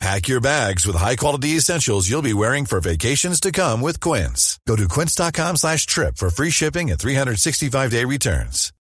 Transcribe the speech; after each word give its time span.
Pack 0.00 0.28
your 0.28 0.40
bags 0.40 0.86
with 0.86 0.94
high-quality 0.94 1.56
essentials 1.56 2.08
you'll 2.08 2.22
be 2.22 2.32
wearing 2.32 2.66
for 2.66 2.78
vacations 2.80 3.40
to 3.40 3.50
come 3.50 3.80
with 3.80 3.98
Quince. 3.98 4.60
Go 4.66 4.76
to 4.76 4.86
quince.com 4.86 5.56
slash 5.56 5.86
trip 5.86 6.16
for 6.16 6.30
free 6.30 6.50
shipping 6.50 6.90
and 6.92 7.00
365-day 7.00 8.04
returns. 8.04 8.72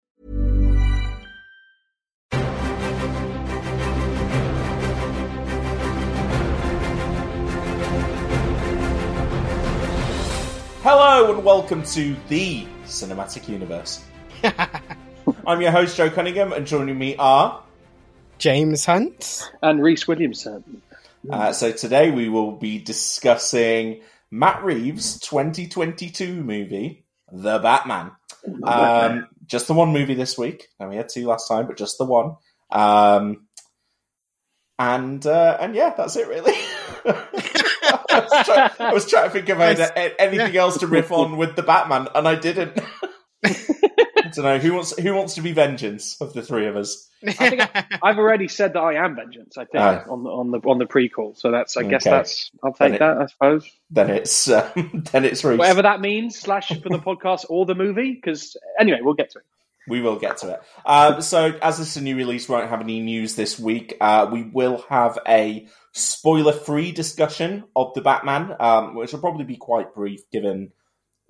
Hello 10.84 11.34
and 11.34 11.44
welcome 11.44 11.84
to 11.84 12.16
the 12.30 12.66
Cinematic 12.86 13.48
Universe. 13.50 14.06
I'm 15.48 15.60
your 15.62 15.72
host, 15.72 15.98
Joe 15.98 16.10
Cunningham, 16.10 16.54
and 16.54 16.66
joining 16.66 16.98
me 16.98 17.16
are. 17.18 17.62
James 18.38 18.86
Hunt. 18.86 19.52
and 19.62 19.82
Reese 19.84 20.08
Williamson. 20.08 20.82
Uh, 21.30 21.52
so 21.52 21.72
today 21.72 22.12
we 22.12 22.30
will 22.30 22.54
be 22.54 22.80
discussing 22.80 24.02
Matt 24.32 24.64
Reeves' 24.64 25.20
2022 25.20 26.44
movie, 26.44 27.06
The 27.32 27.60
Batman. 27.60 28.12
Um, 28.64 29.28
just 29.46 29.68
the 29.68 29.74
one 29.74 29.92
movie 29.92 30.14
this 30.14 30.38
week. 30.38 30.68
And 30.80 30.90
we 30.90 30.96
had 30.96 31.10
two 31.10 31.28
last 31.28 31.48
time, 31.48 31.68
but 31.68 31.78
just 31.78 31.98
the 31.98 32.06
one. 32.06 32.36
Um, 32.72 33.48
and 34.80 35.26
uh, 35.26 35.58
and 35.60 35.76
yeah, 35.76 35.94
that's 35.98 36.16
it 36.16 36.28
really. 36.28 36.54
I, 37.06 38.20
was 38.20 38.46
trying, 38.46 38.72
I 38.80 38.94
was 38.94 39.10
trying 39.10 39.24
to 39.26 39.30
think 39.32 39.50
of 39.50 39.60
anything 39.60 40.56
else 40.56 40.78
to 40.80 40.88
riff 40.88 41.12
on 41.12 41.38
with 41.38 41.56
the 41.56 41.64
Batman, 41.64 42.08
and 42.14 42.28
I 42.28 42.36
didn't. 42.36 42.80
Don't 44.38 44.46
know 44.46 44.58
who 44.60 44.74
wants 44.74 44.98
who 44.98 45.14
wants 45.14 45.36
to 45.36 45.42
be 45.42 45.52
vengeance 45.52 46.16
of 46.22 46.34
the 46.34 46.42
three 46.42 46.68
of 46.68 46.76
us. 46.78 47.10
I 47.28 47.32
think 47.50 47.62
I, 47.62 47.86
I've 48.02 48.18
already 48.18 48.48
said 48.48 48.74
that 48.74 48.80
I 48.80 49.04
am 49.04 49.16
vengeance. 49.16 49.58
I 49.58 49.66
think 49.66 49.84
Ah. 49.84 50.04
on 50.10 50.24
the 50.24 50.30
on 50.30 50.52
the 50.52 50.60
on 50.60 50.78
the 50.78 50.86
prequel. 50.86 51.38
So 51.38 51.52
that's 51.52 51.76
I 51.76 51.84
guess 51.84 52.08
Okay. 52.08 52.16
that's 52.16 52.52
I'll 52.64 52.74
take 52.74 52.94
it- 52.94 53.00
that. 53.00 53.18
I 53.18 53.26
suppose 53.26 53.70
Then 53.90 54.10
it's 54.10 54.50
um, 54.50 55.04
then 55.12 55.26
it's 55.26 55.44
Reese. 55.44 55.58
whatever 55.60 55.82
that 55.82 56.00
means. 56.00 56.40
Slash 56.40 56.70
for 56.70 56.90
the 56.90 57.00
podcast 57.00 57.46
or 57.50 57.66
the 57.66 57.76
movie. 57.76 58.14
Because 58.14 58.56
anyway, 58.80 59.00
we'll 59.02 59.14
get 59.16 59.32
to 59.32 59.40
it. 59.40 59.46
We 59.90 60.02
will 60.02 60.18
get 60.20 60.38
to 60.40 60.50
it. 60.52 60.62
Um, 60.86 61.22
so, 61.22 61.46
as 61.62 61.78
this 61.78 61.92
is 61.92 61.98
a 61.98 62.02
new 62.04 62.18
release, 62.18 62.50
we 62.50 62.56
won't 62.56 62.70
have 62.70 62.82
any 62.82 63.00
news 63.00 63.36
this 63.36 63.58
week. 63.58 63.96
Uh, 64.02 64.28
we 64.30 64.44
will 64.44 64.84
have 64.90 65.18
a 65.26 65.66
spoiler-free 65.94 66.92
discussion 66.92 67.64
of 67.74 67.94
the 67.94 68.02
Batman, 68.02 68.54
um, 68.60 68.96
which 68.96 69.14
will 69.14 69.22
probably 69.22 69.46
be 69.46 69.56
quite 69.56 69.94
brief, 69.96 70.30
given 70.30 70.74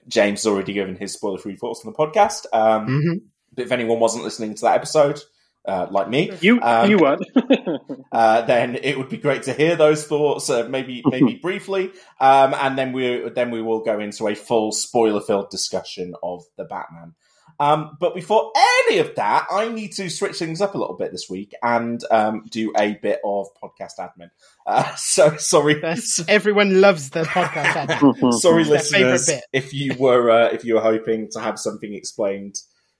James 0.08 0.40
has 0.40 0.48
already 0.48 0.74
given 0.74 0.96
his 0.96 1.14
spoiler-free 1.14 1.56
thoughts 1.58 1.84
on 1.86 1.92
the 1.92 1.98
podcast. 1.98 2.46
Um, 2.54 2.88
Mhm. 2.88 3.22
But 3.54 3.66
if 3.66 3.72
anyone 3.72 4.00
wasn't 4.00 4.24
listening 4.24 4.54
to 4.56 4.62
that 4.62 4.76
episode, 4.76 5.20
uh, 5.68 5.88
like 5.90 6.10
me, 6.10 6.32
You 6.42 6.60
Um, 6.62 6.90
you 6.90 6.98
weren't. 6.98 7.26
uh, 8.12 8.42
then 8.44 8.76
it 8.76 8.98
would 8.98 9.10
be 9.10 9.18
great 9.18 9.44
to 9.44 9.54
hear 9.54 9.76
those 9.76 10.06
thoughts, 10.06 10.50
uh, 10.50 10.68
maybe 10.70 11.02
maybe 11.06 11.36
briefly, 11.42 11.92
um, 12.20 12.54
and 12.54 12.78
then 12.78 12.94
we 12.94 13.30
then 13.30 13.52
we 13.52 13.62
will 13.62 13.80
go 13.80 14.00
into 14.00 14.28
a 14.28 14.36
full 14.36 14.72
spoiler-filled 14.72 15.50
discussion 15.50 16.14
of 16.24 16.44
the 16.56 16.64
Batman. 16.66 17.16
Um, 17.60 17.98
but 18.00 18.14
before 18.14 18.52
any 18.86 19.00
of 19.00 19.16
that, 19.16 19.48
I 19.50 19.70
need 19.70 19.94
to 19.94 20.10
switch 20.10 20.38
things 20.38 20.62
up 20.62 20.76
a 20.76 20.78
little 20.78 20.96
bit 20.96 21.12
this 21.12 21.28
week 21.28 21.56
and 21.64 22.04
um, 22.12 22.44
do 22.52 22.72
a 22.78 22.94
bit 23.02 23.20
of 23.26 23.48
podcast 23.62 23.94
admin. 24.00 24.30
Uh, 24.68 24.94
so 24.96 25.38
sorry, 25.38 25.80
That's, 25.80 26.20
everyone 26.28 26.82
loves 26.82 27.10
the 27.12 27.24
podcast. 27.24 28.34
Sorry, 28.40 28.64
It's 28.64 28.70
their 28.70 28.80
favourite 28.80 29.12
listeners, 29.14 29.42
if 29.54 29.74
you 29.74 29.96
were 29.98 30.30
uh, 30.30 30.50
if 30.50 30.66
you 30.66 30.76
were 30.76 30.82
hoping 30.82 31.30
to 31.32 31.40
have 31.40 31.58
something 31.58 31.94
explained 31.94 32.56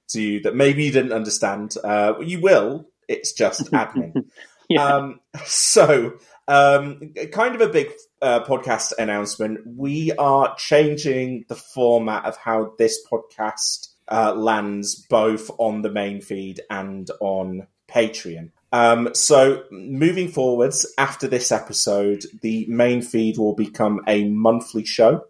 to 0.10 0.22
you 0.22 0.40
that 0.42 0.56
maybe 0.56 0.86
you 0.86 0.92
didn't 0.92 1.12
understand, 1.12 1.76
uh, 1.84 2.14
you 2.22 2.40
will. 2.40 2.88
It's 3.10 3.34
just 3.34 3.72
admin. 3.72 4.26
Yeah. 4.70 4.84
Um, 4.84 5.20
so, 5.46 6.18
um, 6.48 7.14
kind 7.32 7.56
of 7.56 7.62
a 7.62 7.70
big 7.70 7.92
uh, 8.22 8.44
podcast 8.44 8.94
announcement. 8.98 9.60
We 9.66 10.12
are 10.14 10.56
changing 10.58 11.46
the 11.48 11.56
format 11.56 12.26
of 12.26 12.38
how 12.38 12.74
this 12.78 13.00
podcast 13.10 13.90
uh, 14.10 14.34
lands, 14.34 14.96
both 15.10 15.50
on 15.58 15.82
the 15.82 15.92
main 15.92 16.22
feed 16.22 16.62
and 16.70 17.10
on 17.20 17.68
Patreon. 17.90 18.52
Um, 18.72 19.10
so, 19.14 19.64
moving 19.72 20.28
forwards 20.30 20.86
after 20.98 21.28
this 21.28 21.52
episode, 21.52 22.26
the 22.42 22.66
main 22.68 23.02
feed 23.02 23.38
will 23.38 23.56
become 23.56 24.02
a 24.08 24.28
monthly 24.28 24.86
show. 24.86 25.26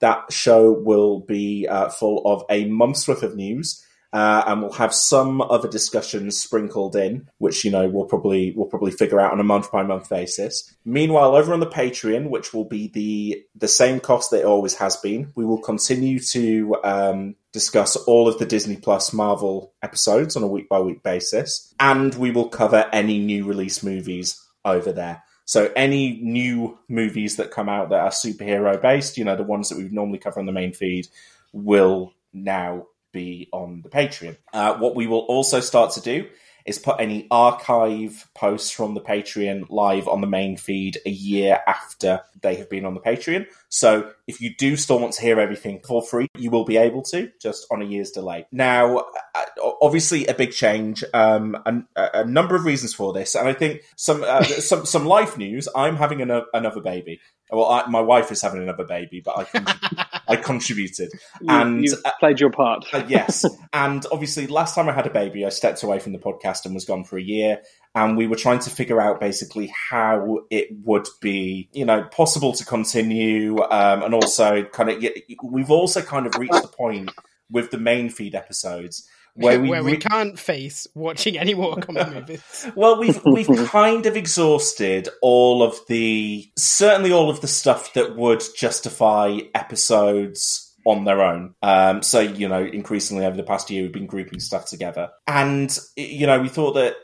That 0.00 0.32
show 0.32 0.72
will 0.72 1.20
be 1.20 1.66
uh, 1.68 1.90
full 1.90 2.22
of 2.24 2.44
a 2.48 2.66
month's 2.66 3.06
worth 3.06 3.22
of 3.22 3.36
news 3.36 3.84
uh, 4.12 4.44
and 4.46 4.62
we'll 4.62 4.72
have 4.72 4.94
some 4.94 5.42
other 5.42 5.68
discussions 5.68 6.40
sprinkled 6.40 6.96
in, 6.96 7.28
which 7.38 7.64
you 7.64 7.70
know 7.70 7.88
we'll 7.88 8.06
probably 8.06 8.52
we'll 8.56 8.66
probably 8.66 8.90
figure 8.90 9.20
out 9.20 9.32
on 9.32 9.40
a 9.40 9.44
month 9.44 9.70
by 9.70 9.82
month 9.82 10.08
basis. 10.08 10.74
Meanwhile, 10.84 11.36
over 11.36 11.52
on 11.52 11.60
the 11.60 11.66
Patreon, 11.66 12.30
which 12.30 12.54
will 12.54 12.64
be 12.64 12.88
the 12.88 13.44
the 13.54 13.68
same 13.68 14.00
cost 14.00 14.30
that 14.30 14.40
it 14.40 14.46
always 14.46 14.74
has 14.76 14.96
been, 14.96 15.32
we 15.34 15.44
will 15.44 15.60
continue 15.60 16.18
to 16.20 16.76
um, 16.84 17.36
discuss 17.52 17.96
all 17.96 18.28
of 18.28 18.38
the 18.38 18.46
Disney 18.46 18.76
Plus 18.76 19.12
Marvel 19.12 19.74
episodes 19.82 20.36
on 20.36 20.42
a 20.42 20.48
week 20.48 20.68
by 20.68 20.80
week 20.80 21.02
basis, 21.02 21.74
and 21.78 22.14
we 22.14 22.30
will 22.30 22.48
cover 22.48 22.88
any 22.92 23.18
new 23.18 23.44
release 23.44 23.82
movies 23.82 24.42
over 24.64 24.90
there. 24.90 25.22
So 25.44 25.72
any 25.76 26.18
new 26.22 26.78
movies 26.88 27.36
that 27.36 27.50
come 27.50 27.70
out 27.70 27.88
that 27.90 28.00
are 28.00 28.10
superhero 28.10 28.80
based, 28.80 29.16
you 29.16 29.24
know, 29.24 29.36
the 29.36 29.42
ones 29.42 29.68
that 29.68 29.78
we 29.78 29.88
normally 29.88 30.18
cover 30.18 30.40
on 30.40 30.46
the 30.46 30.52
main 30.52 30.72
feed, 30.72 31.08
will 31.52 32.12
now 32.32 32.86
be 33.18 33.48
on 33.52 33.82
the 33.82 33.88
Patreon. 33.88 34.36
Uh, 34.52 34.74
what 34.78 34.94
we 34.94 35.06
will 35.06 35.26
also 35.34 35.60
start 35.60 35.92
to 35.92 36.00
do 36.00 36.28
is 36.68 36.78
put 36.78 37.00
any 37.00 37.26
archive 37.30 38.28
posts 38.34 38.70
from 38.70 38.92
the 38.92 39.00
Patreon 39.00 39.64
live 39.70 40.06
on 40.06 40.20
the 40.20 40.26
main 40.26 40.56
feed 40.58 40.98
a 41.06 41.10
year 41.10 41.60
after 41.66 42.20
they 42.42 42.56
have 42.56 42.68
been 42.68 42.84
on 42.84 42.92
the 42.92 43.00
Patreon. 43.00 43.46
So 43.70 44.12
if 44.26 44.40
you 44.42 44.54
do 44.54 44.76
still 44.76 45.00
want 45.00 45.14
to 45.14 45.22
hear 45.22 45.40
everything 45.40 45.80
for 45.86 46.02
free, 46.02 46.28
you 46.36 46.50
will 46.50 46.66
be 46.66 46.76
able 46.76 47.02
to, 47.04 47.30
just 47.40 47.66
on 47.70 47.80
a 47.80 47.86
year's 47.86 48.10
delay. 48.10 48.46
Now, 48.52 48.98
uh, 49.34 49.44
obviously, 49.80 50.26
a 50.26 50.34
big 50.34 50.52
change. 50.52 51.02
Um, 51.14 51.56
a, 51.64 52.10
a 52.20 52.24
number 52.24 52.54
of 52.54 52.64
reasons 52.64 52.92
for 52.92 53.14
this, 53.14 53.34
and 53.34 53.48
I 53.48 53.54
think 53.54 53.82
some 53.96 54.22
uh, 54.22 54.42
some 54.70 54.84
some 54.84 55.06
life 55.06 55.38
news. 55.38 55.68
I'm 55.74 55.96
having 55.96 56.20
an, 56.20 56.42
another 56.52 56.80
baby. 56.80 57.20
Well, 57.50 57.66
I, 57.66 57.86
my 57.86 58.00
wife 58.00 58.30
is 58.30 58.42
having 58.42 58.62
another 58.62 58.84
baby, 58.84 59.22
but 59.24 59.48
I 59.54 60.16
I 60.28 60.36
contributed. 60.36 61.10
You, 61.40 61.48
And, 61.48 61.84
you 61.84 61.96
uh, 62.04 62.10
played 62.20 62.40
your 62.40 62.50
part. 62.50 62.84
Uh, 62.92 63.04
yes. 63.08 63.44
and 63.72 64.04
obviously, 64.12 64.46
last 64.46 64.74
time 64.74 64.88
I 64.88 64.92
had 64.92 65.06
a 65.06 65.10
baby, 65.10 65.44
I 65.44 65.48
stepped 65.48 65.82
away 65.82 65.98
from 65.98 66.12
the 66.12 66.18
podcast 66.18 66.66
and 66.66 66.74
was 66.74 66.84
gone 66.84 67.04
for 67.04 67.16
a 67.16 67.22
year. 67.22 67.62
And 67.94 68.16
we 68.16 68.26
were 68.26 68.36
trying 68.36 68.58
to 68.60 68.70
figure 68.70 69.00
out 69.00 69.18
basically 69.18 69.72
how 69.90 70.40
it 70.50 70.68
would 70.84 71.08
be, 71.20 71.68
you 71.72 71.84
know, 71.84 72.04
possible 72.04 72.52
to 72.52 72.64
continue. 72.64 73.60
Um, 73.62 74.02
and 74.02 74.14
also, 74.14 74.64
kind 74.64 74.90
of, 74.90 75.04
we've 75.42 75.70
also 75.70 76.02
kind 76.02 76.26
of 76.26 76.34
reached 76.38 76.62
the 76.62 76.68
point 76.68 77.10
with 77.50 77.70
the 77.70 77.78
main 77.78 78.10
feed 78.10 78.34
episodes 78.34 79.08
where 79.44 79.60
we, 79.60 79.68
where 79.68 79.84
we 79.84 79.92
re- 79.92 79.98
can't 79.98 80.38
face 80.38 80.86
watching 80.94 81.38
any 81.38 81.54
more 81.54 81.76
comic 81.76 82.08
movies. 82.14 82.66
well, 82.74 82.98
we've 82.98 83.20
we've 83.24 83.46
kind 83.68 84.04
of 84.06 84.16
exhausted 84.16 85.08
all 85.22 85.62
of 85.62 85.78
the 85.86 86.50
certainly 86.56 87.12
all 87.12 87.30
of 87.30 87.40
the 87.40 87.46
stuff 87.46 87.92
that 87.92 88.16
would 88.16 88.42
justify 88.56 89.38
episodes 89.54 90.74
on 90.84 91.04
their 91.04 91.22
own. 91.22 91.54
Um, 91.62 92.02
so 92.02 92.20
you 92.20 92.48
know, 92.48 92.64
increasingly 92.64 93.24
over 93.24 93.36
the 93.36 93.42
past 93.44 93.70
year, 93.70 93.82
we've 93.82 93.92
been 93.92 94.06
grouping 94.06 94.40
stuff 94.40 94.66
together, 94.66 95.10
and 95.26 95.76
you 95.96 96.26
know, 96.26 96.40
we 96.40 96.48
thought 96.48 96.72
that 96.72 96.96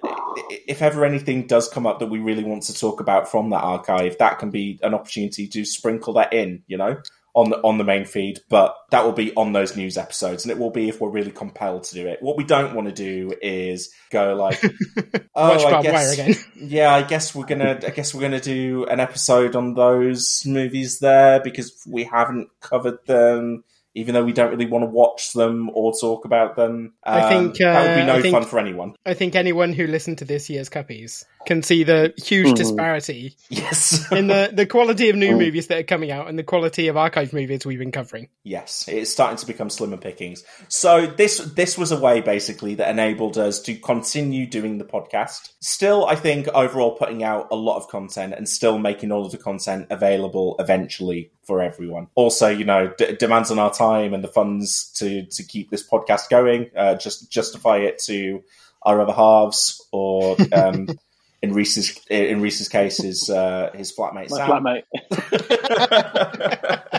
if 0.67 0.83
ever 0.83 1.05
anything 1.05 1.47
does 1.47 1.69
come 1.69 1.87
up 1.87 2.01
that 2.01 2.07
we 2.07 2.19
really 2.19 2.45
want 2.45 2.65
to 2.65 2.75
talk 2.75 3.01
about 3.01 3.31
from 3.31 3.51
that 3.51 3.63
archive, 3.63 4.19
that 4.19 4.41
can 4.41 4.51
be 4.51 4.81
an 4.83 4.95
opportunity 4.95 5.47
to 5.49 5.65
sprinkle 5.65 6.15
that 6.15 6.33
in. 6.33 6.63
You 6.67 6.79
know. 6.79 6.97
On 7.35 7.51
the 7.51 7.57
on 7.59 7.79
the 7.79 7.85
main 7.85 8.05
feed, 8.05 8.41
but 8.49 8.77
that 8.91 9.05
will 9.05 9.13
be 9.13 9.35
on 9.35 9.53
those 9.53 9.77
news 9.77 9.99
episodes, 9.99 10.45
and 10.45 10.53
it 10.53 10.59
will 10.59 10.71
be 10.71 10.89
if 10.89 11.01
we're 11.01 11.11
really 11.11 11.33
compelled 11.33 11.85
to 11.85 11.95
do 11.95 12.07
it. 12.07 12.23
What 12.23 12.37
we 12.37 12.45
don't 12.45 12.75
want 12.75 12.89
to 12.89 12.95
do 12.95 13.35
is 13.43 13.93
go 14.11 14.35
like, 14.35 14.63
oh, 15.35 15.67
I 15.67 15.83
guess, 15.83 16.45
yeah, 16.57 16.95
I 16.95 17.03
guess 17.03 17.35
we're 17.35 17.47
gonna, 17.47 17.81
I 17.85 17.91
guess 17.91 18.15
we're 18.15 18.21
gonna 18.21 18.41
do 18.41 18.85
an 18.87 19.01
episode 19.01 19.57
on 19.57 19.75
those 19.75 20.45
movies 20.47 21.01
there 21.01 21.41
because 21.41 21.85
we 21.89 22.05
haven't 22.05 22.49
covered 22.61 23.05
them. 23.07 23.65
Even 23.97 24.15
though 24.15 24.25
we 24.25 24.33
don't 24.33 24.51
really 24.51 24.67
want 24.67 24.83
to 24.83 24.91
watch 24.91 25.33
them 25.35 25.71
or 25.73 25.93
talk 25.93 26.25
about 26.25 26.57
them, 26.57 26.95
I 27.05 27.21
Um, 27.21 27.29
think, 27.53 27.59
that 27.59 27.81
would 27.89 27.95
be 27.95 28.03
uh, 28.03 28.17
no 28.17 28.23
think- 28.23 28.35
fun 28.35 28.45
for 28.45 28.59
anyone. 28.59 28.95
I 29.07 29.15
think 29.15 29.37
anyone 29.37 29.73
who 29.73 29.87
listened 29.87 30.19
to 30.19 30.25
this 30.25 30.51
year's 30.51 30.69
Cuppies 30.69 31.25
can 31.47 31.63
see 31.63 31.85
the 31.85 32.13
huge 32.17 32.49
Mhm. 32.49 32.55
disparity 32.57 33.37
Yes, 33.51 34.05
in 34.13 34.27
the, 34.27 34.51
the 34.53 34.67
quality 34.67 35.11
of 35.11 35.17
new 35.17 35.35
Mm. 35.35 35.39
movies 35.39 35.69
that 35.69 35.79
are 35.79 35.83
coming 35.85 36.11
out 36.11 36.29
and 36.29 36.37
the 36.39 36.43
quality 36.43 36.89
of 36.89 36.97
archive 36.97 37.33
movies 37.33 37.65
we've 37.67 37.79
been 37.79 37.93
covering. 37.93 38.29
Yes, 38.43 38.87
it's 38.89 39.11
starting 39.11 39.37
to 39.39 39.47
become 39.47 39.71
slimmer 39.71 39.97
pickings. 39.99 40.43
So 40.69 41.07
this 41.07 41.39
this 41.39 41.79
was 41.79 41.93
a 41.93 42.01
way 42.01 42.21
basically 42.21 42.75
that 42.77 42.91
enabled 42.91 43.39
us 43.39 43.61
to 43.63 43.75
continue 43.77 44.47
doing 44.47 44.79
the 44.79 44.85
podcast. 44.85 45.51
Still, 45.61 46.07
I 46.07 46.17
think 46.17 46.49
overall 46.49 46.93
putting 46.93 47.23
out 47.23 47.49
a 47.53 47.57
lot 47.57 47.77
of 47.77 47.89
content 47.89 48.35
and 48.37 48.49
still 48.49 48.79
making 48.79 49.13
all 49.13 49.25
of 49.27 49.31
the 49.33 49.39
content 49.39 49.87
available 49.91 50.57
eventually 50.59 51.31
for 51.47 51.61
everyone. 51.63 52.09
Also, 52.15 52.49
you 52.49 52.65
know, 52.65 52.93
d- 52.97 53.17
demands 53.17 53.51
on 53.51 53.59
our 53.59 53.73
time 53.73 54.15
and 54.15 54.23
the 54.25 54.29
funds 54.29 54.93
to 54.97 55.25
to 55.27 55.43
keep 55.43 55.71
this 55.71 55.87
podcast 55.87 56.29
going. 56.31 56.71
Uh, 56.77 56.95
just 56.95 57.31
justify 57.31 57.79
it 57.79 57.99
to 58.01 58.43
our 58.83 59.01
other 59.01 59.13
halves 59.13 59.87
or. 59.93 60.37
Um, 60.53 60.89
In 61.45 61.53
Reese's 61.53 62.01
in 62.09 62.41
Reese's 62.41 62.69
case, 62.71 62.97
his 63.03 63.29
uh, 63.29 63.69
his 63.75 63.95
flatmate 63.95 64.31
My 64.31 64.39
Sam. 64.39 64.49
flatmate. 64.49 64.85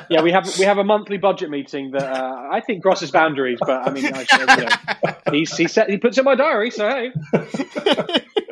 yeah, 0.12 0.22
we 0.22 0.32
have 0.32 0.48
we 0.60 0.66
have 0.66 0.78
a 0.78 0.84
monthly 0.84 1.18
budget 1.18 1.50
meeting 1.50 1.90
that 1.94 2.04
uh, 2.04 2.50
I 2.52 2.62
think 2.62 2.84
crosses 2.84 3.10
boundaries, 3.10 3.58
but 3.60 3.88
I 3.88 3.90
mean, 3.90 4.06
I, 4.06 4.24
you 4.38 4.46
know, 4.46 4.70
he's, 5.32 5.58
he 5.58 5.68
set 5.68 5.90
he 5.90 5.98
puts 5.98 6.20
it 6.20 6.22
in 6.22 6.26
my 6.26 6.36
diary, 6.36 6.70
so 6.70 6.88
hey. 6.88 7.12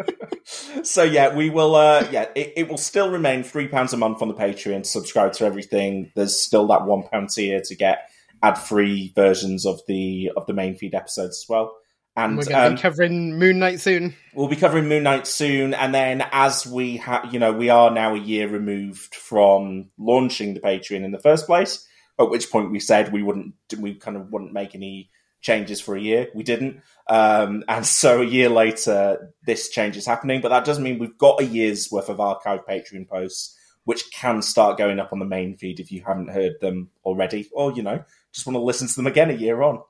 so 0.84 1.04
yeah, 1.04 1.36
we 1.36 1.50
will. 1.50 1.76
Uh, 1.76 2.08
yeah, 2.12 2.28
it, 2.36 2.54
it 2.56 2.70
will 2.70 2.78
still 2.78 3.12
remain 3.12 3.44
three 3.44 3.68
pounds 3.68 3.94
a 3.94 3.98
month 3.98 4.22
on 4.22 4.28
the 4.28 4.34
Patreon 4.34 4.84
to 4.84 4.90
subscribe 4.90 5.34
to 5.34 5.46
everything. 5.46 6.12
There's 6.16 6.40
still 6.40 6.68
that 6.68 6.86
one 6.86 7.04
pound 7.04 7.30
tier 7.30 7.62
to 7.62 7.76
get 7.76 8.10
ad 8.42 8.58
free 8.58 9.14
versions 9.16 9.66
of 9.66 9.82
the 9.88 10.32
of 10.36 10.46
the 10.46 10.54
main 10.54 10.76
feed 10.76 10.96
episodes 10.96 11.44
as 11.44 11.46
well. 11.50 11.76
And 12.16 12.38
We're 12.38 12.44
going 12.44 12.56
to 12.56 12.68
um, 12.68 12.76
be 12.76 12.82
covering 12.82 13.40
Moon 13.40 13.58
Knight 13.58 13.80
soon. 13.80 14.16
we'll 14.36 14.48
be 14.48 14.56
covering 14.56 14.88
Moon 14.88 15.02
Knight 15.02 15.26
soon. 15.26 15.74
And 15.74 15.96
then 15.96 16.24
as 16.32 16.66
we 16.66 16.98
have, 16.98 17.34
you 17.34 17.40
know, 17.40 17.52
we 17.52 17.70
are 17.70 17.90
now 17.90 18.14
a 18.14 18.20
year 18.20 18.48
removed 18.48 19.16
from 19.16 19.90
launching 19.98 20.54
the 20.54 20.60
Patreon 20.60 21.04
in 21.04 21.12
the 21.12 21.20
first 21.20 21.48
place. 21.48 21.88
At 22.20 22.30
which 22.30 22.52
point 22.52 22.70
we 22.70 22.80
said 22.80 23.12
we 23.12 23.24
wouldn't, 23.24 23.56
we 23.80 23.96
kind 23.96 24.16
of 24.16 24.32
wouldn't 24.32 24.54
make 24.54 24.76
any 24.76 25.10
changes 25.44 25.80
for 25.80 25.96
a 25.96 26.02
year. 26.02 26.30
We 26.34 26.42
didn't. 26.42 26.82
Um, 27.08 27.64
and 27.68 27.86
so 27.86 28.22
a 28.22 28.26
year 28.26 28.50
later, 28.50 29.34
this 29.46 29.70
change 29.70 29.96
is 29.98 30.08
happening. 30.08 30.42
But 30.42 30.50
that 30.50 30.66
doesn't 30.66 30.84
mean 30.84 30.98
we've 30.98 31.18
got 31.18 31.42
a 31.42 31.46
year's 31.46 31.92
worth 31.92 32.10
of 32.10 32.20
archive 32.20 32.66
Patreon 32.68 33.08
posts, 33.08 33.56
which 33.84 34.10
can 34.12 34.42
start 34.42 34.78
going 34.78 35.00
up 35.00 35.14
on 35.14 35.20
the 35.20 35.26
main 35.26 35.56
feed 35.56 35.80
if 35.80 35.92
you 35.92 36.04
haven't 36.08 36.32
heard 36.32 36.54
them 36.62 36.90
already, 37.06 37.48
or 37.54 37.72
you 37.74 37.84
know, 37.84 38.04
just 38.32 38.48
want 38.48 38.56
to 38.56 38.62
listen 38.62 38.88
to 38.88 38.96
them 38.96 39.08
again 39.08 39.30
a 39.30 39.34
year 39.34 39.62
on. 39.62 39.82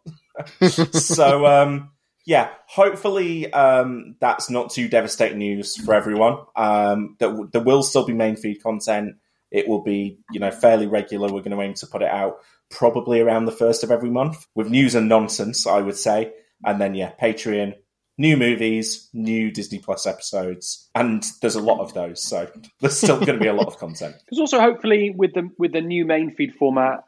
so 0.91 1.45
um, 1.45 1.91
yeah, 2.25 2.49
hopefully 2.67 3.51
um, 3.53 4.15
that's 4.19 4.49
not 4.49 4.71
too 4.71 4.87
devastating 4.87 5.37
news 5.37 5.77
for 5.77 5.93
everyone. 5.93 6.39
Um, 6.55 7.15
that 7.19 7.27
w- 7.27 7.49
there 7.53 7.61
will 7.61 7.83
still 7.83 8.05
be 8.05 8.13
main 8.13 8.35
feed 8.35 8.63
content. 8.63 9.17
It 9.51 9.67
will 9.67 9.83
be 9.83 10.17
you 10.31 10.39
know 10.39 10.49
fairly 10.49 10.87
regular. 10.87 11.27
We're 11.27 11.43
going 11.43 11.55
to 11.55 11.61
aim 11.61 11.75
to 11.75 11.87
put 11.87 12.01
it 12.01 12.09
out 12.09 12.39
probably 12.73 13.21
around 13.21 13.45
the 13.45 13.51
first 13.51 13.83
of 13.83 13.91
every 13.91 14.09
month 14.09 14.47
with 14.55 14.69
news 14.69 14.95
and 14.95 15.07
nonsense, 15.07 15.67
I 15.67 15.79
would 15.79 15.97
say. 15.97 16.33
And 16.65 16.79
then 16.81 16.95
yeah, 16.95 17.11
Patreon, 17.21 17.75
new 18.17 18.37
movies, 18.37 19.09
new 19.13 19.51
Disney 19.51 19.79
Plus 19.79 20.05
episodes, 20.05 20.89
and 20.95 21.25
there's 21.41 21.55
a 21.55 21.61
lot 21.61 21.79
of 21.79 21.93
those. 21.93 22.23
So 22.23 22.49
there's 22.79 22.97
still 22.97 23.17
going 23.17 23.37
to 23.37 23.43
be 23.43 23.47
a 23.47 23.53
lot 23.53 23.67
of 23.67 23.77
content. 23.77 24.15
Because 24.25 24.39
also, 24.39 24.59
hopefully, 24.59 25.11
with 25.11 25.33
the 25.33 25.49
with 25.57 25.73
the 25.73 25.81
new 25.81 26.05
main 26.05 26.31
feed 26.31 26.55
format, 26.55 27.03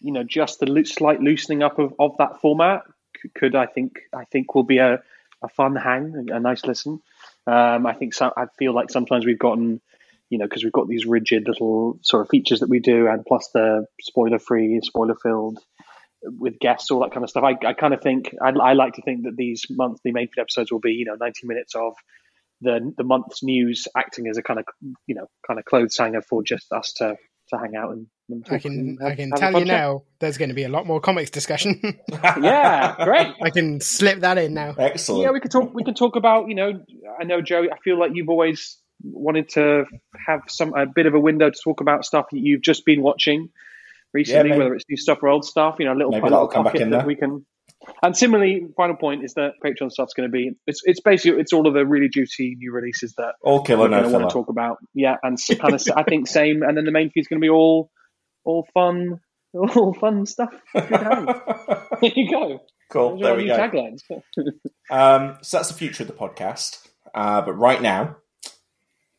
you 0.00 0.12
know, 0.12 0.24
just 0.24 0.60
the 0.60 0.66
loo- 0.66 0.84
slight 0.84 1.20
loosening 1.20 1.62
up 1.62 1.78
of, 1.78 1.94
of 1.98 2.16
that 2.18 2.40
format 2.40 2.82
could, 3.34 3.54
I 3.54 3.66
think, 3.66 4.00
I 4.14 4.24
think 4.24 4.54
will 4.54 4.64
be 4.64 4.78
a, 4.78 5.02
a 5.42 5.48
fun 5.48 5.76
hang, 5.76 6.28
a 6.30 6.40
nice 6.40 6.64
listen. 6.64 7.00
Um, 7.46 7.86
I 7.86 7.94
think 7.94 8.14
so, 8.14 8.32
I 8.36 8.46
feel 8.58 8.74
like 8.74 8.90
sometimes 8.90 9.26
we've 9.26 9.38
gotten, 9.38 9.80
you 10.30 10.38
know, 10.38 10.46
because 10.46 10.64
we've 10.64 10.72
got 10.72 10.88
these 10.88 11.04
rigid 11.04 11.44
little 11.46 11.98
sort 12.02 12.22
of 12.22 12.28
features 12.30 12.60
that 12.60 12.70
we 12.70 12.78
do, 12.78 13.08
and 13.08 13.24
plus 13.26 13.50
the 13.52 13.84
spoiler 14.00 14.38
free, 14.38 14.80
spoiler 14.82 15.16
filled 15.22 15.58
with 16.22 16.58
guests, 16.60 16.90
all 16.90 17.00
that 17.00 17.12
kind 17.12 17.24
of 17.24 17.30
stuff. 17.30 17.44
I, 17.44 17.56
I 17.66 17.72
kind 17.72 17.92
of 17.92 18.00
think 18.00 18.34
I, 18.42 18.50
I 18.50 18.72
like 18.74 18.94
to 18.94 19.02
think 19.02 19.24
that 19.24 19.36
these 19.36 19.64
monthly 19.68 20.12
main 20.12 20.28
feed 20.28 20.40
episodes 20.40 20.70
will 20.70 20.80
be, 20.80 20.92
you 20.92 21.04
know, 21.04 21.16
ninety 21.20 21.46
minutes 21.46 21.74
of 21.74 21.94
the 22.60 22.92
the 22.96 23.04
month's 23.04 23.42
news 23.42 23.86
acting 23.96 24.28
as 24.28 24.38
a 24.38 24.42
kind 24.42 24.60
of 24.60 24.66
you 25.06 25.14
know 25.14 25.26
kind 25.46 25.58
of 25.58 25.64
clothes 25.64 25.96
hanger 25.98 26.22
for 26.22 26.42
just 26.42 26.72
us 26.72 26.92
to 26.94 27.16
to 27.48 27.58
hang 27.58 27.74
out 27.74 27.90
and, 27.90 28.06
and 28.28 28.46
I 28.48 28.58
can 28.58 28.96
and 29.00 29.02
I 29.02 29.16
can 29.16 29.30
tell 29.32 29.58
you 29.58 29.64
now, 29.64 30.04
there's 30.20 30.38
going 30.38 30.50
to 30.50 30.54
be 30.54 30.62
a 30.62 30.68
lot 30.68 30.86
more 30.86 31.00
comics 31.00 31.30
discussion. 31.30 31.80
Yeah, 32.40 32.96
great. 33.04 33.34
I 33.42 33.50
can 33.50 33.80
slip 33.80 34.20
that 34.20 34.38
in 34.38 34.54
now. 34.54 34.74
Excellent. 34.78 35.24
Yeah, 35.24 35.30
we 35.30 35.40
could 35.40 35.50
talk. 35.50 35.74
We 35.74 35.84
can 35.84 35.94
talk 35.94 36.16
about 36.16 36.48
you 36.48 36.54
know. 36.54 36.84
I 37.18 37.24
know 37.24 37.40
Joe. 37.40 37.64
I 37.64 37.78
feel 37.82 37.98
like 37.98 38.12
you've 38.14 38.28
always 38.28 38.79
wanted 39.02 39.48
to 39.50 39.84
have 40.26 40.42
some 40.48 40.74
a 40.74 40.86
bit 40.86 41.06
of 41.06 41.14
a 41.14 41.20
window 41.20 41.50
to 41.50 41.58
talk 41.62 41.80
about 41.80 42.04
stuff 42.04 42.26
that 42.32 42.38
you've 42.40 42.62
just 42.62 42.84
been 42.84 43.02
watching 43.02 43.48
recently, 44.12 44.50
maybe. 44.50 44.58
whether 44.58 44.74
it's 44.74 44.84
new 44.88 44.96
stuff 44.96 45.22
or 45.22 45.28
old 45.28 45.44
stuff. 45.44 45.76
You 45.78 45.86
know, 45.86 45.92
a 45.92 45.94
little, 45.94 46.12
Maybe 46.12 46.28
that'll 46.28 46.48
come 46.48 46.64
back 46.64 46.76
in 46.76 46.90
there. 46.90 47.04
we 47.06 47.16
can. 47.16 47.44
And 48.02 48.14
similarly, 48.14 48.66
final 48.76 48.96
point 48.96 49.24
is 49.24 49.34
that 49.34 49.52
Patreon 49.64 49.90
stuff's 49.90 50.12
going 50.12 50.28
to 50.28 50.32
be 50.32 50.50
it's 50.66 50.82
it's 50.84 51.00
basically 51.00 51.40
it's 51.40 51.52
all 51.52 51.66
of 51.66 51.72
the 51.72 51.86
really 51.86 52.08
juicy 52.10 52.54
new 52.58 52.72
releases 52.72 53.14
that 53.14 53.34
All 53.42 53.62
killer, 53.62 53.88
no 53.88 54.06
want 54.10 54.28
to 54.28 54.32
talk 54.32 54.48
about. 54.48 54.78
Yeah, 54.92 55.16
and 55.22 55.38
kind 55.58 55.74
of 55.74 55.82
I 55.96 56.02
think 56.02 56.28
same, 56.28 56.62
and 56.62 56.76
then 56.76 56.84
the 56.84 56.90
main 56.92 57.10
feed's 57.10 57.28
going 57.28 57.40
to 57.40 57.44
be 57.44 57.48
all 57.48 57.90
all 58.44 58.66
fun, 58.74 59.20
all 59.54 59.94
fun 59.94 60.26
stuff. 60.26 60.52
There 60.74 62.12
you 62.14 62.30
go. 62.30 62.60
cool. 62.90 63.10
Those 63.12 63.20
There 63.22 63.36
we 63.36 63.46
go. 63.46 63.56
taglines. 63.56 64.00
Um, 64.90 65.38
so 65.42 65.58
that's 65.58 65.68
the 65.68 65.74
future 65.74 66.02
of 66.02 66.08
the 66.08 66.14
podcast. 66.14 66.84
Uh, 67.14 67.40
but 67.42 67.52
right 67.52 67.80
now, 67.80 68.16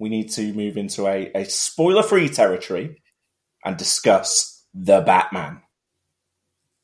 we 0.02 0.10
need 0.10 0.32
to 0.32 0.52
move 0.54 0.76
into 0.78 1.06
a, 1.08 1.32
a 1.36 1.46
spoiler 1.46 2.02
free 2.04 2.28
territory 2.28 3.02
and 3.64 3.78
discuss 3.78 4.66
the 4.74 5.00
Batman. 5.02 5.62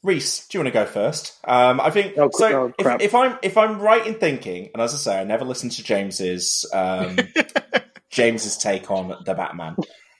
Reese, 0.04 0.48
do 0.48 0.58
you 0.58 0.64
want 0.64 0.74
to 0.74 0.80
go 0.80 0.86
first? 0.86 1.34
Um, 1.44 1.81
I 1.81 1.90
think 1.90 2.14
Oh, 2.18 2.30
so. 2.31 2.66
oh, 2.68 2.74
if, 2.78 3.02
if 3.02 3.16
I'm 3.16 3.40
if 3.42 3.58
I'm 3.58 3.80
right 3.80 4.06
in 4.06 4.14
thinking, 4.14 4.69
and 4.72 4.81
as 4.81 4.94
I 4.94 4.98
say, 4.98 5.19
I 5.19 5.24
never 5.24 5.44
listened 5.46 5.71
to 5.74 5.83
James's 5.83 6.69
um, 6.71 7.18
James's 8.12 8.57
take 8.57 8.92
on 8.92 9.14
the 9.26 9.33
Batman, 9.33 9.76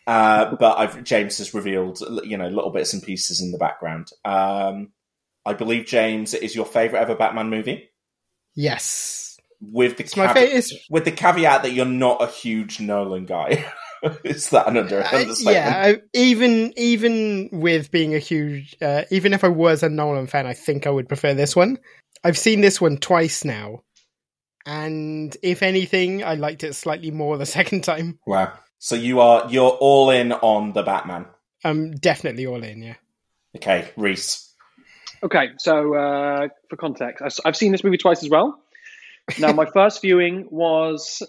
uh, 0.08 0.56
but 0.56 0.80
I've, 0.80 1.04
James 1.04 1.38
has 1.38 1.54
revealed 1.54 2.00
you 2.26 2.38
know 2.38 2.48
little 2.48 2.72
bits 2.72 2.94
and 2.94 3.04
pieces 3.04 3.40
in 3.42 3.52
the 3.52 3.60
background. 3.60 4.10
Um, 4.26 4.92
I 5.46 5.54
believe 5.54 5.86
James 5.86 6.34
it 6.34 6.42
is 6.42 6.56
your 6.56 6.66
favorite 6.66 7.00
ever 7.00 7.16
Batman 7.16 7.50
movie 7.52 7.90
Yes, 8.56 9.27
with 9.62 9.98
the 9.98 10.04
it's 10.04 10.16
my 10.16 10.28
cav- 10.28 10.36
It's, 10.38 10.74
with 10.90 11.06
the 11.06 11.12
caveat 11.12 11.64
that 11.64 11.74
you're 11.74 11.86
not 11.86 12.22
a 12.22 12.28
huge 12.28 12.80
Nolan 12.80 13.26
guy. 13.26 13.66
is 14.24 14.50
that 14.52 14.68
an 14.68 14.78
under- 14.78 15.02
uh, 15.02 15.10
understatement? 15.12 15.56
yeah, 15.56 15.94
even 16.14 16.74
even 16.78 17.50
with 17.52 17.92
being 17.92 18.16
a 18.16 18.20
huge, 18.20 18.76
uh, 18.82 19.04
even 19.12 19.34
if 19.34 19.44
I 19.44 19.50
was 19.50 19.84
a 19.84 19.90
Nolan 19.90 20.28
fan, 20.28 20.46
I 20.46 20.54
think 20.54 20.86
I 20.86 20.90
would 20.90 21.08
prefer 21.08 21.34
this 21.34 21.56
one. 21.56 21.78
I've 22.24 22.38
seen 22.38 22.62
this 22.62 22.80
one 22.80 22.98
twice 22.98 23.44
now, 23.44 23.84
and 24.66 25.36
if 25.42 25.64
anything, 25.64 26.24
I 26.24 26.36
liked 26.36 26.64
it 26.64 26.74
slightly 26.74 27.12
more 27.12 27.38
the 27.38 27.46
second 27.60 27.84
time. 27.84 28.20
Wow. 28.26 28.54
So 28.80 28.96
you 28.96 29.20
are 29.22 29.50
you're 29.50 29.72
all 29.72 30.12
in 30.12 30.32
on 30.34 30.74
the 30.74 30.84
Batman. 30.84 31.26
I'm 31.64 31.96
definitely 31.96 32.46
all 32.46 32.64
in. 32.64 32.84
Yeah. 32.84 32.96
Okay, 33.56 33.90
Reese. 33.98 34.54
Okay, 35.24 35.50
so 35.58 35.96
uh, 35.96 36.48
for 36.70 36.76
context, 36.76 37.40
I've 37.44 37.56
seen 37.58 37.72
this 37.72 37.84
movie 37.84 37.98
twice 37.98 38.22
as 38.24 38.30
well. 38.30 38.62
Now, 39.40 39.52
my 39.54 39.66
first 39.66 40.02
viewing 40.02 40.48
was 40.50 41.22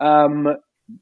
um, 0.00 0.56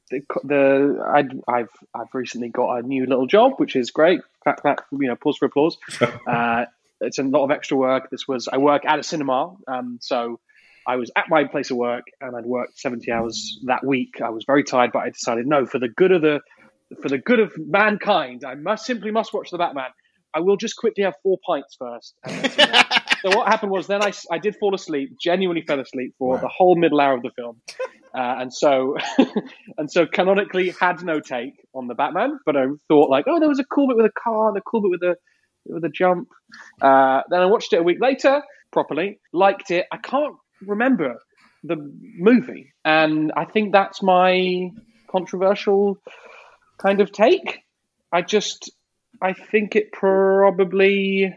the, 0.09 0.21
the 0.43 1.05
I'd, 1.13 1.31
I've 1.47 1.69
I've 1.93 2.13
recently 2.13 2.49
got 2.49 2.77
a 2.77 2.81
new 2.81 3.05
little 3.05 3.27
job, 3.27 3.53
which 3.57 3.75
is 3.75 3.91
great. 3.91 4.21
Clap, 4.43 4.61
clap, 4.61 4.85
you 4.91 5.07
know, 5.07 5.15
pause 5.15 5.37
for 5.37 5.45
applause. 5.45 5.77
Uh, 6.27 6.65
it's 6.99 7.19
a 7.19 7.23
lot 7.23 7.43
of 7.43 7.51
extra 7.51 7.77
work. 7.77 8.09
This 8.09 8.27
was 8.27 8.47
I 8.47 8.57
work 8.57 8.83
at 8.85 8.97
a 8.97 9.03
cinema, 9.03 9.55
um, 9.67 9.99
so 10.01 10.39
I 10.87 10.95
was 10.95 11.11
at 11.15 11.25
my 11.29 11.43
place 11.43 11.69
of 11.69 11.77
work 11.77 12.05
and 12.19 12.35
I'd 12.35 12.45
worked 12.45 12.79
seventy 12.79 13.11
hours 13.11 13.59
that 13.65 13.85
week. 13.85 14.19
I 14.21 14.29
was 14.29 14.45
very 14.45 14.63
tired, 14.63 14.91
but 14.91 14.99
I 14.99 15.09
decided 15.09 15.45
no, 15.45 15.67
for 15.67 15.77
the 15.77 15.89
good 15.89 16.11
of 16.11 16.21
the 16.21 16.41
for 17.01 17.09
the 17.09 17.19
good 17.19 17.39
of 17.39 17.53
mankind, 17.57 18.43
I 18.45 18.55
must 18.55 18.85
simply 18.85 19.11
must 19.11 19.33
watch 19.33 19.51
the 19.51 19.57
Batman. 19.57 19.91
I 20.33 20.39
will 20.39 20.57
just 20.57 20.75
quickly 20.75 21.03
have 21.03 21.15
four 21.21 21.37
pints 21.45 21.75
first. 21.75 22.15
And 23.23 23.31
then 23.31 23.31
sit 23.31 23.31
down. 23.31 23.33
so 23.33 23.37
what 23.37 23.47
happened 23.47 23.71
was 23.71 23.87
then 23.87 24.01
I, 24.03 24.11
I 24.31 24.37
did 24.37 24.55
fall 24.57 24.75
asleep, 24.75 25.17
genuinely 25.19 25.63
fell 25.63 25.79
asleep 25.79 26.15
for 26.17 26.35
Wow. 26.35 26.41
the 26.41 26.47
whole 26.47 26.75
middle 26.75 26.99
hour 26.99 27.15
of 27.15 27.23
the 27.23 27.31
film. 27.35 27.61
Uh, 28.13 28.35
and 28.39 28.53
so, 28.53 28.95
and 29.77 29.91
so, 29.91 30.05
canonically 30.05 30.69
had 30.79 31.03
no 31.03 31.19
take 31.19 31.53
on 31.75 31.87
the 31.87 31.93
Batman, 31.93 32.39
but 32.45 32.55
I 32.55 32.65
thought 32.87 33.09
like, 33.09 33.25
oh, 33.27 33.39
there 33.39 33.49
was 33.49 33.59
a 33.59 33.65
cool 33.65 33.87
bit 33.87 33.97
with 33.97 34.05
a 34.05 34.11
car, 34.21 34.49
and 34.49 34.57
a 34.57 34.61
cool 34.61 34.81
bit 34.81 34.91
with 34.91 35.03
a 35.03 35.15
with 35.67 35.83
a 35.83 35.89
jump. 35.89 36.29
Uh, 36.81 37.21
then 37.29 37.41
I 37.41 37.45
watched 37.45 37.73
it 37.73 37.77
a 37.79 37.83
week 37.83 37.97
later 38.01 38.41
properly, 38.71 39.19
liked 39.33 39.69
it. 39.71 39.85
I 39.91 39.97
can't 39.97 40.35
remember 40.65 41.19
the 41.63 41.75
movie, 42.17 42.73
and 42.85 43.31
I 43.35 43.45
think 43.45 43.71
that's 43.73 44.01
my 44.01 44.71
controversial 45.11 45.97
kind 46.79 47.01
of 47.01 47.11
take. 47.11 47.59
I 48.11 48.21
just, 48.21 48.71
I 49.21 49.33
think 49.33 49.75
it 49.75 49.91
probably, 49.91 51.35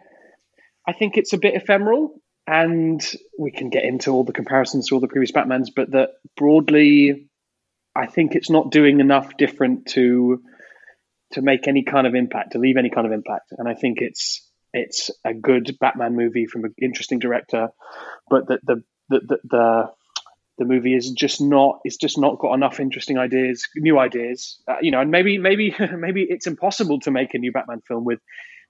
I 0.90 0.92
think 0.92 1.16
it's 1.16 1.32
a 1.32 1.38
bit 1.38 1.54
ephemeral 1.54 2.20
and 2.48 3.00
we 3.38 3.52
can 3.52 3.70
get 3.70 3.84
into 3.84 4.10
all 4.10 4.24
the 4.24 4.32
comparisons 4.32 4.88
to 4.88 4.96
all 4.96 5.00
the 5.00 5.06
previous 5.06 5.30
Batmans, 5.30 5.68
but 5.74 5.92
that 5.92 6.10
broadly, 6.36 7.28
I 7.94 8.06
think 8.06 8.34
it's 8.34 8.50
not 8.50 8.72
doing 8.72 8.98
enough 8.98 9.36
different 9.36 9.86
to 9.90 10.42
to 11.34 11.42
make 11.42 11.68
any 11.68 11.84
kind 11.84 12.08
of 12.08 12.16
impact, 12.16 12.52
to 12.52 12.58
leave 12.58 12.76
any 12.76 12.90
kind 12.90 13.06
of 13.06 13.12
impact. 13.12 13.52
And 13.56 13.68
I 13.68 13.74
think 13.74 13.98
it's 14.00 14.44
it's 14.72 15.12
a 15.24 15.32
good 15.32 15.76
Batman 15.80 16.16
movie 16.16 16.46
from 16.46 16.64
an 16.64 16.74
interesting 16.82 17.20
director, 17.20 17.68
but 18.28 18.48
that 18.48 18.58
the 18.66 18.82
the, 19.10 19.20
the 19.20 19.38
the 19.44 19.90
the 20.58 20.64
movie 20.64 20.96
is 20.96 21.12
just 21.12 21.40
not 21.40 21.78
it's 21.84 21.98
just 21.98 22.18
not 22.18 22.40
got 22.40 22.54
enough 22.54 22.80
interesting 22.80 23.16
ideas, 23.16 23.68
new 23.76 23.96
ideas, 23.96 24.60
uh, 24.66 24.78
you 24.82 24.90
know. 24.90 25.00
And 25.00 25.12
maybe 25.12 25.38
maybe 25.38 25.72
maybe 25.96 26.26
it's 26.28 26.48
impossible 26.48 26.98
to 27.02 27.12
make 27.12 27.34
a 27.34 27.38
new 27.38 27.52
Batman 27.52 27.80
film 27.86 28.04
with 28.04 28.18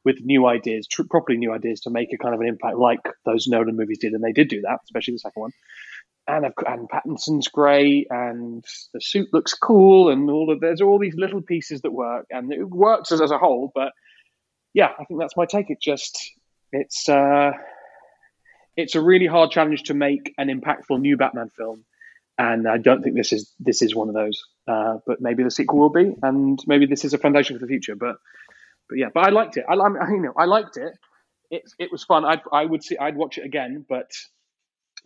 with 0.04 0.16
new 0.22 0.46
ideas, 0.46 0.86
tr- 0.86 1.02
properly 1.08 1.38
new 1.38 1.52
ideas 1.52 1.80
to 1.80 1.90
make 1.90 2.12
a 2.12 2.18
kind 2.18 2.34
of 2.34 2.40
an 2.40 2.48
impact 2.48 2.76
like 2.76 3.00
those 3.24 3.46
Nolan 3.46 3.76
movies 3.76 3.98
did, 3.98 4.12
and 4.12 4.24
they 4.24 4.32
did 4.32 4.48
do 4.48 4.62
that, 4.62 4.78
especially 4.84 5.14
the 5.14 5.18
second 5.18 5.40
one. 5.40 5.52
And 6.26 6.46
and 6.66 6.88
Pattinson's 6.88 7.48
great, 7.48 8.06
and 8.10 8.64
the 8.94 9.00
suit 9.00 9.28
looks 9.32 9.54
cool, 9.54 10.10
and 10.10 10.30
all 10.30 10.50
of 10.50 10.60
there's 10.60 10.80
all 10.80 10.98
these 10.98 11.16
little 11.16 11.42
pieces 11.42 11.80
that 11.82 11.92
work, 11.92 12.26
and 12.30 12.52
it 12.52 12.68
works 12.68 13.10
as, 13.12 13.20
as 13.20 13.30
a 13.30 13.38
whole. 13.38 13.72
But 13.74 13.92
yeah, 14.72 14.90
I 14.98 15.04
think 15.04 15.20
that's 15.20 15.36
my 15.36 15.46
take. 15.46 15.70
It 15.70 15.80
just 15.80 16.30
it's 16.72 17.08
uh, 17.08 17.52
it's 18.76 18.94
a 18.94 19.00
really 19.00 19.26
hard 19.26 19.50
challenge 19.50 19.84
to 19.84 19.94
make 19.94 20.32
an 20.38 20.48
impactful 20.48 21.00
new 21.00 21.16
Batman 21.16 21.48
film, 21.48 21.84
and 22.38 22.68
I 22.68 22.78
don't 22.78 23.02
think 23.02 23.16
this 23.16 23.32
is 23.32 23.52
this 23.58 23.82
is 23.82 23.94
one 23.94 24.08
of 24.08 24.14
those. 24.14 24.42
Uh, 24.68 24.98
but 25.06 25.20
maybe 25.20 25.42
the 25.42 25.50
sequel 25.50 25.80
will 25.80 25.90
be, 25.90 26.14
and 26.22 26.58
maybe 26.66 26.86
this 26.86 27.04
is 27.04 27.12
a 27.12 27.18
foundation 27.18 27.58
for 27.58 27.66
the 27.66 27.68
future. 27.68 27.96
But 27.96 28.16
but 28.90 28.98
yeah, 28.98 29.06
but 29.14 29.26
I 29.26 29.30
liked 29.30 29.56
it. 29.56 29.64
I, 29.68 29.74
I 29.74 30.10
you 30.10 30.20
know 30.20 30.34
I 30.36 30.44
liked 30.44 30.76
it. 30.76 30.92
It 31.50 31.62
it 31.78 31.90
was 31.90 32.04
fun. 32.04 32.24
I 32.24 32.42
I 32.52 32.66
would 32.66 32.84
see 32.84 32.98
I'd 32.98 33.16
watch 33.16 33.38
it 33.38 33.46
again, 33.46 33.86
but 33.88 34.10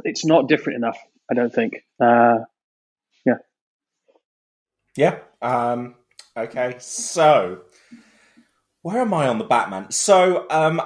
it's 0.02 0.24
not 0.24 0.48
different 0.48 0.78
enough. 0.78 0.98
I 1.30 1.34
don't 1.34 1.52
think. 1.52 1.74
Uh, 2.00 2.38
yeah. 3.24 3.38
Yeah. 4.96 5.18
Um, 5.40 5.94
okay. 6.36 6.76
So 6.78 7.62
where 8.82 9.00
am 9.00 9.14
I 9.14 9.28
on 9.28 9.38
the 9.38 9.44
Batman? 9.44 9.90
So 9.90 10.46
um, 10.50 10.82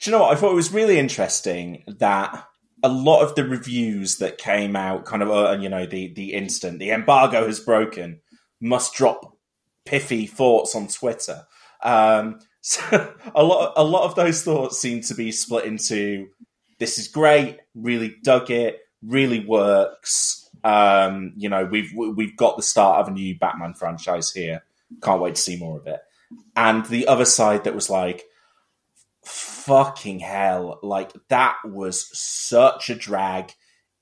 do 0.00 0.10
you 0.10 0.12
know 0.12 0.22
what? 0.22 0.36
I 0.36 0.40
thought 0.40 0.52
it 0.52 0.56
was 0.56 0.72
really 0.72 0.98
interesting 0.98 1.84
that 1.86 2.46
a 2.82 2.88
lot 2.88 3.22
of 3.22 3.34
the 3.34 3.44
reviews 3.44 4.16
that 4.16 4.38
came 4.38 4.74
out, 4.74 5.04
kind 5.04 5.22
of, 5.22 5.30
uh, 5.30 5.56
you 5.60 5.68
know, 5.68 5.86
the 5.86 6.12
the 6.14 6.32
instant 6.32 6.78
the 6.78 6.90
embargo 6.90 7.46
has 7.46 7.60
broken, 7.60 8.20
must 8.60 8.94
drop 8.94 9.36
pithy 9.84 10.26
thoughts 10.26 10.74
on 10.74 10.88
Twitter. 10.88 11.44
Um, 11.82 12.40
so 12.60 13.14
a 13.34 13.42
lot, 13.42 13.72
a 13.76 13.84
lot 13.84 14.04
of 14.04 14.14
those 14.14 14.42
thoughts 14.42 14.80
seem 14.80 15.00
to 15.02 15.14
be 15.14 15.32
split 15.32 15.64
into: 15.64 16.28
this 16.78 16.98
is 16.98 17.08
great, 17.08 17.58
really 17.74 18.16
dug 18.22 18.50
it, 18.50 18.80
really 19.02 19.44
works. 19.44 20.48
Um, 20.62 21.32
you 21.36 21.48
know, 21.48 21.64
we've 21.64 21.92
we've 21.94 22.36
got 22.36 22.56
the 22.56 22.62
start 22.62 23.00
of 23.00 23.08
a 23.08 23.12
new 23.12 23.38
Batman 23.38 23.74
franchise 23.74 24.30
here. 24.30 24.62
Can't 25.02 25.20
wait 25.20 25.36
to 25.36 25.40
see 25.40 25.56
more 25.56 25.78
of 25.78 25.86
it. 25.86 26.00
And 26.56 26.84
the 26.86 27.06
other 27.06 27.24
side 27.24 27.64
that 27.64 27.74
was 27.74 27.90
like, 27.90 28.24
fucking 29.24 30.20
hell, 30.20 30.78
like 30.82 31.12
that 31.28 31.56
was 31.64 32.08
such 32.18 32.90
a 32.90 32.94
drag. 32.94 33.52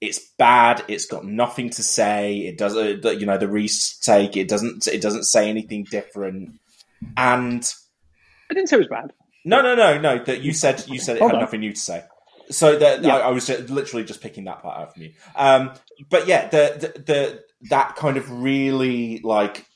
It's 0.01 0.21
bad. 0.39 0.85
It's 0.89 1.07
got 1.07 1.25
nothing 1.25 1.71
to 1.71 1.83
say. 1.83 2.39
It 2.39 2.57
doesn't, 2.57 3.05
you 3.05 3.27
know, 3.27 3.39
the 3.39 3.49
retake. 3.49 4.37
It 4.37 4.49
doesn't. 4.49 4.87
It 4.87 5.01
doesn't 5.01 5.25
say 5.25 5.49
anything 5.49 5.85
different. 5.91 6.61
And 7.17 7.75
I 8.51 8.55
didn't 8.55 8.69
say 8.69 8.77
it 8.77 8.81
was 8.81 8.89
bad. 8.89 9.13
No, 9.45 9.63
no, 9.63 9.75
no, 9.75 9.99
no. 9.99 10.23
That 10.25 10.43
you 10.43 10.53
said 10.53 10.85
you 10.89 10.99
said 10.99 11.17
it 11.17 11.23
had 11.23 11.33
nothing 11.33 11.61
new 11.61 11.73
to 11.73 11.79
say. 11.79 12.05
So 12.51 12.79
that 12.79 13.03
yeah. 13.03 13.17
I, 13.17 13.21
I, 13.21 13.31
was 13.31 13.47
just, 13.47 13.69
literally 13.69 14.05
just 14.05 14.23
picking 14.23 14.45
that 14.45 14.63
part 14.63 14.79
out 14.79 14.95
from 14.95 15.03
you. 15.03 15.13
Um, 15.37 15.73
but 16.09 16.27
yeah, 16.27 16.49
the, 16.49 16.93
the, 16.97 17.01
the 17.01 17.45
that 17.69 17.97
kind 17.97 18.17
of 18.17 18.31
really 18.31 19.21
like 19.23 19.67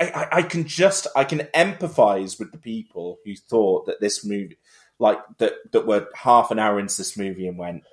I, 0.00 0.28
I 0.32 0.42
can 0.42 0.66
just 0.66 1.06
I 1.14 1.24
can 1.24 1.40
empathize 1.54 2.38
with 2.38 2.52
the 2.52 2.58
people 2.58 3.18
who 3.24 3.34
thought 3.34 3.86
that 3.86 4.00
this 4.00 4.24
movie 4.24 4.58
like 4.98 5.18
that 5.38 5.54
that 5.72 5.86
were 5.86 6.08
half 6.14 6.50
an 6.50 6.58
hour 6.58 6.78
into 6.78 6.96
this 6.96 7.16
movie 7.16 7.46
and 7.46 7.58
went, 7.58 7.84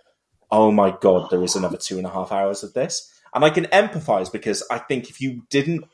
Oh 0.51 0.71
my 0.71 0.95
god, 1.01 1.29
there 1.29 1.43
is 1.43 1.55
another 1.55 1.77
two 1.77 1.97
and 1.97 2.07
a 2.07 2.11
half 2.11 2.31
hours 2.31 2.63
of 2.63 2.73
this. 2.73 3.11
And 3.33 3.43
I 3.43 3.49
can 3.49 3.65
empathize 3.65 4.31
because 4.31 4.63
I 4.71 4.77
think 4.77 5.09
if 5.09 5.19
you 5.19 5.43
didn't 5.49 5.85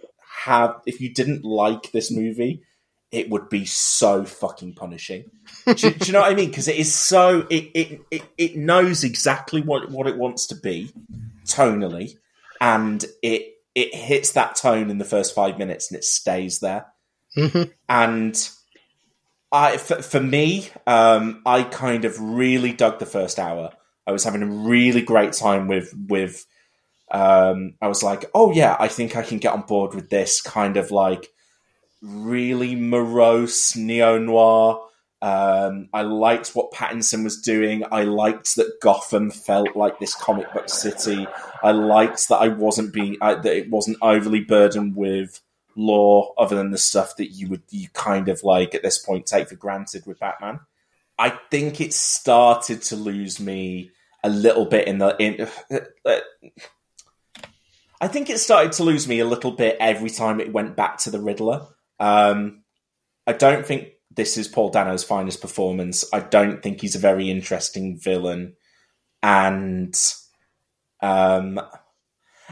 have 0.45 0.81
if 0.85 1.01
you 1.01 1.13
didn't 1.13 1.43
like 1.43 1.91
this 1.91 2.11
movie, 2.11 2.63
it 3.13 3.29
would 3.29 3.47
be 3.47 3.63
so 3.63 4.25
fucking 4.25 4.73
punishing. 4.73 5.29
do, 5.67 5.73
do, 5.75 6.05
you 6.07 6.13
know 6.13 6.21
what 6.21 6.31
I 6.31 6.35
mean? 6.35 6.49
Because 6.49 6.67
it 6.67 6.77
is 6.77 6.91
so 6.91 7.45
it, 7.49 7.69
it 7.75 8.01
it 8.09 8.23
it 8.39 8.55
knows 8.57 9.03
exactly 9.03 9.61
what 9.61 9.91
what 9.91 10.07
it 10.07 10.17
wants 10.17 10.47
to 10.47 10.55
be 10.55 10.91
tonally, 11.45 12.17
and 12.59 13.05
it 13.21 13.53
it 13.75 13.93
hits 13.93 14.31
that 14.31 14.55
tone 14.55 14.89
in 14.89 14.97
the 14.97 15.05
first 15.05 15.35
five 15.35 15.59
minutes 15.59 15.91
and 15.91 15.97
it 15.97 16.03
stays 16.03 16.59
there. 16.59 16.87
Mm-hmm. 17.37 17.71
And 17.87 18.49
I, 19.51 19.77
for, 19.77 20.01
for 20.01 20.19
me, 20.19 20.69
um, 20.87 21.41
I 21.45 21.63
kind 21.63 22.05
of 22.05 22.19
really 22.19 22.73
dug 22.73 22.97
the 22.97 23.05
first 23.05 23.37
hour. 23.37 23.71
I 24.07 24.11
was 24.11 24.23
having 24.23 24.41
a 24.41 24.47
really 24.47 25.03
great 25.03 25.33
time 25.33 25.67
with 25.67 25.93
with. 26.07 26.45
Um, 27.11 27.75
I 27.79 27.89
was 27.89 28.01
like, 28.01 28.25
oh 28.33 28.51
yeah, 28.51 28.75
I 28.79 28.87
think 28.87 29.15
I 29.15 29.21
can 29.21 29.37
get 29.37 29.53
on 29.53 29.61
board 29.61 29.93
with 29.93 30.09
this 30.09 30.41
kind 30.41 30.77
of 30.77 30.89
like 30.89 31.29
really 32.03 32.75
morose 32.75 33.75
neo 33.75 34.17
noir. 34.19 34.87
Um, 35.21 35.87
I 35.93 36.01
liked 36.01 36.49
what 36.49 36.73
Pattinson 36.73 37.23
was 37.23 37.39
doing. 37.39 37.83
I 37.89 38.03
liked 38.03 38.57
that 38.57 38.81
Gotham 38.81 39.31
felt 39.31 39.73
like 39.73 39.99
this 39.99 40.13
comic 40.13 40.51
book 40.53 40.67
city. 40.67 41.25
I 41.63 41.71
liked 41.71 42.27
that 42.27 42.41
I 42.41 42.49
wasn't 42.49 42.93
being 42.93 43.17
that 43.21 43.45
it 43.45 43.69
wasn't 43.69 43.97
overly 44.01 44.41
burdened 44.41 44.97
with 44.97 45.41
lore, 45.77 46.33
other 46.37 46.57
than 46.57 46.71
the 46.71 46.77
stuff 46.77 47.15
that 47.15 47.27
you 47.27 47.47
would 47.47 47.63
you 47.69 47.87
kind 47.93 48.27
of 48.27 48.43
like 48.43 48.75
at 48.75 48.83
this 48.83 48.97
point 48.97 49.25
take 49.25 49.47
for 49.47 49.55
granted 49.55 50.05
with 50.05 50.19
Batman. 50.19 50.59
I 51.17 51.29
think 51.29 51.79
it 51.79 51.93
started 51.93 52.81
to 52.83 52.97
lose 52.97 53.39
me 53.39 53.91
a 54.25 54.29
little 54.29 54.65
bit 54.65 54.89
in 54.89 54.97
the 54.97 55.15
in. 55.19 55.47
I 58.01 58.09
think 58.09 58.29
it 58.29 58.39
started 58.39 58.73
to 58.73 58.83
lose 58.83 59.07
me 59.07 59.19
a 59.19 59.25
little 59.25 59.51
bit 59.51 59.77
every 59.79 60.09
time 60.09 60.41
it 60.41 60.51
went 60.51 60.75
back 60.75 60.97
to 60.99 61.09
the 61.09 61.21
Riddler. 61.21 61.65
Um, 62.03 62.63
I 63.25 63.31
don't 63.31 63.65
think 63.65 63.93
this 64.11 64.37
is 64.37 64.49
Paul 64.49 64.71
Dano's 64.71 65.05
finest 65.05 65.39
performance. 65.39 66.03
I 66.11 66.19
don't 66.19 66.61
think 66.61 66.81
he's 66.81 66.95
a 66.95 66.99
very 66.99 67.29
interesting 67.29 67.97
villain, 67.97 68.57
and 69.21 69.95
um, 71.01 71.61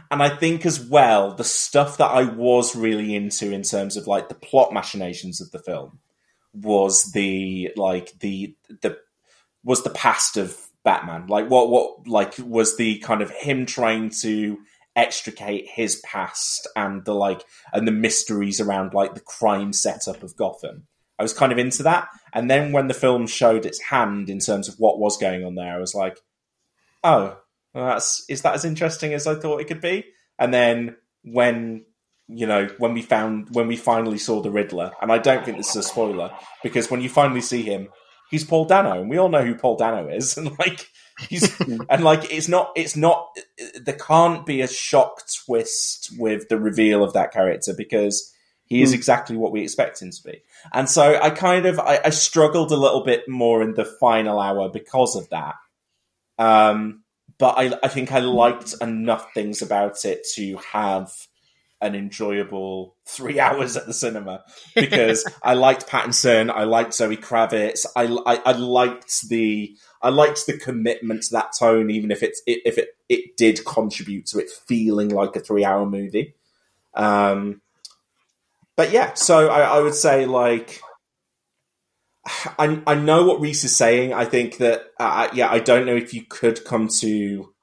and 0.10 0.24
I 0.24 0.29
think 0.29 0.65
as 0.65 0.79
well 0.79 1.36
the 1.36 1.43
stuff 1.43 1.98
that 1.98 2.12
I 2.12 2.24
was 2.24 2.77
really 2.77 3.13
into 3.13 3.51
in 3.51 3.63
terms 3.63 3.98
of 3.98 4.08
like 4.08 4.29
the 4.29 4.36
plot 4.36 4.72
machinations 4.72 5.41
of 5.41 5.51
the 5.51 5.60
film 5.60 6.00
was 6.53 7.12
the 7.12 7.72
like 7.75 8.17
the 8.20 8.55
the 8.81 9.00
was 9.65 9.84
the 9.84 9.89
past 9.89 10.38
of 10.38 10.58
Batman. 10.86 11.27
Like 11.27 11.50
what 11.50 11.70
what 11.70 12.08
like 12.08 12.36
was 12.39 12.77
the 12.77 13.00
kind 13.00 13.22
of 13.22 13.31
him 13.31 13.65
trying 13.65 14.12
to 14.22 14.60
extricate 14.95 15.67
his 15.67 16.01
past 16.05 16.67
and 16.75 17.05
the 17.05 17.13
like 17.13 17.43
and 17.74 17.88
the 17.88 17.91
mysteries 17.91 18.60
around 18.60 18.93
like 18.93 19.13
the 19.13 19.21
crime 19.21 19.74
setup 19.74 20.24
of 20.24 20.36
Gotham. 20.36 20.88
I 21.17 21.24
was 21.24 21.33
kind 21.33 21.51
of 21.51 21.60
into 21.60 21.83
that. 21.83 22.10
And 22.33 22.50
then 22.50 22.71
when 22.71 22.88
the 22.88 22.93
film 22.93 23.27
showed 23.27 23.65
its 23.65 23.79
hand 23.79 24.29
in 24.29 24.39
terms 24.39 24.67
of 24.67 24.75
what 24.79 25.00
was 25.00 25.17
going 25.17 25.45
on 25.45 25.55
there, 25.55 25.75
I 25.75 25.79
was 25.79 25.93
like, 25.93 26.19
oh, 27.03 27.38
well, 27.74 27.86
that's 27.86 28.25
is 28.27 28.41
that 28.41 28.55
as 28.55 28.65
interesting 28.65 29.13
as 29.13 29.27
I 29.27 29.36
thought 29.36 29.62
it 29.62 29.67
could 29.67 29.81
be? 29.81 30.05
And 30.39 30.53
then 30.53 30.95
when 31.24 31.86
you 32.27 32.48
know 32.48 32.69
when 32.77 32.93
we 32.93 33.01
found 33.01 33.53
when 33.53 33.67
we 33.67 33.77
finally 33.77 34.17
saw 34.17 34.41
the 34.41 34.51
Riddler, 34.51 34.91
and 35.01 35.12
I 35.12 35.19
don't 35.19 35.45
think 35.45 35.57
this 35.57 35.69
is 35.69 35.77
a 35.77 35.83
spoiler 35.83 36.31
because 36.63 36.89
when 36.89 37.01
you 37.01 37.10
finally 37.10 37.41
see 37.41 37.62
him, 37.62 37.89
he's 38.29 38.43
Paul 38.43 38.65
Dano, 38.65 39.00
and 39.00 39.10
we 39.10 39.17
all 39.17 39.29
know 39.29 39.43
who 39.43 39.55
Paul 39.55 39.77
Dano 39.77 40.07
is, 40.10 40.38
and 40.38 40.57
like 40.60 40.89
and 41.90 42.04
like 42.04 42.32
it's 42.32 42.48
not 42.48 42.72
it's 42.75 42.96
not 42.96 43.30
there 43.82 43.96
can't 43.96 44.46
be 44.46 44.62
a 44.62 44.68
shock 44.68 45.24
twist 45.46 46.13
with 46.18 46.50
the 46.50 46.60
reveal 46.60 47.04
of 47.04 47.13
that 47.13 47.32
character 47.32 47.74
because 47.75 48.34
he 48.66 48.82
is 48.82 48.92
hmm. 48.92 48.96
exactly 48.96 49.36
what 49.36 49.51
we 49.51 49.63
expect 49.63 50.01
him 50.01 50.12
to 50.12 50.24
be. 50.24 50.42
And 50.72 50.90
so 50.90 51.20
I 51.22 51.30
kind 51.30 51.66
of 51.66 51.78
I, 51.80 52.00
I 52.06 52.10
struggled 52.10 52.72
a 52.72 52.78
little 52.78 53.04
bit 53.04 53.28
more 53.28 53.62
in 53.62 53.74
the 53.74 53.84
final 53.84 54.40
hour 54.40 54.70
because 54.70 55.16
of 55.16 55.30
that. 55.30 55.56
Um, 56.38 57.04
but 57.38 57.56
I, 57.58 57.78
I 57.84 57.88
think 57.90 58.12
I 58.12 58.20
liked 58.20 58.75
enough 58.82 59.34
things 59.34 59.62
about 59.62 60.06
it 60.06 60.25
to 60.36 60.58
have 60.72 61.12
an 61.82 61.96
enjoyable 61.96 62.96
three 63.06 63.40
hours 63.42 63.75
at 63.75 63.88
the 63.88 63.94
cinema 63.94 64.44
because 64.74 65.25
I 65.44 65.56
liked 65.56 65.88
Pattinson, 65.88 66.50
I 66.50 66.63
liked 66.63 66.94
Zoe 66.94 67.18
Kravitz, 67.18 67.86
I, 67.96 68.06
I, 68.06 68.36
I 68.38 68.51
liked 68.54 69.28
the 69.28 69.75
I 70.03 70.10
liked 70.10 70.46
the 70.46 70.58
commitment 70.58 71.24
to 71.24 71.31
that 71.34 71.53
tone, 71.58 71.91
even 71.91 72.12
if 72.12 72.24
it's 72.24 72.41
if 72.48 72.77
it 72.77 72.96
it 73.10 73.38
did 73.38 73.65
contribute 73.65 74.25
to 74.27 74.39
it 74.39 74.50
feeling 74.50 75.10
like 75.10 75.36
a 75.36 75.39
three 75.39 75.63
hour 75.63 75.86
movie. 75.86 76.36
Um, 76.93 77.62
but 78.75 78.91
yeah, 78.91 79.13
so 79.13 79.50
I, 79.50 79.77
I 79.77 79.79
would 79.79 79.96
say 79.96 80.25
like 80.25 80.81
I 82.58 82.81
I 82.86 82.96
know 82.96 83.25
what 83.25 83.41
Reese 83.41 83.63
is 83.63 83.75
saying. 83.75 84.13
I 84.13 84.25
think 84.25 84.58
that 84.58 84.86
uh, 85.00 85.29
yeah, 85.34 85.51
I 85.51 85.60
don't 85.60 85.86
know 85.86 85.96
if 85.96 86.13
you 86.13 86.24
could 86.24 86.63
come 86.65 86.88
to 87.00 87.53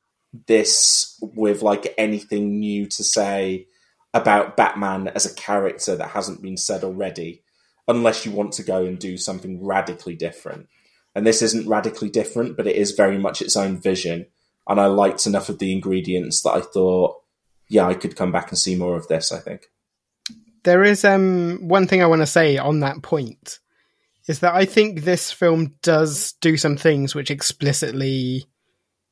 this 0.47 1.19
with 1.21 1.63
like 1.63 1.95
anything 1.97 2.59
new 2.59 2.87
to 2.87 3.05
say 3.05 3.67
about 4.15 4.57
Batman 4.57 5.09
as 5.09 5.27
a 5.27 5.35
character 5.35 5.97
that 5.97 6.11
hasn't 6.11 6.43
been 6.43 6.57
said 6.57 6.85
already, 6.85 7.43
unless 7.87 8.27
you 8.27 8.33
want 8.33 8.53
to 8.53 8.63
go 8.63 8.85
and 8.85 8.99
do 8.99 9.17
something 9.17 9.65
radically 9.65 10.17
different. 10.17 10.69
And 11.19 11.27
this 11.27 11.43
isn't 11.43 11.69
radically 11.69 12.09
different, 12.09 12.57
but 12.57 12.69
it 12.69 12.77
is 12.77 12.93
very 12.93 13.19
much 13.19 13.43
its 13.43 13.57
own 13.57 13.77
vision. 13.77 14.27
And 14.69 14.81
I 14.81 14.87
liked 14.87 15.27
enough 15.27 15.49
of 15.49 15.59
the 15.59 15.73
ingredients 15.73 16.43
that 16.43 16.53
I 16.53 16.61
thought, 16.61 17.17
yeah, 17.69 17.89
I 17.89 17.95
could 17.95 18.15
come 18.15 18.31
back 18.31 18.51
and 18.51 18.57
see 18.57 18.77
more 18.77 18.97
of 18.97 19.09
this. 19.09 19.33
I 19.33 19.41
think 19.41 19.67
there 20.63 20.85
is 20.85 21.05
um 21.05 21.59
one 21.67 21.89
thing 21.89 22.05
I 22.05 22.07
want 22.07 22.23
to 22.23 22.27
say 22.27 22.57
on 22.57 22.79
that 22.81 23.03
point 23.03 23.59
is 24.29 24.39
that 24.41 24.55
I 24.55 24.65
think 24.65 25.01
this 25.01 25.33
film 25.33 25.75
does 25.83 26.35
do 26.41 26.57
some 26.57 26.77
things 26.77 27.17
which 27.17 27.33
explicitly 27.33 28.45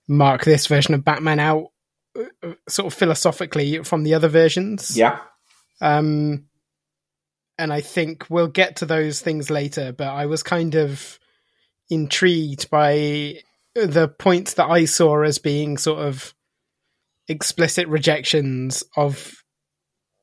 mark 0.07 0.45
this 0.45 0.69
version 0.69 0.95
of 0.95 1.05
Batman 1.05 1.41
out 1.41 1.73
uh, 2.17 2.53
sort 2.69 2.87
of 2.87 2.95
philosophically 2.95 3.83
from 3.83 4.05
the 4.05 4.15
other 4.15 4.29
versions. 4.29 4.97
Yeah. 4.97 5.19
Um, 5.81 6.45
and 7.59 7.73
I 7.73 7.81
think 7.81 8.27
we'll 8.31 8.47
get 8.47 8.77
to 8.77 8.87
those 8.87 9.21
things 9.21 9.51
later, 9.51 9.91
but 9.91 10.09
I 10.09 10.27
was 10.27 10.45
kind 10.45 10.77
of 10.77 11.19
intrigued 11.90 12.71
by 12.71 13.40
the 13.75 14.09
points 14.09 14.55
that 14.55 14.69
I 14.69 14.87
saw 14.87 15.23
as 15.23 15.38
being 15.38 15.78
sort 15.78 16.00
of 16.00 16.35
explicit 17.28 17.88
rejections 17.88 18.85
of 18.97 19.33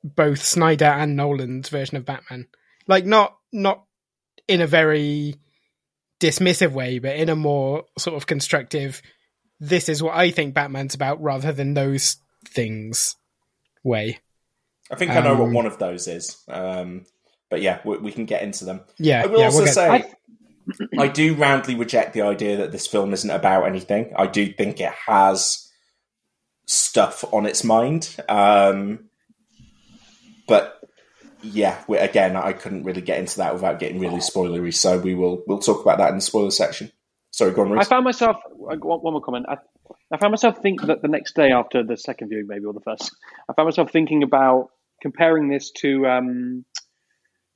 both 0.04 0.42
Snyder 0.44 0.86
and 0.86 1.16
Nolan's 1.16 1.70
version 1.70 1.98
of 1.98 2.06
Batman. 2.06 2.48
Like 2.88 3.06
not 3.06 3.38
not 3.52 3.86
in 4.48 4.62
a 4.62 4.68
very 4.68 5.36
dismissive 6.20 6.72
way, 6.72 7.00
but 7.00 7.16
in 7.16 7.30
a 7.30 7.36
more 7.36 7.84
sort 7.98 8.18
of 8.18 8.28
constructive 8.28 9.02
this 9.64 9.88
is 9.88 10.04
what 10.04 10.16
I 10.16 10.32
think 10.32 10.54
Batman's 10.54 10.94
about 10.94 11.22
rather 11.22 11.54
than 11.54 11.74
those 11.74 12.18
things 12.46 13.16
way. 13.84 14.20
I 14.92 14.96
think 14.96 15.12
I 15.12 15.22
know 15.22 15.36
what 15.36 15.48
um, 15.48 15.54
one 15.54 15.66
of 15.66 15.80
those 15.80 16.08
is. 16.08 16.44
Um, 16.50 17.06
but 17.50 17.62
yeah, 17.62 17.80
we, 17.86 17.98
we, 17.98 18.12
can 18.12 18.26
get 18.26 18.44
into 18.44 18.66
them. 18.66 18.82
Yeah. 18.98 19.24
I 19.24 19.28
will 19.28 19.40
yeah, 19.40 19.46
also 19.46 19.64
we'll 19.64 19.68
say, 19.68 19.90
I... 19.90 20.14
I 20.98 21.08
do 21.08 21.36
roundly 21.36 21.76
reject 21.76 22.14
the 22.14 22.22
idea 22.22 22.58
that 22.58 22.72
this 22.72 22.88
film 22.88 23.14
isn't 23.14 23.30
about 23.30 23.68
anything. 23.68 24.14
I 24.16 24.28
do 24.28 24.52
think 24.52 24.80
it 24.80 24.94
has 25.08 25.70
stuff 26.66 27.24
on 27.34 27.46
its 27.46 27.64
mind. 27.64 28.16
Um, 28.30 29.10
but 30.48 30.80
yeah, 31.42 31.84
we, 31.88 31.98
again, 31.98 32.36
I 32.36 32.54
couldn't 32.54 32.84
really 32.84 33.02
get 33.02 33.20
into 33.20 33.38
that 33.38 33.54
without 33.54 33.80
getting 33.80 34.00
really 34.00 34.18
spoilery. 34.18 34.74
So 34.74 34.98
we 34.98 35.14
will 35.14 35.44
we'll 35.48 35.60
talk 35.60 35.82
about 35.82 35.98
that 35.98 36.10
in 36.10 36.16
the 36.16 36.22
spoiler 36.22 36.52
section. 36.52 36.92
Sorry, 37.32 37.52
go 37.52 37.64
on. 37.64 37.78
I 37.78 37.84
found 37.84 38.06
myself. 38.06 38.38
One 38.52 38.80
more 38.80 39.22
comment. 39.22 39.48
I, 39.50 39.58
I 40.12 40.18
found 40.18 40.32
myself 40.32 40.60
thinking 40.62 40.88
that 40.88 41.02
the 41.02 41.08
next 41.08 41.36
day 41.36 41.52
after 41.52 41.84
the 41.84 41.98
second 41.98 42.30
viewing, 42.30 42.48
maybe 42.48 42.66
or 42.66 42.74
the 42.74 42.80
first, 42.80 43.12
I 43.50 43.54
found 43.54 43.68
myself 43.68 43.92
thinking 43.92 44.24
about 44.24 44.70
comparing 45.02 45.50
this 45.50 45.72
to 45.78 46.06
um, 46.08 46.66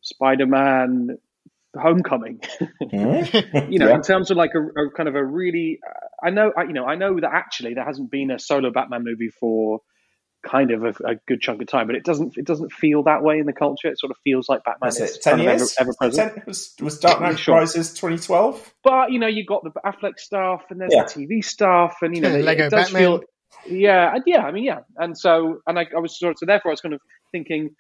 Spider-Man: 0.02 1.18
Homecoming. 1.78 2.42
Mm-hmm. 2.88 3.72
you 3.72 3.80
know, 3.80 3.90
yeah. 3.90 3.96
in 3.96 4.02
terms 4.02 4.32
of 4.32 4.38
like 4.38 4.52
a, 4.56 4.60
a 4.60 4.92
kind 4.92 5.10
of 5.10 5.16
a 5.16 5.24
really, 5.24 5.80
I 6.24 6.30
know, 6.30 6.54
I, 6.56 6.64
you 6.64 6.74
know, 6.74 6.86
I 6.86 6.96
know 6.96 7.20
that 7.20 7.30
actually 7.34 7.74
there 7.74 7.84
hasn't 7.84 8.10
been 8.10 8.32
a 8.32 8.40
solo 8.40 8.72
Batman 8.72 9.04
movie 9.04 9.30
for 9.30 9.82
kind 10.48 10.72
of 10.72 10.84
a, 10.84 10.90
a, 11.06 11.16
good 11.28 11.42
chunk 11.42 11.62
of 11.62 11.68
time, 11.68 11.88
but 11.88 11.96
it 11.96 12.04
doesn't 12.04 12.38
it 12.38 12.46
doesn't 12.46 12.72
feel 12.72 13.04
that 13.04 13.24
way 13.24 13.40
in 13.40 13.46
the 13.46 13.54
culture. 13.54 13.90
It 13.90 14.00
sort 14.00 14.12
of 14.12 14.18
feels 14.24 14.48
like 14.48 14.64
Batman 14.64 14.92
That's 14.98 15.00
is 15.00 15.18
ten 15.18 15.40
years 15.40 15.76
ever, 15.80 15.90
ever 15.90 15.98
present. 16.00 16.36
Ten, 16.36 16.44
was, 16.48 16.74
was 16.82 17.00
Dark 17.00 17.22
Knight 17.22 17.40
sure. 17.40 17.56
Rises 17.56 17.94
twenty 17.94 18.18
twelve? 18.18 18.74
But 18.84 19.12
you 19.12 19.20
know, 19.20 19.28
you 19.28 19.46
got 19.46 19.64
the 19.64 19.72
Affleck 19.86 20.20
stuff, 20.20 20.66
and 20.70 20.80
there's 20.80 20.94
yeah. 20.94 21.04
the 21.04 21.28
TV 21.28 21.44
stuff, 21.44 21.98
and 22.02 22.16
you 22.16 22.22
know, 22.22 22.36
Lego 22.38 22.68
it 22.68 22.70
does 22.70 22.92
Batman. 22.92 23.02
Feel, 23.02 23.22
yeah, 23.68 24.18
yeah. 24.26 24.46
I 24.46 24.52
mean, 24.52 24.64
yeah, 24.64 24.80
and 24.98 25.18
so 25.18 25.62
and 25.68 25.78
I, 25.78 25.88
I 25.96 26.00
was 26.00 26.18
sort 26.18 26.32
of 26.32 26.38
so 26.40 26.46
therefore 26.46 26.72
I 26.72 26.74
was 26.74 26.82
kind 26.82 26.94
of 26.94 27.02
thinking. 27.32 27.76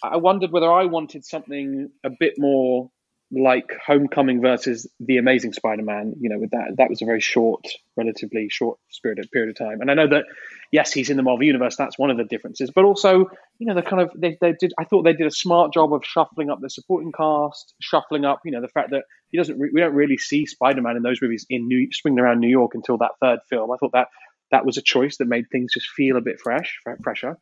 I 0.00 0.18
wondered 0.18 0.52
whether 0.52 0.70
I 0.70 0.84
wanted 0.84 1.24
something 1.24 1.90
a 2.04 2.10
bit 2.10 2.34
more 2.38 2.88
like 3.30 3.70
Homecoming 3.86 4.40
versus 4.40 4.86
The 5.00 5.18
Amazing 5.18 5.52
Spider-Man, 5.52 6.14
you 6.18 6.30
know, 6.30 6.38
with 6.38 6.50
that 6.50 6.74
that 6.78 6.88
was 6.88 7.02
a 7.02 7.04
very 7.04 7.20
short, 7.20 7.66
relatively 7.96 8.48
short 8.48 8.78
spirited 8.88 9.30
period 9.30 9.50
of 9.50 9.56
time. 9.58 9.80
And 9.80 9.90
I 9.90 9.94
know 9.94 10.08
that 10.08 10.24
yes, 10.72 10.92
he's 10.92 11.10
in 11.10 11.16
the 11.16 11.22
Marvel 11.22 11.44
universe. 11.44 11.76
That's 11.76 11.98
one 11.98 12.10
of 12.10 12.16
the 12.16 12.24
differences, 12.24 12.70
but 12.70 12.84
also, 12.84 13.26
you 13.58 13.66
know, 13.66 13.74
the 13.74 13.82
kind 13.82 14.02
of 14.02 14.12
they, 14.16 14.38
they 14.40 14.54
did. 14.58 14.72
I 14.78 14.84
thought 14.84 15.02
they 15.02 15.12
did 15.12 15.26
a 15.26 15.30
smart 15.30 15.74
job 15.74 15.92
of 15.92 16.04
shuffling 16.04 16.48
up 16.50 16.60
the 16.60 16.70
supporting 16.70 17.12
cast, 17.12 17.74
shuffling 17.80 18.24
up, 18.24 18.40
you 18.44 18.52
know, 18.52 18.62
the 18.62 18.68
fact 18.68 18.90
that 18.92 19.04
he 19.30 19.36
doesn't. 19.36 19.58
Re- 19.58 19.70
we 19.72 19.80
don't 19.80 19.94
really 19.94 20.18
see 20.18 20.46
Spider-Man 20.46 20.96
in 20.96 21.02
those 21.02 21.20
movies 21.20 21.44
in 21.50 21.66
New 21.66 21.88
swinging 21.92 22.20
around 22.20 22.40
New 22.40 22.48
York 22.48 22.72
until 22.74 22.98
that 22.98 23.12
third 23.20 23.40
film. 23.50 23.70
I 23.70 23.76
thought 23.76 23.92
that 23.92 24.08
that 24.50 24.64
was 24.64 24.78
a 24.78 24.82
choice 24.82 25.18
that 25.18 25.28
made 25.28 25.50
things 25.52 25.74
just 25.74 25.88
feel 25.90 26.16
a 26.16 26.22
bit 26.22 26.40
fresh, 26.42 26.80
fresher. 27.02 27.36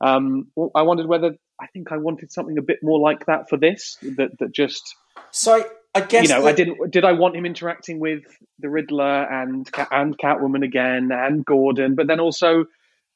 Um, 0.00 0.46
I 0.74 0.82
wondered 0.82 1.06
whether 1.06 1.34
I 1.60 1.66
think 1.66 1.92
I 1.92 1.98
wanted 1.98 2.32
something 2.32 2.56
a 2.56 2.62
bit 2.62 2.78
more 2.82 2.98
like 2.98 3.26
that 3.26 3.50
for 3.50 3.58
this. 3.58 3.98
That 4.16 4.38
that 4.38 4.52
just 4.52 4.94
so 5.30 5.64
I 5.94 6.00
guess 6.02 6.28
you 6.28 6.34
know 6.34 6.46
I 6.46 6.52
didn't. 6.52 6.90
Did 6.90 7.04
I 7.04 7.12
want 7.12 7.36
him 7.36 7.44
interacting 7.44 7.98
with 7.98 8.22
the 8.58 8.70
Riddler 8.70 9.24
and 9.24 9.68
and 9.90 10.16
Catwoman 10.18 10.64
again 10.64 11.10
and 11.12 11.44
Gordon? 11.44 11.94
But 11.94 12.06
then 12.06 12.20
also 12.20 12.66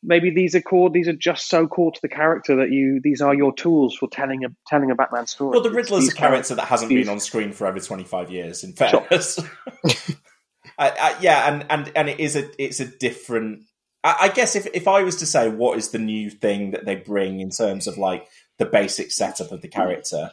maybe 0.02 0.30
these 0.30 0.54
are 0.54 0.60
core. 0.60 0.90
These 0.90 1.08
are 1.08 1.14
just 1.14 1.48
so 1.48 1.68
core 1.68 1.92
to 1.92 2.00
the 2.02 2.08
character 2.08 2.56
that 2.56 2.70
you. 2.70 3.00
These 3.02 3.20
are 3.20 3.34
your 3.34 3.54
tools 3.54 3.96
for 3.96 4.08
telling 4.10 4.44
a 4.44 4.48
telling 4.66 4.90
a 4.90 4.94
Batman 4.94 5.26
story. 5.26 5.52
Well, 5.52 5.62
the 5.62 5.70
Riddler's 5.70 6.08
a 6.08 6.14
character 6.14 6.54
that 6.56 6.66
hasn't 6.66 6.88
these, 6.88 7.06
been 7.06 7.12
on 7.12 7.20
screen 7.20 7.52
for 7.52 7.66
over 7.66 7.78
twenty 7.78 8.04
five 8.04 8.30
years. 8.30 8.64
In 8.64 8.72
fairness, 8.72 9.36
sure. 9.36 10.16
I, 10.78 10.90
I, 10.90 11.16
yeah, 11.20 11.52
and 11.52 11.66
and 11.70 11.92
and 11.94 12.08
it 12.08 12.18
is 12.20 12.34
a 12.34 12.50
it's 12.62 12.80
a 12.80 12.86
different. 12.86 13.62
I, 14.02 14.16
I 14.22 14.28
guess 14.28 14.56
if 14.56 14.66
if 14.74 14.88
I 14.88 15.02
was 15.02 15.16
to 15.16 15.26
say 15.26 15.48
what 15.48 15.78
is 15.78 15.90
the 15.90 15.98
new 15.98 16.28
thing 16.28 16.72
that 16.72 16.84
they 16.84 16.96
bring 16.96 17.38
in 17.38 17.50
terms 17.50 17.86
of 17.86 17.98
like 17.98 18.26
the 18.58 18.66
basic 18.66 19.12
setup 19.12 19.52
of 19.52 19.62
the 19.62 19.68
character 19.68 20.32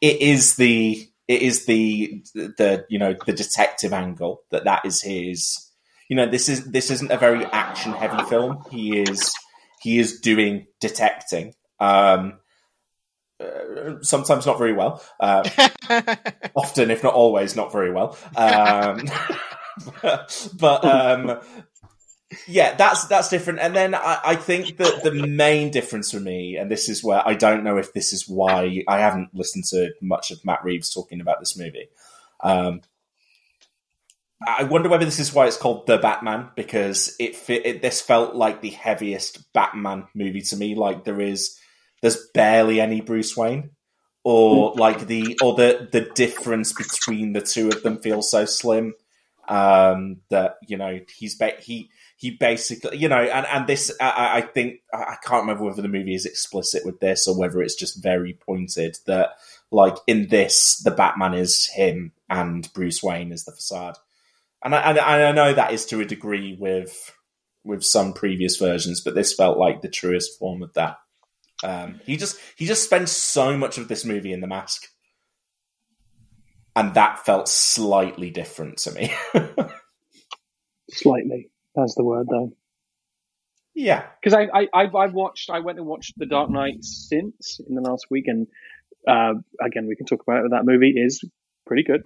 it 0.00 0.20
is 0.20 0.56
the 0.56 1.08
it 1.28 1.42
is 1.42 1.66
the 1.66 2.22
the 2.34 2.86
you 2.88 2.98
know 2.98 3.14
the 3.26 3.32
detective 3.32 3.92
angle 3.92 4.42
that 4.50 4.64
that 4.64 4.84
is 4.84 5.02
his 5.02 5.70
you 6.08 6.16
know 6.16 6.26
this 6.26 6.48
is 6.48 6.64
this 6.66 6.90
isn't 6.90 7.10
a 7.10 7.18
very 7.18 7.44
action 7.46 7.92
heavy 7.92 8.22
film. 8.24 8.64
He 8.70 9.00
is 9.00 9.32
he 9.80 9.98
is 9.98 10.20
doing 10.20 10.66
detecting 10.80 11.54
um 11.80 12.38
uh, 13.38 14.00
sometimes 14.00 14.46
not 14.46 14.58
very 14.58 14.72
well 14.72 15.02
uh, 15.20 15.48
often 16.56 16.90
if 16.90 17.02
not 17.02 17.12
always 17.12 17.54
not 17.54 17.70
very 17.70 17.92
well 17.92 18.16
um 18.34 19.04
but, 20.02 20.48
but 20.58 20.84
um 20.84 21.40
yeah, 22.46 22.74
that's 22.74 23.06
that's 23.06 23.28
different. 23.28 23.60
And 23.60 23.74
then 23.74 23.94
I, 23.94 24.18
I, 24.24 24.36
think 24.36 24.78
that 24.78 25.04
the 25.04 25.12
main 25.12 25.70
difference 25.70 26.10
for 26.10 26.18
me, 26.18 26.56
and 26.56 26.70
this 26.70 26.88
is 26.88 27.02
where 27.02 27.26
I 27.26 27.34
don't 27.34 27.62
know 27.62 27.76
if 27.76 27.92
this 27.92 28.12
is 28.12 28.28
why 28.28 28.82
I 28.88 28.98
haven't 28.98 29.34
listened 29.34 29.64
to 29.66 29.92
much 30.00 30.32
of 30.32 30.44
Matt 30.44 30.64
Reeves 30.64 30.92
talking 30.92 31.20
about 31.20 31.38
this 31.38 31.56
movie. 31.56 31.88
Um, 32.42 32.80
I 34.44 34.64
wonder 34.64 34.88
whether 34.88 35.04
this 35.04 35.20
is 35.20 35.32
why 35.32 35.46
it's 35.46 35.56
called 35.56 35.86
The 35.86 35.98
Batman 35.98 36.50
because 36.56 37.16
it, 37.18 37.36
fit, 37.36 37.64
it 37.64 37.82
this 37.82 38.02
felt 38.02 38.34
like 38.34 38.60
the 38.60 38.70
heaviest 38.70 39.52
Batman 39.52 40.08
movie 40.14 40.42
to 40.42 40.56
me. 40.56 40.74
Like 40.74 41.04
there 41.04 41.20
is, 41.20 41.58
there's 42.02 42.28
barely 42.34 42.80
any 42.80 43.00
Bruce 43.00 43.36
Wayne, 43.36 43.70
or 44.24 44.74
like 44.74 45.06
the 45.06 45.38
or 45.42 45.54
the 45.54 45.88
the 45.92 46.02
difference 46.02 46.72
between 46.72 47.34
the 47.34 47.40
two 47.40 47.68
of 47.68 47.82
them 47.84 47.98
feels 48.02 48.30
so 48.30 48.44
slim 48.44 48.94
um, 49.48 50.18
that 50.30 50.56
you 50.66 50.76
know 50.76 51.00
he's 51.16 51.40
he 51.60 51.90
he 52.16 52.30
basically, 52.30 52.96
you 52.96 53.08
know, 53.08 53.20
and, 53.20 53.46
and 53.46 53.66
this, 53.66 53.92
I, 54.00 54.38
I, 54.38 54.40
think, 54.40 54.80
I 54.92 55.16
can't 55.22 55.42
remember 55.42 55.64
whether 55.64 55.82
the 55.82 55.88
movie 55.88 56.14
is 56.14 56.24
explicit 56.24 56.84
with 56.84 56.98
this 56.98 57.28
or 57.28 57.38
whether 57.38 57.60
it's 57.60 57.74
just 57.74 58.02
very 58.02 58.32
pointed 58.32 58.96
that, 59.06 59.30
like, 59.70 59.96
in 60.06 60.28
this, 60.28 60.78
the 60.78 60.90
Batman 60.90 61.34
is 61.34 61.68
him 61.74 62.12
and 62.30 62.72
Bruce 62.72 63.02
Wayne 63.02 63.32
is 63.32 63.44
the 63.44 63.52
facade. 63.52 63.96
And 64.64 64.74
I, 64.74 64.90
and 64.90 64.98
I 64.98 65.32
know 65.32 65.52
that 65.52 65.72
is 65.72 65.84
to 65.86 66.00
a 66.00 66.06
degree 66.06 66.56
with 66.58 67.12
with 67.66 67.84
some 67.84 68.12
previous 68.12 68.56
versions, 68.56 69.00
but 69.00 69.14
this 69.14 69.34
felt 69.34 69.58
like 69.58 69.82
the 69.82 69.88
truest 69.88 70.38
form 70.38 70.62
of 70.62 70.72
that. 70.74 70.98
Um, 71.62 72.00
he 72.04 72.16
just 72.16 72.38
he 72.56 72.64
just 72.64 72.84
spends 72.84 73.10
so 73.10 73.56
much 73.56 73.76
of 73.76 73.88
this 73.88 74.04
movie 74.04 74.32
in 74.32 74.40
the 74.40 74.46
mask, 74.46 74.88
and 76.74 76.94
that 76.94 77.24
felt 77.24 77.48
slightly 77.48 78.30
different 78.30 78.78
to 78.78 78.92
me. 78.92 79.12
slightly. 80.90 81.50
That's 81.76 81.94
the 81.94 82.04
word, 82.04 82.26
though. 82.30 82.52
Yeah, 83.74 84.06
because 84.20 84.32
I, 84.32 84.48
I 84.54 84.68
I've, 84.72 84.94
I've 84.94 85.12
watched 85.12 85.50
I 85.50 85.60
went 85.60 85.78
and 85.78 85.86
watched 85.86 86.14
The 86.16 86.24
Dark 86.24 86.48
Knight 86.50 86.82
since 86.82 87.60
in 87.68 87.74
the 87.74 87.82
last 87.82 88.06
week, 88.10 88.24
and 88.26 88.46
uh, 89.06 89.34
again 89.62 89.86
we 89.86 89.96
can 89.96 90.06
talk 90.06 90.22
about 90.26 90.46
it. 90.46 90.50
That 90.50 90.64
movie 90.64 90.94
is 90.96 91.22
pretty 91.66 91.82
good. 91.82 92.02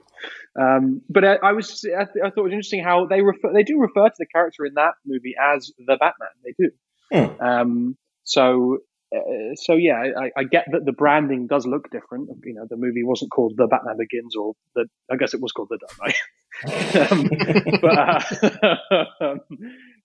Um, 0.60 1.02
but 1.08 1.24
I, 1.24 1.36
I 1.36 1.52
was 1.52 1.84
I, 1.84 2.04
th- 2.04 2.24
I, 2.24 2.30
thought 2.30 2.40
it 2.40 2.42
was 2.42 2.52
interesting 2.52 2.82
how 2.82 3.06
they 3.06 3.22
refer 3.22 3.52
they 3.52 3.62
do 3.62 3.78
refer 3.78 4.08
to 4.08 4.14
the 4.18 4.26
character 4.26 4.64
in 4.66 4.74
that 4.74 4.94
movie 5.06 5.34
as 5.40 5.70
the 5.78 5.96
Batman. 5.96 6.30
They 6.44 6.54
do. 6.58 6.70
Hmm. 7.12 7.40
Um, 7.40 7.96
so 8.24 8.78
uh, 9.14 9.54
so 9.54 9.74
yeah, 9.74 10.02
I, 10.18 10.30
I, 10.36 10.44
get 10.44 10.66
that 10.72 10.84
the 10.84 10.92
branding 10.92 11.46
does 11.46 11.66
look 11.66 11.90
different. 11.90 12.30
You 12.44 12.54
know, 12.54 12.66
the 12.68 12.76
movie 12.76 13.04
wasn't 13.04 13.30
called 13.30 13.54
The 13.56 13.66
Batman 13.66 13.96
Begins, 13.98 14.34
or 14.34 14.54
the 14.74 14.86
I 15.10 15.16
guess 15.16 15.34
it 15.34 15.40
was 15.40 15.52
called 15.52 15.68
The 15.70 15.78
Dark 15.78 15.98
Knight. 16.02 16.16
um, 16.66 17.30
but 17.80 17.98
uh, 17.98 19.34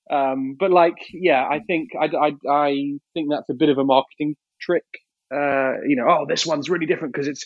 um, 0.14 0.56
but 0.60 0.72
like, 0.72 0.98
yeah, 1.12 1.44
I 1.44 1.60
think 1.60 1.90
I, 2.00 2.06
I, 2.06 2.32
I 2.50 3.00
think 3.14 3.30
that's 3.30 3.50
a 3.50 3.54
bit 3.54 3.70
of 3.70 3.78
a 3.78 3.84
marketing 3.84 4.36
trick. 4.62 4.86
Uh, 5.34 5.82
you 5.88 5.96
know, 5.96 6.06
oh, 6.08 6.26
this 6.28 6.46
one's 6.46 6.70
really 6.70 6.86
different 6.86 7.14
because 7.14 7.28
it's 7.28 7.46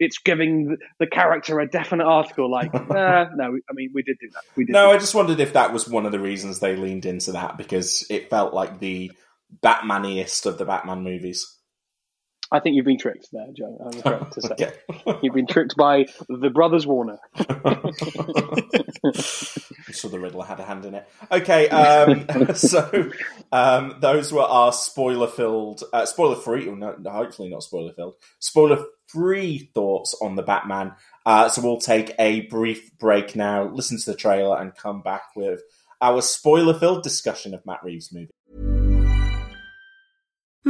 it's 0.00 0.18
giving 0.18 0.78
the 0.98 1.06
character 1.06 1.60
a 1.60 1.68
definite 1.68 2.06
article. 2.06 2.50
Like, 2.50 2.74
uh, 2.74 3.26
no, 3.34 3.58
I 3.68 3.72
mean, 3.74 3.90
we 3.94 4.02
did 4.02 4.16
do 4.20 4.30
that. 4.32 4.42
We 4.56 4.64
did. 4.64 4.72
No, 4.72 4.90
I 4.90 4.98
just 4.98 5.14
wondered 5.14 5.40
if 5.40 5.52
that 5.52 5.72
was 5.72 5.88
one 5.88 6.06
of 6.06 6.12
the 6.12 6.18
reasons 6.18 6.58
they 6.58 6.74
leaned 6.74 7.06
into 7.06 7.32
that 7.32 7.56
because 7.56 8.06
it 8.10 8.30
felt 8.30 8.54
like 8.54 8.80
the 8.80 9.12
Batmaniest 9.62 10.46
of 10.46 10.58
the 10.58 10.64
Batman 10.64 11.02
movies. 11.02 11.56
I 12.52 12.58
think 12.58 12.74
you've 12.74 12.84
been 12.84 12.98
tricked 12.98 13.28
there, 13.32 13.46
Joe. 13.56 13.78
I'm 13.84 14.30
to 14.30 14.42
say. 14.42 14.48
okay. 14.52 15.18
You've 15.22 15.34
been 15.34 15.46
tricked 15.46 15.76
by 15.76 16.06
the 16.28 16.50
brothers 16.50 16.84
Warner. 16.86 17.18
so 19.92 20.08
the 20.08 20.18
Riddler 20.18 20.44
had 20.44 20.58
a 20.58 20.64
hand 20.64 20.84
in 20.84 20.96
it. 20.96 21.08
Okay, 21.30 21.68
um, 21.68 22.54
so 22.54 23.10
um, 23.52 23.96
those 24.00 24.32
were 24.32 24.42
our 24.42 24.72
spoiler-filled, 24.72 25.84
uh, 25.92 26.06
spoiler-free, 26.06 26.66
no, 26.72 26.96
hopefully 27.06 27.50
not 27.50 27.62
spoiler-filled, 27.62 28.14
spoiler-free 28.40 29.70
thoughts 29.72 30.16
on 30.20 30.34
the 30.34 30.42
Batman. 30.42 30.92
Uh, 31.24 31.48
so 31.48 31.62
we'll 31.62 31.78
take 31.78 32.14
a 32.18 32.42
brief 32.46 32.96
break 32.98 33.36
now, 33.36 33.68
listen 33.68 33.98
to 33.98 34.10
the 34.10 34.16
trailer, 34.16 34.58
and 34.58 34.74
come 34.74 35.02
back 35.02 35.22
with 35.36 35.62
our 36.00 36.20
spoiler-filled 36.20 37.04
discussion 37.04 37.54
of 37.54 37.64
Matt 37.64 37.84
Reeves' 37.84 38.12
movie. 38.12 38.32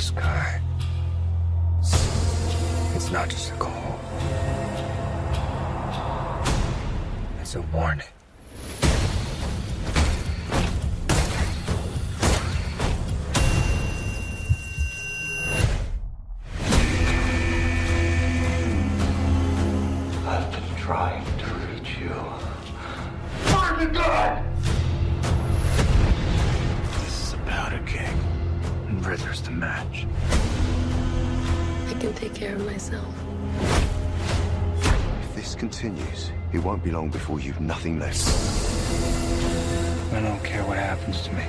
The 0.00 0.06
sky, 0.06 0.60
it's 2.94 3.10
not 3.10 3.28
just 3.28 3.50
a 3.52 3.54
call. 3.56 4.00
It's 7.40 7.54
a 7.54 7.60
warning. 7.60 8.06
Continues, 35.80 36.30
it 36.52 36.58
won't 36.58 36.84
be 36.84 36.90
long 36.90 37.08
before 37.08 37.40
you've 37.40 37.58
nothing 37.58 37.98
left. 37.98 38.28
I 40.12 40.20
don't 40.20 40.44
care 40.44 40.62
what 40.64 40.76
happens 40.76 41.22
to 41.22 41.32
me. 41.32 41.42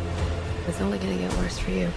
It's 0.70 0.80
only 0.80 0.98
gonna 1.00 1.17
get 1.17 1.34
worse 1.34 1.58
for 1.60 1.72
you. 1.72 1.88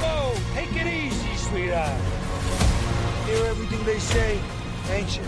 Whoa! 0.00 0.36
Take 0.54 0.76
it 0.76 0.86
easy, 0.86 1.36
sweetheart. 1.36 2.00
Hear 3.26 3.46
everything 3.46 3.84
they 3.84 3.98
say, 3.98 4.38
ain't 4.90 5.16
you? 5.16 5.24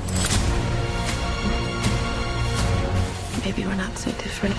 Maybe 3.44 3.66
we're 3.66 3.74
not 3.74 3.98
so 3.98 4.12
different. 4.12 4.54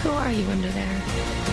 Who 0.00 0.12
are 0.12 0.32
you 0.32 0.48
under 0.48 0.68
there? 0.68 1.47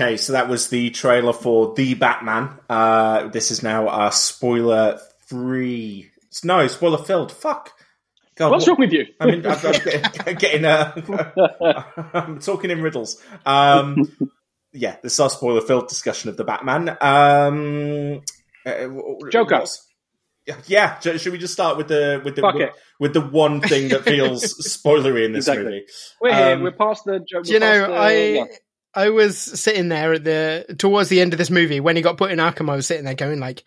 Okay, 0.00 0.16
so 0.16 0.34
that 0.34 0.48
was 0.48 0.68
the 0.68 0.90
trailer 0.90 1.32
for 1.32 1.74
The 1.74 1.94
Batman. 1.94 2.50
Uh, 2.70 3.26
this 3.30 3.50
is 3.50 3.64
now 3.64 3.88
uh, 3.88 4.10
spoiler 4.10 5.00
free. 5.26 6.08
No, 6.44 6.64
spoiler 6.68 6.98
filled. 6.98 7.32
Fuck. 7.32 7.72
God, 8.36 8.52
What's 8.52 8.68
what- 8.68 8.78
wrong 8.78 8.80
with 8.88 8.92
you? 8.92 9.06
I 9.18 9.26
mean, 9.26 9.44
I'm, 9.44 9.56
I'm 9.66 9.72
getting, 9.84 10.34
getting 10.38 10.64
uh, 10.64 11.82
I'm 12.14 12.38
talking 12.38 12.70
in 12.70 12.80
riddles. 12.80 13.20
Um, 13.44 13.96
yeah, 14.72 14.98
this 15.02 15.14
is 15.14 15.20
our 15.20 15.30
spoiler 15.30 15.62
filled 15.62 15.88
discussion 15.88 16.30
of 16.30 16.36
the 16.36 16.44
Batman. 16.44 16.96
Um, 17.00 18.22
uh, 18.64 19.28
Joker. 19.32 19.64
Yeah, 20.68 21.00
should 21.00 21.32
we 21.32 21.38
just 21.38 21.54
start 21.54 21.76
with 21.76 21.88
the 21.88 22.22
with 22.24 22.36
the 22.36 22.42
Fuck 22.42 22.54
it. 22.54 22.72
with 23.00 23.14
the 23.14 23.20
one 23.20 23.60
thing 23.60 23.88
that 23.88 24.04
feels 24.04 24.44
spoilery 24.64 25.24
in 25.26 25.32
this 25.32 25.48
Exactly. 25.48 25.64
movie? 25.64 25.86
We're 26.20 26.34
here. 26.36 26.54
Um, 26.54 26.62
We're 26.62 26.70
past 26.72 27.04
the. 27.04 27.18
jo- 27.18 27.42
Do 27.42 27.52
you 27.52 27.58
we're 27.58 27.66
past 27.66 27.80
know, 27.80 27.86
the- 27.88 28.00
I 28.00 28.12
yeah. 28.12 28.44
I 28.94 29.10
was 29.10 29.38
sitting 29.38 29.88
there 29.88 30.14
at 30.14 30.24
the 30.24 30.74
towards 30.78 31.08
the 31.08 31.20
end 31.20 31.32
of 31.34 31.38
this 31.38 31.50
movie 31.50 31.80
when 31.80 31.96
he 31.96 32.02
got 32.02 32.16
put 32.16 32.30
in 32.30 32.38
Arkham. 32.38 32.70
I 32.70 32.76
was 32.76 32.86
sitting 32.86 33.04
there 33.04 33.14
going 33.14 33.38
like, 33.40 33.62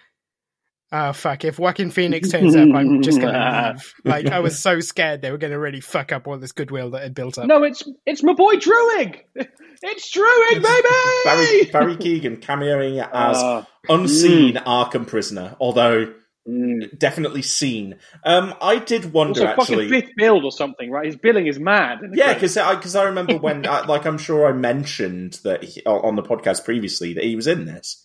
"Oh 0.91 1.13
fuck! 1.13 1.45
If 1.45 1.60
Joaquin 1.60 1.91
Phoenix 1.91 2.29
turns 2.29 2.55
up, 2.55 2.69
I'm 2.73 3.01
just 3.01 3.21
gonna 3.21 3.73
leave." 3.73 3.93
Like 4.03 4.27
I 4.27 4.39
was 4.39 4.60
so 4.60 4.79
scared 4.79 5.21
they 5.21 5.31
were 5.31 5.38
gonna 5.38 5.60
really 5.60 5.81
fuck 5.81 6.12
up 6.12 6.27
all 6.27 6.38
this 6.38 6.51
goodwill 6.51 6.91
that 6.91 7.03
had 7.03 7.13
built 7.13 7.38
up. 7.38 7.45
No, 7.47 7.63
it's 7.63 7.84
it's 8.05 8.23
my 8.23 8.34
boy 8.34 8.55
Druig. 8.55 9.21
It's 9.84 10.15
Druig, 10.15 10.62
baby. 10.62 11.71
Barry 11.71 11.71
Barry 11.71 11.95
Keoghan 11.95 12.39
cameoing 12.39 12.99
as 13.01 13.38
Ah, 13.38 13.67
unseen 13.89 14.53
mm. 14.53 14.63
Arkham 14.63 15.07
prisoner, 15.07 15.55
although 15.60 16.13
Mm. 16.49 16.97
definitely 16.97 17.43
seen. 17.43 17.97
Um, 18.25 18.56
I 18.62 18.80
did 18.80 19.13
wonder 19.13 19.41
Also, 19.41 19.62
actually. 19.62 19.88
fucking 19.89 20.01
fifth 20.01 20.15
build 20.17 20.43
or 20.43 20.51
something, 20.51 20.89
right? 20.89 21.06
His 21.06 21.15
billing 21.15 21.45
is 21.45 21.60
mad. 21.60 21.99
Yeah, 22.13 22.34
because 22.34 22.58
I 22.58 22.73
because 22.75 22.95
I 22.95 23.04
remember 23.04 23.38
when 23.38 23.67
I, 23.67 23.82
like 23.86 24.06
I'm 24.08 24.17
sure 24.17 24.47
I 24.47 24.51
mentioned 24.51 25.39
that 25.43 25.63
he, 25.63 25.84
on 25.84 26.15
the 26.15 26.23
podcast 26.23 26.65
previously 26.65 27.13
that 27.13 27.23
he 27.23 27.36
was 27.36 27.45
in 27.45 27.65
this, 27.65 28.04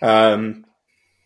um, 0.00 0.66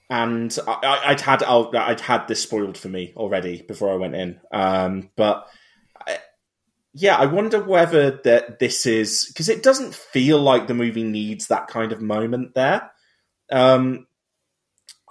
and 0.09 0.57
I, 0.67 1.03
I'd 1.07 1.21
had 1.21 1.43
I'll- 1.43 1.71
I'd 1.77 2.01
had 2.01 2.29
this 2.29 2.43
spoiled 2.43 2.79
for 2.79 2.89
me 2.89 3.13
already 3.15 3.61
before 3.61 3.93
I 3.93 3.97
went 3.97 4.15
in, 4.15 4.41
um, 4.53 5.11
but. 5.17 5.47
I, 6.07 6.19
yeah, 6.95 7.17
I 7.17 7.25
wonder 7.27 7.63
whether 7.63 8.21
that 8.25 8.59
this 8.59 8.85
is 8.85 9.25
because 9.29 9.49
it 9.49 9.63
doesn't 9.63 9.95
feel 9.95 10.39
like 10.39 10.67
the 10.67 10.75
movie 10.75 11.05
needs 11.05 11.49
that 11.49 11.69
kind 11.69 11.91
of 11.93 12.03
moment 12.03 12.55
there. 12.55 12.91
Um, 13.51 14.07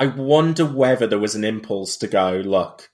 I 0.02 0.08
wonder 0.08 0.66
whether 0.66 1.06
there 1.06 1.20
was 1.20 1.36
an 1.36 1.44
impulse 1.44 1.96
to 1.98 2.08
go, 2.08 2.42
look, 2.44 2.90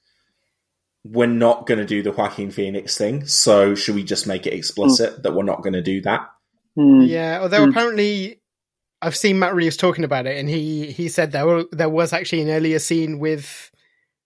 we're 1.06 1.28
not 1.28 1.66
going 1.66 1.80
to 1.80 1.86
do 1.86 2.04
the 2.04 2.12
Joaquin 2.12 2.52
Phoenix 2.52 2.98
thing, 2.98 3.26
so 3.26 3.76
should 3.76 3.96
we 3.96 4.04
just 4.04 4.28
make 4.28 4.46
it 4.46 4.54
explicit 4.54 5.24
that 5.24 5.34
we're 5.34 5.44
not 5.44 5.64
going 5.64 5.72
to 5.74 5.82
do 5.82 6.02
that? 6.02 6.28
Hmm. 6.76 7.02
Yeah, 7.04 7.40
although 7.42 7.64
Hmm. 7.64 7.70
apparently 7.70 8.42
I've 9.02 9.16
seen 9.16 9.40
Matt 9.40 9.56
Reeves 9.56 9.78
talking 9.78 10.04
about 10.04 10.28
it, 10.28 10.38
and 10.38 10.50
he 10.50 10.92
he 10.92 11.08
said 11.08 11.32
there 11.32 11.46
were, 11.46 11.66
there 11.72 11.88
was 11.90 12.12
actually 12.12 12.42
an 12.42 12.50
earlier 12.50 12.80
scene 12.80 13.20
with 13.20 13.72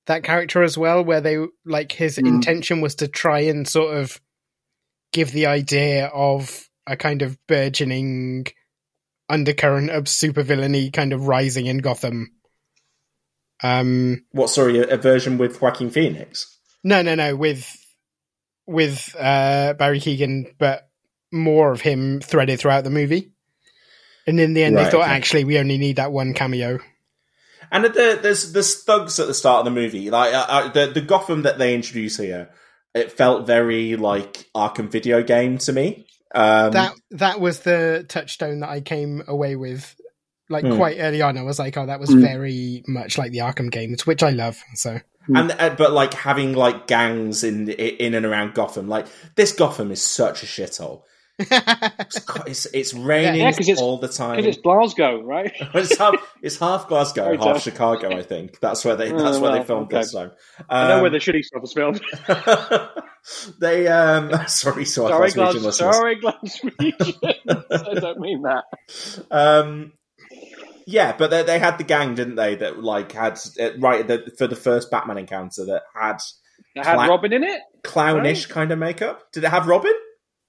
that 0.08 0.24
character 0.24 0.64
as 0.64 0.76
well, 0.78 1.04
where 1.04 1.22
they 1.22 1.38
like 1.66 1.92
his 1.92 2.18
Hmm. 2.18 2.26
intention 2.26 2.82
was 2.82 2.96
to 2.96 3.08
try 3.08 3.42
and 3.42 3.68
sort 3.68 3.96
of 3.96 4.20
give 5.14 5.32
the 5.34 5.46
idea 5.46 6.08
of 6.08 6.68
a 6.88 6.96
kind 6.98 7.22
of 7.22 7.38
burgeoning 7.48 8.48
undercurrent 9.30 9.92
of 9.92 10.06
supervillainy 10.06 10.92
kind 10.92 11.14
of 11.14 11.28
rising 11.28 11.68
in 11.68 11.78
Gotham. 11.78 12.32
Um, 13.64 14.26
What, 14.32 14.50
sorry, 14.50 14.80
a, 14.80 14.96
a 14.96 14.98
version 14.98 15.38
with 15.38 15.62
Joaquin 15.62 15.90
Phoenix? 15.90 16.58
no, 16.84 17.02
no, 17.02 17.16
no, 17.16 17.36
with 17.36 17.78
with 18.68 19.16
uh, 19.20 19.74
Barry 19.74 20.00
Keoghan, 20.00 20.54
but 20.58 20.90
more 21.32 21.72
of 21.72 21.82
him 21.82 22.22
threaded 22.22 22.60
throughout 22.60 22.84
the 22.84 22.90
movie. 22.90 23.32
And 24.28 24.40
in 24.40 24.54
the 24.54 24.64
end, 24.64 24.78
they 24.78 24.86
thought 24.86 25.02
okay. 25.02 25.12
actually 25.12 25.44
we 25.46 25.58
only 25.58 25.78
need 25.78 25.96
that 25.96 26.12
one 26.12 26.34
cameo. 26.34 26.80
And 27.72 27.86
the, 27.86 28.20
there's 28.22 28.52
there's 28.52 28.84
thugs 28.84 29.20
at 29.20 29.28
the 29.28 29.34
start 29.34 29.60
of 29.60 29.66
the 29.66 29.80
movie, 29.80 30.12
like 30.12 30.34
uh, 30.34 30.46
uh, 30.48 30.72
the 30.72 30.88
the 30.88 31.02
Gotham 31.02 31.44
that 31.44 31.58
they 31.58 31.74
introduce 31.74 32.18
here. 32.18 32.50
It 32.94 33.14
felt 33.14 33.48
very 33.48 33.96
like 33.96 34.50
Arkham 34.54 34.90
video 34.90 35.24
game 35.24 35.58
to 35.60 35.74
me. 35.74 36.06
Um, 36.36 36.72
that 36.72 36.94
that 37.12 37.40
was 37.40 37.62
the 37.62 38.06
touchstone 38.08 38.60
that 38.60 38.70
I 38.70 38.82
came 38.82 39.24
away 39.28 39.56
with. 39.56 39.96
Like 40.52 40.66
Hmm. 40.66 40.76
quite 40.76 40.98
early 41.00 41.22
on, 41.22 41.38
I 41.38 41.44
was 41.44 41.58
like, 41.58 41.76
"Oh, 41.78 41.86
that 41.88 42.00
was 42.00 42.10
Hmm. 42.12 42.22
very 42.22 42.84
much 42.88 43.18
like 43.18 43.32
the 43.32 43.40
Arkham 43.40 43.72
games," 43.72 44.06
which 44.06 44.22
I 44.22 44.30
love. 44.30 44.58
So 44.76 45.00
and 45.34 45.52
uh, 45.58 45.76
but 45.78 45.92
like 45.94 46.14
having 46.14 46.54
like 46.54 46.88
gangs 46.88 47.44
in 47.44 47.70
in 47.70 48.14
and 48.14 48.26
around 48.26 48.54
Gotham, 48.54 48.88
like 48.90 49.08
this 49.36 49.52
Gotham 49.54 49.92
is 49.92 50.02
such 50.02 50.44
a 50.44 50.46
shithole. 50.46 51.04
It's, 51.40 52.20
it's, 52.46 52.66
it's 52.68 52.94
raining 52.94 53.42
Yeah, 53.42 53.52
'cause 53.52 53.68
it's- 53.68 53.82
all 53.82 53.98
the 53.98 54.08
time. 54.10 54.40
It's 54.46 54.60
Glasgow, 54.60 55.22
right? 55.24 55.52
it's 55.74 55.98
half 55.98 56.16
it's 56.44 56.58
half 56.60 56.88
Glasgow, 56.88 57.24
Sorry, 57.24 57.38
half 57.38 57.46
Jeff. 57.56 57.64
Chicago. 57.64 58.16
I 58.16 58.22
think 58.22 58.60
that's 58.60 58.86
where 58.86 58.96
they 58.96 59.12
Oh, 59.14 59.18
that's 59.18 59.40
where 59.40 59.52
they 59.54 59.64
filmed 59.64 59.88
okay. 59.88 60.02
this 60.02 60.12
time. 60.14 60.32
I 60.70 60.88
know 60.90 60.96
Um, 60.98 61.02
where 61.02 61.10
the 61.10 61.18
shitty 61.18 61.44
stuff 61.44 61.62
was 61.62 61.74
filmed. 61.74 62.02
they 63.60 63.88
um 63.88 64.32
sorry, 64.48 64.86
so 64.86 65.08
sorry, 65.08 65.30
Glaswegian 65.32 65.34
Glas- 65.36 65.56
listeners. 65.56 65.76
sorry, 65.96 66.16
Glaswegians. 66.20 67.18
I 67.88 68.00
don't 68.00 68.20
mean 68.20 68.44
that. 68.44 68.64
Um, 69.32 69.94
yeah, 70.92 71.16
but 71.18 71.30
they, 71.32 71.44
they 71.44 71.60
had 71.60 71.78
the 71.78 71.84
gang, 71.84 72.16
didn't 72.16 72.36
they? 72.36 72.56
That 72.56 72.82
like 72.84 73.12
had 73.14 73.40
uh, 73.60 73.78
right 73.80 74.06
the, 74.08 74.32
for 74.38 74.48
the 74.48 74.56
first 74.56 74.92
Batman 74.92 75.18
encounter 75.18 75.66
that 75.66 75.84
had 75.96 76.18
It 76.76 76.86
had 76.86 76.96
Cla- 76.96 77.08
Robin 77.10 77.34
in 77.34 77.44
it. 77.44 77.62
clownish 77.84 78.46
kind 78.48 78.72
of 78.72 78.80
makeup. 78.80 79.32
Did 79.32 79.44
it 79.44 79.50
have 79.50 79.68
Robin? 79.68 79.94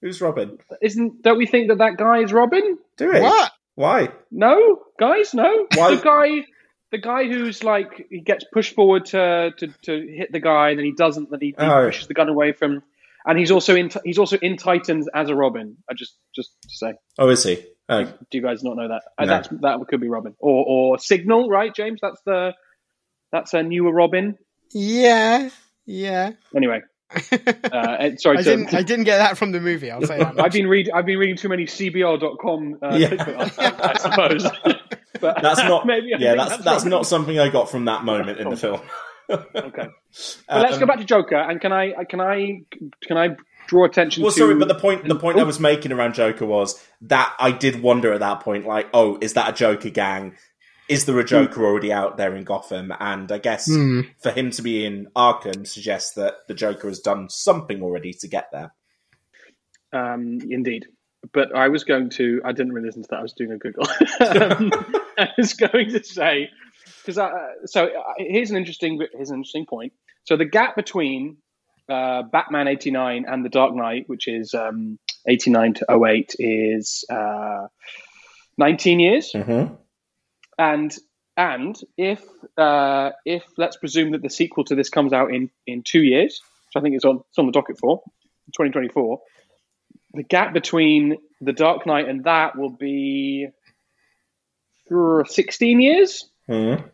Who's 0.01 0.21
Robin? 0.21 0.57
Isn't? 0.81 1.21
Don't 1.21 1.37
we 1.37 1.45
think 1.47 1.69
that 1.69 1.77
that 1.77 1.97
guy 1.97 2.19
is 2.23 2.33
Robin? 2.33 2.77
Do 2.97 3.11
it? 3.13 3.21
what? 3.21 3.51
Why? 3.75 4.09
No, 4.31 4.79
guys, 4.99 5.33
no. 5.33 5.67
Why- 5.75 5.95
The 5.95 6.01
guy, 6.01 6.29
the 6.91 6.97
guy 6.99 7.23
who's 7.27 7.63
like 7.63 8.05
he 8.09 8.19
gets 8.19 8.45
pushed 8.53 8.75
forward 8.75 9.05
to 9.07 9.51
to, 9.57 9.67
to 9.83 10.07
hit 10.15 10.31
the 10.31 10.39
guy, 10.39 10.69
and 10.71 10.77
then 10.79 10.85
he 10.85 10.93
doesn't. 10.93 11.31
Then 11.31 11.39
he, 11.41 11.47
he 11.47 11.55
Oh. 11.57 11.85
pushes 11.85 12.07
the 12.07 12.13
gun 12.13 12.29
away 12.29 12.51
from. 12.51 12.83
And 13.25 13.39
he's 13.39 13.51
also 13.51 13.73
in 13.75 13.89
he's 14.03 14.19
also 14.19 14.37
in 14.37 14.57
Titans 14.57 15.07
as 15.15 15.29
a 15.29 15.35
Robin. 15.35 15.77
I 15.89 15.93
just 15.93 16.17
just 16.35 16.51
to 16.63 16.69
say, 16.75 16.93
Oh, 17.17 17.29
is 17.29 17.43
he? 17.43 17.65
Oh, 17.89 18.03
do 18.05 18.13
you 18.31 18.41
guys 18.41 18.63
not 18.63 18.77
know 18.77 18.87
that? 18.87 19.03
Uh, 19.17 19.25
No. 19.25 19.27
That's 19.27 19.49
that 19.61 19.79
could 19.89 19.99
be 20.01 20.07
Robin 20.07 20.35
or 20.39 20.65
or 20.67 20.99
Signal, 20.99 21.49
right, 21.49 21.73
James? 21.75 21.99
That's 22.01 22.21
the 22.25 22.53
that's 23.31 23.53
a 23.53 23.63
newer 23.63 23.91
Robin. 23.91 24.37
Yeah, 24.73 25.49
yeah. 25.85 26.31
Anyway, 26.55 26.81
uh, 27.11 28.09
sorry. 28.17 28.37
I 28.37 28.41
to, 28.41 28.43
didn't. 28.43 28.73
I 28.73 28.81
didn't 28.83 29.03
get 29.05 29.17
that 29.17 29.37
from 29.37 29.51
the 29.51 29.59
movie. 29.59 29.91
I'll 29.91 30.01
say 30.05 30.17
that. 30.19 30.39
I've 30.43 30.51
been 30.51 30.67
read 30.67 30.89
I've 30.93 31.05
been 31.05 31.17
reading 31.19 31.35
too 31.37 31.49
many 31.49 31.65
CBR.com. 31.65 32.77
Uh, 32.81 32.95
Yeah. 32.95 33.43
I 33.57 33.97
suppose. 33.99 34.43
but 35.19 35.41
that's 35.41 35.59
not. 35.63 35.85
maybe 35.85 36.13
I 36.13 36.17
yeah, 36.19 36.35
think 36.35 36.49
that's 36.49 36.63
that's 36.63 36.85
not 36.85 37.05
something 37.05 37.37
I 37.39 37.49
got 37.49 37.69
from 37.69 37.85
that 37.85 38.03
moment 38.03 38.39
in 38.39 38.49
the 38.49 38.57
film. 38.57 38.81
Okay. 39.29 39.47
But 39.55 40.61
let's 40.61 40.77
go 40.77 40.83
Um, 40.83 40.87
back 40.87 40.99
to 40.99 41.05
Joker, 41.05 41.37
and 41.37 41.59
can 41.61 41.71
I 41.71 41.93
can 42.09 42.19
I 42.19 42.61
can 43.01 43.17
I 43.17 43.29
draw 43.67 43.85
attention 43.85 44.23
Well, 44.23 44.31
to? 44.31 44.37
sorry, 44.39 44.55
but 44.55 44.67
the 44.67 44.75
point 44.75 45.07
the 45.07 45.15
point 45.15 45.37
I 45.37 45.41
Oh. 45.41 45.45
was 45.45 45.59
making 45.59 45.91
around 45.91 46.13
Joker 46.15 46.45
was 46.45 46.81
that 47.01 47.33
I 47.39 47.51
did 47.51 47.81
wonder 47.81 48.13
at 48.13 48.19
that 48.21 48.39
point, 48.41 48.65
like, 48.65 48.87
oh, 48.93 49.17
is 49.21 49.33
that 49.33 49.49
a 49.49 49.53
Joker 49.53 49.89
gang? 49.89 50.35
Is 50.89 51.05
there 51.05 51.17
a 51.17 51.23
Joker 51.23 51.65
already 51.65 51.93
out 51.93 52.17
there 52.17 52.35
in 52.35 52.43
Gotham? 52.43 52.91
And 52.99 53.31
I 53.31 53.37
guess 53.37 53.67
Hmm. 53.67 54.01
for 54.21 54.31
him 54.31 54.51
to 54.51 54.61
be 54.61 54.85
in 54.85 55.07
Arkham 55.15 55.65
suggests 55.65 56.13
that 56.15 56.33
the 56.47 56.53
Joker 56.53 56.87
has 56.89 56.99
done 56.99 57.29
something 57.29 57.81
already 57.81 58.13
to 58.13 58.27
get 58.27 58.49
there. 58.51 58.73
Um, 59.91 60.39
indeed. 60.49 60.87
But 61.33 61.55
I 61.55 61.69
was 61.69 61.83
going 61.85 62.09
to. 62.11 62.41
I 62.43 62.51
didn't 62.51 62.73
really 62.73 62.87
listen 62.87 63.03
to 63.03 63.07
that. 63.11 63.19
I 63.19 63.21
was 63.21 63.33
doing 63.33 63.51
a 63.53 63.57
Google. 63.57 63.85
um, 64.19 64.71
I 65.17 65.29
was 65.37 65.53
going 65.53 65.89
to 65.91 66.03
say 66.03 66.49
because 67.05 67.15
so 67.65 67.85
uh, 67.85 67.89
here's 68.17 68.51
an 68.51 68.57
interesting 68.57 68.99
here's 69.13 69.29
an 69.29 69.37
interesting 69.37 69.65
point. 69.65 69.93
So 70.25 70.35
the 70.35 70.45
gap 70.45 70.75
between 70.75 71.37
uh, 71.89 72.23
Batman 72.23 72.67
eighty 72.67 72.91
nine 72.91 73.25
and 73.27 73.43
The 73.43 73.49
Dark 73.49 73.73
Knight, 73.73 74.05
which 74.07 74.27
is 74.27 74.53
um, 74.53 74.99
eighty 75.27 75.51
nine 75.51 75.73
to 75.75 75.85
08, 75.89 76.35
is 76.39 77.05
uh, 77.09 77.67
nineteen 78.57 78.99
years. 78.99 79.31
Mm-hmm. 79.33 79.73
and 80.57 80.97
and 81.35 81.75
if 81.97 82.23
uh, 82.57 83.11
if 83.25 83.43
let's 83.57 83.77
presume 83.77 84.11
that 84.11 84.21
the 84.21 84.29
sequel 84.29 84.63
to 84.65 84.75
this 84.75 84.89
comes 84.89 85.13
out 85.13 85.33
in 85.33 85.49
in 85.65 85.83
two 85.83 86.01
years, 86.01 86.41
which 86.67 86.79
I 86.79 86.83
think 86.83 86.95
is 86.95 87.05
on 87.05 87.21
it's 87.29 87.39
on 87.39 87.47
the 87.47 87.51
docket 87.51 87.79
for 87.79 88.01
2024, 88.53 89.19
the 90.13 90.23
gap 90.23 90.53
between 90.53 91.17
the 91.41 91.53
Dark 91.53 91.85
Knight 91.85 92.07
and 92.07 92.23
that 92.25 92.57
will 92.57 92.69
be 92.69 93.47
uh, 94.93 95.23
16 95.23 95.81
years, 95.81 96.29
Mm-hmm. 96.49 96.87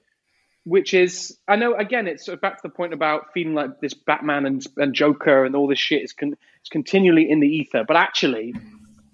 Which 0.70 0.94
is 0.94 1.36
I 1.48 1.56
know 1.56 1.76
again 1.76 2.08
it's 2.08 2.26
sort 2.26 2.36
of 2.36 2.42
back 2.42 2.62
to 2.62 2.62
the 2.64 2.74
point 2.74 2.94
about 2.94 3.34
feeling 3.34 3.56
like 3.56 3.80
this 3.82 3.96
Batman 3.96 4.46
and, 4.46 4.66
and 4.78 4.94
Joker 4.94 5.44
and 5.44 5.56
all 5.56 5.68
this 5.68 5.80
shit 5.80 6.04
is 6.04 6.14
con- 6.14 6.38
is 6.64 6.70
continually 6.70 7.30
in 7.30 7.40
the 7.40 7.48
ether, 7.48 7.84
but 7.88 7.98
actually 7.98 8.54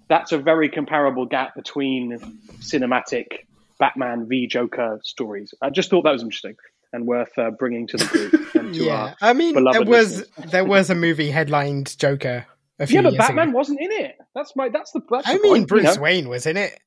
that's 0.08 0.32
a 0.32 0.38
very 0.38 0.68
comparable 0.68 1.24
gap 1.24 1.54
between 1.54 2.18
cinematic 2.60 3.46
Batman 3.78 4.28
v 4.28 4.46
Joker 4.46 5.00
stories. 5.02 5.54
I 5.62 5.70
just 5.70 5.88
thought 5.88 6.02
that 6.02 6.12
was 6.12 6.22
interesting 6.22 6.56
and 6.92 7.06
worth 7.06 7.36
uh, 7.38 7.50
bringing 7.50 7.86
to 7.88 7.96
the 7.96 8.04
group. 8.04 8.54
And 8.54 8.74
to 8.74 8.84
yeah, 8.84 9.14
I 9.22 9.32
mean, 9.32 9.54
there 9.54 9.82
was 9.82 10.26
there 10.50 10.64
was 10.64 10.90
a 10.90 10.94
movie 10.94 11.30
headlined 11.30 11.98
Joker 11.98 12.46
a 12.78 12.86
few 12.86 12.96
yeah, 12.96 13.02
but 13.02 13.16
Batman 13.16 13.48
ago. 13.48 13.56
wasn't 13.56 13.80
in 13.80 13.92
it. 13.92 14.18
That's 14.34 14.54
my. 14.56 14.68
That's 14.68 14.92
the. 14.92 15.00
That's 15.10 15.26
I 15.26 15.34
the 15.34 15.40
mean, 15.40 15.52
point, 15.52 15.60
you 15.62 15.66
Bruce 15.66 15.96
know? 15.96 16.02
Wayne 16.02 16.28
was 16.28 16.46
in 16.46 16.58
it. 16.58 16.78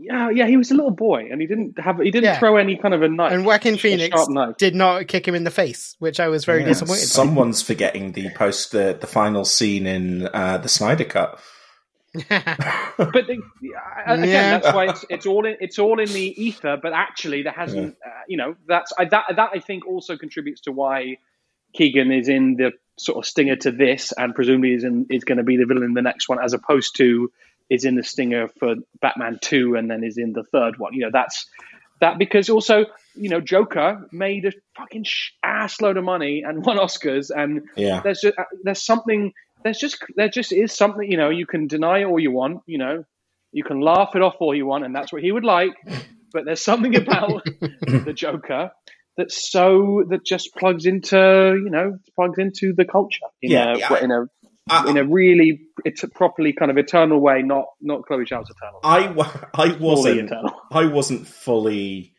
Yeah, 0.00 0.30
yeah, 0.30 0.46
he 0.46 0.56
was 0.56 0.70
a 0.70 0.74
little 0.74 0.90
boy, 0.90 1.28
and 1.30 1.40
he 1.40 1.46
didn't 1.46 1.78
have 1.78 1.98
he 1.98 2.10
didn't 2.10 2.24
Yeah. 2.24 2.38
throw 2.38 2.56
any 2.56 2.76
kind 2.76 2.94
of 2.94 3.02
a 3.02 3.08
knife. 3.08 3.32
And 3.32 3.44
Joaquin 3.44 3.74
a 3.74 3.78
Phoenix 3.78 4.14
sharp 4.16 4.30
knife. 4.30 4.56
did 4.56 4.74
not 4.74 5.06
kick 5.08 5.26
him 5.28 5.34
in 5.34 5.44
the 5.44 5.50
face, 5.50 5.96
which 5.98 6.18
I 6.20 6.28
was 6.28 6.44
very 6.44 6.60
Yeah, 6.62 6.68
disappointed. 6.68 7.00
by. 7.00 7.06
Someone's 7.06 7.62
forgetting 7.62 8.12
the 8.12 8.30
post 8.30 8.72
the, 8.72 8.96
the 9.00 9.06
final 9.06 9.44
scene 9.44 9.86
in 9.86 10.28
uh, 10.32 10.58
the 10.58 10.68
Snyder 10.68 11.04
Cut. 11.04 11.38
but 12.28 12.28
the, 12.98 13.42
again, 14.06 14.24
Yeah. 14.24 14.58
that's 14.58 14.74
why 14.74 14.90
it's, 14.90 15.04
it's 15.08 15.26
all 15.26 15.46
in 15.46 15.56
it's 15.60 15.78
all 15.78 15.98
in 16.00 16.08
the 16.12 16.42
ether. 16.44 16.76
But 16.82 16.92
actually, 16.92 17.42
there 17.42 17.52
hasn't. 17.52 17.96
Uh, 18.04 18.10
you 18.28 18.36
know, 18.36 18.54
that's 18.68 18.92
I, 18.98 19.06
that 19.06 19.24
that 19.36 19.50
I 19.54 19.60
think 19.60 19.86
also 19.86 20.16
contributes 20.16 20.62
to 20.62 20.72
why 20.72 21.16
Keoghan 21.78 22.16
is 22.18 22.28
in 22.28 22.56
the 22.56 22.72
sort 22.98 23.18
of 23.18 23.24
stinger 23.26 23.56
to 23.56 23.70
this, 23.72 24.12
and 24.12 24.34
presumably 24.34 24.74
is 24.74 24.84
in 24.84 25.06
is 25.10 25.24
going 25.24 25.38
to 25.38 25.44
be 25.44 25.56
the 25.56 25.64
villain 25.64 25.84
in 25.84 25.94
the 25.94 26.02
next 26.02 26.28
one, 26.28 26.38
as 26.42 26.52
opposed 26.52 26.96
to 26.96 27.32
is 27.74 27.84
in 27.84 27.94
the 27.96 28.02
stinger 28.04 28.48
for 28.58 28.74
Batman 29.00 29.38
two, 29.40 29.74
and 29.76 29.90
then 29.90 30.04
is 30.04 30.18
in 30.18 30.32
the 30.32 30.44
third 30.52 30.74
one. 30.78 30.92
You 30.94 31.02
know, 31.04 31.10
that's 31.12 31.46
that 32.00 32.18
because 32.18 32.48
also 32.50 32.76
you 33.14 33.28
know 33.30 33.40
Joker 33.40 33.88
made 34.12 34.44
a 34.44 34.52
fucking 34.76 35.04
sh- 35.04 35.30
ass 35.42 35.80
load 35.80 35.96
of 35.96 36.04
money 36.04 36.42
and 36.46 36.64
won 36.64 36.78
Oscars, 36.78 37.30
and 37.34 37.62
Yeah. 37.76 38.00
there's 38.04 38.20
just, 38.20 38.38
uh, 38.38 38.44
there's 38.64 38.84
something 38.84 39.32
there's 39.64 39.78
just 39.78 39.96
there 40.16 40.28
just 40.28 40.52
is 40.52 40.72
something 40.72 41.10
you 41.10 41.16
know 41.16 41.30
you 41.30 41.46
can 41.46 41.66
deny 41.68 42.00
it 42.00 42.04
all 42.04 42.18
you 42.18 42.32
want 42.32 42.62
you 42.66 42.78
know 42.78 43.04
you 43.52 43.62
can 43.62 43.80
laugh 43.80 44.10
it 44.16 44.22
off 44.22 44.36
all 44.40 44.54
you 44.54 44.66
want 44.66 44.84
and 44.84 44.94
that's 44.96 45.12
what 45.12 45.22
he 45.22 45.30
would 45.30 45.44
like 45.44 45.74
but 46.32 46.44
there's 46.44 46.64
something 46.64 46.96
about 46.96 47.42
the 48.06 48.12
Joker 48.12 48.70
that's 49.16 49.50
so 49.52 50.02
that 50.08 50.24
just 50.24 50.54
plugs 50.56 50.84
into 50.86 51.16
you 51.64 51.70
know 51.70 51.98
plugs 52.16 52.38
into 52.38 52.72
the 52.76 52.84
culture 52.84 53.28
in 53.40 53.52
Yeah, 53.52 53.74
a 53.74 53.78
yeah, 53.78 54.02
in 54.02 54.10
a 54.10 54.24
I- 54.70 54.90
in 54.90 54.96
a 54.96 55.04
really 55.04 55.62
it's 55.84 56.02
a 56.02 56.08
properly 56.08 56.52
kind 56.52 56.70
of 56.70 56.78
eternal 56.78 57.20
way 57.20 57.42
not 57.42 57.66
not 57.80 58.06
Chloe 58.06 58.24
Zhao's 58.24 58.50
eternal 58.50 58.80
I, 58.84 59.08
I 59.54 59.76
wasn't. 59.76 60.32
I 60.72 60.86
wasn't 60.86 61.26
fully 61.26 62.14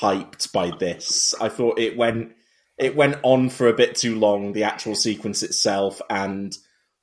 hyped 0.00 0.52
by 0.52 0.72
this. 0.76 1.34
I 1.40 1.48
thought 1.48 1.78
it 1.78 1.96
went 1.96 2.32
it 2.78 2.94
went 2.94 3.16
on 3.22 3.48
for 3.48 3.68
a 3.68 3.72
bit 3.72 3.94
too 3.94 4.18
long. 4.18 4.52
The 4.52 4.64
actual 4.64 4.94
sequence 4.94 5.42
itself 5.42 6.00
and 6.10 6.54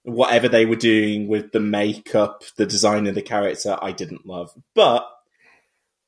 whatever 0.04 0.48
they 0.48 0.66
were 0.66 0.76
doing 0.76 1.28
with 1.28 1.52
the 1.52 1.60
makeup, 1.60 2.44
the 2.58 2.66
design 2.66 3.08
of 3.08 3.16
the 3.16 3.22
character, 3.22 3.78
I 3.82 3.92
didn't 3.92 4.26
love. 4.26 4.52
But 4.76 5.08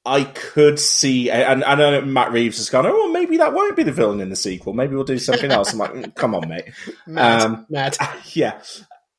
I 0.05 0.23
could 0.23 0.79
see, 0.79 1.31
and 1.31 1.63
I 1.63 1.75
know 1.75 2.01
Matt 2.01 2.31
Reeves 2.31 2.57
has 2.57 2.69
gone, 2.69 2.85
oh, 2.85 2.91
well, 2.93 3.11
maybe 3.11 3.37
that 3.37 3.53
won't 3.53 3.75
be 3.75 3.83
the 3.83 3.91
villain 3.91 4.21
in 4.21 4.29
the 4.29 4.35
sequel. 4.35 4.73
Maybe 4.73 4.93
we'll 4.95 5.03
do 5.03 5.17
something 5.17 5.51
else. 5.51 5.73
I'm 5.73 5.79
like, 5.79 5.93
"Mm, 5.93 6.13
come 6.15 6.35
on, 6.35 6.47
mate. 6.47 6.71
Mad, 7.07 7.41
Um, 7.41 7.65
mad. 7.69 7.97
yeah, 8.33 8.61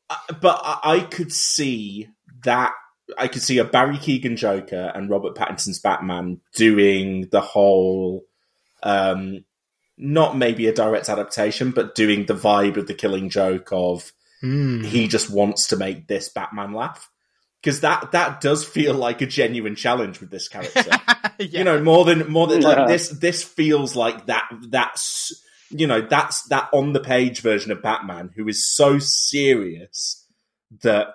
Uh, 0.09 0.16
but 0.40 0.61
I, 0.62 0.79
I 0.85 1.01
could 1.01 1.33
see 1.33 2.09
that. 2.44 2.72
I 3.18 3.29
could 3.29 3.42
see 3.42 3.59
a 3.59 3.64
Barry 3.64 3.96
Keoghan 3.99 4.37
Joker 4.37 4.90
and 4.94 5.09
Robert 5.11 5.35
Pattinson's 5.37 5.79
Batman 5.81 6.40
doing 6.55 7.29
the 7.31 7.40
whole, 7.40 8.25
um, 8.83 9.44
not 9.96 10.37
maybe 10.37 10.66
a 10.66 10.72
direct 10.75 11.09
adaptation, 11.09 11.70
but 11.70 11.94
doing 11.94 12.27
the 12.27 12.35
vibe 12.35 12.77
of 12.77 12.87
the 12.87 12.94
Killing 12.94 13.29
Joke 13.31 13.68
of 13.72 14.12
Mm. 14.42 14.85
he 14.85 15.09
just 15.09 15.31
wants 15.31 15.68
to 15.68 15.77
make 15.77 16.07
this 16.09 16.29
Batman 16.29 16.75
laugh 16.75 17.11
because 17.62 17.81
that 17.81 18.12
that 18.12 18.40
does 18.40 18.64
feel 18.64 18.95
like 18.95 19.21
a 19.23 19.27
genuine 19.27 19.75
challenge 19.75 20.21
with 20.21 20.31
this 20.31 20.49
character 20.49 20.85
Yeah. 21.38 21.47
you 21.59 21.64
know 21.64 21.83
more 21.83 22.05
than 22.05 22.31
more 22.31 22.47
than 22.47 22.62
Yeah. 22.62 22.69
like 22.69 22.88
this 22.88 23.09
this 23.09 23.42
feels 23.42 23.95
like 23.97 24.27
that 24.27 24.49
that's 24.69 25.33
you 25.71 25.87
know 25.87 26.01
that's 26.01 26.42
that 26.49 26.69
on 26.73 26.92
the 26.92 27.01
page 27.01 27.40
version 27.40 27.73
of 27.73 27.83
batman 27.83 28.31
who 28.37 28.47
is 28.49 28.66
so 28.66 28.99
serious 28.99 30.25
that 30.83 31.09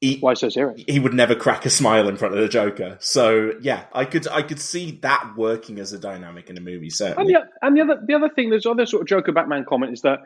he, 0.00 0.18
why 0.18 0.34
so 0.34 0.48
serious 0.48 0.82
he 0.88 0.98
would 0.98 1.14
never 1.14 1.34
crack 1.36 1.64
a 1.64 1.70
smile 1.70 2.08
in 2.08 2.16
front 2.16 2.34
of 2.34 2.40
the 2.40 2.48
joker 2.48 2.96
so 3.00 3.52
yeah 3.60 3.84
i 3.92 4.04
could 4.04 4.26
i 4.28 4.42
could 4.42 4.58
see 4.60 4.98
that 5.02 5.32
working 5.36 5.78
as 5.78 5.92
a 5.92 5.98
dynamic 5.98 6.50
in 6.50 6.56
a 6.58 6.60
movie 6.60 6.86
And 6.86 6.92
certainly 6.92 7.34
the, 7.34 7.40
and 7.62 7.76
the 7.76 7.82
other 7.82 8.00
the 8.06 8.14
other 8.14 8.28
thing, 8.28 8.50
there's 8.50 8.66
other 8.66 8.84
sort 8.86 9.02
of 9.02 9.08
Joker 9.08 9.30
Batman 9.32 9.64
comment 9.68 9.92
is 9.92 10.02
that 10.02 10.18
I, 10.18 10.24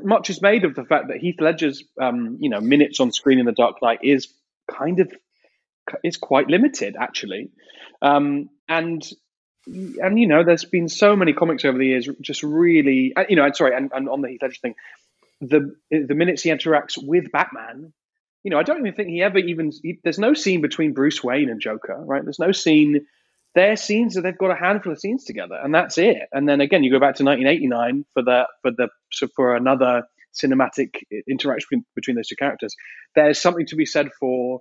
much 0.00 0.30
is 0.30 0.42
made 0.42 0.64
of 0.64 0.74
the 0.74 0.84
fact 0.84 1.08
that 1.08 1.18
Heath 1.18 1.40
Ledger's 1.40 1.84
um, 2.00 2.36
you 2.40 2.50
know 2.50 2.60
minutes 2.60 3.00
on 3.00 3.12
screen 3.12 3.38
in 3.38 3.46
The 3.46 3.52
Dark 3.52 3.76
Knight 3.82 4.00
is 4.02 4.28
kind 4.70 5.00
of 5.00 5.12
is 6.04 6.16
quite 6.16 6.48
limited 6.48 6.96
actually, 6.98 7.50
um, 8.02 8.50
and 8.68 9.08
and 9.66 10.18
you 10.18 10.26
know 10.26 10.44
there's 10.44 10.64
been 10.64 10.88
so 10.88 11.16
many 11.16 11.32
comics 11.32 11.64
over 11.64 11.78
the 11.78 11.86
years 11.86 12.08
just 12.20 12.42
really 12.42 13.14
uh, 13.16 13.24
you 13.28 13.36
know 13.36 13.50
sorry 13.52 13.74
and, 13.74 13.90
and 13.94 14.08
on 14.08 14.20
the 14.20 14.28
Heath 14.28 14.42
Ledger 14.42 14.60
thing, 14.60 14.74
the 15.40 15.74
the 15.90 16.14
minutes 16.14 16.42
he 16.42 16.50
interacts 16.50 17.02
with 17.02 17.32
Batman. 17.32 17.92
You 18.42 18.50
know, 18.50 18.58
I 18.58 18.62
don't 18.62 18.78
even 18.78 18.94
think 18.94 19.10
he 19.10 19.22
ever 19.22 19.38
even. 19.38 19.70
He, 19.82 19.98
there's 20.02 20.18
no 20.18 20.32
scene 20.32 20.62
between 20.62 20.94
Bruce 20.94 21.22
Wayne 21.22 21.50
and 21.50 21.60
Joker, 21.60 22.02
right? 22.06 22.24
There's 22.24 22.38
no 22.38 22.52
scene 22.52 23.06
their 23.54 23.76
scenes 23.76 24.14
that 24.14 24.22
they've 24.22 24.38
got 24.38 24.50
a 24.50 24.54
handful 24.54 24.92
of 24.92 24.98
scenes 25.00 25.24
together, 25.24 25.58
and 25.62 25.74
that's 25.74 25.98
it. 25.98 26.18
And 26.32 26.48
then 26.48 26.60
again, 26.60 26.84
you 26.84 26.90
go 26.90 27.00
back 27.00 27.16
to 27.16 27.24
1989 27.24 28.04
for 28.14 28.22
the 28.22 28.46
for 28.62 28.70
the 28.70 28.88
so 29.12 29.28
for 29.34 29.56
another 29.56 30.02
cinematic 30.32 30.94
interaction 31.28 31.84
between, 31.96 32.16
those 32.16 32.28
two 32.28 32.36
characters. 32.36 32.74
There's 33.14 33.40
something 33.40 33.66
to 33.66 33.76
be 33.76 33.86
said 33.86 34.10
for 34.18 34.60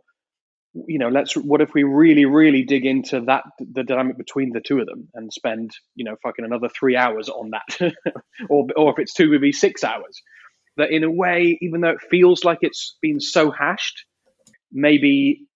you 0.87 0.99
know, 0.99 1.09
let's 1.09 1.33
what 1.33 1.61
if 1.61 1.73
we 1.73 1.83
really 1.83 2.25
really 2.25 2.63
dig 2.63 2.85
into 2.85 3.21
that 3.21 3.43
the 3.59 3.83
dynamic 3.83 4.17
between 4.17 4.51
the 4.51 4.61
two 4.61 4.79
of 4.79 4.85
them 4.85 5.09
and 5.15 5.33
spend 5.33 5.71
you 5.95 6.05
know 6.05 6.15
fucking 6.21 6.45
another 6.45 6.69
three 6.69 6.95
hours 6.95 7.27
on 7.27 7.51
that, 7.51 7.93
or 8.49 8.67
or 8.75 8.91
if 8.91 8.99
it's 8.99 9.13
two, 9.13 9.29
maybe 9.29 9.51
six 9.51 9.83
hours. 9.83 10.21
That 10.77 10.91
in 10.91 11.03
a 11.03 11.11
way, 11.11 11.57
even 11.61 11.81
though 11.81 11.89
it 11.89 12.01
feels 12.09 12.43
like 12.43 12.59
it's 12.61 12.97
been 13.01 13.19
so 13.19 13.51
hashed, 13.51 14.05
maybe 14.71 15.47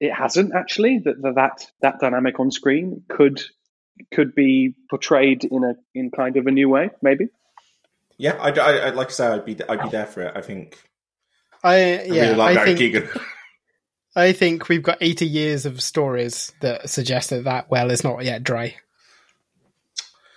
it 0.00 0.12
hasn't 0.12 0.54
actually 0.54 0.98
that 1.04 1.20
that 1.22 1.34
that, 1.36 1.70
that 1.82 2.00
dynamic 2.00 2.40
on 2.40 2.50
screen 2.50 3.02
could 3.08 3.42
could 4.12 4.34
be 4.34 4.74
portrayed 4.88 5.44
in 5.44 5.62
a 5.62 5.74
in 5.94 6.10
kind 6.10 6.36
of 6.36 6.46
a 6.46 6.50
new 6.50 6.68
way 6.68 6.90
maybe? 7.02 7.28
Yeah 8.18 8.34
I, 8.40 8.50
I, 8.50 8.76
I 8.76 8.90
like 8.90 9.08
i 9.08 9.10
say 9.10 9.26
i'd 9.26 9.44
be 9.44 9.56
i'd 9.68 9.82
be 9.82 9.88
there 9.90 10.06
for 10.06 10.22
it 10.22 10.32
i 10.34 10.40
think. 10.40 10.78
I 11.62 11.74
i 11.74 12.02
yeah, 12.04 12.22
really 12.22 12.34
like 12.34 12.50
I 12.50 12.64
barry 12.64 12.76
think 12.76 12.94
keoghan. 12.94 13.22
I 14.16 14.32
think 14.32 14.68
we've 14.68 14.82
got 14.82 14.98
80 15.00 15.26
years 15.26 15.66
of 15.66 15.80
stories 15.80 16.52
that 16.62 16.90
suggest 16.90 17.30
that 17.30 17.44
that 17.44 17.70
well 17.70 17.90
is 17.90 18.02
not 18.02 18.24
yet 18.24 18.42
dry. 18.42 18.74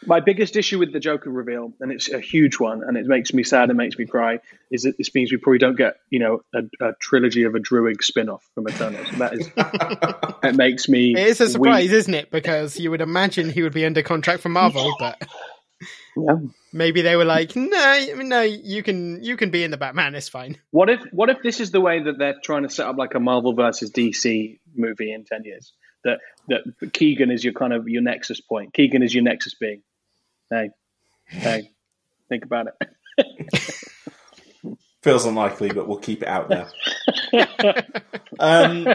My 0.06 0.20
biggest 0.20 0.56
issue 0.56 0.80
with 0.80 0.92
the 0.94 1.00
joker 1.00 1.30
reveal 1.30 1.74
and 1.80 1.92
it's 1.92 2.12
a 2.12 2.20
huge 2.20 2.60
one 2.60 2.84
and 2.84 2.98
it 2.98 3.06
makes 3.06 3.34
me 3.34 3.44
sad 3.44 3.70
and 3.70 3.78
makes 3.78 3.98
me 3.98 4.06
cry 4.06 4.40
is 4.72 4.84
that 4.84 4.98
this 4.98 5.14
means 5.14 5.32
we 5.32 5.38
probably 5.38 5.60
don't 5.60 5.78
get 5.78 5.96
you 6.10 6.20
know 6.20 6.42
a, 6.54 6.60
a 6.86 6.94
trilogy 7.00 7.44
of 7.44 7.56
a 7.56 7.60
druid 7.60 8.04
spin-off 8.04 8.44
from 8.56 8.68
eternals 8.68 9.08
that 9.18 9.34
is 9.34 9.50
it 10.44 10.56
makes 10.56 10.88
me 10.90 11.14
It 11.14 11.28
is 11.28 11.42
a 11.42 11.46
weep. 11.46 11.52
surprise, 11.52 11.92
isn't 11.92 12.14
it? 12.14 12.32
Because 12.32 12.80
you 12.80 12.92
would 12.92 13.02
imagine 13.02 13.50
he 13.50 13.62
would 13.62 13.74
be 13.74 13.86
under 13.86 14.02
contract 14.02 14.42
for 14.42 14.50
Marvel, 14.50 14.94
but 15.00 15.22
Yeah. 16.16 16.36
maybe 16.72 17.02
they 17.02 17.16
were 17.16 17.26
like, 17.26 17.56
"No, 17.56 18.06
no, 18.18 18.42
you 18.42 18.84
can 18.84 19.24
you 19.24 19.36
can 19.36 19.50
be 19.50 19.64
in 19.64 19.72
the 19.72 19.78
Batman. 19.78 20.16
It's 20.16 20.30
fine." 20.30 20.58
What 20.72 20.90
if 20.90 21.02
what 21.12 21.30
if 21.30 21.42
this 21.44 21.60
is 21.60 21.72
the 21.72 21.82
way 21.82 22.04
that 22.04 22.18
they're 22.20 22.36
trying 22.44 22.64
to 22.64 22.70
set 22.70 22.88
up 22.88 22.98
like 22.98 23.16
a 23.16 23.20
Marvel 23.20 23.54
versus 23.54 23.92
DC 23.92 24.60
movie 24.76 25.12
in 25.12 25.26
ten 25.26 25.44
years? 25.44 25.74
That 26.04 26.20
that 26.50 26.62
Keoghan 26.92 27.34
is 27.34 27.44
your 27.44 27.54
kind 27.54 27.74
of 27.74 27.88
your 27.90 28.02
nexus 28.04 28.40
point. 28.42 28.74
Keoghan 28.74 29.04
is 29.04 29.14
your 29.14 29.24
nexus 29.24 29.56
being. 29.56 29.82
Hey, 30.54 30.70
hey, 31.26 31.72
think 32.30 32.46
about 32.46 32.68
it. 32.68 33.72
Feels 35.02 35.26
unlikely, 35.26 35.70
but 35.70 35.88
we'll 35.88 35.98
keep 35.98 36.22
it 36.22 36.28
out 36.28 36.48
there. 36.48 36.68
um, 38.40 38.88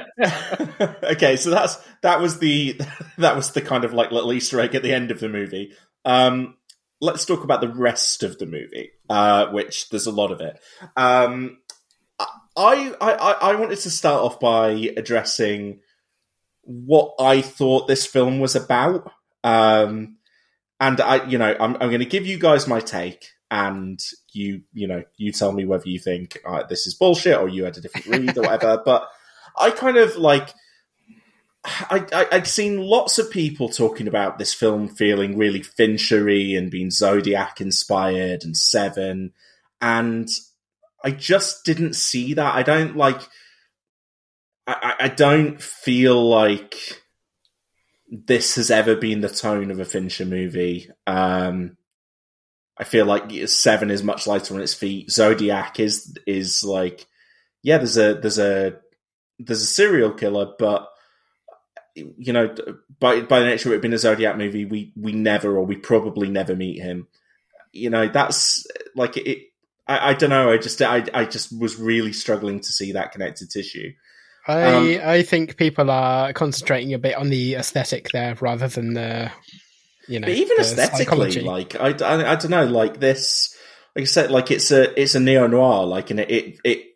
okay, 1.02 1.34
so 1.34 1.50
that's 1.50 1.76
that 2.02 2.20
was 2.20 2.38
the 2.38 2.80
that 3.18 3.34
was 3.34 3.50
the 3.52 3.60
kind 3.60 3.84
of 3.84 3.92
like 3.92 4.12
little 4.12 4.32
Easter 4.32 4.60
egg 4.60 4.76
at 4.76 4.84
the 4.84 4.94
end 4.94 5.10
of 5.10 5.18
the 5.18 5.28
movie. 5.28 5.72
Um, 6.04 6.56
let's 7.00 7.24
talk 7.24 7.42
about 7.42 7.60
the 7.60 7.68
rest 7.68 8.22
of 8.22 8.38
the 8.38 8.46
movie, 8.46 8.92
uh, 9.10 9.48
which 9.48 9.88
there's 9.88 10.06
a 10.06 10.12
lot 10.12 10.30
of 10.30 10.40
it. 10.40 10.60
Um, 10.96 11.58
I, 12.56 12.94
I 13.00 13.12
I 13.50 13.54
wanted 13.56 13.80
to 13.80 13.90
start 13.90 14.22
off 14.22 14.38
by 14.38 14.92
addressing 14.96 15.80
what 16.62 17.14
I 17.18 17.42
thought 17.42 17.88
this 17.88 18.06
film 18.06 18.38
was 18.38 18.54
about. 18.54 19.10
Um, 19.42 20.17
and 20.80 21.00
I, 21.00 21.24
you 21.26 21.38
know, 21.38 21.56
I'm, 21.58 21.74
I'm 21.74 21.88
going 21.88 21.98
to 22.00 22.06
give 22.06 22.26
you 22.26 22.38
guys 22.38 22.68
my 22.68 22.80
take, 22.80 23.30
and 23.50 24.00
you, 24.32 24.62
you 24.72 24.86
know, 24.86 25.02
you 25.16 25.32
tell 25.32 25.52
me 25.52 25.64
whether 25.64 25.88
you 25.88 25.98
think 25.98 26.38
uh, 26.46 26.64
this 26.68 26.86
is 26.86 26.94
bullshit 26.94 27.36
or 27.36 27.48
you 27.48 27.64
had 27.64 27.76
a 27.76 27.80
different 27.80 28.06
read 28.26 28.38
or 28.38 28.42
whatever. 28.42 28.82
But 28.84 29.08
I 29.58 29.70
kind 29.70 29.96
of 29.96 30.16
like, 30.16 30.50
I, 31.64 32.06
I, 32.12 32.26
I'd 32.32 32.46
seen 32.46 32.78
lots 32.78 33.18
of 33.18 33.30
people 33.30 33.68
talking 33.68 34.06
about 34.06 34.38
this 34.38 34.54
film 34.54 34.88
feeling 34.88 35.36
really 35.36 35.62
Finchery 35.62 36.54
and 36.54 36.70
being 36.70 36.90
Zodiac 36.90 37.60
inspired 37.60 38.44
and 38.44 38.56
Seven, 38.56 39.32
and 39.80 40.28
I 41.02 41.10
just 41.10 41.64
didn't 41.64 41.94
see 41.94 42.34
that. 42.34 42.54
I 42.54 42.62
don't 42.62 42.96
like. 42.96 43.20
I, 44.66 44.94
I 45.00 45.04
I 45.04 45.08
don't 45.08 45.60
feel 45.60 46.28
like 46.28 47.02
this 48.10 48.56
has 48.56 48.70
ever 48.70 48.96
been 48.96 49.20
the 49.20 49.28
tone 49.28 49.70
of 49.70 49.80
a 49.80 49.84
Fincher 49.84 50.24
movie. 50.24 50.90
Um, 51.06 51.76
I 52.76 52.84
feel 52.84 53.06
like 53.06 53.30
Seven 53.48 53.90
is 53.90 54.02
much 54.02 54.26
lighter 54.26 54.54
on 54.54 54.60
its 54.60 54.74
feet. 54.74 55.10
Zodiac 55.10 55.80
is 55.80 56.14
is 56.26 56.64
like, 56.64 57.06
yeah, 57.62 57.78
there's 57.78 57.98
a 57.98 58.14
there's 58.14 58.38
a 58.38 58.76
there's 59.38 59.62
a 59.62 59.66
serial 59.66 60.12
killer, 60.12 60.52
but 60.58 60.88
you 61.94 62.32
know, 62.32 62.54
by 63.00 63.20
by 63.22 63.40
the 63.40 63.46
nature 63.46 63.68
of 63.68 63.74
it 63.74 63.82
being 63.82 63.94
a 63.94 63.98
Zodiac 63.98 64.36
movie, 64.36 64.64
we 64.64 64.92
we 64.96 65.12
never 65.12 65.56
or 65.56 65.66
we 65.66 65.76
probably 65.76 66.28
never 66.28 66.54
meet 66.54 66.80
him. 66.80 67.08
You 67.72 67.90
know, 67.90 68.08
that's 68.08 68.66
like 68.94 69.16
it. 69.16 69.48
I, 69.86 70.10
I 70.10 70.14
don't 70.14 70.30
know. 70.30 70.50
I 70.50 70.58
just 70.58 70.80
I 70.80 71.04
I 71.12 71.24
just 71.24 71.58
was 71.58 71.76
really 71.76 72.12
struggling 72.12 72.60
to 72.60 72.72
see 72.72 72.92
that 72.92 73.12
connected 73.12 73.50
tissue. 73.50 73.92
I 74.48 74.74
Um, 74.74 75.00
I 75.04 75.22
think 75.22 75.56
people 75.56 75.90
are 75.90 76.32
concentrating 76.32 76.94
a 76.94 76.98
bit 76.98 77.16
on 77.16 77.28
the 77.28 77.54
aesthetic 77.54 78.08
there 78.10 78.34
rather 78.40 78.66
than 78.66 78.94
the 78.94 79.30
you 80.08 80.18
know. 80.20 80.26
but 80.26 80.34
even 80.34 80.58
aesthetically, 80.58 81.04
psychology. 81.04 81.40
like 81.42 81.74
I, 81.76 81.88
I, 81.90 82.32
I 82.32 82.36
don't 82.36 82.50
know, 82.50 82.64
like 82.64 82.98
this, 82.98 83.54
like 83.94 84.02
I 84.02 84.06
said, 84.06 84.30
like 84.30 84.50
it's 84.50 84.70
a 84.70 84.98
it's 85.00 85.14
a 85.14 85.20
neo 85.20 85.46
noir, 85.46 85.86
like 85.86 86.10
and 86.10 86.20
it 86.20 86.30
it. 86.30 86.58
it 86.64 86.86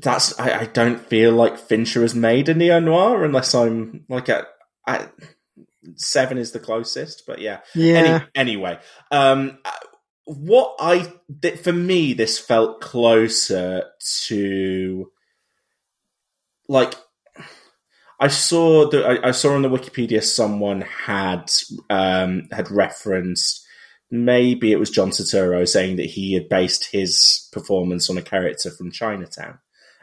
that's 0.00 0.38
I, 0.38 0.60
I 0.60 0.66
don't 0.66 1.00
feel 1.00 1.32
like 1.32 1.58
Fincher 1.58 2.02
has 2.02 2.14
made 2.14 2.48
a 2.48 2.54
neo 2.54 2.78
noir 2.78 3.24
unless 3.24 3.52
I'm 3.52 4.04
like 4.08 4.28
at, 4.28 4.46
at 4.86 5.12
seven 5.96 6.38
is 6.38 6.52
the 6.52 6.60
closest, 6.60 7.24
but 7.26 7.40
yeah. 7.40 7.60
Yeah. 7.74 7.96
Any, 7.96 8.24
anyway, 8.34 8.78
um, 9.10 9.58
what 10.24 10.76
I 10.78 11.12
th- 11.42 11.58
for 11.58 11.72
me 11.72 12.12
this 12.12 12.38
felt 12.38 12.80
closer 12.80 13.84
to 14.26 15.10
like 16.68 16.94
I 18.20 18.28
saw 18.28 18.88
that 18.90 19.04
I, 19.04 19.28
I 19.28 19.30
saw 19.30 19.54
on 19.54 19.62
the 19.62 19.68
Wikipedia 19.68 20.22
someone 20.22 20.82
had 20.82 21.50
um, 21.88 22.48
had 22.52 22.70
referenced 22.70 23.64
maybe 24.10 24.72
it 24.72 24.78
was 24.78 24.90
John 24.90 25.10
Turturro 25.10 25.68
saying 25.68 25.96
that 25.96 26.06
he 26.06 26.34
had 26.34 26.48
based 26.48 26.90
his 26.90 27.48
performance 27.52 28.08
on 28.08 28.18
a 28.18 28.22
character 28.22 28.70
from 28.70 28.90
Chinatown, 28.90 29.58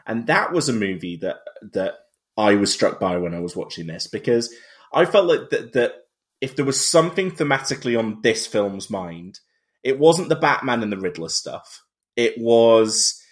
and 0.06 0.26
that 0.26 0.52
was 0.52 0.68
a 0.68 0.72
movie 0.72 1.16
that 1.16 1.36
that 1.72 1.94
I 2.36 2.54
was 2.54 2.72
struck 2.72 3.00
by 3.00 3.16
when 3.16 3.34
I 3.34 3.40
was 3.40 3.56
watching 3.56 3.86
this 3.86 4.06
because 4.06 4.54
I 4.92 5.04
felt 5.04 5.26
like 5.26 5.50
that, 5.50 5.72
that 5.74 5.92
if 6.40 6.56
there 6.56 6.64
was 6.64 6.84
something 6.84 7.30
thematically 7.30 7.98
on 7.98 8.20
this 8.22 8.46
film's 8.46 8.90
mind, 8.90 9.40
it 9.82 9.98
wasn't 9.98 10.28
the 10.28 10.36
Batman 10.36 10.82
and 10.82 10.92
the 10.92 10.98
Riddler 10.98 11.28
stuff. 11.28 11.82
It 12.14 12.38
was 12.38 13.22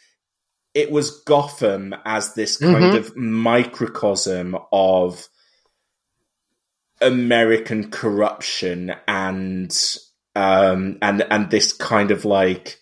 it 0.75 0.91
was 0.91 1.23
Gotham 1.23 1.95
as 2.05 2.35
this 2.35 2.57
kind 2.57 2.93
Mhm. 2.93 2.97
of 2.97 3.17
microcosm 3.17 4.57
of 4.73 5.29
American 7.01 7.91
corruption 7.91 8.95
and 9.07 9.77
um 10.37 10.99
and 11.03 11.25
and 11.31 11.51
this 11.51 11.73
kind 11.73 12.11
of 12.11 12.25
like 12.25 12.79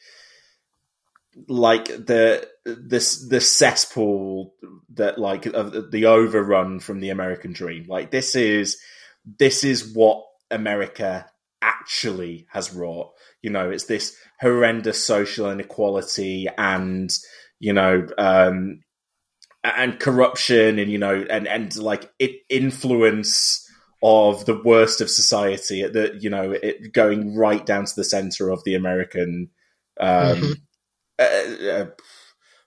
like 1.49 1.87
the 1.87 2.47
this 2.65 3.27
the 3.29 3.41
cesspool 3.41 4.55
that 4.95 5.19
like 5.19 5.43
the 5.43 6.05
overrun 6.07 6.81
from 6.81 7.01
the 7.01 7.11
American 7.11 7.53
dream. 7.53 7.87
Like 7.89 8.11
this 8.11 8.35
is 8.37 8.79
this 9.39 9.65
is 9.65 9.93
what 9.95 10.25
America 10.51 11.27
actually 11.61 12.47
has 12.51 12.73
wrought. 12.75 13.13
You 13.41 13.51
know, 13.51 13.71
it's 13.71 13.85
this 13.85 14.17
horrendous 14.41 15.05
social 15.05 15.51
inequality 15.51 16.47
and 16.59 17.11
you 17.63 17.73
know 17.73 18.07
um 18.19 18.81
and 19.65 20.01
corruption 20.01 20.79
and 20.79 20.91
you 20.91 20.99
know 20.99 21.25
and 21.31 21.49
and 21.49 21.77
like 21.77 22.13
it 22.19 22.41
influence 22.51 23.67
of 24.03 24.45
the 24.47 24.61
worst 24.65 25.01
of 25.01 25.09
society 25.09 25.83
at 25.83 25.93
the 25.93 26.19
you 26.21 26.29
know 26.29 26.51
it 26.51 26.93
going 26.93 27.37
right 27.37 27.65
down 27.65 27.87
to 27.87 27.95
the 27.97 28.05
center 28.05 28.51
of 28.51 28.65
the 28.65 28.75
American 28.75 29.49
um 30.01 30.41
Mhm. 30.41 30.55
uh, 31.19 31.67
uh, 31.71 31.87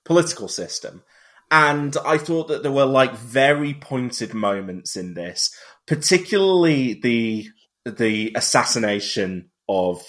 political 0.05 0.47
system. 0.47 1.03
And 1.51 1.95
I 2.05 2.17
thought 2.17 2.47
that 2.47 2.63
there 2.63 2.71
were 2.71 2.85
like 2.85 3.15
very 3.15 3.73
pointed 3.73 4.33
moments 4.33 4.95
in 4.95 5.13
this, 5.13 5.55
particularly 5.87 6.93
the 6.93 7.47
the 7.85 8.31
assassination 8.35 9.51
of 9.69 10.01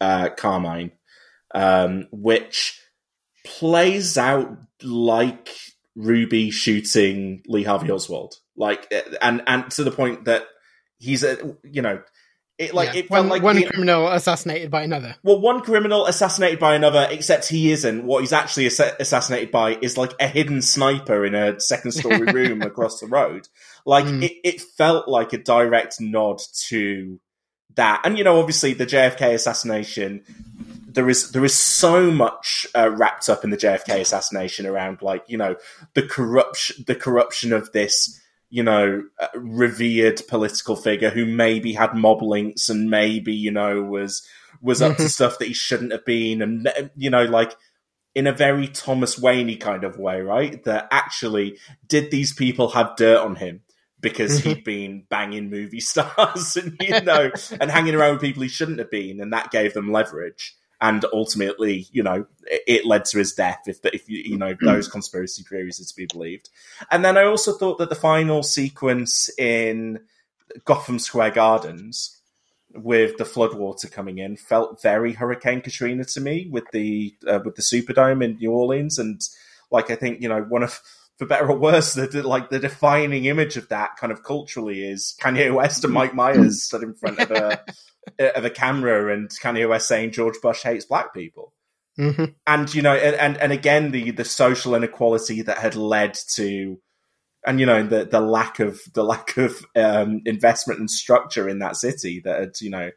uh, 0.00 0.30
Carmine, 0.36 0.92
um, 1.54 2.06
which 2.12 2.80
plays 3.44 4.16
out 4.18 4.56
like 4.82 5.50
Ruby 5.94 6.50
shooting 6.50 7.42
Lee 7.46 7.62
Harvey 7.62 7.90
Oswald, 7.90 8.36
like, 8.56 8.92
and 9.22 9.42
and 9.46 9.70
to 9.72 9.84
the 9.84 9.90
point 9.92 10.24
that 10.24 10.44
he's 10.98 11.22
a 11.22 11.56
you 11.62 11.82
know, 11.82 12.02
it 12.58 12.74
like 12.74 12.94
Yeah. 12.94 13.00
it 13.00 13.08
felt 13.08 13.20
one, 13.24 13.28
like 13.28 13.42
one 13.42 13.56
the- 13.56 13.64
criminal 13.66 14.08
assassinated 14.08 14.70
by 14.70 14.82
another. 14.82 15.14
well, 15.22 15.40
one 15.40 15.60
criminal 15.60 16.06
assassinated 16.06 16.58
by 16.58 16.74
another, 16.74 17.06
except 17.10 17.48
he 17.48 17.70
isn't. 17.72 18.04
What 18.04 18.20
he's 18.20 18.32
actually 18.32 18.66
assa- 18.66 18.96
assassinated 18.98 19.50
by 19.50 19.76
is 19.80 19.96
like 19.96 20.12
a 20.20 20.26
hidden 20.26 20.62
sniper 20.62 21.24
in 21.24 21.34
a 21.34 21.60
second 21.60 21.92
story 21.92 22.18
room 22.32 22.62
across 22.62 23.00
the 23.00 23.06
road. 23.06 23.48
Like 23.86 24.06
Mm. 24.06 24.22
it, 24.24 24.32
it 24.44 24.60
felt 24.60 25.08
like 25.08 25.32
a 25.32 25.38
direct 25.38 26.00
nod 26.00 26.40
to 26.68 27.20
that. 27.76 28.02
And 28.04 28.18
you 28.18 28.24
know, 28.24 28.38
obviously 28.38 28.74
the 28.74 28.86
JFK 28.86 29.34
assassination, 29.34 30.22
there 30.86 31.08
is 31.08 31.32
there 31.32 31.44
is 31.44 31.58
so 31.58 32.10
much 32.10 32.66
uh, 32.74 32.90
wrapped 32.90 33.28
up 33.28 33.44
in 33.44 33.50
the 33.50 33.56
JFK 33.56 34.00
assassination 34.00 34.66
around 34.66 35.02
like 35.02 35.24
you 35.26 35.36
know 35.36 35.56
the 35.94 36.02
corruption 36.02 36.84
the 36.86 36.94
corruption 36.94 37.52
of 37.52 37.72
this 37.72 38.20
you 38.48 38.62
know 38.62 39.02
uh, 39.18 39.26
revered 39.34 40.22
political 40.28 40.76
figure 40.76 41.10
who 41.10 41.26
maybe 41.26 41.72
had 41.72 41.94
mob 41.94 42.22
links 42.22 42.68
and 42.68 42.88
maybe 42.88 43.32
you 43.32 43.50
know 43.50 43.82
was 43.82 44.26
was 44.60 44.80
up 44.80 44.96
to 44.96 45.08
stuff 45.08 45.38
that 45.38 45.48
he 45.48 45.54
shouldn't 45.54 45.92
have 45.92 46.04
been 46.04 46.40
and 46.40 46.90
you 46.96 47.10
know 47.10 47.24
like 47.24 47.56
in 48.14 48.26
a 48.26 48.32
very 48.32 48.68
Thomas 48.68 49.18
Wayne 49.18 49.58
kind 49.58 49.82
of 49.82 49.98
way, 49.98 50.20
right? 50.20 50.62
That 50.64 50.88
actually 50.90 51.58
did 51.86 52.10
these 52.10 52.32
people 52.32 52.68
have 52.68 52.96
dirt 52.96 53.20
on 53.20 53.36
him 53.36 53.62
because 54.04 54.38
he'd 54.38 54.62
been 54.62 55.04
banging 55.08 55.50
movie 55.50 55.80
stars 55.80 56.56
and 56.56 56.76
you 56.80 57.00
know 57.00 57.32
and 57.60 57.70
hanging 57.70 57.96
around 57.96 58.12
with 58.12 58.22
people 58.22 58.42
he 58.42 58.48
shouldn't 58.48 58.78
have 58.78 58.90
been, 58.90 59.20
and 59.20 59.32
that 59.32 59.50
gave 59.50 59.74
them 59.74 59.90
leverage. 59.90 60.54
And 60.80 61.04
ultimately, 61.12 61.86
you 61.92 62.02
know, 62.02 62.26
it, 62.42 62.62
it 62.66 62.86
led 62.86 63.06
to 63.06 63.18
his 63.18 63.32
death. 63.32 63.62
If 63.66 63.80
the, 63.82 63.94
if 63.94 64.08
you 64.08 64.18
you 64.18 64.38
know 64.38 64.54
those 64.62 64.86
conspiracy 64.86 65.42
theories 65.42 65.80
are 65.80 65.84
to 65.84 65.96
be 65.96 66.06
believed, 66.06 66.50
and 66.90 67.04
then 67.04 67.16
I 67.16 67.24
also 67.24 67.54
thought 67.54 67.78
that 67.78 67.88
the 67.88 67.94
final 67.96 68.42
sequence 68.42 69.30
in 69.38 70.00
Gotham 70.64 70.98
Square 70.98 71.32
Gardens 71.32 72.20
with 72.74 73.16
the 73.18 73.24
floodwater 73.24 73.90
coming 73.90 74.18
in 74.18 74.36
felt 74.36 74.82
very 74.82 75.12
Hurricane 75.12 75.60
Katrina 75.60 76.04
to 76.04 76.20
me 76.20 76.48
with 76.50 76.64
the 76.72 77.14
uh, 77.26 77.40
with 77.44 77.54
the 77.54 77.62
Superdome 77.62 78.22
in 78.22 78.36
New 78.36 78.50
Orleans, 78.50 78.98
and 78.98 79.20
like 79.70 79.90
I 79.90 79.96
think 79.96 80.20
you 80.20 80.28
know 80.28 80.42
one 80.42 80.62
of 80.62 80.80
for 81.18 81.26
better 81.26 81.48
or 81.48 81.58
worse, 81.58 81.94
the, 81.94 82.22
like 82.26 82.50
the 82.50 82.58
defining 82.58 83.26
image 83.26 83.56
of 83.56 83.68
that 83.68 83.96
kind 83.96 84.12
of 84.12 84.22
culturally 84.22 84.82
is 84.82 85.14
Kanye 85.20 85.54
West 85.54 85.84
and 85.84 85.92
Mike 85.92 86.14
Myers 86.14 86.64
stood 86.64 86.82
in 86.82 86.94
front 86.94 87.18
of 87.20 87.30
a 87.30 87.60
of 88.36 88.44
a 88.44 88.50
camera, 88.50 89.14
and 89.14 89.30
Kanye 89.30 89.68
West 89.68 89.88
saying 89.88 90.12
George 90.12 90.36
Bush 90.42 90.62
hates 90.62 90.84
black 90.84 91.14
people. 91.14 91.52
Hmm 91.96 92.24
and 92.46 92.74
you 92.74 92.82
know 92.82 92.94
and, 92.94 93.14
and 93.16 93.36
and 93.36 93.52
again 93.52 93.92
the 93.92 94.10
the 94.10 94.24
social 94.24 94.74
inequality 94.74 95.42
that 95.42 95.58
had 95.58 95.76
led 95.76 96.14
to 96.34 96.80
and 97.46 97.60
you 97.60 97.66
know 97.66 97.84
the 97.84 98.04
the 98.04 98.20
lack 98.20 98.58
of 98.58 98.80
the 98.94 99.04
lack 99.04 99.36
of 99.36 99.64
um 99.76 100.20
investment 100.26 100.80
and 100.80 100.90
structure 100.90 101.48
in 101.48 101.60
that 101.60 101.76
city 101.76 102.20
that 102.24 102.40
had 102.40 102.60
you 102.60 102.70
know 102.70 102.90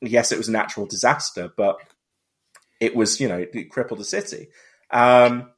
yes 0.00 0.32
it 0.32 0.38
was 0.38 0.48
a 0.48 0.52
natural 0.52 0.86
disaster 0.86 1.50
but 1.56 1.76
it 2.80 2.94
was 2.94 3.20
you 3.20 3.28
know 3.28 3.44
it 3.52 3.70
crippled 3.70 4.00
the 4.00 4.04
city. 4.04 4.48
Um 4.90 5.50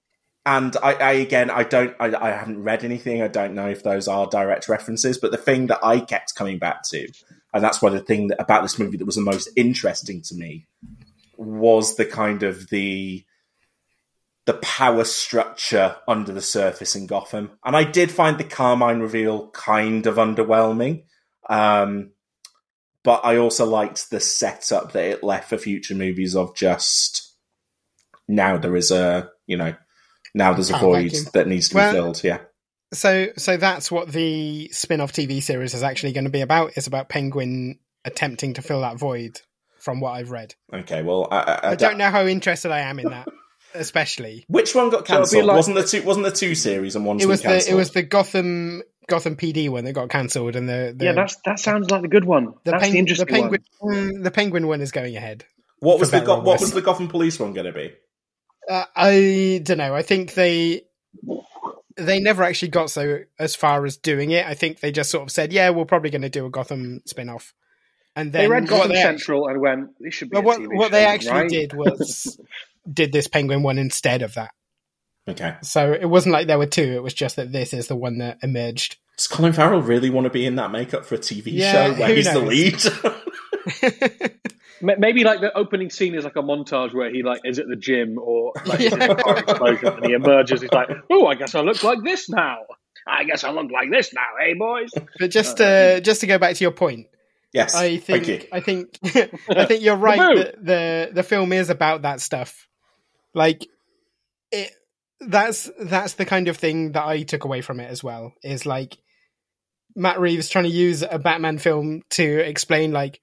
and 0.48 0.76
I, 0.82 0.94
I 0.94 1.12
again 1.12 1.50
i 1.50 1.62
don't 1.62 1.94
I, 2.00 2.06
I 2.06 2.30
haven't 2.30 2.62
read 2.62 2.82
anything 2.82 3.22
i 3.22 3.28
don't 3.28 3.54
know 3.54 3.68
if 3.68 3.82
those 3.82 4.08
are 4.08 4.26
direct 4.26 4.68
references 4.68 5.18
but 5.18 5.30
the 5.30 5.36
thing 5.36 5.66
that 5.66 5.80
i 5.82 6.00
kept 6.00 6.34
coming 6.34 6.58
back 6.58 6.82
to 6.90 7.06
and 7.52 7.62
that's 7.62 7.82
why 7.82 7.90
the 7.90 8.00
thing 8.00 8.28
that, 8.28 8.40
about 8.40 8.62
this 8.62 8.78
movie 8.78 8.96
that 8.96 9.04
was 9.04 9.16
the 9.16 9.20
most 9.20 9.48
interesting 9.56 10.22
to 10.22 10.34
me 10.34 10.66
was 11.36 11.96
the 11.96 12.06
kind 12.06 12.42
of 12.42 12.68
the 12.70 13.24
the 14.46 14.54
power 14.54 15.04
structure 15.04 15.96
under 16.08 16.32
the 16.32 16.40
surface 16.40 16.96
in 16.96 17.06
Gotham. 17.06 17.50
And 17.62 17.76
I 17.76 17.84
did 17.84 18.10
find 18.10 18.38
the 18.38 18.44
Carmine 18.44 19.00
reveal 19.00 19.50
kind 19.50 20.06
of 20.06 20.14
underwhelming. 20.14 21.04
Um, 21.50 22.12
but 23.04 23.26
I 23.26 23.36
also 23.36 23.66
liked 23.66 24.08
the 24.08 24.20
setup 24.20 24.92
that 24.92 25.04
it 25.04 25.22
left 25.22 25.50
for 25.50 25.58
future 25.58 25.94
movies 25.94 26.34
of 26.34 26.56
just 26.56 27.34
now 28.26 28.56
there 28.56 28.74
is 28.74 28.90
a, 28.90 29.28
you 29.46 29.58
know, 29.58 29.74
now 30.34 30.52
there's 30.52 30.70
a 30.70 30.74
Power 30.74 30.94
void 30.94 31.04
vacuum. 31.12 31.24
that 31.34 31.48
needs 31.48 31.68
to 31.70 31.76
Well- 31.76 31.92
be 31.92 31.96
filled. 31.96 32.24
Yeah. 32.24 32.38
So, 32.94 33.28
so 33.36 33.58
that's 33.58 33.90
what 33.90 34.10
the 34.12 34.68
spin-off 34.72 35.12
TV 35.12 35.42
series 35.42 35.74
is 35.74 35.82
actually 35.82 36.12
going 36.12 36.24
to 36.24 36.30
be 36.30 36.40
about. 36.40 36.72
It's 36.76 36.86
about 36.86 37.10
Penguin 37.10 37.78
attempting 38.06 38.54
to 38.54 38.62
fill 38.62 38.80
that 38.80 38.96
void, 38.96 39.40
from 39.78 40.00
what 40.00 40.12
I've 40.12 40.30
read. 40.30 40.54
Okay. 40.72 41.02
Well, 41.02 41.28
I, 41.30 41.38
I, 41.38 41.70
I 41.70 41.74
don't 41.74 41.98
know 41.98 42.08
how 42.10 42.24
interested 42.26 42.70
I 42.70 42.78
am 42.80 42.98
in 42.98 43.10
that, 43.10 43.28
especially. 43.74 44.44
Which 44.48 44.74
one 44.74 44.88
got 44.90 45.06
So 45.06 45.14
it'll 45.14 45.22
be 45.24 45.24
cancelled? 45.24 45.44
like- 45.44 45.56
wasn't 45.56 45.76
the 45.76 45.84
two? 45.84 46.02
Wasn't 46.02 46.24
the 46.24 46.32
two 46.32 46.54
series 46.54 46.96
and 46.96 47.04
one? 47.04 47.20
It 47.20 47.26
was 47.26 47.42
the 47.42 47.48
cancelled? 47.48 47.72
it 47.74 47.76
was 47.76 47.90
the 47.90 48.02
Gotham 48.02 48.82
Gotham 49.06 49.36
PD 49.36 49.68
one 49.68 49.84
that 49.84 49.92
got 49.92 50.08
cancelled, 50.08 50.56
and 50.56 50.66
the, 50.68 50.94
the 50.96 51.04
yeah, 51.06 51.12
that's 51.12 51.36
that 51.44 51.58
sounds 51.58 51.90
like 51.90 52.00
the 52.02 52.08
good 52.08 52.24
one. 52.24 52.54
the, 52.64 52.70
that's 52.70 52.84
peng- 52.84 52.92
the 52.92 52.98
interesting 52.98 53.26
penguin 53.26 53.62
one. 53.80 53.94
mm, 53.94 54.22
the 54.24 54.30
penguin 54.30 54.66
one 54.66 54.80
is 54.80 54.92
going 54.92 55.14
ahead. 55.16 55.44
what 55.80 56.00
was 56.00 56.10
the 56.10 56.20
Go- 56.20 56.40
what 56.40 56.58
was 56.60 56.72
the 56.72 56.80
Gotham 56.82 57.08
Police 57.08 57.38
one 57.38 57.52
going 57.52 57.66
to 57.66 57.72
be? 57.72 57.92
Uh, 58.68 58.84
I 58.94 59.60
don't 59.64 59.78
know. 59.78 59.94
I 59.94 60.02
think 60.02 60.34
they 60.34 60.82
they 61.96 62.20
never 62.20 62.42
actually 62.42 62.68
got 62.68 62.90
so 62.90 63.20
as 63.38 63.54
far 63.54 63.84
as 63.84 63.96
doing 63.96 64.30
it. 64.30 64.46
I 64.46 64.54
think 64.54 64.80
they 64.80 64.92
just 64.92 65.10
sort 65.10 65.24
of 65.24 65.30
said, 65.30 65.52
"Yeah, 65.52 65.70
we're 65.70 65.84
probably 65.84 66.10
going 66.10 66.22
to 66.22 66.28
do 66.28 66.46
a 66.46 66.50
Gotham 66.50 67.00
spin-off." 67.06 67.54
And 68.14 68.32
then 68.32 68.42
they 68.42 68.48
read 68.48 68.68
Gotham 68.68 68.90
they, 68.90 69.02
Central 69.02 69.48
and 69.48 69.60
went, 69.60 69.90
"This 70.00 70.14
should 70.14 70.30
be." 70.30 70.34
But 70.34 70.44
what 70.44 70.60
TV 70.60 70.68
what 70.76 70.86
show, 70.86 70.92
they 70.92 71.04
actually 71.06 71.32
right? 71.32 71.48
did 71.48 71.72
was 71.72 72.38
did 72.92 73.12
this 73.12 73.26
Penguin 73.28 73.62
one 73.62 73.78
instead 73.78 74.22
of 74.22 74.34
that. 74.34 74.50
Okay. 75.28 75.56
So 75.62 75.92
it 75.92 76.06
wasn't 76.06 76.32
like 76.32 76.46
there 76.46 76.58
were 76.58 76.66
two. 76.66 76.94
It 76.94 77.02
was 77.02 77.14
just 77.14 77.36
that 77.36 77.52
this 77.52 77.74
is 77.74 77.88
the 77.88 77.96
one 77.96 78.18
that 78.18 78.38
emerged. 78.42 78.96
Does 79.16 79.26
Colin 79.26 79.52
Farrell 79.52 79.82
really 79.82 80.10
want 80.10 80.24
to 80.24 80.30
be 80.30 80.46
in 80.46 80.56
that 80.56 80.70
makeup 80.70 81.04
for 81.04 81.16
a 81.16 81.18
TV 81.18 81.46
Yeah, 81.52 81.72
show 81.72 81.98
where 81.98 82.08
who 82.08 82.14
he's 82.14 82.32
the 82.32 82.40
knows? 82.40 82.48
lead? 82.48 82.80
Ma- 84.80 84.94
Maybe 84.98 85.24
like 85.24 85.40
the 85.40 85.56
opening 85.56 85.90
scene 85.90 86.14
is 86.14 86.24
like 86.24 86.36
a 86.36 86.42
montage 86.42 86.94
where 86.94 87.10
he 87.10 87.22
like 87.22 87.40
is 87.44 87.58
at 87.58 87.66
the 87.68 87.76
gym 87.76 88.18
or 88.18 88.52
like 88.64 88.80
is 88.80 88.92
in 88.92 89.02
a 89.02 89.14
car 89.14 89.38
explosion 89.38 89.88
and 89.88 90.06
he 90.06 90.12
emerges. 90.12 90.60
He's 90.60 90.72
like, 90.72 90.88
"Oh, 91.10 91.26
I 91.26 91.34
guess 91.34 91.54
I 91.54 91.60
look 91.60 91.82
like 91.82 92.02
this 92.04 92.28
now. 92.28 92.58
I 93.06 93.24
guess 93.24 93.44
I 93.44 93.50
look 93.50 93.70
like 93.72 93.90
this 93.90 94.12
now, 94.12 94.26
hey 94.40 94.54
boys." 94.54 94.90
But 95.18 95.30
just 95.30 95.60
uh, 95.60 96.00
just 96.00 96.20
to 96.20 96.26
go 96.26 96.38
back 96.38 96.56
to 96.56 96.64
your 96.64 96.70
point, 96.70 97.06
yes. 97.52 97.74
I 97.74 97.96
think 97.96 98.24
thank 98.24 98.42
you. 98.42 98.48
I 98.52 98.60
think 98.60 98.98
I 99.48 99.64
think 99.64 99.82
you're 99.82 99.96
right. 99.96 100.36
That 100.36 100.64
the 100.64 101.10
the 101.12 101.22
film 101.22 101.52
is 101.52 101.70
about 101.70 102.02
that 102.02 102.20
stuff. 102.20 102.68
Like 103.34 103.66
it 104.52 104.70
that's 105.20 105.68
that's 105.80 106.14
the 106.14 106.24
kind 106.24 106.48
of 106.48 106.56
thing 106.56 106.92
that 106.92 107.04
I 107.04 107.22
took 107.22 107.44
away 107.44 107.62
from 107.62 107.80
it 107.80 107.90
as 107.90 108.04
well. 108.04 108.32
Is 108.44 108.64
like 108.64 108.96
Matt 109.96 110.20
Reeves 110.20 110.48
trying 110.48 110.64
to 110.64 110.70
use 110.70 111.02
a 111.02 111.18
Batman 111.18 111.58
film 111.58 112.02
to 112.10 112.38
explain 112.38 112.92
like 112.92 113.20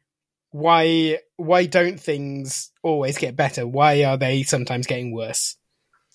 why 0.56 1.20
why 1.36 1.66
don't 1.66 1.99
things 1.99 2.72
always 2.82 3.18
get 3.18 3.36
better? 3.36 3.68
Why 3.68 4.06
are 4.06 4.16
they 4.16 4.43
sometimes 4.43 4.88
getting 4.88 5.14
worse? 5.14 5.58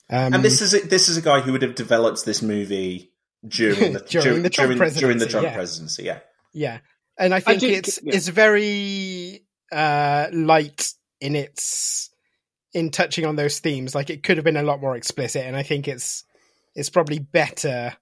Um, 0.09 0.33
and 0.33 0.43
this 0.43 0.63
is 0.63 0.73
a, 0.73 0.81
this 0.81 1.11
is 1.11 1.19
a 1.19 1.23
guy 1.23 1.41
who 1.41 1.53
would 1.53 1.61
have 1.61 1.75
developed 1.75 2.25
this 2.25 2.41
movie 2.41 3.13
during 3.47 3.93
the 3.93 4.01
During 4.01 4.43
the 4.43 4.49
Trump 4.49 4.71
during, 4.71 4.79
during 4.79 5.19
the 5.19 5.27
presidency, 5.27 5.31
Trump 5.31 5.47
yeah. 5.47 5.55
presidency. 5.55 6.03
Yeah. 6.05 6.19
Yeah, 6.55 6.79
and 7.19 7.35
I 7.35 7.41
think 7.41 7.61
do- 7.61 7.69
it's 7.69 8.01
yeah. 8.03 8.15
it's 8.15 8.29
very 8.29 9.45
uh, 9.71 10.29
light 10.33 10.89
in 11.21 11.37
its 11.37 12.09
in 12.73 12.91
touching 12.91 13.27
on 13.27 13.37
those 13.37 13.59
themes. 13.59 13.95
Like 13.95 14.09
it 14.09 14.23
could 14.23 14.39
have 14.39 14.45
been 14.45 14.57
a 14.57 14.63
lot 14.63 14.81
more 14.81 14.97
explicit, 14.97 15.45
and 15.45 15.55
I 15.55 15.65
think 15.65 15.87
it's 15.87 16.25
it's 16.75 16.89
probably 16.89 17.19
better 17.19 17.95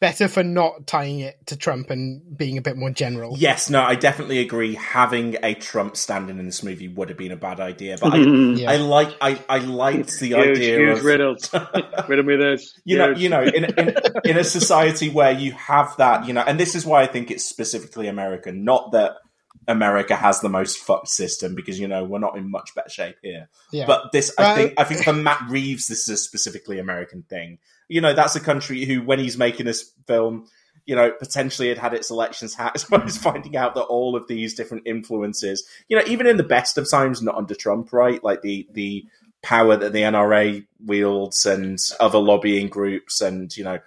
better 0.00 0.28
for 0.28 0.42
not 0.42 0.86
tying 0.86 1.20
it 1.20 1.44
to 1.46 1.56
Trump 1.56 1.90
and 1.90 2.36
being 2.36 2.56
a 2.56 2.62
bit 2.62 2.76
more 2.76 2.90
general. 2.90 3.34
Yes, 3.36 3.68
no, 3.68 3.82
I 3.82 3.94
definitely 3.94 4.38
agree. 4.38 4.74
Having 4.74 5.38
a 5.42 5.54
Trump 5.54 5.96
standing 5.96 6.38
in 6.38 6.46
this 6.46 6.62
movie 6.62 6.88
would 6.88 7.08
have 7.08 7.18
been 7.18 7.32
a 7.32 7.36
bad 7.36 7.60
idea, 7.60 7.98
but 8.00 8.14
I, 8.14 8.16
Yeah. 8.58 8.70
I 8.70 8.76
like 8.76 9.14
I, 9.20 9.40
I 9.48 9.58
liked 9.58 10.18
the 10.20 10.28
Huge, 10.28 10.58
idea 10.58 10.78
huge 10.78 10.98
of 10.98 11.04
riddles. 11.04 11.50
Riddle 12.08 12.24
me 12.24 12.36
this. 12.36 12.74
you 12.84 12.96
know, 12.98 13.10
you 13.10 13.28
know, 13.28 13.42
in, 13.42 13.64
in 13.64 13.94
in 14.24 14.36
a 14.36 14.44
society 14.44 15.08
where 15.08 15.32
you 15.32 15.52
have 15.52 15.96
that, 15.98 16.26
you 16.26 16.32
know, 16.32 16.42
and 16.42 16.58
this 16.58 16.74
is 16.74 16.86
why 16.86 17.02
I 17.02 17.06
think 17.06 17.30
it's 17.30 17.44
specifically 17.44 18.06
American. 18.08 18.64
Not 18.64 18.92
that 18.92 19.12
America 19.68 20.16
has 20.16 20.40
the 20.40 20.48
most 20.48 20.78
fucked 20.78 21.08
system, 21.08 21.54
because 21.54 21.78
you 21.78 21.86
know 21.86 22.02
we're 22.02 22.18
not 22.18 22.36
in 22.36 22.50
much 22.50 22.74
better 22.74 22.88
shape 22.88 23.16
here. 23.22 23.48
Yeah. 23.70 23.86
But 23.86 24.10
this, 24.12 24.34
I 24.38 24.54
think, 24.54 24.74
I 24.78 24.84
think 24.84 25.04
for 25.04 25.12
Matt 25.12 25.42
Reeves, 25.48 25.86
this 25.86 26.08
is 26.08 26.08
a 26.08 26.16
specifically 26.16 26.78
American 26.78 27.22
thing. 27.22 27.58
You 27.88 28.00
know, 28.00 28.14
that's 28.14 28.34
a 28.34 28.40
country 28.40 28.84
who, 28.84 29.02
when 29.02 29.18
he's 29.18 29.38
making 29.38 29.66
this 29.66 29.92
film, 30.06 30.46
you 30.86 30.96
know, 30.96 31.10
potentially 31.10 31.68
had 31.68 31.78
had 31.78 31.92
its 31.92 32.10
elections 32.10 32.56
but 32.88 33.02
he's 33.04 33.18
finding 33.18 33.56
out 33.56 33.74
that 33.74 33.82
all 33.82 34.16
of 34.16 34.26
these 34.26 34.54
different 34.54 34.86
influences, 34.86 35.68
you 35.86 35.96
know, 35.96 36.04
even 36.06 36.26
in 36.26 36.38
the 36.38 36.42
best 36.42 36.78
of 36.78 36.90
times, 36.90 37.20
not 37.20 37.36
under 37.36 37.54
Trump, 37.54 37.92
right? 37.92 38.24
Like 38.24 38.40
the 38.40 38.66
the 38.72 39.04
power 39.42 39.76
that 39.76 39.92
the 39.92 40.00
NRA 40.02 40.66
wields 40.84 41.44
and 41.46 41.78
other 42.00 42.18
lobbying 42.18 42.68
groups, 42.68 43.20
and 43.20 43.54
you 43.54 43.64
know, 43.64 43.80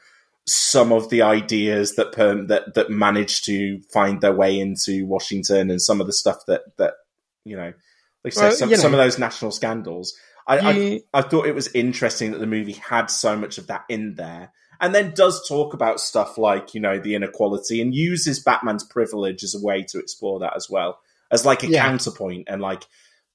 some 0.48 0.92
of 0.92 1.10
the 1.10 1.22
ideas 1.22 1.96
that 1.96 2.12
perm- 2.12 2.48
that 2.48 2.74
that 2.76 2.90
managed 2.90 3.46
to 3.46 3.80
find 3.94 4.22
their 4.22 4.34
way 4.34 4.60
into 4.60 5.06
Washington, 5.06 5.70
and 5.70 5.82
some 5.82 6.02
of 6.02 6.08
the 6.08 6.14
stuff 6.14 6.40
that 6.48 6.62
that 6.78 6.94
you 7.46 7.56
know, 7.56 7.74
like 8.24 8.34
said, 8.34 8.42
Well, 8.50 8.52
some, 8.56 8.70
you 8.70 8.76
know- 8.76 8.82
some 8.82 8.94
of 8.94 8.98
those 8.98 9.20
national 9.20 9.52
scandals. 9.52 10.14
I, 10.48 10.72
You- 10.72 11.02
I 11.14 11.20
I 11.20 11.22
thought 11.22 11.46
it 11.48 11.56
was 11.56 11.70
interesting 11.74 12.32
that 12.32 12.40
the 12.40 12.48
movie 12.48 12.74
had 12.74 13.08
so 13.08 13.38
much 13.38 13.58
of 13.60 13.68
that 13.68 13.84
in 13.90 14.16
there, 14.16 14.52
and 14.80 14.94
then 14.96 15.14
does 15.14 15.48
talk 15.48 15.74
about 15.76 16.00
stuff 16.00 16.38
like 16.38 16.74
you 16.74 16.82
know 16.82 17.00
the 17.00 17.14
inequality 17.16 17.80
and 17.82 17.94
uses 17.94 18.40
Batman's 18.44 18.84
privilege 18.84 19.44
as 19.44 19.54
a 19.56 19.64
way 19.64 19.84
to 19.90 20.00
explore 20.00 20.40
that 20.40 20.56
as 20.56 20.68
well 20.70 21.00
as 21.30 21.46
like 21.46 21.64
a 21.64 21.68
Yeah. 21.68 21.84
counterpoint 21.88 22.48
and 22.50 22.62
like 22.62 22.84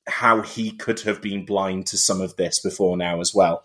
how 0.09 0.43
he 0.43 0.71
could 0.73 1.01
have 1.01 1.23
been 1.23 1.45
blind 1.47 1.87
to 1.87 1.97
some 1.97 2.21
of 2.21 2.37
this 2.37 2.59
before 2.61 2.97
now 2.97 3.21
as 3.21 3.33
well. 3.35 3.65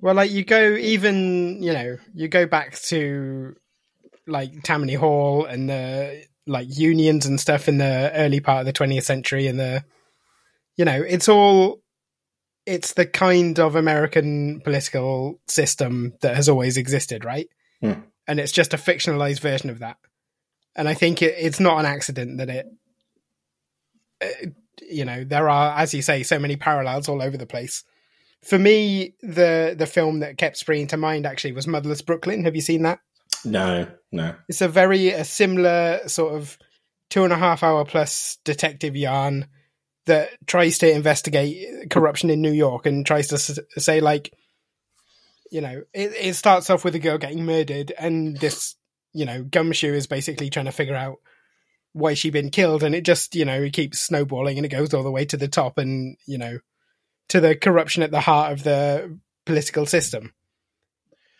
Well, 0.00 0.14
like 0.14 0.30
you 0.30 0.44
go 0.44 0.74
even 0.76 1.62
you 1.62 1.72
know 1.72 1.98
you 2.14 2.28
go 2.28 2.46
back 2.46 2.78
to 2.82 3.54
like 4.26 4.62
Tammany 4.62 4.94
Hall 4.94 5.44
and 5.44 5.68
the 5.68 6.24
like 6.46 6.66
unions 6.70 7.26
and 7.26 7.38
stuff 7.38 7.68
in 7.68 7.78
the 7.78 8.10
early 8.14 8.40
part 8.40 8.60
of 8.60 8.66
the 8.66 8.72
20th 8.72 9.04
century 9.04 9.46
and 9.46 9.58
the 9.60 9.84
you 10.76 10.84
know 10.84 11.02
it's 11.02 11.28
all 11.28 11.82
it's 12.66 12.92
the 12.94 13.06
kind 13.06 13.58
of 13.58 13.74
American 13.74 14.60
political 14.60 15.40
system 15.48 16.14
that 16.20 16.36
has 16.36 16.48
always 16.48 16.76
existed, 16.76 17.24
right? 17.24 17.48
Hmm. 17.80 17.94
And 18.28 18.38
it's 18.38 18.52
just 18.52 18.74
a 18.74 18.78
fictionalized 18.78 19.40
version 19.40 19.70
of 19.70 19.80
that. 19.80 19.96
And 20.76 20.88
I 20.88 20.94
think 20.94 21.22
it, 21.22 21.34
it's 21.38 21.58
not 21.58 21.78
an 21.78 21.86
accident 21.86 22.38
that 22.38 22.48
it, 22.48 22.66
uh, 24.22 24.50
you 24.88 25.04
know, 25.04 25.24
there 25.24 25.48
are, 25.48 25.76
as 25.76 25.94
you 25.94 26.02
say, 26.02 26.22
so 26.22 26.38
many 26.38 26.56
parallels 26.56 27.08
all 27.08 27.22
over 27.22 27.36
the 27.36 27.46
place. 27.46 27.82
For 28.42 28.58
me, 28.58 29.14
the 29.22 29.74
the 29.76 29.86
film 29.86 30.20
that 30.20 30.38
kept 30.38 30.56
springing 30.56 30.86
to 30.88 30.96
mind 30.96 31.26
actually 31.26 31.52
was 31.52 31.66
Motherless 31.66 32.02
Brooklyn. 32.02 32.44
Have 32.44 32.56
you 32.56 32.62
seen 32.62 32.82
that? 32.82 33.00
No, 33.44 33.86
no. 34.12 34.34
It's 34.48 34.60
a 34.60 34.68
very 34.68 35.10
a 35.10 35.24
similar 35.24 36.00
sort 36.08 36.34
of 36.34 36.58
two 37.10 37.24
and 37.24 37.32
a 37.32 37.36
half 37.36 37.62
hour 37.62 37.84
plus 37.84 38.38
detective 38.44 38.96
yarn 38.96 39.46
that 40.06 40.30
tries 40.46 40.78
to 40.78 40.90
investigate 40.90 41.90
corruption 41.90 42.30
in 42.30 42.40
New 42.40 42.52
York 42.52 42.86
and 42.86 43.04
tries 43.04 43.28
to 43.28 43.34
s- 43.34 43.58
say 43.76 44.00
like, 44.00 44.32
you 45.50 45.60
know, 45.60 45.82
it, 45.92 46.12
it 46.18 46.34
starts 46.34 46.70
off 46.70 46.84
with 46.84 46.94
a 46.94 46.98
girl 46.98 47.18
getting 47.18 47.44
murdered 47.44 47.92
and 47.98 48.36
this, 48.38 48.76
you 49.12 49.24
know, 49.24 49.42
gumshoe 49.42 49.92
is 49.92 50.06
basically 50.06 50.48
trying 50.48 50.66
to 50.66 50.72
figure 50.72 50.94
out 50.94 51.18
why 51.92 52.14
she 52.14 52.30
been 52.30 52.50
killed 52.50 52.82
and 52.82 52.94
it 52.94 53.04
just, 53.04 53.34
you 53.34 53.44
know, 53.44 53.62
it 53.62 53.72
keeps 53.72 54.00
snowballing 54.00 54.56
and 54.56 54.64
it 54.64 54.70
goes 54.70 54.94
all 54.94 55.02
the 55.02 55.10
way 55.10 55.24
to 55.24 55.36
the 55.36 55.48
top 55.48 55.76
and, 55.76 56.16
you 56.26 56.38
know, 56.38 56.58
to 57.30 57.40
the 57.40 57.56
corruption 57.56 58.02
at 58.02 58.10
the 58.10 58.20
heart 58.20 58.52
of 58.52 58.62
the 58.62 59.18
political 59.46 59.86
system. 59.86 60.32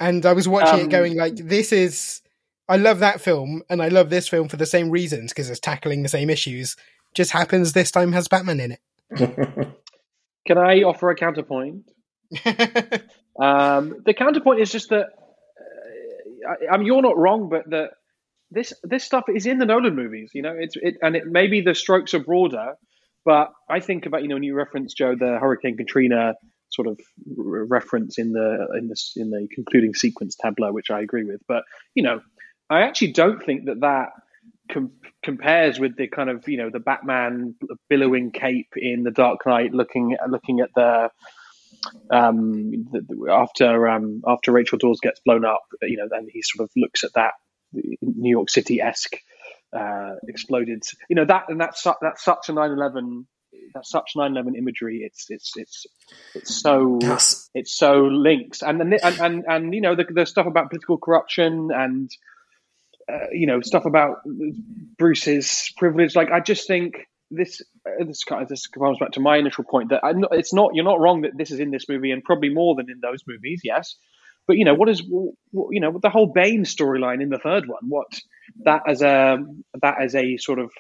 And 0.01 0.25
I 0.25 0.33
was 0.33 0.49
watching 0.49 0.81
Um, 0.81 0.87
it 0.87 0.91
going 0.91 1.17
like, 1.17 1.37
this 1.37 1.73
is, 1.73 2.23
I 2.69 2.77
love 2.77 3.01
that 3.01 3.21
film 3.21 3.63
and 3.69 3.83
I 3.83 3.89
love 3.89 4.09
this 4.11 4.29
film 4.29 4.49
for 4.49 4.57
the 4.57 4.67
same 4.67 4.91
reasons 4.91 5.33
because 5.33 5.51
it's 5.51 5.61
tackling 5.61 6.03
the 6.03 6.09
same 6.09 6.31
issues. 6.31 6.77
Just 7.15 7.33
happens 7.33 7.73
this 7.73 7.91
time 7.91 8.13
has 8.13 8.29
Batman 8.29 8.61
in 8.61 8.73
it. 8.73 8.81
Can 10.47 10.59
I 10.59 10.83
offer 10.83 11.11
a 11.11 11.15
counterpoint? 11.15 11.85
Um, 13.41 14.03
the 14.05 14.13
counterpoint 14.13 14.61
is 14.61 14.71
just 14.71 14.91
that 14.91 15.07
uh, 15.07 16.51
I, 16.51 16.75
I 16.75 16.77
mean 16.77 16.87
you're 16.87 17.01
not 17.01 17.17
wrong, 17.17 17.49
but 17.49 17.71
that 17.71 17.93
this 18.51 18.75
this 18.83 19.03
stuff 19.03 19.25
is 19.35 19.47
in 19.47 19.59
the 19.59 19.65
Nolan 19.65 19.97
movies. 19.97 20.33
You 20.35 20.43
know, 20.43 20.55
it's 20.59 20.77
it, 20.77 20.97
and 21.01 21.17
it 21.17 21.27
maybe 21.27 21.63
the 21.63 21.75
strokes 21.75 22.13
are 22.13 22.19
broader, 22.19 22.75
but 23.25 23.53
I 23.69 23.81
think 23.81 24.07
about 24.07 24.23
you 24.23 24.29
know 24.29 24.37
when 24.37 24.43
you 24.43 24.55
reference 24.55 24.95
Joe 24.95 25.15
the 25.19 25.39
Hurricane 25.39 25.77
Katrina 25.77 26.35
sort 26.71 26.87
of 26.89 27.01
reference 27.37 28.19
in 28.19 28.33
the 28.33 28.69
in 28.79 28.89
this 28.89 29.13
in 29.17 29.31
the 29.31 29.49
concluding 29.55 29.95
sequence 29.95 30.37
tableau, 30.37 30.73
which 30.73 30.91
I 30.91 31.01
agree 31.01 31.25
with. 31.25 31.41
But 31.49 31.65
you 31.95 32.03
know, 32.03 32.21
I 32.69 32.83
actually 32.83 33.13
don't 33.13 33.45
think 33.45 33.67
that 33.67 33.81
that 33.81 34.11
com- 34.71 34.93
compares 35.23 35.79
with 35.79 35.97
the 35.97 36.09
kind 36.09 36.31
of 36.31 36.49
you 36.49 36.57
know 36.59 36.71
the 36.71 36.81
Batman 36.81 37.55
billowing 37.89 38.31
cape 38.33 38.73
in 38.77 39.03
the 39.03 39.11
Dark 39.11 39.47
Knight, 39.47 39.73
looking 39.73 40.17
looking 40.29 40.61
at 40.61 40.71
the 40.75 41.11
um, 42.11 42.71
the, 42.93 43.01
the- 43.09 43.33
after 43.33 43.89
um, 43.89 44.23
after 44.27 44.53
Rachel 44.53 44.79
Dawes 44.79 45.01
gets 45.01 45.21
blown 45.25 45.45
up, 45.45 45.63
you 45.83 45.97
know, 45.97 46.09
and 46.11 46.29
he 46.33 46.43
sort 46.43 46.65
of 46.65 46.71
looks 46.77 47.05
at 47.05 47.13
that 47.15 47.33
New 47.73 48.31
York 48.31 48.51
City 48.51 48.81
esque 48.81 49.17
uh, 49.73 50.15
exploded, 50.27 50.83
you 51.09 51.17
know, 51.17 51.25
that 51.25 51.45
and 51.49 51.61
that's 51.61 51.87
that's 52.01 52.25
such 52.25 52.49
a 52.49 52.53
9/11 52.53 53.27
that's 53.75 53.91
such 53.91 54.13
9/11 54.17 54.57
imagery. 54.57 55.03
It's 55.05 55.27
it's 55.29 55.53
it's 55.57 55.87
it's 56.35 56.61
so 56.63 56.99
That's- 57.01 57.51
it's 57.55 57.73
so 57.77 58.05
linked, 58.05 58.63
and 58.63 58.81
and 58.81 58.95
and 59.03 59.21
and, 59.21 59.45
and 59.49 59.75
you 59.75 59.81
know 59.81 59.95
the, 59.95 60.05
the 60.05 60.27
stuff 60.27 60.47
about 60.47 60.71
political 60.71 60.99
corruption 60.99 61.71
and 61.73 62.11
uh, 63.11 63.31
you 63.33 63.47
know 63.47 63.61
stuff 63.61 63.85
about 63.87 64.19
Bruce's 64.99 65.73
privilege. 65.77 66.17
Like 66.17 66.31
I 66.31 66.41
just 66.41 66.67
think 66.67 67.07
this 67.31 67.61
uh, 67.87 68.05
this 68.05 68.25
kind 68.25 68.43
of 68.43 68.49
this 68.49 68.67
comes 68.67 68.99
back 68.99 69.13
to 69.13 69.21
my 69.21 69.37
initial 69.37 69.65
point 69.65 69.91
that 69.91 70.03
not, 70.17 70.35
it's 70.35 70.53
not 70.53 70.73
you're 70.75 70.85
not 70.85 71.01
wrong 71.01 71.23
that 71.23 71.37
this 71.37 71.51
is 71.51 71.61
in 71.61 71.71
this 71.71 71.89
movie 71.89 72.11
and 72.11 72.25
probably 72.25 72.51
more 72.51 72.75
than 72.75 72.91
in 72.91 73.01
those 73.01 73.23
movies. 73.27 73.61
Yes, 73.65 73.97
but 74.51 74.57
you 74.57 74.65
know 74.65 74.75
what 74.75 74.89
is 74.89 75.01
what, 75.53 75.71
you 75.71 75.79
know 75.79 75.97
the 76.03 76.11
whole 76.11 76.27
Bane 76.27 76.65
storyline 76.65 77.23
in 77.23 77.29
the 77.29 77.39
third 77.39 77.69
one. 77.69 77.89
What 77.89 78.09
that 78.65 78.83
as 78.85 79.01
a 79.01 79.39
that 79.81 80.03
as 80.03 80.17
a 80.17 80.39
sort 80.39 80.59
of 80.59 80.73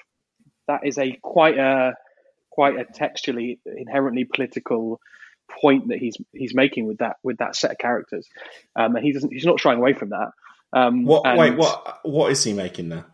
that 0.66 0.80
is 0.84 0.98
a 0.98 1.16
quite 1.22 1.56
a 1.56 1.94
quite 2.50 2.80
a 2.80 2.84
textually 2.84 3.60
inherently 3.64 4.24
political 4.24 5.00
point 5.48 5.86
that 5.86 5.98
he's 5.98 6.16
he's 6.32 6.52
making 6.52 6.88
with 6.88 6.98
that 6.98 7.18
with 7.22 7.38
that 7.38 7.54
set 7.54 7.70
of 7.70 7.78
characters, 7.78 8.26
um, 8.74 8.96
and 8.96 9.04
he 9.04 9.12
doesn't 9.12 9.32
he's 9.32 9.46
not 9.46 9.60
shying 9.60 9.78
away 9.78 9.92
from 9.92 10.08
that. 10.08 10.32
Um, 10.72 11.04
What? 11.04 11.24
and 11.26 11.38
Wait, 11.38 11.56
what? 11.56 12.00
What 12.02 12.32
is 12.32 12.42
he 12.42 12.52
making 12.52 12.88
there? 12.88 13.04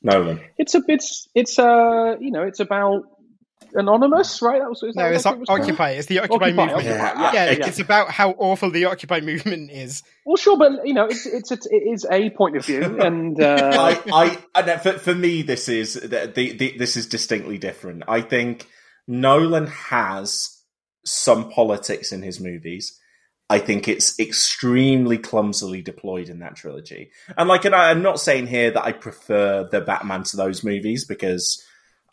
Nolan. 0.00 0.38
It's 0.58 0.76
a 0.76 0.82
it's 0.86 1.26
it's 1.34 1.58
uh 1.58 2.14
you 2.20 2.30
know 2.30 2.44
it's 2.44 2.60
about 2.60 3.02
anonymous, 3.74 4.42
right? 4.42 4.60
That 4.60 4.68
was 4.68 4.82
is 4.82 4.94
that 4.94 5.00
No, 5.00 5.06
what 5.06 5.14
it's 5.14 5.26
it 5.26 5.38
was 5.38 5.48
called? 5.48 5.60
Occupy. 5.60 5.90
It's 5.90 6.06
the 6.06 6.18
Occupy, 6.20 6.34
Occupy, 6.34 6.66
movement. 6.66 6.70
Occupy, 6.72 7.22
Yeah, 7.22 7.32
yeah, 7.32 7.50
yeah. 7.50 7.66
it's 7.66 7.78
about 7.78 8.10
how 8.10 8.30
awful 8.32 8.70
the 8.70 8.86
Occupy 8.86 9.20
movement 9.22 9.70
is. 9.70 10.02
Well, 10.24 10.36
sure, 10.36 10.58
but 10.58 10.86
you 10.86 10.94
know, 10.94 11.06
it's 11.06 11.26
it's, 11.26 11.50
it's 11.50 11.66
it 11.66 11.82
is 11.92 12.06
a 12.10 12.30
point 12.30 12.56
of 12.56 12.64
view, 12.64 12.82
and 13.00 13.40
uh, 13.40 13.70
I, 13.74 14.38
I, 14.54 14.62
I 14.62 14.76
for, 14.78 14.92
for 14.92 15.14
me, 15.14 15.42
this 15.42 15.68
is 15.68 15.94
the, 15.94 16.30
the, 16.34 16.52
the, 16.56 16.78
this 16.78 16.96
is 16.96 17.06
distinctly 17.06 17.58
different. 17.58 18.04
I 18.08 18.20
think 18.20 18.66
Nolan 19.06 19.66
has 19.66 20.56
some 21.04 21.50
politics 21.50 22.12
in 22.12 22.22
his 22.22 22.40
movies. 22.40 22.96
I 23.48 23.58
think 23.58 23.88
it's 23.88 24.20
extremely 24.20 25.18
clumsily 25.18 25.82
deployed 25.82 26.28
in 26.28 26.38
that 26.38 26.54
trilogy. 26.54 27.10
And 27.36 27.48
like, 27.48 27.64
and 27.64 27.74
I, 27.74 27.90
I'm 27.90 28.00
not 28.00 28.20
saying 28.20 28.46
here 28.46 28.70
that 28.70 28.84
I 28.84 28.92
prefer 28.92 29.68
the 29.68 29.80
Batman 29.80 30.22
to 30.24 30.36
those 30.36 30.62
movies 30.62 31.04
because, 31.04 31.60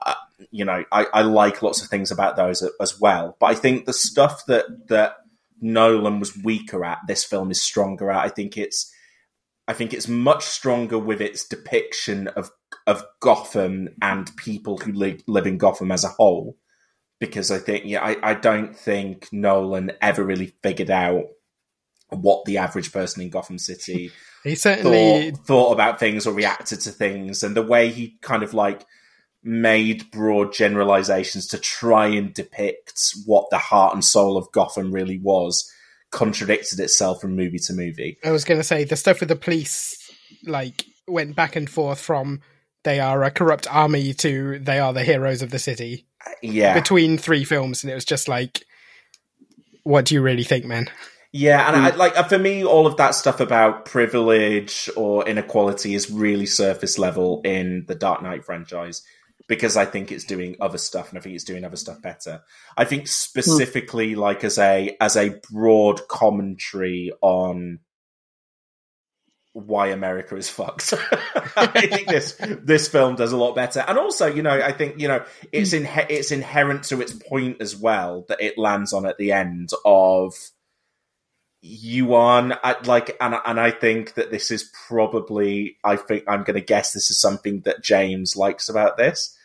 uh, 0.05 0.13
you 0.51 0.65
know, 0.65 0.83
I, 0.91 1.05
I 1.13 1.21
like 1.21 1.61
lots 1.61 1.81
of 1.81 1.89
things 1.89 2.11
about 2.11 2.35
those 2.35 2.67
as 2.79 2.99
well. 2.99 3.35
But 3.39 3.47
I 3.47 3.55
think 3.55 3.85
the 3.85 3.93
stuff 3.93 4.45
that 4.47 4.65
that 4.89 5.17
Nolan 5.61 6.19
was 6.19 6.37
weaker 6.37 6.83
at, 6.85 6.99
this 7.07 7.23
film 7.23 7.51
is 7.51 7.61
stronger 7.61 8.11
at. 8.11 8.25
I 8.25 8.29
think 8.29 8.57
it's 8.57 8.91
I 9.67 9.73
think 9.73 9.93
it's 9.93 10.07
much 10.07 10.45
stronger 10.45 10.97
with 10.97 11.21
its 11.21 11.47
depiction 11.47 12.27
of 12.29 12.51
of 12.85 13.03
Gotham 13.19 13.89
and 14.01 14.35
people 14.37 14.77
who 14.77 14.93
li- 14.93 15.23
live 15.27 15.47
in 15.47 15.57
Gotham 15.57 15.91
as 15.91 16.03
a 16.03 16.09
whole. 16.09 16.57
Because 17.19 17.49
I 17.49 17.57
think, 17.57 17.85
yeah, 17.85 18.03
I, 18.03 18.15
I 18.21 18.33
don't 18.35 18.77
think 18.77 19.29
Nolan 19.31 19.91
ever 20.01 20.23
really 20.23 20.53
figured 20.61 20.91
out 20.91 21.23
what 22.09 22.45
the 22.45 22.59
average 22.59 22.93
person 22.93 23.23
in 23.23 23.31
Gotham 23.31 23.57
City 23.57 24.11
He 24.47 24.55
certainly 24.55 25.31
thought, 25.31 25.45
thought 25.45 25.71
about 25.73 25.99
things 25.99 26.25
or 26.25 26.33
reacted 26.33 26.79
to 26.81 26.91
things, 26.91 27.43
and 27.43 27.55
the 27.55 27.61
way 27.61 27.89
he 27.89 28.17
kind 28.21 28.43
of 28.43 28.53
like 28.53 28.85
made 29.47 30.11
broad 30.11 30.51
generalizations 30.51 31.47
to 31.47 31.57
try 31.57 32.07
and 32.07 32.33
depict 32.33 33.13
what 33.25 33.49
the 33.49 33.57
heart 33.57 33.93
and 33.93 34.03
soul 34.03 34.37
of 34.37 34.51
Gotham 34.51 34.91
really 34.91 35.17
was 35.17 35.71
contradicted 36.11 36.79
itself 36.81 37.21
from 37.21 37.35
movie 37.35 37.59
to 37.59 37.73
movie. 37.73 38.17
I 38.23 38.31
was 38.31 38.43
going 38.43 38.59
to 38.59 38.63
say 38.63 38.83
the 38.83 38.97
stuff 38.97 39.21
with 39.21 39.29
the 39.29 39.35
police, 39.37 40.11
like 40.43 40.85
went 41.07 41.35
back 41.35 41.55
and 41.55 41.69
forth 41.69 42.01
from 42.01 42.41
they 42.83 42.99
are 42.99 43.23
a 43.23 43.31
corrupt 43.31 43.67
army 43.73 44.13
to 44.15 44.59
they 44.59 44.79
are 44.79 44.93
the 44.93 45.03
heroes 45.03 45.41
of 45.41 45.49
the 45.49 45.59
city 45.59 46.05
Yeah, 46.43 46.73
between 46.73 47.17
three 47.17 47.45
films, 47.45 47.83
and 47.83 47.91
it 47.91 47.95
was 47.95 48.05
just 48.05 48.27
like, 48.27 48.65
what 49.83 50.05
do 50.05 50.15
you 50.15 50.21
really 50.21 50.43
think, 50.43 50.65
man? 50.65 50.89
Yeah, 51.31 51.67
and 51.67 51.75
I, 51.75 51.95
like 51.95 52.17
uh, 52.17 52.23
for 52.23 52.37
me, 52.37 52.65
all 52.65 52.85
of 52.85 52.97
that 52.97 53.15
stuff 53.15 53.39
about 53.39 53.85
privilege 53.85 54.89
or 54.97 55.27
inequality 55.27 55.95
is 55.95 56.11
really 56.11 56.45
surface 56.45 56.97
level 56.97 57.41
in 57.45 57.85
the 57.87 57.95
Dark 57.95 58.21
Knight 58.21 58.43
franchise 58.43 59.03
because 59.47 59.77
I 59.77 59.85
think 59.85 60.11
it's 60.11 60.25
doing 60.25 60.55
other 60.59 60.77
stuff, 60.77 61.09
and 61.09 61.17
I 61.17 61.21
think 61.21 61.35
it's 61.35 61.43
doing 61.43 61.63
other 61.63 61.77
stuff 61.77 62.01
better. 62.01 62.41
I 62.75 62.85
think 62.85 63.03
hmm. 63.03 63.07
specifically, 63.07 64.15
like 64.15 64.43
as 64.43 64.57
a 64.57 64.95
as 64.99 65.15
a 65.15 65.39
broad 65.51 66.07
commentary 66.07 67.11
on 67.21 67.79
why 69.53 69.87
America 69.87 70.35
is 70.35 70.49
fucked. 70.51 70.93
I 71.55 71.87
think 71.87 72.07
this 72.07 72.37
this 72.39 72.87
film 72.87 73.15
does 73.15 73.31
a 73.31 73.37
lot 73.37 73.55
better, 73.55 73.83
and 73.87 73.97
also, 73.97 74.27
you 74.27 74.41
know, 74.41 74.51
I 74.51 74.71
think 74.71 74.99
you 74.99 75.07
know 75.07 75.23
it's 75.51 75.71
hmm. 75.71 75.85
in 75.85 75.89
it's 76.09 76.31
inherent 76.31 76.83
to 76.85 77.01
its 77.01 77.13
point 77.13 77.61
as 77.61 77.75
well 77.75 78.25
that 78.27 78.41
it 78.41 78.57
lands 78.57 78.93
on 78.93 79.05
at 79.05 79.17
the 79.17 79.31
end 79.31 79.69
of 79.85 80.33
you 81.61 82.15
on 82.15 82.53
like 82.85 83.17
and 83.19 83.35
and 83.45 83.59
I 83.59 83.71
think 83.71 84.13
that 84.13 84.29
this 84.29 84.51
is 84.51 84.71
probably 84.87 85.77
I 85.83 85.95
think 85.95 86.23
I'm 86.27 86.43
going 86.43 86.55
to 86.55 86.61
guess 86.61 86.93
this 86.93 87.09
is 87.09 87.19
something 87.19 87.61
that 87.61 87.83
James 87.83 88.35
likes 88.35 88.69
about 88.69 88.97
this. 88.97 89.36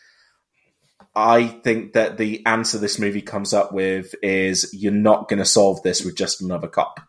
I 1.14 1.46
think 1.46 1.92
that 1.92 2.16
the 2.16 2.44
answer 2.46 2.78
this 2.78 2.98
movie 2.98 3.20
comes 3.22 3.52
up 3.52 3.72
with 3.72 4.14
is 4.22 4.70
you're 4.72 4.92
not 4.92 5.28
going 5.28 5.38
to 5.40 5.44
solve 5.44 5.82
this 5.82 6.04
with 6.04 6.16
just 6.16 6.40
another 6.40 6.68
cop. 6.68 7.00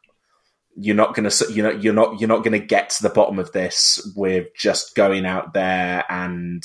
You're 0.75 0.95
not 0.95 1.13
going 1.15 1.29
to 1.29 1.53
you 1.53 1.63
know 1.63 1.71
you're 1.71 1.93
not 1.93 2.19
you're 2.19 2.27
not 2.27 2.43
going 2.43 2.59
to 2.59 2.65
get 2.65 2.89
to 2.91 3.03
the 3.03 3.09
bottom 3.09 3.39
of 3.39 3.51
this 3.51 4.01
with 4.15 4.47
just 4.57 4.95
going 4.95 5.25
out 5.25 5.53
there 5.53 6.03
and 6.09 6.63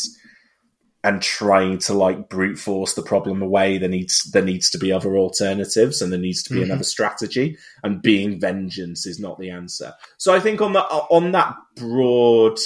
and 1.04 1.22
trying 1.22 1.78
to 1.78 1.94
like 1.94 2.28
brute 2.28 2.58
force 2.58 2.94
the 2.94 3.02
problem 3.02 3.40
away. 3.40 3.78
There 3.78 3.88
needs 3.88 4.24
there 4.32 4.42
needs 4.42 4.70
to 4.70 4.78
be 4.78 4.90
other 4.92 5.16
alternatives, 5.16 6.02
and 6.02 6.10
there 6.10 6.18
needs 6.18 6.42
to 6.44 6.54
be 6.54 6.60
Mhm. 6.60 6.64
another 6.64 6.84
strategy. 6.84 7.56
And 7.84 8.02
being 8.02 8.40
vengeance 8.40 9.06
is 9.06 9.20
not 9.20 9.38
the 9.38 9.50
answer. 9.50 9.92
So 10.16 10.34
I 10.34 10.40
think 10.40 10.60
on 10.60 10.72
that 10.72 10.86
on 10.90 11.30
that 11.32 11.54
broad 11.76 12.58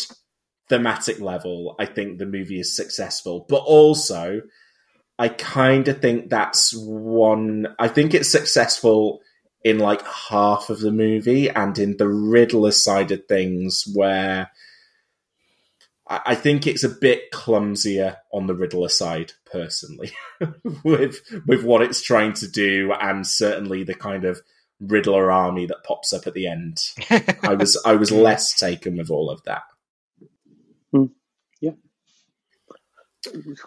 thematic 0.68 1.20
level, 1.20 1.75
I 1.79 1.85
think 1.87 2.18
the 2.18 2.27
movie 2.27 2.61
is 2.61 2.75
successful. 2.75 3.45
But 3.49 3.62
also, 3.64 4.41
I 5.18 5.28
kind 5.28 5.88
of 5.88 6.00
think 6.00 6.30
that's 6.30 6.74
one. 6.74 7.74
I 7.78 7.88
think 7.88 8.14
it's 8.14 8.30
successful 8.30 9.20
in 9.64 9.78
like 9.78 10.02
half 10.04 10.70
of 10.70 10.80
the 10.80 10.90
movie, 10.90 11.48
and 11.48 11.78
in 11.78 11.96
the 11.96 12.08
Riddler 12.08 12.72
side 12.72 13.12
of 13.12 13.26
things, 13.26 13.84
where 13.94 14.50
I 16.08 16.20
I 16.26 16.34
think 16.34 16.66
it's 16.66 16.84
a 16.84 16.88
bit 16.88 17.30
clumsier 17.30 18.16
on 18.32 18.46
the 18.46 18.54
Riddler 18.54 18.88
side, 18.88 19.32
personally, 19.50 20.12
with 20.84 21.20
with 21.46 21.64
what 21.64 21.82
it's 21.82 22.02
trying 22.02 22.32
to 22.34 22.48
do, 22.48 22.92
and 22.92 23.26
certainly 23.26 23.84
the 23.84 23.94
kind 23.94 24.24
of 24.24 24.40
Riddler 24.80 25.30
army 25.30 25.66
that 25.66 25.84
pops 25.84 26.12
up 26.12 26.26
at 26.26 26.34
the 26.34 26.46
end. 26.46 26.78
I 27.42 27.54
was 27.54 27.80
I 27.84 27.94
was 27.94 28.10
less 28.10 28.58
taken 28.58 28.96
with 28.96 29.10
all 29.10 29.30
of 29.30 29.42
that. 29.44 29.62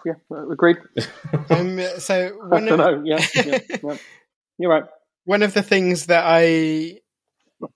Yeah, 0.05 0.13
agreed. 0.51 0.77
Um, 1.49 1.79
so 1.99 2.29
one 2.47 2.67
of, 2.67 2.79
know. 2.79 3.01
Yeah, 3.05 3.23
yeah, 3.35 3.59
yeah. 3.83 3.97
you're 4.57 4.71
right. 4.71 4.85
one 5.25 5.43
of 5.43 5.53
the 5.53 5.61
things 5.61 6.07
that 6.07 6.23
I 6.25 7.01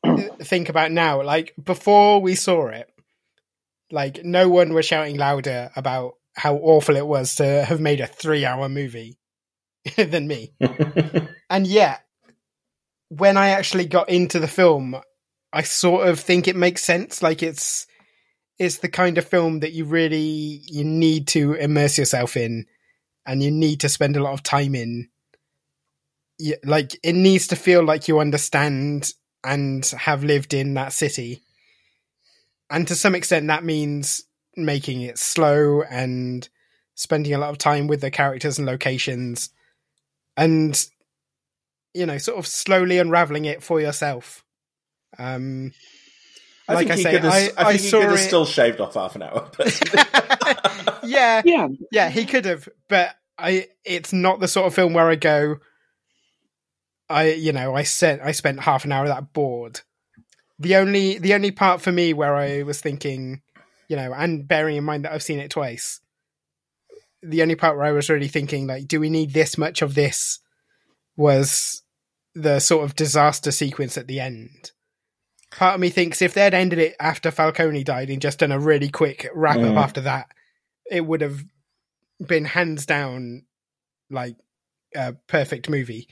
think 0.43 0.69
about 0.69 0.91
now, 0.91 1.21
like 1.21 1.53
before 1.61 2.19
we 2.21 2.35
saw 2.35 2.67
it, 2.67 2.89
like 3.91 4.23
no 4.23 4.49
one 4.49 4.73
was 4.73 4.85
shouting 4.85 5.17
louder 5.17 5.69
about 5.75 6.15
how 6.35 6.55
awful 6.55 6.95
it 6.95 7.05
was 7.05 7.35
to 7.35 7.63
have 7.65 7.79
made 7.79 7.99
a 8.01 8.07
three-hour 8.07 8.69
movie 8.69 9.17
than 9.95 10.27
me. 10.27 10.53
and 11.49 11.67
yet, 11.67 12.01
when 13.09 13.37
I 13.37 13.49
actually 13.49 13.85
got 13.85 14.09
into 14.09 14.39
the 14.39 14.47
film, 14.47 14.95
I 15.51 15.63
sort 15.63 16.07
of 16.07 16.19
think 16.19 16.47
it 16.47 16.55
makes 16.55 16.83
sense. 16.83 17.21
Like 17.21 17.43
it's 17.43 17.87
it's 18.59 18.79
the 18.79 18.89
kind 18.89 19.17
of 19.17 19.25
film 19.25 19.61
that 19.61 19.71
you 19.71 19.85
really 19.85 20.61
you 20.65 20.83
need 20.83 21.27
to 21.29 21.53
immerse 21.53 21.97
yourself 21.97 22.37
in, 22.37 22.65
and 23.25 23.41
you 23.41 23.51
need 23.51 23.79
to 23.81 23.89
spend 23.89 24.15
a 24.15 24.23
lot 24.23 24.33
of 24.33 24.43
time 24.43 24.75
in. 24.75 25.09
Like 26.63 26.97
it 27.03 27.13
needs 27.13 27.47
to 27.47 27.55
feel 27.55 27.83
like 27.83 28.07
you 28.07 28.19
understand 28.19 29.11
and 29.43 29.85
have 29.85 30.23
lived 30.23 30.53
in 30.53 30.73
that 30.75 30.93
city. 30.93 31.41
And 32.69 32.87
to 32.87 32.95
some 32.95 33.15
extent, 33.15 33.47
that 33.47 33.63
means 33.63 34.23
making 34.55 35.01
it 35.01 35.17
slow 35.17 35.81
and 35.83 36.47
spending 36.95 37.33
a 37.33 37.37
lot 37.37 37.49
of 37.49 37.57
time 37.57 37.87
with 37.87 38.01
the 38.01 38.11
characters 38.11 38.57
and 38.57 38.67
locations 38.67 39.49
and 40.35 40.85
you 41.93 42.05
know 42.05 42.17
sort 42.17 42.37
of 42.37 42.45
slowly 42.45 42.97
unraveling 42.97 43.45
it 43.45 43.63
for 43.63 43.79
yourself 43.79 44.43
um 45.17 45.71
I 46.69 46.73
like 46.75 46.87
think 46.87 46.91
i 46.91 46.95
he 46.97 47.03
say 47.03 47.11
could 47.11 47.23
have, 47.23 47.33
i, 47.33 47.37
I, 47.37 47.51
I 47.57 47.71
think 47.71 47.81
he 47.81 47.87
saw 47.89 47.99
could 47.99 48.09
have 48.09 48.19
it. 48.19 48.23
still 48.23 48.45
shaved 48.45 48.79
off 48.79 48.93
half 48.93 49.15
an 49.15 49.23
hour. 49.23 49.49
But 49.57 50.99
yeah. 51.03 51.41
Yeah, 51.45 51.67
yeah. 51.91 52.09
He 52.09 52.25
could 52.25 52.45
have 52.45 52.69
but 52.87 53.15
i 53.37 53.67
it's 53.85 54.11
not 54.13 54.39
the 54.39 54.47
sort 54.47 54.67
of 54.67 54.73
film 54.75 54.93
where 54.93 55.09
i 55.09 55.15
go 55.15 55.57
i 57.09 57.29
you 57.31 57.51
know 57.53 57.73
i 57.73 57.83
sent 57.83 58.21
i 58.21 58.31
spent 58.33 58.59
half 58.59 58.85
an 58.85 58.91
hour 58.91 59.03
of 59.03 59.09
that 59.09 59.33
bored. 59.33 59.81
The 60.59 60.75
only 60.75 61.17
the 61.19 61.33
only 61.33 61.51
part 61.51 61.81
for 61.81 61.91
me 61.91 62.13
where 62.13 62.35
i 62.35 62.63
was 62.63 62.81
thinking 62.81 63.41
you 63.87 63.95
know 63.95 64.13
and 64.13 64.47
bearing 64.47 64.75
in 64.75 64.83
mind 64.83 65.05
that 65.05 65.13
i've 65.13 65.23
seen 65.23 65.39
it 65.39 65.49
twice 65.51 66.01
the 67.23 67.41
only 67.41 67.55
part 67.55 67.77
where 67.77 67.85
i 67.85 67.91
was 67.93 68.09
really 68.09 68.27
thinking 68.27 68.67
like 68.67 68.87
do 68.87 68.99
we 68.99 69.09
need 69.09 69.33
this 69.33 69.57
much 69.57 69.81
of 69.81 69.95
this 69.95 70.39
was 71.15 71.81
the 72.35 72.59
sort 72.59 72.83
of 72.83 72.95
disaster 72.95 73.51
sequence 73.51 73.97
at 73.97 74.07
the 74.07 74.19
end 74.19 74.71
part 75.51 75.75
of 75.75 75.79
me 75.81 75.89
thinks 75.89 76.21
if 76.21 76.33
they'd 76.33 76.53
ended 76.53 76.79
it 76.79 76.95
after 76.99 77.31
falcone 77.31 77.83
died 77.83 78.09
and 78.09 78.21
just 78.21 78.39
done 78.39 78.51
a 78.51 78.59
really 78.59 78.89
quick 78.89 79.27
wrap 79.33 79.57
up 79.57 79.61
Mm. 79.61 79.77
after 79.77 80.01
that 80.01 80.27
it 80.91 81.05
would 81.05 81.21
have 81.21 81.43
been 82.25 82.45
hands 82.45 82.85
down 82.85 83.45
like 84.09 84.35
a 84.95 85.13
perfect 85.27 85.69
movie. 85.69 86.07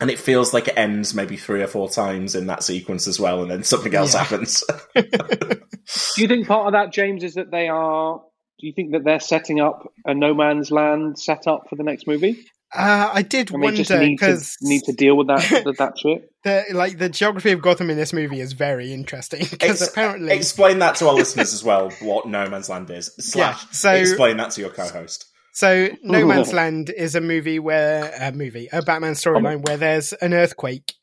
and 0.00 0.10
it 0.10 0.18
feels 0.18 0.52
like 0.52 0.66
it 0.68 0.76
ends 0.76 1.14
maybe 1.14 1.36
three 1.36 1.62
or 1.62 1.66
four 1.68 1.88
times 1.88 2.34
in 2.34 2.46
that 2.48 2.62
sequence 2.64 3.06
as 3.06 3.20
well, 3.20 3.42
and 3.42 3.50
then 3.50 3.62
something 3.62 3.94
else 3.94 4.12
Yeah. 4.14 4.24
happens. 4.24 4.64
Do 4.94 6.22
you 6.22 6.26
think 6.28 6.48
part 6.48 6.66
of 6.66 6.72
that, 6.72 6.92
James, 6.92 7.22
is 7.22 7.34
that 7.34 7.50
they 7.52 7.68
are? 7.68 8.20
Do 8.58 8.66
you 8.66 8.72
think 8.72 8.92
that 8.92 9.04
they're 9.04 9.20
setting 9.20 9.60
up 9.60 9.86
a 10.04 10.12
no 10.14 10.34
man's 10.34 10.70
land 10.72 11.18
setup 11.18 11.68
for 11.68 11.76
the 11.76 11.82
next 11.84 12.06
movie? 12.08 12.44
Uh, 12.74 13.10
I 13.14 13.22
did 13.22 13.50
And 13.52 13.62
they 13.62 13.66
wonder 13.66 13.76
just 13.78 13.90
need 13.90 14.18
to 14.18 14.24
because 14.26 14.56
need 14.60 14.82
to 14.84 14.92
deal 14.92 15.16
with 15.16 15.28
that 15.28 15.62
with 15.64 15.76
that 15.78 15.96
shit. 15.98 16.28
the 16.42 16.64
like 16.72 16.98
the 16.98 17.08
geography 17.08 17.52
of 17.52 17.62
Gotham 17.62 17.88
in 17.90 17.96
this 17.96 18.12
movie 18.12 18.40
is 18.40 18.52
very 18.52 18.92
interesting 18.92 19.46
because 19.50 19.80
Ex- 19.82 19.90
apparently 19.92 20.32
explain 20.34 20.80
that 20.80 20.96
to 20.96 21.08
our 21.08 21.14
listeners 21.22 21.54
as 21.54 21.62
well. 21.62 21.90
What 22.00 22.26
No 22.26 22.48
Man's 22.48 22.68
Land 22.68 22.90
is. 22.90 23.12
Slash, 23.18 23.62
Yeah, 23.62 23.68
so- 23.70 23.92
explain 23.92 24.36
that 24.38 24.50
to 24.52 24.60
your 24.60 24.70
co-host. 24.70 25.26
So, 25.52 25.88
No 26.02 26.26
Man's 26.26 26.52
Land 26.52 26.90
is 26.90 27.14
a 27.14 27.20
movie 27.20 27.60
where 27.60 28.12
a 28.20 28.32
movie, 28.32 28.68
a 28.72 28.82
Batman 28.82 29.12
storyline 29.12 29.64
where 29.64 29.76
there's 29.76 30.12
an 30.14 30.34
earthquake 30.34 30.94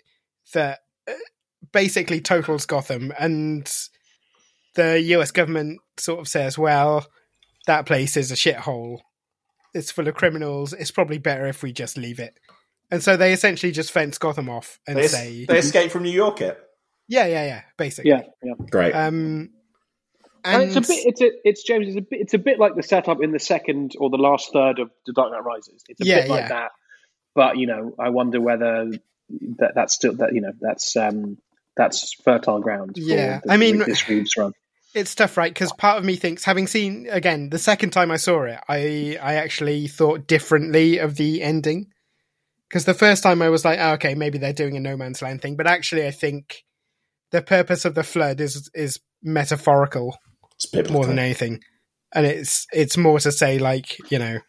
that 0.53 0.79
uh, 1.07 1.13
basically 1.71 2.19
totals 2.19 2.65
Gotham, 2.65 3.13
and 3.17 3.73
the 4.75 4.99
U.S. 5.01 5.31
government 5.31 5.79
sort 5.97 6.19
of 6.19 6.27
says, 6.27 6.57
"Well, 6.57 7.07
that 7.65 7.85
place 7.85 8.17
is 8.17 8.29
a 8.29 8.35
shithole. 8.35 8.97
It's 9.73 9.91
full 9.91 10.07
of 10.07 10.15
criminals. 10.15 10.73
It's 10.73 10.91
probably 10.91 11.17
better 11.17 11.45
if 11.47 11.63
we 11.63 11.71
just 11.71 11.97
leave 11.97 12.19
it." 12.19 12.37
And 12.89 13.01
so 13.01 13.15
they 13.15 13.31
essentially 13.33 13.71
just 13.71 13.91
fence 13.91 14.17
Gotham 14.17 14.49
off 14.49 14.79
and 14.87 14.97
They, 14.97 15.03
es- 15.05 15.11
say, 15.11 15.45
they 15.45 15.59
escape 15.59 15.91
from 15.91 16.03
New 16.03 16.09
York. 16.11 16.41
It 16.41 16.59
"Yeah, 17.07 17.25
yeah, 17.25 17.45
yeah," 17.45 17.61
basically. 17.77 18.11
Yeah, 18.11 18.23
yeah. 18.43 18.53
great. 18.69 18.93
Um, 18.93 19.51
And, 20.43 20.63
and 20.63 20.63
it's 20.63 20.75
a 20.75 20.81
bit. 20.81 21.05
It's 21.05 21.21
a. 21.21 21.31
It's 21.47 21.63
James. 21.63 21.87
It's 21.87 21.97
a 21.97 22.01
bit. 22.01 22.19
It's 22.21 22.33
a 22.33 22.37
bit 22.39 22.59
like 22.59 22.75
the 22.75 22.83
setup 22.83 23.21
in 23.23 23.31
the 23.31 23.39
second 23.39 23.93
or 23.99 24.09
the 24.09 24.17
last 24.17 24.51
third 24.51 24.79
of 24.79 24.89
The 25.05 25.13
Dark 25.13 25.31
Knight 25.31 25.43
Rises. 25.43 25.83
It's 25.87 26.01
a 26.01 26.05
Yeah, 26.05 26.21
bit 26.21 26.29
like 26.29 26.41
yeah. 26.41 26.47
that. 26.49 26.71
But 27.35 27.57
you 27.57 27.67
know, 27.67 27.93
I 27.99 28.09
wonder 28.09 28.41
whether 28.41 28.91
that 29.59 29.71
that's 29.75 29.93
still 29.93 30.13
that 30.17 30.33
you 30.33 30.41
know 30.41 30.51
that's 30.59 30.95
um 30.97 31.37
that's 31.77 32.13
fertile 32.25 32.59
ground. 32.59 32.95
for 32.95 33.01
Yeah, 33.01 33.39
the- 33.45 33.51
I 33.53 33.57
mean- 33.57 33.77
this 33.79 34.09
Reeves 34.09 34.35
run. 34.35 34.51
It's 34.93 35.15
tough, 35.15 35.37
right? 35.37 35.53
Because 35.53 35.71
part 35.73 35.97
of 35.97 36.05
me 36.05 36.15
thinks, 36.15 36.43
having 36.43 36.67
seen 36.67 37.07
again 37.09 37.49
the 37.49 37.59
second 37.59 37.91
time 37.91 38.11
I 38.11 38.17
saw 38.17 38.43
it, 38.43 38.59
I 38.67 39.17
I 39.21 39.35
actually 39.35 39.87
thought 39.87 40.27
differently 40.27 40.97
of 40.97 41.15
the 41.15 41.41
ending. 41.41 41.87
Because 42.67 42.85
the 42.85 42.93
first 42.93 43.21
time 43.21 43.41
I 43.41 43.49
was 43.49 43.65
like, 43.65 43.79
oh, 43.79 43.93
okay, 43.93 44.15
maybe 44.15 44.37
they're 44.37 44.53
doing 44.53 44.77
a 44.77 44.79
no 44.79 44.95
man's 44.95 45.21
land 45.21 45.41
thing, 45.41 45.57
but 45.57 45.67
actually, 45.67 46.07
I 46.07 46.11
think 46.11 46.63
the 47.31 47.41
purpose 47.41 47.85
of 47.85 47.95
the 47.95 48.03
flood 48.03 48.39
is 48.39 48.69
is 48.73 48.99
metaphorical 49.21 50.17
It's 50.73 50.89
more 50.89 51.05
than 51.05 51.19
anything, 51.19 51.61
and 52.13 52.25
it's 52.25 52.65
it's 52.71 52.97
more 52.97 53.19
to 53.19 53.31
say 53.31 53.59
like 53.59 53.97
you 54.11 54.19
know 54.19 54.39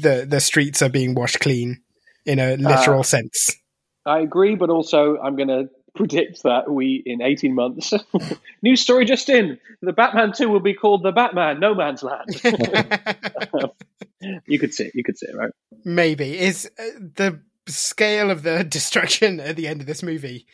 the 0.00 0.26
the 0.28 0.40
streets 0.40 0.82
are 0.82 0.88
being 0.88 1.14
washed 1.14 1.40
clean 1.40 1.82
in 2.24 2.38
a 2.38 2.56
literal 2.56 3.00
Uh, 3.00 3.04
sense. 3.04 3.56
I 4.04 4.20
agree, 4.20 4.54
but 4.54 4.70
also 4.70 5.16
I'm 5.22 5.36
going 5.36 5.48
to 5.48 5.68
predict 5.98 6.44
that 6.44 6.70
we 6.70 7.02
in 7.04 7.20
18 7.20 7.54
months. 7.54 7.92
New 8.62 8.76
story 8.76 9.04
just 9.04 9.28
in: 9.28 9.58
the 9.82 9.92
Batman 9.92 10.32
2 10.32 10.48
will 10.48 10.60
be 10.60 10.74
called 10.74 11.02
the 11.02 11.12
Batman 11.12 11.60
No 11.60 11.74
Man's 11.74 12.02
Land. 12.02 12.28
you 14.46 14.58
could 14.58 14.72
see 14.72 14.84
it. 14.84 14.94
You 14.94 15.04
could 15.04 15.18
see 15.18 15.26
it, 15.26 15.36
right? 15.36 15.52
maybe 15.84 16.38
is 16.38 16.70
uh, 16.78 16.82
the 17.16 17.40
scale 17.66 18.30
of 18.30 18.42
the 18.42 18.64
destruction 18.64 19.40
at 19.40 19.56
the 19.56 19.66
end 19.68 19.80
of 19.80 19.86
this 19.86 20.02
movie 20.02 20.46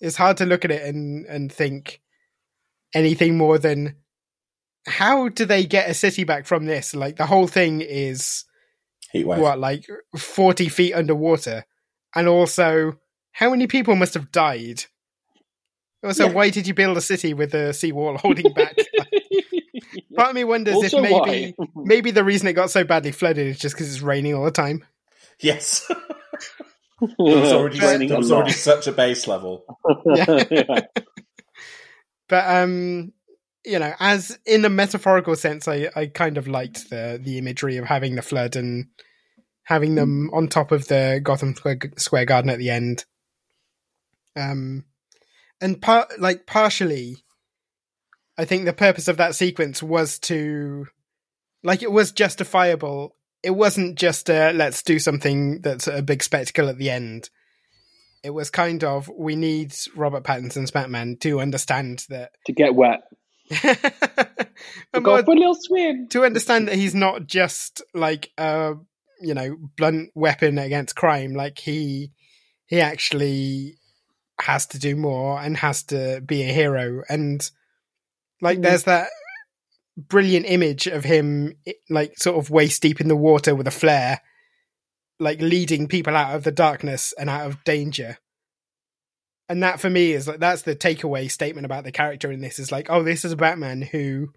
it's 0.00 0.16
hard 0.16 0.36
to 0.36 0.46
look 0.46 0.64
at 0.64 0.70
it 0.70 0.82
and 0.82 1.26
and 1.26 1.50
think 1.52 2.00
anything 2.94 3.36
more 3.36 3.58
than 3.58 3.96
how 4.86 5.28
do 5.28 5.44
they 5.44 5.64
get 5.64 5.90
a 5.90 5.94
city 5.94 6.24
back 6.24 6.46
from 6.46 6.66
this 6.66 6.94
like 6.94 7.16
the 7.16 7.26
whole 7.26 7.46
thing 7.46 7.80
is 7.80 8.44
Heat 9.12 9.26
wave. 9.26 9.40
what 9.40 9.58
like 9.58 9.86
40 10.16 10.68
feet 10.68 10.94
underwater 10.94 11.64
and 12.14 12.28
also 12.28 12.98
how 13.38 13.50
many 13.50 13.66
people 13.66 13.94
must 13.96 14.14
have 14.14 14.30
died 14.32 14.84
also 16.04 16.26
Yeah. 16.26 16.32
why 16.32 16.50
did 16.50 16.66
you 16.66 16.74
build 16.74 16.96
a 16.96 17.00
city 17.00 17.34
with 17.34 17.54
a 17.54 17.72
seawall 17.72 18.16
holding 18.18 18.52
back 18.52 18.76
part 20.16 20.30
of 20.30 20.34
me 20.34 20.44
wonders 20.44 20.74
Also 20.74 21.02
if 21.02 21.10
maybe 21.26 21.54
maybe 21.74 22.10
the 22.10 22.24
reason 22.24 22.48
it 22.48 22.52
got 22.54 22.70
so 22.70 22.84
badly 22.84 23.12
flooded 23.12 23.46
is 23.46 23.58
just 23.58 23.74
because 23.74 23.92
it's 23.92 24.02
raining 24.02 24.34
all 24.34 24.44
the 24.44 24.50
time 24.50 24.84
Yes. 25.40 25.90
It 27.02 27.14
was 27.18 27.52
already, 27.52 27.78
Raining 27.78 28.08
there 28.08 28.16
a 28.16 28.20
was 28.20 28.30
lot. 28.30 28.36
already 28.38 28.52
such 28.52 28.86
a 28.86 28.92
base 28.92 29.26
level. 29.26 29.66
Yeah. 30.06 30.80
but 32.28 32.44
um 32.62 33.12
you 33.64 33.78
know 33.78 33.92
as 34.00 34.38
in 34.46 34.64
a 34.64 34.70
metaphorical 34.70 35.36
sense 35.36 35.68
i 35.68 35.90
i 35.94 36.06
kind 36.06 36.38
of 36.38 36.48
liked 36.48 36.88
the 36.90 37.20
the 37.22 37.36
imagery 37.38 37.76
of 37.76 37.84
having 37.84 38.14
the 38.14 38.22
flood 38.22 38.56
and 38.56 38.86
having 39.64 39.94
them 39.94 40.30
on 40.32 40.48
top 40.48 40.72
of 40.72 40.86
the 40.88 41.20
gotham 41.22 41.54
square, 41.54 41.78
square 41.98 42.24
garden 42.24 42.50
at 42.50 42.58
the 42.58 42.70
end 42.70 43.04
um 44.36 44.84
and 45.60 45.80
part 45.80 46.18
like 46.20 46.46
partially 46.46 47.16
i 48.38 48.44
think 48.44 48.64
the 48.64 48.72
purpose 48.72 49.08
of 49.08 49.16
that 49.16 49.34
sequence 49.34 49.82
was 49.82 50.18
to 50.18 50.86
like 51.62 51.82
it 51.82 51.92
was 51.92 52.12
justifiable 52.12 53.16
it 53.42 53.50
wasn't 53.50 53.96
just 53.96 54.28
uh 54.28 54.52
let's 54.54 54.82
do 54.82 54.98
something 54.98 55.60
that's 55.60 55.86
a 55.86 56.02
big 56.02 56.22
spectacle 56.22 56.68
at 56.68 56.78
the 56.78 56.90
end 56.90 57.30
it 58.26 58.34
was 58.34 58.50
kind 58.50 58.82
of 58.82 59.08
we 59.16 59.36
need 59.36 59.72
Robert 59.94 60.24
Pattinson's 60.24 60.72
Batman 60.72 61.16
to 61.20 61.40
understand 61.40 62.04
that 62.08 62.32
to 62.46 62.52
get 62.52 62.74
wet. 62.74 63.02
Go 64.92 65.22
for 65.22 65.30
a 65.30 65.34
little 65.34 65.54
swim. 65.54 66.08
to 66.08 66.24
understand 66.24 66.66
that 66.66 66.74
he's 66.74 66.94
not 66.94 67.28
just 67.28 67.82
like 67.94 68.32
a 68.36 68.74
you 69.20 69.32
know 69.32 69.56
blunt 69.76 70.10
weapon 70.16 70.58
against 70.58 70.96
crime 70.96 71.34
like 71.34 71.60
he 71.60 72.10
he 72.66 72.80
actually 72.80 73.76
has 74.40 74.66
to 74.66 74.78
do 74.78 74.96
more 74.96 75.40
and 75.40 75.56
has 75.56 75.82
to 75.84 76.20
be 76.20 76.42
a 76.42 76.52
hero. 76.52 77.02
And 77.08 77.48
like 78.40 78.60
there's 78.60 78.84
that 78.84 79.08
brilliant 79.96 80.46
image 80.46 80.86
of 80.86 81.04
him 81.04 81.54
like 81.88 82.18
sort 82.18 82.36
of 82.36 82.50
waist 82.50 82.82
deep 82.82 83.00
in 83.00 83.08
the 83.08 83.16
water 83.16 83.54
with 83.54 83.66
a 83.66 83.70
flare 83.70 84.20
like 85.18 85.40
leading 85.40 85.88
people 85.88 86.14
out 86.14 86.34
of 86.34 86.44
the 86.44 86.52
darkness 86.52 87.14
and 87.18 87.30
out 87.30 87.46
of 87.46 87.64
danger. 87.64 88.18
And 89.48 89.62
that 89.62 89.80
for 89.80 89.88
me 89.88 90.12
is 90.12 90.28
like 90.28 90.40
that's 90.40 90.62
the 90.62 90.76
takeaway 90.76 91.30
statement 91.30 91.64
about 91.64 91.84
the 91.84 91.92
character 91.92 92.30
in 92.30 92.40
this 92.40 92.58
is 92.58 92.70
like 92.72 92.88
oh 92.90 93.02
this 93.02 93.24
is 93.24 93.32
a 93.32 93.36
batman 93.36 93.80
who 93.80 94.32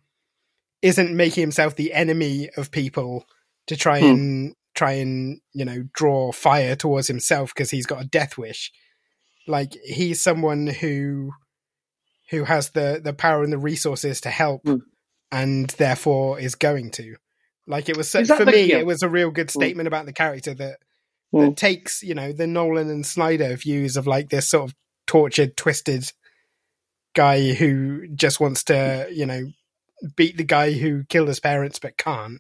isn't 0.81 1.15
making 1.15 1.41
himself 1.41 1.75
the 1.75 1.93
enemy 1.93 2.49
of 2.55 2.71
people 2.71 3.25
to 3.67 3.75
try 3.75 3.99
Hmm. 3.99 4.05
and 4.05 4.55
try 4.75 4.93
and 4.93 5.41
you 5.51 5.65
know 5.65 5.83
draw 5.93 6.31
fire 6.31 6.75
towards 6.75 7.07
himself 7.07 7.53
because 7.53 7.71
he's 7.71 7.87
got 7.87 8.01
a 8.01 8.07
death 8.07 8.37
wish 8.37 8.71
like 9.49 9.73
he's 9.83 10.21
someone 10.21 10.67
who 10.67 11.31
who 12.29 12.43
has 12.45 12.69
the 12.69 13.01
the 13.03 13.13
power 13.13 13.43
and 13.43 13.51
the 13.51 13.57
resources 13.57 14.21
to 14.21 14.29
help 14.29 14.61
Hmm. 14.63 14.77
and 15.31 15.69
therefore 15.71 16.39
is 16.39 16.55
going 16.55 16.91
to 16.91 17.15
like 17.67 17.89
it 17.89 17.97
was 17.97 18.11
that 18.11 18.27
for 18.27 18.45
the- 18.45 18.51
me 18.51 18.63
yeah. 18.65 18.77
it 18.77 18.85
was 18.85 19.01
a 19.03 19.09
real 19.09 19.31
good 19.31 19.49
Hmm. 19.51 19.59
statement 19.59 19.87
about 19.87 20.05
the 20.05 20.13
character 20.13 20.53
that 20.53 20.77
Hmm. 21.31 21.39
that 21.41 21.57
takes 21.57 22.01
you 22.03 22.13
know 22.15 22.31
the 22.31 22.47
Nolan 22.47 22.89
and 22.89 23.05
Snyder 23.05 23.55
views 23.55 23.97
of 23.97 24.07
like 24.07 24.29
this 24.29 24.49
sort 24.49 24.69
of 24.69 24.75
tortured, 25.07 25.57
twisted 25.57 26.11
guy 27.15 27.53
who 27.53 28.07
just 28.15 28.39
wants 28.39 28.63
to 28.65 29.07
you 29.11 29.25
know 29.25 29.43
beat 30.15 30.37
the 30.37 30.43
guy 30.43 30.71
who 30.73 31.03
killed 31.05 31.27
his 31.27 31.39
parents 31.39 31.79
but 31.79 31.97
can't, 31.97 32.39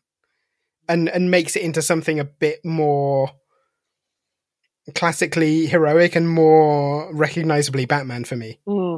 and 0.87 1.09
and 1.09 1.29
makes 1.31 1.55
it 1.55 1.63
into 1.63 1.81
something 1.81 2.19
a 2.19 2.23
bit 2.23 2.63
more 2.63 3.31
classically 4.91 5.65
heroic 5.65 6.15
and 6.15 6.29
more 6.29 7.13
recognizably 7.13 7.85
Batman 7.85 8.23
for 8.23 8.35
me. 8.35 8.59
Hmm. 8.67 8.97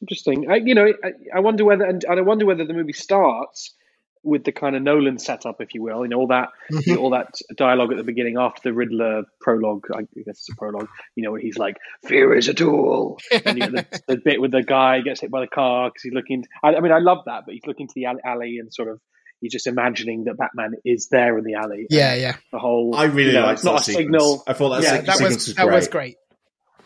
Interesting. 0.00 0.50
I, 0.50 0.56
you 0.56 0.74
know, 0.74 0.92
I, 1.02 1.12
I 1.36 1.40
wonder 1.40 1.64
whether, 1.64 1.84
and, 1.84 2.04
and 2.04 2.18
I 2.18 2.22
wonder 2.22 2.46
whether 2.46 2.64
the 2.64 2.74
movie 2.74 2.92
starts 2.92 3.74
with 4.22 4.44
the 4.44 4.52
kind 4.52 4.76
of 4.76 4.82
Nolan 4.82 5.18
setup, 5.18 5.60
if 5.60 5.74
you 5.74 5.82
will. 5.82 6.04
You 6.04 6.10
know, 6.10 6.18
all 6.18 6.26
that, 6.28 6.50
you 6.70 6.94
know, 6.94 7.00
all 7.00 7.10
that 7.10 7.34
dialogue 7.56 7.90
at 7.90 7.96
the 7.96 8.04
beginning 8.04 8.36
after 8.38 8.60
the 8.64 8.72
Riddler 8.72 9.24
prologue. 9.40 9.86
I 9.94 10.02
guess 10.02 10.24
it's 10.26 10.48
a 10.50 10.56
prologue. 10.56 10.88
You 11.16 11.24
know, 11.24 11.32
where 11.32 11.40
he's 11.40 11.58
like, 11.58 11.76
"Fear 12.04 12.34
is 12.34 12.48
a 12.48 12.54
tool," 12.54 13.18
and 13.44 13.58
you 13.58 13.66
know, 13.66 13.82
the, 13.82 14.02
the 14.08 14.16
bit 14.16 14.40
with 14.40 14.52
the 14.52 14.62
guy 14.62 15.00
gets 15.00 15.20
hit 15.20 15.30
by 15.30 15.40
the 15.40 15.46
car 15.48 15.88
because 15.88 16.02
he's 16.02 16.12
looking. 16.12 16.44
I, 16.62 16.74
I 16.74 16.80
mean, 16.80 16.92
I 16.92 16.98
love 16.98 17.24
that, 17.26 17.44
but 17.46 17.54
he's 17.54 17.66
looking 17.66 17.88
to 17.88 17.94
the 17.94 18.06
alley 18.24 18.58
and 18.58 18.72
sort 18.72 18.88
of. 18.88 19.00
He's 19.40 19.52
just 19.52 19.66
imagining 19.66 20.24
that 20.24 20.36
Batman 20.36 20.74
is 20.84 21.08
there 21.08 21.38
in 21.38 21.44
the 21.44 21.54
alley. 21.54 21.86
Yeah, 21.90 22.14
yeah, 22.14 22.36
The 22.52 22.58
whole. 22.58 22.94
I 22.96 23.04
really 23.04 23.30
you 23.30 23.34
know, 23.38 23.42
liked 23.46 23.58
it's 23.58 23.64
not 23.64 23.72
that 23.72 23.80
a 23.80 23.84
sequence. 23.84 24.04
signal. 24.06 24.42
I 24.46 24.52
thought 24.52 24.68
that, 24.70 24.82
Yeah, 24.82 24.90
se- 25.00 25.06
that 25.06 25.16
sequence 25.16 25.34
was 25.36 25.46
was 25.48 25.54
that 25.56 25.64
great. 25.66 25.74
was 25.76 25.88
great. 25.88 26.16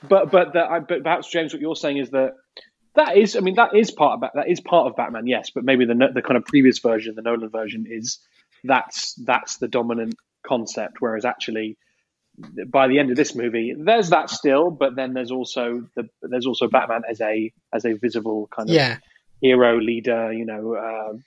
but 0.08 0.30
but 0.30 0.52
the, 0.52 0.60
I, 0.60 0.78
but 0.80 1.02
perhaps 1.02 1.28
James, 1.30 1.52
what 1.54 1.62
you're 1.62 1.76
saying 1.76 1.96
is 1.98 2.10
that 2.10 2.32
that 2.94 3.16
is, 3.16 3.36
I 3.36 3.40
mean, 3.40 3.54
that 3.54 3.74
is 3.74 3.90
part 3.90 4.22
of 4.22 4.30
that 4.34 4.48
is 4.48 4.60
part 4.60 4.86
of 4.86 4.96
Batman, 4.96 5.26
yes. 5.26 5.48
But 5.54 5.64
maybe 5.64 5.86
the 5.86 5.94
the 6.14 6.20
kind 6.22 6.36
of 6.36 6.44
previous 6.44 6.78
version, 6.78 7.14
the 7.14 7.22
Nolan 7.22 7.48
version, 7.48 7.86
is 7.88 8.18
that's 8.64 9.14
that's 9.14 9.56
the 9.56 9.68
dominant 9.68 10.14
concept. 10.46 10.96
Whereas 11.00 11.24
actually, 11.24 11.78
by 12.68 12.88
the 12.88 12.98
end 12.98 13.10
of 13.10 13.16
this 13.16 13.34
movie, 13.34 13.74
there's 13.78 14.10
that 14.10 14.28
still, 14.28 14.70
but 14.70 14.94
then 14.94 15.14
there's 15.14 15.30
also 15.30 15.86
the 15.96 16.08
there's 16.20 16.46
also 16.46 16.68
Batman 16.68 17.02
as 17.08 17.20
a 17.22 17.50
as 17.72 17.86
a 17.86 17.94
visible 17.94 18.48
kind 18.54 18.68
of 18.68 18.74
Yeah, 18.74 18.98
hero 19.40 19.80
leader, 19.80 20.32
you 20.32 20.44
know, 20.44 20.74
uh, 20.74 21.12
to 21.12 21.18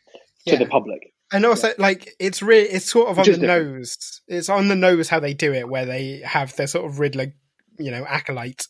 Yeah. 0.45 0.57
the 0.57 0.67
public. 0.67 1.13
And 1.32 1.45
also, 1.45 1.71
like, 1.78 2.13
it's 2.19 2.41
really, 2.41 2.67
it's 2.67 2.89
sort 2.89 3.09
of 3.09 3.17
on 3.17 3.23
Which 3.23 3.36
the 3.36 3.41
different. 3.41 3.67
nose. 3.67 4.21
It's 4.28 4.49
on 4.49 4.67
the 4.67 4.76
nose 4.76 5.09
how 5.09 5.19
they 5.19 5.34
do 5.34 5.53
it, 5.53 5.67
where 5.67 5.86
they 5.86 6.21
have 6.23 6.55
their 6.55 6.67
sort 6.67 6.86
of 6.86 6.99
Riddler, 6.99 7.34
you 7.80 7.91
know, 7.91 8.05
acolyte 8.07 8.67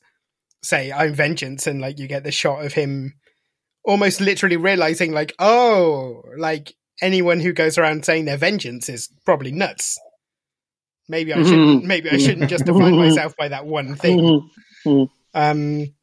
say, 0.64 0.91
I'm 0.91 1.14
vengeance, 1.14 1.68
and 1.68 1.82
like 1.82 1.99
you 1.99 2.08
get 2.08 2.24
the 2.24 2.32
shot 2.32 2.66
of 2.66 2.74
him 2.74 3.14
almost 3.84 4.22
literally 4.22 4.58
realizing, 4.58 5.12
like, 5.12 5.34
oh, 5.38 6.24
like 6.38 6.74
anyone 7.01 7.39
who 7.39 7.53
goes 7.53 7.78
around 7.78 8.06
saying 8.06 8.26
they're 8.26 8.38
vengeance 8.38 8.89
is 8.89 9.10
probably 9.26 9.51
nuts. 9.51 9.99
Maybe 11.08 11.34
I 11.34 11.43
shouldn't. 11.43 11.80
Mm-hmm. 11.80 11.88
Maybe 11.88 12.10
I 12.10 12.18
shouldn't 12.18 12.49
just 12.49 12.66
define 12.66 12.95
myself 12.95 13.36
by 13.38 13.49
that 13.49 13.66
one 13.66 13.89
mm-hmm. 13.89 13.93
thing. 13.95 14.49
Mm-hmm. 14.86 15.38
Um, 15.38 15.93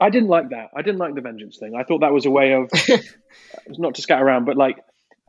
I 0.00 0.10
didn't 0.10 0.28
like 0.28 0.50
that. 0.50 0.68
I 0.76 0.82
didn't 0.82 0.98
like 0.98 1.14
the 1.14 1.20
vengeance 1.20 1.58
thing. 1.58 1.74
I 1.74 1.82
thought 1.82 2.02
that 2.02 2.12
was 2.12 2.26
a 2.26 2.30
way 2.30 2.52
of 2.52 2.70
not 3.78 3.96
to 3.96 4.02
scat 4.02 4.22
around, 4.22 4.44
but 4.44 4.56
like 4.56 4.76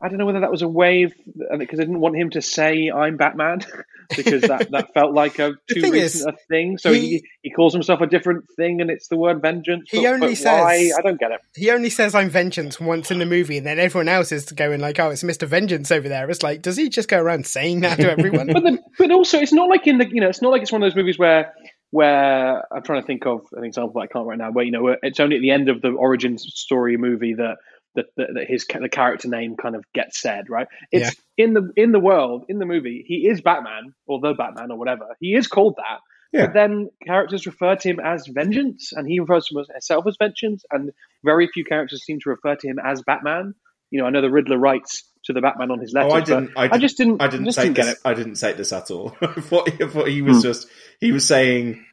I 0.02 0.08
don't 0.08 0.16
know 0.18 0.24
whether 0.26 0.40
that 0.40 0.50
was 0.50 0.62
a 0.62 0.68
wave 0.68 1.12
because 1.58 1.78
I 1.78 1.82
didn't 1.82 2.00
want 2.00 2.16
him 2.16 2.30
to 2.30 2.40
say 2.40 2.90
I'm 2.90 3.16
Batman 3.18 3.60
because 4.16 4.42
that, 4.42 4.70
that 4.70 4.94
felt 4.94 5.12
like 5.12 5.38
a 5.38 5.52
too 5.70 5.82
recent 5.82 5.94
is, 5.94 6.24
a 6.26 6.32
thing. 6.48 6.78
So 6.78 6.92
he- 6.92 7.00
he, 7.00 7.24
he 7.42 7.50
calls 7.50 7.72
himself 7.74 8.00
a 8.00 8.06
different 8.06 8.44
thing, 8.56 8.80
and 8.80 8.90
it's 8.90 9.08
the 9.08 9.16
word 9.16 9.42
vengeance. 9.42 9.90
He 9.90 10.02
but, 10.02 10.14
only 10.14 10.28
but 10.28 10.36
says- 10.38 10.60
why? 10.62 10.90
I 10.98 11.02
don't 11.02 11.20
get 11.20 11.32
it. 11.32 11.40
he 11.54 11.70
only 11.70 11.90
says 11.90 12.14
I'm 12.14 12.30
vengeance 12.30 12.80
once 12.80 13.10
in 13.10 13.18
the 13.18 13.26
movie, 13.26 13.58
and 13.58 13.66
then 13.66 13.78
everyone 13.78 14.08
else 14.08 14.32
is 14.32 14.50
going 14.50 14.80
like, 14.80 14.98
"Oh, 14.98 15.10
it's 15.10 15.22
Mister 15.22 15.46
Vengeance 15.46 15.90
over 15.90 16.08
there." 16.08 16.28
It's 16.30 16.42
like, 16.42 16.62
does 16.62 16.76
he 16.76 16.88
just 16.88 17.08
go 17.08 17.18
around 17.20 17.46
saying 17.46 17.80
that 17.80 17.96
to 17.96 18.10
everyone? 18.10 18.46
But 18.52 18.62
the, 18.64 18.78
but 18.98 19.10
also, 19.10 19.38
it's 19.38 19.52
not 19.52 19.68
like 19.68 19.86
in 19.86 19.98
the 19.98 20.08
you 20.08 20.20
know, 20.20 20.28
it's 20.28 20.42
not 20.42 20.50
like 20.50 20.62
it's 20.62 20.72
one 20.72 20.82
of 20.82 20.86
those 20.90 20.96
movies 20.96 21.18
where 21.18 21.52
where 21.90 22.64
I'm 22.74 22.82
trying 22.82 23.02
to 23.02 23.06
think 23.06 23.26
of 23.26 23.40
an 23.52 23.64
example 23.64 23.94
that 23.94 24.00
I 24.00 24.06
can't 24.06 24.26
right 24.26 24.38
now. 24.38 24.50
Where 24.50 24.64
you 24.64 24.70
know, 24.70 24.96
it's 25.02 25.20
only 25.20 25.36
at 25.36 25.42
the 25.42 25.50
end 25.50 25.68
of 25.68 25.82
the 25.82 25.90
origin 25.90 26.38
story 26.38 26.96
movie 26.96 27.34
that 27.34 27.56
that, 27.94 28.06
that, 28.16 28.28
that 28.34 28.46
his 28.48 28.66
the 28.66 28.88
character 28.88 29.28
name 29.28 29.56
kind 29.56 29.74
of 29.76 29.84
gets 29.94 30.20
said. 30.20 30.48
Right? 30.48 30.66
It's 30.92 31.14
in 31.36 31.54
the 31.54 31.70
in 31.76 31.92
the 31.92 32.00
world 32.00 32.44
in 32.48 32.58
the 32.58 32.66
movie. 32.66 33.04
He 33.06 33.26
is 33.28 33.40
Batman 33.40 33.94
or 34.06 34.20
the 34.20 34.34
Batman 34.34 34.70
or 34.70 34.78
whatever. 34.78 35.16
He 35.20 35.34
is 35.34 35.46
called 35.46 35.76
that. 35.78 36.00
Yeah. 36.32 36.46
But 36.46 36.54
then 36.54 36.90
characters 37.04 37.44
refer 37.46 37.74
to 37.74 37.88
him 37.88 37.98
as 37.98 38.26
Vengeance, 38.28 38.92
and 38.92 39.08
he 39.08 39.18
refers 39.18 39.46
to 39.46 39.64
himself 39.68 40.04
as 40.06 40.16
Vengeance, 40.16 40.64
and 40.70 40.92
very 41.24 41.48
few 41.52 41.64
characters 41.64 42.04
seem 42.04 42.20
to 42.20 42.30
refer 42.30 42.54
to 42.54 42.68
him 42.68 42.78
as 42.78 43.02
Batman. 43.02 43.54
You 43.90 44.00
know, 44.00 44.06
I 44.06 44.10
know 44.10 44.20
the 44.20 44.30
Riddler 44.30 44.56
writes 44.56 45.02
to 45.24 45.32
the 45.32 45.40
Batman 45.40 45.72
on 45.72 45.80
his 45.80 45.92
letter. 45.92 46.06
Oh, 46.08 46.12
I 46.12 46.20
but 46.20 46.26
didn't. 46.26 46.50
I, 46.56 46.68
I 46.72 46.78
just 46.78 46.96
didn't. 46.96 47.20
I 47.20 47.26
didn't 47.26 47.46
just 47.46 47.56
say 47.56 47.64
didn't 47.64 47.76
this. 47.78 47.86
get 47.86 47.92
it. 47.94 47.98
I 48.04 48.14
didn't 48.14 48.36
say 48.36 48.52
this 48.52 48.72
at 48.72 48.92
all. 48.92 49.16
I 49.20 49.40
thought, 49.40 49.68
I 49.82 49.88
thought 49.88 50.06
he 50.06 50.22
was 50.22 50.36
Hmm. 50.36 50.42
just. 50.42 50.68
He 51.00 51.10
was 51.10 51.26
saying, 51.26 51.84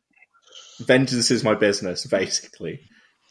"Vengeance 0.81 1.31
is 1.31 1.43
my 1.43 1.55
business," 1.55 2.05
basically, 2.05 2.81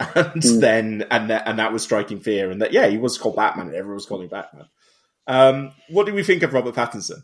and 0.00 0.42
Hmm. 0.42 0.60
then 0.60 1.06
and 1.10 1.30
that, 1.30 1.46
and 1.48 1.58
that 1.58 1.72
was 1.72 1.82
striking 1.82 2.20
fear, 2.20 2.50
and 2.50 2.60
that 2.62 2.72
yeah, 2.72 2.86
he 2.86 2.98
was 2.98 3.18
called 3.18 3.36
Batman, 3.36 3.68
and 3.68 3.76
everyone 3.76 3.96
was 3.96 4.06
calling 4.06 4.28
Batman. 4.28 4.66
Um, 5.26 5.72
what 5.88 6.06
do 6.06 6.14
we 6.14 6.22
think 6.22 6.42
of 6.42 6.52
Robert 6.52 6.74
Pattinson? 6.74 7.22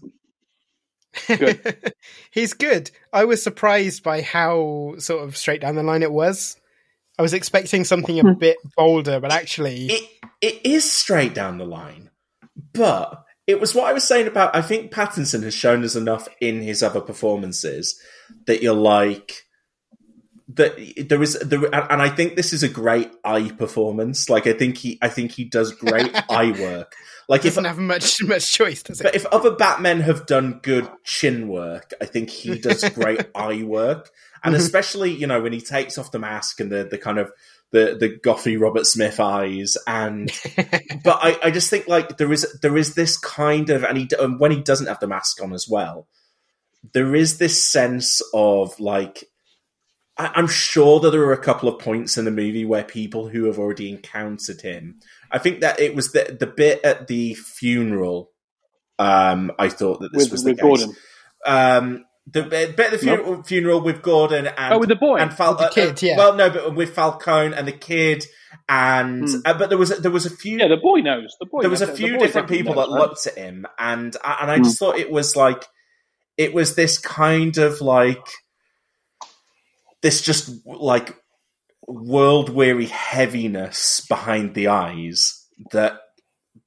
Good. 1.29 1.93
He's 2.31 2.55
good. 2.55 2.91
I 3.13 3.25
was 3.25 3.43
surprised 3.43 4.03
by 4.03 4.23
how 4.23 4.95
sort 4.99 5.25
of 5.25 5.37
straight 5.37 5.61
down 5.61 5.77
the 5.77 5.83
line 5.83 6.03
it 6.03 6.13
was. 6.13 6.57
I 7.19 7.23
was 7.23 7.35
expecting 7.35 7.85
something 7.85 8.19
a 8.19 8.35
bit 8.35 8.57
bolder, 8.77 9.21
but 9.21 9.31
actually, 9.33 9.87
it 9.87 10.11
it 10.41 10.61
is 10.65 10.91
straight 10.91 11.35
down 11.35 11.59
the 11.59 11.67
line, 11.67 12.11
but 12.73 13.25
it 13.47 13.61
was 13.61 13.75
what 13.75 13.85
I 13.85 13.93
was 13.93 14.05
saying 14.05 14.27
about. 14.27 14.57
I 14.57 14.63
think 14.63 14.91
Pattinson 14.91 15.43
has 15.43 15.55
shown 15.55 15.85
us 15.85 15.95
enough 15.95 16.27
in 16.41 16.63
his 16.63 16.83
other 16.83 17.03
performances 17.03 18.01
that 18.47 18.63
you're 18.63 18.73
like 18.75 19.43
that 20.57 21.07
there 21.09 21.23
is 21.23 21.39
there, 21.39 21.65
and 21.75 22.03
I 22.03 22.09
think 22.09 22.37
this 22.37 22.53
is 22.53 22.63
a 22.63 22.69
great 22.69 23.11
eye 23.25 23.51
performance. 23.57 24.29
Like 24.29 24.47
I 24.47 24.53
think 24.53 24.79
he, 24.79 24.99
I 25.01 25.09
think 25.09 25.33
he 25.33 25.45
does 25.45 25.73
great 25.73 26.15
eye 26.31 26.53
work. 26.59 26.95
Like 27.29 27.41
if 27.41 27.55
doesn't 27.55 27.65
have 27.65 27.79
much 27.79 28.23
much 28.23 28.53
choice, 28.53 28.83
does 28.83 29.01
it? 29.01 29.05
but 29.05 29.15
if 29.15 29.27
other 29.27 29.53
Batmen 29.53 30.01
have 30.01 30.27
done 30.27 30.61
good 30.63 30.89
chin 31.05 31.49
work, 31.49 31.93
I 32.01 32.07
think 32.07 32.31
he 32.31 32.59
does 32.59 32.89
great 32.95 33.27
eye 33.35 33.63
work. 33.63 34.11
And 34.45 34.55
mm-hmm. 34.55 34.63
especially, 34.63 35.13
you 35.13 35.27
know, 35.27 35.41
when 35.41 35.53
he 35.53 35.61
takes 35.61 35.99
off 35.99 36.11
the 36.11 36.19
mask 36.19 36.59
and 36.61 36.71
the, 36.71 36.85
the 36.85 36.99
kind 36.99 37.19
of 37.19 37.31
the, 37.71 37.97
the 37.99 38.09
gothy 38.09 38.61
Robert 38.61 38.87
Smith 38.87 39.21
eyes 39.21 39.77
and 39.87 40.31
but 41.05 41.19
I, 41.23 41.39
I 41.45 41.51
just 41.51 41.71
think 41.71 41.89
like 41.89 42.19
there 42.19 42.33
is 42.33 42.59
there 42.61 42.77
is 42.77 42.95
this 42.95 43.17
kind 43.17 43.71
of 43.71 43.85
and 43.85 43.97
he 43.97 44.09
and 44.19 44.39
when 44.39 44.51
he 44.51 44.61
doesn't 44.61 44.89
have 44.89 45.01
the 45.01 45.07
mask 45.07 45.43
on 45.43 45.53
as 45.53 45.69
well, 45.69 46.07
there 46.93 47.15
is 47.15 47.39
this 47.39 47.63
sense 47.63 48.21
of 48.35 48.79
like 48.81 49.25
I, 50.19 50.33
I'm 50.35 50.47
sure 50.49 51.01
that 51.01 51.11
there 51.11 51.23
are 51.23 51.33
a 51.33 51.39
couple 51.43 51.69
of 51.69 51.79
points 51.81 52.19
in 52.19 52.25
the 52.25 52.31
movie 52.31 52.65
where 52.65 52.85
people 52.85 53.29
who 53.29 53.45
have 53.47 53.59
already 53.59 53.89
encountered 53.91 54.61
him. 54.61 55.01
I 55.31 55.39
think 55.39 55.61
that 55.61 55.81
it 55.81 55.95
was 55.95 56.13
the 56.13 56.37
the 56.39 56.47
bit 56.47 56.81
at 56.85 57.07
the 57.07 57.35
funeral. 57.35 58.31
Um, 58.99 59.53
I 59.59 59.69
thought 59.69 60.01
that 60.01 60.13
this 60.13 60.25
With- 60.25 60.33
was 60.33 60.45
the 60.45 60.51
with 60.51 60.59
case. 60.59 60.63
Gordon. 60.65 60.97
Um, 61.45 62.05
the 62.31 62.43
bit 62.45 62.79
at 62.79 62.91
the 62.93 62.99
funeral, 62.99 63.43
funeral 63.43 63.81
with 63.81 64.01
Gordon 64.03 64.47
and 64.47 64.75
Oh, 64.75 64.79
with 64.79 64.91
the 64.91 64.95
boy. 64.95 65.17
and 65.17 65.35
Fal- 65.35 65.57
With 65.57 65.59
the 65.59 65.69
kid, 65.75 65.89
uh, 65.91 66.07
yeah. 66.07 66.17
Well, 66.17 66.35
no, 66.37 66.51
but 66.51 66.77
with 66.77 66.95
Falcone 66.95 67.53
and 67.57 67.67
the 67.67 67.73
kid, 67.73 68.25
and 68.69 69.29
Hmm. 69.29 69.37
uh, 69.45 69.55
but 69.59 69.71
there 69.71 69.79
was 69.79 69.91
there 69.99 70.11
was 70.13 70.25
a 70.27 70.31
few 70.31 70.59
Yeah, 70.59 70.69
the 70.69 70.77
boy 70.77 70.99
knows. 71.01 71.35
The 71.41 71.47
boy. 71.47 71.63
there 71.63 71.71
was 71.71 71.81
a 71.83 71.87
knows. 71.87 71.97
The 71.99 72.05
few 72.07 72.19
different 72.19 72.47
people 72.49 72.75
knows, 72.77 72.87
that 72.87 72.91
man. 72.93 73.01
looked 73.01 73.27
at 73.27 73.35
him, 73.35 73.67
and 73.77 74.17
and 74.25 74.51
I 74.53 74.59
just 74.59 74.79
thought 74.79 74.99
it 74.99 75.11
was 75.11 75.35
like 75.35 75.67
it 76.37 76.55
was 76.55 76.77
this 76.77 76.97
kind 76.99 77.59
of 77.59 77.81
like 77.81 78.25
this 80.03 80.21
just 80.21 80.67
like 80.67 81.17
world 81.87 82.49
weary 82.49 82.87
heaviness 82.87 84.05
behind 84.09 84.55
the 84.55 84.69
eyes 84.69 85.47
that 85.73 86.01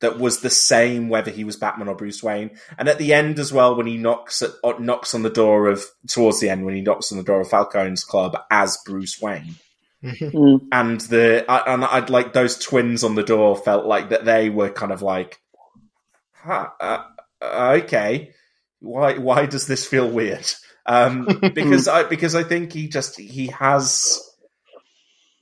that 0.02 0.20
was 0.20 0.42
the 0.42 0.50
same 0.50 1.08
whether 1.10 1.32
he 1.32 1.44
was 1.44 1.56
Batman 1.56 1.88
or 1.88 1.96
Bruce 1.96 2.22
Wayne. 2.22 2.52
And 2.78 2.90
at 2.90 2.98
the 2.98 3.14
end 3.14 3.40
as 3.40 3.54
well, 3.54 3.76
when 3.76 3.88
he 3.88 3.98
knocks 3.98 4.42
at, 4.42 4.52
uh, 4.64 4.74
knocks 4.80 5.14
on 5.14 5.24
the 5.24 5.30
door 5.30 5.68
of 5.68 5.86
towards 6.10 6.40
the 6.40 6.50
end 6.50 6.66
when 6.66 6.76
he 6.76 6.82
knocks 6.82 7.12
on 7.12 7.18
the 7.18 7.24
door 7.24 7.42
of 7.42 7.50
Falcone's 7.50 8.04
club 8.04 8.38
as 8.52 8.78
Bruce 8.86 9.22
Wayne 9.22 9.56
Mm. 10.04 10.68
and 10.72 11.02
the 11.02 11.46
I, 11.50 11.74
and 11.74 11.84
I'd 11.84 12.12
like 12.12 12.34
those 12.34 12.60
twins 12.60 13.04
on 13.04 13.16
the 13.16 13.24
door 13.24 13.56
felt 13.58 13.86
like 13.86 14.10
that 14.10 14.24
they 14.26 14.50
were 14.50 14.70
kind 14.70 14.92
of 14.92 15.02
like, 15.02 15.40
huh, 16.34 16.70
uh, 16.80 17.04
uh, 17.42 17.80
okay, 17.84 18.32
why 18.80 19.18
why 19.18 19.48
does 19.48 19.66
this 19.66 19.86
feel 19.86 20.08
weird? 20.08 20.46
Um, 20.86 21.26
because 21.54 21.88
I 21.88 22.04
because 22.04 22.36
I 22.36 22.44
think 22.44 22.74
he 22.74 22.88
just 22.88 23.20
he 23.20 23.48
has 23.48 24.22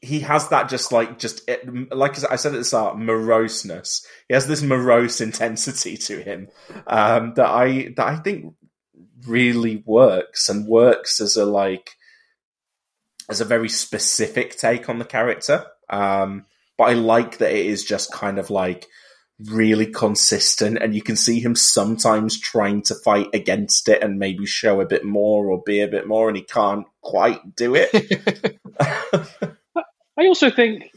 he 0.02 0.20
has 0.20 0.50
that 0.50 0.70
just 0.70 0.92
like 0.92 1.18
just 1.18 1.48
it, 1.50 1.94
like 1.94 2.22
I 2.30 2.36
said 2.36 2.54
at 2.54 2.58
the 2.58 2.66
start 2.66 2.98
moroseness. 2.98 4.06
He 4.28 4.34
has 4.34 4.48
this 4.48 4.62
morose 4.62 5.22
intensity 5.22 5.96
to 5.98 6.22
him 6.22 6.50
um, 6.88 7.34
that 7.36 7.48
I 7.48 7.94
that 7.96 8.06
I 8.06 8.16
think 8.18 8.54
really 9.26 9.82
works 9.86 10.50
and 10.50 10.68
works 10.68 11.22
as 11.22 11.38
a 11.38 11.46
like 11.46 11.92
as 13.30 13.40
a 13.40 13.46
very 13.46 13.70
specific 13.70 14.58
take 14.58 14.90
on 14.90 15.00
the 15.00 15.06
character. 15.06 15.66
Um, 15.90 16.46
but 16.78 16.86
I 16.86 16.94
like 16.94 17.38
that 17.38 17.52
it 17.52 17.66
is 17.66 17.86
just 17.86 18.12
kind 18.12 18.40
of 18.40 18.50
like 18.50 18.88
really 19.40 19.88
consistent, 19.88 20.78
and 20.82 20.96
you 20.96 21.02
can 21.02 21.16
see 21.16 21.40
him 21.40 21.56
sometimes 21.56 22.40
trying 22.40 22.82
to 22.84 22.96
fight 22.96 23.28
against 23.34 23.90
it 23.90 24.02
and 24.02 24.20
maybe 24.20 24.46
show 24.46 24.82
a 24.82 24.86
bit 24.86 25.04
more 25.04 25.50
or 25.50 25.62
be 25.66 25.82
a 25.82 25.88
bit 25.88 26.08
more, 26.08 26.28
and 26.28 26.38
he 26.38 26.44
can't 26.44 26.86
quite 27.02 27.56
do 27.56 27.76
it. 27.76 28.60
I 30.18 30.28
also 30.28 30.52
think, 30.52 30.92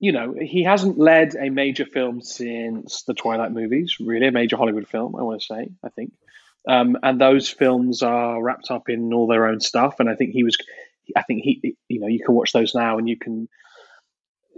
you 0.00 0.12
know, 0.12 0.34
he 0.40 0.64
hasn't 0.64 0.98
led 0.98 1.34
a 1.34 1.50
major 1.50 1.84
film 1.84 2.22
since 2.22 3.02
the 3.02 3.14
Twilight 3.14 3.52
movies, 3.52 3.96
really, 4.00 4.26
a 4.26 4.32
major 4.32 4.56
Hollywood 4.56 4.88
film, 4.88 5.14
I 5.16 5.22
want 5.22 5.40
to 5.40 5.46
say, 5.46 5.70
I 5.84 5.90
think. 5.90 6.12
Um, 6.68 6.96
and 7.02 7.20
those 7.20 7.48
films 7.48 8.02
are 8.02 8.42
wrapped 8.42 8.70
up 8.70 8.88
in 8.88 9.12
all 9.12 9.26
their 9.26 9.46
own 9.46 9.60
stuff. 9.60 9.96
And 9.98 10.08
I 10.08 10.14
think 10.14 10.32
he 10.32 10.44
was, 10.44 10.56
I 11.16 11.22
think 11.22 11.42
he, 11.42 11.76
you 11.88 12.00
know, 12.00 12.06
you 12.06 12.22
can 12.24 12.34
watch 12.34 12.52
those 12.52 12.74
now 12.74 12.98
and 12.98 13.08
you 13.08 13.18
can, 13.18 13.48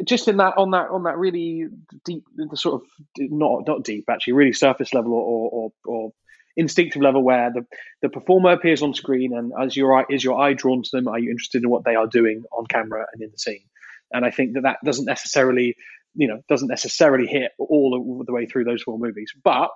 just 0.05 0.28
in 0.28 0.38
that, 0.38 0.55
on 0.57 0.70
that, 0.72 0.90
on 0.90 1.05
that 1.05 1.18
really 1.18 1.66
deep, 2.05 2.24
the 2.36 2.57
sort 2.57 2.82
of, 2.82 2.88
not, 3.18 3.66
not 3.66 3.84
deep, 3.84 4.05
actually, 4.11 4.34
really 4.34 4.53
surface 4.53 4.92
level 4.94 5.12
or, 5.12 5.50
or, 5.50 5.72
or 5.84 6.12
instinctive 6.57 7.03
level 7.03 7.22
where 7.22 7.50
the, 7.53 7.66
the 8.03 8.09
performer 8.09 8.53
appears 8.53 8.82
on 8.82 8.94
screen 8.94 9.36
and 9.36 9.53
as 9.61 9.76
your 9.76 9.98
eye 9.98 10.05
is 10.11 10.22
your 10.22 10.38
eye 10.40 10.53
drawn 10.53 10.82
to 10.82 10.90
them 10.92 11.09
are 11.09 11.18
you 11.18 11.30
interested 11.30 11.62
in 11.62 11.70
what 11.70 11.84
they 11.84 11.94
are 11.94 12.07
doing 12.07 12.44
on 12.53 12.66
camera 12.66 13.07
and 13.12 13.22
in 13.22 13.30
the 13.30 13.38
scene? 13.38 13.64
And 14.12 14.24
i 14.24 14.30
think 14.30 14.55
that 14.55 14.64
that 14.64 14.76
doesn't 14.84 15.07
necessarily 15.07 15.76
you 16.14 16.28
know 16.28 16.42
doesn't 16.48 16.68
necessarily 16.68 17.26
hit 17.26 17.53
all 17.59 18.22
the 18.26 18.32
way 18.32 18.46
through 18.46 18.64
those 18.64 18.82
four 18.82 18.98
movies. 18.98 19.32
But 19.42 19.70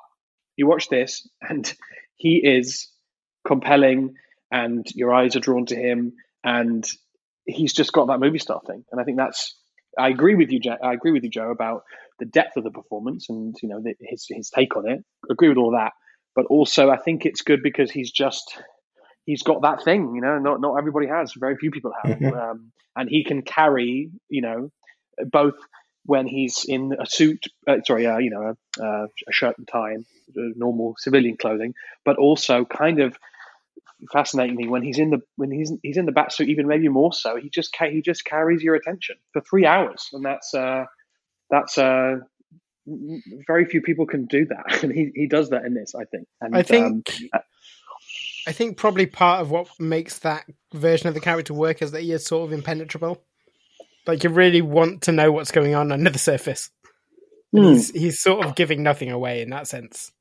you 0.56 0.66
watch 0.66 0.88
this 0.88 1.28
and 1.40 1.72
he 2.16 2.36
is 2.36 2.88
compelling 3.46 4.14
and 4.50 4.86
your 4.94 5.14
eyes 5.14 5.36
are 5.36 5.40
drawn 5.40 5.66
to 5.66 5.76
him 5.76 6.14
and 6.44 6.86
he's 7.44 7.72
just 7.72 7.92
got 7.92 8.08
that 8.08 8.20
movie 8.20 8.38
star 8.38 8.60
thing. 8.66 8.84
And 8.92 9.00
i 9.00 9.04
think 9.04 9.16
that's 9.16 9.54
i 9.98 10.08
agree 10.08 10.34
with 10.34 10.50
you 10.50 10.60
i 10.82 10.92
agree 10.92 11.12
with 11.12 11.24
you 11.24 11.30
joe 11.30 11.50
about 11.50 11.82
the 12.18 12.24
depth 12.24 12.56
of 12.56 12.64
the 12.64 12.70
performance 12.70 13.28
and 13.28 13.56
you 13.62 13.68
know 13.68 13.80
the, 13.80 13.94
his 14.00 14.26
his 14.28 14.50
take 14.50 14.76
on 14.76 14.88
it. 14.88 15.04
Agree 15.30 15.48
with 15.48 15.58
all 15.58 15.72
that. 15.72 15.92
But 16.34 16.46
also 16.46 16.90
I 16.90 16.96
think 16.96 17.24
it's 17.24 17.42
good 17.42 17.62
because 17.62 17.90
he's 17.90 18.10
just 18.10 18.58
he's 19.24 19.42
got 19.42 19.62
that 19.62 19.82
thing, 19.82 20.14
you 20.14 20.20
know, 20.20 20.38
not 20.38 20.60
not 20.60 20.76
everybody 20.76 21.06
has, 21.06 21.32
very 21.34 21.56
few 21.56 21.70
people 21.70 21.92
have, 22.02 22.22
um, 22.22 22.72
and 22.94 23.08
he 23.08 23.24
can 23.24 23.42
carry, 23.42 24.10
you 24.28 24.42
know, 24.42 24.70
both 25.30 25.54
when 26.04 26.26
he's 26.26 26.64
in 26.66 26.94
a 27.00 27.06
suit, 27.06 27.46
uh, 27.66 27.78
sorry, 27.84 28.06
uh, 28.06 28.18
you 28.18 28.30
know, 28.30 28.54
a, 28.78 28.82
uh, 28.82 29.06
a 29.28 29.32
shirt 29.32 29.58
and 29.58 29.66
tie 29.66 29.92
and 29.92 30.04
uh, 30.36 30.54
normal 30.54 30.94
civilian 30.98 31.36
clothing, 31.36 31.74
but 32.04 32.16
also 32.16 32.64
kind 32.64 33.00
of 33.00 33.18
fascinatingly 34.12 34.68
when 34.68 34.82
he's 34.82 34.98
in 34.98 35.10
the 35.10 35.20
when 35.36 35.50
he's 35.50 35.72
he's 35.82 35.96
in 35.96 36.06
the 36.06 36.12
bat 36.12 36.32
suit, 36.32 36.48
even 36.48 36.66
maybe 36.66 36.88
more 36.88 37.12
so, 37.12 37.36
he 37.36 37.48
just 37.50 37.72
ca- 37.72 37.90
he 37.90 38.02
just 38.02 38.24
carries 38.24 38.62
your 38.62 38.74
attention 38.74 39.16
for 39.32 39.42
three 39.42 39.66
hours, 39.66 40.08
and 40.12 40.24
that's 40.24 40.54
uh, 40.54 40.84
that's 41.50 41.78
uh, 41.78 42.16
very 43.46 43.64
few 43.66 43.80
people 43.82 44.06
can 44.06 44.26
do 44.26 44.46
that, 44.46 44.82
and 44.82 44.92
he, 44.92 45.10
he 45.14 45.26
does 45.26 45.50
that 45.50 45.64
in 45.64 45.74
this. 45.74 45.94
I 45.94 46.04
think. 46.04 46.26
And, 46.40 46.56
I 46.56 46.62
think. 46.62 47.08
um, 47.32 47.40
I 48.48 48.52
think 48.52 48.76
probably 48.76 49.06
part 49.06 49.40
of 49.40 49.50
what 49.50 49.68
makes 49.80 50.20
that 50.20 50.44
version 50.72 51.08
of 51.08 51.14
the 51.14 51.20
character 51.20 51.52
work 51.52 51.82
is 51.82 51.90
that 51.90 52.02
he 52.02 52.12
is 52.12 52.24
sort 52.24 52.46
of 52.46 52.52
impenetrable. 52.52 53.20
Like 54.06 54.22
you 54.22 54.30
really 54.30 54.62
want 54.62 55.02
to 55.02 55.12
know 55.12 55.32
what's 55.32 55.50
going 55.50 55.74
on 55.74 55.90
under 55.90 56.10
the 56.10 56.18
surface. 56.18 56.70
Hmm. 57.52 57.62
He's 57.72 57.90
he's 57.90 58.20
sort 58.20 58.46
of 58.46 58.54
giving 58.54 58.84
nothing 58.84 59.10
away 59.10 59.42
in 59.42 59.50
that 59.50 59.66
sense. 59.66 60.12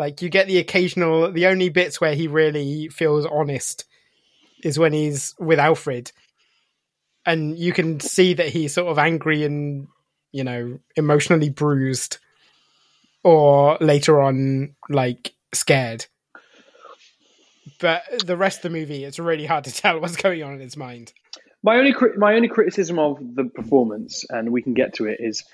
Like 0.00 0.22
you 0.22 0.30
get 0.30 0.46
the 0.46 0.56
occasional, 0.56 1.30
the 1.30 1.48
only 1.48 1.68
bits 1.68 2.00
where 2.00 2.14
he 2.14 2.26
really 2.26 2.88
feels 2.88 3.26
honest 3.26 3.84
is 4.64 4.78
when 4.78 4.94
he's 4.94 5.34
with 5.38 5.58
Alfred, 5.58 6.10
and 7.26 7.58
you 7.58 7.74
can 7.74 8.00
see 8.00 8.32
that 8.32 8.48
he's 8.48 8.72
sort 8.72 8.88
of 8.88 8.98
angry 8.98 9.44
and 9.44 9.88
you 10.32 10.42
know 10.42 10.78
emotionally 10.96 11.50
bruised, 11.50 12.16
or 13.24 13.76
later 13.78 14.22
on 14.22 14.74
like 14.88 15.34
scared. 15.52 16.06
But 17.78 18.02
the 18.24 18.38
rest 18.38 18.60
of 18.60 18.72
the 18.72 18.78
movie, 18.78 19.04
it's 19.04 19.18
really 19.18 19.44
hard 19.44 19.64
to 19.64 19.72
tell 19.82 20.00
what's 20.00 20.16
going 20.16 20.42
on 20.42 20.54
in 20.54 20.60
his 20.60 20.78
mind. 20.78 21.12
my 21.62 21.76
only 21.76 21.94
my 22.16 22.36
only 22.36 22.48
criticism 22.48 22.98
of 22.98 23.18
the 23.34 23.44
performance, 23.44 24.24
and 24.30 24.50
we 24.50 24.62
can 24.62 24.72
get 24.72 24.94
to 24.94 25.04
it, 25.04 25.18
is, 25.20 25.44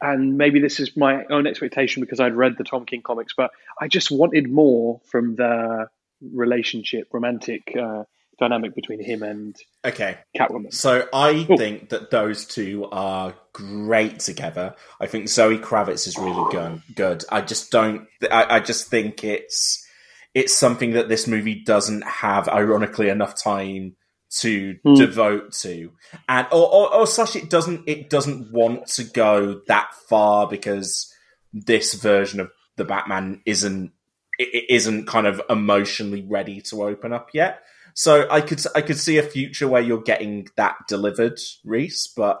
and 0.00 0.36
maybe 0.36 0.60
this 0.60 0.80
is 0.80 0.96
my 0.96 1.24
own 1.26 1.46
expectation 1.46 2.00
because 2.00 2.20
I'd 2.20 2.34
read 2.34 2.54
the 2.58 2.64
Tom 2.64 2.86
King 2.86 3.02
comics, 3.02 3.34
but 3.36 3.50
I 3.80 3.88
just 3.88 4.10
wanted 4.10 4.50
more 4.50 5.00
from 5.10 5.36
the 5.36 5.88
relationship, 6.20 7.08
romantic 7.12 7.62
uh, 7.80 8.04
dynamic 8.38 8.74
between 8.74 9.02
him 9.02 9.22
and 9.22 9.54
Okay. 9.84 10.18
Catwoman. 10.36 10.72
So 10.72 11.06
I 11.12 11.44
think 11.44 11.90
that 11.90 12.10
those 12.10 12.46
two 12.46 12.88
are 12.90 13.34
great 13.52 14.20
together. 14.20 14.74
I 15.00 15.06
think 15.06 15.28
Zoe 15.28 15.58
Kravitz 15.58 16.06
is 16.06 16.18
really 16.18 16.50
good. 16.50 16.82
Good. 16.94 17.24
I 17.30 17.42
just 17.42 17.70
don't. 17.70 18.06
I, 18.30 18.56
I 18.56 18.60
just 18.60 18.88
think 18.88 19.22
it's 19.24 19.86
it's 20.34 20.56
something 20.56 20.92
that 20.92 21.08
this 21.08 21.26
movie 21.26 21.62
doesn't 21.64 22.02
have, 22.04 22.48
ironically, 22.48 23.08
enough 23.08 23.34
time 23.42 23.96
to 24.38 24.76
Hmm. 24.84 24.94
devote 24.94 25.52
to, 25.52 25.90
and 26.28 26.46
or, 26.52 26.72
or, 26.72 26.94
or 26.94 27.06
such 27.06 27.34
it 27.36 27.50
doesn't 27.50 27.88
it 27.88 28.08
doesn't 28.10 28.52
want 28.52 28.86
to 28.88 29.04
go 29.04 29.60
that 29.66 29.92
far 30.08 30.46
because 30.46 31.12
this 31.52 31.94
version 31.94 32.38
of 32.40 32.50
the 32.76 32.84
Batman 32.84 33.42
isn't 33.44 33.92
it 34.38 34.64
isn't 34.70 35.06
kind 35.06 35.26
of 35.26 35.42
emotionally 35.50 36.24
ready 36.28 36.60
to 36.62 36.82
open 36.84 37.12
up 37.12 37.30
yet. 37.34 37.60
So 37.94 38.26
I 38.30 38.40
could 38.40 38.62
I 38.74 38.80
could 38.82 38.98
see 38.98 39.18
a 39.18 39.22
future 39.22 39.66
where 39.68 39.82
you're 39.82 40.00
getting 40.02 40.48
that 40.56 40.76
delivered, 40.88 41.38
Reese. 41.64 42.06
But 42.16 42.40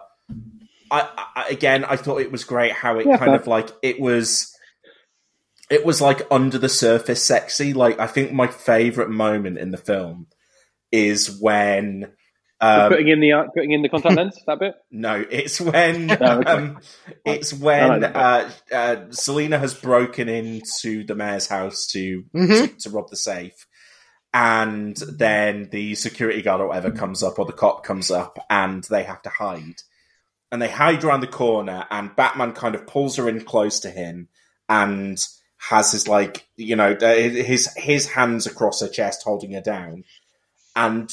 I, 0.90 1.08
I 1.36 1.46
again, 1.50 1.84
I 1.84 1.96
thought 1.96 2.20
it 2.20 2.30
was 2.32 2.44
great 2.44 2.72
how 2.72 2.98
it 2.98 3.06
Yeah, 3.06 3.16
kind 3.18 3.30
fair. 3.30 3.34
of 3.40 3.46
like 3.48 3.70
it 3.82 4.00
was. 4.00 4.56
It 5.68 5.84
was 5.84 6.00
like 6.00 6.22
under 6.32 6.58
the 6.58 6.68
surface 6.68 7.22
sexy. 7.22 7.72
Like 7.74 7.98
I 8.00 8.06
think 8.06 8.32
my 8.32 8.46
favorite 8.48 9.10
moment 9.10 9.58
in 9.58 9.70
the 9.70 9.76
film 9.76 10.26
is 10.92 11.38
when 11.40 12.12
um, 12.60 12.90
putting 12.90 13.08
in 13.08 13.20
the 13.20 13.32
uh, 13.32 13.44
putting 13.54 13.70
in 13.70 13.82
the 13.82 13.88
contact 13.88 14.16
lens 14.16 14.38
that 14.46 14.58
bit. 14.58 14.74
no, 14.90 15.24
it's 15.30 15.60
when 15.60 16.10
Oh, 16.20 16.40
okay. 16.40 16.50
um, 16.50 16.78
it's 17.24 17.52
when 17.54 17.90
I 17.90 17.96
like 17.96 18.16
uh, 18.16 18.50
uh, 18.74 18.96
Selina 19.10 19.58
has 19.58 19.72
broken 19.74 20.28
into 20.28 21.04
the 21.04 21.14
mayor's 21.14 21.46
house 21.48 21.86
to, 21.92 22.24
Mhm. 22.34 22.68
to 22.68 22.76
to 22.80 22.90
rob 22.90 23.08
the 23.08 23.16
safe, 23.16 23.66
and 24.32 24.96
then 24.96 25.68
the 25.72 25.94
security 25.94 26.42
guard 26.42 26.60
or 26.60 26.68
whatever 26.68 26.90
comes 26.90 27.22
up, 27.22 27.38
or 27.38 27.44
the 27.46 27.52
cop 27.52 27.82
comes 27.84 28.10
up, 28.10 28.38
and 28.48 28.84
they 28.84 29.02
have 29.04 29.22
to 29.22 29.30
hide, 29.30 29.82
and 30.52 30.60
they 30.60 30.68
hide 30.70 31.02
around 31.02 31.20
the 31.20 31.26
corner, 31.26 31.86
and 31.90 32.14
Batman 32.14 32.52
kind 32.52 32.74
of 32.74 32.86
pulls 32.86 33.16
her 33.16 33.28
in 33.28 33.42
close 33.44 33.80
to 33.80 33.90
him, 33.90 34.28
and 34.68 35.18
has 35.68 35.92
his 35.92 36.08
like 36.08 36.46
you 36.56 36.76
know 36.76 36.92
uh, 36.92 37.14
his 37.14 37.68
his 37.76 38.06
hands 38.12 38.46
across 38.46 38.80
her 38.80 38.88
chest, 38.88 39.22
holding 39.24 39.52
her 39.52 39.60
down, 39.60 40.04
and 40.76 41.12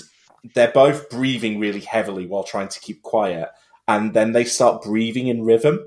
they're 0.54 0.72
both 0.72 1.10
breathing 1.10 1.60
really 1.60 1.80
heavily 1.80 2.26
while 2.26 2.44
trying 2.44 2.68
to 2.70 2.80
keep 2.80 3.02
quiet 3.02 3.50
and 3.88 4.14
then 4.14 4.32
they 4.32 4.44
start 4.44 4.84
breathing 4.84 5.28
in 5.28 5.44
rhythm 5.44 5.80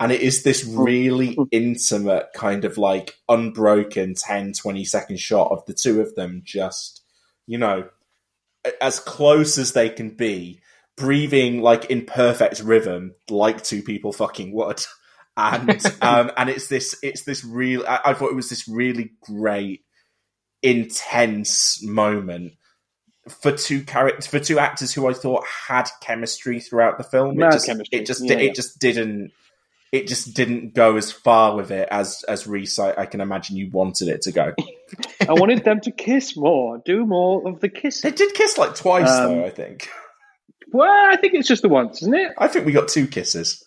and 0.00 0.10
it 0.10 0.20
is 0.20 0.42
this 0.42 0.64
really 0.64 1.36
intimate 1.50 2.26
kind 2.34 2.64
of 2.64 2.76
like 2.76 3.14
unbroken 3.28 4.14
10 4.14 4.52
20 4.52 4.84
second 4.84 5.18
shot 5.18 5.50
of 5.50 5.64
the 5.66 5.74
two 5.74 6.00
of 6.00 6.14
them 6.14 6.42
just 6.44 7.02
you 7.46 7.58
know 7.58 7.88
as 8.80 9.00
close 9.00 9.58
as 9.58 9.72
they 9.72 9.88
can 9.88 10.10
be 10.10 10.60
breathing 10.96 11.62
like 11.62 11.86
in 11.86 12.04
perfect 12.04 12.60
rhythm 12.60 13.14
like 13.30 13.62
two 13.62 13.82
people 13.82 14.12
fucking 14.12 14.52
would. 14.52 14.82
And 15.34 15.82
um 16.02 16.30
and 16.36 16.50
it's 16.50 16.68
this 16.68 16.94
it's 17.02 17.22
this 17.22 17.42
real 17.42 17.86
I, 17.88 18.00
I 18.04 18.12
thought 18.12 18.30
it 18.30 18.36
was 18.36 18.50
this 18.50 18.68
really 18.68 19.12
great 19.22 19.80
intense 20.62 21.82
moment 21.82 22.52
for 23.28 23.52
two 23.52 23.82
characters 23.82 24.26
for 24.26 24.40
two 24.40 24.58
actors 24.58 24.92
who 24.92 25.08
I 25.08 25.12
thought 25.12 25.44
had 25.68 25.88
chemistry 26.00 26.60
throughout 26.60 26.98
the 26.98 27.04
film. 27.04 27.36
Mad 27.36 27.48
it 27.48 27.52
just 27.52 27.66
chemistry. 27.66 27.98
it 28.00 28.06
just 28.06 28.24
Yeah, 28.24 28.36
it 28.36 28.44
yeah. 28.46 28.52
just 28.52 28.78
didn't 28.78 29.32
it 29.92 30.08
just 30.08 30.34
didn't 30.34 30.74
go 30.74 30.96
as 30.96 31.12
far 31.12 31.54
with 31.54 31.70
it 31.70 31.88
as 31.90 32.24
as 32.26 32.46
Reese 32.46 32.78
I, 32.78 32.94
I 32.96 33.06
can 33.06 33.20
imagine 33.20 33.56
you 33.56 33.70
wanted 33.70 34.08
it 34.08 34.22
to 34.22 34.32
go. 34.32 34.54
I 35.28 35.32
wanted 35.32 35.64
them 35.64 35.80
to 35.82 35.90
kiss 35.90 36.36
more, 36.36 36.78
do 36.84 37.06
more 37.06 37.46
of 37.48 37.60
the 37.60 37.68
kissing. 37.68 38.10
They 38.10 38.16
did 38.16 38.34
kiss 38.34 38.58
like 38.58 38.74
twice 38.74 39.08
Um, 39.08 39.36
though, 39.36 39.44
I 39.44 39.50
think. 39.50 39.88
Well, 40.72 40.88
I 41.12 41.16
think 41.16 41.34
it's 41.34 41.46
just 41.46 41.62
the 41.62 41.68
once, 41.68 42.00
isn't 42.02 42.14
it? 42.14 42.32
I 42.38 42.48
think 42.48 42.64
we 42.64 42.72
got 42.72 42.88
two 42.88 43.06
kisses. 43.06 43.62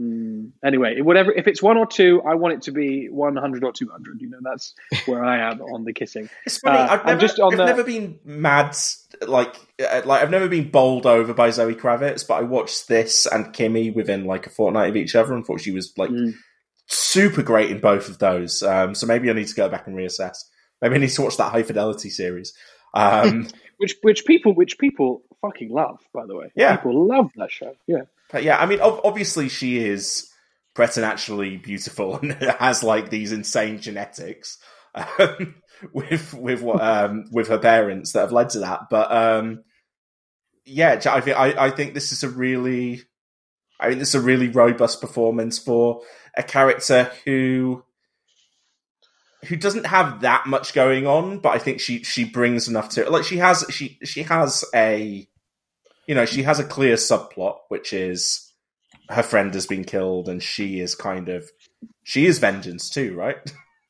Mm, 0.00 0.52
anyway, 0.64 1.00
whatever. 1.02 1.30
If 1.30 1.46
it's 1.46 1.62
one 1.62 1.76
or 1.76 1.86
two, 1.86 2.22
I 2.22 2.34
want 2.36 2.54
it 2.54 2.62
to 2.62 2.72
be 2.72 3.08
one 3.10 3.36
hundred 3.36 3.64
or 3.64 3.72
two 3.72 3.88
hundred. 3.90 4.20
You 4.22 4.30
know, 4.30 4.38
that's 4.42 4.72
where 5.04 5.22
I 5.24 5.50
am 5.50 5.60
on 5.60 5.84
the 5.84 5.92
kissing. 5.92 6.30
It's 6.46 6.58
funny. 6.58 6.78
Uh, 6.78 6.94
I've 6.94 7.04
never, 7.06 7.24
I've 7.26 7.56
the- 7.58 7.66
never 7.66 7.84
been 7.84 8.18
mad 8.24 8.76
like 9.26 9.56
uh, 9.86 10.02
like 10.06 10.22
I've 10.22 10.30
never 10.30 10.48
been 10.48 10.70
bowled 10.70 11.04
over 11.06 11.34
by 11.34 11.50
Zoe 11.50 11.74
Kravitz, 11.74 12.26
but 12.26 12.34
I 12.34 12.42
watched 12.42 12.88
this 12.88 13.26
and 13.26 13.52
Kimi 13.52 13.90
within 13.90 14.24
like 14.24 14.46
a 14.46 14.50
fortnight 14.50 14.88
of 14.88 14.96
each 14.96 15.14
other 15.14 15.34
and 15.34 15.44
thought 15.44 15.60
she 15.60 15.72
was 15.72 15.92
like 15.98 16.10
Mm. 16.10 16.34
super 16.86 17.42
great 17.42 17.70
in 17.70 17.80
both 17.80 18.08
of 18.08 18.18
those. 18.18 18.62
Um, 18.62 18.94
so 18.94 19.06
maybe 19.06 19.28
I 19.28 19.34
need 19.34 19.48
to 19.48 19.54
go 19.54 19.68
back 19.68 19.86
and 19.86 19.96
reassess. 19.96 20.36
Maybe 20.80 20.94
I 20.94 20.98
need 20.98 21.10
to 21.10 21.22
watch 21.22 21.36
that 21.36 21.52
High 21.52 21.62
Fidelity 21.62 22.10
series. 22.10 22.54
Um, 22.94 23.48
Which 23.76 23.96
which 24.02 24.24
people 24.26 24.52
which 24.54 24.76
people 24.78 25.22
fucking 25.40 25.70
love, 25.70 26.00
by 26.12 26.26
the 26.26 26.36
way. 26.36 26.52
Yeah. 26.54 26.76
people 26.76 27.06
love 27.08 27.30
that 27.36 27.50
show. 27.50 27.74
Yeah, 27.86 28.02
but 28.32 28.42
yeah, 28.42 28.58
I 28.58 28.66
mean, 28.66 28.80
ob- 28.80 29.00
obviously 29.04 29.48
she 29.48 29.84
is 29.84 30.30
preternaturally 30.74 31.56
beautiful 31.56 32.16
and 32.22 32.32
has 32.32 32.82
like 32.82 33.10
these 33.10 33.32
insane 33.32 33.80
genetics 33.80 34.58
um, 34.94 35.56
with 35.92 36.34
with 36.34 36.62
what 36.62 36.80
um, 36.80 37.24
with 37.32 37.48
her 37.48 37.58
parents 37.58 38.12
that 38.12 38.20
have 38.20 38.32
led 38.32 38.50
to 38.50 38.60
that. 38.60 38.82
But 38.90 39.12
um, 39.12 39.64
yeah, 40.64 41.00
I 41.06 41.20
think 41.20 41.36
I, 41.36 41.66
I 41.66 41.70
think 41.70 41.94
this 41.94 42.12
is 42.12 42.22
a 42.22 42.28
really, 42.28 43.02
I 43.78 43.88
think 43.88 43.98
this 43.98 44.10
is 44.10 44.22
a 44.22 44.24
really 44.24 44.48
robust 44.48 45.00
performance 45.00 45.58
for 45.58 46.02
a 46.36 46.42
character 46.42 47.10
who 47.24 47.84
who 49.44 49.56
doesn't 49.56 49.86
have 49.86 50.20
that 50.20 50.46
much 50.46 50.74
going 50.74 51.06
on, 51.06 51.38
but 51.38 51.50
I 51.50 51.58
think 51.58 51.80
she 51.80 52.02
she 52.04 52.24
brings 52.24 52.68
enough 52.68 52.90
to 52.90 53.02
it. 53.02 53.10
Like 53.10 53.24
she 53.24 53.38
has 53.38 53.64
she 53.70 53.98
she 54.04 54.22
has 54.24 54.64
a 54.74 55.26
you 56.10 56.16
know 56.16 56.26
she 56.26 56.42
has 56.42 56.58
a 56.58 56.64
clear 56.64 56.96
subplot, 56.96 57.58
which 57.68 57.92
is 57.92 58.52
her 59.10 59.22
friend 59.22 59.54
has 59.54 59.68
been 59.68 59.84
killed, 59.84 60.28
and 60.28 60.42
she 60.42 60.80
is 60.80 60.96
kind 60.96 61.28
of 61.28 61.48
she 62.02 62.26
is 62.26 62.40
vengeance 62.40 62.90
too, 62.90 63.14
right? 63.14 63.36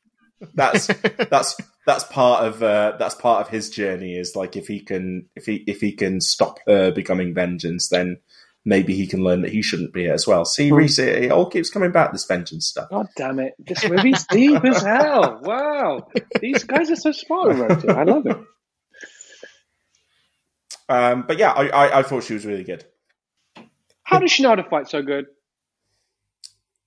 that's 0.55 0.87
that's 1.31 1.57
that's 1.87 2.05
part 2.05 2.45
of 2.45 2.62
uh, 2.62 2.97
that's 2.99 3.14
part 3.14 3.41
of 3.41 3.49
his 3.49 3.71
journey. 3.71 4.18
Is 4.18 4.37
like 4.37 4.55
if 4.55 4.66
he 4.66 4.81
can 4.81 5.31
if 5.35 5.47
he 5.47 5.64
if 5.66 5.81
he 5.81 5.93
can 5.93 6.21
stop 6.21 6.59
her 6.66 6.91
becoming 6.91 7.33
vengeance, 7.33 7.89
then 7.89 8.18
maybe 8.66 8.95
he 8.95 9.07
can 9.07 9.25
learn 9.25 9.41
that 9.41 9.53
he 9.53 9.62
shouldn't 9.62 9.95
be 9.95 10.05
it 10.05 10.11
as 10.11 10.27
well. 10.27 10.45
See, 10.45 10.71
Reese, 10.71 10.99
it, 10.99 11.25
it 11.25 11.33
all 11.33 11.49
keeps 11.49 11.71
coming 11.71 11.91
back 11.91 12.12
this 12.12 12.27
vengeance 12.27 12.66
stuff. 12.66 12.91
God 12.91 13.07
damn 13.16 13.39
it! 13.39 13.55
This 13.59 13.89
movie's 13.89 14.27
deep 14.27 14.62
as 14.62 14.83
hell. 14.83 15.41
Wow, 15.43 16.07
these 16.39 16.64
guys 16.64 16.91
are 16.91 16.97
so 16.97 17.12
smart 17.12 17.55
who 17.55 17.64
it. 17.64 17.89
I 17.89 18.03
love 18.03 18.27
it. 18.27 18.37
Um, 20.91 21.24
but 21.26 21.38
yeah, 21.38 21.53
I, 21.53 21.68
I 21.68 21.99
I 22.01 22.03
thought 22.03 22.24
she 22.24 22.34
was 22.34 22.45
really 22.45 22.64
good. 22.64 22.84
How 24.03 24.18
does 24.18 24.30
she 24.32 24.43
know 24.43 24.51
how 24.51 24.55
to 24.57 24.64
fight 24.64 24.88
so 24.88 25.03
good? 25.03 25.26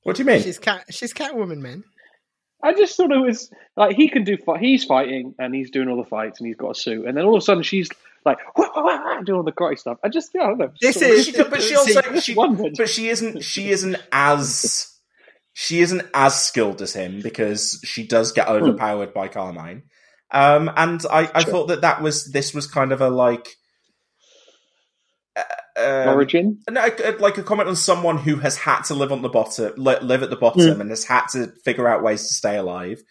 What 0.04 0.16
do 0.18 0.22
you 0.24 0.28
mean? 0.28 0.42
She's 0.42 0.60
cat. 0.60 0.86
She's 0.90 1.14
Catwoman, 1.14 1.60
man. 1.60 1.84
I 2.62 2.74
just 2.74 2.96
thought 2.98 3.12
it 3.12 3.18
was 3.18 3.50
like 3.76 3.96
he 3.96 4.10
can 4.10 4.24
do. 4.24 4.38
Fight. 4.38 4.60
He's 4.62 4.84
fighting 4.84 5.36
and 5.40 5.54
he's 5.56 5.70
doing 5.72 5.90
all 5.90 5.98
the 5.98 6.10
fights 6.10 6.40
and 6.40 6.48
he's 6.48 6.56
got 6.58 6.72
a 6.72 6.76
suit, 6.76 7.06
and 7.06 7.16
then 7.18 7.24
all 7.26 7.36
of 7.36 7.42
a 7.42 7.46
sudden 7.46 7.64
she's 7.64 7.90
like 8.26 8.38
wah, 8.58 8.70
wah, 8.76 8.84
wah, 8.84 9.02
wah, 9.16 9.22
doing 9.22 9.38
all 9.38 9.44
the 9.44 9.52
karate 9.52 9.80
stuff. 9.80 9.98
I 10.04 10.10
just 10.10 10.32
yeah, 10.34 10.44
I 10.44 10.48
don't 10.48 10.58
know. 10.60 10.72
This 10.82 10.96
Sort 11.00 11.12
is- 11.12 11.26
She 11.26 11.32
but 11.44 11.62
she 11.62 11.76
also 11.76 12.02
she, 12.20 12.34
wondered. 12.36 12.74
but 12.78 12.90
she 12.90 13.10
isn't 13.10 13.44
she 13.44 13.70
isn't 13.70 13.98
as 14.12 14.94
she 15.54 15.82
isn't 15.82 16.04
as 16.14 16.42
skilled 16.42 16.82
as 16.82 16.94
him 16.94 17.22
because 17.22 17.80
she 17.84 18.06
does 18.08 18.32
get 18.32 18.48
overpowered 18.48 19.14
by 19.14 19.28
Carmine. 19.28 19.84
Um, 20.32 20.72
and 20.76 21.06
I, 21.12 21.30
I 21.36 21.44
Sure. 21.44 21.52
thought 21.52 21.68
that 21.68 21.82
that 21.82 22.02
was 22.02 22.32
this 22.32 22.54
was 22.54 22.66
kind 22.68 22.92
of 22.92 23.02
a 23.02 23.10
like 23.10 23.56
um, 25.78 26.10
Origin? 26.10 26.60
No, 26.70 26.82
uh, 26.82 27.14
like 27.20 27.38
a 27.38 27.44
comment 27.44 27.70
on 27.70 27.76
someone 27.76 28.18
who 28.18 28.36
has 28.38 28.58
had 28.58 28.82
to 28.84 28.94
live 28.94 29.12
on 29.12 29.22
the 29.22 29.30
bottom, 29.30 29.74
live 29.78 30.24
at 30.24 30.30
the 30.30 30.36
bottom, 30.36 30.62
Mm. 30.78 30.82
and 30.82 30.90
has 30.90 31.04
had 31.06 31.26
to 31.34 31.48
figure 31.64 31.88
out 31.88 32.04
ways 32.04 32.28
to 32.28 32.34
stay 32.34 32.58
alive, 32.58 33.02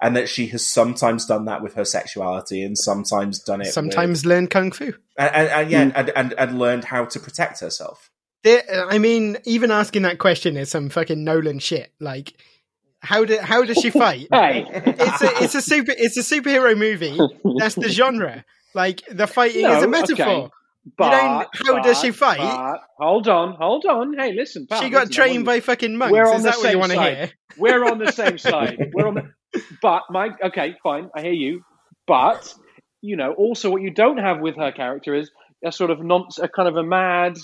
and 0.00 0.16
that 0.16 0.28
she 0.28 0.46
has 0.48 0.64
sometimes 0.66 1.26
done 1.26 1.44
that 1.46 1.62
with 1.62 1.74
her 1.74 1.84
sexuality, 1.84 2.62
and 2.62 2.76
sometimes 2.78 3.40
done 3.40 3.60
it. 3.60 3.66
with- 3.66 3.74
Sometimes 3.74 4.24
learn 4.26 4.46
kung 4.46 4.70
fu. 4.72 4.92
and, 5.18 5.34
and, 5.34 5.48
and 5.48 5.70
yeah, 5.70 5.84
Mm. 5.84 5.92
and, 5.96 6.08
and 6.16 6.34
and 6.38 6.58
learned 6.58 6.84
how 6.84 7.04
to 7.06 7.18
protect 7.20 7.60
herself. 7.60 8.10
There, 8.44 8.62
I 8.90 8.98
mean, 8.98 9.38
even 9.44 9.70
asking 9.70 10.02
that 10.02 10.18
question 10.18 10.56
is 10.56 10.68
some 10.70 10.88
fucking 10.90 11.22
Nolan 11.22 11.60
shit. 11.60 11.92
Like, 12.00 12.34
how 13.00 13.24
do 13.24 13.38
how 13.38 13.64
does 13.64 13.76
she 13.78 13.90
fight? 14.04 14.26
Hey, 14.32 14.64
it's 14.68 15.22
a 15.22 15.44
it's 15.44 15.54
a 15.54 15.62
super 15.62 15.92
it's 15.96 16.16
a 16.16 16.20
superhero 16.22 16.76
movie. 16.76 17.18
That's 17.58 17.74
the 17.76 17.88
genre. 17.98 18.44
Like 18.74 19.02
the 19.10 19.26
fighting 19.26 19.66
is 19.66 19.82
a 19.84 19.88
metaphor. 19.88 20.26
okay. 20.26 20.50
But, 20.98 21.48
how 21.54 21.80
does 21.80 22.00
she 22.00 22.10
fight? 22.10 22.38
but- 22.38 22.80
hold 22.98 23.28
on, 23.28 23.54
hold 23.54 23.84
on. 23.84 24.14
Hey, 24.18 24.32
listen, 24.32 24.66
pal, 24.66 24.82
she 24.82 24.90
got 24.90 25.08
listen, 25.08 25.14
trained 25.14 25.44
by 25.44 25.60
fucking 25.60 25.96
monks. 25.96 26.12
We're 26.12 26.28
on 26.28 26.36
is 26.36 26.42
the 26.42 26.50
that 26.50 26.58
what 26.58 26.64
you 26.64 26.70
same 26.70 26.78
want 26.80 26.92
to 26.92 26.96
side. 26.98 27.16
hear? 27.16 27.30
We're 27.56 27.84
on 27.84 27.98
the 27.98 28.12
same 28.12 28.38
side. 28.38 28.90
We're 28.92 29.06
on 29.06 29.14
the. 29.14 29.30
But 29.80 30.04
Mike, 30.10 30.38
okay, 30.42 30.74
fine, 30.82 31.10
I 31.14 31.20
hear 31.22 31.32
you. 31.32 31.62
But 32.06 32.52
you 33.00 33.16
know, 33.16 33.32
also 33.32 33.70
what 33.70 33.82
you 33.82 33.90
don't 33.90 34.18
have 34.18 34.40
with 34.40 34.56
her 34.56 34.72
character 34.72 35.14
is 35.14 35.30
a 35.64 35.70
sort 35.70 35.90
of 35.90 36.02
non, 36.02 36.26
a 36.40 36.48
kind 36.48 36.68
of 36.68 36.76
a 36.76 36.82
mad 36.82 37.36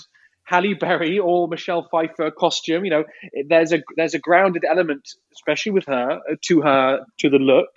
Halle 0.43 0.73
Berry 0.73 1.19
or 1.19 1.47
Michelle 1.47 1.87
Pfeiffer 1.91 2.31
costume. 2.31 2.83
You 2.83 2.91
know, 2.91 3.03
there's 3.47 3.71
a 3.71 3.81
there's 3.95 4.15
a 4.15 4.19
grounded 4.19 4.65
element, 4.67 5.07
especially 5.33 5.73
with 5.73 5.85
her, 5.85 6.19
uh, 6.29 6.35
to 6.47 6.61
her 6.61 7.05
to 7.19 7.29
the 7.29 7.37
look, 7.37 7.69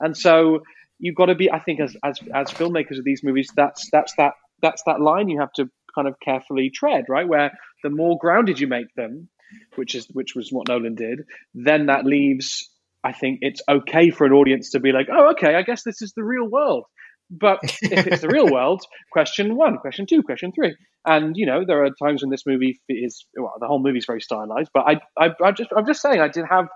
and 0.00 0.16
so 0.16 0.62
you've 0.98 1.16
got 1.16 1.26
to 1.26 1.34
be. 1.34 1.50
I 1.50 1.58
think 1.58 1.80
as 1.80 1.96
as 2.04 2.20
as 2.32 2.50
filmmakers 2.50 2.98
of 2.98 3.04
these 3.04 3.22
movies, 3.24 3.50
that's 3.56 3.88
that's 3.90 4.14
that 4.16 4.34
that's 4.62 4.82
that 4.86 5.00
line 5.00 5.28
you 5.28 5.40
have 5.40 5.52
to 5.54 5.68
kind 5.94 6.08
of 6.08 6.18
carefully 6.20 6.70
tread, 6.74 7.04
right? 7.08 7.28
Where 7.28 7.52
the 7.82 7.90
more 7.90 8.16
grounded 8.18 8.58
you 8.58 8.66
make 8.66 8.94
them, 8.96 9.28
which 9.76 9.94
is 9.94 10.06
which 10.12 10.34
was 10.34 10.50
what 10.50 10.68
Nolan 10.68 10.94
did, 10.94 11.22
then 11.54 11.86
that 11.86 12.04
leaves. 12.04 12.68
I 13.04 13.12
think 13.12 13.40
it's 13.42 13.60
okay 13.68 14.10
for 14.10 14.26
an 14.26 14.32
audience 14.32 14.70
to 14.70 14.80
be 14.80 14.92
like, 14.92 15.08
oh, 15.12 15.32
okay, 15.32 15.56
I 15.56 15.62
guess 15.62 15.82
this 15.82 16.02
is 16.02 16.12
the 16.16 16.22
real 16.22 16.48
world. 16.48 16.84
But 17.30 17.58
if 17.62 18.06
it's 18.06 18.20
the 18.20 18.28
real 18.28 18.46
world, 18.52 18.84
question 19.10 19.56
one, 19.56 19.78
question 19.78 20.06
two, 20.06 20.22
question 20.22 20.52
three, 20.52 20.76
and 21.06 21.36
you 21.36 21.46
know 21.46 21.64
there 21.66 21.84
are 21.84 21.90
times 22.02 22.22
when 22.22 22.30
this 22.30 22.46
movie 22.46 22.80
is 22.88 23.26
well, 23.36 23.54
the 23.58 23.66
whole 23.66 23.82
movie 23.82 23.98
is 23.98 24.06
very 24.06 24.20
stylized. 24.20 24.70
But 24.72 24.84
I, 24.86 25.00
I, 25.18 25.30
I 25.42 25.52
just, 25.52 25.70
I'm 25.76 25.86
just 25.86 26.02
saying, 26.02 26.20
I 26.20 26.28
did 26.28 26.44
have, 26.48 26.68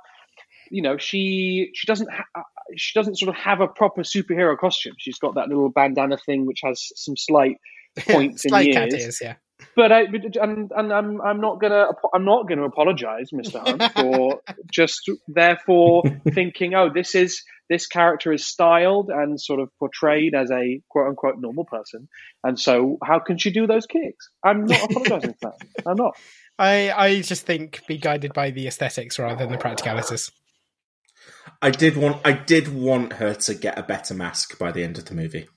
you 0.70 0.82
know, 0.82 0.96
she, 0.96 1.70
she 1.74 1.86
doesn't, 1.86 2.10
ha- 2.10 2.24
uh, 2.34 2.42
she 2.76 2.98
doesn't 2.98 3.18
sort 3.18 3.28
of 3.28 3.36
have 3.36 3.60
a 3.60 3.68
proper 3.68 4.02
superhero 4.02 4.58
costume. 4.58 4.94
She's 4.98 5.18
got 5.18 5.34
that 5.34 5.48
little 5.48 5.68
bandana 5.68 6.16
thing 6.16 6.46
which 6.46 6.60
has 6.64 6.90
some 6.96 7.16
slight 7.16 7.58
points 8.08 8.44
in 8.44 8.50
Slight 8.50 8.64
the 8.66 8.72
cat 8.72 8.92
ears. 8.92 9.02
ears, 9.02 9.18
yeah. 9.22 9.34
But 9.74 9.90
I 9.92 10.06
but- 10.06 10.36
and, 10.36 10.70
and 10.74 10.92
I'm 10.92 11.20
I'm 11.20 11.40
not 11.40 11.60
gonna 11.60 11.86
I'm 12.14 12.24
not 12.24 12.48
gonna 12.48 12.64
apologize, 12.64 13.30
Mr. 13.32 13.60
Hunt, 13.66 13.92
for 13.94 14.40
just 14.70 15.10
therefore 15.28 16.02
thinking, 16.32 16.74
oh, 16.74 16.90
this 16.92 17.14
is 17.14 17.42
this 17.68 17.86
character 17.86 18.32
is 18.32 18.44
styled 18.44 19.10
and 19.10 19.40
sort 19.40 19.60
of 19.60 19.70
portrayed 19.78 20.34
as 20.34 20.50
a 20.50 20.80
quote 20.90 21.08
unquote 21.08 21.36
normal 21.38 21.64
person, 21.64 22.08
and 22.44 22.58
so 22.60 22.98
how 23.02 23.18
can 23.18 23.38
she 23.38 23.50
do 23.50 23.66
those 23.66 23.86
kicks? 23.86 24.28
I'm 24.44 24.66
not 24.66 24.90
apologizing 24.90 25.34
for 25.40 25.52
that. 25.58 25.86
I'm 25.86 25.96
not. 25.96 26.16
I 26.58 26.92
I 26.92 27.20
just 27.22 27.44
think 27.46 27.82
be 27.86 27.98
guided 27.98 28.34
by 28.34 28.50
the 28.50 28.66
aesthetics 28.66 29.18
rather 29.18 29.36
than 29.36 29.52
the 29.52 29.58
practicalities. 29.58 30.30
I 31.62 31.70
did 31.70 31.96
want 31.96 32.20
I 32.26 32.32
did 32.32 32.68
want 32.74 33.14
her 33.14 33.34
to 33.34 33.54
get 33.54 33.78
a 33.78 33.82
better 33.82 34.14
mask 34.14 34.58
by 34.58 34.70
the 34.70 34.84
end 34.84 34.98
of 34.98 35.06
the 35.06 35.14
movie. 35.14 35.48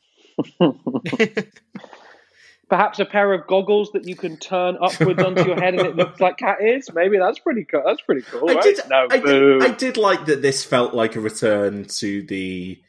Perhaps 2.69 2.99
a 2.99 3.05
pair 3.05 3.33
of 3.33 3.47
goggles 3.47 3.91
that 3.93 4.05
you 4.05 4.15
can 4.15 4.37
turn 4.37 4.77
upwards 4.79 5.21
onto 5.23 5.43
your 5.43 5.59
head 5.59 5.73
and 5.73 5.87
it 5.87 5.95
looks 5.95 6.19
like 6.19 6.37
cat 6.37 6.59
ears. 6.61 6.87
Maybe 6.93 7.17
that's 7.17 7.39
pretty 7.39 7.65
cool. 7.65 7.81
That's 7.83 8.01
pretty 8.01 8.21
cool. 8.21 8.49
I 8.49 8.53
right? 8.53 8.63
did, 8.63 8.79
no, 8.87 9.07
I 9.09 9.17
did, 9.17 9.63
I 9.63 9.71
did 9.71 9.97
like 9.97 10.25
that. 10.27 10.43
This 10.43 10.63
felt 10.63 10.93
like 10.93 11.15
a 11.15 11.19
return 11.19 11.85
to 11.85 12.21
the 12.27 12.79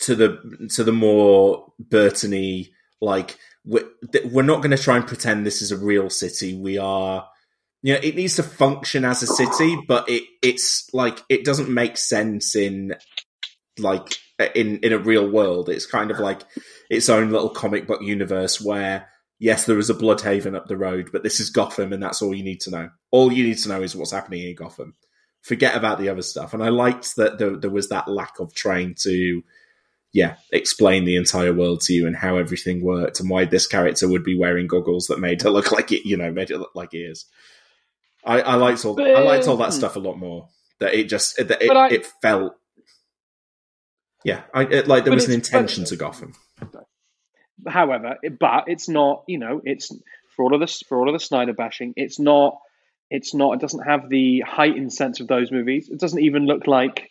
to 0.00 0.16
the 0.16 0.68
to 0.74 0.82
the 0.82 0.92
more 0.92 1.72
Burtony. 1.80 2.70
Like 3.00 3.38
we're, 3.64 3.88
we're 4.24 4.42
not 4.42 4.58
going 4.60 4.76
to 4.76 4.82
try 4.82 4.96
and 4.96 5.06
pretend 5.06 5.46
this 5.46 5.62
is 5.62 5.70
a 5.70 5.76
real 5.76 6.10
city. 6.10 6.54
We 6.54 6.78
are, 6.78 7.28
you 7.82 7.94
know, 7.94 8.00
it 8.02 8.16
needs 8.16 8.36
to 8.36 8.42
function 8.42 9.04
as 9.04 9.22
a 9.22 9.28
city, 9.28 9.78
but 9.86 10.08
it 10.08 10.24
it's 10.42 10.92
like 10.92 11.20
it 11.28 11.44
doesn't 11.44 11.68
make 11.68 11.96
sense 11.96 12.56
in 12.56 12.94
like 13.78 14.16
in 14.54 14.78
in 14.78 14.92
a 14.92 14.98
real 14.98 15.30
world. 15.30 15.68
It's 15.68 15.86
kind 15.86 16.10
of 16.10 16.18
like 16.18 16.42
its 16.90 17.08
own 17.08 17.30
little 17.30 17.50
comic 17.50 17.86
book 17.86 18.02
universe 18.02 18.60
where 18.60 19.08
yes, 19.42 19.66
there 19.66 19.78
is 19.78 19.90
a 19.90 19.94
Blüdhaven 19.94 20.54
up 20.54 20.68
the 20.68 20.76
road, 20.76 21.10
but 21.12 21.24
this 21.24 21.40
is 21.40 21.50
Gotham, 21.50 21.92
and 21.92 22.00
that's 22.02 22.22
all 22.22 22.32
you 22.32 22.44
need 22.44 22.60
to 22.60 22.70
know. 22.70 22.90
All 23.10 23.32
you 23.32 23.42
need 23.44 23.58
to 23.58 23.68
know 23.68 23.82
is 23.82 23.96
what's 23.96 24.12
happening 24.12 24.44
in 24.48 24.54
Gotham. 24.54 24.94
Forget 25.42 25.74
about 25.74 25.98
the 25.98 26.08
other 26.08 26.22
stuff. 26.22 26.54
And 26.54 26.62
I 26.62 26.68
liked 26.68 27.16
that 27.16 27.38
there, 27.38 27.56
there 27.56 27.68
was 27.70 27.88
that 27.88 28.06
lack 28.06 28.38
of 28.38 28.54
trying 28.54 28.94
to, 29.00 29.42
yeah, 30.12 30.36
explain 30.52 31.04
the 31.04 31.16
entire 31.16 31.52
world 31.52 31.80
to 31.82 31.92
you 31.92 32.06
and 32.06 32.14
how 32.14 32.36
everything 32.36 32.84
worked 32.84 33.18
and 33.18 33.28
why 33.28 33.44
this 33.44 33.66
character 33.66 34.08
would 34.08 34.22
be 34.22 34.38
wearing 34.38 34.68
goggles 34.68 35.06
that 35.08 35.18
made 35.18 35.42
her 35.42 35.50
look 35.50 35.72
like 35.72 35.90
it, 35.90 36.06
you 36.06 36.16
know, 36.16 36.30
made 36.30 36.52
it 36.52 36.58
look 36.58 36.76
like 36.76 36.94
ears. 36.94 37.26
I, 38.24 38.40
I 38.42 38.54
liked 38.54 38.84
all 38.84 38.94
I 39.02 39.22
liked 39.22 39.48
all 39.48 39.56
that 39.56 39.72
stuff 39.72 39.96
a 39.96 39.98
lot 39.98 40.16
more. 40.18 40.48
That 40.78 40.94
it 40.94 41.08
just 41.08 41.36
that 41.38 41.60
it, 41.60 41.70
I- 41.70 41.88
it 41.90 42.06
felt, 42.22 42.54
yeah, 44.24 44.42
I, 44.54 44.62
it, 44.62 44.86
like 44.86 45.02
there 45.04 45.12
was 45.12 45.24
an 45.26 45.32
it's- 45.32 45.50
but- 45.50 45.58
intention 45.58 45.84
to 45.86 45.96
Gotham. 45.96 46.34
However, 47.66 48.16
but 48.38 48.64
it's 48.66 48.88
not. 48.88 49.24
You 49.28 49.38
know, 49.38 49.60
it's 49.64 49.90
for 50.36 50.44
all 50.44 50.54
of 50.54 50.60
this 50.60 50.82
for 50.88 50.98
all 50.98 51.08
of 51.08 51.14
the 51.14 51.24
Snyder 51.24 51.52
bashing. 51.52 51.92
It's 51.96 52.18
not. 52.18 52.58
It's 53.10 53.34
not. 53.34 53.54
It 53.54 53.60
doesn't 53.60 53.86
have 53.86 54.08
the 54.08 54.42
heightened 54.46 54.92
sense 54.92 55.20
of 55.20 55.28
those 55.28 55.52
movies. 55.52 55.88
It 55.90 56.00
doesn't 56.00 56.22
even 56.22 56.46
look 56.46 56.66
like, 56.66 57.10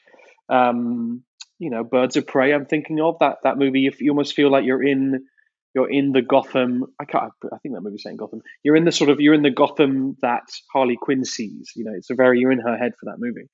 um, 0.49 1.23
you 1.59 1.69
know, 1.69 1.83
Birds 1.83 2.15
of 2.15 2.25
Prey. 2.25 2.53
I'm 2.53 2.65
thinking 2.65 2.99
of 2.99 3.17
that 3.19 3.37
that 3.43 3.57
movie. 3.57 3.81
You, 3.81 3.91
you 3.99 4.11
almost 4.11 4.33
feel 4.33 4.51
like 4.51 4.65
you're 4.65 4.83
in. 4.83 5.25
You're 5.73 5.89
in 5.89 6.11
the 6.11 6.21
Gotham. 6.21 6.83
I 6.99 7.05
can't. 7.05 7.31
I 7.45 7.57
think 7.59 7.75
that 7.75 7.81
movie's 7.81 8.03
saying 8.03 8.17
Gotham. 8.17 8.41
You're 8.63 8.75
in 8.75 8.83
the 8.83 8.91
sort 8.91 9.09
of. 9.09 9.21
You're 9.21 9.33
in 9.33 9.43
the 9.43 9.51
Gotham 9.51 10.17
that 10.21 10.43
Harley 10.73 10.97
Quinn 10.99 11.23
sees. 11.23 11.71
You 11.75 11.85
know, 11.85 11.93
it's 11.95 12.09
a 12.09 12.15
very. 12.15 12.39
You're 12.39 12.51
in 12.51 12.59
her 12.59 12.77
head 12.77 12.91
for 12.99 13.05
that 13.05 13.19
movie. 13.19 13.47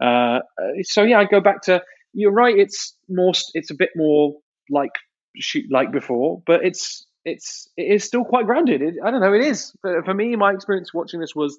Uh, 0.00 0.40
so 0.82 1.04
yeah, 1.04 1.20
I 1.20 1.24
go 1.24 1.40
back 1.40 1.62
to. 1.62 1.82
You're 2.12 2.32
right. 2.32 2.56
It's 2.58 2.96
more. 3.08 3.32
It's 3.54 3.70
a 3.70 3.74
bit 3.74 3.90
more 3.96 4.34
like 4.68 4.92
shoot 5.36 5.64
like 5.70 5.92
before, 5.92 6.42
but 6.46 6.64
it's 6.64 7.06
it's 7.24 7.68
it 7.76 7.94
is 7.94 8.04
still 8.04 8.24
quite 8.24 8.46
grounded. 8.46 8.82
It, 8.82 8.94
I 9.04 9.10
don't 9.10 9.20
know. 9.20 9.32
It 9.32 9.44
is 9.44 9.72
for, 9.80 10.02
for 10.04 10.14
me. 10.14 10.36
My 10.36 10.52
experience 10.52 10.92
watching 10.92 11.20
this 11.20 11.34
was 11.34 11.58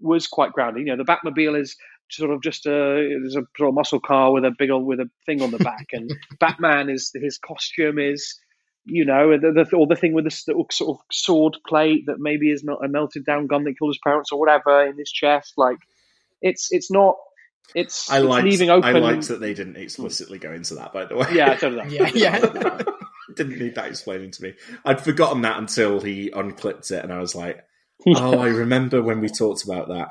was 0.00 0.26
quite 0.26 0.52
grounded. 0.52 0.86
You 0.86 0.96
know, 0.96 1.02
the 1.02 1.10
Batmobile 1.10 1.60
is 1.60 1.76
sort 2.10 2.30
of 2.30 2.42
just 2.42 2.66
a 2.66 2.70
there's 2.70 3.36
a 3.36 3.44
sort 3.56 3.68
of 3.68 3.74
muscle 3.74 4.00
car 4.00 4.32
with 4.32 4.44
a 4.44 4.52
big 4.56 4.70
old 4.70 4.84
with 4.84 5.00
a 5.00 5.10
thing 5.26 5.42
on 5.42 5.50
the 5.50 5.58
back, 5.58 5.88
and 5.92 6.10
Batman 6.40 6.90
is 6.90 7.10
his 7.14 7.38
costume 7.38 7.98
is 7.98 8.38
you 8.84 9.04
know 9.04 9.38
the, 9.38 9.52
the 9.52 9.76
or 9.76 9.86
the 9.86 9.96
thing 9.96 10.12
with 10.12 10.24
this 10.24 10.46
little 10.46 10.66
sort 10.70 10.98
of 10.98 11.04
sword 11.10 11.56
plate 11.66 12.04
that 12.06 12.16
maybe 12.18 12.50
is 12.50 12.62
not 12.62 12.84
a 12.84 12.88
melted 12.88 13.24
down 13.24 13.46
gun 13.46 13.64
that 13.64 13.78
killed 13.78 13.90
his 13.90 14.00
parents 14.04 14.30
or 14.30 14.38
whatever 14.38 14.86
in 14.86 14.98
his 14.98 15.10
chest. 15.10 15.54
Like 15.56 15.78
it's 16.42 16.68
it's 16.70 16.90
not. 16.90 17.16
It's, 17.74 18.10
I 18.10 18.18
it's 18.18 18.26
liked, 18.26 18.44
leaving 18.46 18.70
open. 18.70 18.96
I 18.96 18.98
liked 18.98 19.28
that 19.28 19.40
they 19.40 19.54
didn't 19.54 19.76
explicitly 19.76 20.38
go 20.38 20.52
into 20.52 20.74
that. 20.76 20.92
By 20.92 21.04
the 21.06 21.16
way, 21.16 21.26
Yeah, 21.32 21.56
so 21.58 21.70
did 21.70 21.78
I. 21.80 21.86
Yeah, 21.88 22.10
yeah. 22.14 22.80
didn't 23.36 23.58
need 23.58 23.74
that 23.74 23.88
explaining 23.88 24.30
to 24.32 24.42
me. 24.44 24.54
I'd 24.84 25.00
forgotten 25.00 25.42
that 25.42 25.58
until 25.58 26.00
he 26.00 26.30
unclipped 26.30 26.90
it, 26.92 27.02
and 27.02 27.12
I 27.12 27.18
was 27.18 27.34
like, 27.34 27.64
"Oh, 28.06 28.38
I 28.38 28.48
remember 28.48 29.02
when 29.02 29.20
we 29.20 29.28
talked 29.28 29.64
about 29.64 29.88
that." 29.88 30.08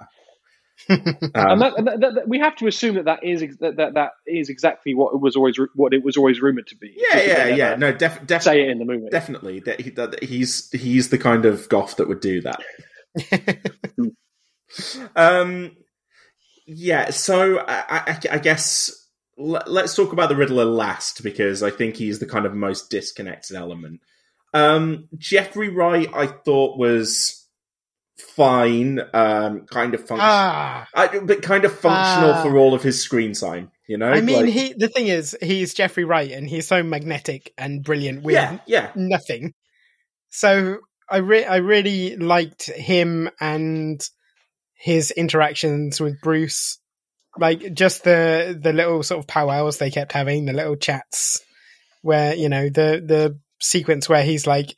Um, 0.89 0.99
and, 1.35 1.61
that, 1.61 1.73
that, 1.77 1.99
that, 2.01 2.13
that- 2.15 2.27
we 2.27 2.39
have 2.39 2.55
to 2.57 2.67
assume 2.67 2.95
that 2.95 3.05
that 3.05 3.23
is 3.23 3.41
that, 3.59 3.77
that 3.77 3.93
that 3.93 4.09
is 4.27 4.49
exactly 4.49 4.93
what 4.95 5.13
it 5.13 5.21
was 5.21 5.35
always 5.37 5.57
what 5.75 5.93
it 5.93 6.03
was 6.03 6.17
always 6.17 6.41
rumored 6.41 6.67
to 6.67 6.75
be. 6.75 6.93
yeah, 6.97 7.21
yeah, 7.21 7.47
yeah. 7.47 7.75
No, 7.75 7.93
def- 7.93 8.25
def- 8.25 8.41
say 8.43 8.63
it 8.63 8.69
in 8.69 8.79
the 8.79 8.85
movie. 8.85 9.07
definitely. 9.09 9.59
That, 9.61 9.79
he, 9.79 9.91
that 9.91 10.21
he's 10.23 10.69
he's 10.71 11.09
the 11.09 11.19
kind 11.19 11.45
of 11.45 11.69
goth 11.69 11.97
that 11.97 12.07
would 12.09 12.19
do 12.19 12.41
that. 12.41 12.59
um, 15.15 15.71
yeah. 16.65 17.09
So 17.11 17.59
I, 17.59 17.83
I, 17.89 18.19
I 18.31 18.37
guess 18.39 18.91
let, 19.37 19.69
let's 19.69 19.95
talk 19.95 20.13
about 20.13 20.29
the 20.29 20.35
Riddler 20.35 20.65
last 20.65 21.23
because 21.23 21.63
I 21.63 21.69
think 21.71 21.95
he's 21.95 22.19
the 22.19 22.25
kind 22.25 22.45
of 22.45 22.53
most 22.53 22.89
disconnected 22.89 23.55
element. 23.55 24.01
Um, 24.53 25.07
Jeffrey 25.17 25.69
Wright, 25.69 26.07
I 26.13 26.27
thought 26.27 26.77
was 26.77 27.47
fine, 28.17 28.99
um, 29.13 29.65
kind 29.65 29.93
of 29.93 30.01
functional, 30.01 30.21
Ah, 30.31 30.87
but 31.23 31.41
kind 31.41 31.65
of 31.65 31.71
functional 31.77 32.31
Ah. 32.35 32.43
for 32.43 32.57
all 32.57 32.73
of 32.73 32.83
his 32.83 33.01
screen 33.01 33.33
time. 33.33 33.71
You 33.87 33.97
know, 33.97 34.09
I 34.09 34.21
mean, 34.21 34.45
Like- 34.45 34.53
he. 34.53 34.73
The 34.73 34.87
thing 34.87 35.07
is, 35.07 35.35
he's 35.41 35.73
Jeffrey 35.73 36.05
Wright, 36.05 36.31
and 36.31 36.47
he's 36.47 36.67
so 36.67 36.83
magnetic 36.83 37.51
and 37.57 37.83
brilliant 37.83 38.23
with 38.23 38.35
yeah, 38.35 38.59
yeah. 38.65 38.91
nothing. 38.95 39.53
So 40.29 40.77
I 41.09 41.17
re- 41.17 41.43
I 41.45 41.57
really 41.57 42.15
liked 42.15 42.67
him 42.71 43.29
and 43.41 44.01
his 44.83 45.11
interactions 45.11 46.01
with 46.01 46.19
Bruce, 46.19 46.77
like 47.37 47.73
just 47.73 48.03
the 48.03 48.59
the 48.61 48.73
little 48.73 49.01
sort 49.01 49.19
of 49.19 49.27
powwows 49.27 49.77
they 49.77 49.89
kept 49.89 50.11
having, 50.11 50.43
the 50.43 50.51
little 50.51 50.75
chats, 50.75 51.41
where 52.01 52.35
you 52.35 52.49
know 52.49 52.65
the 52.65 53.01
the 53.05 53.39
sequence 53.61 54.09
where 54.09 54.23
he's 54.23 54.45
like, 54.45 54.75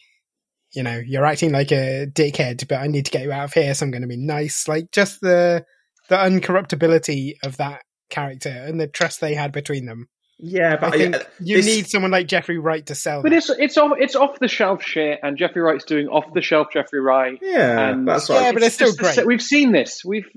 you 0.73 0.83
know, 0.83 1.01
you're 1.03 1.25
acting 1.25 1.51
like 1.51 1.71
a 1.71 2.05
dickhead, 2.05 2.67
but 2.67 2.75
I 2.75 2.85
need 2.85 3.05
to 3.05 3.11
get 3.11 3.23
you 3.23 3.31
out 3.31 3.45
of 3.45 3.53
here, 3.53 3.73
so 3.73 3.83
I'm 3.83 3.91
going 3.91 4.03
to 4.03 4.07
be 4.07 4.15
nice. 4.15 4.67
Like 4.67 4.91
just 4.91 5.21
the 5.21 5.65
the 6.07 6.17
uncorruptibility 6.17 7.37
of 7.43 7.57
that 7.57 7.81
character 8.11 8.49
and 8.49 8.79
the 8.79 8.87
trust 8.87 9.21
they 9.21 9.33
had 9.33 9.51
between 9.51 9.87
them. 9.87 10.07
Yeah, 10.37 10.75
but 10.75 10.93
I 10.93 10.97
think 10.97 11.15
I- 11.15 11.21
you 11.39 11.57
this- 11.57 11.65
need 11.65 11.87
someone 11.87 12.11
like 12.11 12.27
Jeffrey 12.27 12.57
Wright 12.57 12.85
to 12.87 12.95
sell. 12.95 13.23
But 13.23 13.29
that. 13.29 13.37
it's 13.37 13.49
it's 13.49 13.77
off 13.77 13.93
it's 13.97 14.15
off 14.17 14.37
the 14.39 14.49
shelf 14.49 14.83
shit, 14.83 15.19
and 15.23 15.37
Jeffrey 15.37 15.61
Wright's 15.61 15.85
doing 15.85 16.07
off 16.09 16.33
the 16.33 16.41
shelf 16.41 16.67
Jeffrey 16.73 16.99
Wright. 16.99 17.39
Yeah, 17.41 17.89
and 17.89 18.05
that's 18.05 18.29
right. 18.29 18.41
Yeah, 18.41 18.51
but 18.51 18.61
it's 18.63 18.75
still 18.75 18.87
just 18.87 18.97
the 18.97 19.03
great. 19.15 19.27
We've 19.27 19.41
seen 19.41 19.71
this. 19.71 20.03
We've 20.03 20.27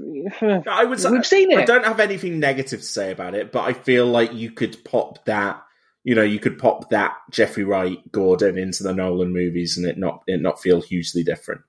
I 0.41 0.85
would 0.85 1.01
say, 1.01 1.11
we've 1.11 1.27
seen 1.27 1.51
it. 1.51 1.59
I 1.59 1.65
don't 1.65 1.85
have 1.85 1.99
anything 1.99 2.39
negative 2.39 2.79
to 2.81 2.87
say 2.87 3.11
about 3.11 3.35
it, 3.35 3.51
but 3.51 3.65
I 3.65 3.73
feel 3.73 4.07
like 4.07 4.33
you 4.35 4.53
could 4.53 4.85
pop 4.85 5.25
that. 5.25 5.63
You 6.05 6.15
know, 6.15 6.23
you 6.23 6.39
could 6.39 6.59
pop 6.59 6.91
that 6.91 7.17
Jeffrey 7.33 7.65
Wright 7.65 7.99
Gordon 8.13 8.57
into 8.57 8.85
the 8.85 8.95
Nolan 8.95 9.33
movies, 9.33 9.77
and 9.77 9.85
it 9.85 9.99
not 9.99 10.23
it 10.29 10.41
not 10.41 10.63
feel 10.63 10.81
hugely 10.81 11.25
different. 11.25 11.63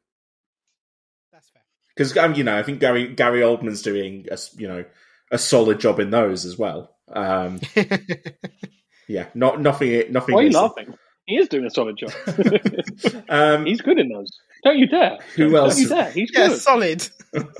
That's 1.33 1.49
fair. 1.49 1.63
Because 1.95 2.15
um, 2.15 2.35
you 2.35 2.43
know, 2.43 2.55
I 2.57 2.61
think 2.63 2.79
Gary 2.79 3.07
Gary 3.07 3.41
Oldman's 3.41 3.81
doing 3.81 4.27
a 4.29 4.33
s- 4.33 4.55
you 4.57 4.67
know 4.67 4.85
a 5.31 5.37
solid 5.39 5.79
job 5.79 5.99
in 5.99 6.11
those 6.11 6.45
as 6.45 6.57
well. 6.59 6.95
Um, 7.13 7.59
yeah, 9.07 9.27
not 9.33 9.61
nothing. 9.61 10.11
Nothing. 10.11 10.35
Why 10.35 10.41
are 10.41 10.45
you 10.45 10.51
laughing? 10.51 10.93
He 11.25 11.35
is 11.37 11.47
doing 11.47 11.65
a 11.65 11.69
solid 11.69 11.97
job. 11.97 12.11
Um, 13.29 13.65
He's 13.67 13.81
good 13.81 13.99
in 13.99 14.09
those. 14.09 14.31
Don't 14.63 14.77
you 14.79 14.87
dare. 14.87 15.19
Who 15.35 15.51
Don't 15.51 15.55
else? 15.67 15.79
you 15.79 15.87
dare. 15.87 16.09
He's 16.11 16.31
yeah, 16.33 16.47
good. 16.47 16.59
solid. 16.59 17.07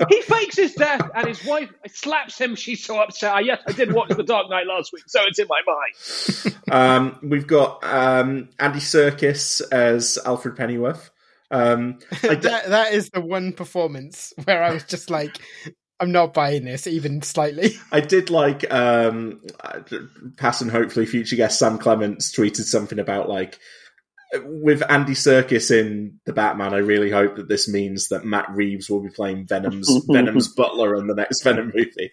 he 0.08 0.20
fakes 0.22 0.56
his 0.56 0.74
death, 0.74 1.08
and 1.14 1.28
his 1.28 1.44
wife 1.44 1.70
slaps 1.86 2.36
him. 2.38 2.56
She's 2.56 2.84
so 2.84 2.98
upset. 2.98 3.32
Ah, 3.32 3.38
Yes, 3.38 3.60
I 3.66 3.72
did 3.72 3.92
watch 3.94 4.08
The 4.10 4.24
Dark 4.24 4.50
Knight 4.50 4.66
last 4.66 4.92
week, 4.92 5.04
so 5.06 5.20
it's 5.26 5.38
in 5.38 5.46
my 5.48 5.60
mind. 5.64 6.56
um, 6.70 7.18
we've 7.22 7.46
got 7.46 7.82
um, 7.84 8.48
Andy 8.58 8.80
Serkis 8.80 9.62
as 9.72 10.18
Alfred 10.26 10.56
Pennyworth. 10.56 11.10
Um, 11.52 12.00
I 12.24 12.34
d- 12.34 12.48
that 12.48 12.68
that 12.70 12.92
is 12.92 13.10
the 13.10 13.20
one 13.20 13.52
performance 13.52 14.32
where 14.44 14.62
I 14.62 14.72
was 14.72 14.84
just 14.84 15.08
like, 15.10 15.38
I'm 16.00 16.12
not 16.12 16.32
buying 16.32 16.64
this 16.64 16.86
even 16.86 17.22
slightly. 17.22 17.74
I 17.92 18.00
did 18.00 18.30
like 18.30 18.70
um 18.72 19.40
past 20.36 20.62
and 20.62 20.70
hopefully 20.70 21.06
future 21.06 21.36
guest 21.36 21.58
Sam 21.58 21.78
Clements 21.78 22.34
tweeted 22.34 22.64
something 22.64 22.98
about 22.98 23.28
like 23.28 23.58
with 24.44 24.82
Andy 24.88 25.14
Serkis 25.14 25.70
in 25.70 26.20
the 26.24 26.32
Batman. 26.32 26.72
I 26.72 26.78
really 26.78 27.10
hope 27.10 27.36
that 27.36 27.48
this 27.48 27.68
means 27.68 28.08
that 28.08 28.24
Matt 28.24 28.50
Reeves 28.50 28.88
will 28.88 29.00
be 29.00 29.10
playing 29.10 29.46
Venom's 29.46 29.90
Venom's 30.08 30.48
butler 30.48 30.94
in 30.94 31.06
the 31.06 31.14
next 31.14 31.42
Venom 31.42 31.72
movie. 31.74 32.12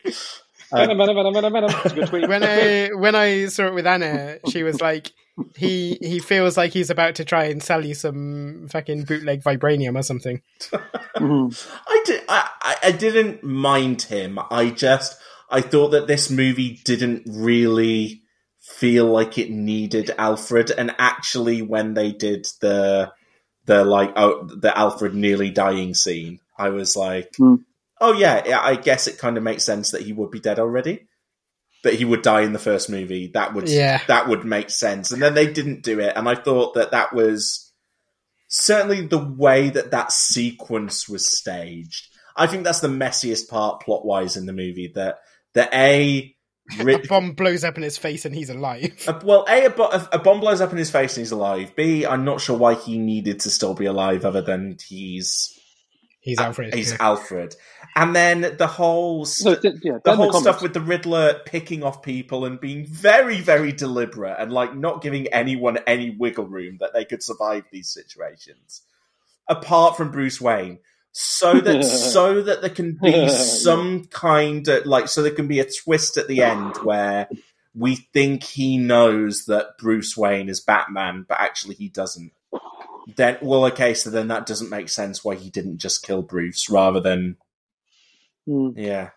Venom, 0.72 0.98
venom, 0.98 1.16
venom, 1.16 1.34
venom, 1.34 1.54
venom. 1.54 1.70
That's 1.72 1.92
a 1.92 1.96
good 1.96 2.08
tweet. 2.08 2.28
when 2.30 2.44
I 2.44 2.90
when 2.94 3.16
I 3.16 3.46
saw 3.48 3.68
it 3.68 3.74
with 3.74 3.88
Anna, 3.88 4.38
she 4.50 4.64
was 4.64 4.82
like, 4.82 5.12
he 5.56 5.98
he 6.02 6.20
feels 6.20 6.58
like 6.58 6.74
he's 6.74 6.90
about 6.90 7.16
to 7.16 7.26
try 7.26 7.46
and 7.46 7.62
sell 7.62 7.86
you 7.86 7.94
some 7.94 8.68
fucking 8.70 9.04
bootleg 9.04 9.44
vibranium 9.44 9.98
or 9.98 10.04
something. 10.04 10.42
I 11.16 12.04
did. 12.06 12.24
I, 12.28 12.50
I, 12.62 12.76
I 12.84 12.92
didn't 12.92 13.44
mind 13.44 14.04
him. 14.04 14.40
I 14.52 14.70
just 14.72 15.18
I 15.50 15.62
thought 15.62 15.90
that 15.90 16.08
this 16.08 16.30
movie 16.30 16.80
didn't 16.84 17.24
really 17.28 18.22
feel 18.60 19.06
like 19.06 19.38
it 19.38 19.50
needed 19.50 20.12
Alfred, 20.18 20.72
and 20.72 20.94
actually, 21.00 21.62
when 21.62 21.94
they 21.94 22.12
did 22.12 22.48
the 22.62 23.12
the 23.66 23.86
like 23.86 24.14
oh, 24.16 24.44
the 24.46 24.78
Alfred 24.78 25.14
nearly 25.14 25.52
dying 25.52 25.94
scene, 25.94 26.40
I 26.58 26.70
was 26.70 26.96
like, 26.96 27.34
Hmm. 27.38 27.56
Oh 28.02 28.14
yeah, 28.14 28.60
I 28.62 28.76
guess 28.76 29.08
it 29.08 29.18
kind 29.18 29.38
of 29.38 29.44
makes 29.44 29.64
sense 29.64 29.92
that 29.92 30.02
he 30.04 30.14
would 30.14 30.32
be 30.32 30.40
dead 30.40 30.60
already. 30.60 31.08
That 31.84 31.94
he 31.94 32.06
would 32.06 32.22
die 32.24 32.42
in 32.42 32.54
the 32.54 32.60
first 32.60 32.90
movie. 32.90 33.32
That 33.34 33.54
would 33.54 33.70
Yeah. 33.70 34.02
that 34.08 34.28
would 34.28 34.44
make 34.46 34.70
sense. 34.70 35.12
And 35.12 35.22
then 35.22 35.34
they 35.36 35.52
didn't 35.52 35.84
do 35.84 36.00
it, 36.00 36.14
and 36.16 36.28
I 36.28 36.36
thought 36.36 36.74
that 36.76 36.92
that 36.92 37.14
was 37.14 37.72
certainly 38.50 39.06
the 39.06 39.18
way 39.20 39.70
that 39.70 39.92
that 39.92 40.12
sequence 40.12 41.08
was 41.08 41.26
staged. 41.28 42.08
I 42.36 42.48
think 42.48 42.64
that's 42.64 42.80
the 42.82 42.88
messiest 42.88 43.50
part 43.50 43.82
plot 43.82 44.06
wise 44.06 44.38
in 44.38 44.46
the 44.46 44.54
movie. 44.54 44.92
That 44.96 45.20
that 45.54 45.74
a 45.74 46.34
A 46.80 46.98
bomb 47.08 47.32
blows 47.32 47.64
up 47.64 47.78
in 47.78 47.84
his 47.84 47.98
face 47.98 48.26
and 48.26 48.36
he's 48.36 48.50
alive. 48.50 48.92
a- 49.08 49.22
well, 49.26 49.46
a 49.48 49.66
a, 49.68 49.70
bo- 49.70 49.90
a 50.12 50.20
bomb 50.20 50.42
blows 50.42 50.60
up 50.60 50.72
in 50.72 50.78
his 50.78 50.92
face 50.92 51.16
and 51.16 51.22
he's 51.22 51.32
alive. 51.32 51.74
B 51.76 52.06
I'm 52.06 52.26
not 52.26 52.42
sure 52.42 52.58
why 52.58 52.74
he 52.76 52.98
needed 52.98 53.40
to 53.42 53.50
still 53.50 53.74
be 53.74 53.86
alive, 53.86 54.26
other 54.26 54.42
than 54.42 54.78
he's 54.86 55.57
He's 56.28 56.40
uh, 56.40 56.44
Alfred. 56.44 56.74
he's 56.76 56.92
yeah. 56.92 56.98
Alfred. 57.00 57.56
And 57.96 58.16
then 58.16 58.56
the 58.58 58.68
whole 58.68 59.26
So, 59.26 59.54
st- 59.56 59.62
th- 59.62 59.76
yeah, 59.84 59.98
the 60.04 60.16
whole 60.16 60.30
comics. 60.30 60.42
stuff 60.44 60.62
with 60.62 60.74
the 60.74 60.82
Riddler 60.82 61.40
picking 61.46 61.84
off 61.84 62.02
people 62.04 62.46
and 62.46 62.60
being 62.60 62.86
very, 62.86 63.40
very 63.42 63.72
deliberate 63.72 64.36
and 64.38 64.52
like 64.52 64.76
not 64.76 65.02
giving 65.02 65.28
anyone 65.28 65.80
any 65.88 66.10
wiggle 66.12 66.46
room 66.46 66.78
that 66.82 66.94
they 66.94 67.06
could 67.06 67.24
survive 67.24 67.64
these 67.72 67.90
situations, 67.90 68.82
apart 69.48 69.98
from 69.98 70.12
Bruce 70.12 70.40
Wayne, 70.42 70.80
so 71.14 71.60
that 71.60 71.84
so 72.14 72.42
that 72.44 72.62
there 72.62 72.70
can 72.70 73.00
be 73.02 73.30
some 73.30 74.06
kind 74.06 74.68
of 74.68 74.86
like 74.86 75.08
so 75.08 75.24
there 75.24 75.32
can 75.32 75.48
be 75.48 75.60
a 75.62 75.66
twist 75.70 76.18
at 76.18 76.28
the 76.28 76.44
end 76.44 76.76
where 76.84 77.28
we 77.74 77.96
think 77.96 78.44
he 78.44 78.78
knows 78.78 79.46
that 79.46 79.78
Bruce 79.80 80.18
Wayne 80.18 80.50
is 80.50 80.60
Batman, 80.60 81.26
but 81.28 81.40
actually 81.40 81.76
he 81.76 81.90
doesn't. 81.90 82.32
Then, 83.16 83.38
well, 83.42 83.66
okay, 83.68 83.94
so 83.94 84.10
then 84.10 84.28
that 84.28 84.46
doesn't 84.46 84.70
make 84.70 84.90
sense 84.90 85.24
why 85.24 85.36
he 85.36 85.50
didn't 85.50 85.78
just 85.78 86.04
kill 86.04 86.22
Bruce 86.22 86.70
rather 86.70 87.00
than, 87.00 87.38
Hmm. 88.46 88.70
yeah, 88.76 89.12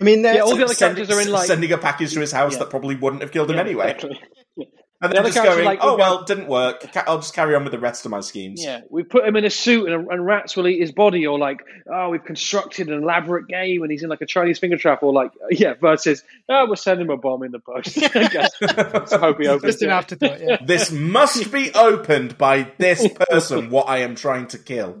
I 0.00 0.04
mean, 0.04 0.22
Yeah, 0.22 0.40
all 0.40 0.54
the 0.56 0.64
other 0.64 0.74
send- 0.74 0.96
characters 0.96 1.16
are 1.16 1.20
in 1.22 1.30
like 1.30 1.46
sending 1.46 1.72
a 1.72 1.78
package 1.78 2.12
to 2.14 2.20
his 2.20 2.32
house 2.32 2.52
Yeah. 2.54 2.58
that 2.60 2.70
probably 2.70 2.94
wouldn't 2.96 3.22
have 3.22 3.32
killed 3.32 3.50
him 3.50 3.56
Yeah, 3.56 3.62
anyway. 3.62 3.90
exactly. 3.92 4.20
And 5.02 5.12
then 5.12 5.18
other 5.20 5.30
just 5.30 5.44
going, 5.44 5.64
like- 5.64 5.80
oh, 5.82 5.94
oh 5.94 5.96
well, 5.96 6.18
got- 6.18 6.26
didn't 6.26 6.46
work. 6.46 6.86
I'll 7.08 7.18
just 7.18 7.34
carry 7.34 7.54
on 7.54 7.64
with 7.64 7.72
the 7.72 7.78
rest 7.78 8.04
of 8.04 8.10
my 8.10 8.20
schemes. 8.20 8.62
Yeah, 8.64 8.80
we 8.88 9.02
put 9.02 9.24
him 9.24 9.36
in 9.36 9.44
a 9.44 9.50
suit 9.50 9.88
and, 9.88 10.06
and 10.08 10.24
rats 10.24 10.56
will 10.56 10.68
eat 10.68 10.80
his 10.80 10.92
body, 10.92 11.26
or 11.26 11.38
like, 11.38 11.60
oh, 11.92 12.10
we've 12.10 12.24
constructed 12.24 12.88
an 12.88 13.02
elaborate 13.02 13.48
game 13.48 13.82
and 13.82 13.90
he's 13.90 14.02
in 14.02 14.08
like 14.08 14.20
a 14.20 14.26
Chinese 14.26 14.58
finger 14.58 14.76
trap, 14.76 15.02
or 15.02 15.12
like, 15.12 15.32
yeah, 15.50 15.74
versus, 15.74 16.22
oh, 16.48 16.66
we'll 16.66 16.76
send 16.76 17.00
him 17.00 17.10
a 17.10 17.16
bomb 17.16 17.42
in 17.42 17.50
the 17.52 17.58
post. 17.58 17.98
I 18.16 18.28
guess. 18.28 18.52
Let's 18.60 19.12
hope 19.12 19.40
he 19.40 19.48
opens 19.48 19.72
just 19.72 19.82
an 19.82 19.90
it. 19.90 19.92
afterthought. 19.92 20.40
Yeah. 20.40 20.56
This 20.64 20.90
must 20.92 21.50
be 21.52 21.72
opened 21.74 22.38
by 22.38 22.70
this 22.78 23.06
person, 23.28 23.70
what 23.70 23.88
I 23.88 23.98
am 23.98 24.14
trying 24.14 24.46
to 24.48 24.58
kill. 24.58 24.96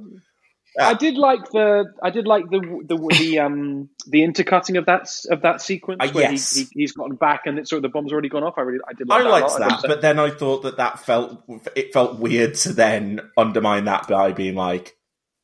I 0.80 0.94
did 0.94 1.16
like 1.16 1.50
the 1.50 1.84
I 2.02 2.10
did 2.10 2.26
like 2.26 2.48
the 2.50 2.60
the 2.86 2.96
the 3.18 3.38
um 3.40 3.90
the 4.06 4.22
intercutting 4.24 4.76
of 4.76 4.86
that 4.86 5.08
of 5.30 5.42
that 5.42 5.60
sequence 5.60 5.98
Uh, 6.02 6.08
where 6.12 6.30
yes. 6.30 6.54
he, 6.54 6.62
he 6.64 6.68
he's 6.80 6.92
gotten 6.92 7.16
back 7.16 7.42
and 7.46 7.58
it's 7.58 7.68
sort 7.70 7.78
of 7.78 7.82
the 7.82 7.88
bomb's 7.88 8.12
already 8.12 8.28
gone 8.28 8.42
off. 8.42 8.54
I 8.56 8.62
really 8.62 8.78
I 8.88 8.92
did 8.94 9.08
like 9.08 9.20
I 9.20 9.24
that. 9.24 9.30
liked 9.30 9.58
that, 9.58 9.84
but 9.86 10.00
then 10.00 10.18
I 10.18 10.30
thought 10.30 10.62
that 10.62 10.78
that 10.78 10.98
felt 11.00 11.42
it 11.76 11.92
felt 11.92 12.18
weird 12.18 12.54
to 12.56 12.72
then 12.72 13.20
undermine 13.36 13.84
that 13.84 14.08
by 14.08 14.32
being 14.32 14.54
like, 14.54 14.96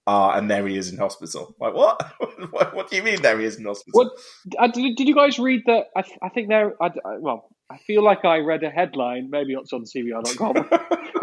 ah, 0.07 0.33
and 0.33 0.51
there 0.51 0.67
he 0.67 0.77
is 0.77 0.91
in 0.93 0.99
hospital. 0.99 1.55
Like 1.61 1.75
what? 1.75 2.01
what? 2.51 2.75
What 2.75 2.91
do 2.91 2.97
you 2.97 3.03
mean 3.03 3.21
there 3.21 3.39
he 3.39 3.45
is 3.45 3.57
in 3.57 3.65
hospital? 3.67 4.05
What 4.05 4.13
uh, 4.59 4.69
did, 4.69 4.97
did 4.97 5.09
you 5.09 5.15
guys 5.15 5.39
read 5.39 5.63
that? 5.67 5.87
I, 5.95 6.03
th- 6.03 6.19
I 6.23 6.29
think 6.31 6.49
there. 6.49 6.75
I, 6.83 6.87
I- 6.87 7.19
well, 7.19 7.49
I 7.71 7.77
feel 7.77 8.03
like 8.03 8.25
I 8.25 8.39
read 8.39 8.63
a 8.65 8.71
headline, 8.71 9.29
maybe 9.31 9.53
it's 9.53 9.75
on 9.75 9.85
CBR.com, 9.85 10.57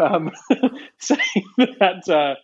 um, 0.00 0.30
saying 0.98 1.44
that 1.80 2.08
uh, 2.08 2.36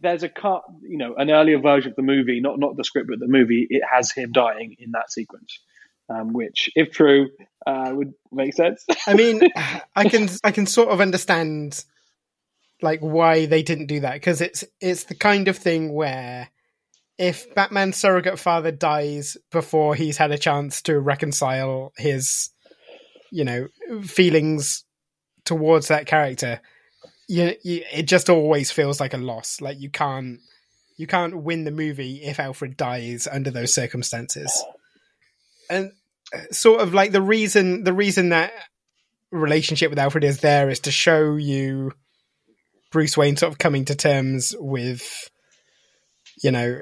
there's 0.00 0.22
a 0.22 0.28
cut, 0.28 0.62
you 0.82 0.96
know, 0.96 1.14
an 1.16 1.30
earlier 1.30 1.58
version 1.58 1.90
of 1.90 1.96
the 1.96 2.02
movie, 2.02 2.40
not 2.40 2.58
not 2.58 2.76
the 2.76 2.84
script, 2.84 3.08
but 3.08 3.18
the 3.18 3.28
movie. 3.28 3.66
It 3.68 3.82
has 3.90 4.12
him 4.12 4.32
dying 4.32 4.76
in 4.78 4.92
that 4.92 5.10
sequence, 5.10 5.60
um, 6.08 6.32
which, 6.32 6.70
if 6.74 6.90
true, 6.90 7.30
uh, 7.66 7.92
would 7.94 8.14
make 8.32 8.54
sense. 8.54 8.84
I 9.06 9.14
mean, 9.14 9.42
I 9.96 10.08
can 10.08 10.28
I 10.42 10.52
can 10.52 10.66
sort 10.66 10.88
of 10.88 11.00
understand 11.00 11.84
like 12.82 13.00
why 13.00 13.46
they 13.46 13.62
didn't 13.62 13.86
do 13.86 14.00
that 14.00 14.14
because 14.14 14.40
it's 14.40 14.64
it's 14.80 15.04
the 15.04 15.14
kind 15.14 15.48
of 15.48 15.56
thing 15.56 15.92
where 15.92 16.48
if 17.18 17.54
Batman's 17.54 17.98
surrogate 17.98 18.38
father 18.38 18.70
dies 18.70 19.36
before 19.50 19.94
he's 19.94 20.16
had 20.16 20.30
a 20.30 20.38
chance 20.38 20.80
to 20.82 20.98
reconcile 20.98 21.92
his 21.96 22.50
you 23.30 23.44
know 23.44 23.68
feelings 24.02 24.84
towards 25.44 25.88
that 25.88 26.06
character 26.06 26.60
you, 27.30 27.54
you 27.62 27.84
it 27.92 28.08
just 28.08 28.28
always 28.28 28.72
feels 28.72 28.98
like 28.98 29.14
a 29.14 29.18
loss. 29.18 29.60
Like 29.60 29.78
you 29.78 29.88
can't 29.88 30.40
you 30.96 31.06
can't 31.06 31.44
win 31.44 31.62
the 31.62 31.70
movie 31.70 32.16
if 32.24 32.40
Alfred 32.40 32.76
dies 32.76 33.28
under 33.30 33.52
those 33.52 33.72
circumstances. 33.72 34.64
And 35.70 35.92
uh, 36.34 36.40
sort 36.50 36.80
of 36.80 36.92
like 36.92 37.12
the 37.12 37.22
reason 37.22 37.84
the 37.84 37.92
reason 37.92 38.30
that 38.30 38.52
relationship 39.30 39.90
with 39.90 39.98
Alfred 40.00 40.24
is 40.24 40.40
there 40.40 40.68
is 40.68 40.80
to 40.80 40.90
show 40.90 41.36
you 41.36 41.92
Bruce 42.90 43.16
Wayne 43.16 43.36
sort 43.36 43.52
of 43.52 43.58
coming 43.58 43.84
to 43.84 43.94
terms 43.94 44.52
with 44.58 45.30
you 46.42 46.50
know 46.50 46.80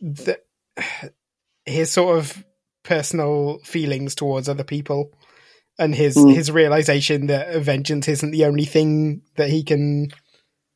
the, 0.00 0.40
his 1.64 1.92
sort 1.92 2.18
of 2.18 2.44
personal 2.82 3.60
feelings 3.60 4.16
towards 4.16 4.48
other 4.48 4.64
people 4.64 5.12
and 5.78 5.94
his 5.94 6.16
Mm. 6.16 6.34
his 6.34 6.50
realization 6.50 7.26
that 7.28 7.54
vengeance 7.62 8.08
isn't 8.08 8.30
the 8.30 8.44
only 8.44 8.64
thing 8.64 9.22
that 9.36 9.48
he 9.50 9.62
can 9.62 10.08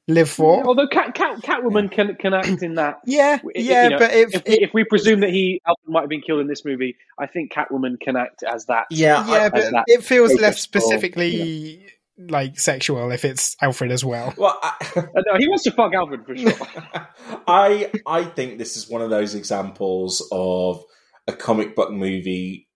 live 0.09 0.29
for. 0.29 0.65
Although 0.67 0.89
Cat, 0.89 1.15
Cat, 1.15 1.39
Catwoman 1.43 1.91
can 1.91 2.17
can 2.17 2.35
act 2.35 2.63
in 2.63 2.75
that. 2.75 3.01
Yeah, 3.07 3.39
I- 3.43 3.49
yeah, 3.55 3.85
you 3.85 3.91
know, 3.91 3.99
but 3.99 4.13
if, 4.15 4.35
if 4.35 4.45
we, 4.47 4.55
if 4.61 4.71
we 4.75 4.85
presume 4.85 5.21
that 5.21 5.31
he 5.31 5.61
Alfred 5.67 5.93
might 5.93 6.01
have 6.01 6.09
been 6.09 6.23
killed 6.23 6.41
in 6.41 6.49
this 6.49 6.65
movie, 6.65 6.97
I 7.19 7.27
think 7.27 7.53
Catwoman 7.53 8.01
can 8.01 8.17
act 8.17 8.43
as 8.43 8.67
that. 8.67 8.87
yeah, 8.91 9.27
yeah, 9.29 9.49
but 9.49 9.65
it 9.87 10.03
feels 10.05 10.33
less 10.35 10.67
focus 10.67 10.87
or- 10.87 10.91
specifically 10.99 11.87
like 12.19 12.61
sexual 12.61 13.11
if 13.11 13.25
it's 13.25 13.57
Alfred 13.63 13.91
as 13.91 14.05
well. 14.05 14.35
Well, 14.37 14.59
I, 14.63 14.75
Uh, 14.97 15.03
no, 15.27 15.39
he 15.39 15.49
wants 15.49 15.65
to 15.65 15.71
fuck 15.71 15.95
Alfred 15.95 16.27
for 16.27 16.37
sure. 16.37 16.53
I 17.47 17.91
I 18.07 18.25
think 18.25 18.59
this 18.59 18.77
is 18.77 18.89
one 18.89 19.03
of 19.03 19.11
those 19.11 19.35
examples 19.35 20.27
of 20.31 20.85
a 21.27 21.33
comic 21.33 21.75
book 21.75 21.91
movie 21.93 22.69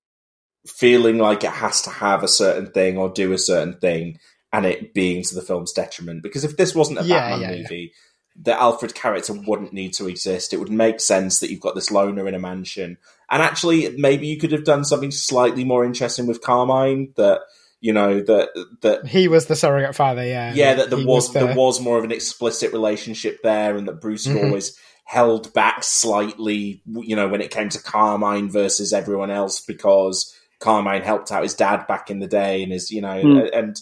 feeling 0.67 1.19
like 1.19 1.45
it 1.45 1.51
has 1.51 1.83
to 1.83 1.91
have 1.91 2.23
a 2.23 2.29
certain 2.29 2.67
thing 2.73 2.97
or 2.99 3.09
do 3.09 3.33
a 3.33 3.39
certain 3.39 3.75
thing, 3.79 4.19
and 4.53 4.67
it 4.67 4.95
being 4.95 5.23
to 5.25 5.35
the 5.35 5.43
film's 5.43 5.73
detriment. 5.73 6.23
Because 6.23 6.45
if 6.45 6.57
this 6.57 6.75
wasn't 6.75 7.01
a 7.01 7.05
Yeah, 7.05 7.19
Batman 7.31 7.41
yeah, 7.41 7.51
yeah. 7.57 7.63
movie, 7.63 7.93
the 8.41 8.53
Alfred 8.61 8.95
character 8.95 9.33
wouldn't 9.33 9.73
need 9.73 9.95
to 9.95 10.09
exist. 10.09 10.53
It 10.53 10.59
would 10.59 10.71
make 10.71 11.01
sense 11.01 11.41
that 11.41 11.51
you've 11.51 11.61
got 11.61 11.75
this 11.75 11.91
loner 11.91 12.29
in 12.29 12.35
a 12.35 12.39
mansion, 12.39 12.99
and 13.31 13.43
actually, 13.43 13.89
maybe 13.97 14.27
you 14.27 14.39
could 14.39 14.53
have 14.53 14.65
done 14.65 14.85
something 14.85 15.11
slightly 15.11 15.65
more 15.65 15.85
interesting 15.85 16.27
with 16.27 16.43
Carmine. 16.43 17.13
That 17.17 17.41
you 17.81 17.93
know 17.93 18.21
that 18.21 18.49
that 18.83 19.07
He 19.07 19.29
was 19.29 19.47
the 19.47 19.57
surrogate 19.57 19.95
father, 19.95 20.25
yeah. 20.25 20.53
yeah, 20.55 20.75
that 20.75 20.91
there 20.91 20.99
He 20.99 21.05
was, 21.05 21.33
the- 21.33 21.41
there 21.47 21.55
was 21.57 21.81
more 21.81 21.99
of 21.99 22.05
an 22.05 22.13
explicit 22.13 22.73
relationship 22.73 23.39
there, 23.43 23.77
and 23.77 23.87
that 23.89 24.01
Bruce 24.01 24.27
Mhm. 24.27 24.45
always 24.45 24.77
held 25.05 25.53
back 25.55 25.85
slightly, 25.85 26.83
you 26.87 27.15
know, 27.15 27.29
when 27.29 27.41
it 27.41 27.51
came 27.51 27.69
to 27.69 27.83
Carmine 27.83 28.51
versus 28.51 28.93
everyone 28.93 29.31
else 29.31 29.61
because 29.61 30.35
Carmine 30.61 31.03
helped 31.03 31.31
out 31.33 31.43
his 31.43 31.55
dad 31.55 31.87
back 31.87 32.11
in 32.11 32.19
the 32.19 32.27
day, 32.27 32.63
and 32.63 32.73
his, 32.73 32.91
you 32.91 33.01
know, 33.01 33.21
Hmm. 33.21 33.49
and 33.53 33.77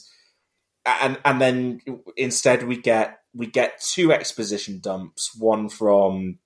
and 0.87 1.19
and 1.25 1.41
then 1.41 1.81
instead 2.17 2.63
we 2.65 2.77
get 2.77 3.19
we 3.35 3.47
get 3.47 3.81
two 3.81 4.13
exposition 4.13 4.81
dumps, 4.81 5.35
one 5.39 5.69
from 5.69 6.39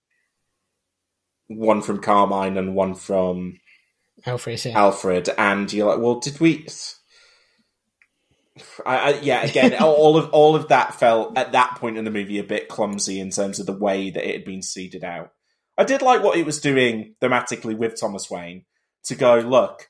one 1.49 1.83
from 1.83 2.01
Carmine 2.01 2.57
and 2.57 2.75
one 2.75 2.95
from 2.95 3.59
Alfred, 4.27 4.65
yeah. 4.65 4.79
Alfred, 4.79 5.29
and 5.39 5.73
you're 5.73 5.89
like, 5.89 5.99
well, 6.01 6.21
did 6.21 6.41
we? 6.41 6.67
I, 8.85 8.97
I, 8.97 9.21
yeah, 9.21 9.43
again, 9.43 9.75
all 9.83 10.17
of 10.17 10.31
all 10.31 10.57
of 10.57 10.69
that 10.69 10.95
felt 10.95 11.37
at 11.39 11.53
that 11.53 11.77
point 11.77 11.97
in 11.99 12.05
the 12.05 12.11
movie 12.11 12.39
a 12.39 12.45
bit 12.45 12.69
clumsy 12.69 13.21
in 13.21 13.31
terms 13.31 13.59
of 13.61 13.67
the 13.67 13.73
way 13.73 14.11
that 14.11 14.29
it 14.29 14.35
had 14.35 14.45
been 14.45 14.63
seeded 14.63 15.05
out. 15.05 15.33
I 15.77 15.85
did 15.85 16.03
like 16.03 16.23
what 16.23 16.37
it 16.37 16.45
was 16.47 16.61
doing 16.61 17.15
thematically 17.23 17.77
with 17.77 17.99
Thomas 17.99 18.29
Wayne 18.29 18.65
to 19.05 19.15
go, 19.15 19.39
look, 19.39 19.89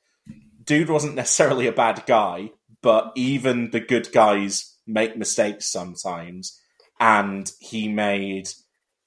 dude 0.69 0.90
wasn't 0.90 1.16
necessarily 1.16 1.66
a 1.66 1.73
bad 1.73 2.05
guy, 2.07 2.53
but 2.82 3.11
even 3.16 3.70
the 3.70 3.81
good 3.81 4.12
guys 4.12 4.77
make 4.86 5.16
mistakes 5.16 5.66
sometimes, 5.66 6.61
and 7.01 7.51
he 7.59 7.89
made 7.89 8.51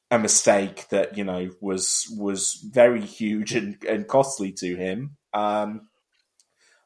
a 0.10 0.20
mistake 0.20 0.90
that 0.90 1.18
you 1.18 1.24
know 1.24 1.50
was 1.62 2.14
was 2.18 2.56
very 2.74 3.02
huge 3.02 3.54
and, 3.54 3.82
and 3.88 4.08
costly 4.08 4.52
to 4.52 4.76
him. 4.76 5.16
Um, 5.34 5.88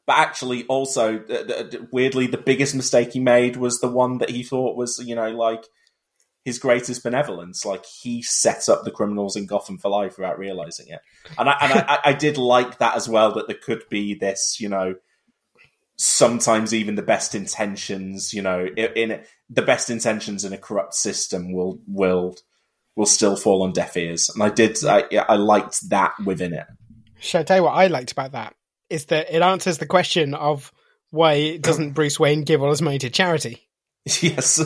but 0.06 0.18
actually, 0.18 0.64
also 0.66 1.24
uh, 1.28 1.52
uh, 1.52 1.64
weirdly, 1.90 2.28
the 2.28 2.38
biggest 2.38 2.74
mistake 2.74 3.12
he 3.12 3.20
made 3.20 3.56
was 3.56 3.80
the 3.80 3.88
one 3.88 4.18
that 4.18 4.30
he 4.30 4.44
thought 4.44 4.76
was 4.76 5.02
you 5.04 5.16
know 5.16 5.30
like 5.30 5.64
his 6.46 6.60
greatest 6.60 7.02
benevolence. 7.02 7.64
Like 7.66 7.84
he 7.84 8.22
set 8.22 8.68
up 8.68 8.84
the 8.84 8.92
criminals 8.92 9.34
in 9.34 9.46
Gotham 9.46 9.78
for 9.78 9.90
life 9.90 10.16
without 10.16 10.38
realizing 10.38 10.86
it, 10.88 11.00
and 11.36 11.50
I 11.50 11.56
and 11.60 11.72
I, 11.72 11.98
I 12.04 12.12
did 12.12 12.38
like 12.38 12.78
that 12.78 12.94
as 12.94 13.08
well. 13.08 13.34
That 13.34 13.48
there 13.48 13.58
could 13.62 13.82
be 13.90 14.14
this, 14.14 14.58
you 14.60 14.70
know. 14.70 14.94
Sometimes 15.98 16.74
even 16.74 16.94
the 16.94 17.02
best 17.02 17.34
intentions, 17.34 18.34
you 18.34 18.42
know, 18.42 18.64
in, 18.64 18.92
in 19.10 19.24
the 19.48 19.62
best 19.62 19.90
intentions 19.90 20.44
in 20.44 20.52
a 20.52 20.58
corrupt 20.58 20.94
system 20.94 21.52
will 21.52 21.80
will 21.88 22.36
will 22.94 23.06
still 23.06 23.34
fall 23.34 23.62
on 23.62 23.72
deaf 23.72 23.96
ears. 23.96 24.30
And 24.30 24.42
I 24.42 24.50
did, 24.50 24.82
I, 24.84 25.04
yeah, 25.10 25.24
I 25.28 25.36
liked 25.36 25.88
that 25.90 26.12
within 26.24 26.54
it. 26.54 26.66
Shall 27.18 27.42
I 27.42 27.44
tell 27.44 27.56
you 27.56 27.62
what 27.64 27.74
I 27.74 27.88
liked 27.88 28.12
about 28.12 28.32
that? 28.32 28.54
Is 28.88 29.06
that 29.06 29.34
it 29.34 29.42
answers 29.42 29.78
the 29.78 29.86
question 29.86 30.34
of 30.34 30.72
why 31.10 31.56
doesn't 31.56 31.92
Bruce 31.92 32.20
Wayne 32.20 32.42
give 32.42 32.62
all 32.62 32.70
his 32.70 32.82
money 32.82 32.98
to 32.98 33.10
charity? 33.10 33.62
Yes. 34.22 34.62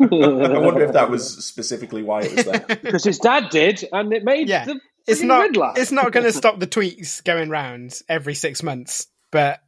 I 0.00 0.58
wonder 0.58 0.82
if 0.84 0.92
that 0.92 1.10
was 1.10 1.44
specifically 1.46 2.02
why 2.02 2.22
it 2.22 2.34
was 2.36 2.44
there. 2.44 2.64
because 2.82 3.04
his 3.04 3.18
dad 3.18 3.50
did, 3.50 3.84
and 3.92 4.12
it 4.12 4.24
made 4.24 4.48
Yeah. 4.48 4.64
the 4.66 4.80
It's 5.06 5.20
not. 5.22 5.42
Riddler. 5.48 5.72
It's 5.76 5.92
not 5.92 6.12
going 6.12 6.24
to 6.26 6.32
stop 6.32 6.58
the 6.60 6.66
tweets 6.66 7.22
going 7.24 7.48
round 7.50 7.98
every 8.08 8.34
six 8.34 8.62
months, 8.62 9.06
but 9.30 9.60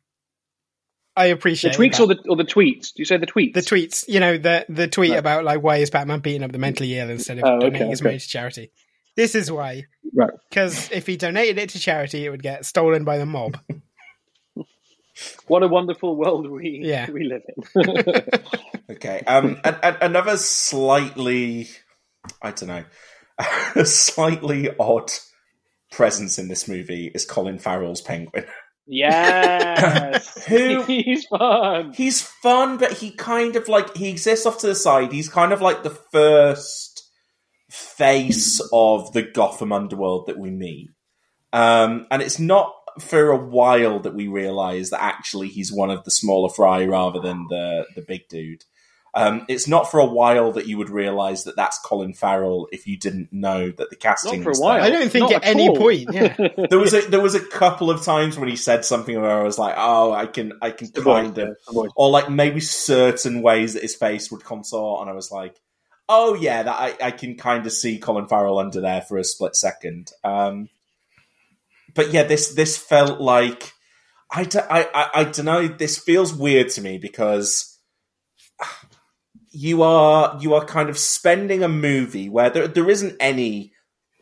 I 1.16 1.28
the 1.28 1.34
appreciate 1.34 1.74
tweaks 1.74 1.98
that. 1.98 2.04
or 2.04 2.06
the 2.08 2.20
or 2.28 2.36
the 2.36 2.44
tweets. 2.44 2.92
Do 2.94 2.96
you 3.00 3.04
say 3.04 3.16
the 3.18 3.26
tweets? 3.26 3.54
the 3.54 3.60
tweets. 3.60 4.04
You 4.08 4.20
know, 4.20 4.36
the 4.38 4.66
the 4.68 4.88
tweet 4.88 5.10
Right. 5.12 5.18
about 5.18 5.44
like 5.44 5.62
why 5.62 5.76
is 5.78 5.90
Batman 5.90 6.20
beating 6.20 6.42
up 6.42 6.52
the 6.52 6.58
mentally 6.58 6.98
ill 6.98 7.08
instead 7.10 7.38
of 7.38 7.44
Oh, 7.44 7.56
okay, 7.56 7.66
donating 7.66 7.90
his 7.90 8.00
okay. 8.00 8.08
money 8.08 8.18
to 8.18 8.28
charity. 8.28 8.70
This 9.16 9.34
is 9.36 9.50
why, 9.50 9.84
Right. 10.12 10.30
because 10.50 10.90
if 10.90 11.06
he 11.06 11.16
donated 11.16 11.58
it 11.58 11.68
to 11.70 11.78
charity, 11.78 12.26
it 12.26 12.30
would 12.30 12.42
get 12.42 12.64
stolen 12.66 13.04
by 13.04 13.18
the 13.18 13.26
mob. 13.26 13.58
What 15.46 15.62
a 15.62 15.68
wonderful 15.68 16.16
world 16.16 16.50
we 16.50 16.80
Yeah. 16.82 17.08
we 17.08 17.22
live 17.22 17.42
in. 17.48 18.02
Okay. 18.90 19.20
Um, 19.26 19.58
and, 19.64 19.78
and 19.82 19.96
another 20.00 20.36
slightly, 20.36 21.68
I 22.42 22.50
don't 22.52 22.68
know, 22.68 22.84
a 23.76 23.84
slightly 23.84 24.70
odd 24.78 25.10
presence 25.92 26.38
in 26.38 26.48
this 26.48 26.68
movie 26.68 27.10
is 27.14 27.24
Colin 27.24 27.58
Farrell's 27.58 28.00
Penguin. 28.00 28.44
yes, 28.86 30.44
Who- 30.48 30.82
he's 30.82 31.24
fun. 31.26 31.92
He's 31.92 32.20
fun, 32.22 32.76
but 32.78 32.92
he 32.92 33.10
kind 33.12 33.56
of 33.56 33.68
like 33.68 33.96
he 33.96 34.08
exists 34.10 34.44
off 34.46 34.58
to 34.58 34.66
the 34.66 34.74
side. 34.74 35.12
He's 35.12 35.28
kind 35.28 35.52
of 35.52 35.60
like 35.62 35.82
the 35.82 35.90
first 36.12 37.08
face 37.70 38.60
of 38.72 39.12
the 39.12 39.22
Gotham 39.22 39.72
underworld 39.72 40.26
that 40.26 40.38
we 40.38 40.50
meet, 40.50 40.90
um, 41.52 42.06
and 42.10 42.22
it's 42.22 42.38
not 42.38 42.72
for 43.00 43.30
a 43.30 43.36
while 43.36 43.98
that 44.00 44.14
we 44.14 44.28
realize 44.28 44.90
that 44.90 45.02
actually 45.02 45.48
he's 45.48 45.72
one 45.72 45.90
of 45.90 46.04
the 46.04 46.10
smaller 46.10 46.48
fry 46.48 46.84
rather 46.84 47.20
than 47.20 47.46
the 47.48 47.86
the 47.96 48.02
big 48.06 48.28
dude. 48.28 48.64
Um, 49.16 49.44
it's 49.48 49.68
not 49.68 49.90
for 49.92 50.00
a 50.00 50.06
while 50.06 50.50
that 50.52 50.66
you 50.66 50.76
would 50.78 50.90
realize 50.90 51.44
that 51.44 51.54
that's 51.54 51.78
Colin 51.78 52.14
Farrell 52.14 52.66
if 52.72 52.86
you 52.88 52.96
didn't 52.98 53.32
know 53.32 53.70
that 53.70 53.88
the 53.90 53.94
casting 53.94 54.40
Not 54.40 54.42
for 54.42 54.48
a 54.48 54.52
was 54.52 54.60
while. 54.60 54.74
there 54.74 54.82
I 54.82 54.90
don't 54.90 55.08
think 55.08 55.30
Not 55.30 55.32
at 55.34 55.44
at 55.44 55.50
any 55.50 55.68
point. 55.76 56.08
Yeah, 56.12 56.36
there 56.68 56.80
was 56.80 56.94
a 56.94 57.02
there 57.02 57.20
was 57.20 57.36
a 57.36 57.40
couple 57.40 57.90
of 57.90 58.02
times 58.02 58.36
when 58.36 58.48
he 58.48 58.56
said 58.56 58.84
something 58.84 59.14
where 59.20 59.30
I 59.30 59.44
was 59.44 59.56
like, 59.58 59.74
oh, 59.78 60.12
I 60.12 60.26
can 60.26 60.54
I 60.60 60.70
can 60.70 60.90
The 60.92 61.00
voice, 61.00 61.22
kind 61.26 61.38
of, 61.38 61.48
yeah, 61.48 61.54
the 61.68 61.72
voice. 61.72 61.90
or 61.94 62.10
like 62.10 62.28
maybe 62.28 62.58
certain 62.60 63.40
ways 63.40 63.74
that 63.74 63.82
his 63.82 63.94
face 63.94 64.32
would 64.32 64.42
contort, 64.44 65.02
and 65.02 65.08
I 65.10 65.12
was 65.12 65.30
like, 65.30 65.60
oh 66.08 66.34
yeah, 66.34 66.64
that 66.64 66.74
I, 66.76 66.96
I 67.00 67.10
can 67.12 67.36
kind 67.36 67.64
of 67.64 67.72
see 67.72 67.98
Colin 67.98 68.26
Farrell 68.26 68.58
under 68.58 68.80
there 68.80 69.02
for 69.02 69.16
a 69.18 69.22
split 69.24 69.54
second. 69.54 70.10
Um, 70.24 70.68
but 71.94 72.12
yeah, 72.12 72.24
this 72.24 72.52
this 72.54 72.76
felt 72.76 73.20
like 73.20 73.72
I, 74.32 74.42
d- 74.44 74.58
I, 74.58 74.88
I, 74.92 75.10
I 75.20 75.24
don't 75.24 75.44
know. 75.44 75.68
This 75.68 75.98
feels 75.98 76.34
weird 76.34 76.70
to 76.70 76.80
me 76.80 76.98
because 76.98 77.73
you 79.54 79.82
are 79.82 80.36
you 80.40 80.54
are 80.54 80.64
kind 80.64 80.88
of 80.90 80.98
spending 80.98 81.62
a 81.62 81.68
movie 81.68 82.28
where 82.28 82.50
there 82.50 82.66
there 82.66 82.90
isn't 82.90 83.16
any 83.20 83.72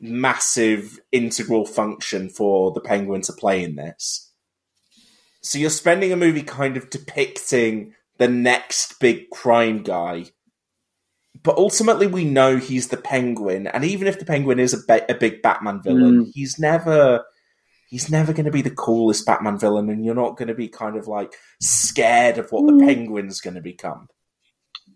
massive 0.00 1.00
integral 1.10 1.64
function 1.64 2.28
for 2.28 2.72
the 2.72 2.80
penguin 2.80 3.22
to 3.22 3.32
play 3.32 3.62
in 3.62 3.76
this. 3.76 4.30
So 5.40 5.58
you're 5.58 5.70
spending 5.70 6.12
a 6.12 6.16
movie 6.16 6.42
kind 6.42 6.76
of 6.76 6.90
depicting 6.90 7.94
the 8.18 8.28
next 8.28 9.00
big 9.00 9.30
crime 9.30 9.82
guy. 9.82 10.26
But 11.42 11.56
ultimately, 11.56 12.06
we 12.06 12.24
know 12.24 12.58
he's 12.58 12.88
the 12.88 12.96
penguin, 12.96 13.66
and 13.66 13.84
even 13.84 14.06
if 14.06 14.18
the 14.18 14.26
penguin 14.26 14.60
is 14.60 14.74
a, 14.74 14.78
ba- 14.86 15.10
a 15.10 15.14
big 15.14 15.42
Batman 15.42 15.82
villain, 15.82 16.24
hmm. 16.24 16.30
he's 16.34 16.58
never 16.58 17.24
he's 17.88 18.10
never 18.10 18.32
going 18.32 18.44
to 18.44 18.52
be 18.52 18.62
the 18.62 18.70
coolest 18.70 19.24
Batman 19.24 19.58
villain, 19.58 19.88
and 19.88 20.04
you're 20.04 20.14
not 20.14 20.36
going 20.36 20.48
to 20.48 20.54
be 20.54 20.68
kind 20.68 20.96
of 20.96 21.08
like 21.08 21.34
scared 21.60 22.38
of 22.38 22.52
what 22.52 22.66
the 22.66 22.74
hmm. 22.74 22.86
penguin's 22.86 23.40
going 23.40 23.54
to 23.54 23.62
become. 23.62 24.08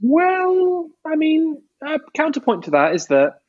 Well, 0.01 0.89
I 1.07 1.17
mean, 1.17 1.63
a 1.83 1.99
counterpoint 2.15 2.65
to 2.65 2.71
that 2.73 2.95
is 2.95 3.07
that 3.07 3.41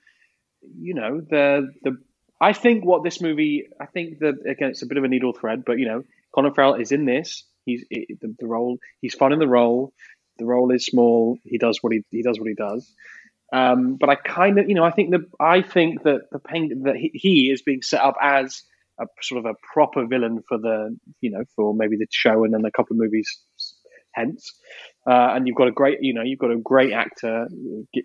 you 0.61 0.93
know 0.93 1.21
the 1.21 1.69
the 1.83 1.97
I 2.41 2.53
think 2.53 2.85
what 2.85 3.03
this 3.03 3.21
movie 3.21 3.67
I 3.81 3.85
think 3.85 4.19
that 4.19 4.35
again 4.49 4.69
it's 4.69 4.83
a 4.83 4.87
bit 4.87 4.97
of 4.97 5.03
a 5.03 5.07
needle 5.07 5.33
thread, 5.33 5.63
but 5.65 5.79
you 5.79 5.87
know 5.87 6.03
Colin 6.33 6.53
Farrell 6.53 6.75
is 6.75 6.91
in 6.91 7.05
this. 7.05 7.43
He's 7.65 7.83
it, 7.89 8.19
the, 8.21 8.35
the 8.39 8.47
role. 8.47 8.77
He's 9.01 9.15
fun 9.15 9.33
in 9.33 9.39
the 9.39 9.47
role. 9.47 9.93
The 10.37 10.45
role 10.45 10.71
is 10.71 10.85
small. 10.85 11.37
He 11.43 11.57
does 11.57 11.79
what 11.81 11.93
he 11.93 12.03
he 12.11 12.21
does 12.23 12.39
what 12.39 12.47
he 12.49 12.55
does. 12.55 12.91
Um, 13.53 13.95
but 13.99 14.09
I 14.09 14.15
kind 14.15 14.59
of 14.59 14.69
you 14.69 14.75
know 14.75 14.83
I 14.83 14.91
think 14.91 15.11
that 15.11 15.21
I 15.39 15.61
think 15.61 16.03
that 16.03 16.21
the 16.31 16.39
peng- 16.39 16.83
that 16.83 16.95
he, 16.95 17.11
he 17.13 17.51
is 17.51 17.61
being 17.61 17.81
set 17.81 18.01
up 18.01 18.15
as 18.21 18.63
a 18.99 19.05
sort 19.21 19.45
of 19.45 19.51
a 19.51 19.55
proper 19.73 20.05
villain 20.05 20.43
for 20.47 20.57
the 20.57 20.95
you 21.21 21.31
know 21.31 21.43
for 21.55 21.73
maybe 21.73 21.97
the 21.97 22.07
show 22.11 22.43
and 22.43 22.53
then 22.53 22.65
a 22.65 22.71
couple 22.71 22.93
of 22.95 22.99
movies 22.99 23.39
hence. 24.17 24.51
Uh, 25.09 25.35
and 25.35 25.47
you've 25.47 25.55
got 25.55 25.67
a 25.67 25.71
great, 25.71 25.99
you 26.01 26.13
know, 26.13 26.21
you've 26.21 26.39
got 26.39 26.51
a 26.51 26.57
great 26.57 26.91
actor 26.91 27.47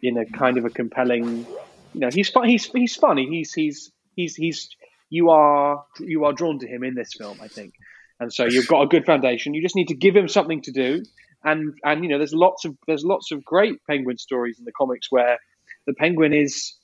in 0.03 0.19
a 0.19 0.27
kind 0.27 0.59
of 0.59 0.65
a 0.65 0.71
compelling, 0.71 1.47
you 1.95 2.01
know, 2.01 2.11
he's 2.13 2.29
fun. 2.29 2.49
He's 2.49 2.67
he's 2.67 2.95
funny. 2.95 3.27
He's 3.29 3.53
he's 3.53 3.91
he's 4.15 4.37
he's 4.37 4.69
you 5.11 5.31
are 5.31 5.85
you 5.99 6.25
are 6.25 6.33
drawn 6.33 6.59
to 6.61 6.67
him 6.67 6.85
in 6.85 6.95
this 6.95 7.13
film, 7.19 7.39
I 7.43 7.49
think. 7.49 7.75
And 8.21 8.33
so 8.33 8.45
you've 8.45 8.69
got 8.69 8.83
a 8.83 8.87
good 8.87 9.05
foundation. 9.05 9.53
You 9.53 9.63
just 9.63 9.75
need 9.75 9.89
to 9.89 9.97
give 9.97 10.15
him 10.15 10.29
something 10.29 10.63
to 10.63 10.73
do. 10.73 11.03
And 11.45 11.75
and 11.85 12.05
you 12.05 12.11
know, 12.11 12.19
there's 12.19 12.33
lots 12.33 12.65
of 12.65 12.77
there's 12.87 13.05
lots 13.05 13.33
of 13.33 13.45
great 13.45 13.85
penguin 13.89 14.17
stories 14.17 14.59
in 14.61 14.65
the 14.65 14.73
comics 14.73 15.09
where 15.11 15.39
the 15.87 15.95
penguin 15.95 16.33
is, 16.33 16.75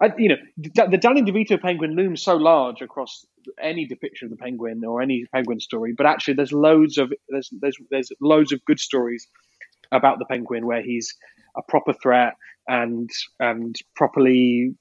I, 0.00 0.12
you 0.18 0.28
know, 0.28 0.36
the, 0.58 0.98
Danny 0.98 1.22
DeVito 1.22 1.60
penguin 1.60 1.92
looms 1.96 2.22
so 2.22 2.36
large 2.36 2.82
across 2.82 3.24
any 3.60 3.86
depiction 3.86 4.26
of 4.26 4.30
the 4.30 4.36
penguin 4.36 4.82
or 4.84 5.00
any 5.00 5.24
penguin 5.32 5.60
story. 5.60 5.94
But 5.96 6.06
actually, 6.06 6.34
there's 6.34 6.52
loads 6.52 6.98
of 6.98 7.12
there's 7.28 7.48
there's 7.60 7.76
there's 7.90 8.10
loads 8.20 8.52
of 8.52 8.64
good 8.64 8.78
stories 8.78 9.26
about 9.92 10.18
the 10.18 10.26
Penguin, 10.26 10.66
where 10.66 10.82
he's 10.82 11.14
a 11.56 11.62
proper 11.62 11.92
threat 11.94 12.34
and 12.68 13.08
and 13.40 13.74
properly 13.94 14.74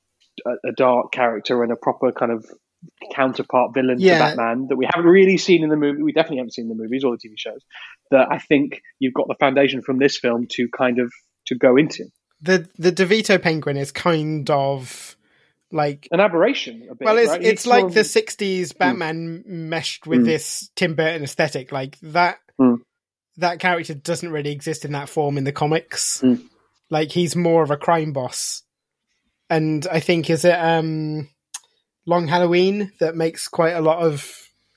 a, 0.45 0.69
a 0.69 0.71
dark 0.75 1.11
character 1.11 1.63
and 1.63 1.71
a 1.71 1.77
proper 1.77 2.11
kind 2.11 2.31
of 2.31 2.45
counterpart 3.13 3.73
villain 3.73 3.97
Yeah. 3.99 4.17
to 4.17 4.23
Batman 4.35 4.67
that 4.69 4.75
we 4.75 4.87
haven't 4.93 5.09
really 5.09 5.37
seen 5.37 5.63
in 5.63 5.69
the 5.69 5.77
movie. 5.77 6.03
We 6.03 6.11
definitely 6.11 6.37
haven't 6.37 6.53
seen 6.55 6.67
the 6.67 6.75
movies 6.75 7.03
or 7.03 7.15
the 7.15 7.29
TV 7.29 7.33
shows. 7.37 7.61
That 8.11 8.27
I 8.31 8.39
think 8.39 8.81
you've 8.99 9.13
got 9.13 9.27
the 9.27 9.35
foundation 9.39 9.81
from 9.81 9.97
this 9.97 10.17
film 10.19 10.47
to 10.51 10.67
kind 10.75 10.99
of 10.99 11.11
to 11.47 11.55
go 11.55 11.77
into 11.77 12.05
The 12.41 12.67
the 12.77 12.91
DeVito 12.91 13.41
penguin 13.41 13.77
is 13.77 13.91
kind 13.91 14.49
of 14.49 15.15
like 15.71 16.07
an 16.11 16.19
aberration. 16.19 16.87
A 16.91 16.95
bit, 16.95 17.05
well, 17.05 17.17
it's 17.17 17.29
right? 17.29 17.41
it's 17.43 17.63
He's 17.63 17.69
like 17.69 17.81
sort 17.81 17.93
the 17.93 18.01
'60s 18.01 18.77
Batman 18.77 19.43
meshed 19.47 20.05
with 20.05 20.21
Mm. 20.21 20.25
this 20.25 20.69
Tim 20.75 20.95
Burton 20.95 21.23
aesthetic. 21.23 21.71
Like 21.71 21.97
that 22.01 22.37
Mm. 22.59 22.77
that 23.37 23.59
character 23.59 23.93
doesn't 23.93 24.31
really 24.31 24.51
exist 24.51 24.85
in 24.85 24.91
that 24.93 25.09
form 25.09 25.37
in 25.37 25.43
the 25.43 25.51
comics. 25.51 26.21
Mm. 26.21 26.43
Like 26.89 27.11
he's 27.11 27.35
more 27.35 27.63
of 27.63 27.71
a 27.71 27.77
crime 27.77 28.13
boss, 28.13 28.63
and 29.49 29.87
I 29.91 29.99
think 29.99 30.29
is 30.29 30.45
it 30.45 30.53
um 30.59 31.29
Long 32.05 32.27
Halloween 32.27 32.91
that 32.99 33.15
makes 33.15 33.47
quite 33.47 33.73
a 33.73 33.81
lot 33.81 33.99
of 34.03 34.31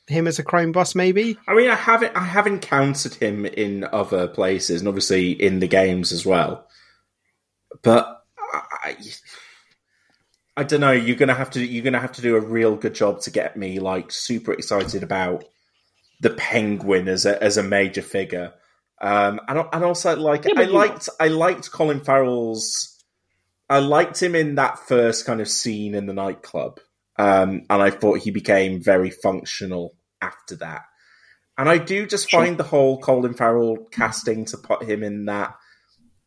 him 0.07 0.27
as 0.27 0.39
a 0.39 0.43
crime 0.43 0.73
boss. 0.73 0.95
Maybe 0.95 1.37
I 1.47 1.55
mean, 1.55 1.69
I 1.69 1.75
haven't 1.75 2.17
I 2.17 2.25
have 2.25 2.47
encountered 2.47 3.15
him 3.15 3.45
in 3.45 3.85
other 3.85 4.27
places, 4.29 4.81
and 4.81 4.89
obviously 4.89 5.33
in 5.33 5.59
the 5.61 5.69
games 5.69 6.13
as 6.13 6.25
well. 6.25 6.67
But 7.83 8.23
I, 8.53 8.97
I 10.57 10.65
don't 10.65 10.81
know. 10.81 10.93
You're 10.93 11.17
gonna 11.17 11.35
have 11.35 11.51
to 11.53 11.65
you're 11.65 11.85
gonna 11.85 12.01
have 12.01 12.13
to 12.13 12.23
do 12.23 12.37
a 12.37 12.41
real 12.41 12.77
good 12.77 12.95
job 12.95 13.21
to 13.23 13.31
get 13.31 13.57
me 13.57 13.79
like 13.79 14.11
super 14.11 14.53
excited 14.53 15.03
about 15.03 15.45
the 16.21 16.31
Penguin 16.31 17.09
as 17.09 17.27
a 17.27 17.41
as 17.43 17.57
a 17.57 17.63
major 17.63 18.03
figure. 18.03 18.53
Um, 19.01 19.41
and 19.49 19.65
and 19.73 19.85
also 19.85 20.17
like 20.17 20.45
Yeah, 20.45 20.53
I 20.57 20.65
liked 20.65 21.09
I 21.21 21.29
liked 21.29 21.71
Colin 21.71 22.01
Farrell's. 22.01 22.95
I 23.71 23.81
liked 23.81 24.21
him 24.23 24.35
in 24.35 24.55
that 24.57 24.79
first 24.79 25.27
kind 25.27 25.41
of 25.41 25.49
scene 25.49 25.95
in 25.95 26.07
the 26.07 26.15
nightclub, 26.15 26.81
um, 27.19 27.63
and 27.69 27.83
I 27.83 27.91
thought 27.91 28.21
he 28.21 28.31
became 28.31 28.83
very 28.83 29.11
functional 29.11 29.95
after 30.23 30.57
that. 30.57 30.83
And 31.59 31.69
I 31.69 31.77
do 31.79 32.07
just 32.07 32.31
Sure. 32.31 32.41
find 32.41 32.57
the 32.57 32.65
whole 32.65 32.99
Colin 32.99 33.35
Farrell 33.35 33.77
casting 33.93 34.47
to 34.47 34.57
put 34.57 34.85
him 34.85 35.03
in 35.03 35.27
that 35.27 35.55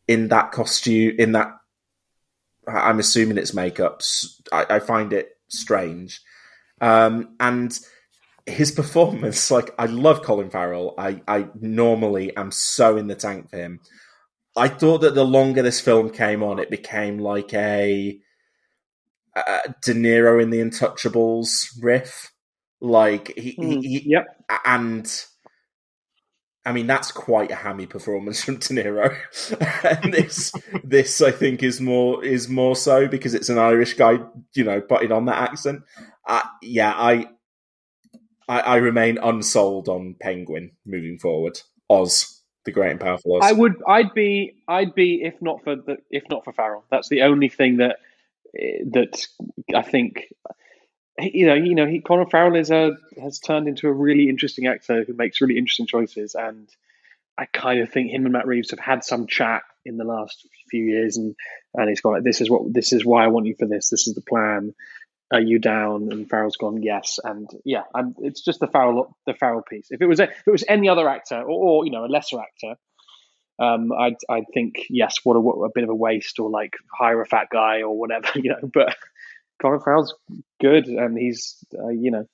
in 0.08 0.28
that 0.28 0.52
costume 0.52 1.14
in 1.18 1.32
that 1.32 1.52
I- 2.66 2.88
I'm 2.90 2.98
assuming 3.00 3.38
it's 3.38 3.54
makeup. 3.54 4.02
I 4.52 4.78
find 4.78 5.12
it 5.12 5.30
strange, 5.48 6.20
um, 6.80 7.34
and 7.40 7.76
his 8.46 8.70
performance. 8.72 9.50
Like 9.50 9.74
I 9.78 9.86
love 9.86 10.22
Colin 10.22 10.50
Farrell. 10.50 10.94
I 10.98 11.22
I 11.26 11.48
normally 11.60 12.36
am 12.36 12.50
so 12.50 12.96
in 12.96 13.06
the 13.06 13.14
tank 13.14 13.50
for 13.50 13.56
him. 13.56 13.80
I 14.56 14.68
thought 14.68 14.98
that 14.98 15.14
the 15.14 15.24
longer 15.24 15.62
this 15.62 15.80
film 15.80 16.10
came 16.10 16.42
on, 16.42 16.58
it 16.58 16.70
became 16.70 17.18
like 17.18 17.54
a, 17.54 18.20
uh 19.34 19.60
De 19.82 19.94
Niro 19.94 20.42
in 20.42 20.50
The 20.50 20.60
Untouchables 20.60 21.68
riff. 21.80 22.30
Like 22.80 23.32
he, 23.36 23.52
he, 23.52 23.56
Mm, 23.58 23.82
he 23.82 24.02
yep. 24.10 24.26
and 24.66 25.24
I 26.64 26.72
mean 26.72 26.86
that's 26.86 27.10
quite 27.10 27.50
a 27.50 27.56
hammy 27.56 27.86
performance 27.86 28.44
from 28.44 28.56
De 28.56 28.68
Niro. 28.74 29.16
and 30.02 30.14
this 30.14 30.52
this 30.84 31.20
I 31.20 31.32
think 31.32 31.62
is 31.62 31.80
more 31.80 32.24
is 32.24 32.48
more 32.48 32.76
so 32.76 33.08
because 33.08 33.34
it's 33.34 33.48
an 33.48 33.58
Irish 33.58 33.94
guy, 33.94 34.18
you 34.54 34.64
know, 34.64 34.80
putting 34.80 35.12
on 35.12 35.24
that 35.26 35.38
accent. 35.50 35.82
Uh, 36.26 36.42
yeah, 36.62 36.92
I, 36.92 37.28
I 38.48 38.60
I 38.60 38.76
remain 38.76 39.18
unsold 39.18 39.88
on 39.88 40.14
Penguin 40.20 40.72
moving 40.86 41.18
forward. 41.18 41.60
Oz, 41.90 42.40
the 42.64 42.70
great 42.70 42.92
and 42.92 43.00
powerful 43.00 43.36
Oz. 43.36 43.42
I 43.44 43.52
would. 43.52 43.74
I'd 43.86 44.14
be. 44.14 44.54
I'd 44.68 44.94
be 44.94 45.22
if 45.22 45.34
not 45.40 45.64
for 45.64 45.74
the 45.74 45.96
if 46.10 46.22
not 46.30 46.44
for 46.44 46.52
Farrell. 46.52 46.84
That's 46.90 47.08
the 47.08 47.22
only 47.22 47.48
thing 47.48 47.78
that 47.78 47.96
eh, 48.56 48.84
that 48.92 49.26
I 49.74 49.82
think. 49.82 50.32
You 51.18 51.46
know, 51.46 51.54
you 51.54 51.74
know, 51.74 51.86
he 51.86 52.02
Farrell 52.30 52.56
is 52.56 52.70
a 52.70 52.92
has 53.20 53.38
turned 53.38 53.68
into 53.68 53.86
a 53.86 53.92
really 53.92 54.28
interesting 54.28 54.66
actor 54.66 55.04
who 55.04 55.12
makes 55.12 55.40
really 55.40 55.58
interesting 55.58 55.86
choices, 55.86 56.34
and 56.34 56.68
I 57.36 57.46
kind 57.46 57.80
of 57.80 57.90
think 57.90 58.10
him 58.10 58.24
and 58.24 58.32
Matt 58.32 58.46
Reeves 58.46 58.70
have 58.70 58.78
had 58.78 59.04
some 59.04 59.26
chat 59.26 59.62
in 59.84 59.96
the 59.96 60.04
last 60.04 60.46
few 60.70 60.84
years, 60.84 61.18
and 61.18 61.34
and 61.74 61.88
he's 61.88 62.00
gone 62.00 62.12
like, 62.12 62.22
"This 62.22 62.40
is 62.40 62.48
what 62.48 62.72
this 62.72 62.92
is 62.92 63.04
why 63.04 63.24
I 63.24 63.28
want 63.28 63.46
you 63.46 63.54
for 63.58 63.66
this. 63.66 63.90
This 63.90 64.06
is 64.06 64.14
the 64.14 64.22
plan. 64.22 64.74
Are 65.32 65.40
you 65.40 65.58
down?" 65.58 66.08
And 66.10 66.28
Farrell's 66.28 66.56
gone, 66.56 66.82
"Yes." 66.82 67.18
And 67.22 67.48
yeah, 67.64 67.82
I'm, 67.94 68.14
it's 68.20 68.42
just 68.42 68.60
the 68.60 68.66
Farrell 68.66 69.14
the 69.26 69.34
Farrell 69.34 69.62
piece. 69.62 69.88
If 69.90 70.00
it 70.00 70.06
was 70.06 70.20
a, 70.20 70.24
if 70.24 70.46
it 70.46 70.50
was 70.50 70.64
any 70.66 70.88
other 70.88 71.08
actor 71.08 71.40
or, 71.42 71.44
or 71.82 71.84
you 71.84 71.92
know 71.92 72.04
a 72.04 72.06
lesser 72.06 72.40
actor, 72.40 72.76
um, 73.58 73.92
I'd 73.92 74.16
I'd 74.28 74.46
think 74.52 74.86
yes, 74.88 75.16
what 75.24 75.36
a, 75.36 75.40
what 75.40 75.56
a 75.64 75.70
bit 75.74 75.84
of 75.84 75.90
a 75.90 75.94
waste, 75.94 76.38
or 76.38 76.50
like 76.50 76.74
hire 76.92 77.20
a 77.20 77.26
fat 77.26 77.48
guy 77.52 77.82
or 77.82 77.98
whatever, 77.98 78.28
you 78.36 78.50
know. 78.50 78.70
But 78.72 78.96
Colin 79.62 79.80
Farrell's 79.80 80.14
good, 80.60 80.86
and 80.86 81.16
he's 81.16 81.56
uh, 81.78 81.88
you 81.88 82.10
know, 82.10 82.26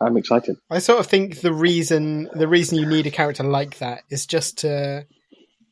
I'm 0.00 0.16
excited. 0.16 0.56
I 0.68 0.80
sort 0.80 1.00
of 1.00 1.06
think 1.06 1.40
the 1.40 1.52
reason 1.52 2.28
the 2.34 2.48
reason 2.48 2.78
you 2.78 2.86
need 2.86 3.06
a 3.06 3.10
character 3.10 3.44
like 3.44 3.78
that 3.78 4.02
is 4.10 4.26
just 4.26 4.58
to 4.58 5.06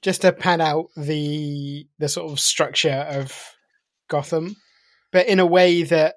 just 0.01 0.23
to 0.23 0.33
pad 0.33 0.61
out 0.61 0.87
the 0.97 1.87
the 1.99 2.09
sort 2.09 2.31
of 2.31 2.41
structure 2.41 3.07
of 3.11 3.33
Gotham, 4.09 4.57
but 5.13 5.27
in 5.27 5.41
a 5.41 5.47
way 5.47 5.83
that 5.83 6.15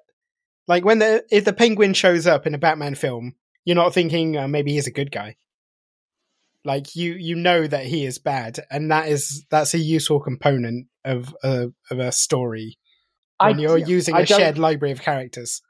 like 0.68 0.84
when 0.84 1.00
the 1.00 1.24
if 1.30 1.44
the 1.44 1.52
Penguin 1.52 1.92
shows 1.92 2.26
up 2.26 2.46
in 2.46 2.54
a 2.54 2.58
Batman 2.58 2.94
film, 2.94 3.34
you're 3.64 3.76
not 3.76 3.92
thinking 3.92 4.36
uh, 4.36 4.48
maybe 4.48 4.72
he's 4.72 4.86
a 4.86 4.92
good 4.92 5.10
guy. 5.10 5.36
Like 6.64 6.94
you 6.94 7.14
you 7.14 7.34
know 7.34 7.66
that 7.66 7.86
he 7.86 8.06
is 8.06 8.18
bad, 8.18 8.60
and 8.70 8.92
that 8.92 9.08
is 9.08 9.44
that's 9.50 9.74
a 9.74 9.78
useful 9.78 10.20
component 10.20 10.86
of 11.04 11.34
a 11.42 11.70
of 11.90 11.98
a 11.98 12.12
story 12.12 12.78
when 13.46 13.56
I- 13.58 13.60
you're 13.62 13.78
yeah, 13.78 13.86
using 13.86 14.14
I 14.14 14.20
a 14.20 14.26
shared 14.26 14.58
library 14.58 14.92
of 14.92 15.00
characters. 15.02 15.62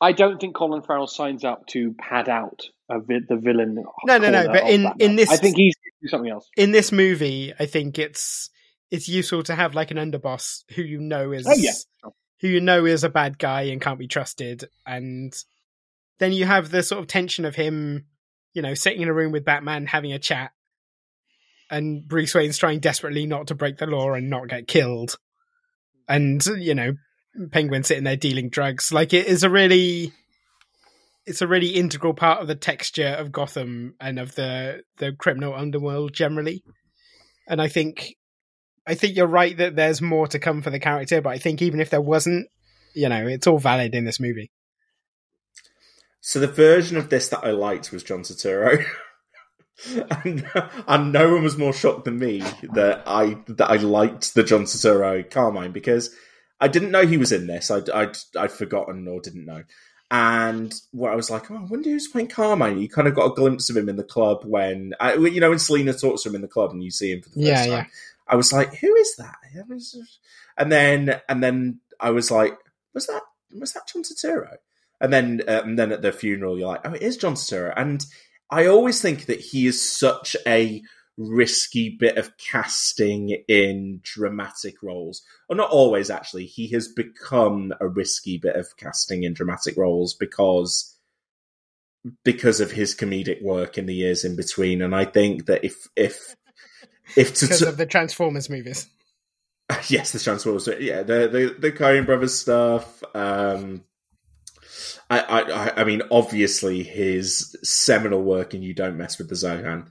I 0.00 0.12
don't 0.12 0.40
think 0.40 0.54
Colin 0.54 0.82
Farrell 0.82 1.06
signs 1.06 1.44
up 1.44 1.66
to 1.68 1.92
pad 1.94 2.28
out 2.28 2.62
a 2.90 2.98
vi- 3.00 3.20
the 3.28 3.36
villain. 3.36 3.74
No, 4.04 4.18
no, 4.18 4.30
no, 4.30 4.46
but 4.48 4.68
in- 4.68 4.82
Batman. 4.82 5.10
in 5.10 5.16
this- 5.16 5.30
I 5.30 5.36
think 5.36 5.56
he's 5.56 5.74
something 6.06 6.30
else. 6.30 6.48
in 6.56 6.72
this 6.72 6.92
movie, 6.92 7.52
I 7.58 7.66
think 7.66 7.98
it's 7.98 8.50
it's 8.90 9.08
useful 9.08 9.42
to 9.44 9.54
have 9.54 9.74
like 9.74 9.90
an 9.90 9.96
underboss 9.96 10.64
who 10.74 10.82
you 10.82 11.00
know 11.00 11.32
is 11.32 11.46
Oh, 11.48 11.54
yeah. 11.56 11.72
who 12.40 12.48
you 12.48 12.60
know 12.60 12.84
is 12.84 13.02
a 13.02 13.08
bad 13.08 13.38
guy 13.38 13.62
and 13.62 13.80
can't 13.80 13.98
be 13.98 14.06
trusted, 14.08 14.68
and 14.86 15.32
then 16.18 16.32
you 16.32 16.44
have 16.44 16.70
the 16.70 16.82
sort 16.82 17.00
of 17.00 17.06
tension 17.06 17.44
of 17.44 17.54
him, 17.56 18.06
you 18.52 18.62
know, 18.62 18.74
sitting 18.74 19.00
in 19.02 19.08
a 19.08 19.14
room 19.14 19.32
with 19.32 19.44
Batman 19.44 19.86
having 19.86 20.12
a 20.12 20.18
chat, 20.18 20.52
and 21.70 22.06
Bruce 22.06 22.34
Wayne's 22.34 22.58
trying 22.58 22.80
desperately 22.80 23.26
not 23.26 23.46
to 23.48 23.54
break 23.54 23.78
the 23.78 23.86
law 23.86 24.12
and 24.12 24.28
not 24.28 24.48
get 24.48 24.68
killed, 24.68 25.18
and 26.08 26.44
you 26.46 26.74
know, 26.74 26.94
Penguin 27.50 27.84
sitting 27.84 28.04
there 28.04 28.16
dealing 28.16 28.48
drugs. 28.48 28.92
Like 28.92 29.12
it 29.12 29.26
is 29.26 29.42
a 29.42 29.50
really 29.50 30.12
it's 31.26 31.42
a 31.42 31.46
really 31.46 31.68
integral 31.68 32.14
part 32.14 32.40
of 32.40 32.48
the 32.48 32.54
texture 32.54 33.08
of 33.18 33.32
Gotham 33.32 33.94
and 34.00 34.18
of 34.18 34.34
the 34.34 34.82
the 34.98 35.12
criminal 35.12 35.54
underworld 35.54 36.12
generally. 36.12 36.62
And 37.48 37.60
I 37.60 37.68
think 37.68 38.16
I 38.86 38.94
think 38.94 39.16
you're 39.16 39.26
right 39.26 39.56
that 39.56 39.76
there's 39.76 40.02
more 40.02 40.26
to 40.28 40.38
come 40.38 40.62
for 40.62 40.70
the 40.70 40.78
character, 40.78 41.20
but 41.20 41.30
I 41.30 41.38
think 41.38 41.62
even 41.62 41.80
if 41.80 41.90
there 41.90 42.00
wasn't, 42.00 42.48
you 42.94 43.08
know, 43.08 43.26
it's 43.26 43.46
all 43.46 43.58
valid 43.58 43.94
in 43.94 44.04
this 44.04 44.20
movie. 44.20 44.50
So 46.20 46.40
the 46.40 46.46
version 46.46 46.96
of 46.96 47.10
this 47.10 47.28
that 47.28 47.44
I 47.44 47.50
liked 47.50 47.92
was 47.92 48.02
John 48.02 48.22
Turturro. 48.22 48.84
and, 50.24 50.46
and 50.88 51.12
no 51.12 51.34
one 51.34 51.42
was 51.42 51.56
more 51.58 51.72
shocked 51.72 52.04
than 52.04 52.18
me 52.18 52.40
that 52.74 53.02
I 53.06 53.38
that 53.48 53.70
I 53.70 53.76
liked 53.76 54.34
the 54.34 54.42
John 54.44 54.64
Turturro 54.64 55.28
Carmine 55.30 55.72
because 55.72 56.14
I 56.60 56.68
didn't 56.68 56.90
know 56.92 57.06
he 57.06 57.18
was 57.18 57.32
in 57.32 57.46
this. 57.46 57.70
I'd 57.70 57.90
I'd, 57.90 58.16
I'd 58.38 58.52
forgotten 58.52 59.06
or 59.08 59.20
didn't 59.20 59.46
know. 59.46 59.64
And 60.10 60.72
what 60.92 61.12
I 61.12 61.16
was 61.16 61.30
like, 61.30 61.50
oh, 61.50 61.56
I 61.56 61.62
wonder 61.64 61.90
who's 61.90 62.06
playing 62.08 62.28
Carmine. 62.28 62.78
You 62.78 62.88
kind 62.88 63.08
of 63.08 63.14
got 63.14 63.32
a 63.32 63.34
glimpse 63.34 63.68
of 63.70 63.76
him 63.76 63.88
in 63.88 63.96
the 63.96 64.04
club 64.04 64.44
when, 64.44 64.92
I, 65.00 65.14
you 65.14 65.40
know, 65.40 65.48
when 65.48 65.58
Selina 65.58 65.92
talks 65.92 66.22
to 66.22 66.28
him 66.28 66.36
in 66.36 66.42
the 66.42 66.46
club 66.46 66.70
and 66.70 66.84
you 66.84 66.90
see 66.90 67.10
him 67.10 67.22
for 67.22 67.30
the 67.30 67.34
first 67.36 67.46
Yeah, 67.46 67.62
time. 67.62 67.70
yeah. 67.70 67.84
I 68.28 68.36
was 68.36 68.52
like, 68.52 68.74
who 68.76 68.94
is 68.94 69.16
that? 69.16 69.34
And 70.56 70.70
then 70.70 71.20
and 71.28 71.42
then 71.42 71.80
I 71.98 72.10
was 72.10 72.30
like, 72.30 72.56
was 72.92 73.06
that 73.08 73.22
was 73.58 73.72
that 73.72 73.88
John 73.92 74.02
Turturro? 74.02 74.56
And 75.00 75.12
then 75.12 75.42
uh, 75.48 75.62
and 75.64 75.78
then 75.78 75.90
at 75.90 76.02
the 76.02 76.12
funeral, 76.12 76.58
you're 76.58 76.68
like, 76.68 76.82
oh, 76.84 76.92
it 76.92 77.02
is 77.02 77.16
John 77.16 77.34
Turturro. 77.34 77.72
And 77.76 78.04
I 78.54 78.66
always 78.66 79.02
think 79.02 79.26
that 79.26 79.40
he 79.40 79.66
is 79.66 79.82
such 79.82 80.36
a 80.46 80.80
risky 81.16 81.96
bit 81.98 82.18
of 82.18 82.36
casting 82.38 83.30
in 83.48 83.98
dramatic 84.04 84.80
roles. 84.80 85.22
Or 85.48 85.56
not 85.56 85.70
always, 85.70 86.08
actually. 86.08 86.46
He 86.46 86.68
has 86.68 86.86
become 86.86 87.72
a 87.80 87.88
risky 87.88 88.38
bit 88.38 88.54
of 88.54 88.76
casting 88.76 89.24
in 89.24 89.34
dramatic 89.34 89.76
roles 89.76 90.14
because 90.14 90.96
because 92.22 92.60
of 92.60 92.70
his 92.70 92.94
comedic 92.94 93.42
work 93.42 93.76
in 93.76 93.86
the 93.86 93.94
years 93.94 94.24
in 94.24 94.36
between. 94.36 94.82
And 94.82 94.94
I 94.94 95.04
think 95.04 95.46
that 95.46 95.64
if 95.64 95.88
if 95.96 96.36
if 97.16 97.40
Because 97.40 97.62
of 97.62 97.76
the 97.76 97.86
Transformers 97.86 98.48
movies. 98.48 98.88
yes, 99.88 100.12
the 100.12 100.20
Transformers. 100.20 100.68
Yeah, 100.78 101.02
the 101.02 101.26
the 101.26 101.56
the 101.58 101.72
Coen 101.72 102.06
Brothers 102.06 102.38
stuff. 102.38 103.02
Um, 103.16 103.82
I, 105.10 105.20
I 105.20 105.80
I- 105.80 105.84
mean, 105.84 106.02
obviously 106.10 106.82
his 106.82 107.56
seminal 107.62 108.22
work 108.22 108.54
in 108.54 108.62
"You 108.62 108.74
Don't 108.74 108.96
Mess 108.96 109.18
with 109.18 109.28
the 109.28 109.34
Zohan." 109.34 109.88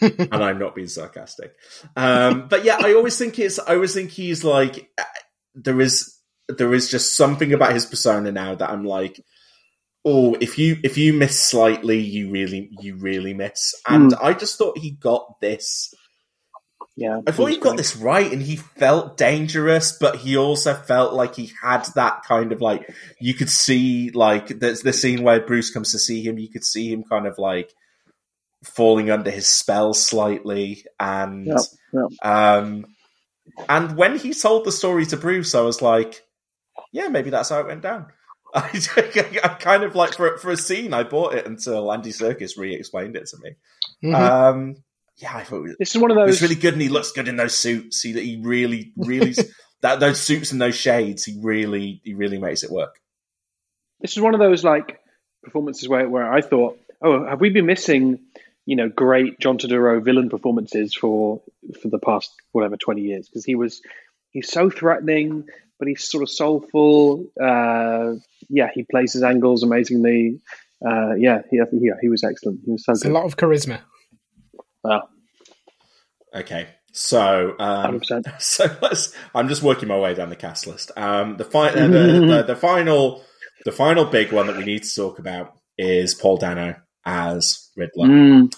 and 0.00 0.34
I'm 0.44 0.58
not 0.58 0.74
being 0.74 0.88
sarcastic. 0.88 1.54
Um, 1.96 2.48
but 2.48 2.64
yeah, 2.64 2.76
I 2.80 2.94
always 2.94 3.16
think 3.16 3.38
it's. 3.38 3.58
I 3.58 3.74
always 3.74 3.94
think 3.94 4.10
he's 4.10 4.42
like 4.44 4.90
uh, 4.98 5.04
there 5.54 5.80
is 5.80 6.12
there 6.48 6.74
is 6.74 6.90
just 6.90 7.16
something 7.16 7.52
about 7.52 7.72
his 7.72 7.86
persona 7.86 8.32
now 8.32 8.54
that 8.56 8.70
I'm 8.70 8.84
like, 8.84 9.20
oh, 10.04 10.36
if 10.40 10.58
you 10.58 10.76
if 10.82 10.98
you 10.98 11.12
miss 11.12 11.38
slightly, 11.40 11.98
you 12.00 12.30
really 12.30 12.70
you 12.80 12.96
really 12.96 13.32
miss. 13.34 13.74
And 13.88 14.12
Mm. 14.12 14.18
I 14.22 14.32
just 14.32 14.58
thought 14.58 14.78
he 14.78 14.90
got 14.92 15.40
this. 15.40 15.92
Yeah, 16.98 17.20
I 17.26 17.30
thought 17.30 17.50
he 17.50 17.56
got 17.58 17.70
great. 17.70 17.76
this 17.76 17.94
right, 17.96 18.32
and 18.32 18.40
he 18.40 18.56
felt 18.56 19.18
dangerous, 19.18 19.98
but 20.00 20.16
he 20.16 20.36
also 20.38 20.72
felt 20.72 21.12
like 21.12 21.34
he 21.34 21.52
had 21.62 21.84
that 21.94 22.22
kind 22.24 22.52
of 22.52 22.62
like 22.62 22.88
you 23.20 23.34
could 23.34 23.50
see 23.50 24.10
like 24.12 24.48
there's 24.48 24.80
the 24.80 24.94
scene 24.94 25.22
where 25.22 25.40
Bruce 25.44 25.70
comes 25.70 25.92
to 25.92 25.98
see 25.98 26.22
him. 26.22 26.38
You 26.38 26.48
could 26.50 26.64
see 26.64 26.90
him 26.90 27.04
kind 27.04 27.26
of 27.26 27.36
like 27.38 27.70
falling 28.64 29.10
under 29.10 29.30
his 29.30 29.46
spell 29.48 29.92
slightly, 29.92 30.84
and 30.98 31.46
Yeah, 31.46 31.56
yeah. 31.92 32.56
um, 32.56 32.86
and 33.68 33.96
when 33.96 34.18
he 34.18 34.32
told 34.32 34.64
the 34.64 34.72
story 34.72 35.04
to 35.06 35.16
Bruce, 35.18 35.54
I 35.54 35.60
was 35.60 35.82
like, 35.82 36.22
yeah, 36.92 37.08
maybe 37.08 37.28
that's 37.30 37.50
how 37.50 37.60
it 37.60 37.66
went 37.66 37.82
down. 37.82 38.06
I, 38.54 38.70
I 39.44 39.48
kind 39.60 39.82
of 39.82 39.94
like 39.94 40.14
for 40.14 40.38
for 40.38 40.50
a 40.50 40.56
scene, 40.56 40.94
I 40.94 41.02
bought 41.02 41.34
it 41.34 41.46
until 41.46 41.92
Andy 41.92 42.10
Serkis 42.10 42.56
re-explained 42.56 43.16
it 43.16 43.26
to 43.26 43.36
me. 43.42 43.50
Mhm. 44.02 44.14
Um, 44.14 44.76
yeah, 45.18 45.34
I 45.34 45.44
thought 45.44 45.58
it 45.58 45.62
was, 45.62 45.76
This 45.78 45.94
is 45.94 46.00
one 46.00 46.10
of 46.10 46.16
those. 46.16 46.34
It's 46.34 46.42
really 46.42 46.56
good, 46.56 46.74
and 46.74 46.82
he 46.82 46.88
looks 46.88 47.12
good 47.12 47.28
in 47.28 47.36
those 47.36 47.56
suits. 47.56 47.98
See 47.98 48.12
that 48.12 48.22
he 48.22 48.40
really, 48.42 48.92
really 48.96 49.34
that 49.80 49.98
those 50.00 50.20
suits 50.20 50.52
and 50.52 50.60
those 50.60 50.76
shades. 50.76 51.24
He 51.24 51.38
really, 51.42 52.00
he 52.04 52.14
really 52.14 52.38
makes 52.38 52.62
it 52.62 52.70
work. 52.70 53.00
this 54.00 54.16
is 54.16 54.22
one 54.22 54.34
of 54.34 54.40
those 54.40 54.62
like 54.62 55.00
performances 55.42 55.88
where, 55.88 56.08
where 56.08 56.30
I 56.30 56.42
thought, 56.42 56.78
oh, 57.00 57.26
have 57.26 57.40
we 57.40 57.48
been 57.48 57.66
missing, 57.66 58.20
you 58.66 58.76
know, 58.76 58.88
great 58.90 59.38
John 59.38 59.56
Turturro 59.56 60.04
villain 60.04 60.28
performances 60.28 60.94
for 60.94 61.42
for 61.80 61.88
the 61.88 61.98
past 61.98 62.30
whatever 62.52 62.76
twenty 62.76 63.02
years? 63.02 63.28
Because 63.28 63.44
he 63.44 63.54
was 63.54 63.80
he's 64.32 64.50
so 64.52 64.68
threatening, 64.68 65.46
but 65.78 65.88
he's 65.88 66.04
sort 66.04 66.24
of 66.24 66.30
soulful. 66.30 67.26
Uh, 67.42 68.16
yeah, 68.50 68.68
he 68.74 68.82
plays 68.82 69.14
his 69.14 69.22
angles 69.22 69.62
amazingly. 69.62 70.40
Uh, 70.86 71.14
yeah, 71.14 71.40
he, 71.50 71.58
yeah, 71.72 71.94
he 72.02 72.10
was 72.10 72.22
excellent. 72.22 72.60
He 72.66 72.72
was 72.72 72.84
so 72.84 72.92
It's 72.92 73.04
a 73.06 73.08
lot 73.08 73.24
of 73.24 73.38
charisma. 73.38 73.80
Wow, 74.86 75.08
Okay, 76.34 76.68
so 76.92 77.54
um, 77.58 78.00
100%. 78.00 78.40
so 78.40 78.76
let's. 78.82 79.14
I'm 79.34 79.48
just 79.48 79.62
working 79.62 79.88
my 79.88 79.98
way 79.98 80.14
down 80.14 80.28
the 80.28 80.36
cast 80.36 80.66
list. 80.66 80.90
Um, 80.96 81.36
the, 81.36 81.44
fi- 81.44 81.72
the, 81.72 81.88
the 81.88 82.44
the 82.46 82.56
final 82.56 83.24
the 83.64 83.72
final 83.72 84.04
big 84.04 84.32
one 84.32 84.46
that 84.46 84.56
we 84.56 84.64
need 84.64 84.82
to 84.82 84.94
talk 84.94 85.18
about 85.18 85.54
is 85.78 86.14
Paul 86.14 86.36
Dano 86.36 86.76
as 87.04 87.70
Riddler. 87.76 88.08
Mm. 88.08 88.56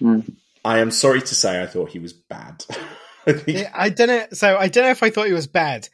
Mm. 0.00 0.36
I 0.64 0.78
am 0.78 0.90
sorry 0.90 1.20
to 1.20 1.34
say, 1.34 1.62
I 1.62 1.66
thought 1.66 1.90
he 1.90 1.98
was 2.00 2.12
bad. 2.12 2.64
I 3.26 3.32
think 3.32 3.58
Yeah, 3.58 3.72
I 3.74 3.88
don't 3.88 4.08
know. 4.08 4.26
So 4.32 4.56
I 4.56 4.68
don't 4.68 4.84
know 4.84 4.90
if 4.90 5.02
I 5.02 5.10
thought 5.10 5.26
he 5.26 5.32
was 5.32 5.46
bad. 5.46 5.88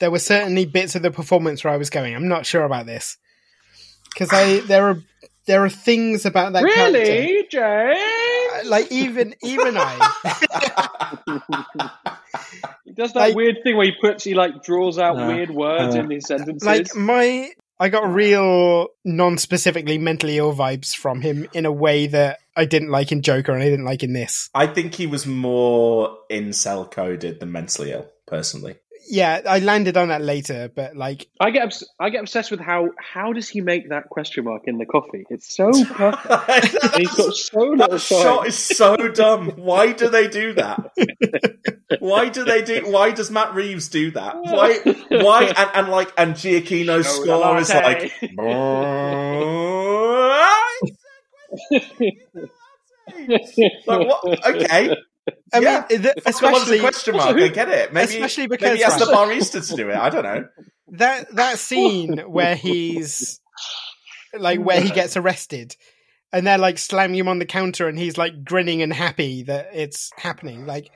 There 0.00 0.10
were 0.10 0.18
certainly 0.18 0.66
bits 0.66 0.94
of 0.94 1.02
the 1.02 1.10
performance 1.10 1.62
where 1.62 1.72
I 1.72 1.76
was 1.76 1.90
going. 1.90 2.14
I'm 2.14 2.28
not 2.28 2.46
sure 2.46 2.64
about 2.64 2.86
this 2.86 3.16
because 4.12 4.32
I 4.32 4.60
there 4.60 4.88
are 4.88 5.02
there 5.46 5.64
are 5.64 5.68
things 5.68 6.26
about 6.26 6.52
that 6.54 6.64
character. 6.64 6.98
Really, 6.98 7.46
James? 7.50 7.98
Like 8.66 8.90
even 8.92 9.34
even 9.42 9.76
I, 9.76 9.98
He 12.84 12.92
does 12.94 13.12
that 13.12 13.20
Like- 13.20 13.34
weird 13.36 13.56
thing 13.62 13.76
where 13.76 13.86
he 13.86 13.92
puts 14.00 14.24
he 14.24 14.34
like 14.34 14.62
draws 14.62 14.98
out 14.98 15.18
Uh, 15.18 15.26
weird 15.28 15.50
words 15.50 15.94
uh, 15.94 16.00
in 16.00 16.10
his 16.10 16.26
sentences. 16.26 16.64
like 16.66 16.94
my 16.94 17.50
I 17.80 17.88
got 17.88 18.06
real 18.12 18.86
non-specifically 19.04 19.98
mentally 19.98 20.38
ill 20.38 20.54
vibes 20.54 20.94
from 20.94 21.20
him 21.20 21.48
in 21.52 21.66
a 21.66 21.72
way 21.72 22.06
that 22.06 22.38
I 22.56 22.66
didn't 22.66 22.90
like 22.90 23.10
in 23.10 23.20
Joker 23.20 23.52
and 23.52 23.60
I 23.62 23.68
didn't 23.68 23.84
like 23.84 24.04
in 24.04 24.12
this. 24.12 24.48
I 24.54 24.68
think 24.68 24.94
he 24.94 25.08
was 25.08 25.26
more 25.26 26.16
incel 26.30 26.88
coded 26.88 27.40
than 27.40 27.50
mentally 27.50 27.90
ill, 27.90 28.06
personally. 28.28 28.76
Yeah, 29.08 29.42
I 29.46 29.58
landed 29.58 29.96
on 29.96 30.08
that 30.08 30.22
later, 30.22 30.70
but 30.74 30.96
like 30.96 31.28
I 31.40 31.50
get 31.50 31.64
obs- 31.64 31.88
I 32.00 32.10
get 32.10 32.20
obsessed 32.20 32.50
with 32.50 32.60
how 32.60 32.88
how 32.98 33.32
does 33.32 33.48
he 33.48 33.60
make 33.60 33.90
that 33.90 34.08
question 34.08 34.44
mark 34.44 34.62
in 34.66 34.78
the 34.78 34.86
coffee? 34.86 35.24
It's 35.30 35.54
so 35.54 35.70
perfect. 35.94 36.76
and 36.82 36.92
he's 36.96 37.14
got 37.14 37.34
so 37.34 37.58
little 37.60 37.88
That 37.88 38.00
shot 38.00 38.38
time. 38.38 38.46
is 38.46 38.58
so 38.58 38.96
dumb. 39.08 39.50
Why 39.56 39.92
do 39.92 40.08
they 40.08 40.28
do 40.28 40.54
that? 40.54 40.90
Why 42.00 42.28
do 42.28 42.44
they 42.44 42.62
do? 42.62 42.90
Why 42.90 43.10
does 43.12 43.30
Matt 43.30 43.54
Reeves 43.54 43.88
do 43.88 44.10
that? 44.12 44.36
Why? 44.40 44.78
Why? 45.10 45.44
And, 45.56 45.70
and 45.74 45.88
like, 45.88 46.12
and 46.16 46.34
Giacchino's 46.34 47.06
Soda 47.08 47.26
score 47.26 47.58
is 47.58 47.70
like. 47.70 48.12
like 53.86 53.86
what? 53.86 54.46
Okay. 54.48 54.96
I 55.52 55.58
yeah. 55.60 55.86
mean, 55.88 56.02
the, 56.02 56.14
Especially 56.26 56.52
especially 56.52 56.78
a 56.78 56.80
question 56.80 57.16
mark. 57.16 57.36
I 57.36 57.48
get 57.48 57.68
it. 57.68 57.92
Maybe, 57.92 58.14
especially 58.14 58.42
maybe 58.44 58.56
because 58.56 58.76
he 58.76 58.84
has 58.84 58.98
the 58.98 59.06
right, 59.06 59.28
barista 59.28 59.66
to 59.68 59.76
do 59.76 59.88
it. 59.88 59.96
I 59.96 60.10
don't 60.10 60.24
know. 60.24 60.48
that 60.88 61.34
that 61.36 61.58
scene 61.58 62.18
where 62.18 62.56
he's 62.56 63.40
like 64.38 64.60
where 64.60 64.80
he 64.80 64.90
gets 64.90 65.16
arrested 65.16 65.76
and 66.32 66.46
they're 66.46 66.58
like 66.58 66.78
slamming 66.78 67.18
him 67.18 67.28
on 67.28 67.38
the 67.38 67.46
counter 67.46 67.88
and 67.88 67.98
he's 67.98 68.18
like 68.18 68.44
grinning 68.44 68.82
and 68.82 68.92
happy 68.92 69.44
that 69.44 69.70
it's 69.72 70.10
happening 70.16 70.66
like 70.66 70.90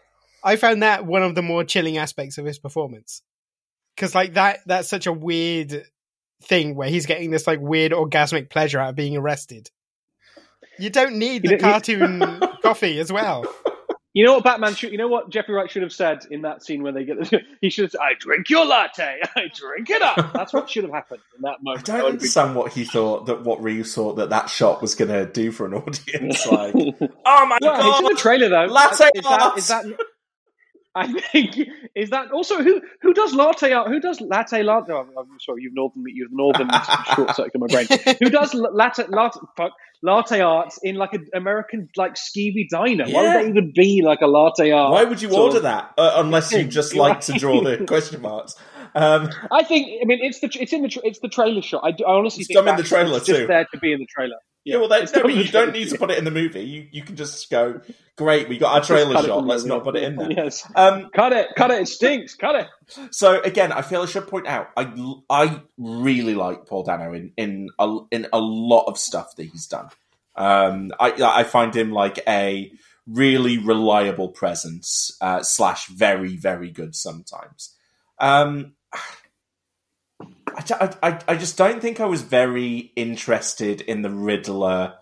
i 0.44 0.56
found 0.56 0.82
that 0.82 1.06
one 1.06 1.22
of 1.22 1.34
the 1.34 1.42
more 1.42 1.64
chilling 1.64 1.96
aspects 1.96 2.38
of 2.38 2.44
his 2.44 2.59
performance 2.59 3.22
because 3.94 4.14
like 4.14 4.34
that 4.34 4.60
that's 4.66 4.88
such 4.88 5.06
a 5.06 5.12
weird 5.12 5.84
thing 6.42 6.74
where 6.74 6.88
he's 6.88 7.06
getting 7.06 7.30
this 7.30 7.46
like 7.46 7.60
weird 7.60 7.92
orgasmic 7.92 8.50
pleasure 8.50 8.80
out 8.80 8.90
of 8.90 8.96
being 8.96 9.16
arrested 9.16 9.70
you 10.78 10.90
don't 10.90 11.16
need 11.16 11.42
the 11.42 11.59
cartoon 11.59 12.20
coffee 12.62 12.98
as 12.98 13.12
well 13.12 13.44
You 14.19 14.24
know 14.24 14.32
what 14.32 14.43
Batman 14.43 14.74
should? 14.74 14.90
You 14.90 14.99
know 14.99 15.07
what 15.07 15.31
Jeffrey 15.31 15.55
Wright 15.55 15.70
should 15.70 15.82
have 15.82 15.93
said 15.93 16.27
in 16.28 16.43
that 16.43 16.65
scene 16.65 16.82
when 16.82 16.93
they 16.93 17.05
get 17.05 17.20
the, 17.20 17.40
he 17.61 17.70
should 17.70 17.85
have 17.85 17.93
said, 17.93 18.01
"I 18.01 18.15
drink 18.19 18.51
your 18.51 18.66
latte, 18.66 19.20
I 19.36 19.43
drink 19.55 19.90
it 19.90 20.03
up." 20.03 20.32
That's 20.35 20.53
what 20.53 20.69
should 20.69 20.82
have 20.82 20.93
happened 20.93 21.20
in 21.36 21.43
that 21.43 21.62
moment. 21.62 21.89
I 21.89 21.93
don't 21.93 21.97
That 21.99 22.03
would 22.03 22.05
have 22.05 22.12
understand 22.15 22.57
what 22.57 22.73
he 22.73 22.85
thought 22.85 23.27
that 23.27 23.45
what 23.45 23.62
Reeves 23.62 23.95
thought 23.95 24.15
that 24.15 24.31
that 24.31 24.51
shot 24.51 24.82
was 24.82 24.97
going 24.97 25.12
to 25.12 25.24
do 25.24 25.53
for 25.53 25.66
an 25.66 25.74
audience. 25.74 26.47
Like, 26.49 26.74
oh 26.74 27.47
my 27.47 27.59
Well, 27.62 27.90
it's 27.90 27.99
in 28.01 28.05
the 28.07 28.16
trailer 28.16 28.49
though. 28.49 28.65
Latte 28.65 29.11
is 29.15 29.23
that, 29.23 29.57
is 29.57 29.69
that? 29.69 29.85
I 30.98 31.20
think 31.32 31.56
is 31.94 32.10
that 32.10 32.30
also 32.32 32.62
who 32.62 32.80
who 33.02 33.14
does 33.14 33.32
latte 33.34 33.72
art? 33.72 33.88
Who 33.88 34.00
does 34.00 34.20
latte 34.20 34.62
latte? 34.62 34.92
Oh, 34.92 35.06
I'm 35.18 35.26
sorry, 35.40 35.62
you've 35.62 35.74
northern 35.74 36.02
you've 36.06 36.32
northern 36.32 36.68
short 37.14 37.34
circuit 37.36 37.60
my 37.60 37.66
brain. 37.68 37.86
Who 38.20 38.30
does 38.30 38.54
latte 38.54 39.04
latte 39.08 39.40
fuck, 39.56 39.72
latte 40.02 40.40
art 40.40 40.72
in 40.82 40.96
like 40.96 41.12
an 41.12 41.26
American 41.34 41.88
like 41.96 42.14
skeevy 42.14 42.68
diner? 42.70 43.04
Why 43.04 43.10
Yeah. 43.22 43.36
would 43.36 43.44
that 43.44 43.48
even 43.50 43.72
be 43.74 44.02
like 44.04 44.20
a 44.22 44.26
latte 44.26 44.70
art? 44.70 44.92
Why 44.92 45.04
would 45.04 45.22
you 45.22 45.30
order 45.34 45.58
of- 45.58 45.62
that 45.64 45.92
uh, 45.98 46.12
unless 46.16 46.52
you 46.52 46.64
just 46.64 46.94
like 46.94 47.20
to 47.22 47.32
draw 47.34 47.62
the 47.62 47.84
question 47.86 48.20
marks? 48.22 48.54
Um, 48.94 49.28
I 49.52 49.62
think. 49.64 49.86
I 50.02 50.06
mean, 50.06 50.18
it's 50.22 50.40
the 50.40 50.48
it's 50.60 50.72
in 50.72 50.82
the 50.82 51.00
it's 51.04 51.20
the 51.20 51.28
trailer 51.28 51.62
shot. 51.62 51.82
I, 51.84 51.92
do- 51.92 52.04
I 52.04 52.12
honestly 52.14 52.40
It's 52.42 52.48
think 52.54 52.66
in 52.66 52.76
the 52.76 52.82
trailer 52.82 53.18
it's 53.18 53.26
just 53.26 53.40
too. 53.40 53.46
there 53.46 53.66
to 53.72 53.78
be 53.78 53.92
in 53.92 53.98
the 54.00 54.06
trailer. 54.06 54.36
Yeah, 54.69 54.77
well, 54.77 54.89
they, 54.89 55.01
no, 55.01 55.23
but 55.23 55.35
you 55.35 55.45
don't 55.45 55.73
need 55.73 55.89
to 55.89 55.99
put 55.99 56.11
it 56.11 56.19
in 56.19 56.24
the 56.24 56.31
movie. 56.31 56.62
You 56.62 56.86
you 56.90 57.03
can 57.03 57.16
just 57.16 57.51
go, 57.51 57.81
great, 58.16 58.49
we 58.49 58.59
got 58.59 58.74
our 58.74 58.85
trailer 58.85 59.23
shot. 59.23 59.47
Let's 59.47 59.65
not 59.65 59.82
put 59.85 59.97
it 59.97 60.03
in 60.03 60.16
there. 60.16 60.31
Yes, 60.31 60.70
Um, 60.74 61.11
cut 61.11 61.32
it, 61.32 61.49
cut 61.57 61.70
it. 61.70 61.82
It 61.82 61.89
stinks. 61.89 62.35
Cut 62.35 62.55
it. 62.55 62.69
So 63.12 63.40
again, 63.40 63.73
I 63.73 63.82
feel 63.82 64.03
I 64.03 64.07
should 64.07 64.28
point 64.28 64.47
out 64.47 64.69
I 64.77 64.93
I 65.31 65.62
really 65.78 66.35
like 66.35 66.66
Paul 66.66 66.82
Dano 66.85 67.12
in 67.15 67.32
in 67.36 67.70
a, 67.78 67.99
in 68.11 68.27
a 68.32 68.39
lot 68.39 68.85
of 68.85 68.99
stuff 68.99 69.35
that 69.36 69.45
he's 69.45 69.66
done. 69.66 69.89
Um, 70.36 70.93
I 71.01 71.12
I 71.23 71.45
find 71.45 71.74
him 71.74 71.90
like 71.93 72.20
a 72.28 72.70
really 73.07 73.57
reliable 73.57 74.28
presence 74.28 75.16
uh, 75.20 75.43
slash 75.43 75.86
very 75.86 76.36
very 76.36 76.70
good 76.70 76.95
sometimes. 76.95 77.74
Um, 78.20 78.74
I, 80.56 80.94
I, 81.02 81.20
I 81.28 81.36
just 81.36 81.56
don't 81.56 81.80
think 81.80 82.00
I 82.00 82.06
was 82.06 82.22
very 82.22 82.92
interested 82.96 83.80
in 83.80 84.02
the 84.02 84.10
Riddler. 84.10 84.94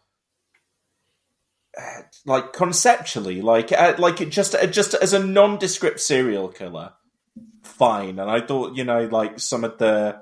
uh, 1.77 2.03
Like 2.25 2.53
conceptually, 2.53 3.43
like 3.43 3.73
uh, 3.73 3.95
like 3.99 4.21
it 4.21 4.31
just 4.31 4.55
uh, 4.55 4.67
just 4.67 4.95
as 4.95 5.13
a 5.13 5.25
nondescript 5.25 6.01
serial 6.01 6.49
killer, 6.49 6.93
fine. 7.63 8.19
And 8.19 8.31
I 8.31 8.41
thought, 8.41 8.77
you 8.77 8.85
know, 8.85 9.05
like 9.07 9.39
some 9.39 9.65
of 9.65 9.79
the 9.79 10.21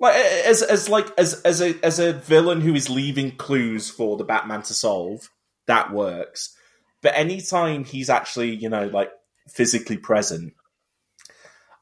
like 0.00 0.14
as 0.16 0.62
as 0.62 0.88
like 0.88 1.06
as 1.18 1.40
as 1.42 1.60
a 1.60 1.74
as 1.84 1.98
a 1.98 2.12
villain 2.12 2.60
who 2.60 2.74
is 2.74 2.90
leaving 2.90 3.36
clues 3.36 3.90
for 3.90 4.16
the 4.16 4.24
Batman 4.24 4.62
to 4.62 4.74
solve, 4.74 5.30
that 5.66 5.92
works. 5.92 6.56
But 7.02 7.12
anytime 7.16 7.84
he's 7.84 8.10
actually, 8.10 8.54
you 8.56 8.68
know, 8.70 8.86
like 8.86 9.10
physically 9.48 9.98
present, 9.98 10.54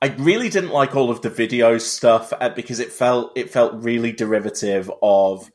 I 0.02 0.08
really 0.18 0.48
didn't 0.48 0.70
like 0.70 0.96
all 0.96 1.10
of 1.10 1.20
the 1.22 1.30
video 1.30 1.78
stuff 1.78 2.32
uh, 2.38 2.48
because 2.50 2.80
it 2.80 2.90
felt 2.92 3.32
it 3.36 3.50
felt 3.50 3.82
really 3.82 4.10
derivative 4.12 4.90
of 5.02 5.48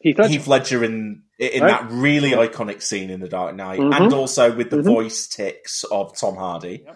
Heath 0.00 0.18
Ledger. 0.18 0.28
Heath 0.32 0.46
Ledger 0.46 0.82
in 0.84 1.22
in 1.38 1.62
Right. 1.62 1.68
that 1.82 1.90
really 1.92 2.30
iconic 2.30 2.80
scene 2.80 3.10
in 3.10 3.20
The 3.20 3.28
Dark 3.28 3.54
Knight, 3.54 3.78
Mhm. 3.78 3.94
and 3.94 4.12
also 4.14 4.56
with 4.56 4.70
the 4.70 4.78
Mhm. 4.78 4.84
voice 4.84 5.26
ticks 5.28 5.84
of 5.84 6.16
Tom 6.16 6.36
Hardy. 6.36 6.86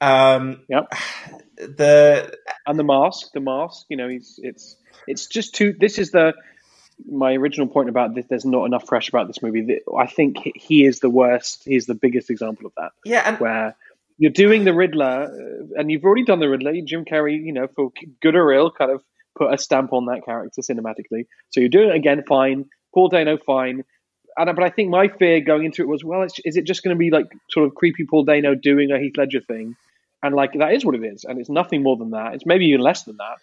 Um, 0.00 0.62
Yep. 0.68 0.88
the 1.56 2.34
and 2.66 2.76
the 2.78 2.82
mask, 2.84 3.30
the 3.32 3.40
mask. 3.40 3.86
You 3.88 3.96
know, 3.96 4.08
he's 4.08 4.40
it's 4.42 4.76
it's 5.06 5.26
just 5.26 5.54
too. 5.54 5.72
This 5.78 5.98
is 5.98 6.10
the 6.10 6.34
my 7.08 7.32
original 7.34 7.66
point 7.66 7.88
about 7.88 8.14
this, 8.14 8.26
there's 8.28 8.44
not 8.44 8.66
enough 8.66 8.86
fresh 8.86 9.08
about 9.08 9.26
this 9.28 9.40
movie. 9.42 9.78
I 9.98 10.06
think 10.06 10.36
he- 10.38 10.52
he 10.56 10.84
is 10.84 11.00
the 11.00 11.08
worst. 11.08 11.62
He's 11.64 11.86
the 11.86 11.94
biggest 11.94 12.28
example 12.28 12.66
of 12.66 12.72
that. 12.76 12.90
Yeah, 13.06 13.22
and 13.24 13.38
where 13.38 13.74
you're 14.20 14.30
doing 14.30 14.64
the 14.64 14.74
Riddler, 14.74 15.32
uh, 15.32 15.80
and 15.80 15.90
you've 15.90 16.04
already 16.04 16.24
done 16.24 16.40
the 16.40 16.48
Riddler. 16.48 16.74
Jim 16.86 17.06
Carrey, 17.06 17.42
you 17.42 17.54
know, 17.54 17.68
for 17.74 17.90
good 18.20 18.36
or 18.36 18.52
ill, 18.52 18.70
kind 18.70 18.90
of 18.90 19.02
put 19.36 19.52
a 19.52 19.56
stamp 19.56 19.94
on 19.94 20.04
that 20.06 20.24
character 20.26 20.60
cinematically. 20.60 21.24
So 21.48 21.60
you're 21.60 21.70
doing 21.70 21.88
it 21.88 21.96
again, 21.96 22.22
fine. 22.28 22.66
Paul 22.94 23.08
Dano, 23.08 23.38
fine. 23.38 23.82
And, 24.36 24.54
but 24.54 24.62
I 24.62 24.68
think 24.68 24.90
my 24.90 25.08
fear 25.08 25.40
going 25.40 25.64
into 25.64 25.82
it 25.82 25.88
was, 25.88 26.04
well, 26.04 26.22
is 26.22 26.56
it 26.56 26.66
just 26.66 26.82
going 26.84 26.94
to 26.94 26.98
be 26.98 27.10
like 27.10 27.26
sort 27.50 27.66
of 27.66 27.74
creepy 27.74 28.04
Paul 28.04 28.24
Dano 28.24 28.54
doing 28.54 28.90
a 28.90 28.98
Heath 28.98 29.16
Ledger 29.16 29.40
thing? 29.40 29.74
And 30.22 30.34
like 30.34 30.52
that 30.52 30.74
is 30.74 30.84
what 30.84 30.94
it 30.94 31.02
is, 31.02 31.24
and 31.24 31.40
it's 31.40 31.48
nothing 31.48 31.82
more 31.82 31.96
than 31.96 32.10
that. 32.10 32.34
It's 32.34 32.44
maybe 32.44 32.66
even 32.66 32.80
less 32.80 33.04
than 33.04 33.16
that. 33.16 33.38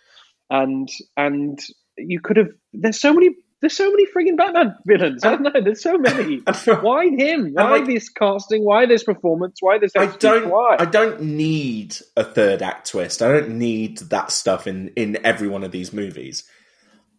And 0.51 0.87
and 1.17 1.59
you 1.97 2.19
could 2.19 2.37
have. 2.37 2.49
There's 2.71 3.01
so 3.01 3.13
many. 3.13 3.31
There's 3.59 3.75
so 3.75 3.89
many 3.89 4.05
frigging 4.05 4.38
Batman 4.38 4.75
villains. 4.85 5.25
I 5.25 5.31
don't 5.31 5.41
know. 5.41 5.61
There's 5.61 5.81
so 5.81 5.97
many. 5.97 6.38
Why 6.81 7.07
him? 7.07 7.53
Why 7.53 7.71
like- 7.71 7.85
this 7.88 8.07
casting? 8.09 8.63
Why 8.63 8.85
this 8.85 9.03
performance? 9.03 9.57
Why 9.61 9.79
this? 9.79 9.91
I 9.97 10.05
don't. 10.17 10.49
Why? 10.49 10.75
I 10.79 10.85
don't 10.85 11.21
need 11.23 11.97
a 12.15 12.23
third 12.23 12.61
act 12.61 12.91
twist. 12.91 13.23
I 13.23 13.29
don't 13.31 13.57
need 13.57 13.97
that 14.09 14.31
stuff 14.31 14.67
in 14.67 14.89
in 14.95 15.17
every 15.25 15.47
one 15.47 15.63
of 15.63 15.71
these 15.71 15.91
movies. 15.91 16.43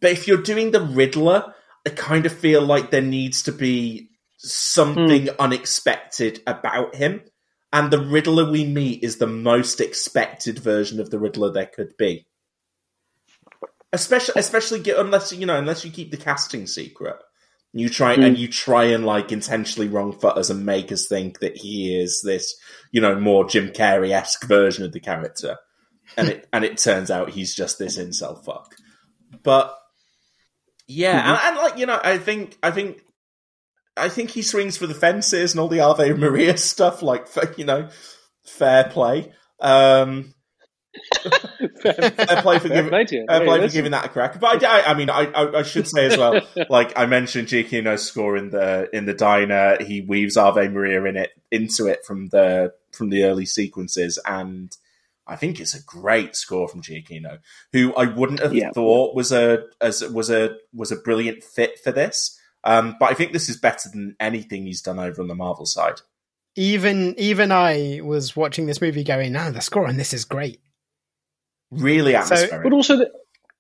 But 0.01 0.13
if 0.13 0.29
you're 0.29 0.41
doing 0.43 0.71
the 0.71 0.81
Riddler, 0.81 1.53
I 1.85 1.91
kind 1.91 2.25
of 2.25 2.33
feel 2.33 2.63
like 2.63 2.91
there 2.93 3.03
needs 3.03 3.43
to 3.45 3.53
be 3.53 4.11
something 4.37 5.27
Hmm. 5.27 5.35
unexpected 5.41 6.41
about 6.47 6.95
him. 6.95 7.23
And 7.73 7.91
the 7.91 8.01
Riddler 8.01 8.49
we 8.49 8.65
meet 8.65 9.03
is 9.03 9.17
the 9.17 9.27
most 9.27 9.81
expected 9.81 10.61
version 10.61 11.01
of 11.01 11.11
the 11.11 11.19
Riddler 11.19 11.51
there 11.53 11.67
could 11.67 11.97
be. 11.99 12.28
Especially, 13.93 14.35
especially 14.37 14.81
get, 14.81 14.99
unless 14.99 15.33
you 15.33 15.47
know, 15.47 15.57
unless 15.59 15.85
you 15.85 15.91
keep 15.91 16.11
the 16.11 16.17
casting 16.19 16.67
secret, 16.67 17.17
you 17.73 17.89
try 17.89 18.15
Hmm. 18.15 18.23
and 18.23 18.39
you 18.39 18.49
try 18.49 18.85
and 18.85 19.07
like 19.07 19.33
intentionally 19.33 19.89
wrong 19.89 20.13
foot 20.13 20.37
us 20.37 20.51
and 20.51 20.67
make 20.67 20.93
us 20.93 21.07
think 21.07 21.41
that 21.41 21.57
he 21.57 21.99
is 21.99 22.21
this, 22.23 22.55
you 22.93 23.01
know, 23.01 23.19
more 23.19 23.49
Jim 23.49 23.69
Carrey 23.71 24.11
esque 24.11 24.47
version 24.47 24.85
of 24.85 24.93
the 24.93 25.01
character, 25.01 25.57
and 26.17 26.29
it 26.29 26.49
and 26.53 26.65
it 26.65 26.77
turns 26.79 27.11
out 27.11 27.31
he's 27.31 27.55
just 27.55 27.79
this 27.79 27.97
incel 27.99 28.45
fuck. 28.45 28.75
But 29.43 29.75
yeah, 30.87 31.21
Mm-hmm. 31.21 31.29
and, 31.31 31.39
and 31.47 31.57
like 31.57 31.79
you 31.79 31.87
know, 31.87 32.01
I 32.03 32.19
think 32.19 32.59
I 32.63 32.71
think 32.71 33.03
I 33.97 34.09
think 34.09 34.31
he 34.31 34.43
swings 34.43 34.77
for 34.77 34.87
the 34.87 34.95
fences 34.95 35.53
and 35.53 35.61
all 35.61 35.69
the 35.69 35.81
Ave 35.81 36.13
Maria 36.15 36.57
stuff, 36.59 37.03
like 37.03 37.27
you 37.57 37.65
know, 37.65 37.89
fair 38.45 38.85
play. 38.85 39.33
Um, 39.61 40.35
fair 41.83 42.43
play 42.43 42.59
for 42.59 42.69
giving 42.69 42.91
play 42.91 43.07
fair 43.07 43.45
play 43.45 43.61
for 43.67 43.73
giving 43.73 43.93
that 43.93 44.07
a 44.07 44.09
crack. 44.09 44.39
But 44.41 44.63
I, 44.65 44.81
I, 44.81 44.91
I 44.91 44.95
mean, 44.95 45.11
I, 45.11 45.25
I, 45.27 45.59
I 45.59 45.63
should 45.63 45.87
say 45.87 46.07
as 46.07 46.17
well, 46.17 46.47
like 46.69 46.99
I 46.99 47.07
mentioned, 47.07 47.49
Giacchino's 47.49 48.03
score 48.05 48.37
in 48.37 48.51
the 48.51 48.89
in 48.93 49.05
the 49.07 49.15
diner. 49.15 49.77
He 49.83 50.01
weaves 50.01 50.37
Ave 50.37 50.69
Maria 50.69 51.05
in 51.05 51.17
it 51.17 51.31
into 51.51 51.87
it 51.87 52.05
from 52.05 52.29
the 52.29 52.73
from 52.93 53.11
the 53.11 53.25
early 53.25 53.47
sequences, 53.47 54.19
and 54.27 54.77
I 55.27 55.37
think 55.37 55.61
it's 55.61 55.75
a 55.75 55.83
great 55.85 56.35
score 56.37 56.69
from 56.69 56.83
Giacchino, 56.83 57.39
who 57.73 57.95
I 57.95 58.07
wouldn't 58.07 58.41
have 58.41 58.55
Yeah. 58.55 58.71
thought 58.73 59.15
was 59.15 59.33
a 59.33 59.65
as 59.81 60.03
was 60.09 60.31
a 60.31 60.57
was 60.73 60.91
a 60.93 60.97
brilliant 60.97 61.45
fit 61.45 61.79
for 61.83 61.93
this. 61.93 62.39
Um, 62.65 62.97
but 62.99 63.11
I 63.11 63.15
think 63.15 63.33
this 63.33 63.49
is 63.49 63.57
better 63.57 63.89
than 63.89 64.17
anything 64.19 64.67
he's 64.67 64.83
done 64.83 64.99
over 64.99 65.23
on 65.23 65.29
the 65.29 65.35
Marvel 65.35 65.65
side. 65.65 66.01
Even 66.57 67.15
even 67.17 67.53
I 67.53 68.01
was 68.03 68.35
watching 68.35 68.67
this 68.67 68.81
movie 68.81 69.05
going, 69.05 69.33
"No, 69.33 69.53
the 69.53 69.61
score 69.61 69.87
on 69.87 69.97
this 69.97 70.13
is 70.13 70.25
great." 70.25 70.61
Really 71.71 72.15
atmospheric. 72.15 72.63
But 72.65 72.73
also, 72.73 72.97
the, 72.97 73.11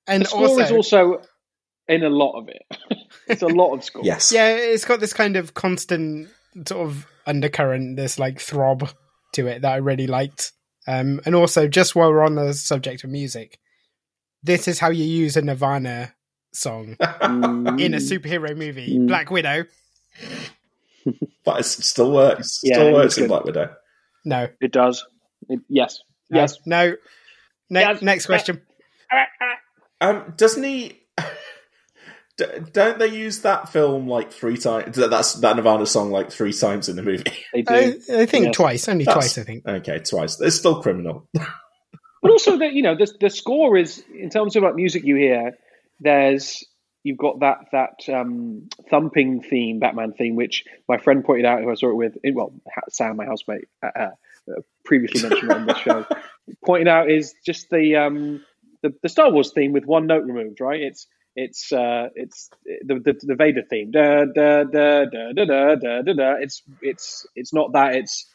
And 0.07 0.23
the 0.25 0.29
score 0.29 0.49
also, 0.49 0.61
is 0.63 0.71
also 0.73 1.23
in 1.89 2.05
a 2.05 2.09
lot 2.11 2.39
of 2.41 2.49
it. 2.49 2.63
it's 3.29 3.43
a 3.43 3.47
lot 3.49 3.75
of 3.75 3.85
score. 3.85 4.03
yes. 4.05 4.33
yeah, 4.33 4.49
it's 4.51 4.85
got 4.85 5.01
this 5.01 5.13
kind 5.13 5.37
of 5.37 5.55
constant 5.55 6.29
sort 6.67 6.87
of 6.89 7.07
undercurrent, 7.27 7.97
this 7.97 8.19
like 8.19 8.41
throb 8.41 8.89
to 9.35 9.47
it 9.47 9.63
that 9.63 9.73
I 9.73 9.77
really 9.77 10.07
liked. 10.07 10.53
Um, 10.87 11.21
and 11.27 11.35
also, 11.35 11.69
just 11.69 11.95
while 11.95 12.11
we're 12.11 12.25
on 12.25 12.35
the 12.35 12.55
subject 12.55 13.05
of 13.05 13.11
music, 13.11 13.59
this 14.43 14.67
is 14.69 14.79
how 14.79 14.89
you 14.91 15.05
use 15.05 15.37
a 15.37 15.43
Nirvana 15.43 16.15
song 16.55 16.97
in 17.23 17.93
a 17.95 17.99
superhero 17.99 18.57
movie, 18.57 18.97
Mm. 18.99 19.07
Black 19.09 19.31
Widow. 19.31 19.65
But 21.45 21.61
it 21.61 21.65
still 21.65 22.13
works. 22.13 22.59
Still 22.59 22.89
it 22.89 22.93
works 22.93 23.17
in 23.17 23.25
good. 23.25 23.29
Black 23.29 23.45
Widow. 23.45 23.75
No, 24.27 24.49
It 24.61 24.73
does. 24.73 25.07
It, 25.49 25.61
yes. 25.69 26.01
no, 26.29 26.41
Yes. 26.41 26.59
no. 26.67 26.95
Ne- 27.71 27.81
Yes. 27.81 28.03
Next 28.03 28.27
question. 28.27 28.63
Um, 30.01 30.35
doesn't 30.37 30.63
he? 30.63 31.01
D- 32.37 32.45
don't 32.73 32.99
they 33.01 33.09
use 33.09 33.41
that 33.43 33.69
film 33.69 34.07
like 34.07 34.33
three 34.33 34.57
times? 34.57 34.95
That's 34.97 35.35
that 35.35 35.57
Nirvana 35.57 35.87
song 35.87 36.11
like 36.13 36.31
three 36.31 36.53
times 36.53 36.89
in 36.89 36.95
the 36.97 37.03
movie. 37.03 37.25
They 37.53 37.63
do. 37.63 37.75
I, 38.11 38.21
I 38.23 38.27
think 38.27 38.47
Yes. 38.47 38.55
twice, 38.55 38.89
only 38.89 39.05
That's- 39.05 39.35
twice. 39.35 39.39
I 39.39 39.43
think. 39.45 39.67
Okay, 39.67 39.99
twice. 39.99 40.41
It's 40.41 40.57
still 40.57 40.81
criminal. 40.83 41.29
But 42.21 42.33
also, 42.33 42.59
the, 42.59 42.67
you 42.67 42.83
know, 42.83 42.97
the 42.97 43.07
the 43.21 43.31
score 43.31 43.77
is 43.77 44.03
in 44.13 44.29
terms 44.29 44.57
of 44.57 44.65
like 44.65 44.75
music 44.75 45.05
you 45.05 45.15
hear. 45.15 45.53
There's 46.01 46.65
you've 47.05 47.17
got 47.17 47.39
that 47.41 47.59
that 47.71 48.13
um, 48.13 48.69
thumping 48.91 49.41
theme, 49.41 49.79
Batman 49.79 50.15
theme, 50.15 50.35
which 50.35 50.65
my 50.89 50.99
friend 50.99 51.25
pointed 51.25 51.47
out 51.47 51.63
who 51.63 51.71
I 51.71 51.75
saw 51.75 51.91
it 51.91 51.95
with. 51.95 52.17
Well, 52.35 52.53
Sam, 52.89 53.17
my 53.17 53.25
housemate, 53.25 53.69
uh, 53.85 53.91
uh, 53.97 54.61
previously 54.85 55.29
mentioned 55.29 55.53
on 55.53 55.67
this 55.67 55.79
show, 55.85 56.05
pointed 56.65 56.89
out 56.89 57.11
is 57.11 57.35
just 57.45 57.71
the 57.71 57.97
um, 57.97 58.45
the 58.83 58.93
the 59.03 59.09
Star 59.09 59.31
Wars 59.31 59.53
theme 59.55 59.73
with 59.73 59.85
one 59.85 60.07
note 60.07 60.25
removed. 60.25 60.61
Right? 60.61 60.81
It's 60.81 61.07
it's 61.37 61.73
uh, 61.73 62.09
it's 62.15 62.51
the, 62.65 63.01
the 63.05 63.15
the 63.23 63.35
Vader 63.37 63.63
theme. 63.69 63.91
Da 63.91 64.25
da 64.25 64.65
da 64.65 65.05
da 65.05 65.33
da 65.33 65.45
da 65.45 65.75
da 65.77 66.03
da. 66.03 66.13
da. 66.13 66.33
It's 66.41 66.63
it's 66.83 67.27
it's 67.35 67.53
not 67.55 67.73
that. 67.73 67.95
It's 67.95 68.27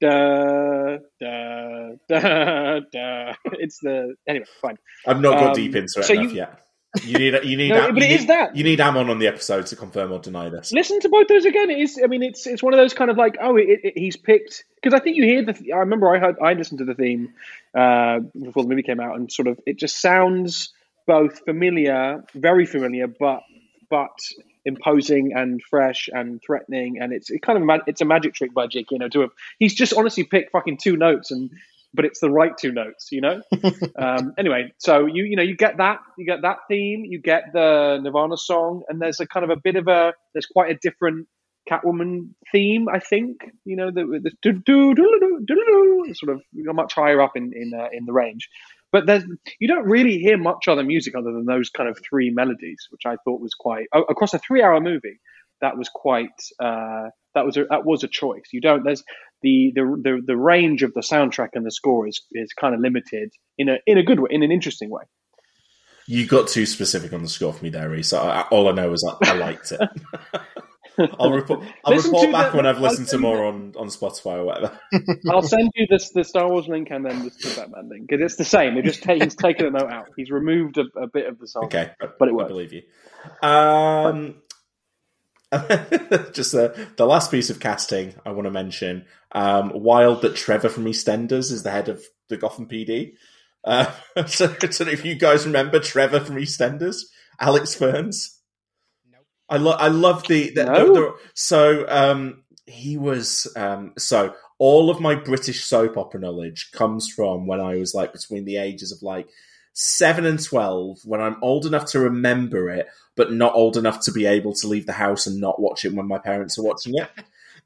da 0.00 0.98
da 1.20 1.90
da 2.08 2.80
da. 2.92 3.34
It's 3.52 3.78
the 3.80 4.14
anyway. 4.28 4.46
Fine. 4.62 4.78
I've 5.06 5.20
not 5.20 5.38
got 5.38 5.48
Um, 5.48 5.52
deep 5.54 5.76
into 5.76 6.00
it 6.00 6.04
so 6.04 6.12
enough 6.14 6.32
you- 6.32 6.38
yet. 6.38 6.65
You 7.04 7.18
need 7.18 7.44
you 7.44 7.56
need 7.56 7.68
No, 7.74 7.88
Am- 7.88 7.94
but 7.94 8.02
you 8.02 8.08
it 8.08 8.12
is 8.12 8.20
need- 8.22 8.28
that. 8.30 8.56
you 8.56 8.64
need 8.64 8.80
Amon 8.80 9.10
on 9.10 9.18
the 9.18 9.26
episode 9.26 9.66
to 9.66 9.76
confirm 9.76 10.12
or 10.12 10.18
deny 10.18 10.48
this. 10.48 10.72
Listen 10.72 11.00
to 11.00 11.08
both 11.08 11.28
those 11.28 11.44
again. 11.44 11.70
It 11.70 11.78
is. 11.78 12.00
I 12.02 12.06
mean, 12.06 12.22
it's 12.22 12.46
it's 12.46 12.62
one 12.62 12.72
of 12.74 12.78
those 12.78 12.94
kind 12.94 13.10
of 13.10 13.16
like 13.16 13.36
oh, 13.40 13.56
it, 13.56 13.80
it, 13.82 13.98
he's 13.98 14.16
picked 14.16 14.64
because 14.76 14.98
I 14.98 15.02
think 15.02 15.16
you 15.16 15.24
hear 15.24 15.44
the. 15.44 15.72
I 15.72 15.78
remember 15.78 16.14
I 16.14 16.18
heard 16.18 16.36
I 16.42 16.54
listened 16.54 16.78
to 16.78 16.84
the 16.84 16.94
theme 16.94 17.32
uh, 17.74 18.20
before 18.20 18.62
the 18.62 18.68
movie 18.68 18.82
came 18.82 19.00
out, 19.00 19.16
and 19.16 19.30
sort 19.30 19.48
of 19.48 19.60
it 19.66 19.78
just 19.78 20.00
sounds 20.00 20.72
both 21.06 21.44
familiar, 21.44 22.24
very 22.34 22.66
familiar, 22.66 23.06
but 23.06 23.42
but 23.90 24.18
imposing 24.64 25.32
and 25.32 25.62
fresh 25.62 26.08
and 26.12 26.42
threatening, 26.44 26.98
and 27.00 27.12
it's 27.12 27.30
it 27.30 27.42
kind 27.42 27.62
of 27.70 27.80
it's 27.86 28.00
a 28.00 28.04
magic 28.04 28.34
trick 28.34 28.52
by 28.52 28.66
Jake. 28.66 28.90
You 28.90 28.98
know, 28.98 29.08
to 29.08 29.20
have 29.20 29.30
he's 29.58 29.74
just 29.74 29.92
honestly 29.94 30.24
picked 30.24 30.52
fucking 30.52 30.78
two 30.78 30.96
notes 30.96 31.30
and. 31.30 31.50
But 31.96 32.04
it's 32.04 32.20
the 32.20 32.30
right 32.30 32.52
two 32.56 32.72
notes, 32.72 33.08
you 33.10 33.22
know. 33.22 33.40
um, 33.98 34.34
anyway, 34.38 34.72
so 34.78 35.06
you 35.06 35.24
you 35.24 35.36
know 35.36 35.42
you 35.42 35.56
get 35.56 35.78
that 35.78 36.00
you 36.18 36.26
get 36.26 36.42
that 36.42 36.58
theme, 36.68 37.04
you 37.04 37.20
get 37.20 37.44
the 37.52 37.98
Nirvana 38.02 38.36
song, 38.36 38.82
and 38.88 39.00
there's 39.00 39.18
a 39.20 39.26
kind 39.26 39.44
of 39.44 39.50
a 39.50 39.56
bit 39.56 39.76
of 39.76 39.88
a 39.88 40.12
there's 40.34 40.46
quite 40.46 40.70
a 40.70 40.78
different 40.80 41.26
Catwoman 41.68 42.30
theme, 42.52 42.86
I 42.88 43.00
think. 43.00 43.50
You 43.64 43.76
know, 43.76 43.90
the, 43.90 44.20
the 44.22 44.30
do 44.42 44.52
do 44.52 44.94
do 44.94 45.18
do 45.20 45.44
do 45.46 46.04
do 46.06 46.14
sort 46.14 46.36
of 46.36 46.42
much 46.52 46.94
higher 46.94 47.20
up 47.20 47.32
in 47.36 47.52
in 47.54 47.72
uh, 47.74 47.88
in 47.92 48.04
the 48.06 48.12
range. 48.12 48.48
But 48.92 49.06
there's 49.06 49.24
you 49.58 49.68
don't 49.68 49.84
really 49.84 50.18
hear 50.18 50.38
much 50.38 50.68
other 50.68 50.84
music 50.84 51.14
other 51.16 51.32
than 51.32 51.44
those 51.44 51.70
kind 51.70 51.88
of 51.88 51.98
three 52.08 52.30
melodies, 52.30 52.86
which 52.90 53.02
I 53.04 53.16
thought 53.24 53.40
was 53.40 53.54
quite 53.54 53.86
across 53.92 54.34
a 54.34 54.38
three-hour 54.38 54.80
movie. 54.80 55.18
That 55.60 55.76
was 55.76 55.88
quite 55.88 56.38
uh, 56.60 57.08
that 57.36 57.46
was 57.46 57.56
a, 57.56 57.64
that 57.70 57.84
was 57.84 58.02
a 58.02 58.08
choice. 58.08 58.42
You 58.52 58.60
don't 58.60 58.82
there's 58.84 59.04
the, 59.42 59.70
the 59.74 59.82
the 60.02 60.22
the 60.26 60.36
range 60.36 60.82
of 60.82 60.92
the 60.94 61.00
soundtrack 61.02 61.50
and 61.54 61.64
the 61.64 61.70
score 61.70 62.08
is 62.08 62.20
is 62.32 62.52
kind 62.52 62.74
of 62.74 62.80
limited 62.80 63.30
in 63.56 63.68
a 63.68 63.76
in 63.86 63.96
a 63.98 64.02
good 64.02 64.18
way, 64.18 64.28
in 64.32 64.42
an 64.42 64.50
interesting 64.50 64.90
way. 64.90 65.04
You 66.08 66.26
got 66.26 66.48
too 66.48 66.66
specific 66.66 67.12
on 67.12 67.22
the 67.22 67.28
score 67.28 67.52
for 67.52 67.62
me 67.64 67.70
there, 67.70 67.88
Reese. 67.90 68.08
So 68.08 68.18
I, 68.20 68.42
all 68.50 68.68
I 68.68 68.72
know 68.72 68.92
is 68.92 69.04
I, 69.22 69.30
I 69.30 69.34
liked 69.34 69.72
it. 69.72 69.80
I'll 71.18 71.30
report. 71.32 71.62
I'll 71.84 71.94
Listen 71.94 72.10
report 72.12 72.32
back 72.32 72.52
the- 72.52 72.56
when 72.56 72.64
I've 72.66 72.80
listened 72.80 73.08
to 73.08 73.18
more 73.18 73.44
on, 73.44 73.74
on 73.76 73.88
Spotify 73.88 74.36
or 74.38 74.44
whatever. 74.44 74.78
I'll 75.30 75.42
send 75.42 75.70
you 75.74 75.86
this 75.90 76.10
the 76.10 76.24
Star 76.24 76.48
Wars 76.48 76.68
link 76.68 76.88
and 76.90 77.04
then 77.04 77.18
the 77.24 77.54
Batman 77.56 77.90
link 77.90 78.06
because 78.08 78.24
it's 78.24 78.36
the 78.36 78.46
same. 78.46 78.74
They've 78.76 78.84
just 78.84 79.04
he's 79.04 79.34
taken 79.34 79.66
a 79.66 79.70
note 79.70 79.90
out. 79.92 80.06
He's 80.16 80.30
removed 80.30 80.78
a, 80.78 80.84
a 80.98 81.06
bit 81.06 81.26
of 81.26 81.38
the 81.38 81.48
song. 81.48 81.64
Okay, 81.66 81.90
but 82.00 82.28
it 82.28 82.30
I 82.30 82.34
works. 82.34 82.48
believe 82.48 82.72
you. 82.72 82.82
Um, 83.46 84.36
just 86.32 86.54
uh, 86.54 86.70
the 86.96 87.06
last 87.06 87.30
piece 87.30 87.50
of 87.50 87.60
casting 87.60 88.14
I 88.24 88.30
want 88.32 88.46
to 88.46 88.50
mention. 88.50 89.06
Um, 89.32 89.70
wild 89.74 90.22
that 90.22 90.36
Trevor 90.36 90.68
from 90.68 90.84
EastEnders 90.86 91.52
is 91.52 91.62
the 91.62 91.70
head 91.70 91.88
of 91.88 92.02
the 92.28 92.36
Gotham 92.36 92.66
PD. 92.68 93.12
Uh, 93.64 93.90
so, 94.26 94.46
I 94.46 94.66
if 94.90 95.04
you 95.04 95.14
guys 95.14 95.46
remember 95.46 95.78
Trevor 95.80 96.20
from 96.20 96.36
EastEnders, 96.36 96.96
Alex 97.40 97.74
Ferns. 97.74 98.40
I 99.48 99.58
love 99.58 99.76
I 99.80 99.88
love 99.88 100.26
the, 100.26 100.50
the, 100.50 100.64
No. 100.64 100.86
the- 100.86 100.92
the- 100.94 101.14
so 101.34 101.86
um 101.88 102.42
he 102.66 102.96
was 102.96 103.46
um 103.56 103.92
so 103.96 104.34
all 104.58 104.90
of 104.90 105.00
my 105.00 105.14
British 105.14 105.62
soap 105.64 105.96
opera 105.96 106.18
knowledge 106.18 106.70
comes 106.72 107.08
from 107.08 107.46
when 107.46 107.60
I 107.60 107.76
was 107.76 107.94
like 107.94 108.12
between 108.12 108.44
the 108.44 108.56
ages 108.56 108.90
of 108.90 109.02
like 109.02 109.28
seven 109.78 110.24
and 110.24 110.42
12 110.42 111.00
when 111.04 111.20
I'm 111.20 111.36
old 111.42 111.66
enough 111.66 111.84
to 111.90 112.00
remember 112.00 112.70
it, 112.70 112.88
but 113.14 113.30
not 113.30 113.54
old 113.54 113.76
enough 113.76 114.00
to 114.04 114.12
be 114.12 114.24
able 114.24 114.54
to 114.54 114.66
leave 114.66 114.86
the 114.86 114.92
house 114.92 115.26
and 115.26 115.38
not 115.38 115.60
watch 115.60 115.84
it 115.84 115.92
when 115.92 116.08
my 116.08 116.16
parents 116.16 116.58
are 116.58 116.64
watching 116.64 116.94
it. 116.96 117.08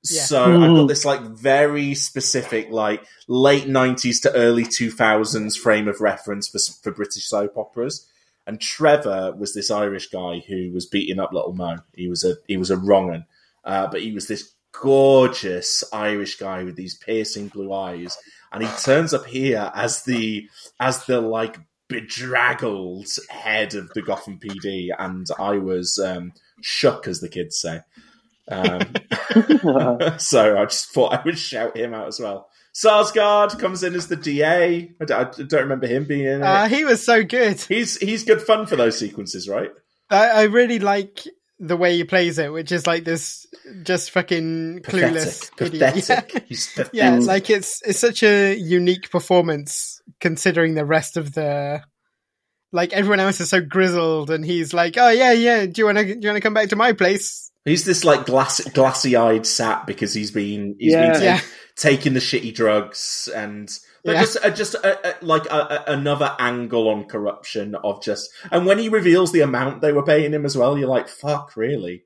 Yeah. 0.08 0.22
So 0.22 0.62
I've 0.62 0.74
got 0.74 0.88
this 0.88 1.04
like 1.04 1.20
very 1.20 1.94
specific, 1.94 2.70
like 2.70 3.04
late 3.28 3.64
90s 3.64 4.22
to 4.22 4.32
early 4.32 4.64
2000s 4.64 5.58
frame 5.58 5.88
of 5.88 6.00
reference 6.00 6.48
for, 6.48 6.58
for 6.58 6.90
British 6.90 7.26
soap 7.26 7.58
operas. 7.58 8.08
And 8.46 8.58
Trevor 8.58 9.34
was 9.36 9.52
this 9.52 9.70
Irish 9.70 10.08
guy 10.08 10.42
who 10.48 10.70
was 10.72 10.86
beating 10.86 11.20
up 11.20 11.34
Little 11.34 11.52
Mo. 11.52 11.80
He 11.94 12.08
was 12.08 12.24
a 12.24 12.36
he 12.48 12.56
was 12.56 12.70
a 12.70 12.78
wrong 12.78 13.12
un, 13.12 13.26
uh, 13.62 13.88
but 13.88 14.00
he 14.00 14.12
was 14.12 14.26
this 14.26 14.54
gorgeous 14.72 15.84
Irish 15.92 16.38
guy 16.38 16.64
with 16.64 16.76
these 16.76 16.94
piercing 16.94 17.48
blue 17.48 17.70
eyes, 17.70 18.16
and 18.50 18.62
he 18.62 18.70
turns 18.82 19.12
up 19.12 19.26
here 19.26 19.70
as 19.74 20.04
the 20.04 20.48
as 20.80 21.04
the 21.04 21.20
like 21.20 21.58
bedraggled 21.90 23.08
head 23.28 23.74
of 23.74 23.90
the 23.90 24.00
Gotham 24.00 24.38
PD, 24.38 24.88
and 24.98 25.26
I 25.38 25.58
was 25.58 25.98
um, 25.98 26.32
shook, 26.62 27.06
as 27.06 27.20
the 27.20 27.28
kids 27.28 27.60
say. 27.60 27.80
Um, 28.48 28.80
so 30.18 30.56
I 30.58 30.64
just 30.64 30.90
thought 30.90 31.12
I 31.12 31.22
would 31.24 31.38
shout 31.38 31.76
him 31.76 31.92
out 31.92 32.08
as 32.08 32.18
well. 32.18 32.48
Sarsgaard 32.72 33.58
comes 33.58 33.82
in 33.82 33.94
as 33.94 34.06
the 34.06 34.16
DA. 34.16 34.92
I 35.00 35.04
don't, 35.04 35.40
I 35.40 35.42
don't 35.42 35.62
remember 35.62 35.88
him 35.88 36.04
being 36.04 36.24
in 36.24 36.40
it. 36.40 36.42
Uh, 36.42 36.68
he 36.68 36.84
was 36.84 37.04
so 37.04 37.24
good. 37.24 37.60
He's 37.60 37.98
he's 37.98 38.24
good 38.24 38.40
fun 38.40 38.66
for 38.66 38.76
those 38.76 38.96
sequences, 38.98 39.48
right? 39.48 39.70
I, 40.08 40.28
I 40.28 40.42
really 40.44 40.78
like 40.78 41.24
the 41.58 41.76
way 41.76 41.96
he 41.96 42.04
plays 42.04 42.38
it, 42.38 42.52
which 42.52 42.72
is 42.72 42.86
like 42.86 43.04
this 43.04 43.46
just 43.82 44.12
fucking 44.12 44.80
clueless 44.80 45.50
Pathetic. 45.56 45.60
idiot. 45.74 45.94
Pathetic. 45.94 46.44
He's 46.48 46.66
pathetic. 46.68 46.92
Yeah, 46.94 47.18
like 47.18 47.50
it's 47.50 47.82
it's 47.82 47.98
such 47.98 48.22
a 48.22 48.54
unique 48.54 49.10
performance 49.10 49.99
considering 50.20 50.74
the 50.74 50.84
rest 50.84 51.16
of 51.16 51.32
the 51.34 51.82
like 52.72 52.92
everyone 52.92 53.20
else 53.20 53.40
is 53.40 53.50
so 53.50 53.60
grizzled 53.60 54.30
and 54.30 54.44
he's 54.44 54.72
like, 54.72 54.96
"Oh 54.96 55.08
yeah, 55.10 55.32
yeah, 55.32 55.66
do 55.66 55.72
you 55.76 55.86
want 55.86 55.98
to 55.98 56.04
do 56.04 56.10
you 56.20 56.28
want 56.28 56.36
to 56.36 56.40
come 56.40 56.54
back 56.54 56.68
to 56.68 56.76
my 56.76 56.92
place?" 56.92 57.50
He's 57.64 57.84
this 57.84 58.04
like 58.04 58.24
glass, 58.26 58.60
glassy-eyed 58.70 59.46
sap 59.46 59.86
because 59.86 60.14
he's 60.14 60.30
been 60.30 60.76
he's 60.78 60.92
Yeah. 60.92 61.10
been 61.12 61.14
ta- 61.20 61.24
Yeah. 61.24 61.40
taking 61.76 62.14
the 62.14 62.20
shitty 62.20 62.54
drugs 62.54 63.28
and 63.34 63.68
but 64.04 64.12
Yeah. 64.14 64.20
just 64.20 64.36
uh, 64.44 64.50
just 64.50 64.74
a, 64.76 65.08
a, 65.10 65.24
like 65.24 65.44
a, 65.46 65.84
a, 65.88 65.92
another 65.92 66.34
angle 66.38 66.88
on 66.88 67.04
corruption 67.04 67.74
of 67.74 68.02
just 68.02 68.30
and 68.50 68.64
when 68.66 68.78
he 68.78 68.88
reveals 68.88 69.32
the 69.32 69.40
amount 69.42 69.82
they 69.82 69.92
were 69.92 70.04
paying 70.04 70.32
him 70.32 70.46
as 70.46 70.56
well, 70.56 70.78
you're 70.78 70.88
like, 70.88 71.08
fuck, 71.08 71.54
really? 71.56 72.04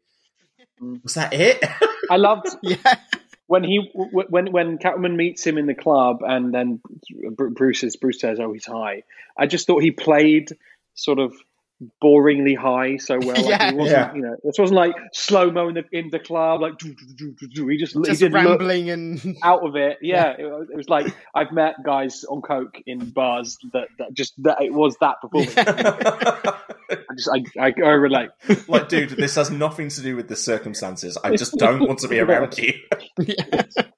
Mm. 0.82 1.02
Was 1.04 1.14
that 1.14 1.32
it? 1.32 1.62
I 2.10 2.16
loved 2.16 2.46
Yeah. 2.62 2.96
When 3.46 3.64
he 3.64 3.90
when 3.94 4.50
when 4.52 4.78
Catwoman 4.78 5.16
meets 5.16 5.46
him 5.46 5.58
in 5.58 5.66
the 5.66 5.74
club, 5.74 6.18
and 6.22 6.52
then 6.54 6.80
Bruce 7.36 7.80
says 7.80 7.96
Bruce 7.96 8.20
says, 8.20 8.38
"Oh, 8.40 8.52
he's 8.52 8.66
high." 8.66 9.02
I 9.38 9.46
just 9.46 9.66
thought 9.66 9.82
he 9.82 9.90
played 9.90 10.50
sort 10.94 11.18
of 11.18 11.34
boringly 12.02 12.56
high 12.56 12.96
so 12.98 13.18
well. 13.18 13.34
Like 13.34 13.46
Yeah. 13.48 13.70
he 13.72 13.76
wasn't, 13.76 13.90
Yeah. 13.98 14.14
you 14.14 14.22
know, 14.22 14.36
this 14.44 14.58
wasn't 14.58 14.76
like 14.76 14.94
slow 15.12 15.50
mo 15.50 15.68
in 15.68 15.74
the 15.74 15.84
in 15.92 16.08
the 16.10 16.20
club, 16.20 16.60
like 16.62 16.78
doo, 16.78 16.94
doo, 16.94 17.14
doo, 17.16 17.32
doo, 17.38 17.48
doo. 17.48 17.68
he 17.68 17.76
just, 17.76 17.96
Just 18.04 18.22
he 18.22 18.28
rambling 18.28 18.90
and 18.90 19.36
out 19.42 19.66
of 19.66 19.74
it. 19.76 19.98
Yeah, 20.00 20.34
it, 20.38 20.44
was- 20.44 20.68
it 20.70 20.76
was 20.76 20.88
like 20.88 21.12
I've 21.34 21.52
met 21.52 21.74
guys 21.84 22.24
on 22.24 22.42
coke 22.42 22.80
in 22.86 23.10
bars 23.10 23.58
that, 23.72 23.88
that 23.98 24.14
just 24.14 24.34
that 24.44 24.62
it 24.62 24.72
was 24.72 24.96
that 25.00 25.16
performance. 25.20 25.54
I 27.14 27.40
just 27.40 27.56
I, 27.58 27.66
I, 27.66 27.72
I 27.84 27.90
relate. 27.92 28.30
like, 28.68 28.88
dude, 28.88 29.10
this 29.10 29.36
has 29.36 29.50
nothing 29.50 29.88
to 29.90 30.02
do 30.02 30.16
with 30.16 30.28
the 30.28 30.36
circumstances. 30.36 31.16
I 31.22 31.36
just 31.36 31.54
don't 31.56 31.80
want 31.86 32.00
to 32.00 32.08
be 32.08 32.18
around 32.20 32.56
you. 32.58 32.72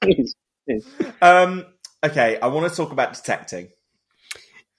Please, 0.03 0.35
please. 0.67 0.87
Um, 1.23 1.65
okay, 2.05 2.39
I 2.41 2.49
want 2.49 2.71
to 2.71 2.77
talk 2.77 2.93
about 2.93 3.15
detecting. 3.15 3.69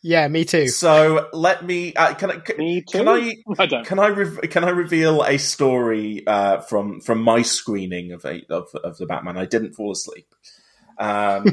yeah, 0.02 0.28
me 0.28 0.46
too. 0.46 0.68
So 0.68 1.28
let 1.34 1.66
me. 1.66 1.94
Uh, 1.96 2.14
can 2.14 2.32
I? 2.32 2.38
Can, 2.38 2.58
Me 2.58 2.82
too. 2.82 3.00
Can 3.00 3.08
I? 3.08 3.36
I 3.58 3.66
don't. 3.66 3.86
Can 3.86 4.00
I? 4.00 4.08
Re- 4.08 4.48
can 4.48 4.64
I 4.64 4.70
reveal 4.70 5.24
a 5.24 5.38
story 5.38 6.26
uh, 6.28 6.60
from 6.62 7.02
from 7.02 7.22
my 7.22 7.42
screening 7.42 8.12
of, 8.12 8.24
a, 8.26 8.44
of 8.50 8.68
of 8.76 8.98
the 8.98 9.06
Batman? 9.06 9.38
I 9.38 9.46
didn't 9.46 9.74
fall 9.74 9.92
asleep. 9.92 10.28
Um, 11.00 11.46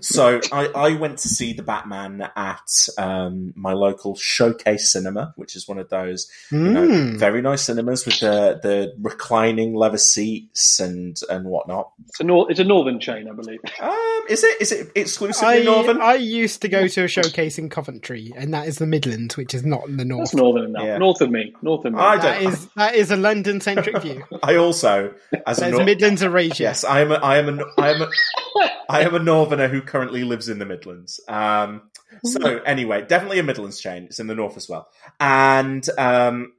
so 0.00 0.40
I, 0.52 0.66
I 0.68 0.96
went 0.96 1.18
to 1.20 1.28
see 1.28 1.52
the 1.52 1.62
Batman 1.62 2.28
at 2.36 2.88
um, 2.98 3.52
my 3.56 3.72
local 3.72 4.14
showcase 4.16 4.90
cinema, 4.92 5.32
which 5.36 5.56
is 5.56 5.66
one 5.68 5.78
of 5.78 5.88
those 5.88 6.30
you 6.50 6.58
know, 6.58 6.82
Mm. 6.86 7.18
very 7.18 7.40
nice 7.42 7.62
cinemas 7.62 8.04
with 8.04 8.20
the 8.20 8.60
the 8.62 8.94
reclining 9.00 9.74
leather 9.74 9.98
seats 9.98 10.80
and 10.80 11.18
and 11.30 11.44
whatnot. 11.46 11.92
It's 12.08 12.20
a 12.20 12.24
nor- 12.24 12.50
it's 12.50 12.60
a 12.60 12.64
northern 12.64 13.00
chain, 13.00 13.28
I 13.28 13.34
believe. 13.34 13.60
Um, 13.82 14.22
is 14.28 14.44
it 14.44 14.60
is 14.60 14.70
it 14.72 14.92
exclusively 14.94 15.62
I, 15.62 15.64
northern? 15.64 16.00
I 16.00 16.14
used 16.14 16.62
to 16.62 16.68
go 16.68 16.86
to 16.86 17.04
a 17.04 17.08
showcase 17.08 17.58
in 17.58 17.68
Coventry, 17.68 18.32
and 18.36 18.54
that 18.54 18.68
is 18.68 18.78
the 18.78 18.86
Midlands, 18.86 19.36
which 19.36 19.54
is 19.54 19.64
not 19.64 19.86
in 19.88 19.96
the 19.96 20.04
north. 20.04 20.26
That's 20.30 20.34
northern 20.34 20.66
enough. 20.66 20.84
Yeah. 20.84 20.98
North 20.98 21.20
of 21.20 21.30
me. 21.30 21.54
North 21.62 21.84
of 21.84 21.92
me. 21.94 21.98
I 21.98 22.16
That 22.18 22.40
don't. 22.42 22.52
is 22.52 22.66
that 22.76 22.94
is 22.94 23.10
a 23.10 23.16
London 23.16 23.60
centric 23.60 24.00
view. 24.00 24.22
I 24.42 24.56
also 24.56 25.12
as 25.46 25.58
a 25.58 25.62
There's 25.62 25.76
nor- 25.76 25.84
Midlands 25.84 26.22
erasure. 26.22 26.62
Yes, 26.62 26.84
I 26.84 27.00
am. 27.00 27.10
A, 27.12 27.14
I 27.16 27.38
am. 27.38 27.58
A, 27.58 27.64
I 27.78 27.90
am. 27.90 28.02
A, 28.02 28.08
I 28.88 29.02
am 29.02 29.14
a 29.14 29.18
northerner 29.18 29.68
who 29.68 29.82
currently 29.82 30.24
lives 30.24 30.48
in 30.48 30.58
the 30.58 30.66
Midlands. 30.66 31.20
Um, 31.28 31.90
so 32.24 32.58
anyway, 32.58 33.04
definitely 33.06 33.38
a 33.38 33.42
Midlands 33.42 33.80
chain. 33.80 34.04
It's 34.04 34.20
in 34.20 34.26
the 34.26 34.34
north 34.34 34.56
as 34.56 34.68
well, 34.68 34.88
and 35.20 35.86
um, 35.98 36.52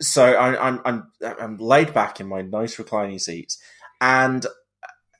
so 0.00 0.24
I, 0.24 0.68
I'm 0.68 0.80
I'm 0.84 1.12
I'm 1.22 1.56
laid 1.58 1.94
back 1.94 2.20
in 2.20 2.26
my 2.26 2.42
nice 2.42 2.78
reclining 2.78 3.18
seats, 3.18 3.60
and 4.00 4.44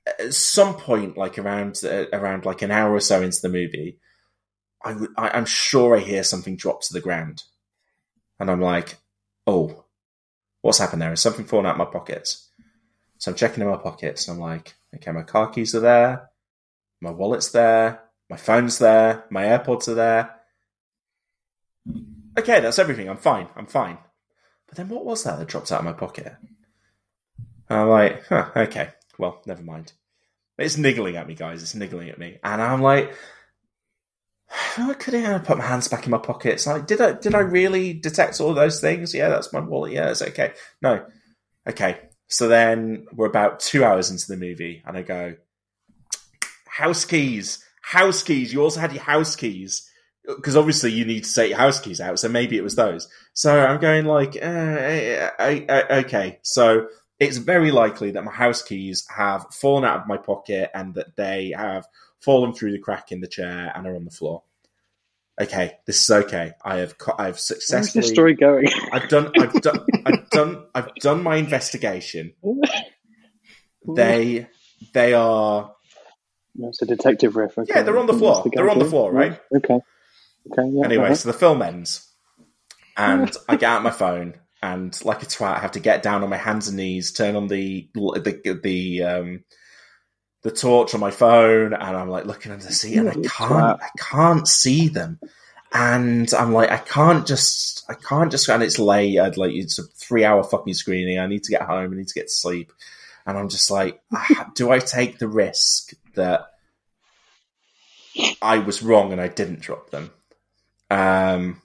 at 0.07 0.35
some 0.35 0.75
point, 0.75 1.17
like 1.17 1.39
around 1.39 1.81
uh, 1.85 2.07
around 2.13 2.45
like 2.45 2.63
an 2.63 2.71
hour 2.71 2.93
or 2.93 3.01
so 3.01 3.23
into 3.23 3.41
the 3.43 3.49
movie, 3.49 3.99
I, 4.85 4.93
w- 4.93 5.13
I 5.17 5.31
I'm 5.31 5.47
sure 5.47 5.97
I 5.97 6.01
hear 6.01 6.23
something 6.23 6.57
drop 6.57 6.83
to 6.83 6.93
the 6.93 7.01
ground, 7.01 7.43
and 8.39 8.51
I'm 8.51 8.61
like, 8.61 8.97
oh, 9.47 9.85
what's 10.63 10.79
happened 10.79 11.03
there? 11.03 11.13
Is 11.13 11.21
something 11.21 11.45
falling 11.45 11.67
out 11.67 11.73
of 11.73 11.79
my 11.79 11.85
pockets? 11.87 12.46
So 13.19 13.31
I'm 13.31 13.37
checking 13.37 13.63
in 13.63 13.71
my 13.71 13.77
pockets, 13.77 14.29
and 14.29 14.37
I'm 14.37 14.41
like, 14.41 14.75
okay, 14.95 15.13
my 15.13 15.23
car 15.23 15.49
keys 15.51 15.75
are 15.75 15.81
there, 15.81 16.31
my 17.01 17.11
wallet's 17.11 17.51
there, 17.51 18.03
my 18.29 18.37
phone's 18.37 18.79
there, 18.79 19.25
my 19.31 19.45
AirPods 19.45 19.89
are 19.89 19.95
there. 19.95 20.35
Okay, 22.39 22.61
that's 22.61 22.79
everything. 22.79 23.09
I'm 23.09 23.17
fine. 23.17 23.49
I'm 23.57 23.67
fine. 23.67 23.99
But 24.67 24.77
then 24.77 24.89
what 24.89 25.05
was 25.05 25.25
that 25.25 25.39
that 25.39 25.49
dropped 25.49 25.73
out 25.73 25.79
of 25.81 25.85
my 25.85 25.93
pocket? 25.93 26.37
And 27.69 27.79
I'm 27.81 27.89
like, 27.89 28.27
huh, 28.27 28.51
okay, 28.57 28.91
well, 29.19 29.41
never 29.47 29.63
mind. 29.63 29.93
It's 30.59 30.77
niggling 30.77 31.17
at 31.17 31.27
me, 31.27 31.35
guys. 31.35 31.63
It's 31.63 31.75
niggling 31.75 32.11
at 32.11 32.19
me, 32.19 32.39
and 32.43 32.63
I'm 32.63 32.83
like, 32.83 33.15
I 34.79 34.95
couldn't 34.95 35.27
I 35.27 35.39
put 35.39 35.59
my 35.59 35.67
hands 35.67 35.89
back 35.89 36.05
in 36.05 36.11
my 36.11 36.19
pockets. 36.19 36.67
Like, 36.67 36.87
did 36.87 37.01
I 37.01 37.13
did 37.13 37.35
I 37.35 37.41
really 37.41 37.93
detect 37.93 38.41
all 38.41 38.55
those 38.55 38.81
things? 38.81 39.15
Yeah, 39.15 39.29
that's 39.29 39.53
my 39.53 39.61
wallet. 39.61 39.93
Yeah, 39.93 40.11
it's 40.11 40.23
okay. 40.23 40.53
No, 40.83 41.05
okay. 41.69 42.01
So 42.29 42.49
then 42.49 43.07
we're 43.13 43.27
about 43.27 43.61
two 43.61 43.85
hours 43.85 44.11
into 44.11 44.27
the 44.27 44.37
movie, 44.37 44.83
and 44.87 44.97
I 44.97 45.03
go, 45.03 45.37
house 46.67 47.05
keys, 47.05 47.65
house 47.83 48.23
keys. 48.23 48.53
You 48.53 48.63
also 48.63 48.81
had 48.81 48.93
your 48.93 49.03
house 49.03 49.37
keys 49.37 49.89
because 50.27 50.57
obviously 50.57 50.93
you 50.93 51.05
need 51.05 51.25
to 51.25 51.33
take 51.33 51.51
your 51.51 51.59
house 51.59 51.81
keys 51.81 52.01
out. 52.01 52.19
So 52.19 52.29
maybe 52.29 52.57
it 52.57 52.65
was 52.65 52.75
those. 52.75 53.09
So 53.33 53.59
I'm 53.59 53.81
going 53.81 54.07
like, 54.07 54.37
uh, 54.37 55.31
uh, 55.39 55.61
uh, 55.69 55.85
okay. 56.05 56.41
So 56.43 56.89
it's 57.19 57.37
very 57.37 57.71
likely 57.71 58.11
that 58.11 58.25
my 58.25 58.33
house 58.33 58.63
keys 58.63 59.07
have 59.15 59.47
fallen 59.53 59.85
out 59.85 60.01
of 60.01 60.09
my 60.09 60.17
pocket 60.17 60.71
and 60.75 60.95
that 60.95 61.17
they 61.17 61.55
have 61.57 61.87
fallen 62.21 62.53
through 62.53 62.73
the 62.73 62.79
crack 62.79 63.13
in 63.13 63.21
the 63.21 63.29
chair 63.29 63.73
and 63.75 63.87
are 63.87 63.95
on 63.95 64.05
the 64.05 64.11
floor. 64.11 64.43
Okay, 65.41 65.77
this 65.87 66.03
is 66.03 66.11
okay. 66.11 66.53
I 66.65 66.79
have 66.79 66.95
I've 67.19 67.35
Where's 67.35 67.45
successfully 67.45 68.03
this 68.03 68.11
story 68.11 68.35
going? 68.35 68.69
I've 68.91 69.09
done 69.11 69.31
I've 69.39 69.53
done 69.61 69.85
I've 70.07 70.31
done 70.31 70.65
I've 70.75 70.95
done 70.97 71.23
my 71.23 71.37
investigation. 71.37 72.35
They 73.95 74.47
they 74.93 75.15
are 75.15 75.73
It's 76.59 76.83
a 76.83 76.87
detective. 76.87 77.37
Okay. 77.37 77.65
Yeah, 77.69 77.83
they're 77.83 77.99
on 77.99 78.07
the 78.07 78.15
floor. 78.15 78.45
They're 78.53 78.71
on 78.71 78.79
the 78.79 78.85
floor, 78.85 79.13
right? 79.13 79.39
Okay. 79.55 79.81
Okay. 80.53 80.69
Yeah. 80.71 80.85
anyway, 80.85 81.07
uh-huh. 81.07 81.15
so 81.17 81.33
the 81.33 81.39
film 81.39 81.61
ends, 81.61 82.09
and 82.97 83.35
I 83.49 83.57
get 83.57 83.71
out 83.71 83.83
my 83.83 83.91
phone, 83.91 84.35
and 84.63 84.97
like 85.05 85.23
a 85.23 85.27
twat, 85.27 85.57
I 85.57 85.59
have 85.59 85.73
to 85.73 85.81
get 85.81 86.03
down 86.03 86.23
on 86.23 86.31
my 86.31 86.37
hands 86.37 86.69
and 86.69 86.77
knees, 86.77 87.13
turn 87.13 87.35
on 87.35 87.49
the 87.49 87.89
the 87.95 88.61
the 88.63 89.03
um 89.03 89.45
the 90.43 90.53
torch 90.53 90.95
on 90.95 91.01
my 91.01 91.11
phone, 91.11 91.73
and 91.73 91.97
I'm 91.97 92.09
like 92.09 92.27
looking 92.27 92.53
under 92.53 92.65
the 92.65 92.73
seat, 92.73 92.97
and 92.97 93.09
I 93.09 93.15
can't. 93.15 93.83
I 93.83 93.89
can't 93.99 94.47
see 94.47 94.89
them, 94.89 95.19
and 95.73 96.33
I'm 96.35 96.53
like 96.53 96.71
I 96.71 96.79
can't 96.79 97.27
just 97.27 97.85
I 97.89 97.95
can't 97.95 98.31
just 98.31 98.49
and 98.49 98.63
it's 98.63 98.79
late. 98.79 99.19
I'd 99.19 99.37
like 99.37 99.53
it's 99.53 99.79
a 99.79 99.85
three 99.85 100.25
hour 100.25 100.43
fucking 100.43 100.75
screening. 100.75 101.19
I 101.19 101.27
need 101.27 101.45
to 101.45 101.53
get 101.53 101.63
home. 101.63 101.93
I 101.93 101.97
need 101.97 102.09
to 102.09 102.15
get 102.15 102.29
to 102.29 102.33
sleep, 102.33 102.73
and 103.27 103.37
I'm 103.37 103.49
just 103.49 103.71
like, 103.71 104.01
do 104.55 104.71
I 104.71 104.79
take 104.79 105.19
the 105.19 105.29
risk 105.29 105.93
that 106.15 106.47
I 108.41 108.59
was 108.59 108.83
wrong 108.83 109.13
and 109.13 109.21
I 109.21 109.29
didn't 109.29 109.61
drop 109.61 109.91
them? 109.91 110.11
Um, 110.91 111.61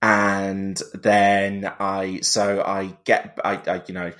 and 0.00 0.80
then 0.94 1.72
I, 1.78 2.20
so 2.20 2.62
I 2.62 2.96
get, 3.04 3.38
I, 3.44 3.54
I 3.66 3.82
you 3.86 3.94
know, 3.94 4.12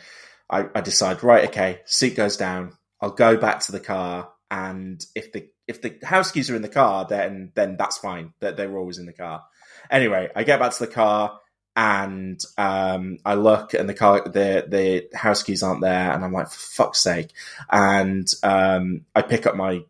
I, 0.49 0.69
I 0.75 0.81
decide, 0.81 1.23
right, 1.23 1.49
okay, 1.49 1.81
seat 1.85 2.17
goes 2.17 2.37
down. 2.37 2.73
I'll 3.01 3.11
go 3.11 3.37
back 3.37 3.61
to 3.61 3.73
the 3.73 3.81
car, 3.81 4.31
and 4.51 5.05
if 5.15 5.33
the 5.33 5.49
if 5.73 5.83
the 5.83 5.99
house 6.07 6.31
keys 6.33 6.51
are 6.51 6.57
in 6.57 6.63
the 6.63 6.69
car, 6.69 7.07
then 7.09 7.53
then 7.55 7.77
that's 7.77 7.99
fine. 7.99 8.33
That 8.41 8.57
they 8.57 8.67
were 8.67 8.79
always 8.79 8.99
in 8.99 9.07
the 9.07 9.13
car. 9.13 9.43
Anyway, 9.91 10.31
I 10.37 10.45
get 10.45 10.61
back 10.61 10.73
to 10.73 10.87
the 10.87 10.93
car 10.93 11.39
and 11.75 12.39
um, 12.59 13.19
I 13.25 13.35
look 13.35 13.73
and 13.75 13.89
the 13.89 13.95
car 13.95 14.23
the 14.25 14.65
the 14.69 15.09
house 15.17 15.43
keys 15.43 15.63
aren't 15.63 15.81
there, 15.81 16.13
and 16.13 16.25
I'm 16.25 16.33
like, 16.33 16.49
for 16.51 16.59
fuck's 16.59 17.01
sake! 17.01 17.31
And 17.71 18.27
um, 18.43 19.07
I 19.15 19.23
pick 19.23 19.47
up 19.47 19.57
my 19.57 19.81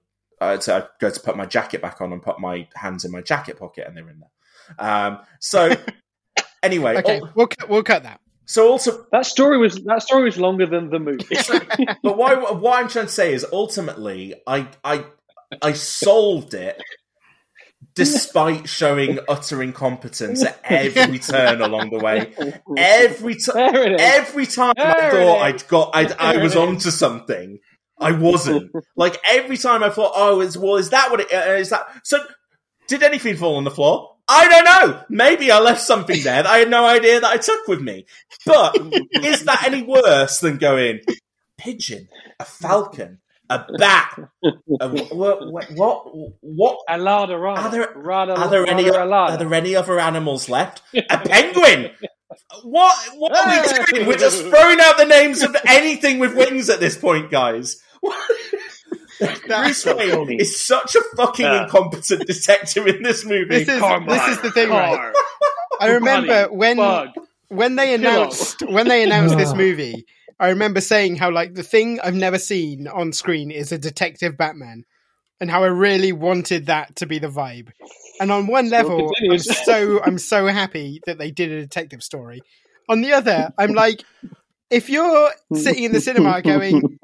uh, 0.40 0.58
so 0.60 0.78
I 0.78 0.86
go 1.00 1.10
to 1.10 1.20
put 1.20 1.36
my 1.36 1.46
jacket 1.46 1.82
back 1.82 2.00
on 2.00 2.12
and 2.12 2.22
put 2.22 2.38
my 2.40 2.66
hands 2.74 3.04
in 3.04 3.10
my 3.10 3.20
jacket 3.20 3.58
pocket, 3.58 3.86
and 3.86 3.96
they're 3.96 4.08
in 4.08 4.20
there. 4.20 4.86
Um, 4.88 5.18
so 5.40 5.70
anyway, 6.62 6.96
Okay, 6.98 7.20
ul- 7.20 7.30
we'll 7.34 7.46
cut, 7.48 7.68
we'll 7.68 7.82
cut 7.82 8.04
that. 8.04 8.20
so 8.46 8.68
also 8.70 9.06
That 9.12 9.26
story 9.26 9.58
was 9.58 9.74
that 9.84 10.02
story 10.02 10.24
was 10.24 10.38
longer 10.38 10.66
than 10.66 10.88
the 10.90 10.98
movie. 11.00 11.36
but 12.02 12.16
why, 12.16 12.34
what 12.34 12.78
I'm 12.80 12.88
trying 12.88 13.06
to 13.06 13.12
say 13.12 13.34
is 13.34 13.44
ultimately 13.52 14.34
I 14.46 14.68
I 14.84 15.04
I 15.60 15.72
solved 15.72 16.54
it 16.54 16.80
despite 17.94 18.68
showing 18.68 19.18
utter 19.28 19.62
incompetence 19.62 20.42
at 20.44 20.58
every 20.64 21.18
turn 21.18 21.60
along 21.60 21.90
the 21.90 21.98
way. 21.98 22.32
Every 22.76 23.34
time 23.34 23.72
There 23.72 23.92
it 23.92 24.00
is. 24.00 24.00
every 24.00 24.46
time 24.46 24.74
I 24.78 24.84
There 25.00 25.20
it 25.20 25.24
thought. 25.24 25.42
I'd 25.42 25.68
got 25.68 25.90
I'd, 25.94 26.12
I 26.12 26.42
was 26.42 26.56
onto 26.56 26.90
something, 26.90 27.58
I 27.98 28.12
wasn't. 28.12 28.72
Like 28.96 29.18
every 29.28 29.58
time 29.58 29.82
I 29.82 29.90
thought, 29.90 30.12
oh, 30.14 30.40
is 30.40 30.56
well, 30.56 30.76
is 30.76 30.90
that 30.90 31.10
what 31.10 31.20
it 31.20 31.32
uh, 31.32 31.52
is? 31.52 31.70
That 31.70 31.86
so? 32.04 32.18
Did 32.88 33.02
anything 33.02 33.36
fall 33.36 33.56
on 33.56 33.64
the 33.64 33.70
floor? 33.70 34.16
I 34.28 34.48
don't 34.48 34.64
know. 34.64 35.02
Maybe 35.08 35.50
I 35.50 35.58
left 35.60 35.80
something 35.80 36.22
there 36.22 36.42
that 36.42 36.46
I 36.46 36.58
had 36.58 36.70
no 36.70 36.84
idea 36.86 37.20
that 37.20 37.30
I 37.30 37.36
took 37.36 37.66
with 37.68 37.80
me. 37.80 38.06
But 38.46 38.76
is 39.22 39.44
that 39.44 39.64
any 39.66 39.82
worse 39.82 40.40
than 40.40 40.58
going 40.58 41.00
pigeon, 41.58 42.08
a 42.40 42.44
falcon, 42.44 43.20
a 43.54 43.66
bat? 43.78 44.18
A, 44.44 44.88
what, 45.14 45.46
what? 45.52 45.70
What? 45.72 46.04
what 46.40 46.78
A 46.88 46.98
larder, 46.98 47.38
rather. 47.38 47.60
Are 47.60 47.70
there- 47.70 47.92
rather, 47.96 48.32
are 48.32 48.48
there 48.50 48.66
any? 48.66 48.84
rather 48.86 49.00
a 49.00 49.06
larder. 49.06 49.34
Are 49.34 49.38
there 49.38 49.54
any 49.54 49.74
other 49.76 49.98
animals 50.00 50.48
left? 50.48 50.82
A 50.94 51.18
penguin. 51.18 51.90
What? 52.64 52.94
What 53.16 53.34
are 53.36 53.48
we 53.48 53.92
doing? 53.98 54.06
We're 54.08 54.16
just 54.16 54.42
throwing 54.42 54.80
out 54.80 54.96
the 54.98 55.04
names 55.06 55.42
of 55.42 55.54
anything 55.66 56.18
with 56.18 56.34
wings 56.36 56.70
at 56.70 56.80
this 56.80 56.96
point, 56.96 57.30
guys. 57.30 57.76
Bruce 59.46 59.86
Wayne 59.86 60.10
funny. 60.10 60.36
is 60.36 60.60
such 60.60 60.96
a 60.96 61.02
fucking 61.16 61.46
Yeah. 61.46 61.64
incompetent 61.64 62.26
detective 62.26 62.86
in 62.86 63.02
this 63.02 63.24
movie. 63.24 63.44
This 63.64 63.68
is 63.68 63.78
Carmine, 63.78 64.08
this 64.08 64.28
is 64.28 64.40
the 64.40 64.50
thing, 64.50 64.70
right? 64.70 65.12
I 65.80 65.88
remember 65.90 66.46
bunny, 66.46 66.56
when 66.56 66.76
bug. 66.76 67.08
when 67.48 67.76
they 67.76 67.94
announced 67.94 68.62
when 68.62 68.88
they 68.88 69.04
announced 69.04 69.36
this 69.36 69.54
movie. 69.64 70.06
I 70.42 70.48
remember 70.48 70.80
saying 70.80 71.16
how 71.16 71.30
like 71.30 71.54
the 71.54 71.62
thing 71.62 72.00
I've 72.00 72.16
never 72.16 72.36
seen 72.36 72.88
on 72.88 73.12
screen 73.12 73.52
is 73.52 73.70
a 73.70 73.78
detective 73.78 74.36
Batman, 74.36 74.84
and 75.40 75.48
how 75.48 75.62
I 75.62 75.68
really 75.68 76.10
wanted 76.10 76.66
that 76.66 76.96
to 76.96 77.06
be 77.06 77.20
the 77.20 77.28
vibe. 77.28 77.70
And 78.20 78.32
on 78.32 78.48
one 78.48 78.68
level, 78.68 79.12
I'm 79.30 79.38
so 79.38 80.02
I'm 80.02 80.18
so 80.18 80.48
happy 80.48 81.00
that 81.06 81.16
they 81.16 81.30
did 81.30 81.52
a 81.52 81.60
detective 81.60 82.02
story. 82.02 82.40
On 82.88 83.02
the 83.02 83.12
other, 83.12 83.52
I'm 83.56 83.72
like, 83.72 84.02
if 84.68 84.90
you're 84.90 85.30
sitting 85.54 85.84
in 85.84 85.92
the 85.92 86.00
cinema 86.00 86.42
going, 86.42 86.98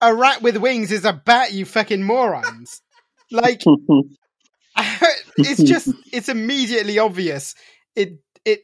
"A 0.00 0.14
rat 0.14 0.40
with 0.40 0.58
wings 0.58 0.92
is 0.92 1.04
a 1.04 1.12
bat," 1.12 1.52
you 1.52 1.64
fucking 1.64 2.04
morons! 2.04 2.80
Like, 3.32 3.64
it's 5.36 5.64
just 5.64 5.88
it's 6.12 6.28
immediately 6.28 7.00
obvious. 7.00 7.56
It 7.96 8.20
it 8.44 8.60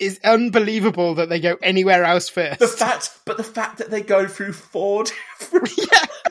is 0.00 0.18
unbelievable 0.24 1.14
that 1.16 1.28
they 1.28 1.38
go 1.40 1.56
anywhere 1.62 2.04
else 2.04 2.28
first. 2.28 2.58
the 2.58 2.66
fact, 2.66 3.10
but 3.26 3.36
the 3.36 3.44
fact 3.44 3.78
that 3.78 3.90
they 3.90 4.00
go 4.02 4.26
through 4.26 4.52
four 4.54 5.04
different 5.04 5.68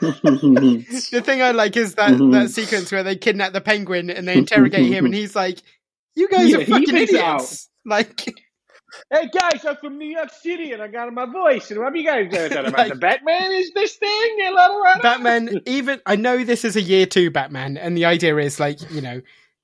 the 0.00 1.22
thing 1.24 1.42
I 1.42 1.50
like 1.52 1.76
is 1.76 1.94
that 1.94 2.10
Mm-hmm. 2.10 2.30
that 2.32 2.50
sequence 2.50 2.90
where 2.90 3.02
they 3.02 3.16
kidnap 3.16 3.52
the 3.52 3.60
penguin 3.60 4.10
and 4.10 4.26
they 4.26 4.36
interrogate 4.36 4.86
him, 4.92 5.04
and 5.04 5.14
he's 5.14 5.36
like, 5.36 5.60
"You 6.16 6.28
guys 6.28 6.50
Yeah, 6.50 6.58
are 6.58 6.64
fucking 6.64 6.86
figures 6.86 7.10
it 7.10 7.14
idiots!" 7.16 7.68
Like, 7.86 8.34
Hey 9.12 9.28
guys, 9.32 9.64
I'm 9.64 9.76
from 9.76 9.98
New 9.98 10.08
York 10.08 10.30
City 10.32 10.72
and 10.72 10.82
I 10.82 10.88
got 10.88 11.12
my 11.12 11.24
voice. 11.24 11.70
And 11.70 11.78
what 11.78 11.92
are 11.92 11.96
you 11.96 12.04
guys 12.04 12.28
doing 12.28 12.50
about 12.52 12.76
Like- 12.76 12.88
the 12.92 12.98
Batman? 12.98 13.52
Is 13.52 13.70
this 13.72 13.94
thing 13.94 14.38
a 14.48 14.50
little 14.50 14.80
right? 14.80 15.00
Batman. 15.00 15.60
Even 15.66 16.00
I 16.06 16.16
know 16.16 16.42
this 16.42 16.64
is 16.64 16.74
a 16.74 16.80
year 16.82 17.06
two 17.06 17.30
Batman, 17.30 17.76
and 17.76 17.96
the 17.96 18.06
idea 18.06 18.36
is 18.38 18.58
like, 18.58 18.78
you 18.90 19.00
know, 19.00 19.20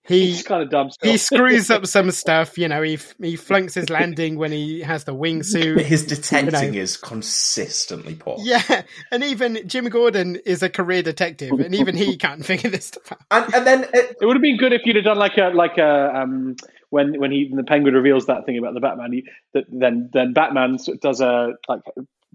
he 0.06 0.26
He's 0.26 0.42
kind 0.42 0.62
of 0.62 0.70
dumb. 0.70 0.90
Still. 0.90 1.10
he 1.12 1.18
screws 1.18 1.70
up 1.70 1.86
some 1.86 2.10
stuff. 2.10 2.56
You 2.58 2.68
know, 2.68 2.82
he 2.82 2.98
he 3.20 3.36
flunks 3.36 3.74
his 3.74 3.90
landing 3.90 4.36
when 4.38 4.52
he 4.52 4.80
has 4.80 5.04
the 5.04 5.14
wingsuit. 5.14 5.80
His 5.80 6.06
detecting 6.06 6.54
You 6.64 6.72
know. 6.72 6.82
is 6.82 6.96
consistently 6.96 8.14
poor. 8.14 8.36
Yeah, 8.40 8.82
and 9.10 9.24
even 9.24 9.60
Jim 9.66 9.86
Gordon 9.88 10.36
is 10.46 10.62
a 10.62 10.68
career 10.68 11.02
detective, 11.02 11.52
and 11.58 11.74
even 11.74 11.96
he 11.96 12.16
can't 12.16 12.44
figure 12.46 12.70
this 12.70 12.86
stuff 12.86 13.12
out. 13.12 13.44
And, 13.46 13.54
and 13.54 13.66
then 13.66 13.84
it, 13.94 14.16
It 14.20 14.26
would 14.26 14.36
have 14.36 14.42
been 14.42 14.56
good 14.58 14.72
if 14.72 14.82
you'd 14.84 14.96
have 14.96 15.04
done 15.04 15.18
like 15.18 15.36
a 15.38 15.50
like 15.54 15.78
a 15.78 16.14
um 16.16 16.56
when 16.90 17.18
when 17.18 17.30
he 17.32 17.52
the 17.54 17.64
penguin 17.64 17.94
reveals 17.94 18.26
that 18.26 18.46
thing 18.46 18.58
about 18.58 18.74
the 18.74 18.80
Batman. 18.80 19.12
He, 19.12 19.24
that 19.54 19.64
then 19.70 20.10
then 20.12 20.32
Batman 20.32 20.76
does 21.02 21.20
a 21.20 21.54
like 21.68 21.80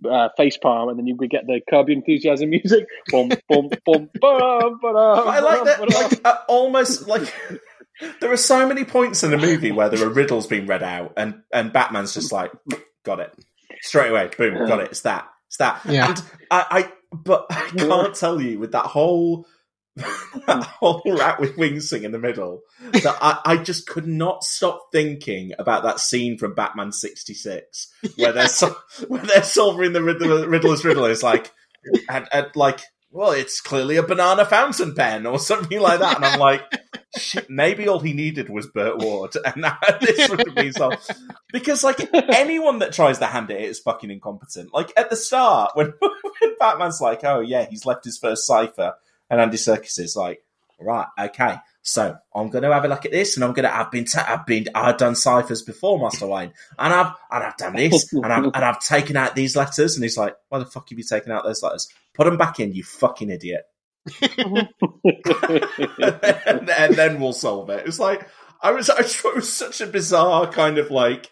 uh, 0.09 0.29
face 0.37 0.57
palm, 0.57 0.89
and 0.89 0.97
then 0.97 1.07
you 1.07 1.15
would 1.15 1.29
get 1.29 1.45
the 1.47 1.61
Curb 1.69 1.89
Your 1.89 1.97
Enthusiasm 1.97 2.49
music. 2.49 2.87
Boom, 3.07 3.29
boom, 3.49 3.69
boom, 3.85 4.09
boom, 4.19 4.79
I 4.83 5.39
like 5.39 5.63
that. 5.65 5.89
Like 5.89 6.21
uh, 6.25 6.37
almost 6.47 7.07
like 7.07 7.33
there 8.19 8.31
are 8.31 8.37
so 8.37 8.67
many 8.67 8.83
points 8.83 9.23
in 9.23 9.31
the 9.31 9.37
movie 9.37 9.71
where 9.71 9.89
there 9.89 10.05
are 10.05 10.09
riddles 10.09 10.47
being 10.47 10.67
read 10.67 10.83
out, 10.83 11.13
and 11.17 11.41
and 11.53 11.73
Batman's 11.73 12.13
just 12.13 12.31
like, 12.31 12.51
got 13.03 13.19
it 13.19 13.33
straight 13.81 14.09
away. 14.09 14.29
Boom, 14.37 14.67
got 14.67 14.79
it. 14.79 14.91
It's 14.91 15.01
that. 15.01 15.27
It's 15.47 15.57
that. 15.57 15.81
Yeah. 15.85 16.09
And 16.09 16.23
I, 16.49 16.65
I, 16.69 16.91
but 17.11 17.47
I 17.49 17.69
can't 17.77 18.15
tell 18.15 18.41
you 18.41 18.59
with 18.59 18.71
that 18.71 18.85
whole. 18.85 19.45
That 19.95 20.63
whole 20.79 21.01
rat 21.05 21.39
with 21.39 21.57
wings 21.57 21.89
thing 21.89 22.03
in 22.03 22.11
the 22.11 22.19
middle. 22.19 22.61
That 22.91 23.17
I, 23.21 23.39
I 23.45 23.57
just 23.57 23.87
could 23.87 24.07
not 24.07 24.43
stop 24.43 24.87
thinking 24.91 25.51
about 25.59 25.83
that 25.83 25.99
scene 25.99 26.37
from 26.37 26.55
Batman 26.55 26.91
66 26.91 27.91
where 28.15 28.31
they're 28.31 28.47
so, 28.47 28.75
where 29.07 29.21
they're 29.21 29.43
solving 29.43 29.93
the 29.93 30.03
riddle, 30.03 30.45
riddler's 30.47 30.85
riddle. 30.85 31.05
Is 31.05 31.23
like 31.23 31.51
and, 32.09 32.27
and 32.31 32.47
like 32.55 32.81
well 33.11 33.31
it's 33.31 33.59
clearly 33.59 33.97
a 33.97 34.03
banana 34.03 34.45
fountain 34.45 34.95
pen 34.95 35.25
or 35.25 35.39
something 35.39 35.79
like 35.79 35.99
that. 35.99 36.15
And 36.17 36.25
I'm 36.25 36.39
like 36.39 36.61
shit 37.17 37.49
maybe 37.49 37.89
all 37.89 37.99
he 37.99 38.13
needed 38.13 38.49
was 38.49 38.67
Burt 38.67 38.97
Ward 38.99 39.35
and 39.43 39.63
that, 39.63 39.97
this 39.99 40.29
would 40.29 40.39
have 40.39 40.55
been 40.55 40.71
solved. 40.71 41.11
Because 41.51 41.83
like 41.83 42.09
anyone 42.13 42.79
that 42.79 42.93
tries 42.93 43.19
to 43.19 43.25
hand 43.25 43.51
it 43.51 43.61
is 43.61 43.79
fucking 43.79 44.09
incompetent. 44.09 44.73
Like 44.73 44.93
at 44.95 45.09
the 45.09 45.17
start 45.17 45.71
when, 45.73 45.93
when 45.99 46.55
Batman's 46.59 47.01
like 47.01 47.25
oh 47.25 47.41
yeah 47.41 47.65
he's 47.69 47.85
left 47.85 48.05
his 48.05 48.17
first 48.17 48.47
cipher 48.47 48.93
and 49.31 49.41
Andy 49.41 49.57
Serkis 49.57 49.97
is 49.97 50.15
like 50.15 50.43
right 50.79 51.07
okay 51.19 51.57
so 51.83 52.15
I'm 52.35 52.49
going 52.49 52.63
to 52.63 52.71
have 52.71 52.85
a 52.85 52.87
look 52.87 53.05
at 53.05 53.11
this, 53.11 53.35
and 53.35 53.43
I'm 53.43 53.53
going 53.53 53.63
to. 53.67 53.75
I've 53.75 53.89
been, 53.89 54.05
ta- 54.05 54.25
I've 54.27 54.45
been, 54.45 54.67
I've 54.75 54.97
done 54.97 55.15
ciphers 55.15 55.63
before, 55.63 55.99
Master 55.99 56.27
Wayne, 56.27 56.53
and 56.77 56.93
I've, 56.93 57.13
and 57.31 57.43
I've 57.43 57.57
done 57.57 57.73
this, 57.75 58.13
and 58.13 58.31
I've, 58.31 58.43
and 58.43 58.55
I've 58.55 58.79
taken 58.79 59.17
out 59.17 59.35
these 59.35 59.55
letters. 59.55 59.95
And 59.95 60.03
he's 60.03 60.17
like, 60.17 60.35
"Why 60.49 60.59
the 60.59 60.65
fuck 60.65 60.89
have 60.89 60.97
you 60.97 61.03
taken 61.03 61.31
out 61.31 61.43
those 61.43 61.63
letters? 61.63 61.89
Put 62.13 62.25
them 62.25 62.37
back 62.37 62.59
in, 62.59 62.73
you 62.73 62.83
fucking 62.83 63.31
idiot." 63.31 63.63
and, 64.21 64.69
and 66.69 66.95
then 66.95 67.19
we'll 67.19 67.33
solve 67.33 67.69
it. 67.71 67.87
It's 67.87 67.99
like 67.99 68.27
I 68.61 68.71
was, 68.71 68.89
I 68.89 69.01
thought 69.01 69.29
it 69.29 69.35
was 69.37 69.51
such 69.51 69.81
a 69.81 69.87
bizarre 69.87 70.51
kind 70.51 70.77
of 70.77 70.91
like 70.91 71.31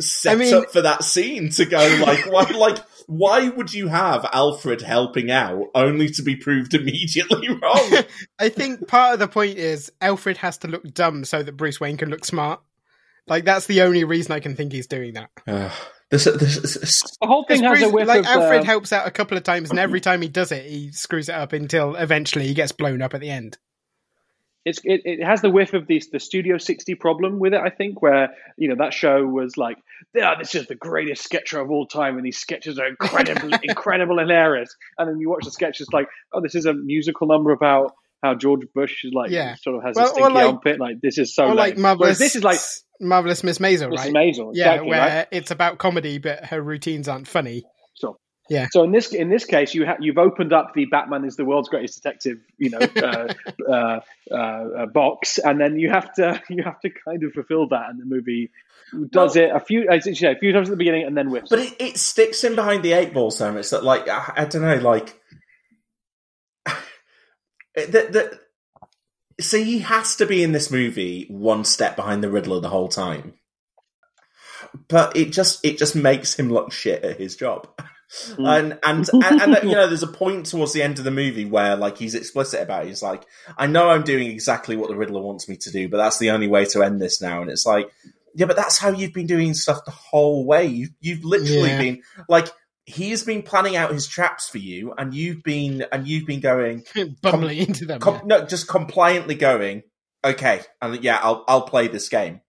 setup 0.00 0.38
mean- 0.38 0.66
for 0.68 0.80
that 0.82 1.04
scene 1.04 1.50
to 1.50 1.66
go 1.66 2.02
like, 2.02 2.24
why, 2.30 2.44
like. 2.44 2.78
Why 3.06 3.48
would 3.48 3.72
you 3.72 3.88
have 3.88 4.28
Alfred 4.32 4.82
helping 4.82 5.30
out 5.30 5.66
only 5.74 6.08
to 6.10 6.22
be 6.22 6.36
proved 6.36 6.74
immediately 6.74 7.48
wrong? 7.48 8.02
I 8.38 8.48
think 8.48 8.88
part 8.88 9.14
of 9.14 9.20
the 9.20 9.28
point 9.28 9.58
is 9.58 9.92
Alfred 10.00 10.38
has 10.38 10.58
to 10.58 10.68
look 10.68 10.92
dumb 10.92 11.24
so 11.24 11.42
that 11.42 11.56
Bruce 11.56 11.80
Wayne 11.80 11.96
can 11.96 12.10
look 12.10 12.24
smart. 12.24 12.60
Like 13.26 13.44
that's 13.44 13.66
the 13.66 13.82
only 13.82 14.04
reason 14.04 14.32
I 14.32 14.40
can 14.40 14.54
think 14.54 14.72
he's 14.72 14.86
doing 14.86 15.14
that. 15.14 15.30
Uh, 15.46 15.70
this, 16.10 16.24
this, 16.24 16.60
this, 16.60 17.02
the 17.20 17.26
whole 17.26 17.44
thing 17.44 17.60
Because 17.60 17.80
has 17.80 17.90
a 17.90 17.92
whiff 17.92 18.06
like 18.06 18.20
of 18.20 18.26
Alfred 18.26 18.60
uh, 18.60 18.64
helps 18.64 18.92
out 18.92 19.08
a 19.08 19.10
couple 19.10 19.36
of 19.36 19.42
times, 19.42 19.70
and 19.70 19.78
every 19.78 20.00
time 20.00 20.22
he 20.22 20.28
does 20.28 20.52
it, 20.52 20.64
he 20.64 20.92
screws 20.92 21.28
it 21.28 21.34
up 21.34 21.52
until 21.52 21.96
eventually 21.96 22.46
he 22.46 22.54
gets 22.54 22.70
blown 22.70 23.02
up 23.02 23.14
at 23.14 23.20
the 23.20 23.30
end. 23.30 23.58
It's 24.66 24.80
it, 24.84 25.00
it 25.04 25.24
has 25.24 25.40
the 25.40 25.48
whiff 25.48 25.72
of 25.72 25.86
this 25.86 26.08
the 26.08 26.20
Studio 26.20 26.58
60 26.58 26.94
problem 26.96 27.38
with 27.38 27.54
it, 27.54 27.60
I 27.60 27.70
think, 27.70 28.02
where 28.02 28.34
you 28.58 28.68
know 28.68 28.74
that 28.78 28.92
show 28.92 29.24
was 29.24 29.56
like, 29.56 29.78
yeah, 30.14 30.34
this 30.38 30.54
is 30.54 30.66
the 30.66 30.74
greatest 30.74 31.22
sketcher 31.24 31.58
of 31.60 31.70
all 31.70 31.86
time, 31.86 32.16
and 32.16 32.26
these 32.26 32.36
sketches 32.38 32.78
are 32.78 32.88
incredible, 32.88 33.50
incredible 33.62 34.18
hilarious. 34.18 34.74
And 34.98 35.08
then 35.08 35.18
you 35.20 35.30
watch 35.30 35.44
the 35.44 35.50
sketch, 35.50 35.80
it's 35.80 35.92
like, 35.92 36.08
oh, 36.34 36.42
this 36.42 36.54
is 36.54 36.66
a 36.66 36.74
musical 36.74 37.26
number 37.28 37.52
about 37.52 37.92
how 38.22 38.34
George 38.34 38.62
Bush 38.74 39.04
is 39.04 39.12
like 39.14 39.30
Yeah. 39.30 39.54
sort 39.54 39.76
of 39.76 39.82
has 39.84 39.94
Well, 39.94 40.06
a 40.06 40.08
stinky 40.08 40.32
like- 40.32 40.46
armpit. 40.46 40.80
Like 40.80 41.00
this 41.00 41.16
is 41.18 41.34
so 41.34 41.46
like 41.48 41.78
marvelous, 41.78 42.18
this 42.18 42.34
is 42.34 42.42
like 42.42 42.58
marvelous 43.00 43.44
Miss 43.44 43.58
Maisel, 43.58 43.90
Miss 43.90 44.00
right? 44.00 44.12
Maisel, 44.12 44.50
yeah, 44.54 44.80
where 44.80 44.98
right? 45.00 45.28
it's 45.30 45.50
about 45.50 45.78
comedy, 45.78 46.18
but 46.18 46.46
her 46.46 46.60
routines 46.60 47.08
aren't 47.08 47.28
funny. 47.28 47.62
So 48.48 48.54
Yeah. 48.54 48.68
So 48.70 48.82
in 48.84 48.92
this 48.92 49.12
in 49.12 49.28
this 49.28 49.44
case, 49.44 49.74
you 49.74 49.86
ha- 49.86 49.96
you've 50.00 50.18
opened 50.18 50.52
up 50.52 50.72
the 50.74 50.86
Batman 50.86 51.24
is 51.24 51.36
the 51.36 51.44
world's 51.44 51.68
greatest 51.68 52.02
detective, 52.02 52.38
you 52.58 52.70
know, 52.70 52.78
uh, 52.78 53.34
uh, 53.68 54.00
uh, 54.30 54.34
uh, 54.34 54.86
box, 54.86 55.38
and 55.38 55.60
then 55.60 55.78
you 55.78 55.90
have 55.90 56.12
to 56.14 56.40
you 56.48 56.62
have 56.62 56.80
to 56.80 56.90
kind 56.90 57.22
of 57.22 57.32
fulfill 57.32 57.68
that, 57.68 57.90
and 57.90 58.00
the 58.00 58.04
movie 58.04 58.50
does 59.10 59.36
it 59.36 59.50
a 59.50 59.60
few 59.60 59.88
as 59.88 60.06
you 60.06 60.14
say, 60.14 60.32
a 60.32 60.36
few 60.36 60.52
times 60.52 60.68
at 60.68 60.70
the 60.70 60.76
beginning, 60.76 61.04
and 61.04 61.16
then 61.16 61.30
whips. 61.30 61.50
But 61.50 61.60
it, 61.60 61.76
it 61.80 61.98
sticks 61.98 62.44
in 62.44 62.54
behind 62.54 62.82
the 62.82 62.92
eight 62.92 63.12
ball 63.12 63.30
so 63.30 63.52
much 63.52 63.70
that, 63.70 63.82
like, 63.82 64.08
I, 64.08 64.32
I 64.36 64.44
don't 64.44 64.62
know, 64.62 64.76
like, 64.76 65.20
the, 67.74 67.82
the, 67.84 68.40
See, 69.38 69.64
he 69.64 69.78
has 69.80 70.16
to 70.16 70.26
be 70.26 70.42
in 70.42 70.52
this 70.52 70.70
movie 70.70 71.26
one 71.28 71.64
step 71.64 71.94
behind 71.94 72.22
the 72.22 72.30
Riddler 72.30 72.60
the 72.60 72.70
whole 72.70 72.88
time. 72.88 73.34
But 74.88 75.16
it 75.16 75.30
just 75.30 75.64
it 75.64 75.78
just 75.78 75.94
makes 75.94 76.38
him 76.38 76.50
look 76.50 76.72
shit 76.72 77.04
at 77.04 77.18
his 77.18 77.36
job. 77.36 77.68
Mm. 78.36 78.48
And 78.48 78.78
and, 78.84 79.24
and 79.24 79.42
and 79.54 79.68
you 79.68 79.74
know, 79.74 79.86
there's 79.88 80.02
a 80.04 80.06
point 80.08 80.46
towards 80.46 80.72
the 80.72 80.82
end 80.82 80.98
of 80.98 81.04
the 81.04 81.10
movie 81.10 81.44
where 81.44 81.74
like 81.76 81.98
he's 81.98 82.14
explicit 82.14 82.62
about 82.62 82.84
it. 82.84 82.88
He's 82.88 83.02
like, 83.02 83.24
I 83.58 83.66
know 83.66 83.88
I'm 83.90 84.04
doing 84.04 84.28
exactly 84.30 84.76
what 84.76 84.88
the 84.88 84.96
Riddler 84.96 85.20
wants 85.22 85.48
me 85.48 85.56
to 85.56 85.72
do, 85.72 85.88
but 85.88 85.96
that's 85.96 86.18
the 86.18 86.30
only 86.30 86.46
way 86.46 86.64
to 86.66 86.82
end 86.82 87.00
this 87.00 87.20
now. 87.20 87.42
And 87.42 87.50
it's 87.50 87.66
like, 87.66 87.90
yeah, 88.34 88.46
but 88.46 88.54
that's 88.56 88.78
how 88.78 88.90
you've 88.90 89.12
been 89.12 89.26
doing 89.26 89.54
stuff 89.54 89.84
the 89.84 89.90
whole 89.90 90.46
way. 90.46 90.66
You 90.66 90.88
you've 91.00 91.24
literally 91.24 91.68
Yeah. 91.70 91.78
been 91.78 92.02
like 92.28 92.46
he's 92.84 93.24
been 93.24 93.42
planning 93.42 93.74
out 93.74 93.90
his 93.92 94.06
traps 94.06 94.48
for 94.48 94.58
you, 94.58 94.94
and 94.96 95.12
you've 95.12 95.42
been 95.42 95.84
and 95.90 96.06
you've 96.06 96.26
been 96.26 96.40
going 96.40 96.84
bumbling 97.22 97.58
into 97.58 97.86
them. 97.86 97.98
com- 98.00 98.22
no, 98.26 98.44
just 98.46 98.68
compliantly 98.68 99.34
going, 99.34 99.82
okay, 100.24 100.60
and 100.80 101.02
yeah, 101.02 101.18
I'll 101.20 101.44
I'll 101.48 101.62
play 101.62 101.88
this 101.88 102.08
game. 102.08 102.40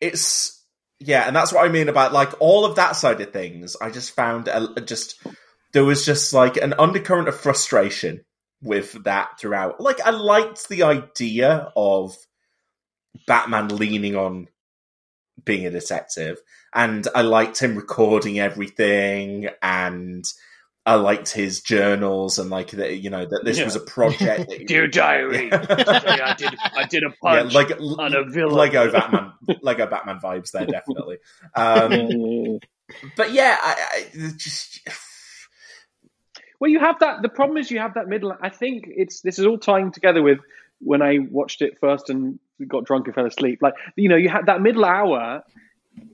It's 0.00 0.61
yeah, 1.04 1.26
and 1.26 1.34
that's 1.34 1.52
what 1.52 1.64
I 1.64 1.68
mean 1.68 1.88
about 1.88 2.12
like 2.12 2.30
all 2.40 2.64
of 2.64 2.76
that 2.76 2.96
side 2.96 3.20
of 3.20 3.32
things. 3.32 3.76
I 3.80 3.90
just 3.90 4.14
found 4.14 4.48
a, 4.48 4.80
just 4.80 5.20
there 5.72 5.84
was 5.84 6.04
just 6.04 6.32
like 6.32 6.56
an 6.56 6.74
undercurrent 6.78 7.28
of 7.28 7.38
frustration 7.38 8.24
with 8.62 9.04
that 9.04 9.38
throughout. 9.38 9.80
Like 9.80 10.00
I 10.00 10.10
liked 10.10 10.68
the 10.68 10.84
idea 10.84 11.72
of 11.76 12.16
Batman 13.26 13.68
leaning 13.68 14.16
on 14.16 14.48
being 15.44 15.66
a 15.66 15.70
detective, 15.70 16.38
and 16.74 17.06
I 17.14 17.22
liked 17.22 17.58
him 17.60 17.76
recording 17.76 18.38
everything 18.38 19.48
and. 19.60 20.24
I 20.84 20.96
liked 20.96 21.30
his 21.30 21.60
journals 21.60 22.38
and 22.40 22.50
like 22.50 22.72
that, 22.72 22.98
you 22.98 23.08
know, 23.10 23.24
that 23.24 23.42
this 23.44 23.58
Yeah. 23.58 23.64
was 23.66 23.76
a 23.76 23.80
project. 23.80 24.48
That, 24.48 24.66
Dear 24.66 24.88
diary, 24.88 25.52
I 25.52 26.34
did 26.36 26.54
I 26.76 26.84
did 26.84 27.04
a 27.04 27.06
yeah, 27.24 27.42
punch 27.42 27.54
like 27.54 27.70
on 27.80 28.14
a 28.14 28.24
villain. 28.24 28.56
Lego 28.56 28.90
Batman, 28.90 29.32
Lego 29.62 29.86
Batman 29.86 30.18
vibes 30.20 30.50
there 30.50 30.66
definitely. 30.66 31.18
Um, 31.54 32.58
but 33.16 33.32
yeah, 33.32 33.56
I, 33.60 34.06
I 34.14 34.30
just 34.36 34.80
Well, 36.60 36.70
you 36.70 36.78
have 36.80 36.98
that. 37.00 37.22
The 37.22 37.28
problem 37.28 37.58
is 37.58 37.70
you 37.70 37.78
have 37.80 37.94
that 37.94 38.06
middle. 38.08 38.36
I 38.40 38.48
think 38.48 38.84
it's 38.88 39.20
this 39.20 39.38
is 39.38 39.46
all 39.46 39.58
tying 39.58 39.90
together 39.92 40.22
with 40.22 40.38
when 40.80 41.02
I 41.02 41.18
watched 41.18 41.62
it 41.62 41.78
first 41.80 42.08
and 42.10 42.38
got 42.68 42.84
drunk 42.84 43.06
and 43.06 43.14
fell 43.14 43.26
asleep. 43.26 43.60
Like 43.62 43.74
you 43.96 44.08
know, 44.08 44.16
you 44.16 44.28
had 44.28 44.46
that 44.46 44.60
middle 44.60 44.84
hour 44.84 45.42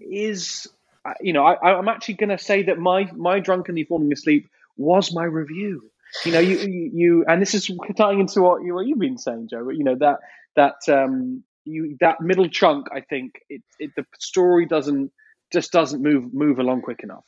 is 0.01 0.67
uh, 1.05 1.15
you 1.21 1.33
know 1.33 1.45
I, 1.45 1.77
I'm 1.79 1.89
actually 1.89 2.15
going 2.15 2.31
to 2.31 2.39
say 2.39 2.65
that 2.65 2.79
my 2.79 3.11
my 3.15 3.41
drunkenly 3.41 3.85
falling 3.85 4.13
asleep 4.13 4.49
was 4.79 5.13
my 5.15 5.25
review. 5.25 5.91
You 6.25 6.33
know, 6.33 6.39
you 6.39 6.57
you, 6.59 6.91
you 6.95 7.25
and 7.29 7.43
this 7.43 7.55
is 7.55 7.71
tying 7.97 8.21
into 8.21 8.41
what 8.41 8.63
you 8.63 8.75
what 8.75 8.87
you've 8.87 8.99
been 8.99 9.19
saying, 9.19 9.49
Joe. 9.51 9.69
You 9.69 9.85
know 9.85 9.97
that 9.97 10.19
that 10.57 10.77
um 10.89 11.45
you 11.65 11.97
that 12.01 12.21
middle 12.21 12.49
chunk. 12.49 12.87
I 12.93 13.01
think 13.01 13.35
it, 13.51 13.63
it 13.79 13.91
the 13.97 14.07
story 14.19 14.67
doesn't 14.67 15.13
just 15.53 15.73
doesn't 15.73 16.03
move 16.03 16.33
move 16.33 16.59
along 16.59 16.83
quick 16.83 17.01
enough. 17.03 17.25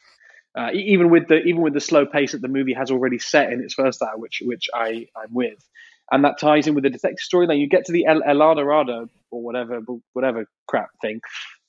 Uh, 0.59 0.71
even 0.75 1.11
with 1.11 1.29
the 1.29 1.37
even 1.43 1.61
with 1.61 1.75
the 1.75 1.81
slow 1.81 2.07
pace 2.07 2.33
that 2.33 2.43
the 2.43 2.49
movie 2.49 2.73
has 2.73 2.91
already 2.91 3.19
set 3.19 3.53
in 3.53 3.61
its 3.63 3.75
first 3.75 4.03
hour, 4.03 4.17
which 4.17 4.43
which 4.45 4.69
I 4.75 5.07
I'm 5.17 5.33
with, 5.33 5.63
and 6.11 6.25
that 6.25 6.41
ties 6.41 6.67
in 6.67 6.75
with 6.75 6.85
the 6.85 6.91
detective 6.91 7.21
story. 7.21 7.47
Then 7.47 7.59
You 7.59 7.69
get 7.69 7.85
to 7.87 7.93
the 7.93 8.07
El, 8.07 8.23
El 8.25 8.43
or 8.43 9.43
whatever 9.43 9.81
whatever 10.13 10.47
crap 10.67 10.89
thing, 11.01 11.21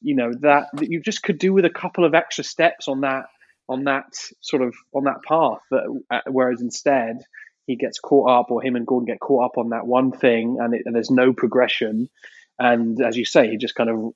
you 0.01 0.15
know 0.15 0.31
that, 0.41 0.67
that 0.73 0.89
you 0.89 0.99
just 0.99 1.21
could 1.21 1.37
do 1.37 1.53
with 1.53 1.65
a 1.65 1.69
couple 1.69 2.05
of 2.05 2.15
extra 2.15 2.43
steps 2.43 2.87
on 2.87 3.01
that 3.01 3.25
on 3.71 3.85
that 3.85 4.13
sort 4.41 4.61
of 4.61 4.75
on 4.93 5.05
that 5.05 5.23
path. 5.27 5.59
That, 5.71 6.01
uh, 6.09 6.19
whereas 6.27 6.61
instead 6.61 7.23
he 7.67 7.75
gets 7.75 7.99
caught 7.99 8.29
up, 8.29 8.51
or 8.51 8.61
him 8.61 8.75
and 8.75 8.85
Gordon 8.85 9.05
get 9.05 9.19
caught 9.19 9.45
up 9.45 9.57
on 9.57 9.69
that 9.69 9.87
one 9.87 10.11
thing, 10.11 10.57
and, 10.59 10.73
it, 10.73 10.83
and 10.85 10.95
there's 10.95 11.11
no 11.11 11.31
progression. 11.31 12.09
And 12.59 13.01
as 13.01 13.15
you 13.17 13.25
say, 13.25 13.49
he 13.49 13.57
just 13.57 13.75
kind 13.75 13.89
of 13.89 14.13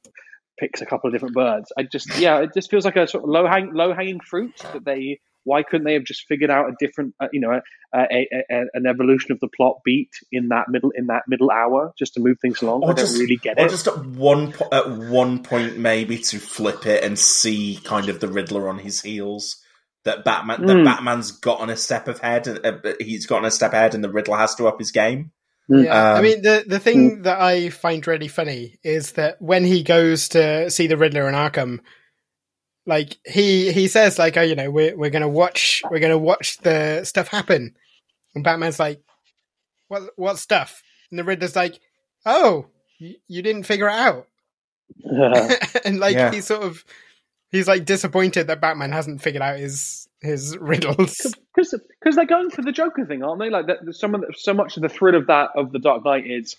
picks 0.60 0.82
a 0.82 0.86
couple 0.86 1.08
of 1.08 1.14
different 1.14 1.36
birds. 1.36 1.72
I 1.78 1.84
just 1.84 2.20
yeah, 2.20 2.40
it 2.40 2.54
just 2.54 2.70
feels 2.70 2.86
like 2.86 2.96
a 2.96 3.08
sort 3.08 3.24
of 3.24 3.30
low 3.30 3.48
hang 3.48 3.74
low 3.74 3.94
hanging 3.94 4.20
fruit 4.20 4.56
that 4.74 4.86
they. 4.86 5.20
Why 5.46 5.64
couldn't 5.64 5.86
they 5.86 5.94
have 5.94 6.04
just 6.04 6.26
figured 6.28 6.50
out 6.52 6.68
a 6.68 6.74
different, 6.80 7.16
uh, 7.22 7.28
you 7.32 7.40
know, 7.40 7.52
a, 7.94 7.98
a, 8.00 8.28
a, 8.52 8.64
an 8.74 8.86
evolution 8.86 9.32
of 9.32 9.40
the 9.40 9.48
plot 9.48 9.78
beat 9.86 10.10
in 10.32 10.50
that 10.50 10.66
middle 10.68 10.92
in 10.94 11.08
that 11.08 11.22
middle 11.30 11.50
hour 11.50 11.94
just 11.98 12.16
to 12.16 12.20
move 12.20 12.38
things 12.42 12.62
along? 12.62 12.84
I 12.84 12.88
or 12.88 12.94
don't 12.94 13.06
just 13.06 13.18
really 13.18 13.38
get 13.38 13.58
or 13.58 13.68
it. 13.68 13.70
just 13.70 13.88
at 13.88 14.06
one 14.06 14.52
po- 14.52 14.70
at 14.72 14.90
one 14.92 15.44
point 15.44 15.78
maybe 15.78 16.18
to 16.18 16.40
flip 16.40 16.86
it 16.86 17.04
and 17.04 17.18
see 17.18 17.80
kind 17.84 18.10
of 18.10 18.20
the 18.20 18.28
Riddler 18.28 18.68
on 18.68 18.80
his 18.80 19.02
heels. 19.02 19.62
That 20.04 20.24
Batman, 20.24 20.68
that 20.68 20.78
Mm. 20.78 20.86
Batman's 20.86 21.32
gotten 21.32 21.72
a 21.72 21.76
step 21.78 22.08
ahead. 22.08 22.48
Uh, 22.64 22.94
he's 23.00 23.26
gotten 23.26 23.46
a 23.46 23.50
step 23.50 23.74
ahead, 23.74 23.96
and 23.96 24.04
the 24.04 24.12
Riddler 24.12 24.38
has 24.38 24.54
to 24.56 24.68
up 24.68 24.78
his 24.78 24.92
game. 24.92 25.32
Yeah, 25.68 25.92
I 26.14 26.18
Um, 26.18 26.24
mean 26.24 26.42
the 26.44 26.64
the 26.68 26.80
thing 26.80 27.24
that 27.24 27.42
I 27.42 27.70
find 27.70 28.06
really 28.06 28.28
funny 28.28 28.78
is 28.84 29.14
that 29.14 29.42
when 29.42 29.64
he 29.66 29.82
goes 29.82 30.30
to 30.30 30.70
see 30.70 30.86
the 30.86 30.96
Riddler 30.98 31.28
in 31.28 31.34
Arkham, 31.34 31.80
like 32.86 33.18
he 33.26 33.72
he 33.72 33.88
says 33.88 34.20
like 34.20 34.38
oh 34.38 34.42
you 34.42 34.56
know 34.56 34.70
we're 34.70 34.96
we're 34.96 35.10
gonna 35.10 35.28
watch 35.30 35.82
we're 35.90 36.00
gonna 36.00 36.18
watch 36.18 36.58
the 36.60 37.04
stuff 37.04 37.28
happen, 37.28 37.76
and 38.34 38.44
Batman's 38.44 38.80
like 38.80 39.02
what 39.88 40.04
what 40.16 40.38
stuff, 40.38 40.82
and 41.10 41.20
the 41.20 41.24
Riddler's 41.24 41.56
like 41.56 41.80
oh 42.26 42.68
you, 43.00 43.16
you 43.28 43.42
didn't 43.42 43.64
figure 43.64 43.88
it 43.88 43.94
out, 43.94 44.28
and 45.86 46.00
like 46.00 46.16
Yeah. 46.16 46.32
he's 46.32 46.46
sort 46.46 46.64
of 46.64 46.84
he's 47.52 47.68
like 47.68 47.86
disappointed 47.86 48.48
that 48.48 48.62
Batman 48.62 48.92
hasn't 48.92 49.22
figured 49.22 49.42
out 49.44 49.60
his 49.60 50.08
his 50.22 50.58
riddles. 50.58 51.18
because 51.56 51.74
because 52.00 52.16
they're 52.16 52.26
going 52.26 52.50
for 52.50 52.62
the 52.62 52.72
Joker 52.72 53.06
thing, 53.06 53.24
aren't 53.24 53.40
they? 53.40 53.50
Like 53.50 53.68
that, 53.68 53.78
some 53.94 54.16
of 54.16 54.22
the, 54.22 54.34
so 54.38 54.54
much 54.54 54.76
of 54.78 54.84
the 54.84 54.90
thrill 54.90 55.16
of 55.16 55.28
that 55.28 55.50
of 55.56 55.72
the 55.72 55.80
Dark 55.80 56.04
Knight 56.06 56.26
is 56.26 56.56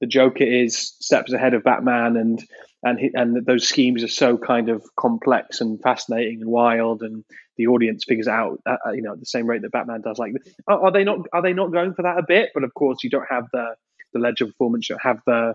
the 0.00 0.06
Joker 0.06 0.44
is 0.44 0.78
steps 0.78 1.32
ahead 1.32 1.54
of 1.54 1.64
Batman, 1.64 2.16
and 2.16 2.44
and 2.82 2.98
he, 2.98 3.10
and 3.14 3.44
those 3.46 3.66
schemes 3.66 4.04
are 4.04 4.08
so 4.08 4.36
kind 4.36 4.68
of 4.68 4.84
complex 4.96 5.60
and 5.60 5.80
fascinating 5.82 6.40
and 6.42 6.50
wild, 6.50 7.02
and 7.02 7.24
the 7.56 7.68
audience 7.68 8.04
figures 8.04 8.28
out, 8.28 8.60
uh, 8.66 8.76
uh, 8.86 8.92
you 8.92 9.02
know, 9.02 9.12
at 9.12 9.20
the 9.20 9.26
same 9.26 9.46
rate 9.46 9.62
that 9.62 9.72
Batman 9.72 10.02
does. 10.02 10.18
Like, 10.18 10.32
are, 10.68 10.86
are 10.86 10.92
they 10.92 11.04
not 11.04 11.20
are 11.32 11.42
they 11.42 11.52
not 11.52 11.72
going 11.72 11.94
for 11.94 12.02
that 12.02 12.18
a 12.18 12.24
bit? 12.26 12.50
But 12.54 12.64
of 12.64 12.74
course, 12.74 13.02
you 13.02 13.10
don't 13.10 13.26
have 13.28 13.46
the 13.52 13.74
the 14.12 14.18
Ledger 14.18 14.46
performance, 14.46 14.88
you 14.88 14.94
don't 14.94 15.02
have 15.02 15.20
the 15.26 15.54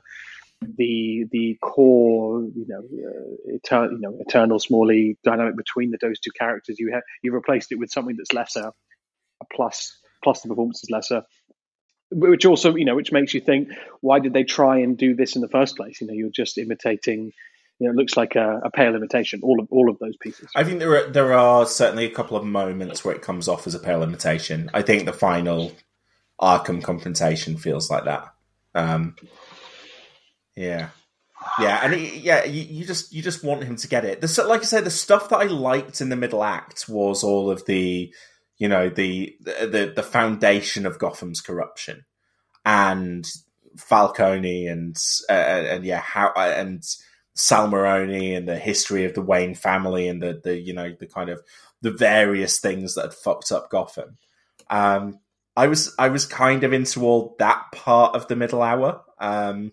the 0.62 1.26
the 1.32 1.58
core, 1.62 2.44
you 2.44 2.66
know, 2.68 2.80
uh, 2.80 3.56
eternal, 3.56 3.92
you 3.94 4.00
know, 4.00 4.18
eternal 4.20 4.60
Smalley 4.60 5.18
dynamic 5.24 5.56
between 5.56 5.92
the 5.92 5.98
those 6.02 6.20
two 6.20 6.32
characters. 6.32 6.80
You 6.80 6.92
have 6.94 7.04
you 7.24 7.34
replaced 7.34 7.72
it 7.72 7.80
with 7.80 7.92
something 7.92 8.16
that's 8.18 8.34
lesser, 8.34 8.72
a 9.42 9.46
plus 9.54 9.98
plus 10.24 10.42
the 10.42 10.50
performance 10.50 10.84
is 10.84 10.90
lesser, 10.92 11.24
which 12.12 12.46
also 12.46 12.76
you 12.76 12.86
know 12.86 12.96
which 12.96 13.12
makes 13.12 13.34
you 13.34 13.42
think 13.42 13.70
why 14.02 14.20
did 14.20 14.34
they 14.34 14.44
try 14.44 14.80
and 14.80 14.98
do 14.98 15.16
this 15.16 15.36
in 15.36 15.42
the 15.42 15.50
first 15.50 15.78
place? 15.78 16.02
You 16.02 16.08
know, 16.08 16.14
you're 16.14 16.30
just 16.30 16.58
imitating. 16.58 17.34
You 17.80 17.88
know, 17.88 17.94
it 17.94 17.96
looks 17.96 18.16
like 18.16 18.36
a, 18.36 18.62
a 18.64 18.70
pale 18.70 18.96
imitation. 18.96 19.42
All 19.44 19.60
of 19.60 19.68
all 19.72 19.90
of 19.90 19.98
those 20.00 20.16
pieces. 20.18 20.50
I 20.56 20.64
think 20.64 20.80
there 20.80 20.96
are 20.96 21.10
there 21.10 21.34
are 21.34 21.66
certainly 21.66 22.06
a 22.06 22.12
couple 22.12 22.38
of 22.38 22.46
moments 22.46 23.04
where 23.04 23.16
it 23.16 23.22
comes 23.22 23.48
off 23.48 23.66
as 23.66 23.74
a 23.74 23.80
pale 23.80 24.04
imitation. 24.04 24.70
I 24.74 24.82
think 24.84 25.06
the 25.06 25.14
final 25.14 25.72
Arkham 26.40 26.84
confrontation 26.84 27.58
feels 27.58 27.90
like 27.90 28.06
that. 28.06 28.34
Um, 28.76 29.16
yeah, 30.56 30.90
yeah, 31.60 31.80
and 31.84 31.94
it, 31.94 32.16
yeah, 32.16 32.44
you, 32.46 32.62
you 32.62 32.86
just 32.86 33.14
you 33.14 33.22
just 33.22 33.44
want 33.44 33.64
him 33.64 33.76
to 33.78 33.88
get 33.88 34.06
it. 34.06 34.22
The, 34.22 34.46
like 34.48 34.62
I 34.62 34.66
said, 34.66 34.84
the 34.84 34.92
stuff 34.92 35.30
that 35.30 35.38
I 35.38 35.46
liked 35.46 36.02
in 36.02 36.10
the 36.10 36.16
middle 36.16 36.44
act 36.44 36.88
was 36.88 37.24
all 37.24 37.50
of 37.50 37.66
the, 37.66 38.14
you 38.62 38.68
know, 38.68 38.90
the 38.90 39.36
the 39.44 39.92
the 39.96 40.04
foundation 40.04 40.86
of 40.86 41.00
Gotham's 41.00 41.42
corruption 41.42 42.06
and 42.64 43.28
Falcone 43.76 44.68
and 44.68 44.96
uh, 45.28 45.34
and 45.34 45.84
yeah, 45.84 46.00
how 46.00 46.32
and 46.36 46.84
Sal 47.34 47.68
Maroni 47.70 48.36
and 48.36 48.48
the 48.48 48.60
history 48.60 49.06
of 49.06 49.16
the 49.16 49.24
Wayne 49.24 49.56
family 49.56 50.08
and 50.08 50.22
the 50.22 50.40
the 50.44 50.60
you 50.60 50.76
know 50.76 50.94
the 51.00 51.08
kind 51.08 51.32
of 51.32 51.42
the 51.82 51.90
various 51.90 52.60
things 52.60 52.94
that 52.94 53.02
had 53.02 53.14
fucked 53.16 53.52
up 53.52 53.72
Gotham. 53.72 54.20
Um, 54.70 55.18
I 55.58 55.66
was 55.66 55.96
I 55.98 56.10
was 56.10 56.28
kind 56.28 56.64
of 56.64 56.72
into 56.72 57.04
all 57.04 57.36
that 57.40 57.64
part 57.74 58.16
of 58.16 58.28
the 58.28 58.36
middle 58.36 58.62
hour. 58.62 59.02
Um, 59.18 59.72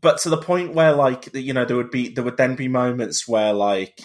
but 0.00 0.18
to 0.18 0.28
the 0.28 0.38
point 0.38 0.74
where 0.74 0.92
like 0.92 1.34
you 1.34 1.54
know 1.54 1.64
there 1.64 1.76
would 1.76 1.90
be 1.90 2.10
there 2.10 2.22
would 2.22 2.36
then 2.36 2.54
be 2.54 2.68
moments 2.68 3.26
where 3.26 3.52
like 3.52 4.00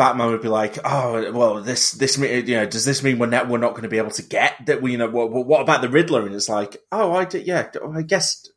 Batman 0.00 0.30
would 0.30 0.40
be 0.40 0.48
like, 0.48 0.78
oh 0.82 1.30
well, 1.30 1.60
this 1.60 1.92
this 1.92 2.16
you 2.16 2.56
know 2.56 2.64
does 2.64 2.86
this 2.86 3.02
mean 3.02 3.18
we're 3.18 3.26
not 3.26 3.50
we're 3.50 3.58
not 3.58 3.72
going 3.72 3.82
to 3.82 3.88
be 3.90 3.98
able 3.98 4.12
to 4.12 4.22
get 4.22 4.54
that 4.64 4.80
we 4.80 4.92
you 4.92 4.96
know 4.96 5.10
what, 5.10 5.30
what 5.30 5.60
about 5.60 5.82
the 5.82 5.90
Riddler? 5.90 6.24
And 6.24 6.34
it's 6.34 6.48
like 6.48 6.78
oh 6.90 7.12
I 7.12 7.26
did 7.26 7.46
yeah 7.46 7.70
I 7.94 8.00
guess 8.00 8.48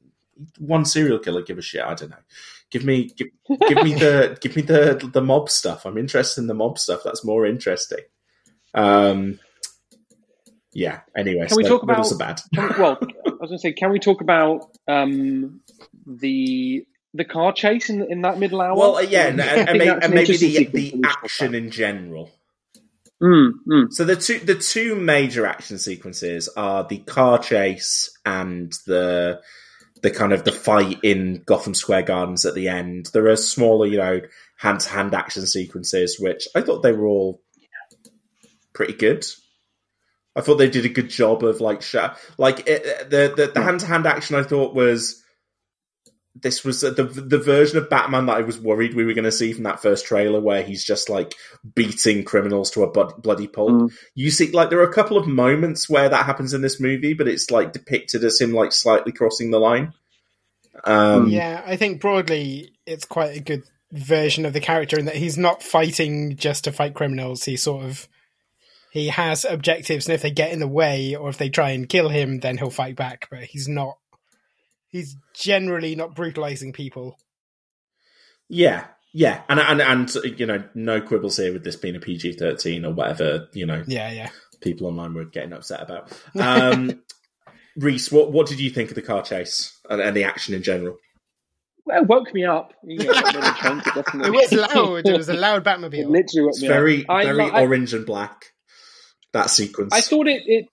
one 0.57 0.85
serial 0.85 1.19
killer 1.19 1.41
give 1.41 1.57
a 1.57 1.61
shit 1.61 1.83
I 1.83 1.95
don't 1.95 2.11
know. 2.11 2.23
Give 2.71 2.85
me 2.85 3.11
give, 3.17 3.27
give 3.67 3.83
me 3.83 3.93
the 3.93 4.37
give 4.41 4.55
me 4.55 4.61
the 4.61 5.09
the 5.11 5.21
mob 5.21 5.49
stuff. 5.49 5.85
I'm 5.85 5.97
interested 5.97 6.39
in 6.39 6.47
the 6.47 6.53
mob 6.53 6.79
stuff. 6.79 7.01
That's 7.03 7.25
more 7.25 7.45
interesting. 7.45 8.05
Um 8.73 9.41
yeah 10.71 11.01
anyway 11.13 11.47
Can 11.47 11.57
we 11.57 11.65
talk 11.65 11.83
about? 11.83 11.97
Riddles 11.97 12.13
are 12.13 12.19
bad. 12.19 12.39
can 12.55 12.73
well, 12.79 12.97
I 13.01 13.29
was 13.31 13.49
going 13.49 13.49
to 13.49 13.57
say, 13.59 13.73
can 13.73 13.91
we 13.91 13.99
talk 13.99 14.21
about 14.21 14.77
um, 14.87 15.59
the 16.07 16.87
the 17.13 17.25
car 17.25 17.53
chase 17.53 17.89
in 17.89 18.03
in 18.11 18.21
that 18.21 18.39
middle 18.39 18.61
hour? 18.61 18.75
Well, 18.75 18.97
uh, 18.97 19.01
yeah, 19.01 19.27
and, 19.27 19.39
and, 19.41 19.69
and 19.69 20.03
an 20.03 20.13
maybe 20.13 20.37
the 20.37 20.47
the 20.47 20.63
that 20.63 20.73
we 20.73 20.89
should 20.89 21.03
talk 21.03 21.23
action 21.23 21.55
in 21.55 21.71
general. 21.71 22.31
Mm, 23.21 23.51
mm. 23.67 23.93
So 23.93 24.03
the 24.03 24.15
two 24.15 24.39
the 24.39 24.55
two 24.55 24.95
major 24.95 25.45
action 25.45 25.77
sequences 25.77 26.49
are 26.57 26.85
the 26.85 26.99
car 26.99 27.39
chase 27.39 28.09
and 28.25 28.73
the 28.85 29.41
the 30.01 30.11
kind 30.11 30.33
of 30.33 30.43
the 30.43 30.51
fight 30.51 30.99
in 31.03 31.41
Gotham 31.45 31.73
Square 31.73 32.03
Gardens 32.03 32.45
at 32.45 32.55
the 32.55 32.67
end. 32.67 33.09
There 33.13 33.29
are 33.29 33.37
smaller, 33.37 33.87
you 33.87 33.97
know, 33.97 34.21
hand 34.57 34.81
to 34.81 34.89
hand 34.89 35.13
action 35.13 35.45
sequences, 35.47 36.19
which 36.19 36.47
I 36.53 36.61
thought 36.61 36.83
they 36.83 36.91
were 36.91 37.07
all 37.07 37.41
pretty 38.73 38.93
good. 38.93 39.25
I 40.35 40.41
thought 40.41 40.55
they 40.55 40.69
did 40.69 40.85
a 40.85 40.89
good 40.89 41.09
job 41.09 41.43
of 41.43 41.61
like 41.61 41.81
sh- 41.81 41.95
like 42.37 42.67
it, 42.67 43.09
the 43.09 43.51
the 43.53 43.61
hand 43.61 43.79
to 43.81 43.85
hand 43.85 44.05
action. 44.05 44.35
I 44.35 44.43
thought 44.43 44.75
was 44.75 45.22
this 46.35 46.63
was 46.63 46.81
the 46.81 46.91
the 46.91 47.37
version 47.37 47.77
of 47.77 47.89
Batman 47.89 48.25
that 48.25 48.37
I 48.37 48.41
was 48.41 48.59
worried 48.59 48.95
we 48.95 49.05
were 49.05 49.13
going 49.13 49.23
to 49.23 49.31
see 49.31 49.53
from 49.53 49.63
that 49.63 49.81
first 49.81 50.05
trailer, 50.05 50.39
where 50.39 50.63
he's 50.63 50.83
just 50.83 51.09
like 51.09 51.35
beating 51.75 52.23
criminals 52.23 52.71
to 52.71 52.83
a 52.83 52.89
bloody 52.89 53.47
pulp. 53.47 53.69
Mm. 53.69 53.93
You 54.15 54.31
see, 54.31 54.51
like 54.51 54.69
there 54.69 54.79
are 54.79 54.89
a 54.89 54.93
couple 54.93 55.17
of 55.17 55.27
moments 55.27 55.87
where 55.87 56.09
that 56.09 56.25
happens 56.25 56.53
in 56.53 56.61
this 56.61 56.79
movie, 56.79 57.13
but 57.13 57.27
it's 57.27 57.51
like 57.51 57.71
depicted 57.71 58.23
as 58.23 58.41
him 58.41 58.51
like 58.51 58.71
slightly 58.71 59.11
crossing 59.11 59.51
the 59.51 59.59
line. 59.59 59.93
Um, 60.85 61.29
yeah, 61.29 61.61
I 61.65 61.75
think 61.75 62.01
broadly 62.01 62.73
it's 62.85 63.05
quite 63.05 63.37
a 63.37 63.41
good 63.41 63.63
version 63.91 64.45
of 64.45 64.53
the 64.53 64.59
character 64.59 64.97
in 64.97 65.05
that 65.05 65.15
he's 65.15 65.37
not 65.37 65.61
fighting 65.61 66.35
just 66.35 66.63
to 66.63 66.71
fight 66.71 66.95
criminals. 66.95 67.43
He 67.43 67.57
sort 67.57 67.85
of 67.85 68.07
he 68.91 69.07
has 69.07 69.45
objectives, 69.45 70.07
and 70.07 70.15
if 70.15 70.23
they 70.23 70.31
get 70.31 70.51
in 70.51 70.59
the 70.59 70.67
way 70.67 71.15
or 71.15 71.29
if 71.29 71.37
they 71.37 71.49
try 71.49 71.71
and 71.71 71.87
kill 71.87 72.09
him, 72.09 72.39
then 72.39 72.57
he'll 72.57 72.71
fight 72.71 72.95
back. 72.95 73.27
But 73.29 73.43
he's 73.43 73.67
not. 73.67 73.97
He's 74.93 75.17
generally 75.35 75.95
not 75.95 76.15
brutalizing 76.15 76.71
people. 76.71 77.17
Yeah, 78.47 78.85
yeah, 79.13 79.41
and 79.49 79.59
and 79.59 79.81
and 79.81 80.15
you 80.39 80.45
know, 80.45 80.63
no 80.75 81.01
quibbles 81.01 81.37
here 81.37 81.51
with 81.51 81.63
this 81.63 81.75
being 81.75 81.95
a 81.95 81.99
PG 81.99 82.33
thirteen 82.33 82.85
or 82.85 82.93
whatever. 82.93 83.47
You 83.53 83.65
know, 83.65 83.83
Yeah, 83.87 84.11
yeah. 84.11 84.29
people 84.61 84.87
online 84.87 85.13
were 85.15 85.25
getting 85.25 85.51
upset 85.53 85.81
about. 85.81 86.11
Um, 86.39 87.01
Reese, 87.75 88.11
what 88.11 88.31
what 88.31 88.47
did 88.47 88.59
you 88.59 88.69
think 88.69 88.89
of 88.89 88.95
the 88.95 89.01
car 89.01 89.23
chase 89.23 89.75
and, 89.89 89.99
and 89.99 90.15
the 90.15 90.25
action 90.25 90.53
in 90.53 90.61
general? 90.61 90.97
Well, 91.85 92.01
it 92.03 92.07
woke 92.07 92.31
me 92.33 92.45
up. 92.45 92.73
You 92.83 92.99
know, 92.99 93.13
that 93.13 94.05
it 94.15 94.25
It 94.25 94.31
was 94.31 94.51
loud. 94.53 95.07
It 95.07 95.17
was 95.17 95.27
a 95.29 95.33
loud 95.33 95.63
It 95.63 95.63
Batmobile. 95.65 96.07
literally 96.07 96.41
woke 96.43 96.49
It's 96.51 96.61
me 96.61 96.67
very 96.67 97.01
up. 97.05 97.09
I- 97.09 97.25
very 97.25 97.41
I- 97.49 97.61
orange 97.63 97.93
and 97.95 98.05
black. 98.05 98.45
That 99.33 99.49
sequence. 99.49 99.91
I 99.91 100.01
thought 100.01 100.27
it, 100.27 100.43
it. 100.45 100.69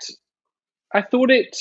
I 0.92 1.00
thought 1.00 1.30
it. 1.30 1.56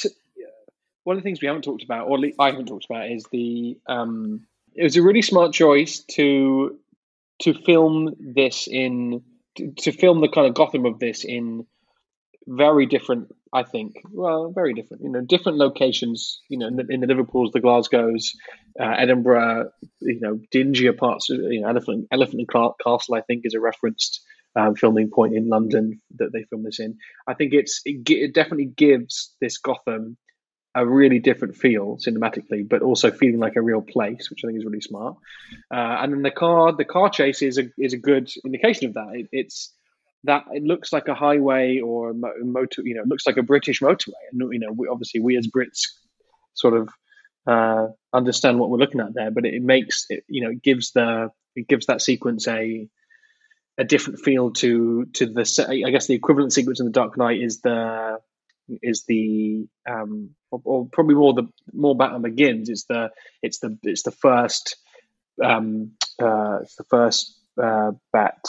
One 1.04 1.18
of 1.18 1.24
the 1.24 1.28
things 1.28 1.42
we 1.42 1.48
haven't 1.48 1.64
talked 1.64 1.84
about, 1.84 2.08
or 2.08 2.16
at 2.16 2.22
least 2.22 2.38
I 2.40 2.52
haven't 2.52 2.68
talked 2.68 2.86
about, 2.90 3.10
is 3.10 3.26
the. 3.32 3.78
Um, 3.88 4.46
it 4.76 4.84
was 4.84 4.98
a 4.98 5.02
really 5.02 5.22
smart 5.22 5.54
choice 5.54 6.04
to 6.12 6.78
to 7.40 7.54
film 7.54 8.16
this 8.20 8.68
in 8.68 9.24
to, 9.56 9.72
to 9.72 9.92
film 9.92 10.22
the 10.22 10.30
kind 10.30 10.48
of 10.48 10.54
Gotham 10.54 10.86
of 10.86 11.00
this 11.00 11.24
in 11.24 11.66
very 12.48 12.86
different. 12.86 13.30
I 13.52 13.64
think, 13.64 13.96
well, 14.12 14.52
very 14.54 14.76
different. 14.76 15.04
You 15.04 15.10
know, 15.10 15.22
different 15.22 15.58
locations. 15.58 16.42
You 16.50 16.60
know, 16.60 16.68
in 16.68 16.76
the, 16.76 16.86
in 16.90 17.00
the 17.00 17.08
Liverpool's, 17.08 17.52
the 17.52 17.62
Glasgow's, 17.62 18.36
uh, 18.80 18.96
Edinburgh. 18.98 19.72
You 20.02 20.20
know, 20.20 20.40
dingier 20.52 20.94
parts. 20.94 21.30
You 21.30 21.62
know, 21.62 21.70
Elephant 21.70 22.08
Elephant 22.12 22.40
and 22.40 22.48
Cla- 22.48 22.76
Castle. 22.84 23.16
I 23.16 23.22
think 23.22 23.42
is 23.46 23.56
a 23.56 23.60
referenced 23.60 24.22
um, 24.56 24.76
filming 24.76 25.10
point 25.10 25.36
in 25.36 25.50
London 25.50 26.02
that 26.18 26.32
they 26.34 26.44
filmed 26.44 26.66
this 26.66 26.80
in. 26.80 26.98
I 27.28 27.34
think 27.34 27.54
it's 27.54 27.82
it, 27.86 28.08
it 28.10 28.34
definitely 28.34 28.72
gives 28.76 29.34
this 29.42 29.58
Gotham 29.58 30.18
a 30.76 30.86
really 30.86 31.20
different 31.20 31.56
feel 31.56 31.98
cinematically, 31.98 32.68
but 32.68 32.82
also 32.82 33.12
feeling 33.12 33.40
like 33.40 33.56
a 33.56 33.62
real 33.62 33.82
place, 33.82 34.30
which 34.30 34.42
I 34.44 34.48
think 34.48 34.60
is 34.60 34.66
really 34.66 34.82
smart. 34.82 35.18
Uh, 35.74 35.98
and 36.02 36.14
then 36.14 36.22
the 36.22 36.32
car, 36.32 36.74
the 36.74 36.86
car 36.86 37.10
chase 37.10 37.42
is 37.42 37.58
a 37.58 37.70
is 37.78 37.94
a 37.94 37.98
good 37.98 38.32
indication 38.46 38.88
of 38.88 38.94
that. 38.94 39.10
It, 39.14 39.30
it's 39.32 39.74
that 40.26 40.46
it 40.52 40.64
looks 40.64 40.92
like 40.92 41.08
a 41.08 41.16
highway 41.16 41.80
or 41.80 42.12
a 42.12 42.14
motor, 42.44 42.82
you 42.84 42.96
know, 42.96 43.04
looks 43.06 43.26
like 43.26 43.38
a 43.38 43.44
British 43.44 43.80
motorway. 43.80 44.14
And 44.32 44.54
you 44.54 44.60
know, 44.60 44.72
we, 44.72 44.88
obviously 44.88 45.22
we 45.22 45.38
as 45.38 45.48
Brits 45.48 45.88
sort 46.54 46.76
of 46.76 46.90
uh, 47.48 47.88
understand 48.14 48.60
what 48.60 48.70
we're 48.70 48.78
looking 48.78 49.02
at 49.02 49.14
there, 49.14 49.32
but 49.32 49.46
it, 49.46 49.56
it 49.56 49.64
makes 49.64 50.06
it, 50.10 50.24
you 50.28 50.44
know, 50.44 50.52
it 50.52 50.62
gives 50.62 50.92
the 50.92 51.32
it 51.56 51.68
gives 51.68 51.88
that 51.88 52.02
sequence 52.02 52.48
a 52.48 52.88
a 53.78 53.84
different 53.86 54.20
feel 54.20 54.52
to 54.52 55.06
to 55.14 55.26
the 55.26 55.84
I 55.86 55.90
guess 55.90 56.08
the 56.08 56.16
equivalent 56.16 56.54
sequence 56.54 56.80
in 56.80 56.86
the 56.86 56.92
Dark 56.92 57.18
Knight 57.18 57.42
is 57.42 57.62
the 57.62 58.20
is 58.82 59.04
the 59.08 59.68
um 59.90 60.32
or, 60.52 60.62
or 60.64 60.88
probably 60.92 61.16
more 61.16 61.34
the 61.34 61.48
more 61.74 61.96
Batman 61.96 62.22
Begins. 62.22 62.70
It's 62.70 62.86
the 62.86 63.10
it's 63.42 63.60
the 63.60 63.78
it's 63.84 64.04
the 64.04 64.12
first 64.12 64.78
um 65.44 65.92
uh 66.22 66.60
it's 66.62 66.76
the 66.76 66.86
first 66.90 67.40
uh 67.62 67.92
bat. 68.12 68.40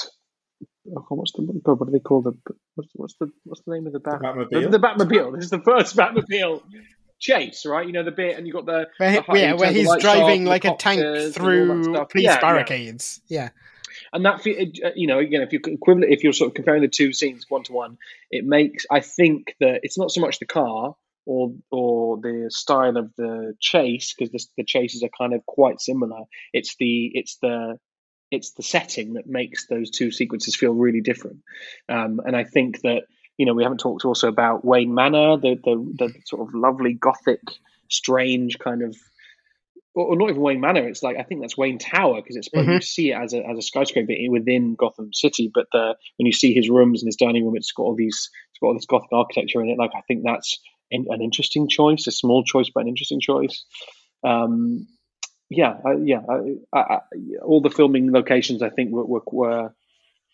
Oh, 0.96 1.04
what's 1.10 1.32
the 1.32 1.42
what 1.42 1.86
do 1.86 1.92
they 1.92 2.00
call 2.00 2.22
the 2.22 2.32
what's, 2.74 2.90
what's 2.94 3.14
the 3.20 3.30
what's 3.44 3.62
the 3.66 3.74
name 3.74 3.86
of 3.86 3.92
the 3.92 4.00
bat? 4.00 4.20
Batmobile? 4.20 4.70
The, 4.70 4.78
the 4.78 4.78
Batmobile. 4.78 5.34
This 5.34 5.44
is 5.44 5.50
the 5.50 5.60
first 5.60 5.96
Batmobile 5.96 6.62
chase, 7.20 7.64
right? 7.66 7.86
You 7.86 7.92
know 7.92 8.02
the 8.02 8.10
bit, 8.10 8.36
and 8.36 8.46
you 8.46 8.52
got 8.52 8.66
the, 8.66 8.88
Where, 8.96 9.12
the 9.12 9.38
yeah, 9.38 9.52
where 9.52 9.70
he's 9.70 9.86
lights 9.86 10.04
off, 10.04 10.16
driving 10.16 10.44
like 10.46 10.64
a 10.64 10.74
tank 10.76 11.00
copters 11.00 11.36
and 11.36 11.44
all 11.70 11.76
that 11.76 11.84
through 11.84 12.06
police 12.06 12.24
Yeah, 12.24 12.34
yeah 12.34 12.40
barricades. 12.40 13.20
Yeah. 13.28 13.50
And 14.12 14.24
that 14.24 14.40
uh, 14.46 14.90
you 14.94 15.06
know 15.06 15.18
again 15.18 15.42
if 15.42 15.52
you're 15.52 15.62
equivalent 15.66 16.12
if 16.12 16.22
you're 16.22 16.32
sort 16.32 16.48
of 16.48 16.54
comparing 16.54 16.82
the 16.82 16.88
two 16.88 17.12
scenes 17.12 17.46
one 17.48 17.62
to 17.62 17.72
one 17.72 17.96
it 18.30 18.44
makes 18.44 18.86
i 18.90 19.00
think 19.00 19.54
that 19.60 19.80
it's 19.82 19.98
not 19.98 20.10
so 20.10 20.20
much 20.20 20.38
the 20.38 20.46
car 20.46 20.94
or 21.26 21.52
or 21.70 22.16
the 22.18 22.46
style 22.50 22.96
of 22.96 23.14
the 23.16 23.54
chase 23.60 24.14
because 24.18 24.48
the, 24.56 24.64
chases 24.64 25.02
are 25.02 25.10
kind 25.16 25.34
of 25.34 25.44
quite 25.46 25.80
similar. 25.80 26.22
It's 26.52 26.76
the 26.76 27.10
it's 27.14 27.36
the 27.40 27.78
it's 28.30 28.52
the 28.52 28.62
setting 28.62 29.14
that 29.14 29.26
makes 29.26 29.66
those 29.66 29.90
two 29.90 30.10
sequences 30.10 30.56
feel 30.56 30.72
really 30.72 31.00
different. 31.00 31.38
Um, 31.88 32.20
and 32.24 32.36
i 32.36 32.44
think 32.44 32.80
that 32.82 33.02
you 33.36 33.46
know 33.46 33.54
we 33.54 33.62
haven't 33.62 33.78
talked 33.78 34.04
also 34.04 34.28
about 34.28 34.64
wayne 34.64 34.94
manor 34.94 35.36
the 35.36 35.54
the, 35.64 35.76
the 35.98 36.12
sort 36.26 36.46
of 36.46 36.54
lovely 36.54 36.94
gothic 36.94 37.40
strange 37.88 38.58
kind 38.58 38.82
of 38.82 38.96
or, 39.94 40.06
or 40.06 40.16
not 40.16 40.30
even 40.30 40.40
Wayne 40.42 40.60
Manor. 40.60 40.88
It's 40.88 41.02
like 41.02 41.16
I 41.18 41.22
think 41.22 41.40
that's 41.40 41.56
Wayne 41.58 41.78
Tower 41.78 42.16
because 42.22 42.36
it's 42.36 42.48
Mhm. 42.50 42.74
you 42.74 42.80
see 42.80 43.10
it 43.10 43.14
as 43.16 43.32
a 43.34 43.46
as 43.46 43.58
a 43.58 43.62
skyscraper 43.62 44.12
within 44.30 44.74
Gotham 44.76 45.12
City. 45.12 45.50
But 45.52 45.66
the 45.72 45.96
when 46.16 46.26
you 46.26 46.32
see 46.32 46.54
his 46.54 46.68
rooms 46.70 47.02
and 47.02 47.08
his 47.08 47.16
dining 47.16 47.44
room, 47.44 47.56
it's 47.56 47.72
got 47.72 47.84
all 47.84 47.96
these 47.96 48.30
it's 48.50 48.58
got 48.60 48.68
all 48.68 48.74
this 48.74 48.86
Gothic 48.86 49.12
architecture 49.12 49.62
in 49.62 49.68
it. 49.68 49.78
Like 49.78 49.92
I 49.94 50.02
think 50.08 50.22
that's 50.24 50.58
an, 50.90 51.06
an 51.08 51.22
interesting 51.22 51.68
choice, 51.68 52.06
a 52.06 52.10
small 52.12 52.44
choice, 52.44 52.70
but 52.74 52.80
an 52.80 52.88
interesting 52.88 53.20
choice. 53.20 53.64
Um, 54.24 54.86
yeah, 55.48 55.78
I, 55.84 55.94
yeah. 56.04 56.20
I, 56.28 56.78
I, 56.78 56.80
I, 56.94 56.98
all 57.42 57.60
the 57.60 57.70
filming 57.70 58.12
locations 58.12 58.62
I 58.62 58.70
think 58.70 58.92
were 58.92 59.04
were 59.04 59.22
were, 59.32 59.74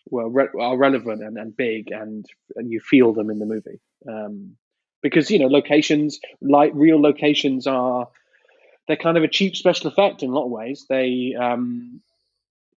were 0.09 0.29
re- 0.29 0.61
are 0.61 0.77
relevant 0.77 1.23
and, 1.23 1.37
and 1.37 1.55
big, 1.55 1.91
and 1.91 2.25
and 2.55 2.71
you 2.71 2.79
feel 2.79 3.13
them 3.13 3.29
in 3.29 3.39
the 3.39 3.45
movie. 3.45 3.79
Um, 4.07 4.57
because 5.01 5.31
you 5.31 5.39
know 5.39 5.47
locations 5.47 6.19
like 6.41 6.71
real 6.75 7.01
locations 7.01 7.65
are 7.67 8.07
they're 8.87 8.97
kind 8.97 9.17
of 9.17 9.23
a 9.23 9.27
cheap 9.27 9.55
special 9.55 9.89
effect 9.89 10.23
in 10.23 10.29
a 10.29 10.33
lot 10.33 10.45
of 10.45 10.51
ways. 10.51 10.85
They, 10.89 11.35
um, 11.39 12.01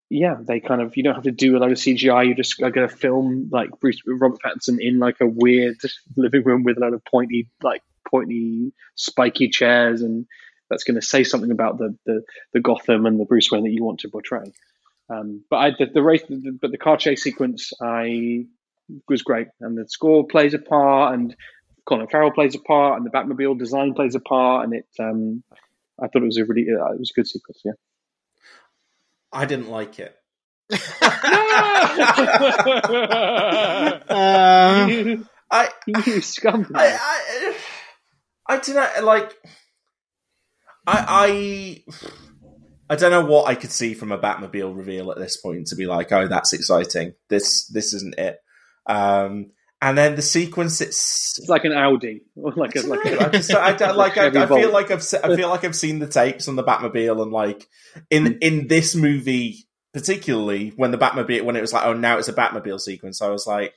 yeah, 0.09 0.37
they 0.41 0.59
kind 0.59 0.83
of 0.83 0.97
you 0.97 1.05
don't 1.05 1.15
have 1.15 1.25
to 1.25 1.31
do 1.31 1.57
a 1.57 1.61
lot 1.61 1.71
of 1.71 1.79
CGI. 1.79 2.27
You 2.27 2.35
just 2.35 2.61
are 2.61 2.71
going 2.71 2.89
to 2.89 2.95
film 2.95 3.49
like 3.53 3.71
Bruce 3.81 4.01
Robert 4.05 4.41
Pattinson 4.45 4.79
in 4.81 4.99
like 4.99 5.21
a 5.21 5.27
weird 5.27 5.77
living 6.17 6.43
room 6.43 6.65
with 6.65 6.77
a 6.77 6.81
lot 6.81 6.95
of 6.95 7.05
pointy, 7.05 7.49
like 7.63 7.83
pointy, 8.09 8.73
spiky 8.97 9.49
chairs, 9.49 10.03
and 10.03 10.27
that's 10.69 10.83
going 10.83 10.97
to 10.97 11.07
say 11.07 11.23
something 11.23 11.53
about 11.53 11.79
the, 11.79 11.97
the 12.07 12.23
the 12.53 12.61
Gotham 12.61 13.07
and 13.07 13.21
the 13.21 13.25
Bruce 13.25 13.51
Wayne 13.53 13.63
that 13.63 13.71
you 13.71 13.85
want 13.85 14.01
to 14.01 14.09
portray. 14.09 14.53
Um, 15.09 15.45
but 15.49 15.57
I, 15.57 15.71
the, 15.71 15.87
the 15.87 16.03
race, 16.03 16.23
the, 16.29 16.57
but 16.61 16.71
the 16.73 16.79
car 16.79 16.97
chase 16.97 17.23
sequence, 17.23 17.73
I 17.81 18.47
was 19.09 19.23
great, 19.23 19.49
and 19.61 19.79
the 19.79 19.89
score 19.89 20.27
plays 20.27 20.55
a 20.55 20.59
part, 20.59 21.15
and 21.15 21.37
Colin 21.85 22.09
Farrell 22.09 22.33
plays 22.33 22.57
a 22.57 22.61
part, 22.61 22.97
and 22.97 23.07
the 23.07 23.11
Batmobile 23.11 23.59
design 23.59 23.95
plays 23.95 24.17
a 24.17 24.21
part, 24.21 24.65
and 24.65 24.75
it. 24.75 24.87
Um, 24.99 25.45
I 26.03 26.09
thought 26.09 26.23
it 26.23 26.27
was 26.27 26.39
a 26.39 26.45
really, 26.45 26.67
uh, 26.71 26.93
it 26.93 26.99
was 26.99 27.13
a 27.15 27.19
good 27.19 27.27
sequence. 27.27 27.61
Yeah. 27.65 27.73
I 29.33 29.45
didn't 29.45 29.71
like 29.71 29.99
it. 29.99 30.17
You, 34.11 35.27
I 35.51 35.69
you 35.87 35.95
scumbag. 35.95 36.75
I, 36.75 36.97
I, 36.97 37.55
I 38.47 38.57
don't 38.59 38.77
know. 38.77 39.05
Like, 39.05 39.33
I, 40.87 41.83
I, 41.89 41.95
I 42.89 42.97
don't 42.97 43.11
know 43.11 43.25
what 43.25 43.49
I 43.49 43.55
could 43.55 43.73
see 43.73 43.95
from 43.95 44.13
a 44.13 44.19
Batmobile 44.19 44.77
reveal 44.77 45.11
at 45.11 45.19
this 45.19 45.37
point 45.37 45.69
to 45.69 45.77
be 45.77 45.87
like, 45.87 46.13
oh, 46.13 46.29
that's 46.29 46.53
exciting. 46.53 47.15
This, 47.29 47.67
this 47.67 47.93
isn't 47.95 48.19
it. 48.19 48.39
Um, 48.87 49.51
and 49.83 49.97
then 49.97 50.15
the 50.15 50.23
sequence, 50.23 50.81
it's 50.81 51.39
It's 51.39 51.49
like 51.49 51.65
an 51.65 51.73
Audi, 51.73 52.23
or 52.37 52.53
like 52.53 52.77
a 52.77 52.83
like 52.83 53.07
I 53.07 53.11
a. 53.11 53.31
just, 53.31 53.55
I, 53.55 53.73
don't- 53.73 53.97
like, 53.97 54.19
I, 54.19 54.27
I 54.27 54.47
feel 54.47 54.73
like 54.73 54.91
I've, 54.91 55.05
I 55.23 55.37
feel 55.37 55.49
like 55.49 55.65
I've 55.65 55.77
seen 55.77 55.99
the 55.99 56.07
tapes 56.07 56.49
on 56.49 56.57
the 56.57 56.65
Batmobile, 56.65 57.23
and 57.23 57.33
like 57.33 57.67
in 58.11 58.27
hmm. 58.27 58.39
in 58.41 58.69
this 58.69 58.95
movie 58.95 59.67
particularly, 59.93 60.73
when 60.77 60.91
the 60.91 60.99
Batmobile, 60.99 61.43
when 61.43 61.57
it 61.57 61.61
was 61.61 61.73
like, 61.73 61.85
oh, 61.85 61.95
now 61.95 62.19
it's 62.19 62.29
a 62.29 62.33
Batmobile 62.33 62.81
sequence, 62.81 63.21
I 63.23 63.29
was 63.29 63.47
like, 63.47 63.75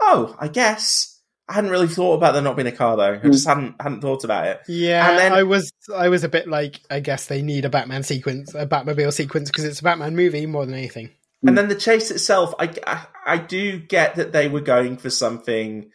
oh, 0.00 0.36
I 0.38 0.48
guess. 0.48 1.08
I 1.48 1.54
hadn't 1.54 1.70
really 1.70 1.88
thought 1.88 2.14
about 2.14 2.32
there 2.32 2.42
not 2.42 2.56
being 2.56 2.68
a 2.68 2.72
car 2.72 2.96
though. 2.96 3.20
I 3.22 3.28
just 3.28 3.44
hmm. 3.44 3.48
hadn't 3.48 3.82
hadn't 3.82 4.00
thought 4.00 4.24
about 4.24 4.46
it. 4.46 4.60
yeah, 4.68 5.10
And 5.10 5.18
then- 5.18 5.32
I 5.32 5.42
was 5.42 5.72
I 5.94 6.08
was 6.08 6.24
a 6.24 6.28
bit 6.28 6.48
like 6.48 6.80
I 6.88 7.00
guess 7.00 7.26
they 7.26 7.42
need 7.42 7.64
a 7.64 7.68
Batman 7.68 8.02
sequence, 8.04 8.54
a 8.54 8.66
Batmobile 8.66 9.12
sequence 9.12 9.50
because 9.50 9.64
it's 9.64 9.80
a 9.80 9.82
Batman 9.82 10.16
movie 10.16 10.46
more 10.46 10.64
than 10.64 10.74
anything. 10.74 11.10
And 11.44 11.58
then 11.58 11.68
the 11.68 11.74
chase 11.74 12.10
itself, 12.10 12.54
I, 12.58 12.72
I, 12.86 13.06
I 13.26 13.36
do 13.38 13.78
get 13.78 14.16
that 14.16 14.32
they 14.32 14.48
were 14.48 14.60
going 14.60 14.96
for 14.96 15.10
something 15.10 15.90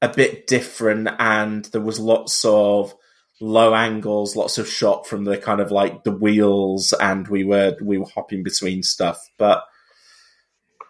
a 0.00 0.08
bit 0.08 0.46
different, 0.46 1.08
and 1.18 1.64
there 1.66 1.80
was 1.80 1.98
lots 1.98 2.44
of 2.44 2.94
low 3.40 3.74
angles, 3.74 4.36
lots 4.36 4.58
of 4.58 4.68
shot 4.68 5.06
from 5.06 5.24
the 5.24 5.36
kind 5.36 5.60
of 5.60 5.72
like 5.72 6.04
the 6.04 6.12
wheels, 6.12 6.92
and 6.92 7.26
we 7.26 7.44
were 7.44 7.76
we 7.82 7.98
were 7.98 8.08
hopping 8.14 8.42
between 8.44 8.82
stuff. 8.82 9.28
But 9.38 9.64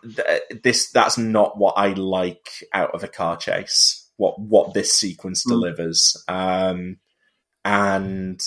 th- 0.02 0.42
this 0.62 0.90
that's 0.90 1.16
not 1.16 1.56
what 1.56 1.74
I 1.78 1.88
like 1.94 2.48
out 2.72 2.94
of 2.94 3.04
a 3.04 3.08
car 3.08 3.36
chase. 3.36 4.10
What 4.16 4.38
what 4.38 4.74
this 4.74 4.94
sequence 4.94 5.44
delivers, 5.44 6.22
um, 6.28 6.98
and 7.64 8.40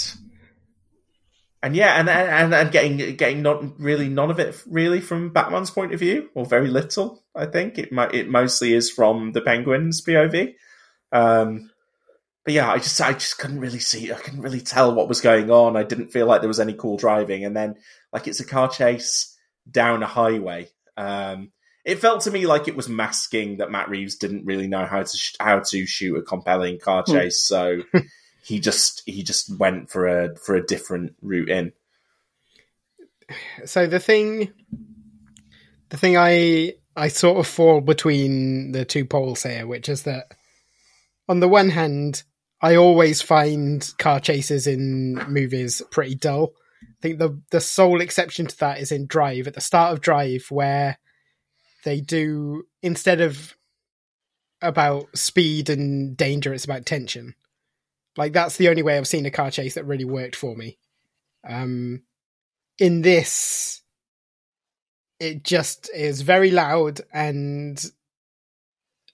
and 1.65 1.75
yeah, 1.75 1.99
and 1.99 2.09
and 2.09 2.53
and 2.53 2.71
getting 2.71 3.15
getting 3.17 3.41
not 3.41 3.79
really 3.79 4.07
none 4.07 4.31
of 4.31 4.39
it 4.39 4.61
really 4.67 5.01
from 5.01 5.33
Batman's 5.33 5.71
point 5.71 5.93
of 5.93 5.99
view, 5.99 6.29
or 6.35 6.45
very 6.45 6.67
little. 6.69 7.23
I 7.35 7.47
think 7.47 7.77
it 7.77 7.91
might 7.91 8.13
it 8.13 8.29
mostly 8.29 8.73
is 8.73 8.91
from 8.91 9.31
the 9.31 9.41
Penguin's 9.41 10.01
POV. 10.03 10.53
Um, 11.11 11.71
but 12.43 12.53
yeah, 12.53 12.71
I 12.71 12.77
just 12.77 13.01
I 13.01 13.13
just 13.13 13.39
couldn't 13.39 13.59
really 13.59 13.79
see. 13.79 14.11
I 14.13 14.17
couldn't 14.17 14.41
really 14.41 14.61
tell 14.61 14.93
what 14.93 15.09
was 15.09 15.21
going 15.21 15.49
on. 15.49 15.75
I 15.75 15.83
didn't 15.83 16.11
feel 16.13 16.27
like 16.27 16.41
there 16.41 16.47
was 16.47 16.59
any 16.59 16.73
cool 16.73 16.97
driving, 16.97 17.43
and 17.43 17.55
then 17.55 17.75
like 18.13 18.27
it's 18.27 18.39
a 18.39 18.45
car 18.45 18.69
chase 18.69 19.35
down 19.69 20.03
a 20.03 20.07
highway. 20.07 20.69
Um, 20.95 21.51
it 21.83 21.99
felt 21.99 22.21
to 22.21 22.31
me 22.31 22.45
like 22.45 22.67
it 22.67 22.75
was 22.75 22.87
masking 22.89 23.57
that 23.57 23.71
Matt 23.71 23.89
Reeves 23.89 24.15
didn't 24.15 24.45
really 24.45 24.67
know 24.67 24.85
how 24.85 25.01
to 25.01 25.17
sh- 25.17 25.35
how 25.39 25.59
to 25.59 25.85
shoot 25.85 26.17
a 26.17 26.21
compelling 26.21 26.79
car 26.79 27.03
Hmm. 27.05 27.13
chase, 27.13 27.41
so 27.41 27.81
he 28.45 28.59
just 28.59 29.01
he 29.07 29.23
just 29.23 29.57
went 29.57 29.89
for 29.89 30.07
a 30.07 30.35
for 30.37 30.55
a 30.55 30.65
different 30.65 31.15
route 31.21 31.49
in. 31.49 31.73
so 33.65 33.87
the 33.87 33.99
thing 33.99 34.53
the 35.89 35.97
thing 35.97 36.15
i 36.15 36.73
i 36.95 37.07
sort 37.07 37.37
of 37.37 37.47
fall 37.47 37.81
between 37.81 38.71
the 38.71 38.85
two 38.85 39.03
poles 39.03 39.41
here 39.43 39.65
which 39.65 39.89
is 39.89 40.03
that 40.03 40.27
on 41.27 41.39
the 41.39 41.47
one 41.47 41.69
hand 41.69 42.21
i 42.61 42.75
always 42.75 43.19
find 43.19 43.91
car 43.97 44.19
chases 44.19 44.67
in 44.67 45.15
movies 45.27 45.81
pretty 45.89 46.13
dull 46.13 46.53
i 46.83 47.01
think 47.01 47.17
the 47.17 47.41
the 47.49 47.61
sole 47.61 47.99
exception 47.99 48.45
to 48.45 48.57
that 48.59 48.79
is 48.79 48.91
in 48.91 49.07
drive 49.07 49.47
at 49.47 49.55
the 49.55 49.61
start 49.61 49.91
of 49.91 50.01
drive 50.01 50.45
where 50.51 50.99
they 51.83 51.99
do 51.99 52.63
instead 52.83 53.21
of 53.21 53.57
about 54.61 55.05
speed 55.17 55.67
and 55.69 56.15
danger 56.15 56.53
it's 56.53 56.65
about 56.65 56.85
tension 56.85 57.33
like 58.17 58.33
that's 58.33 58.57
the 58.57 58.69
only 58.69 58.83
way 58.83 58.97
i've 58.97 59.07
seen 59.07 59.25
a 59.25 59.31
car 59.31 59.51
chase 59.51 59.75
that 59.75 59.85
really 59.85 60.05
worked 60.05 60.35
for 60.35 60.55
me. 60.55 60.77
Um 61.47 62.03
in 62.77 63.01
this 63.01 63.81
it 65.19 65.43
just 65.43 65.89
is 65.93 66.21
very 66.21 66.51
loud 66.51 66.99
and 67.13 67.83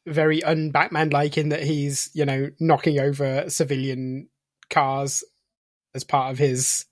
very 0.07 0.43
un-batman 0.43 1.11
like 1.11 1.37
in 1.37 1.49
that 1.49 1.61
he's 1.61 2.09
you 2.13 2.25
know 2.25 2.49
knocking 2.59 2.99
over 2.99 3.47
civilian 3.49 4.27
cars 4.71 5.23
as 5.93 6.03
part 6.03 6.31
of 6.31 6.39
his 6.39 6.85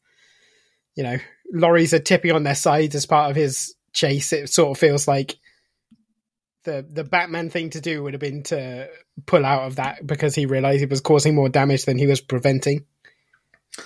you 0.95 1.03
know 1.03 1.17
lorries 1.51 1.93
are 1.93 1.99
tipping 1.99 2.31
on 2.31 2.43
their 2.43 2.55
sides 2.55 2.95
as 2.95 3.05
part 3.05 3.29
of 3.29 3.35
his 3.35 3.75
chase. 3.93 4.33
It 4.33 4.49
sort 4.49 4.71
of 4.71 4.77
feels 4.77 5.07
like 5.07 5.37
the 6.69 6.85
the 6.89 7.03
batman 7.03 7.49
thing 7.49 7.69
to 7.71 7.81
do 7.81 8.03
would 8.03 8.13
have 8.13 8.21
been 8.21 8.43
to 8.43 8.87
pull 9.25 9.45
out 9.45 9.63
of 9.67 9.75
that 9.77 10.05
because 10.05 10.35
he 10.35 10.45
realized 10.45 10.79
he 10.79 10.85
was 10.85 11.01
causing 11.01 11.35
more 11.35 11.49
damage 11.49 11.85
than 11.85 11.97
he 11.97 12.07
was 12.07 12.21
preventing 12.21 12.85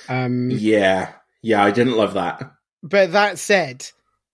um 0.09 0.49
Yeah, 0.51 1.11
yeah, 1.41 1.63
I 1.63 1.71
didn't 1.71 1.97
love 1.97 2.13
that. 2.15 2.51
but 2.81 3.11
that 3.11 3.37
said, 3.39 3.85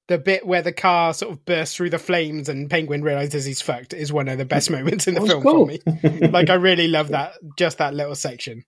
the 0.08 0.18
bit 0.18 0.46
where 0.46 0.62
the 0.62 0.72
car 0.72 1.14
sort 1.14 1.32
of 1.32 1.46
bursts 1.46 1.76
through 1.76 1.90
the 1.90 2.00
flames 2.00 2.50
and 2.50 2.70
Penguin 2.70 3.02
realizes 3.04 3.46
he's 3.46 3.62
fucked 3.62 3.94
is 3.94 4.12
one 4.14 4.28
of 4.28 4.38
the 4.38 4.46
best 4.46 4.72
moments 4.78 5.08
in 5.08 5.14
the 5.16 5.22
film 5.26 5.44
cool. 5.44 5.66
for 5.68 5.72
me. 5.72 6.28
like 6.30 6.50
I 6.50 6.56
really 6.56 6.88
love 6.88 7.10
that, 7.10 7.34
just 7.58 7.78
that 7.80 7.94
little 7.94 8.16
section. 8.16 8.64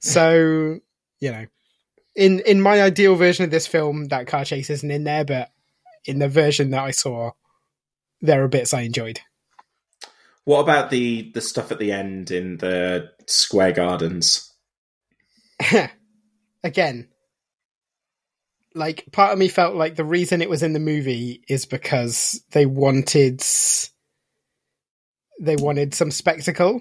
So 0.00 0.78
you 1.20 1.30
know, 1.32 1.46
in 2.14 2.40
in 2.40 2.60
my 2.60 2.82
ideal 2.82 3.14
version 3.14 3.44
of 3.44 3.50
this 3.50 3.66
film, 3.66 4.06
that 4.06 4.26
car 4.26 4.44
chase 4.44 4.68
isn't 4.70 4.90
in 4.90 5.04
there, 5.04 5.24
but 5.24 5.50
in 6.04 6.18
the 6.18 6.28
version 6.28 6.70
that 6.70 6.82
I 6.84 6.90
saw, 6.90 7.30
there 8.20 8.42
are 8.44 8.48
bits 8.48 8.74
I 8.74 8.82
enjoyed. 8.82 9.20
What 10.44 10.60
about 10.60 10.90
the 10.90 11.30
the 11.32 11.40
stuff 11.40 11.72
at 11.72 11.78
the 11.78 11.92
end 11.92 12.30
in 12.30 12.58
the 12.58 13.10
square 13.26 13.72
gardens? 13.72 14.52
Again, 16.64 17.08
like 18.76 19.04
part 19.10 19.32
of 19.32 19.38
me 19.38 19.48
felt 19.48 19.74
like 19.74 19.96
the 19.96 20.04
reason 20.04 20.42
it 20.42 20.50
was 20.50 20.62
in 20.62 20.74
the 20.74 20.78
movie 20.78 21.42
is 21.48 21.64
because 21.64 22.44
they 22.52 22.66
wanted 22.66 23.42
they 25.40 25.56
wanted 25.56 25.94
some 25.94 26.10
spectacle 26.10 26.80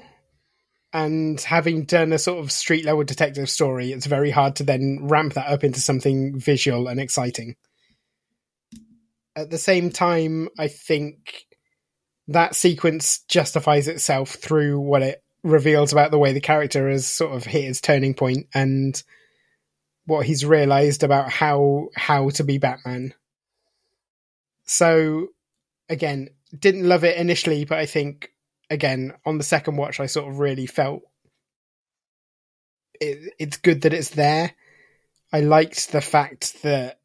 and 0.94 1.42
having 1.42 1.86
done 1.86 2.14
a 2.14 2.20
sort 2.20 2.44
of 2.44 2.52
street 2.52 2.86
level 2.86 3.04
detective 3.04 3.50
story 3.50 3.92
it's 3.92 4.06
very 4.06 4.30
hard 4.30 4.58
to 4.58 4.64
then 4.64 5.00
ramp 5.02 5.34
that 5.34 5.48
up 5.48 5.64
into 5.64 5.80
something 5.80 6.38
visual 6.38 6.88
and 6.88 7.00
exciting 7.00 7.56
at 9.36 9.50
the 9.50 9.58
same 9.58 9.90
time 9.90 10.50
i 10.58 10.68
think 10.68 11.46
that 12.28 12.56
sequence 12.56 13.20
justifies 13.28 13.88
itself 13.88 14.32
through 14.32 14.80
what 14.80 15.02
it 15.02 15.24
reveals 15.44 15.92
about 15.92 16.10
the 16.10 16.18
way 16.18 16.34
the 16.34 16.42
character 16.42 16.90
has 16.90 17.06
sort 17.06 17.36
of 17.36 17.44
hit 17.44 17.66
his 17.66 17.80
turning 17.80 18.16
point 18.16 18.48
and 18.54 19.04
what 20.06 20.26
he's 20.26 20.44
realized 20.44 21.04
about 21.04 21.30
how 21.30 21.90
how 21.96 22.30
to 22.30 22.44
be 22.44 22.58
Batman. 22.58 23.14
So 24.66 25.28
again, 25.88 26.30
didn't 26.58 26.88
love 26.88 27.04
it 27.04 27.18
initially, 27.18 27.66
but 27.66 27.78
I 27.78 27.86
think 27.86 28.32
again 28.72 29.14
on 29.26 29.38
the 29.38 29.44
second 29.44 29.78
watch 29.78 30.00
I 30.00 30.08
sort 30.08 30.28
of 30.28 30.40
really 30.40 30.66
felt 30.66 31.04
it, 33.00 33.34
it's 33.38 33.58
good 33.58 33.82
that 33.82 33.94
it's 33.94 34.12
there. 34.12 34.52
I 35.32 35.42
liked 35.42 35.92
the 35.92 36.02
fact 36.02 36.64
that 36.64 37.00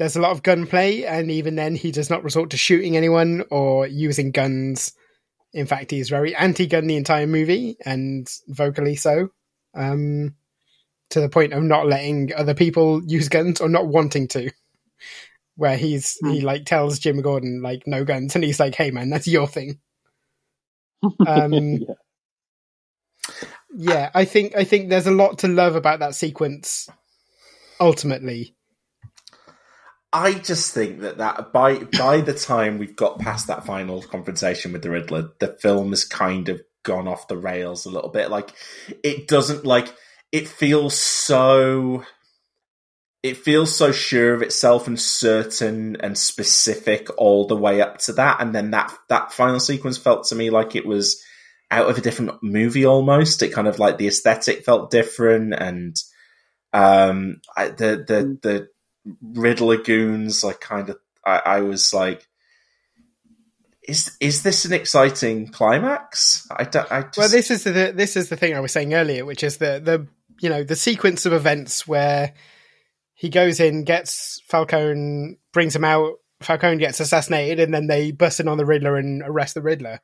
there's 0.00 0.16
a 0.16 0.20
lot 0.20 0.30
of 0.30 0.42
gunplay, 0.42 1.04
and 1.04 1.30
even 1.30 1.56
then 1.56 1.74
he 1.74 1.92
does 1.92 2.08
not 2.08 2.24
resort 2.24 2.48
to 2.50 2.56
shooting 2.56 2.96
anyone 2.96 3.44
or 3.50 3.86
using 3.86 4.30
guns. 4.30 4.94
In 5.52 5.66
fact, 5.66 5.90
he 5.90 6.00
is 6.00 6.08
very 6.08 6.34
anti-gun 6.34 6.86
the 6.86 6.96
entire 6.96 7.26
movie, 7.26 7.76
and 7.84 8.26
vocally 8.48 8.96
so. 8.96 9.28
Um, 9.74 10.36
to 11.10 11.20
the 11.20 11.28
point 11.28 11.52
of 11.52 11.62
not 11.62 11.86
letting 11.86 12.32
other 12.34 12.54
people 12.54 13.04
use 13.04 13.28
guns 13.28 13.60
or 13.60 13.68
not 13.68 13.88
wanting 13.88 14.26
to. 14.28 14.50
Where 15.56 15.76
he's 15.76 16.16
he 16.22 16.40
like 16.40 16.64
tells 16.64 16.98
Jim 16.98 17.20
Gordon 17.20 17.60
like 17.60 17.82
no 17.86 18.02
guns, 18.02 18.34
and 18.34 18.42
he's 18.42 18.58
like, 18.58 18.74
"Hey 18.74 18.90
man, 18.90 19.10
that's 19.10 19.28
your 19.28 19.46
thing." 19.46 19.80
Um, 21.26 21.80
Yeah. 21.86 21.94
yeah, 23.76 24.10
I 24.14 24.24
think 24.24 24.56
I 24.56 24.64
think 24.64 24.88
there's 24.88 25.06
a 25.06 25.10
lot 25.10 25.40
to 25.40 25.48
love 25.48 25.76
about 25.76 25.98
that 25.98 26.14
sequence. 26.14 26.88
Ultimately, 27.78 28.54
I 30.12 30.32
just 30.32 30.74
think 30.74 31.00
that 31.00 31.18
that 31.18 31.52
by 31.52 31.76
by 31.76 32.20
the 32.20 32.34
time 32.34 32.78
we've 32.78 32.96
got 32.96 33.20
past 33.20 33.46
that 33.46 33.64
final 33.64 34.02
confrontation 34.02 34.72
with 34.72 34.82
the 34.82 34.90
Riddler, 34.90 35.30
the 35.38 35.56
film 35.60 35.90
has 35.90 36.04
kind 36.04 36.48
of 36.48 36.60
gone 36.82 37.06
off 37.06 37.28
the 37.28 37.36
rails 37.36 37.86
a 37.86 37.90
little 37.90 38.10
bit. 38.10 38.30
Like 38.30 38.50
it 39.04 39.28
doesn't 39.28 39.64
like 39.64 39.94
it 40.32 40.48
feels 40.48 40.98
so 40.98 42.04
it 43.22 43.36
feels 43.36 43.76
so 43.76 43.92
sure 43.92 44.34
of 44.34 44.42
itself 44.42 44.86
and 44.86 44.98
certain 44.98 45.96
and 46.00 46.16
specific 46.16 47.08
all 47.18 47.46
the 47.46 47.56
way 47.56 47.80
up 47.80 47.98
to 47.98 48.14
that 48.14 48.40
and 48.40 48.54
then 48.54 48.70
that 48.70 48.92
that 49.08 49.32
final 49.32 49.60
sequence 49.60 49.98
felt 49.98 50.24
to 50.24 50.34
me 50.34 50.48
like 50.48 50.74
it 50.74 50.86
was 50.86 51.22
out 51.70 51.88
of 51.90 51.98
a 51.98 52.00
different 52.00 52.42
movie 52.42 52.86
almost 52.86 53.42
it 53.42 53.52
kind 53.52 53.68
of 53.68 53.78
like 53.78 53.98
the 53.98 54.08
aesthetic 54.08 54.64
felt 54.64 54.90
different 54.90 55.52
and 55.52 55.96
um 56.72 57.42
I, 57.54 57.68
the 57.68 58.04
the 58.08 58.38
the 58.40 58.68
riddler 59.22 59.78
goons 59.78 60.44
like 60.44 60.60
kind 60.60 60.90
of 60.90 60.98
I, 61.24 61.42
I 61.44 61.60
was 61.60 61.92
like 61.92 62.26
is 63.82 64.16
is 64.20 64.42
this 64.42 64.64
an 64.64 64.72
exciting 64.72 65.48
climax 65.48 66.46
i 66.56 66.64
don't 66.64 66.90
i 66.92 67.02
just 67.02 67.18
well, 67.18 67.28
this 67.28 67.50
is 67.50 67.64
the 67.64 67.92
this 67.94 68.16
is 68.16 68.28
the 68.28 68.36
thing 68.36 68.54
I 68.54 68.60
was 68.60 68.72
saying 68.72 68.94
earlier, 68.94 69.24
which 69.24 69.42
is 69.42 69.56
the 69.56 69.80
the 69.82 70.06
you 70.40 70.48
know 70.48 70.64
the 70.64 70.76
sequence 70.76 71.26
of 71.26 71.32
events 71.32 71.86
where 71.86 72.34
he 73.20 73.28
goes 73.28 73.60
in, 73.60 73.84
gets 73.84 74.40
Falcone, 74.46 75.36
brings 75.52 75.76
him 75.76 75.84
out. 75.84 76.14
Falcone 76.40 76.78
gets 76.78 77.00
assassinated, 77.00 77.60
and 77.60 77.74
then 77.74 77.86
they 77.86 78.12
bust 78.12 78.40
in 78.40 78.48
on 78.48 78.56
the 78.56 78.64
Riddler 78.64 78.96
and 78.96 79.22
arrest 79.22 79.54
the 79.54 79.60
Riddler. 79.60 80.00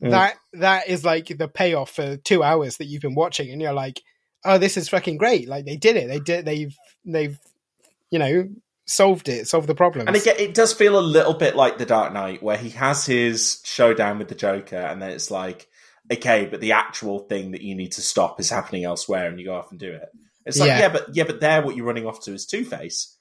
Mm. 0.00 0.10
That 0.10 0.36
that 0.52 0.88
is 0.88 1.04
like 1.04 1.26
the 1.36 1.48
payoff 1.48 1.90
for 1.90 2.16
two 2.16 2.44
hours 2.44 2.76
that 2.76 2.84
you've 2.84 3.02
been 3.02 3.16
watching, 3.16 3.50
and 3.50 3.60
you're 3.60 3.72
like, 3.72 4.00
"Oh, 4.44 4.58
this 4.58 4.76
is 4.76 4.88
fucking 4.88 5.16
great! 5.16 5.48
Like 5.48 5.64
they 5.64 5.76
did 5.76 5.96
it. 5.96 6.06
They 6.06 6.20
did. 6.20 6.44
They've 6.44 6.76
they've 7.04 7.38
you 8.12 8.20
know 8.20 8.48
solved 8.86 9.28
it, 9.28 9.48
solved 9.48 9.66
the 9.68 9.74
problem." 9.74 10.06
And 10.06 10.16
again, 10.16 10.36
it 10.38 10.54
does 10.54 10.72
feel 10.72 10.96
a 10.96 11.00
little 11.00 11.34
bit 11.34 11.56
like 11.56 11.78
The 11.78 11.86
Dark 11.86 12.12
Knight, 12.12 12.40
where 12.42 12.56
he 12.56 12.70
has 12.70 13.04
his 13.04 13.60
showdown 13.64 14.20
with 14.20 14.28
the 14.28 14.36
Joker, 14.36 14.76
and 14.76 15.02
then 15.02 15.10
it's 15.10 15.30
like, 15.32 15.66
okay, 16.12 16.46
but 16.46 16.60
the 16.60 16.72
actual 16.72 17.18
thing 17.20 17.50
that 17.52 17.62
you 17.62 17.74
need 17.74 17.92
to 17.92 18.02
stop 18.02 18.38
is 18.38 18.50
happening 18.50 18.84
elsewhere, 18.84 19.26
and 19.28 19.40
you 19.40 19.46
go 19.46 19.56
off 19.56 19.70
and 19.72 19.80
do 19.80 19.90
it. 19.92 20.08
It's 20.46 20.58
like, 20.60 20.68
Yeah. 20.68 20.78
yeah, 20.80 20.88
but 20.90 21.06
yeah, 21.16 21.24
but 21.24 21.40
there, 21.40 21.62
what 21.62 21.74
you're 21.76 21.86
running 21.86 22.06
off 22.06 22.20
to 22.24 22.32
is 22.34 22.46
Two 22.46 22.64
Face. 22.64 23.16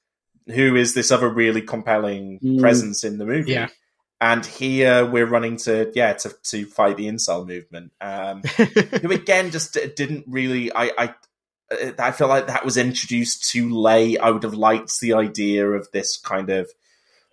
who 0.48 0.76
is 0.76 0.94
this 0.96 1.12
other 1.12 1.30
really 1.30 1.62
compelling 1.62 2.40
Mm. 2.44 2.60
presence 2.60 3.04
in 3.04 3.18
the 3.20 3.26
movie. 3.26 3.52
Yeah. 3.54 3.68
And 4.20 4.44
here 4.46 5.06
we're 5.06 5.26
running 5.28 5.58
to 5.58 5.92
yeah 5.96 6.14
to 6.14 6.34
to 6.50 6.66
fight 6.66 6.98
the 6.98 7.08
incel 7.08 7.48
movement. 7.48 7.92
Um, 8.02 8.42
who 9.02 9.12
again 9.12 9.52
just 9.52 9.78
didn't 9.96 10.26
really. 10.28 10.72
I 10.74 10.92
I 10.98 11.14
Uh, 11.72 11.92
I 12.00 12.12
feel 12.12 12.28
like 12.28 12.48
that 12.48 12.66
was 12.66 12.78
introduced 12.78 13.50
too 13.50 13.70
late. 13.70 14.20
I 14.20 14.32
would 14.32 14.44
have 14.44 14.54
liked 14.54 15.00
the 15.00 15.14
idea 15.14 15.68
of 15.68 15.90
this 15.92 16.18
kind 16.18 16.50
of 16.50 16.70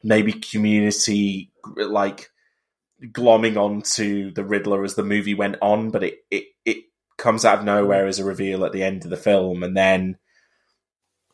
maybe 0.03 0.33
community 0.33 1.51
like 1.77 2.31
glomming 3.03 3.57
onto 3.57 4.33
the 4.33 4.45
Riddler 4.45 4.85
as 4.85 4.95
the 4.95 5.05
movie 5.05 5.35
went 5.35 5.57
on, 5.63 5.91
but 5.91 6.03
it 6.03 6.19
it 6.31 6.45
it 6.65 6.79
comes 7.17 7.45
out 7.45 7.59
of 7.59 7.65
nowhere 7.65 8.07
as 8.07 8.19
a 8.19 8.25
reveal 8.25 8.65
at 8.65 8.73
the 8.73 8.83
end 8.83 9.05
of 9.05 9.11
the 9.11 9.17
film, 9.17 9.63
and 9.63 9.77
then. 9.77 10.19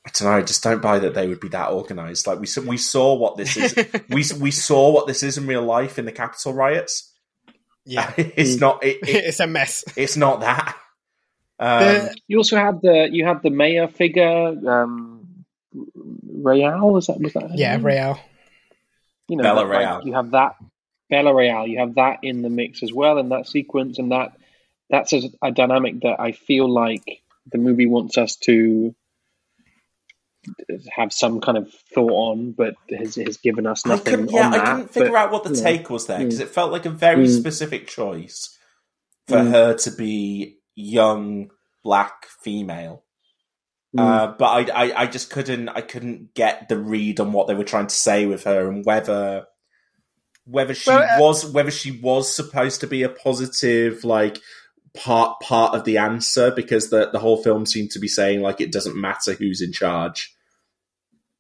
I 0.07 0.11
don't 0.13 0.29
know. 0.29 0.37
I 0.37 0.43
just 0.43 0.63
don't 0.63 0.83
buy 0.83 0.99
that 0.99 1.15
they 1.15 1.27
would 1.27 1.41
be 1.41 1.49
that 1.49 1.71
organized. 1.71 2.27
Like 2.27 2.39
we 2.39 2.47
saw, 2.47 2.61
we 2.61 2.77
saw 2.77 3.15
what 3.15 3.39
this 3.39 3.57
is. 3.57 3.75
we 4.11 4.23
we 4.39 4.51
saw 4.51 4.91
what 4.91 5.07
this 5.07 5.23
is 5.23 5.39
in 5.39 5.47
real 5.47 5.63
life 5.63 5.99
in 5.99 6.05
the 6.05 6.13
Capitol 6.13 6.53
riots. 6.53 7.11
yeah, 7.87 8.13
it's 8.19 8.61
not. 8.61 8.85
It, 8.85 8.99
it, 8.99 9.09
it's 9.25 9.41
a 9.41 9.47
mess. 9.47 9.83
it's 9.97 10.19
not 10.19 10.41
that. 10.41 10.77
Um, 11.59 11.79
The- 11.79 12.17
You 12.27 12.39
also 12.39 12.57
had 12.57 12.81
the 12.83 13.09
you 13.11 13.25
had 13.25 13.43
the 13.43 13.51
mayor 13.51 13.89
figure, 13.89 14.55
um, 14.69 15.45
Real. 15.73 16.91
Was 16.91 17.07
that 17.09 17.21
was 17.21 17.33
that? 17.35 17.51
yeah, 17.57 17.77
name? 17.77 17.87
Real. 17.87 18.19
You 19.29 19.37
know, 19.37 19.43
Bella 19.45 19.67
that, 19.69 19.95
like, 19.97 20.05
you 20.05 20.13
have 20.15 20.31
that 20.33 20.57
Bella 21.11 21.35
Real. 21.35 21.67
You 21.67 21.79
have 21.79 21.95
that 21.95 22.19
in 22.23 22.43
the 22.43 22.51
mix 22.51 22.83
as 22.83 22.93
well 22.93 23.19
in 23.19 23.31
that 23.31 23.47
sequence, 23.49 23.99
and 23.99 24.13
that 24.13 24.33
that's 24.91 25.13
a, 25.13 25.23
a 25.43 25.51
dynamic 25.53 26.01
that 26.01 26.21
I 26.21 26.33
feel 26.33 26.69
like 26.69 27.23
the 27.51 27.59
movie 27.59 27.87
wants 27.87 28.19
us 28.19 28.37
to 28.37 28.95
have 30.95 31.13
some 31.13 31.41
kind 31.41 31.57
of 31.57 31.73
thought 31.95 32.11
on, 32.11 32.53
but 32.53 32.75
has, 32.91 33.15
has 33.17 33.39
given 33.39 33.67
us 33.67 33.87
I 33.87 33.91
nothing 33.91 34.05
couldn't, 34.13 34.31
yeah, 34.33 34.47
on 34.47 34.55
I 34.55 34.59
that. 34.59 34.67
couldn't 34.67 34.93
figure 34.93 35.09
but, 35.11 35.17
out 35.17 35.33
what 35.33 35.45
the 35.45 35.51
you 35.51 35.57
know, 35.57 35.63
take 35.63 35.89
was 35.91 36.07
there 36.07 36.19
because 36.19 36.39
Mm. 36.39 36.43
it 36.43 36.49
felt 36.51 36.71
like 36.73 36.85
a 36.87 36.91
very 36.91 37.27
Mm. 37.27 37.39
specific 37.39 37.87
choice 37.87 38.59
for 39.27 39.39
Mm. 39.39 39.51
her 39.51 39.75
to 39.75 39.91
be 39.93 40.59
young 40.75 41.51
black 41.83 42.27
female. 42.43 43.03
Mm. 43.97 44.01
Uh, 44.01 44.35
but 44.39 44.71
I, 44.71 44.87
I, 44.87 45.03
I 45.03 45.07
just 45.07 45.31
couldn't, 45.31 45.69
I 45.69 45.81
couldn't 45.81 46.35
get 46.35 46.69
the 46.69 46.79
read 46.79 47.21
on 47.21 47.33
what 47.33 47.47
they 47.47 47.55
were 47.55 47.65
trying 47.65 47.87
to 47.87 47.95
say 47.95 48.27
with 48.27 48.45
her 48.45 48.69
and 48.69 48.85
whether, 48.85 49.47
whether 50.47 50.75
she 50.75 50.91
Well, 50.91 51.03
uh, 51.03 51.21
was, 51.21 51.47
whether 51.47 51.71
she 51.71 51.93
was 51.93 52.35
supposed 52.35 52.81
to 52.81 52.87
be 52.87 53.03
a 53.03 53.09
positive, 53.09 54.05
like 54.05 54.39
part 54.95 55.41
part 55.41 55.75
of 55.75 55.85
the 55.85 55.99
answer 55.99 56.53
because 56.53 56.89
the 56.89 57.11
the 57.11 57.19
whole 57.19 57.43
film 57.43 57.67
seemed 57.67 57.91
to 57.91 57.99
be 57.99 58.07
saying 58.07 58.41
like 58.41 58.61
it 58.61 58.71
doesn't 58.71 58.97
matter 58.97 59.35
who's 59.35 59.61
in 59.61 59.73
charge. 59.73 60.33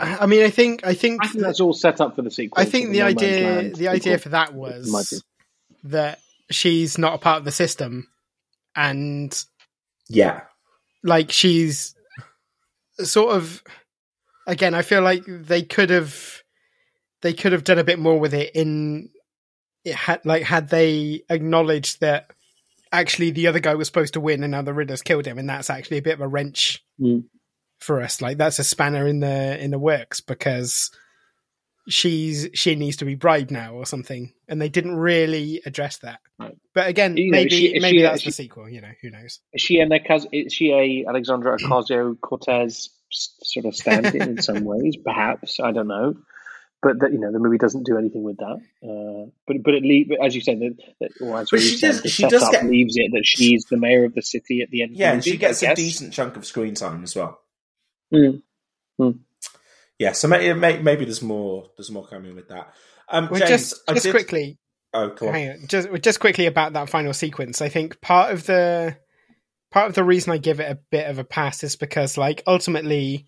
I 0.01 0.19
I 0.19 0.27
mean, 0.27 0.43
I 0.43 0.51
think, 0.51 0.85
I 0.85 0.94
think, 0.94 1.24
I 1.24 1.28
think 1.28 1.44
that's 1.44 1.61
all 1.61 1.73
set 1.73 2.01
up 2.01 2.16
for 2.16 2.23
the 2.23 2.31
sequel. 2.31 2.61
I 2.61 2.65
think 2.65 2.89
for 2.89 2.93
the 2.93 3.02
idea, 3.02 3.48
Land 3.48 3.77
the 3.77 3.89
idea 3.89 4.19
for 4.19 4.31
that 4.31 4.52
was 4.52 5.23
that 5.85 6.19
she's 6.51 6.98
not 6.98 7.15
a 7.15 7.19
part 7.19 7.39
of 7.39 7.44
the 7.44 7.52
system, 7.52 8.09
and 8.76 9.44
Yeah, 10.09 10.42
like 11.02 11.30
she's 11.30 11.94
sort 13.01 13.34
of 13.36 13.62
again 14.46 14.72
i 14.74 14.82
feel 14.82 15.02
like 15.02 15.24
they 15.26 15.62
could 15.62 15.90
have 15.90 16.42
they 17.22 17.32
could 17.32 17.51
have 17.52 17.64
done 17.64 17.78
a 17.78 17.84
bit 17.84 17.98
more 17.98 18.20
with 18.20 18.32
it 18.32 18.55
in 18.55 19.10
it 19.84 19.94
had 19.94 20.24
like 20.24 20.44
had 20.44 20.68
they 20.68 21.22
acknowledged 21.28 22.01
that 22.01 22.30
actually 22.92 23.32
the 23.32 23.48
other 23.48 23.59
guy 23.59 23.74
was 23.74 23.88
supposed 23.88 24.14
to 24.14 24.20
win 24.20 24.44
and 24.44 24.52
now 24.52 24.62
the 24.62 24.72
riddler's 24.72 25.02
killed 25.02 25.26
him 25.26 25.38
and 25.38 25.48
that's 25.48 25.70
actually 25.70 25.98
a 25.98 26.02
bit 26.02 26.14
of 26.14 26.20
a 26.20 26.28
wrench 26.28 26.84
Mm. 27.01 27.24
for 27.80 28.01
us 28.01 28.22
like 28.22 28.38
that's 28.38 28.60
a 28.60 28.64
spanner 28.64 29.09
in 29.09 29.18
the 29.18 29.60
in 29.60 29.72
the 29.72 29.78
works 29.80 30.20
because 30.20 30.92
she's 31.89 32.48
she 32.55 32.74
needs 32.74 32.97
to 32.97 33.05
be 33.05 33.15
bribed 33.15 33.51
now 33.51 33.74
or 33.74 33.85
something 33.85 34.32
and 34.48 34.61
they 34.61 34.69
didn't 34.70 34.97
really 34.97 35.61
address 35.66 35.98
that 35.98 36.20
Right. 36.39 36.56
but 36.74 36.89
again 36.89 37.16
You 37.16 37.31
know, 37.31 37.39
maybe 37.39 37.51
she- 37.51 37.78
maybe 37.78 37.98
she- 37.98 38.02
that's 38.02 38.23
she- 38.23 38.28
the 38.31 38.32
sequel 38.32 38.69
you 38.70 38.81
know 38.81 38.93
who 39.02 39.11
knows 39.11 39.40
Is 39.52 39.61
she 39.62 39.81
and 39.81 39.93
Ocas- 39.93 40.27
is 40.32 40.52
she 40.52 40.73
a 40.73 41.05
Alexandra 41.09 41.59
Ocasio 41.61 42.19
Cortez 42.20 42.89
sort 43.11 43.66
of 43.66 43.77
stand-in 43.77 44.23
in 44.23 44.43
some 44.43 44.65
ways? 44.65 44.97
Perhaps 45.05 45.61
I 45.61 45.73
don't 45.73 45.86
know, 45.89 46.16
but 46.82 46.98
that 47.01 47.12
you 47.12 47.19
know 47.19 47.31
the 47.31 47.39
movie 47.39 47.59
doesn't 47.59 47.85
do 47.85 47.97
anything 47.98 48.23
with 48.23 48.39
that. 48.39 48.59
Uh, 48.82 49.31
but 49.47 49.62
but 49.62 49.74
it 49.74 49.82
leave 49.82 50.11
as 50.23 50.35
you 50.35 50.40
said 50.40 50.59
that, 50.61 50.77
that 51.01 51.11
or 51.20 51.39
as 51.39 51.48
But 51.51 51.61
we 51.61 51.66
she 51.66 51.77
said, 51.77 52.02
does- 52.02 52.11
she 52.12 52.27
does 52.28 52.48
get- 52.51 52.65
leaves 52.65 52.97
it 52.97 53.12
that 53.12 53.24
she's 53.27 53.65
the 53.66 53.77
mayor 53.77 54.05
of 54.05 54.15
the 54.15 54.23
city 54.23 54.62
at 54.62 54.70
the 54.70 54.82
end. 54.82 54.97
yeah, 54.97 55.09
of 55.11 55.12
and 55.15 55.23
the 55.23 55.24
she 55.27 55.31
movie, 55.32 55.44
I 55.44 55.48
gets 55.48 55.62
a 55.62 55.74
decent 55.74 56.12
chunk 56.15 56.36
of 56.36 56.44
screen 56.47 56.74
time 56.74 57.02
as 57.05 57.15
well. 57.15 57.40
Mm. 58.12 58.43
Yeah, 59.98 60.12
so 60.12 60.28
maybe, 60.28 60.58
maybe 60.82 61.04
there's 61.04 61.22
more. 61.22 61.70
There's 61.76 61.90
more 61.90 62.06
coming 62.06 62.34
with 62.34 62.48
that. 62.48 62.72
Um, 63.08 63.28
well 63.30 63.38
James, 63.40 63.50
just 63.70 63.86
just 63.88 64.02
did- 64.04 64.10
quickly 64.12 64.58
Oh, 64.92 65.10
come 65.10 65.28
on. 65.28 65.34
Hang 65.34 65.50
on, 65.50 65.66
just 65.66 65.88
just 66.02 66.20
quickly 66.20 66.46
about 66.46 66.74
that 66.74 66.88
final 66.88 67.12
sequence. 67.12 67.60
I 67.60 67.68
think 67.68 68.00
part 68.00 68.32
of 68.32 68.46
the 68.46 68.96
part 69.72 69.88
of 69.88 69.94
the 69.96 70.04
reason 70.04 70.32
I 70.32 70.38
give 70.38 70.60
it 70.60 70.70
a 70.70 70.78
bit 70.92 71.10
of 71.10 71.18
a 71.18 71.24
pass 71.24 71.64
is 71.64 71.74
because, 71.74 72.16
like, 72.16 72.44
ultimately, 72.46 73.26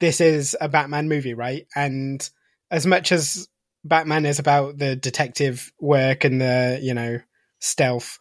this 0.00 0.20
is 0.20 0.56
a 0.60 0.68
Batman 0.68 1.08
movie, 1.08 1.34
right? 1.34 1.64
And 1.76 2.28
as 2.72 2.86
much 2.86 3.12
as 3.12 3.46
Batman 3.84 4.26
is 4.26 4.40
about 4.40 4.78
the 4.78 4.96
detective 4.96 5.70
work 5.80 6.24
and 6.24 6.40
the 6.40 6.80
you 6.82 6.92
know 6.94 7.20
stealth, 7.60 8.18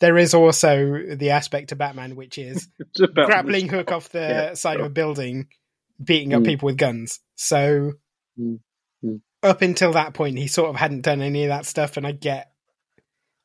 there 0.00 0.16
is 0.16 0.32
also 0.32 1.00
the 1.16 1.30
aspect 1.30 1.72
of 1.72 1.78
Batman 1.78 2.14
which 2.14 2.38
is 2.38 2.68
grappling 3.14 3.68
hook 3.68 3.90
off 3.90 4.10
the 4.10 4.20
Yeah, 4.20 4.54
side 4.54 4.74
sure. 4.76 4.82
of 4.84 4.92
a 4.92 4.94
building, 4.94 5.48
beating 6.04 6.34
up 6.34 6.42
Mm. 6.42 6.46
people 6.46 6.66
with 6.66 6.76
guns. 6.76 7.20
So 7.36 7.92
Mm, 8.40 8.60
mm. 9.04 9.20
up 9.42 9.62
until 9.62 9.92
that 9.92 10.14
point, 10.14 10.38
he 10.38 10.46
sort 10.46 10.70
of 10.70 10.76
hadn't 10.76 11.02
done 11.02 11.20
any 11.20 11.44
of 11.44 11.48
that 11.48 11.66
stuff, 11.66 11.96
and 11.96 12.06
I 12.06 12.12
get, 12.12 12.50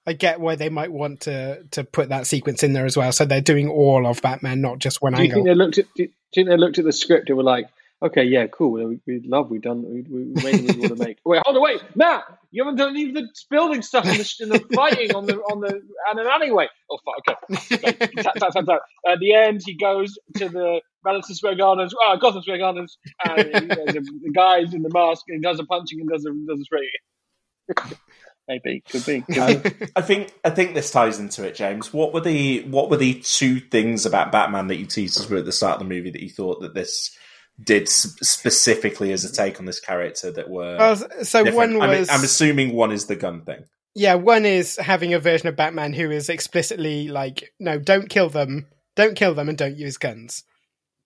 I 0.05 0.13
get 0.13 0.39
why 0.39 0.55
they 0.55 0.69
might 0.69 0.91
want 0.91 1.21
to 1.21 1.63
to 1.71 1.83
put 1.83 2.09
that 2.09 2.27
sequence 2.27 2.63
in 2.63 2.73
there 2.73 2.85
as 2.85 2.95
well. 2.95 3.11
So 3.11 3.25
they're 3.25 3.41
doing 3.41 3.67
all 3.69 4.07
of 4.07 4.21
Batman, 4.21 4.61
not 4.61 4.79
just 4.79 5.01
one 5.01 5.13
Do 5.13 5.19
you 5.19 5.23
angle. 5.25 5.35
think 5.43 5.47
they 5.47 5.55
looked 5.55 5.77
at? 5.77 5.85
Do 5.95 6.03
you 6.03 6.09
think 6.33 6.47
they 6.49 6.57
looked 6.57 6.79
at 6.79 6.85
the 6.85 6.93
script 6.93 7.27
and 7.29 7.37
were 7.37 7.43
like, 7.43 7.67
"Okay, 8.01 8.23
yeah, 8.23 8.47
cool. 8.47 8.71
We, 8.71 8.99
we 9.05 9.21
love. 9.27 9.49
We've 9.51 9.61
done. 9.61 9.83
We, 9.83 10.01
we 10.03 10.25
made 10.43 10.61
movie 10.61 10.73
we 10.75 10.79
want 10.87 10.97
to 10.97 11.03
make." 11.07 11.17
Wait, 11.25 11.41
hold 11.45 11.57
on, 11.57 11.63
wait, 11.63 11.81
Matt. 11.95 12.23
You 12.51 12.63
haven't 12.63 12.77
done 12.77 12.91
any 12.91 13.09
of 13.09 13.15
the 13.15 13.27
building 13.49 13.81
stuff 13.81 14.05
in 14.05 14.17
the, 14.17 14.33
in 14.39 14.49
the 14.49 14.59
fighting 14.73 15.13
on 15.13 15.25
the 15.25 15.35
on 15.35 15.59
the 15.59 15.81
and 16.09 16.19
an 16.19 16.27
alleyway. 16.27 16.67
Oh, 16.89 16.99
fuck. 17.03 17.37
Okay. 17.51 17.89
okay. 17.89 18.07
Tap, 18.23 18.35
tap, 18.35 18.53
tap. 18.65 18.79
At 19.05 19.19
the 19.19 19.33
end, 19.35 19.61
he 19.65 19.73
goes 19.75 20.17
to 20.37 20.47
the 20.47 20.79
Madison 21.05 21.35
Square 21.35 21.55
Gardens, 21.55 21.93
oh, 22.01 22.17
Gotham 22.19 22.41
Square 22.41 22.57
Gardens, 22.59 22.97
and 23.23 23.37
he, 23.39 23.51
the, 23.51 24.19
the 24.23 24.31
guy's 24.31 24.73
in 24.73 24.81
the 24.81 24.89
mask 24.93 25.23
and 25.29 25.41
does 25.41 25.59
a 25.59 25.63
punching 25.65 25.99
and 26.01 26.09
does 26.09 26.25
a 26.25 26.31
does 26.47 26.59
a 26.59 26.63
spraying. 26.63 27.97
Maybe 28.47 28.81
could 28.89 29.05
be. 29.05 29.21
Could 29.21 29.35
be. 29.35 29.39
Um, 29.39 29.89
I 29.95 30.01
think 30.01 30.31
I 30.45 30.49
think 30.51 30.73
this 30.73 30.89
ties 30.91 31.19
into 31.19 31.45
it, 31.45 31.53
James. 31.55 31.91
What 31.93 32.13
were 32.13 32.21
the 32.21 32.63
what 32.63 32.89
were 32.89 32.95
the 32.97 33.15
two 33.15 33.59
things 33.59 34.05
about 34.05 34.31
Batman 34.31 34.67
that 34.67 34.77
you 34.77 34.85
teased 34.85 35.19
us 35.19 35.29
with 35.29 35.39
at 35.39 35.45
the 35.45 35.51
start 35.51 35.73
of 35.73 35.79
the 35.87 35.93
movie 35.93 36.11
that 36.11 36.23
you 36.23 36.29
thought 36.29 36.61
that 36.61 36.73
this 36.73 37.15
did 37.61 37.89
specifically 37.89 39.11
as 39.11 39.25
a 39.25 39.33
take 39.33 39.59
on 39.59 39.65
this 39.65 39.79
character 39.79 40.31
that 40.31 40.49
were 40.49 40.77
Well, 40.77 40.95
so 41.23 41.43
different? 41.43 41.79
one 41.79 41.89
I'm- 41.89 42.05
I'm, 42.09 42.23
assuming 42.23 42.73
one 42.73 42.91
is 42.91 43.07
the 43.07 43.15
gun 43.15 43.41
thing. 43.41 43.63
yeah, 43.95 44.13
one 44.13 44.45
is 44.45 44.77
having 44.77 45.13
a 45.15 45.19
version 45.19 45.47
of 45.47 45.55
Batman 45.55 45.91
who 45.93 46.11
is 46.11 46.29
explicitly 46.29 47.07
like, 47.07 47.51
no, 47.59 47.79
don't 47.79 48.09
kill 48.09 48.29
them, 48.29 48.67
don't 48.95 49.15
kill 49.15 49.33
them, 49.33 49.49
and 49.49 49.57
don't 49.57 49.75
use 49.75 49.97
guns 49.97 50.43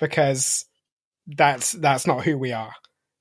because 0.02 0.65
that's 1.28 1.72
that's 1.72 2.06
not 2.06 2.26
who 2.26 2.38
we 2.38 2.52
are. 2.52 2.73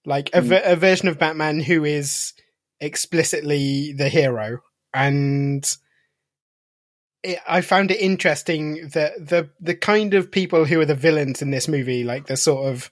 Like 0.05 0.31
a, 0.33 0.41
mm. 0.41 0.45
ver- 0.45 0.63
a 0.65 0.75
version 0.75 1.07
of 1.07 1.19
Batman 1.21 1.61
who 1.61 1.85
is 1.85 2.33
explicitly 2.81 3.93
the 3.93 4.09
hero, 4.09 4.59
and 4.93 5.65
it, 7.23 7.39
I 7.47 7.61
found 7.61 7.93
it 7.93 8.01
interesting 8.01 8.89
that 8.95 9.13
the 9.29 9.51
the 9.61 9.77
kind 9.77 10.15
of 10.15 10.33
people 10.33 10.65
who 10.65 10.81
are 10.81 10.87
the 10.87 10.95
villains 10.97 11.43
in 11.43 11.53
this 11.53 11.69
movie, 11.69 12.03
like 12.03 12.27
the 12.27 12.37
sort 12.37 12.67
of 12.67 12.91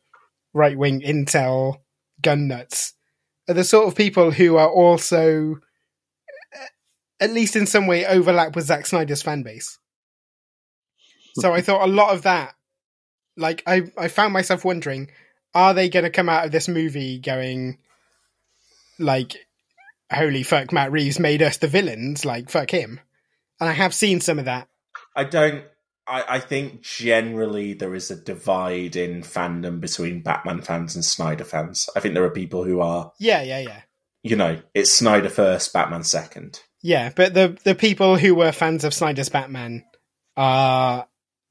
right 0.53 0.79
wing 0.79 1.01
intel 1.01 1.79
gun 2.23 2.47
nuts, 2.47 2.93
are 3.49 3.55
the 3.55 3.65
sort 3.65 3.89
of 3.89 3.97
people 3.97 4.31
who 4.31 4.57
are 4.57 4.71
also 4.71 5.57
uh, 6.55 6.67
at 7.21 7.33
least 7.33 7.57
in 7.57 7.67
some 7.67 7.87
way 7.87 8.07
overlap 8.07 8.55
with 8.55 8.67
Zack 8.67 8.87
Snyder's 8.87 9.23
fan 9.23 9.43
base. 9.43 9.79
So 11.41 11.55
I 11.55 11.61
thought 11.61 11.87
a 11.89 11.93
lot 11.93 12.13
of 12.13 12.23
that, 12.23 12.55
like 13.39 13.63
I, 13.67 13.91
I 13.97 14.09
found 14.09 14.33
myself 14.33 14.65
wondering, 14.65 15.11
are 15.55 15.73
they 15.73 15.89
going 15.89 16.05
to 16.05 16.11
come 16.11 16.29
out 16.29 16.45
of 16.45 16.53
this 16.53 16.69
movie 16.69 17.19
going, 17.19 17.79
like, 18.99 19.37
holy 20.13 20.43
fuck, 20.43 20.73
Matt 20.73 20.93
Reeves 20.93 21.19
made 21.19 21.43
us 21.43 21.57
the 21.57 21.69
villains, 21.69 22.25
like 22.25 22.51
fuck 22.51 22.71
him, 22.71 23.01
and 23.61 23.69
I 23.69 23.73
have 23.73 23.95
seen 23.95 24.21
some 24.21 24.39
of 24.39 24.45
that. 24.47 24.69
I 25.17 25.25
don't. 25.25 25.65
I, 26.07 26.25
I 26.37 26.41
think 26.41 26.81
generally 26.83 27.75
there 27.75 27.95
is 27.95 28.11
a 28.11 28.17
divide 28.17 28.97
in 28.97 29.21
fandom 29.23 29.79
between 29.81 30.23
Batman 30.23 30.63
fans 30.63 30.95
and 30.95 31.05
Snyder 31.05 31.45
fans. 31.45 31.89
I 31.95 32.01
think 32.01 32.15
there 32.15 32.25
are 32.25 32.31
people 32.31 32.65
who 32.65 32.81
are, 32.81 33.13
Yeah, 33.19 33.43
yeah, 33.43 33.59
yeah, 33.61 33.83
you 34.23 34.35
know, 34.37 34.61
it's 34.75 34.91
Snyder 34.91 35.29
first, 35.29 35.73
Batman 35.73 36.05
second. 36.05 36.61
yeah. 36.83 37.11
But 37.15 37.35
the 37.35 37.59
the 37.63 37.75
people 37.75 38.17
who 38.17 38.35
were 38.35 38.53
fans 38.53 38.85
of 38.85 38.95
Snyder's 38.95 39.29
Batman 39.29 39.85
are 40.37 41.07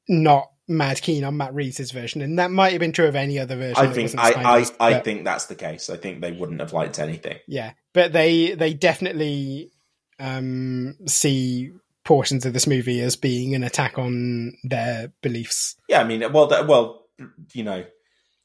not 0.09 0.49
mad 0.67 1.01
keen 1.01 1.23
on 1.23 1.37
Matt 1.37 1.53
Reeves' 1.53 1.91
version, 1.91 2.21
and 2.21 2.39
that 2.39 2.51
might 2.51 2.71
have 2.73 2.79
been 2.79 2.91
true 2.91 3.07
of 3.07 3.15
any 3.15 3.39
other 3.39 3.55
version. 3.55 3.77
I 3.85 3.91
think 3.91 4.13
I, 4.17 4.27
I, 4.27 4.31
Snyder's, 4.31 4.71
I 4.79 4.93
but- 4.93 5.03
think 5.05 5.23
that's 5.25 5.45
the 5.45 5.55
case. 5.55 5.89
I 5.89 5.97
think 5.97 6.21
they 6.21 6.31
wouldn't 6.31 6.59
have 6.59 6.73
liked 6.73 6.99
anything. 6.99 7.37
yeah, 7.47 7.73
but 7.93 8.13
they 8.13 8.51
they 8.53 8.73
definitely 8.73 9.71
um, 10.19 10.95
see 11.05 11.71
portions 12.05 12.45
of 12.45 12.53
this 12.53 12.67
movie 12.67 13.01
as 13.01 13.15
being 13.15 13.53
an 13.55 13.63
attack 13.63 13.97
on 13.97 14.53
their 14.63 15.11
beliefs. 15.21 15.75
Yeah, 15.89 16.01
I 16.01 16.03
mean, 16.05 16.31
well, 16.31 16.47
that, 16.47 16.65
well, 16.67 17.05
you 17.53 17.63
know, 17.63 17.83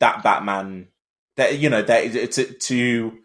that 0.01 0.23
Batman, 0.23 0.89
that 1.37 1.59
you 1.59 1.71
know, 1.71 1.83
that 1.83 2.33
to 2.33 2.47
to 2.47 3.19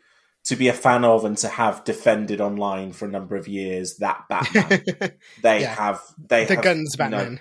to 0.46 0.56
be 0.56 0.70
a 0.70 0.74
fan 0.74 1.04
of 1.04 1.26
and 1.26 1.38
to 1.40 1.50
have 1.50 1.84
defended 1.84 2.40
online 2.40 2.94
for 2.94 3.06
a 3.06 3.10
number 3.10 3.36
of 3.36 3.48
years 3.50 3.98
that 3.98 4.24
Batman, 4.30 4.82
they 5.44 5.62
Yeah. 5.62 5.76
have 5.76 6.02
they 6.18 6.46
the 6.46 6.56
have, 6.56 6.64
guns 6.64 6.96
Batman. 6.96 7.40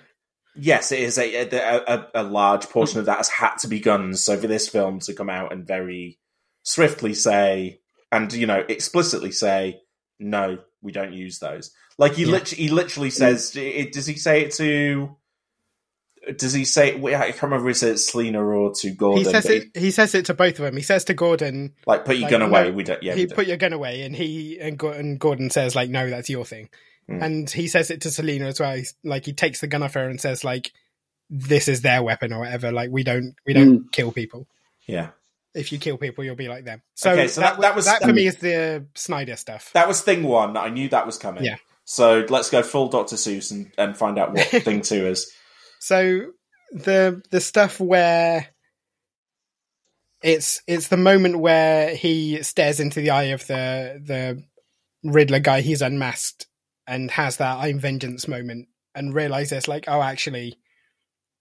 Yes, 0.59 0.93
it 0.93 1.01
is 1.01 1.19
a, 1.19 1.35
a, 1.35 1.85
a, 1.87 2.07
a 2.15 2.23
large 2.23 2.69
portion 2.69 2.99
of 2.99 3.07
that 3.07 3.19
has 3.19 3.29
had 3.29 3.57
to 3.59 3.69
be 3.69 3.81
guns. 3.81 4.25
So 4.25 4.37
for 4.37 4.47
this 4.47 4.69
film 4.69 5.01
to 5.01 5.15
come 5.15 5.31
out 5.31 5.53
and 5.53 5.67
very 5.67 6.19
swiftly 6.63 7.15
say, 7.15 7.81
and 8.11 8.33
you 8.33 8.47
know, 8.47 8.65
explicitly 8.69 9.33
say, 9.33 9.81
no, 10.19 10.59
we 10.83 10.93
don't 10.93 11.13
use 11.13 11.39
those. 11.39 11.73
Like 11.99 12.15
he, 12.15 12.25
Yeah. 12.25 12.33
lit- 12.33 12.49
he 12.49 12.69
literally 12.69 13.09
mm. 13.09 13.13
says, 13.13 13.55
it, 13.57 13.93
does 13.93 14.07
he 14.07 14.15
say 14.15 14.43
it 14.43 14.53
to? 14.55 15.17
Does 16.37 16.53
he 16.53 16.65
say? 16.65 17.01
I 17.15 17.31
can't 17.31 17.43
remember 17.45 17.69
he 17.69 17.75
says 17.75 18.01
it 18.01 18.03
Selina 18.03 18.45
or 18.45 18.73
to 18.75 18.91
Gordon. 18.91 19.25
he 19.25 19.31
says 19.31 19.47
it. 19.47 19.77
He 19.77 19.93
says 19.93 20.13
it 20.13 20.25
to 20.25 20.35
both 20.35 20.59
of 20.59 20.65
them. 20.65 20.77
He 20.77 20.83
says 20.83 21.05
to 21.05 21.15
Gordon, 21.15 21.75
like, 21.87 22.05
put 22.05 22.17
your 22.17 22.23
like, 22.23 22.31
gun 22.33 22.43
away. 22.43 22.65
no, 22.65 22.73
we 22.73 22.83
don't. 22.83 23.01
Yeah, 23.01 23.15
he 23.15 23.23
we 23.23 23.27
don't. 23.27 23.37
put 23.37 23.47
your 23.47 23.57
gun 23.57 23.73
away, 23.73 24.03
and 24.03 24.15
he 24.17 24.59
and, 24.59 24.83
and 24.83 25.21
Gordon 25.21 25.51
says 25.51 25.77
like, 25.77 25.89
no, 25.89 26.11
that's 26.11 26.29
your 26.29 26.45
thing. 26.45 26.69
Hmm. 27.09 27.23
And 27.23 27.51
he 27.51 27.69
says 27.69 27.91
it 27.91 28.01
to 28.03 28.11
Selina 28.11 28.47
as 28.47 28.59
well. 28.61 28.75
He's, 28.77 28.95
like 29.05 29.25
he 29.25 29.33
takes 29.33 29.61
the 29.61 29.67
gun 29.69 29.83
off 29.83 29.95
her 29.95 30.09
and 30.09 30.21
says 30.21 30.43
like, 30.45 30.73
this 31.31 31.69
is 31.69 31.83
their 31.83 32.03
weapon 32.03 32.33
or 32.33 32.41
whatever. 32.41 32.73
Like 32.73 32.91
we 32.91 33.03
don't 33.05 33.35
we 33.47 33.53
don't 33.53 33.91
kill 33.93 34.13
people. 34.13 34.47
yeah. 34.87 35.11
If 35.55 35.73
you 35.73 35.79
kill 35.79 35.97
people, 35.97 36.23
you'll 36.23 36.37
be 36.37 36.49
like 36.49 36.67
them. 36.67 36.83
So, 36.97 37.13
Okay, 37.13 37.29
so 37.29 37.41
that- 37.41 37.55
that, 37.55 37.61
that 37.63 37.75
was- 37.77 37.87
that 37.87 38.03
for 38.03 38.13
me 38.13 38.27
is 38.27 38.37
the 38.37 38.85
Snyder 38.95 39.37
stuff. 39.37 39.71
That 39.73 39.89
was 39.89 40.03
thing 40.03 40.23
one. 40.25 40.55
I 40.57 40.69
knew 40.69 40.91
that 40.91 41.07
was 41.07 41.17
coming. 41.17 41.45
Yeah. 41.45 41.57
So 41.87 42.27
let's 42.29 42.51
go 42.51 42.63
full 42.63 42.89
Doctor 42.89 43.17
Seuss 43.17 43.51
and, 43.53 43.73
and 43.79 43.97
find 43.97 44.19
out 44.19 44.35
what 44.35 44.47
thing 44.49 44.83
two 44.83 45.07
is. 45.07 45.33
So 45.81 46.33
the 46.73 47.23
the 47.31 47.41
stuff 47.41 47.81
where 47.81 48.49
it's 50.23 50.63
it's 50.67 50.89
the 50.89 50.97
moment 50.97 51.39
where 51.39 51.95
he 51.95 52.43
stares 52.43 52.81
into 52.81 53.01
the 53.01 53.11
eye 53.11 53.25
of 53.35 53.47
the 53.47 54.01
the 54.05 54.43
Riddler 55.05 55.39
guy 55.41 55.61
he's 55.61 55.83
unmasked 55.83 56.47
and 56.87 57.11
has 57.13 57.39
that 57.39 57.59
I'm 57.59 57.79
vengeance 57.79 58.29
moment 58.29 58.69
and 58.95 59.15
realizes 59.15 59.69
like 59.69 59.85
oh 59.89 60.03
actually 60.03 60.59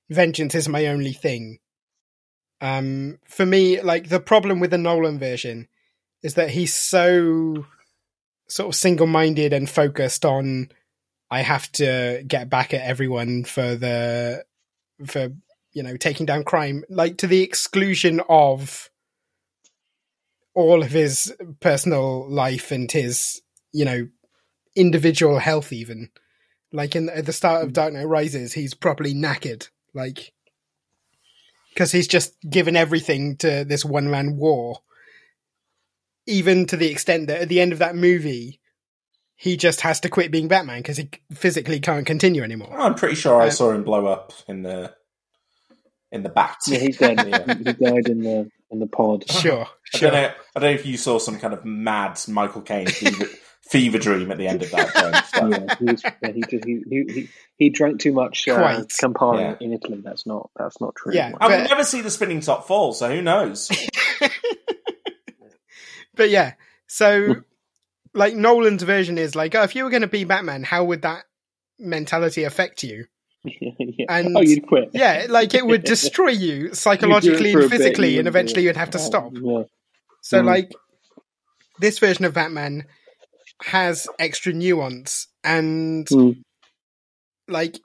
vengeance 0.10 0.56
is 0.56 0.70
my 0.70 0.88
only 0.88 1.14
thing. 1.14 1.60
Um 2.62 3.20
for 3.26 3.46
me 3.46 3.82
like 3.82 4.10
the 4.10 4.20
problem 4.20 4.60
with 4.60 4.72
the 4.72 4.78
Nolan 4.78 5.20
version 5.20 5.68
is 6.24 6.36
that 6.36 6.50
he's 6.50 6.74
so 6.74 7.66
sort 8.48 8.70
of 8.70 8.76
single-minded 8.76 9.54
and 9.54 9.70
focused 9.70 10.26
on 10.26 10.70
I 11.32 11.42
have 11.42 11.72
to 11.74 12.24
get 12.28 12.50
back 12.50 12.74
at 12.74 12.82
everyone 12.82 13.44
for 13.44 13.76
the 13.76 14.46
for 15.06 15.30
you 15.74 15.84
know 15.84 15.98
taking 15.98 16.26
down 16.26 16.44
crime 16.44 16.84
like 16.90 17.18
to 17.18 17.28
the 17.28 17.42
exclusion 17.42 18.22
of 18.30 18.90
all 20.54 20.82
of 20.82 20.92
his 20.92 21.36
personal 21.60 22.30
life 22.30 22.72
and 22.72 22.92
his 22.92 23.42
you 23.74 23.86
know 23.86 24.08
individual 24.76 25.40
health 25.40 25.72
even 25.72 26.10
like 26.72 26.96
in 26.96 27.10
at 27.10 27.26
the 27.26 27.34
start 27.34 27.64
of 27.64 27.74
Dark 27.74 27.94
Knight 27.94 28.08
Rises 28.08 28.54
he's 28.54 28.74
properly 28.74 29.14
knackered 29.14 29.70
like 29.94 30.34
because 31.74 31.92
he's 31.92 32.08
just 32.08 32.36
given 32.50 32.76
everything 32.76 33.38
to 33.38 33.64
this 33.66 33.86
one 33.86 34.10
man 34.10 34.38
war 34.38 34.80
even 36.28 36.66
to 36.66 36.78
the 36.78 36.90
extent 36.90 37.28
that 37.28 37.42
at 37.42 37.50
the 37.50 37.62
end 37.62 37.72
of 37.72 37.80
that 37.80 37.96
movie 37.96 38.60
he 39.38 39.58
just 39.58 39.82
has 39.82 40.00
to 40.00 40.10
quit 40.10 40.32
being 40.32 40.48
Batman 40.48 40.80
because 40.80 40.98
he 40.98 41.10
physically 41.34 41.80
can't 41.82 42.06
continue 42.06 42.42
anymore. 42.42 42.74
I'm 42.80 42.96
pretty 42.96 43.16
sure 43.16 43.42
I 43.42 43.48
Uh, 43.48 43.52
saw 43.52 43.72
him 43.72 43.84
blow 43.84 44.06
up 44.08 44.32
in 44.48 44.64
the 44.64 44.94
in 46.12 46.24
the 46.24 46.30
bat. 46.30 46.58
Yeah, 46.68 46.80
he's 46.80 46.98
dead. 46.98 47.18
Yeah. 47.28 47.54
he 47.54 47.64
died 47.74 48.08
in 48.08 48.22
the 48.22 48.50
in 48.72 48.80
the 48.80 48.88
pod. 48.88 49.30
Sure, 49.30 49.68
I 49.94 49.98
don't 50.00 50.14
know. 50.14 50.32
I 50.56 50.60
don't 50.60 50.72
know 50.72 50.80
if 50.80 50.86
you 50.86 50.96
saw 50.98 51.20
some 51.20 51.38
kind 51.38 51.54
of 51.54 51.66
mad 51.66 52.18
Michael 52.30 52.62
Caine 52.62 52.88
fever, 53.70 53.98
fever 53.98 54.00
dream 54.00 54.32
at 54.32 54.38
the 54.38 54.48
end 54.48 54.64
of 54.64 54.72
that 54.72 54.90
film. 55.34 55.54
So, 55.54 55.60
yeah, 55.64 55.76
he, 55.80 55.86
was, 55.86 56.04
yeah, 56.04 56.32
he, 56.32 56.42
just, 56.42 56.66
he, 56.66 56.84
he, 56.90 57.04
he, 57.14 57.30
he 57.58 57.70
drank 57.70 58.00
too 58.00 58.14
much 58.14 58.48
uh, 58.48 58.84
Campari 59.02 59.40
Yeah. 59.40 59.56
in 59.60 59.74
Italy. 59.74 60.02
That's 60.04 60.26
not 60.26 60.50
that's 60.56 60.80
not 60.82 60.96
true. 60.96 61.14
Yeah. 61.14 61.32
I 61.40 61.48
would 61.48 61.58
But- 61.64 61.70
never 61.70 61.84
see 61.84 62.02
the 62.02 62.12
spinning 62.12 62.42
top 62.42 62.68
fall. 62.68 62.94
So 62.94 63.10
who 63.10 63.22
knows? 63.22 63.70
But 66.16 66.30
yeah, 66.30 66.54
so 66.88 67.36
like 68.14 68.36
Nolan's 68.36 68.84
version 68.84 69.18
is 69.18 69.36
like, 69.36 69.54
oh, 69.56 69.64
if 69.64 69.76
you 69.76 69.84
were 69.84 69.90
going 69.90 70.02
to 70.02 70.08
be 70.08 70.24
Batman, 70.24 70.64
how 70.64 70.86
would 70.86 71.02
that 71.02 71.26
mentality 71.78 72.44
affect 72.46 72.84
you? 72.84 73.06
Yeah. 73.44 74.06
And- 74.10 74.36
oh, 74.38 74.42
you'd 74.42 74.66
quit. 74.66 74.92
Yeah, 74.94 75.26
like 75.30 75.54
it 75.54 75.66
would 75.66 75.84
destroy 75.84 76.30
you 76.30 76.74
psychologically 76.74 77.52
and 77.54 77.70
physically, 77.70 78.14
you 78.14 78.20
and 78.20 78.28
eventually 78.28 78.64
you'd 78.64 78.78
have 78.78 78.92
to 78.92 79.00
stop. 79.00 79.32
Yeah. 79.34 79.64
So 80.22 80.42
Mm. 80.42 80.46
like 80.46 80.72
this 81.80 82.00
version 82.00 82.24
of 82.26 82.34
Batman 82.34 82.86
has 83.64 84.08
extra 84.20 84.54
nuance 84.54 85.28
and 85.44 86.08
Mm. 86.08 86.42
like 87.48 87.80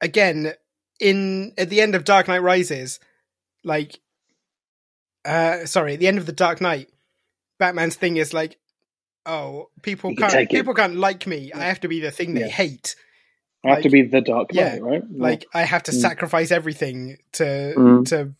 again 0.00 0.52
in 0.98 1.52
at 1.58 1.70
the 1.70 1.80
end 1.80 1.94
of 1.94 2.04
Dark 2.04 2.28
Knight 2.28 2.42
Rises, 2.42 3.00
like 3.64 4.00
uh 5.24 5.66
sorry, 5.66 5.94
at 5.94 6.00
the 6.00 6.08
end 6.08 6.18
of 6.18 6.26
the 6.26 6.32
Dark 6.32 6.60
Knight, 6.60 6.88
Batman's 7.58 7.96
thing 7.96 8.16
is 8.16 8.32
like, 8.32 8.58
oh, 9.26 9.70
people 9.82 10.10
You 10.10 10.16
can 10.16 10.30
can't 10.30 10.42
it. 10.44 10.50
people 10.50 10.74
can't 10.74 10.96
like 10.96 11.26
me. 11.26 11.52
I 11.52 11.64
have 11.64 11.80
to 11.80 11.88
be 11.88 12.00
the 12.00 12.10
thing 12.10 12.34
they 12.34 12.48
hate. 12.48 12.96
I 13.64 13.70
have 13.74 13.82
to 13.82 13.90
be 13.90 14.02
the 14.02 14.22
Dark 14.22 14.52
Yeah, 14.52 14.76
Knight, 14.76 14.82
right? 14.82 15.02
Like 15.10 15.46
I 15.52 15.62
have 15.62 15.82
to 15.84 15.92
Mm. 15.92 16.00
sacrifice 16.00 16.50
everything 16.50 17.18
to 17.32 17.74
Mm. 17.76 18.06
to 18.06 18.34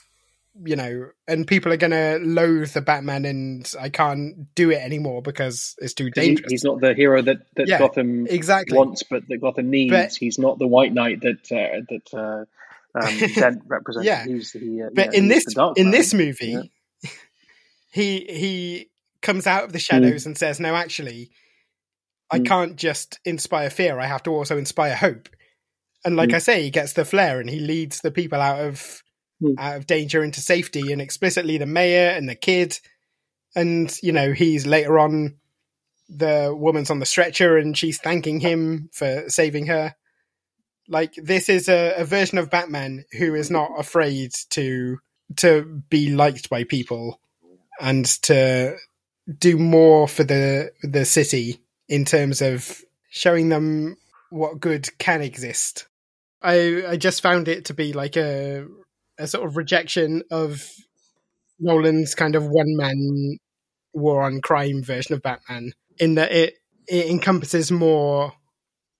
you 0.64 0.76
know, 0.76 1.10
and 1.28 1.46
people 1.46 1.72
are 1.72 1.76
gonna 1.76 2.18
loathe 2.20 2.70
the 2.72 2.80
Batman, 2.80 3.24
and 3.24 3.72
I 3.80 3.88
can't 3.88 4.54
do 4.54 4.70
it 4.70 4.80
anymore 4.82 5.22
because 5.22 5.74
it's 5.78 5.94
too 5.94 6.10
'Cause 6.10 6.22
he- 6.24 6.28
dangerous. 6.30 6.50
he's 6.52 6.64
not 6.64 6.80
the 6.80 6.94
hero 6.94 7.22
that, 7.22 7.38
that 7.56 7.68
Yeah, 7.68 7.78
Gotham 7.78 8.26
exactly. 8.26 8.76
wants, 8.76 9.02
but 9.02 9.26
that 9.28 9.38
Gotham 9.40 9.70
needs. 9.70 9.90
But- 9.92 10.14
he's 10.14 10.38
not 10.38 10.58
the 10.58 10.66
White 10.66 10.92
Knight 10.92 11.20
that 11.22 11.50
uh, 11.52 11.80
that 11.88 12.14
uh, 12.14 12.44
um, 12.98 13.18
Dent 13.34 13.62
represents. 13.66 14.06
Yeah. 14.06 14.24
He's 14.26 14.52
the, 14.52 14.82
uh, 14.82 14.90
but 14.94 15.12
yeah, 15.12 15.18
in 15.18 15.28
this 15.28 15.44
in 15.76 15.90
this 15.90 16.12
movie, 16.14 16.46
Yeah. 17.02 17.10
he 17.92 18.20
he 18.28 18.90
comes 19.22 19.46
out 19.46 19.64
of 19.64 19.72
the 19.72 19.78
shadows 19.78 20.26
and 20.26 20.36
says, 20.36 20.60
"No, 20.60 20.74
actually, 20.74 21.30
I 22.30 22.38
Mm. 22.40 22.46
can't 22.46 22.76
just 22.76 23.18
inspire 23.24 23.70
fear. 23.70 23.98
I 23.98 24.06
have 24.06 24.22
to 24.24 24.30
also 24.30 24.56
inspire 24.58 24.94
hope." 24.96 25.28
And 26.04 26.16
like 26.16 26.30
Mm. 26.30 26.34
I 26.34 26.38
say, 26.38 26.62
he 26.62 26.70
gets 26.70 26.94
the 26.94 27.04
flare 27.04 27.40
and 27.40 27.50
he 27.50 27.60
leads 27.60 28.00
the 28.00 28.10
people 28.10 28.40
out 28.40 28.60
of 28.60 29.02
Mm. 29.42 29.54
out 29.58 29.76
of 29.76 29.86
danger 29.86 30.22
into 30.22 30.40
safety, 30.40 30.92
and 30.92 31.00
explicitly 31.00 31.56
the 31.56 31.66
mayor 31.66 32.10
and 32.10 32.28
the 32.28 32.34
kid. 32.34 32.78
And 33.54 33.94
you 34.02 34.12
know, 34.12 34.32
he's 34.32 34.66
later 34.66 34.98
on. 34.98 35.36
The 36.12 36.52
woman's 36.54 36.90
on 36.90 36.98
the 36.98 37.06
stretcher 37.06 37.56
and 37.56 37.78
she's 37.78 38.00
thanking 38.00 38.40
him 38.40 38.90
for 38.92 39.28
saving 39.28 39.66
her. 39.66 39.94
Like 40.88 41.14
this 41.14 41.48
is 41.48 41.68
a, 41.68 41.94
a 41.96 42.04
version 42.04 42.36
of 42.38 42.50
Batman 42.50 43.04
who 43.16 43.36
is 43.36 43.48
not 43.48 43.70
afraid 43.78 44.32
to 44.50 44.98
to 45.36 45.82
be 45.88 46.10
liked 46.10 46.50
by 46.50 46.64
people 46.64 47.20
and 47.80 48.04
to 48.22 48.76
do 49.38 49.56
more 49.56 50.08
for 50.08 50.24
the 50.24 50.72
the 50.82 51.04
city 51.04 51.60
in 51.88 52.04
terms 52.04 52.42
of 52.42 52.82
showing 53.10 53.48
them 53.48 53.96
what 54.30 54.60
good 54.60 54.88
can 54.98 55.22
exist. 55.22 55.86
I 56.42 56.84
I 56.88 56.96
just 56.96 57.22
found 57.22 57.48
it 57.48 57.66
to 57.66 57.74
be 57.74 57.92
like 57.92 58.16
a 58.16 58.66
a 59.20 59.26
sort 59.26 59.46
of 59.46 59.56
rejection 59.56 60.22
of 60.30 60.68
Nolan's 61.58 62.14
kind 62.14 62.34
of 62.34 62.46
one 62.46 62.76
man 62.76 63.38
war 63.92 64.22
on 64.22 64.40
crime 64.40 64.82
version 64.82 65.14
of 65.14 65.22
Batman 65.22 65.72
in 65.98 66.14
that 66.14 66.32
it 66.32 66.54
it 66.88 67.06
encompasses 67.06 67.70
more 67.70 68.32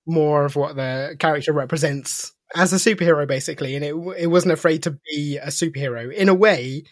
more 0.06 0.44
of 0.44 0.56
what 0.56 0.76
the 0.76 1.16
character 1.18 1.52
represents 1.52 2.32
as 2.54 2.72
a 2.72 2.76
superhero 2.76 3.26
basically 3.26 3.76
and 3.76 3.84
it 3.84 3.94
it 4.18 4.26
wasn't 4.26 4.52
afraid 4.52 4.82
to 4.82 4.98
be 5.10 5.38
a 5.38 5.48
superhero 5.48 6.12
in 6.12 6.28
a 6.28 6.34
way 6.34 6.82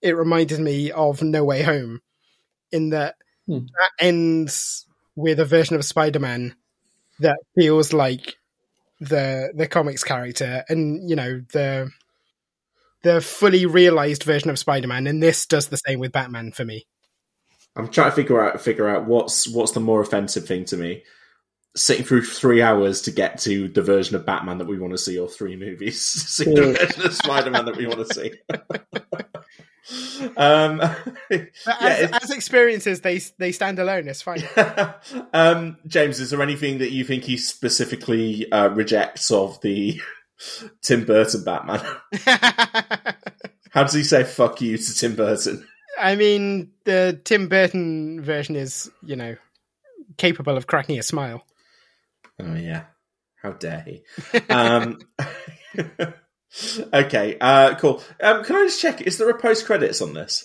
it 0.00 0.16
reminded 0.16 0.60
me 0.60 0.92
of 0.92 1.22
No 1.22 1.44
Way 1.44 1.62
Home 1.62 2.00
in 2.70 2.90
that 2.90 3.16
Hmm. 3.48 3.60
that 3.60 3.90
ends 3.98 4.86
with 5.16 5.40
a 5.40 5.46
version 5.46 5.74
of 5.74 5.84
Spider-Man 5.84 6.54
that 7.20 7.38
feels 7.54 7.94
like 7.94 8.36
the 9.00 9.50
the 9.54 9.66
comics 9.66 10.04
character 10.04 10.64
and 10.68 11.08
you 11.08 11.16
know 11.16 11.40
the 11.52 11.90
the 13.02 13.20
fully 13.20 13.66
realized 13.66 14.24
version 14.24 14.50
of 14.50 14.58
Spider-Man 14.58 15.06
and 15.06 15.22
this 15.22 15.46
does 15.46 15.68
the 15.68 15.76
same 15.76 15.98
with 15.98 16.12
Batman 16.12 16.52
for 16.52 16.64
me 16.64 16.86
I'm 17.78 17.88
trying 17.88 18.10
to 18.10 18.16
figure 18.16 18.40
out 18.40 18.60
figure 18.60 18.88
out 18.88 19.06
what's 19.06 19.48
what's 19.48 19.72
the 19.72 19.80
more 19.80 20.00
offensive 20.00 20.46
thing 20.46 20.64
to 20.66 20.76
me. 20.76 21.04
sitting 21.76 22.04
through 22.04 22.24
three 22.24 22.60
hours 22.60 23.02
to 23.02 23.12
get 23.12 23.38
to 23.40 23.68
the 23.68 23.82
version 23.82 24.16
of 24.16 24.26
Batman 24.26 24.58
that 24.58 24.66
we 24.66 24.78
want 24.78 24.92
to 24.94 24.98
see, 24.98 25.16
or 25.16 25.28
three 25.28 25.56
movies, 25.56 26.02
see 26.02 26.44
the 26.44 26.72
version 26.72 27.06
of 27.06 27.14
Spider 27.14 27.50
Man 27.50 27.64
that 27.66 27.76
we 27.76 27.86
want 27.86 28.06
to 28.06 28.14
see. 28.14 28.32
um, 30.36 30.80
yeah, 31.30 31.44
as, 31.80 32.10
as 32.24 32.30
experiences, 32.32 33.00
they 33.00 33.20
they 33.38 33.52
stand 33.52 33.78
alone. 33.78 34.08
It's 34.08 34.22
fine. 34.22 34.42
um, 35.32 35.76
James, 35.86 36.18
is 36.18 36.30
there 36.30 36.42
anything 36.42 36.78
that 36.78 36.90
you 36.90 37.04
think 37.04 37.24
he 37.24 37.36
specifically 37.36 38.50
uh, 38.50 38.70
rejects 38.70 39.30
of 39.30 39.60
the 39.60 40.00
Tim 40.82 41.04
Burton 41.04 41.44
Batman? 41.44 41.80
How 43.70 43.82
does 43.82 43.92
he 43.92 44.04
say 44.04 44.24
"fuck 44.24 44.60
you" 44.60 44.78
to 44.78 44.94
Tim 44.94 45.14
Burton? 45.14 45.66
I 45.98 46.16
mean, 46.16 46.70
the 46.84 47.20
Tim 47.24 47.48
Burton 47.48 48.22
version 48.22 48.56
is, 48.56 48.90
you 49.02 49.16
know, 49.16 49.36
capable 50.16 50.56
of 50.56 50.66
cracking 50.66 50.98
a 50.98 51.02
smile. 51.02 51.44
Oh 52.40 52.54
yeah, 52.54 52.84
how 53.42 53.52
dare 53.52 53.84
he? 53.86 54.02
Um, 54.48 54.98
okay, 56.92 57.36
uh, 57.40 57.74
cool. 57.76 58.02
Um, 58.20 58.44
can 58.44 58.56
I 58.56 58.64
just 58.64 58.80
check? 58.80 59.02
Is 59.02 59.18
there 59.18 59.28
a 59.30 59.38
post 59.38 59.66
credits 59.66 60.00
on 60.00 60.14
this? 60.14 60.44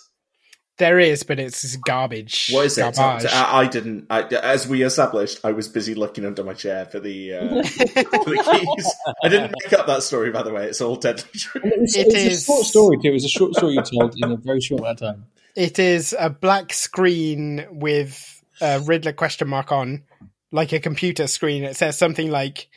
There 0.79 0.99
is, 0.99 1.21
but 1.21 1.39
it's 1.39 1.75
garbage. 1.77 2.49
What 2.51 2.65
is 2.65 2.77
it? 2.79 2.95
Garbage. 2.95 3.31
I, 3.31 3.59
I 3.59 3.67
didn't. 3.67 4.07
I, 4.09 4.23
as 4.23 4.67
we 4.67 4.81
established, 4.81 5.39
I 5.43 5.51
was 5.51 5.67
busy 5.67 5.93
looking 5.93 6.25
under 6.25 6.43
my 6.43 6.53
chair 6.53 6.85
for 6.85 6.99
the 6.99 7.33
uh, 7.35 7.63
for 7.63 8.29
the 8.29 8.73
keys. 8.75 8.93
I 9.23 9.29
didn't 9.29 9.53
make 9.61 9.73
up 9.73 9.85
that 9.85 10.01
story, 10.01 10.31
by 10.31 10.41
the 10.41 10.51
way. 10.51 10.65
It's 10.65 10.81
all 10.81 10.95
deadly 10.95 11.29
true. 11.35 11.61
It 11.63 11.79
was, 11.79 11.95
It 11.95 12.07
it 12.07 12.33
a 12.33 12.39
short 12.39 12.65
story 12.65 12.97
too. 12.97 13.09
It 13.09 13.13
was 13.13 13.25
a 13.25 13.29
short 13.29 13.53
story 13.55 13.73
you 13.73 13.83
told 13.83 14.15
in 14.17 14.31
a 14.31 14.37
very 14.37 14.61
short 14.61 14.81
amount 14.81 15.01
of 15.01 15.15
time. 15.15 15.25
It 15.55 15.77
is 15.77 16.15
a 16.17 16.31
black 16.31 16.73
screen 16.73 17.67
with 17.69 18.43
a 18.59 18.79
Riddler 18.79 19.13
question 19.13 19.49
mark 19.49 19.71
on, 19.71 20.03
like 20.51 20.73
a 20.73 20.79
computer 20.79 21.27
screen. 21.27 21.63
It 21.63 21.75
says 21.75 21.99
something 21.99 22.31
like 22.31 22.67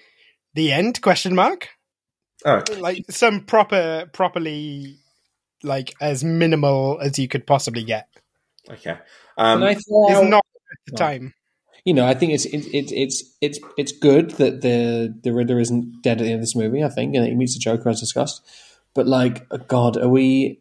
"the 0.53 0.71
end?" 0.71 1.01
question 1.01 1.35
mark. 1.35 1.71
Oh, 2.45 2.63
Like 2.79 3.07
some 3.11 3.41
proper, 3.41 4.11
properly, 4.13 4.99
like 5.67 5.95
as 6.01 6.25
minimal 6.25 6.99
as 7.03 7.19
you 7.19 7.29
could 7.29 7.47
possibly 7.47 7.85
get. 7.85 8.09
okay. 8.71 8.99
Um, 9.37 9.63
and 9.63 9.65
I 9.65 9.75
thought, 9.75 10.11
It's 10.11 10.21
not 10.31 10.45
at 10.73 10.79
the 10.87 10.93
No. 10.93 10.99
time. 10.99 11.35
you 11.85 11.95
know, 11.95 12.07
I 12.07 12.15
think 12.15 12.33
it's 12.33 12.47
it's 12.47 12.67
it's 12.73 12.93
it's 12.93 13.37
it's 13.41 13.59
it's 13.77 13.93
good 13.93 14.31
that 14.33 14.63
the 14.63 15.15
the 15.23 15.33
Riddler 15.33 15.61
isn't 15.61 16.03
dead 16.03 16.21
at 16.21 16.25
the 16.25 16.31
end 16.31 16.37
of 16.37 16.41
this 16.41 16.57
movie. 16.57 16.83
I 16.83 16.89
think, 16.89 17.15
and 17.15 17.27
he 17.27 17.35
meets 17.35 17.55
the 17.55 17.61
Joker 17.61 17.89
as 17.91 18.01
discussed. 18.01 18.43
But 18.95 19.07
like, 19.07 19.47
oh 19.51 19.59
God, 19.59 19.97
are 19.99 20.09
we? 20.09 20.61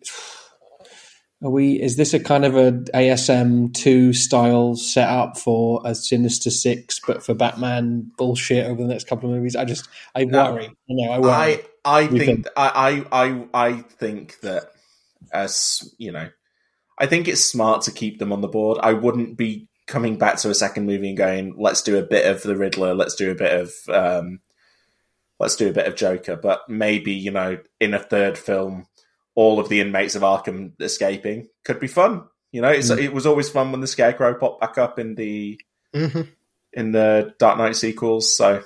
Are 1.43 1.49
we? 1.49 1.81
Is 1.81 1.95
this 1.95 2.13
a 2.13 2.19
kind 2.19 2.45
of 2.45 2.55
a 2.55 2.71
ASM 2.93 3.73
two 3.73 4.13
style 4.13 4.75
setup 4.75 5.37
for 5.37 5.81
a 5.85 5.93
Sinister 5.95 6.49
Six, 6.49 6.99
but 7.05 7.23
for 7.23 7.33
Batman 7.33 8.11
bullshit 8.17 8.65
over 8.65 8.81
the 8.81 8.87
next 8.87 9.07
couple 9.07 9.29
of 9.29 9.35
movies? 9.35 9.55
I 9.55 9.65
just, 9.65 9.87
I 10.15 10.25
No. 10.25 10.53
worry. 10.53 10.69
No, 10.87 11.11
I 11.11 11.19
worry. 11.19 11.31
I 11.33 11.61
I 11.85 12.07
think 12.07 12.19
think? 12.25 12.47
I, 12.57 13.05
I 13.11 13.25
I 13.25 13.47
I 13.69 13.73
think 13.81 14.39
that 14.41 14.71
as 15.35 15.93
you 15.97 16.11
know, 16.11 16.29
I 16.97 17.05
think 17.07 17.27
it's 17.27 17.43
smart 17.43 17.83
to 17.83 17.91
keep 17.91 18.19
them 18.19 18.31
on 18.33 18.41
the 18.41 18.47
board. 18.47 18.79
I 18.81 18.93
wouldn't 18.93 19.37
be 19.37 19.67
coming 19.87 20.17
back 20.17 20.37
to 20.37 20.49
a 20.49 20.55
second 20.55 20.85
movie 20.87 21.09
and 21.09 21.17
going, 21.17 21.55
let's 21.57 21.81
do 21.83 21.97
a 21.97 22.03
bit 22.03 22.25
of 22.25 22.41
the 22.41 22.55
Riddler, 22.55 22.95
let's 22.95 23.15
do 23.15 23.29
a 23.31 23.35
bit 23.35 23.53
of 23.61 23.73
um, 23.89 24.39
let's 25.39 25.55
do 25.55 25.69
a 25.69 25.73
bit 25.73 25.87
of 25.87 25.95
Joker, 25.95 26.35
but 26.35 26.61
maybe 26.69 27.11
you 27.13 27.31
know 27.31 27.59
in 27.79 27.93
a 27.93 27.99
third 27.99 28.37
film, 28.37 28.87
all 29.35 29.59
of 29.59 29.69
the 29.69 29.81
inmates 29.81 30.15
of 30.15 30.21
Arkham 30.21 30.71
escaping 30.81 31.47
could 31.65 31.79
be 31.79 31.87
fun. 31.87 32.23
You 32.51 32.61
know, 32.61 32.69
it's, 32.69 32.89
Mm. 32.89 32.99
it 32.99 33.13
was 33.13 33.25
always 33.25 33.49
fun 33.49 33.71
when 33.73 33.81
the 33.81 33.87
Scarecrow 33.87 34.33
popped 34.35 34.61
back 34.61 34.77
up 34.77 34.97
in 34.97 35.15
the 35.15 35.59
hmm 35.93 36.21
in 36.71 36.91
the 36.91 37.33
Dark 37.39 37.57
Knight 37.57 37.75
sequels. 37.75 38.35
So, 38.35 38.61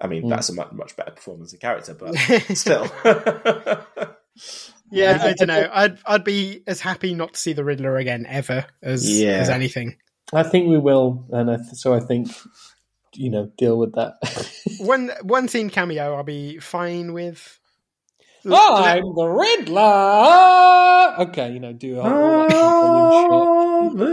I 0.00 0.06
mean, 0.06 0.24
Mm. 0.24 0.30
that's 0.30 0.48
a 0.48 0.54
much, 0.54 0.72
much 0.72 0.96
better 0.96 1.10
performance 1.12 1.52
of 1.52 1.60
character, 1.60 1.94
but 1.94 2.14
still. 2.54 2.86
Yeah, 4.90 5.18
I 5.22 5.32
don't 5.34 5.46
know. 5.48 5.68
I'd 5.72 5.98
I'd 6.04 6.24
be 6.24 6.62
as 6.66 6.80
happy 6.80 7.14
not 7.14 7.34
to 7.34 7.40
see 7.40 7.52
the 7.52 7.62
Riddler 7.64 7.96
again 7.96 8.26
ever 8.28 8.66
as 8.82 9.08
Yeah. 9.20 9.38
as 9.38 9.48
anything. 9.48 9.96
I 10.32 10.42
think 10.42 10.68
we 10.68 10.78
will, 10.78 11.26
and 11.30 11.48
I 11.50 11.56
th- 11.56 11.68
so 11.74 11.94
I 11.94 12.00
think 12.00 12.28
you 13.14 13.30
know 13.30 13.50
deal 13.58 13.78
with 13.78 13.94
that. 13.94 14.14
One 14.80 15.10
one 15.22 15.46
scene 15.48 15.70
cameo, 15.70 16.14
I'll 16.14 16.22
be 16.24 16.58
fine 16.58 17.12
with. 17.12 17.58
I'm 18.44 19.14
the 19.14 19.26
Riddler. 19.26 19.80
Okay, 21.28 21.52
you 21.52 21.60
know, 21.60 21.72
do 21.74 22.00
all, 22.00 22.06
all 22.10 22.48
that 22.48 23.92
volume 23.92 24.00
ah, 24.00 24.06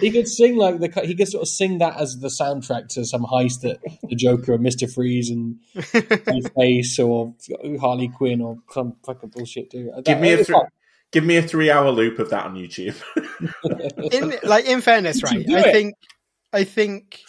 he 0.00 0.10
could 0.10 0.26
sing 0.28 0.56
like 0.56 0.78
the 0.80 0.88
he 1.04 1.14
could 1.14 1.28
sort 1.28 1.42
of 1.42 1.48
sing 1.48 1.78
that 1.78 1.96
as 1.96 2.18
the 2.20 2.28
soundtrack 2.28 2.88
to 2.88 3.04
some 3.04 3.24
heist 3.24 3.60
that 3.62 3.78
the 4.08 4.16
Joker 4.16 4.54
and 4.54 4.62
Mister 4.62 4.86
Freeze 4.86 5.30
and 5.30 5.58
Face 6.56 6.98
or 6.98 7.34
Harley 7.80 8.08
Quinn 8.08 8.40
or 8.40 8.58
some 8.70 8.96
fucking 9.04 9.30
bullshit 9.30 9.70
do. 9.70 9.92
give 10.04 10.20
me 10.20 10.32
a 10.32 10.36
That- 10.38 10.46
th- 10.46 10.56
give 11.12 11.24
me 11.24 11.36
a 11.36 11.42
three 11.42 11.70
hour 11.70 11.90
loop 11.90 12.18
of 12.18 12.30
that 12.30 12.46
on 12.46 12.54
YouTube. 12.54 13.00
in 14.12 14.34
like 14.42 14.66
in 14.66 14.80
fairness, 14.80 15.22
right? 15.22 15.44
I 15.50 15.58
it. 15.68 15.72
think 15.72 15.94
I 16.52 16.64
think 16.64 17.20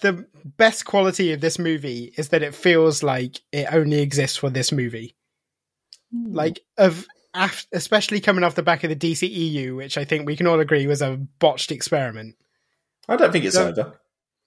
the 0.00 0.26
best 0.58 0.84
quality 0.84 1.32
of 1.32 1.40
this 1.40 1.58
movie 1.58 2.12
is 2.16 2.28
that 2.28 2.42
it 2.42 2.54
feels 2.54 3.02
like 3.02 3.40
it 3.52 3.66
only 3.72 4.00
exists 4.00 4.36
for 4.36 4.50
this 4.50 4.70
movie. 4.72 5.14
Hmm. 6.12 6.32
Like 6.34 6.60
of 6.78 7.06
af- 7.36 7.66
especially 7.72 8.20
coming 8.20 8.44
off 8.44 8.54
the 8.54 8.62
back 8.62 8.84
of 8.84 8.90
the 8.90 8.96
DCEU, 8.96 9.76
which 9.76 9.98
I 9.98 10.04
think 10.04 10.26
we 10.26 10.36
can 10.36 10.46
all 10.46 10.60
agree 10.60 10.86
was 10.86 11.02
a 11.02 11.16
botched 11.38 11.70
experiment. 11.70 12.36
I 13.08 13.16
don't 13.16 13.32
think 13.32 13.44
it's 13.44 13.56
No. 13.56 13.68
either. 13.68 13.92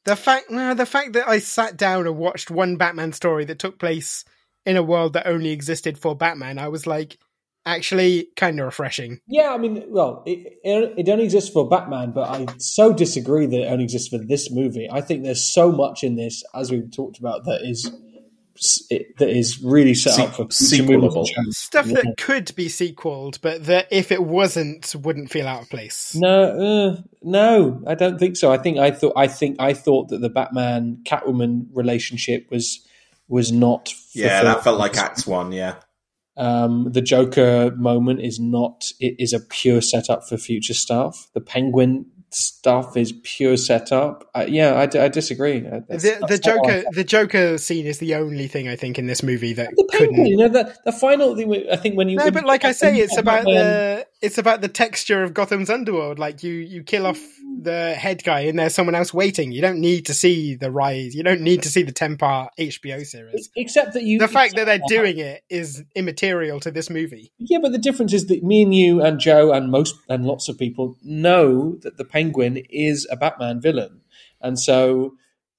The 0.06 0.16
fact, 0.16 0.50
no, 0.50 0.74
the 0.74 0.86
fact 0.86 1.14
that 1.14 1.28
I 1.28 1.40
sat 1.40 1.78
down 1.78 2.08
and 2.08 2.18
watched 2.18 2.50
one 2.50 2.78
Batman 2.78 3.12
story 3.14 3.46
that 3.46 3.60
took 3.60 3.78
place 3.80 4.24
in 4.66 4.78
a 4.78 4.84
world 4.84 5.14
that 5.14 5.28
only 5.28 5.52
existed 5.52 5.98
for 5.98 6.16
Batman, 6.16 6.58
I 6.58 6.68
was 6.70 6.88
like, 6.88 7.18
actually, 7.66 8.30
kind 8.36 8.60
of 8.60 8.66
refreshing. 8.66 9.20
Yeah, 9.28 9.54
I 9.54 9.58
mean, 9.58 9.84
well, 9.90 10.24
it, 10.26 10.60
it 10.64 10.94
it 10.98 11.10
only 11.10 11.26
exists 11.26 11.50
for 11.50 11.68
Batman, 11.68 12.12
but 12.12 12.30
I 12.30 12.46
so 12.58 12.94
disagree 12.94 13.46
that 13.46 13.62
it 13.62 13.68
only 13.72 13.84
exists 13.84 14.08
for 14.08 14.18
this 14.18 14.50
movie. 14.52 14.88
I 14.90 15.02
think 15.02 15.24
there's 15.24 15.44
so 15.44 15.72
much 15.72 16.04
in 16.04 16.16
this, 16.16 16.44
as 16.56 16.72
we've 16.72 16.90
talked 16.92 17.20
about, 17.20 17.46
that 17.46 17.62
is 17.62 17.92
it, 18.90 19.18
that 19.18 19.30
is 19.30 19.62
really 19.64 19.94
set 19.94 20.14
Se- 20.14 20.24
up 20.26 20.36
for 20.36 20.48
future 20.50 20.84
movies 20.84 21.16
and 21.16 21.48
sequelable. 21.48 21.54
Stuff 21.54 21.88
Yeah. 21.88 21.96
that 21.96 22.18
could 22.18 22.56
be 22.56 22.68
sequeled, 22.70 23.40
but 23.42 23.66
that 23.66 23.88
if 23.92 24.12
it 24.12 24.24
wasn't, 24.24 24.94
wouldn't 24.96 25.32
feel 25.32 25.48
out 25.48 25.64
of 25.64 25.70
place. 25.70 26.16
No, 26.16 26.44
uh, 26.98 27.02
no, 27.22 27.82
I 27.88 27.96
don't 27.96 28.18
think 28.20 28.36
so. 28.38 28.52
I 28.52 28.58
think 28.58 28.78
I 28.78 28.92
thought 28.92 29.14
I 29.16 29.28
think 29.28 29.58
I 29.60 29.74
thought 29.74 30.10
that 30.10 30.20
the 30.22 30.30
Batman 30.30 31.00
Catwoman 31.06 31.68
relationship 31.74 32.48
was 32.52 32.86
was 33.28 33.52
not. 33.52 33.94
Yeah, 34.14 34.44
that 34.44 34.64
felt 34.64 34.80
like 34.80 34.98
Act 34.98 35.28
One. 35.28 35.52
Yeah, 35.52 35.76
Um, 36.36 36.88
the 36.92 37.02
Joker 37.02 37.72
moment 37.76 38.22
is 38.22 38.40
not. 38.40 38.86
It 39.00 39.16
is 39.20 39.34
a 39.34 39.40
pure 39.40 39.82
setup 39.82 40.28
for 40.28 40.38
future 40.38 40.74
stuff. 40.74 41.30
The 41.34 41.42
Penguin 41.42 42.06
stuff 42.32 42.96
is 42.98 43.14
pure 43.24 43.58
setup. 43.58 44.30
Uh, 44.36 44.46
yeah, 44.48 44.80
I 44.80 45.08
disagree. 45.08 45.66
Uh, 45.66 45.82
that's- 45.88 46.04
The, 46.04 46.10
the 46.20 46.28
that's 46.28 46.46
not 46.46 46.56
Joker, 46.66 46.84
I- 46.88 46.92
the 46.94 47.04
Joker 47.04 47.58
scene 47.58 47.86
is 47.86 48.00
the 48.00 48.16
only 48.16 48.48
thing 48.48 48.68
I 48.68 48.76
think 48.76 49.00
in 49.00 49.08
this 49.08 49.24
movie 49.24 49.54
that 49.54 49.70
the 49.76 49.88
couldn't. 49.92 50.26
you 50.26 50.38
know, 50.38 50.48
the, 50.50 50.76
the 50.86 50.92
final 50.92 51.36
thing. 51.36 51.52
I 51.72 51.76
think 51.76 51.96
when 51.98 52.10
you 52.10 52.18
No, 52.18 52.30
but 52.32 52.46
like 52.46 52.66
I 52.66 52.72
say, 52.72 52.98
it's 53.00 53.18
about 53.18 53.46
the 53.46 54.06
it's 54.22 54.38
about 54.38 54.62
the 54.62 54.68
texture 54.68 55.24
of 55.24 55.34
Gotham's 55.34 55.70
underworld. 55.70 56.20
Like 56.20 56.44
you, 56.44 56.54
you 56.54 56.84
kill 56.84 57.08
off 57.08 57.20
mm. 57.20 57.64
the 57.64 57.94
head 57.94 58.24
guy, 58.24 58.42
and 58.42 58.60
there's 58.60 58.76
someone 58.76 58.96
else 58.96 59.14
waiting. 59.14 59.52
You 59.52 59.62
don't 59.62 59.80
need 59.80 60.08
to 60.08 60.14
see 60.14 60.56
the 60.56 60.72
rise. 60.72 61.16
You 61.16 61.24
don't 61.24 61.42
need 61.42 61.64
to 61.64 61.70
see 61.70 61.84
the 61.84 61.92
ten 61.92 62.18
part 62.18 62.52
HBO 62.60 63.06
series. 63.06 63.50
Except 63.56 63.94
that 63.94 64.04
you, 64.04 64.20
The 64.20 64.28
fact 64.28 64.56
that 64.56 64.66
they're 64.66 64.80
doing 64.88 65.20
it 65.20 65.44
is 65.50 65.84
immaterial 65.96 66.60
to 66.62 66.72
this 66.72 66.90
movie. 66.90 67.32
Yeah, 67.38 67.60
but 67.62 67.72
the 67.72 67.78
difference 67.78 68.14
is 68.14 68.28
that 68.28 68.44
me 68.44 68.62
and 68.62 68.76
you 68.76 69.02
and 69.02 69.20
Joe 69.20 69.52
and 69.54 69.72
most 69.72 69.96
and 70.10 70.26
lots 70.26 70.50
of 70.50 70.58
people 70.58 70.98
know 71.04 71.78
that 71.82 71.98
the 71.98 72.06
Penguin 72.06 72.58
is 72.70 73.08
a 73.10 73.16
Batman 73.16 73.62
villain, 73.62 74.02
and 74.42 74.60
so 74.60 75.14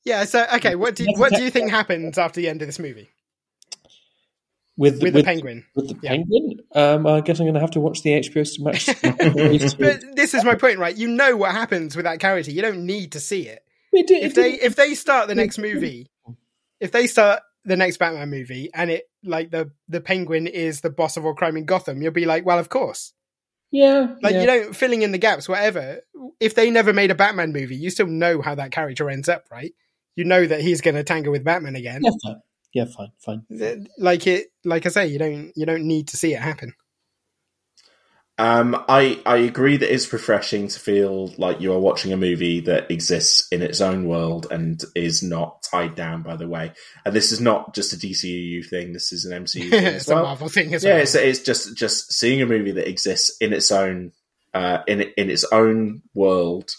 Yeah. 0.05 0.25
So 0.25 0.47
okay, 0.57 0.75
what 0.75 0.97
do 0.97 1.07
what 1.17 1.33
do 1.33 1.43
you 1.43 1.51
think 1.51 1.71
happens 1.81 2.19
after 2.19 2.41
the 2.41 2.49
end 2.49 2.61
of 2.61 2.69
this 2.69 2.79
movie 2.79 3.09
with 4.81 5.03
with, 5.03 5.15
the 5.15 5.23
Penguin? 5.23 5.65
with 5.77 5.89
the 5.89 5.99
Yeah. 6.03 6.11
Penguin, 6.11 6.61
um, 6.75 7.07
I 7.07 7.21
guess 7.21 7.39
I'm 7.39 7.45
going 7.47 7.55
to 7.55 7.61
have 7.61 7.71
to 7.73 7.81
watch 7.81 8.03
the 8.03 8.11
HBO 8.11 8.61
Max. 8.65 8.87
But 9.75 10.17
this 10.17 10.35
is 10.35 10.45
my 10.45 10.55
point, 10.55 10.79
right? 10.79 10.97
You 10.97 11.09
know 11.09 11.37
what 11.37 11.53
happens 11.53 11.95
with 11.97 12.05
that 12.05 12.19
character. 12.21 12.51
You 12.51 12.63
don't 12.63 12.87
need 12.87 13.13
to 13.13 13.21
see 13.21 13.47
it. 13.47 13.63
We 13.93 14.03
did- 14.03 14.23
If 14.25 14.35
they 14.35 14.53
if 14.55 14.77
they 14.77 14.95
start 14.95 15.29
the 15.29 15.35
next 15.35 15.59
movie, 15.59 16.07
if 16.81 16.93
they 16.93 17.07
start 17.07 17.43
the 17.65 17.77
next 17.77 17.99
Batman 17.99 18.31
movie, 18.31 18.71
and 18.73 18.91
it 18.91 19.05
like 19.23 19.51
the 19.51 19.71
the 19.89 20.01
Penguin 20.01 20.47
is 20.47 20.81
the 20.81 20.91
boss 20.91 21.17
of 21.17 21.25
all 21.27 21.35
crime 21.35 21.57
in 21.57 21.67
Gotham, 21.67 22.01
you'll 22.03 22.13
be 22.13 22.25
like, 22.27 22.47
well, 22.47 22.59
of 22.59 22.69
course. 22.71 23.13
yeah, 23.71 24.15
Like 24.23 24.33
yeah. 24.35 24.41
you 24.41 24.47
don't 24.47 24.75
filling 24.77 25.03
in 25.03 25.13
the 25.13 25.19
gaps, 25.19 25.49
whatever. 25.49 26.01
If 26.41 26.55
they 26.55 26.71
never 26.71 26.93
made 26.95 27.11
a 27.11 27.15
Batman 27.15 27.53
movie, 27.53 27.77
you 27.77 27.91
still 27.91 28.07
know 28.07 28.41
how 28.41 28.55
that 28.55 28.71
character 28.73 29.11
ends 29.11 29.29
up, 29.29 29.45
right? 29.51 29.73
You 30.17 30.25
know 30.25 30.45
that 30.47 30.61
he's 30.63 30.81
going 30.81 30.97
to 30.97 31.05
tangle 31.05 31.33
with 31.33 31.45
Batman 31.45 31.77
again. 31.77 32.03
Yeah, 32.73 32.85
fine, 32.85 33.13
fine. 33.19 33.89
Like 33.99 34.27
it, 34.27 34.49
like 34.65 34.87
I 34.87 34.91
say, 34.91 35.07
you 35.09 35.19
don't 35.19 35.53
you 35.57 35.67
don't 35.67 35.85
need 35.85 36.09
to 36.09 36.17
see 36.17 36.35
it 36.35 36.41
happen. 36.41 36.75
Um, 38.39 38.85
I 38.89 39.21
I 39.27 39.37
agree 39.37 39.77
that 39.77 39.93
it's 39.93 40.11
refreshing 40.13 40.69
to 40.69 40.81
feel 40.81 41.35
like 41.37 41.61
you 41.61 41.75
are 41.75 41.79
watching 41.79 42.13
a 42.13 42.17
movie 42.17 42.61
that 42.61 42.91
exists 42.91 43.47
in 43.53 43.61
its 43.61 43.83
own 43.83 44.07
world 44.07 44.47
and 44.51 44.83
is 44.95 45.23
not 45.23 45.63
tied 45.63 45.95
down 45.95 46.23
by 46.23 46.37
the 46.37 46.49
way. 46.49 46.73
And 47.05 47.15
this 47.15 47.33
is 47.33 47.41
not 47.41 47.75
just 47.75 47.93
a 47.93 47.97
DCU 47.97 48.67
thing. 48.67 48.95
This 48.95 49.13
is 49.13 49.27
an 49.27 49.45
MCU 49.45 49.69
thing 49.71 49.85
it's 49.85 50.05
as 50.05 50.09
well. 50.09 50.21
a 50.21 50.23
Marvel 50.23 50.49
thing 50.49 50.73
as 50.73 50.83
yeah, 50.83 50.95
well. 50.95 51.03
it's, 51.03 51.15
it's 51.15 51.41
just 51.41 51.77
just 51.77 52.13
seeing 52.13 52.41
a 52.41 52.47
movie 52.47 52.73
that 52.73 52.89
exists 52.89 53.37
in 53.41 53.53
its 53.53 53.71
own 53.71 54.13
uh, 54.55 54.79
in 54.87 55.03
in 55.19 55.29
its 55.29 55.45
own 55.53 56.01
world 56.15 56.71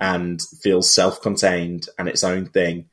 and 0.00 0.42
feels 0.60 0.92
self-contained 0.92 1.88
and 1.98 2.08
its 2.08 2.24
own 2.24 2.46
thing 2.46 2.86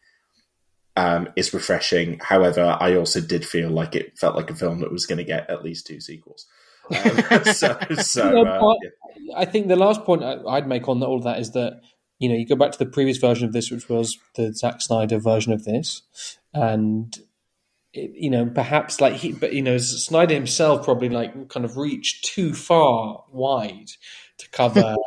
um, 0.95 1.29
is 1.35 1.53
refreshing. 1.53 2.19
However, 2.21 2.77
I 2.79 2.95
also 2.95 3.21
did 3.21 3.45
feel 3.45 3.69
like 3.69 3.95
it 3.95 4.17
felt 4.17 4.35
like 4.35 4.49
a 4.49 4.55
film 4.55 4.79
that 4.79 4.91
was 4.91 5.05
going 5.05 5.17
to 5.17 5.23
get 5.23 5.49
at 5.49 5.63
least 5.63 5.87
two 5.87 5.99
sequels. 5.99 6.45
Um, 6.89 7.43
so, 7.53 7.77
so 7.99 8.45
uh, 8.45 8.75
yeah. 9.15 9.35
I 9.35 9.45
think 9.45 9.67
the 9.67 9.75
last 9.75 10.03
point 10.03 10.23
I'd 10.23 10.67
make 10.67 10.87
on 10.87 11.01
all 11.03 11.17
of 11.17 11.23
that 11.23 11.39
is 11.39 11.51
that 11.51 11.81
you 12.19 12.29
know 12.29 12.35
you 12.35 12.45
go 12.45 12.55
back 12.55 12.71
to 12.71 12.79
the 12.79 12.89
previous 12.89 13.17
version 13.17 13.47
of 13.47 13.53
this, 13.53 13.71
which 13.71 13.89
was 13.89 14.17
the 14.35 14.53
Zack 14.53 14.81
Snyder 14.81 15.17
version 15.17 15.53
of 15.53 15.63
this, 15.63 16.03
and 16.53 17.17
it, 17.93 18.11
you 18.13 18.29
know 18.29 18.45
perhaps 18.45 19.01
like 19.01 19.15
he, 19.15 19.31
but 19.31 19.53
you 19.53 19.61
know 19.61 19.77
Snyder 19.77 20.33
himself 20.33 20.85
probably 20.85 21.09
like 21.09 21.49
kind 21.49 21.65
of 21.65 21.77
reached 21.77 22.25
too 22.25 22.53
far 22.53 23.23
wide 23.31 23.89
to 24.37 24.49
cover. 24.49 24.95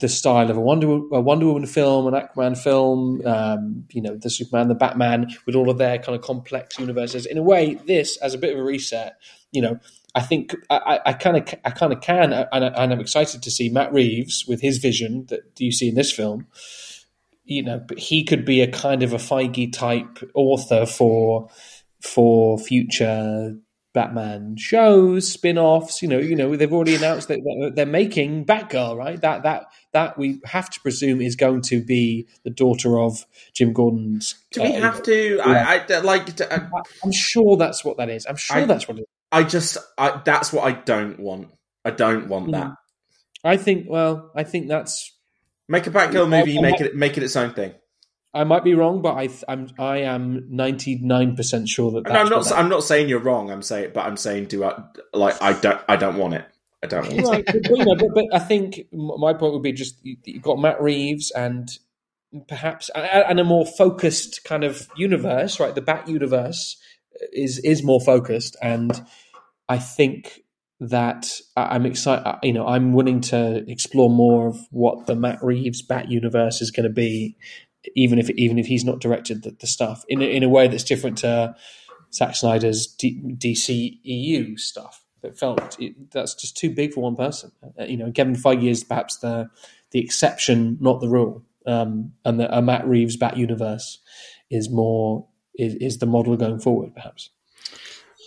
The 0.00 0.08
style 0.08 0.50
of 0.50 0.56
a 0.56 0.60
Wonder, 0.60 0.88
a 1.12 1.20
Wonder 1.20 1.46
Woman 1.46 1.66
film, 1.66 2.06
an 2.06 2.14
Aquaman 2.14 2.56
film, 2.56 3.20
um, 3.26 3.84
you 3.90 4.00
know, 4.00 4.16
the 4.16 4.30
Superman, 4.30 4.68
the 4.68 4.74
Batman, 4.74 5.28
with 5.46 5.54
all 5.54 5.68
of 5.68 5.78
their 5.78 5.98
kind 5.98 6.16
of 6.16 6.22
complex 6.22 6.78
universes. 6.78 7.26
In 7.26 7.36
a 7.38 7.42
way, 7.42 7.74
this 7.74 8.16
as 8.18 8.32
a 8.32 8.38
bit 8.38 8.54
of 8.54 8.58
a 8.58 8.62
reset, 8.62 9.16
you 9.52 9.60
know, 9.60 9.78
I 10.14 10.22
think 10.22 10.56
I 10.68 11.12
kind 11.12 11.36
of 11.36 11.54
I 11.64 11.70
kind 11.70 11.92
of 11.92 12.00
can, 12.00 12.32
and, 12.32 12.64
I, 12.64 12.68
I'm 12.76 13.00
excited 13.00 13.42
to 13.42 13.50
see 13.50 13.68
Matt 13.68 13.92
Reeves 13.92 14.44
with 14.46 14.60
his 14.60 14.78
vision 14.78 15.26
that 15.28 15.42
you 15.58 15.70
see 15.70 15.88
in 15.88 15.94
this 15.94 16.12
film. 16.12 16.46
You 17.44 17.62
know, 17.64 17.84
but 17.86 17.98
he 17.98 18.24
could 18.24 18.44
be 18.44 18.60
a 18.60 18.70
kind 18.70 19.02
of 19.02 19.12
a 19.12 19.16
Feige 19.16 19.72
type 19.72 20.18
author 20.34 20.86
for 20.86 21.48
for 22.00 22.58
future 22.58 23.56
Batman 23.92 24.56
shows, 24.56 25.30
spin-offs. 25.30 26.02
You 26.02 26.08
know, 26.08 26.18
you 26.18 26.34
know 26.34 26.56
they've 26.56 26.72
already 26.72 26.96
announced 26.96 27.28
that 27.28 27.72
they're 27.74 27.86
making 27.86 28.46
Batgirl, 28.46 28.96
right? 28.96 29.20
That 29.20 29.42
that 29.44 29.66
that 29.92 30.16
we 30.18 30.40
have 30.44 30.70
to 30.70 30.80
presume 30.80 31.20
is 31.20 31.36
going 31.36 31.62
to 31.62 31.82
be 31.82 32.28
the 32.44 32.50
daughter 32.50 32.98
of 32.98 33.26
Jim 33.52 33.72
Gordon's. 33.72 34.36
Do 34.52 34.62
we 34.62 34.76
uh, 34.76 34.80
have 34.80 35.02
to? 35.04 35.40
I, 35.44 35.84
I 35.88 35.98
like. 36.00 36.40
I, 36.40 36.68
I'm 37.04 37.12
sure 37.12 37.56
that's 37.56 37.84
what 37.84 37.96
that 37.98 38.08
is. 38.08 38.26
I'm 38.26 38.36
sure 38.36 38.58
I- 38.58 38.64
that's 38.64 38.86
what 38.88 38.98
it 38.98 39.02
is. 39.02 39.06
I 39.32 39.44
just. 39.44 39.78
I, 39.96 40.20
that's 40.24 40.52
what 40.52 40.64
I 40.64 40.72
don't 40.72 41.20
want. 41.20 41.48
I 41.84 41.90
don't 41.90 42.28
want 42.28 42.50
that. 42.52 42.72
I 43.44 43.56
think. 43.56 43.86
Well, 43.88 44.30
I 44.34 44.44
think 44.44 44.68
that's. 44.68 45.12
Make 45.68 45.86
a 45.86 45.90
Batgirl 45.90 46.28
movie. 46.28 46.58
I- 46.58 46.62
Make 46.62 46.80
it. 46.80 46.96
Make 46.96 47.16
it 47.16 47.22
its 47.22 47.36
own 47.36 47.54
thing. 47.54 47.74
I 48.32 48.44
might 48.44 48.62
be 48.62 48.74
wrong, 48.74 49.02
but 49.02 49.14
I, 49.14 49.28
I'm 49.48 49.70
I 49.76 49.98
am 49.98 50.46
99 50.50 51.34
percent 51.34 51.68
sure 51.68 51.90
that. 51.92 52.10
I'm 52.10 52.28
not. 52.28 52.50
I'm 52.52 52.68
not 52.68 52.84
saying 52.84 53.08
you're 53.08 53.18
wrong. 53.18 53.50
I'm 53.50 53.62
saying, 53.62 53.90
but 53.92 54.06
I'm 54.06 54.16
saying, 54.16 54.46
do 54.46 54.62
I 54.64 54.82
like? 55.12 55.40
I 55.42 55.52
don't. 55.52 55.80
I 55.88 55.96
don't 55.96 56.16
want 56.16 56.34
it. 56.34 56.44
I 56.82 56.86
don't 56.86 57.12
it. 57.12 57.24
right, 57.26 57.44
but, 57.44 57.56
you 57.76 57.84
know, 57.84 57.94
but, 57.94 58.08
but 58.14 58.24
I 58.32 58.38
think 58.38 58.86
my 58.92 59.34
point 59.34 59.52
would 59.52 59.62
be 59.62 59.72
just 59.72 60.04
you- 60.04 60.16
you've 60.24 60.42
got 60.42 60.58
Matt 60.58 60.80
Reeves 60.80 61.30
and 61.30 61.68
perhaps 62.48 62.90
and 62.94 63.40
a 63.40 63.44
more 63.44 63.66
focused 63.66 64.44
kind 64.44 64.64
of 64.64 64.88
universe, 64.96 65.58
right? 65.60 65.74
The 65.74 65.82
Bat 65.82 66.08
universe 66.08 66.76
uh, 67.20 67.26
is 67.32 67.58
is 67.58 67.82
more 67.82 68.00
focused, 68.00 68.56
and 68.62 69.04
I 69.68 69.78
think 69.78 70.42
that 70.80 71.30
I'm 71.56 71.84
excited. 71.84 72.38
You 72.42 72.54
know, 72.54 72.66
I'm 72.66 72.92
willing 72.94 73.20
to 73.22 73.64
explore 73.68 74.08
more 74.08 74.48
of 74.48 74.58
what 74.70 75.06
the 75.06 75.14
Matt 75.14 75.42
Reeves 75.42 75.82
Bat 75.82 76.10
universe 76.10 76.62
is 76.62 76.70
going 76.70 76.84
to 76.84 76.94
be, 76.94 77.36
even 77.94 78.18
if 78.18 78.30
even 78.30 78.58
if 78.58 78.66
he's 78.66 78.84
not 78.84 79.00
directed 79.00 79.42
the, 79.42 79.50
the 79.60 79.66
stuff 79.66 80.04
in 80.08 80.22
a, 80.22 80.24
in 80.24 80.42
a 80.42 80.48
way 80.48 80.68
that's 80.68 80.84
different 80.84 81.18
to 81.18 81.54
Zack 82.14 82.36
Snyder's 82.36 82.86
D, 82.86 83.20
DCEU 83.36 84.58
stuff. 84.58 85.04
It 85.22 85.38
felt 85.38 85.80
it, 85.80 86.10
that's 86.10 86.34
just 86.34 86.56
too 86.56 86.70
big 86.70 86.92
for 86.92 87.02
one 87.02 87.16
person. 87.16 87.52
Uh, 87.78 87.84
you 87.84 87.96
know, 87.96 88.10
Kevin 88.12 88.36
Feige 88.36 88.70
is 88.70 88.84
perhaps 88.84 89.18
the 89.18 89.48
the 89.90 90.00
exception, 90.00 90.78
not 90.80 91.00
the 91.00 91.08
rule. 91.08 91.44
Um, 91.66 92.12
and 92.24 92.40
the 92.40 92.56
a 92.56 92.62
Matt 92.62 92.86
Reeves 92.86 93.16
Bat 93.16 93.36
universe 93.36 93.98
is 94.50 94.70
more 94.70 95.26
is, 95.54 95.74
is 95.76 95.98
the 95.98 96.06
model 96.06 96.36
going 96.36 96.58
forward, 96.58 96.94
perhaps. 96.94 97.30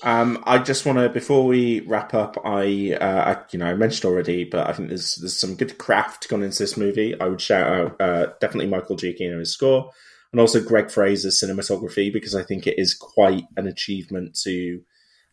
Um, 0.03 0.43
I 0.45 0.57
just 0.57 0.85
want 0.85 0.99
to 0.99 1.09
before 1.09 1.45
we 1.45 1.79
wrap 1.81 2.13
up. 2.13 2.37
I, 2.43 2.97
uh, 2.99 3.35
I, 3.35 3.41
you 3.51 3.59
know, 3.59 3.67
I 3.67 3.73
mentioned 3.73 4.11
already, 4.11 4.43
but 4.43 4.67
I 4.67 4.73
think 4.73 4.89
there's 4.89 5.15
there's 5.15 5.39
some 5.39 5.55
good 5.55 5.77
craft 5.77 6.27
gone 6.27 6.43
into 6.43 6.59
this 6.59 6.75
movie. 6.75 7.19
I 7.19 7.27
would 7.27 7.39
shout 7.39 7.71
out 7.71 8.01
uh, 8.01 8.27
definitely 8.41 8.67
Michael 8.67 8.97
Giacchino's 8.97 9.53
score, 9.53 9.91
and 10.31 10.41
also 10.41 10.61
Greig 10.61 10.91
Fraser's 10.91 11.41
cinematography 11.41 12.11
because 12.11 12.35
I 12.35 12.43
think 12.43 12.67
it 12.67 12.77
is 12.77 12.93
quite 12.93 13.45
an 13.55 13.65
achievement 13.65 14.37
to 14.43 14.81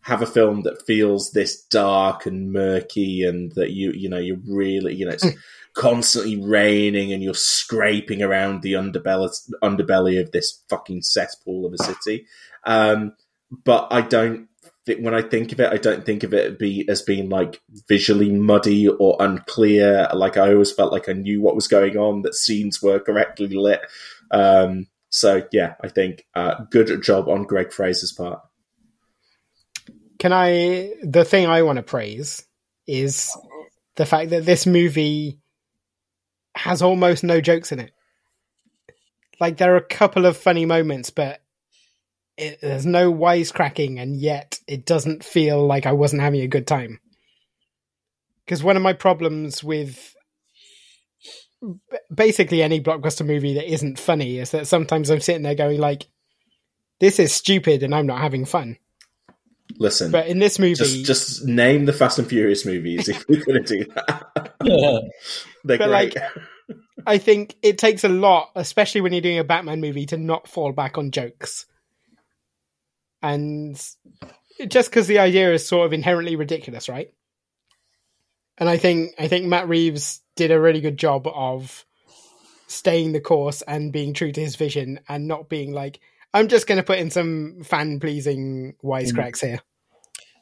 have 0.02 0.22
a 0.22 0.27
film 0.27 0.62
that 0.62 0.86
feels 0.86 1.32
this 1.32 1.62
dark 1.64 2.27
and 2.27 2.52
murky, 2.52 3.24
and 3.24 3.52
that 3.52 3.70
you 3.70 3.93
you 3.93 4.09
know 4.09 4.18
you 4.18 4.40
really 4.47 4.94
you 4.94 5.06
know 5.06 5.12
it's 5.12 5.27
constantly 5.74 6.40
raining 6.40 7.12
and 7.12 7.23
you're 7.23 7.34
scraping 7.34 8.23
around 8.23 8.62
the 8.62 8.73
underbelly 8.73 9.31
underbelly 9.62 10.20
of 10.20 10.33
this 10.33 10.62
fucking 10.68 11.02
cesspool 11.02 11.66
of 11.66 11.73
a 11.73 11.78
city. 11.78 12.26
Um, 12.65 13.15
but 13.65 13.89
I 13.91 14.00
don't 14.02 14.49
when 14.99 15.15
I 15.15 15.23
think 15.23 15.52
of 15.52 15.60
it, 15.60 15.73
I 15.73 15.76
don't 15.76 16.05
think 16.05 16.23
of 16.23 16.34
it 16.34 16.58
be 16.58 16.89
as 16.89 17.02
being 17.02 17.28
like 17.28 17.60
visually 17.89 18.31
muddy 18.31 18.89
or 18.89 19.16
unclear. 19.20 20.08
Like 20.15 20.36
I 20.36 20.52
always 20.52 20.73
felt 20.73 20.92
like 20.92 21.08
I 21.08 21.12
knew 21.12 21.41
what 21.41 21.55
was 21.55 21.68
going 21.68 21.97
on, 21.97 22.23
that 22.23 22.34
scenes 22.34 22.83
were 22.83 22.99
correctly 22.99 23.55
lit. 23.55 23.81
Um, 24.31 24.86
so 25.10 25.47
yeah, 25.52 25.74
I 25.83 25.89
think 25.89 26.26
uh, 26.34 26.65
good 26.70 27.02
job 27.02 27.28
on 27.28 27.44
Greig 27.44 27.73
Fraser's 27.73 28.12
part. 28.12 28.41
Can 30.20 30.34
I? 30.34 30.92
The 31.02 31.24
thing 31.24 31.47
I 31.47 31.62
want 31.62 31.78
to 31.78 31.82
praise 31.82 32.44
is 32.86 33.34
the 33.97 34.05
fact 34.05 34.31
that 34.31 34.44
this 34.44 34.66
movie 34.66 35.40
has 36.55 36.82
almost 36.82 37.24
no 37.24 37.40
jokes 37.40 37.73
in 37.73 37.81
it. 37.81 37.92
Like 39.40 39.57
there 39.57 39.73
are 39.73 39.78
a 39.78 39.82
couple 39.82 40.26
of 40.26 40.36
funny 40.36 40.66
moments, 40.66 41.08
but 41.08 41.40
it, 42.36 42.60
there's 42.60 42.84
no 42.84 43.10
wisecracking, 43.10 43.99
and 43.99 44.15
yet 44.15 44.60
it 44.68 44.84
doesn't 44.84 45.24
feel 45.24 45.66
like 45.66 45.86
I 45.86 45.92
wasn't 45.92 46.20
having 46.20 46.42
a 46.42 46.49
good 46.49 46.66
time. 46.66 47.00
Because 48.44 48.62
one 48.62 48.76
of 48.76 48.82
my 48.82 48.92
problems 48.92 49.65
with 49.65 50.15
basically 52.15 52.62
any 52.62 52.78
blockbuster 52.78 53.26
movie 53.26 53.55
that 53.55 53.73
isn't 53.73 53.99
funny 53.99 54.39
is 54.39 54.50
that 54.50 54.66
sometimes 54.66 55.08
I'm 55.08 55.20
sitting 55.20 55.42
there 55.42 55.55
going 55.55 55.81
like, 55.81 56.08
"This 56.99 57.18
is 57.18 57.32
stupid," 57.32 57.82
and 57.82 57.94
I'm 57.94 58.07
not 58.07 58.20
having 58.20 58.44
fun. 58.44 58.76
Listen, 59.81 60.12
But 60.12 60.26
in 60.26 60.39
this 60.39 60.59
movie, 60.59 60.75
just 60.75 61.07
just 61.07 61.47
name 61.47 61.86
the 61.86 61.94
Fast 61.94 62.18
and 62.18 62.28
Furious 62.28 62.67
movies 62.67 63.09
if 63.09 63.26
we're 63.26 63.42
going 63.42 63.65
to 63.65 63.78
do 63.78 63.91
that. 63.94 64.55
Yeah. 64.62 64.99
They're 65.65 65.78
But, 65.78 65.89
great. 65.89 66.15
like, 66.15 66.76
I 67.07 67.17
think 67.17 67.57
it 67.62 67.78
takes 67.78 68.05
a 68.05 68.09
lot, 68.10 68.50
especially 68.55 69.00
when 69.00 69.15
you're 69.15 69.23
doing 69.23 69.39
a 69.39 69.44
Batman 69.44 69.81
movie, 69.81 70.05
to 70.07 70.18
not 70.18 70.49
fall 70.49 70.73
back 70.73 70.99
on 70.99 71.10
jokes. 71.12 71.65
And 73.23 73.75
just 74.68 74.91
because 74.91 75.07
the 75.07 75.20
idea 75.20 75.52
is 75.55 75.67
sort 75.67 75.86
of 75.86 75.94
inherently 75.94 76.36
ridiculous, 76.36 76.91
right? 76.91 77.10
And 78.59 78.68
I 78.68 78.76
think 78.76 79.15
I 79.18 79.28
think 79.28 79.47
Matt 79.47 79.67
Reeves 79.67 80.20
did 80.36 80.50
a 80.50 80.60
really 80.60 80.83
good 80.83 80.99
job 80.99 81.26
of 81.26 81.86
staying 82.67 83.12
the 83.12 83.20
course 83.20 83.62
and 83.62 83.94
being 83.94 84.12
true 84.12 84.31
to 84.31 84.41
his 84.41 84.57
vision 84.57 85.00
and 85.09 85.26
not 85.26 85.49
being 85.49 85.73
like, 85.73 86.00
I'm 86.34 86.49
just 86.49 86.67
going 86.67 86.76
to 86.76 86.84
put 86.84 86.99
in 86.99 87.10
some 87.10 87.62
fan 87.65 87.99
pleasing 87.99 88.75
wisecracks 88.84 89.42
mm. 89.42 89.49
here. 89.49 89.60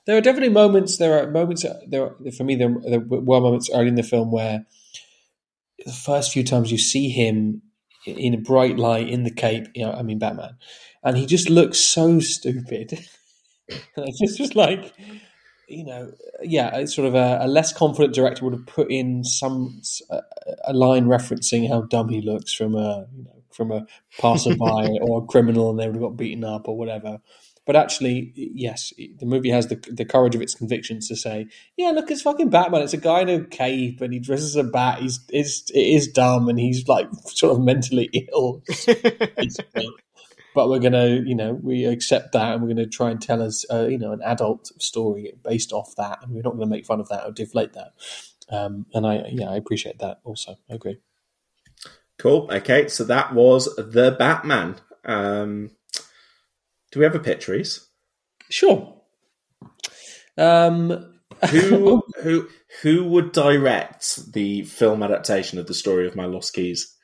There 0.09 0.17
are 0.17 0.23
definitely 0.23 0.49
moments. 0.49 0.97
There 0.97 1.23
are 1.23 1.31
moments. 1.31 1.67
Uh, 1.67 1.79
there 1.87 2.03
are, 2.03 2.17
for 2.35 2.43
me, 2.43 2.57
there, 2.57 2.75
there 2.83 3.01
were 3.01 3.43
moments 3.43 3.69
early 3.71 3.89
in 3.89 3.95
the 3.95 4.03
film 4.03 4.33
where 4.33 4.65
the 5.85 5.93
first 5.93 6.33
few 6.33 6.43
times 6.43 6.73
you 6.73 6.79
see 6.79 7.11
him 7.11 7.61
in 8.07 8.33
a 8.33 8.39
bright 8.39 8.79
light 8.79 9.11
in 9.11 9.25
the 9.25 9.31
cape. 9.31 9.67
You 9.75 9.85
know, 9.85 9.93
I 9.93 10.03
mean 10.03 10.19
Batman, 10.19 10.57
and 11.05 11.19
he 11.19 11.27
just 11.27 11.51
looks 11.51 11.79
so 11.79 12.21
stupid. 12.21 13.07
and 13.69 13.81
it's 13.99 14.19
just, 14.19 14.39
just 14.39 14.57
like, 14.57 14.95
you 15.69 15.85
know, 15.85 16.11
yeah, 16.43 16.75
it's 16.77 16.97
sort 16.97 17.07
of 17.07 17.15
a, 17.15 17.41
a 17.43 17.47
less 17.47 17.75
confident 17.75 18.15
director 18.15 18.47
would 18.47 18.55
have 18.55 18.67
put 18.67 18.91
in 18.91 19.25
some 19.25 19.83
a, 20.09 20.23
a 20.69 20.73
line 20.73 21.05
referencing 21.05 21.69
how 21.69 21.83
dumb 21.83 22.09
he 22.09 22.23
looks 22.23 22.55
from 22.55 22.75
a 22.77 23.05
you 23.15 23.25
know 23.25 23.43
from 23.53 23.73
a 23.73 23.85
passerby 24.19 24.99
or 25.03 25.23
a 25.23 25.27
criminal, 25.27 25.69
and 25.69 25.79
they 25.79 25.87
would 25.87 25.97
have 25.97 26.03
got 26.03 26.17
beaten 26.17 26.45
up 26.45 26.67
or 26.67 26.79
whatever. 26.79 27.19
But 27.69 27.77
actually, 27.77 28.33
yes, 28.35 28.95
the 28.97 29.27
movie 29.27 29.51
has 29.51 29.67
the 29.67 29.75
the 29.93 30.07
courage 30.07 30.35
of 30.35 30.41
its 30.41 30.55
convictions 30.55 31.07
to 31.09 31.17
say, 31.17 31.49
"Yeah, 31.77 31.91
look, 31.91 32.11
it's 32.11 32.23
fucking 32.23 32.49
Batman. 32.49 32.81
It's 32.81 32.95
a 32.95 32.97
guy 32.97 33.21
in 33.21 33.29
a 33.29 33.45
cape 33.45 34.01
and 34.01 34.11
he 34.11 34.21
dresses 34.21 34.57
as 34.57 34.65
a 34.65 34.71
bat. 34.71 35.01
He's 35.01 35.21
is 35.29 35.71
it 35.75 35.79
is 35.79 36.09
dumb 36.09 36.49
and 36.49 36.59
he's 36.59 36.89
like 36.89 37.09
sort 37.27 37.53
of 37.53 37.63
mentally 37.63 38.09
ill." 38.33 38.63
but 40.55 40.71
we're 40.71 40.79
gonna, 40.79 41.09
you 41.09 41.35
know, 41.35 41.53
we 41.53 41.85
accept 41.85 42.33
that 42.33 42.55
and 42.55 42.63
we're 42.63 42.69
gonna 42.69 42.87
try 42.87 43.11
and 43.11 43.21
tell 43.21 43.43
us, 43.43 43.67
uh, 43.71 43.87
you 43.87 43.99
know, 43.99 44.13
an 44.13 44.23
adult 44.23 44.73
story 44.81 45.35
based 45.45 45.75
off 45.75 45.95
that, 45.97 46.21
and 46.23 46.33
we're 46.33 46.41
not 46.41 46.55
gonna 46.55 46.65
make 46.65 46.87
fun 46.87 47.01
of 47.01 47.11
that 47.11 47.27
or 47.27 47.33
deflate 47.33 47.75
that. 47.75 47.93
Um, 48.49 48.87
and 48.95 49.07
I 49.07 49.27
yeah 49.29 49.51
I 49.51 49.57
appreciate 49.57 49.99
that 49.99 50.21
also. 50.25 50.57
I 50.71 50.75
agree. 50.75 51.01
Cool. 52.17 52.49
Okay, 52.51 52.89
so 52.89 53.05
that 53.05 53.35
was 53.35 53.67
the 53.77 54.17
Batman. 54.19 54.77
Um, 55.05 55.73
do 56.91 57.01
we 57.01 57.05
have 57.05 57.15
a 57.15 57.21
pitch, 57.21 57.49
Reese? 57.49 57.87
Sure. 58.51 58.95
Um, 60.37 61.15
who 61.51 62.03
who 62.23 62.49
who 62.83 63.05
would 63.05 63.33
direct 63.33 64.33
the 64.33 64.63
film 64.63 65.03
adaptation 65.03 65.59
of 65.59 65.67
the 65.67 65.75
story 65.75 66.07
of 66.07 66.17
My 66.17 66.27
Lost 66.27 66.55
Keys? 66.55 66.95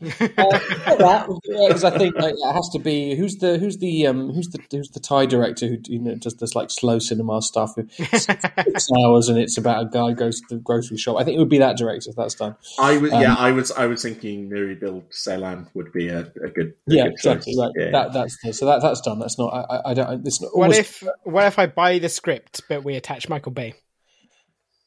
Because 0.00 1.84
I 1.84 1.98
think 1.98 2.14
like, 2.16 2.34
it 2.34 2.52
has 2.52 2.68
to 2.70 2.78
be 2.78 3.14
who's 3.16 3.36
the 3.36 3.58
who's 3.58 3.78
the 3.78 4.06
um, 4.06 4.32
who's 4.32 4.48
the 4.48 4.60
who's 4.70 4.90
the 4.90 5.00
Thai 5.00 5.26
director 5.26 5.66
who 5.66 5.78
you 5.86 5.98
know 5.98 6.14
does 6.14 6.34
this 6.34 6.54
like 6.54 6.70
slow 6.70 6.98
cinema 6.98 7.42
stuff 7.42 7.74
six, 7.90 8.26
six 8.26 8.88
hours 8.98 9.28
and 9.28 9.38
it's 9.38 9.58
about 9.58 9.86
a 9.86 9.88
guy 9.88 10.12
goes 10.12 10.40
to 10.40 10.56
the 10.56 10.60
grocery 10.60 10.96
shop. 10.98 11.16
I 11.18 11.24
think 11.24 11.36
it 11.36 11.38
would 11.38 11.48
be 11.48 11.58
that 11.58 11.76
director 11.76 12.10
if 12.10 12.16
that's 12.16 12.34
done. 12.34 12.56
I 12.78 12.98
was 12.98 13.12
Um, 13.12 13.22
yeah, 13.22 13.34
I 13.34 13.50
was 13.52 13.70
I 13.72 13.86
was 13.86 14.02
thinking 14.02 14.50
Nuri 14.50 14.78
Bilge 14.78 15.04
Ceylan 15.10 15.68
would 15.74 15.92
be 15.92 16.08
a, 16.08 16.20
a 16.20 16.48
good 16.48 16.74
a 16.88 16.94
yeah, 16.94 17.04
good 17.04 17.12
exactly 17.14 17.54
right. 17.58 17.70
Yeah. 17.76 17.90
That 17.90 18.12
that's 18.12 18.36
the, 18.42 18.52
so 18.52 18.66
that 18.66 18.82
that's 18.82 19.00
done. 19.00 19.18
That's 19.18 19.38
not. 19.38 19.48
I, 19.48 19.60
I- 19.60 19.90
I 19.90 19.94
don't. 19.94 20.26
It's 20.26 20.40
not 20.42 20.56
What 20.56 20.64
almost 20.64 20.80
if 20.80 21.04
what 21.24 21.46
if 21.46 21.58
I 21.58 21.66
buy 21.66 21.98
the 21.98 22.08
script 22.08 22.62
but 22.68 22.84
we 22.84 22.96
attach 22.96 23.28
Michael 23.28 23.52
Bay? 23.52 23.74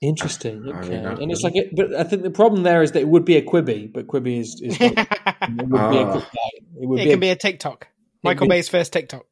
Interesting. 0.01 0.63
I 0.73 0.79
Okay, 0.79 0.89
mean, 0.89 1.03
that 1.03 1.19
and 1.19 1.31
it's 1.31 1.43
would- 1.43 1.53
like, 1.53 1.63
it, 1.63 1.75
but 1.75 1.93
I 1.95 2.03
think 2.03 2.23
the 2.23 2.29
problem 2.31 2.63
there 2.63 2.81
is 2.81 2.91
that 2.93 2.99
it 3.01 3.07
would 3.07 3.25
be 3.25 3.37
a 3.37 3.41
Quibi, 3.41 3.91
but 3.91 4.07
Quibi 4.07 4.39
is, 4.39 4.59
is 4.63 4.77
it 4.81 4.97
would 4.97 5.69
be 5.69 5.75
a 5.75 5.79
Ah. 5.79 6.13
good. 6.13 6.23
It 6.81 6.87
would 6.87 6.99
It 6.99 7.03
be 7.03 7.09
can 7.11 7.17
a 7.17 7.21
be 7.21 7.29
a 7.29 7.35
TikTok. 7.35 7.87
Michael 8.23 8.47
be- 8.47 8.55
Bay's 8.55 8.69
first 8.69 8.91
TikTok. 8.93 9.25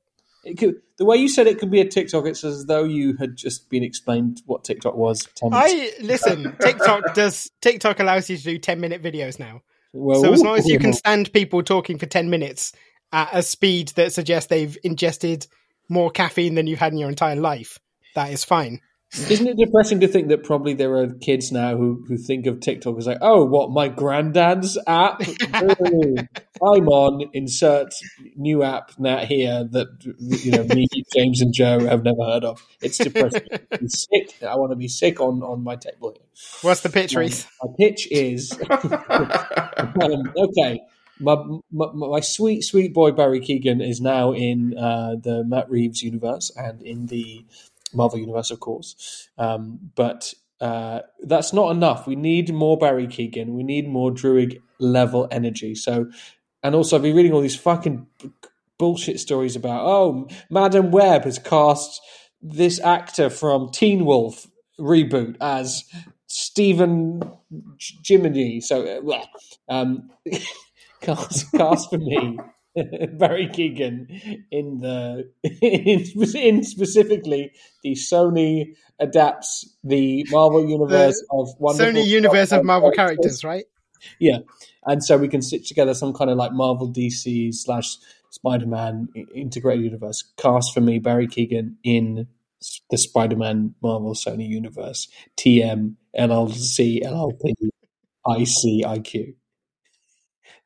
It 0.45 0.57
could, 0.57 0.75
the 0.97 1.03
way 1.05 1.17
you 1.17 1.27
said 1.27 1.47
it 1.47 1.59
could 1.59 1.69
be 1.69 1.81
a 1.81 1.85
TikTok, 1.87 2.25
it's 2.25 2.43
as 2.45 2.65
though 2.65 2.85
you 2.85 3.17
had 3.17 3.35
just 3.35 3.69
been 3.69 3.83
explained 3.83 4.41
what 4.45 4.63
TikTok 4.63 4.95
was. 4.95 5.27
10. 5.35 5.49
I 5.53 5.91
listen. 6.01 6.55
TikTok 6.61 7.13
does. 7.13 7.51
TikTok 7.61 7.99
allows 7.99 8.29
you 8.29 8.37
to 8.37 8.43
do 8.43 8.57
ten 8.57 8.79
minute 8.79 9.03
videos 9.03 9.37
now. 9.37 9.61
Well, 9.91 10.21
so 10.21 10.31
as 10.31 10.41
long 10.41 10.57
as 10.57 10.65
you 10.67 10.79
can 10.79 10.93
stand 10.93 11.33
people 11.33 11.61
talking 11.61 11.97
for 11.97 12.05
ten 12.05 12.29
minutes 12.29 12.71
at 13.11 13.29
a 13.33 13.43
speed 13.43 13.89
that 13.89 14.13
suggests 14.13 14.47
they've 14.49 14.77
ingested 14.83 15.45
more 15.89 16.09
caffeine 16.09 16.55
than 16.55 16.67
you've 16.67 16.79
had 16.79 16.93
in 16.93 16.99
your 16.99 17.09
entire 17.09 17.35
life, 17.35 17.77
that 18.15 18.31
is 18.31 18.45
fine. 18.45 18.79
Isn't 19.11 19.47
it 19.47 19.57
depressing 19.57 20.01
to 20.01 20.07
think 20.07 20.27
that 20.27 20.43
probably 20.43 20.73
there 20.75 20.95
are 20.97 21.07
kids 21.07 21.51
now 21.51 21.75
who, 21.75 22.05
who 22.07 22.15
think 22.15 22.45
of 22.45 22.59
TikTok 22.59 22.95
as 22.99 23.07
like, 23.07 23.17
oh, 23.21 23.43
what, 23.43 23.71
my 23.71 23.87
granddad's 23.87 24.77
app? 24.85 25.21
Ooh, 25.63 26.15
I'm 26.61 26.87
on, 26.87 27.27
insert 27.33 27.91
new 28.35 28.61
app 28.61 28.91
now 28.99 29.17
here 29.25 29.67
that, 29.71 29.87
you 30.19 30.51
know, 30.51 30.63
me, 30.63 30.87
James 31.15 31.41
and 31.41 31.51
Joe 31.53 31.79
have 31.87 32.03
never 32.03 32.23
heard 32.23 32.43
of. 32.43 32.63
It's 32.81 32.99
depressing. 32.99 33.47
I'm 33.71 33.89
sick. 33.89 34.35
I 34.47 34.55
want 34.55 34.73
to 34.73 34.75
be 34.75 34.87
sick 34.87 35.19
on, 35.19 35.41
on 35.41 35.63
my 35.63 35.75
table 35.75 36.11
here. 36.11 36.25
What's 36.61 36.81
the 36.81 36.89
pitch, 36.89 37.15
Um, 37.15 37.21
Reese? 37.21 37.47
My 37.63 37.73
pitch 37.79 38.07
is 38.11 38.51
um, 38.69 40.33
okay. 40.37 40.81
My, 41.21 41.35
my 41.69 41.87
my 41.91 42.19
sweet 42.21 42.61
sweet 42.61 42.93
boy 42.93 43.11
Barry 43.11 43.41
Keoghan 43.41 43.85
is 43.85 43.99
now 43.99 44.31
in 44.31 44.77
uh, 44.77 45.15
the 45.21 45.43
Matt 45.43 45.69
Reeves 45.69 46.01
universe 46.01 46.49
and 46.55 46.81
in 46.81 47.07
the 47.07 47.43
Marvel 47.93 48.19
universe, 48.19 48.51
of 48.51 48.59
course. 48.59 49.29
Um, 49.37 49.91
but 49.95 50.33
uh, 50.61 51.01
that's 51.23 51.53
not 51.53 51.71
enough. 51.71 52.07
We 52.07 52.15
need 52.15 52.53
more 52.53 52.77
Barry 52.77 53.07
Keoghan. 53.07 53.49
We 53.49 53.63
need 53.63 53.87
more 53.87 54.11
Druid 54.11 54.61
level 54.79 55.27
energy. 55.31 55.75
So, 55.75 56.09
and 56.63 56.75
also 56.75 56.95
I've 56.95 57.03
been 57.03 57.15
reading 57.15 57.33
all 57.33 57.41
these 57.41 57.55
fucking 57.55 58.07
bullshit 58.77 59.19
stories 59.19 59.55
about 59.55 59.85
oh, 59.85 60.27
Madame 60.49 60.91
Web 60.91 61.25
has 61.25 61.39
cast 61.39 62.01
this 62.41 62.79
actor 62.79 63.29
from 63.29 63.69
Teen 63.69 64.05
Wolf 64.05 64.47
reboot 64.79 65.35
as 65.41 65.83
Stephen 66.27 67.21
Jiminy. 68.05 68.61
So, 68.61 69.01
uh, 69.07 69.23
um, 69.67 70.09
cast, 71.01 71.51
cast 71.51 71.89
for 71.89 71.97
me. 71.97 72.37
Barry 72.75 73.47
Keoghan 73.47 74.43
in 74.51 74.79
the 74.79 75.29
in, 75.43 76.05
in 76.35 76.63
specifically 76.63 77.51
the 77.83 77.93
Sony 77.93 78.75
adapts 78.99 79.67
the 79.83 80.25
Marvel 80.29 80.67
universe 80.67 81.23
of 81.31 81.49
wonderful 81.59 81.93
Sony 81.93 82.05
universe 82.05 82.51
of 82.51 82.63
Marvel 82.63 82.91
characters, 82.91 83.43
right? 83.43 83.65
yeah, 84.19 84.39
and 84.85 85.03
so 85.03 85.17
we 85.17 85.27
can 85.27 85.41
stitch 85.41 85.67
together 85.67 85.93
some 85.93 86.13
kind 86.13 86.29
of 86.29 86.37
like 86.37 86.51
Marvel 86.51 86.91
DC 86.91 87.53
slash 87.55 87.97
Spider 88.29 88.67
Man 88.67 89.07
integrated 89.33 89.83
universe. 89.83 90.23
Cast 90.37 90.73
for 90.73 90.81
me 90.81 90.99
Barry 90.99 91.27
Keoghan 91.27 91.75
in 91.83 92.27
the 92.89 92.97
Spider 92.97 93.35
Man 93.35 93.75
Marvel 93.81 94.13
Sony 94.13 94.47
universe. 94.47 95.07
TM 95.37 95.95
LLC 96.17 97.03
LLP 97.03 97.53
IC 98.27 98.85
IQ. 98.85 99.35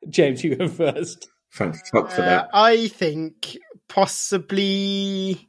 James, 0.08 0.44
you 0.44 0.56
go 0.56 0.68
first. 0.68 1.28
Thank 1.56 1.76
fuck 1.92 2.10
for 2.10 2.22
Uh. 2.22 2.48
I 2.52 2.88
think 2.88 3.56
possibly. 3.88 5.46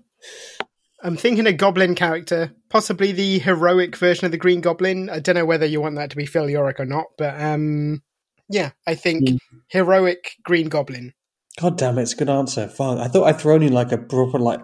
I'm 1.04 1.18
thinking 1.18 1.46
a 1.46 1.54
goblin 1.54 1.94
character, 1.94 2.52
possibly 2.70 3.12
the 3.12 3.38
heroic 3.40 3.96
version 3.96 4.26
of 4.26 4.32
the 4.32 4.38
Green 4.40 4.62
Goblin. 4.62 5.10
I 5.10 5.20
don't 5.20 5.36
know 5.36 5.46
whether 5.46 5.66
you 5.66 5.80
want 5.80 5.96
that 5.96 6.10
to 6.12 6.16
be 6.16 6.26
Phil 6.26 6.46
Urich 6.48 6.80
or 6.80 6.86
not, 6.86 7.06
but 7.18 7.40
um, 7.40 8.02
yeah, 8.50 8.72
I 8.88 8.96
think 8.96 9.30
Hmm. 9.30 9.36
heroic 9.68 10.32
Green 10.44 10.68
Goblin. 10.68 11.14
God 11.60 11.78
damn 11.78 11.98
it, 12.00 12.04
it's 12.04 12.14
a 12.14 12.18
good 12.18 12.30
answer. 12.30 12.68
Fine. 12.68 12.98
I 12.98 13.08
thought 13.08 13.26
I'd 13.26 13.40
thrown 13.40 13.62
in 13.62 13.72
like 13.72 13.92
a 13.92 13.98
proper 14.00 14.40
like, 14.40 14.62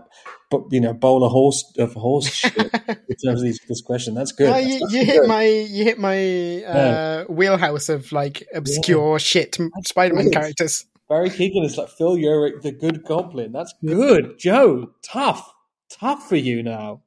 but 0.50 0.64
you 0.72 0.82
know, 0.82 0.94
bowl 0.94 1.24
of 1.24 1.32
horse 1.32 1.64
of 1.78 1.94
horse 1.94 2.28
shit 2.34 2.58
in 2.58 3.16
terms 3.24 3.42
of 3.42 3.44
these, 3.44 3.60
this 3.70 3.82
question. 3.82 4.16
That's 4.16 4.32
good. 4.32 4.50
Uh, 4.50 4.54
That's 4.54 4.68
you, 4.68 5.00
you 5.00 5.06
hit 5.06 5.20
good. 5.22 5.28
my 5.30 5.44
you 5.46 5.84
hit 5.84 6.00
my 6.00 6.64
uh, 6.64 7.24
wheelhouse 7.26 7.88
of 7.90 8.12
like 8.12 8.48
obscure 8.54 9.20
shit 9.20 9.58
Spider-Man 9.86 10.32
characters. 10.32 10.86
Barry 11.12 11.30
Keoghan 11.30 11.66
is 11.66 11.78
like 11.78 11.90
Phil 11.90 12.16
Urich, 12.16 12.62
the 12.62 12.72
good 12.72 13.04
goblin. 13.04 13.52
That's 13.52 13.74
good, 13.86 14.40
Joe. 14.40 14.92
Tough, 15.04 15.54
tough 15.92 16.30
for 16.30 16.38
you 16.38 16.64
now. 16.64 17.02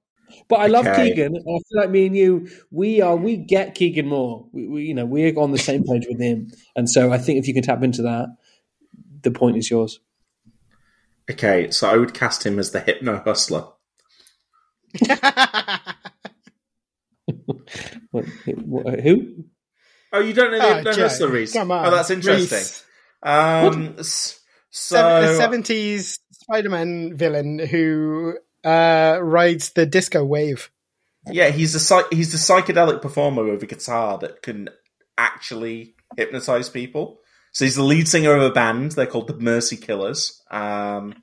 But 0.46 0.56
I 0.56 0.66
love 0.66 0.86
Okay. 0.86 1.14
Keoghan. 1.14 1.38
I 1.38 1.42
feel 1.42 1.80
like 1.80 1.88
me 1.88 2.04
and 2.08 2.14
you, 2.14 2.50
we 2.70 3.00
are 3.00 3.16
we 3.16 3.38
get 3.38 3.74
Keoghan 3.74 4.04
more. 4.04 4.46
We, 4.52 4.68
we 4.68 4.82
you 4.82 4.92
know 4.92 5.06
we're 5.06 5.34
on 5.38 5.52
the 5.52 5.58
same 5.58 5.84
page 5.84 6.04
with 6.06 6.20
him, 6.20 6.52
and 6.76 6.90
so 6.90 7.12
I 7.12 7.16
think 7.16 7.38
if 7.38 7.48
you 7.48 7.54
can 7.54 7.62
tap 7.62 7.82
into 7.82 8.02
that, 8.02 8.26
the 9.22 9.30
point 9.30 9.56
is 9.56 9.70
yours. 9.70 10.00
Okay, 11.30 11.70
so 11.70 11.88
I 11.88 11.96
would 11.96 12.12
cast 12.12 12.44
him 12.44 12.58
as 12.58 12.72
the 12.72 12.80
Hypno 12.80 13.22
Hustler. 13.24 13.68
What, 18.10 18.24
what, 18.66 19.00
who? 19.00 19.44
Oh, 20.12 20.20
you 20.20 20.34
don't 20.34 20.50
know 20.50 20.58
the 20.58 20.64
Oh, 20.66 20.74
Hypno 20.74 20.92
Hustler, 20.92 21.28
Reese? 21.28 21.54
come 21.54 21.70
on, 21.70 21.86
oh, 21.86 21.90
that's 21.90 22.10
interesting. 22.10 22.58
Reese. 22.58 22.83
Um, 23.24 23.96
so 24.70 25.18
a 25.18 25.36
seventies 25.36 26.18
Spider-Man 26.32 27.16
villain 27.16 27.58
who 27.58 28.36
uh, 28.64 29.18
rides 29.20 29.70
the 29.70 29.86
disco 29.86 30.24
wave. 30.24 30.70
yeah, 31.30 31.48
he's 31.50 31.74
a 31.74 32.02
he's 32.10 32.34
a 32.34 32.36
psychedelic 32.36 33.00
performer 33.00 33.44
with 33.44 33.62
a 33.62 33.66
guitar 33.66 34.18
that 34.18 34.42
can 34.42 34.68
actually 35.16 35.94
hypnotize 36.16 36.68
people. 36.68 37.20
So 37.52 37.64
he's 37.64 37.76
the 37.76 37.82
lead 37.82 38.08
singer 38.08 38.34
of 38.34 38.42
a 38.42 38.50
band. 38.50 38.92
They're 38.92 39.06
called 39.06 39.28
the 39.28 39.38
Mercy 39.38 39.76
Killers. 39.76 40.42
Um, 40.50 41.14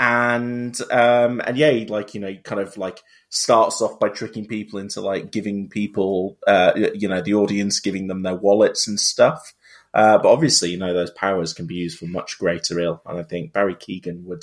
and 0.00 0.78
um, 0.90 1.40
and 1.44 1.56
yeah, 1.56 1.70
he 1.70 1.86
like 1.86 2.14
you 2.14 2.20
know, 2.20 2.28
he 2.28 2.38
kind 2.38 2.60
of 2.60 2.76
like 2.76 3.00
starts 3.30 3.82
off 3.82 3.98
by 3.98 4.08
tricking 4.08 4.46
people 4.46 4.78
into 4.78 5.00
like 5.00 5.30
giving 5.30 5.68
people, 5.68 6.38
uh, 6.46 6.72
you 6.94 7.08
know, 7.08 7.20
the 7.20 7.34
audience 7.34 7.80
giving 7.80 8.06
them 8.06 8.22
their 8.22 8.34
wallets 8.34 8.88
and 8.88 8.98
stuff. 8.98 9.54
Uh, 9.94 10.18
but 10.18 10.30
obviously, 10.30 10.70
you 10.70 10.78
know, 10.78 10.92
those 10.94 11.10
powers 11.10 11.52
can 11.54 11.66
be 11.66 11.74
used 11.76 11.98
for 11.98 12.06
much 12.06 12.38
greater 12.38 12.78
ill. 12.78 13.02
And 13.06 13.18
I 13.18 13.22
think 13.22 13.52
Barry 13.52 13.74
Keoghan 13.74 14.24
would 14.24 14.42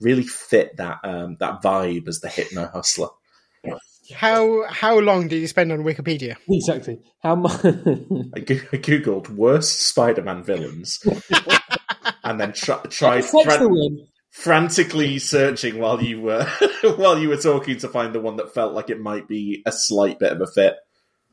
really 0.00 0.22
fit 0.24 0.76
that 0.76 0.98
um, 1.04 1.36
that 1.40 1.62
vibe 1.62 2.08
as 2.08 2.20
the 2.20 2.28
hypno 2.28 2.66
hustler. 2.68 3.08
How 4.14 4.64
how 4.68 4.98
long 4.98 5.28
did 5.28 5.40
you 5.40 5.46
spend 5.46 5.72
on 5.72 5.78
Wikipedia? 5.80 6.36
Exactly. 6.48 7.00
How 7.22 7.36
much? 7.36 7.64
I, 7.64 8.40
go- 8.40 8.60
I 8.72 8.76
googled 8.76 9.30
worst 9.30 9.80
Spider-Man 9.80 10.42
villains, 10.44 11.00
and 12.24 12.38
then 12.38 12.52
tr- 12.52 12.86
tried 12.90 13.22
Takes 13.22 13.30
fran- 13.44 13.70
win. 13.70 14.06
frantically 14.30 15.18
searching 15.18 15.78
while 15.78 16.02
you 16.02 16.20
were 16.20 16.44
while 16.96 17.18
you 17.18 17.30
were 17.30 17.38
talking 17.38 17.78
to 17.78 17.88
find 17.88 18.14
the 18.14 18.20
one 18.20 18.36
that 18.36 18.52
felt 18.52 18.74
like 18.74 18.90
it 18.90 19.00
might 19.00 19.26
be 19.26 19.62
a 19.64 19.72
slight 19.72 20.18
bit 20.18 20.32
of 20.32 20.40
a 20.42 20.46
fit. 20.46 20.74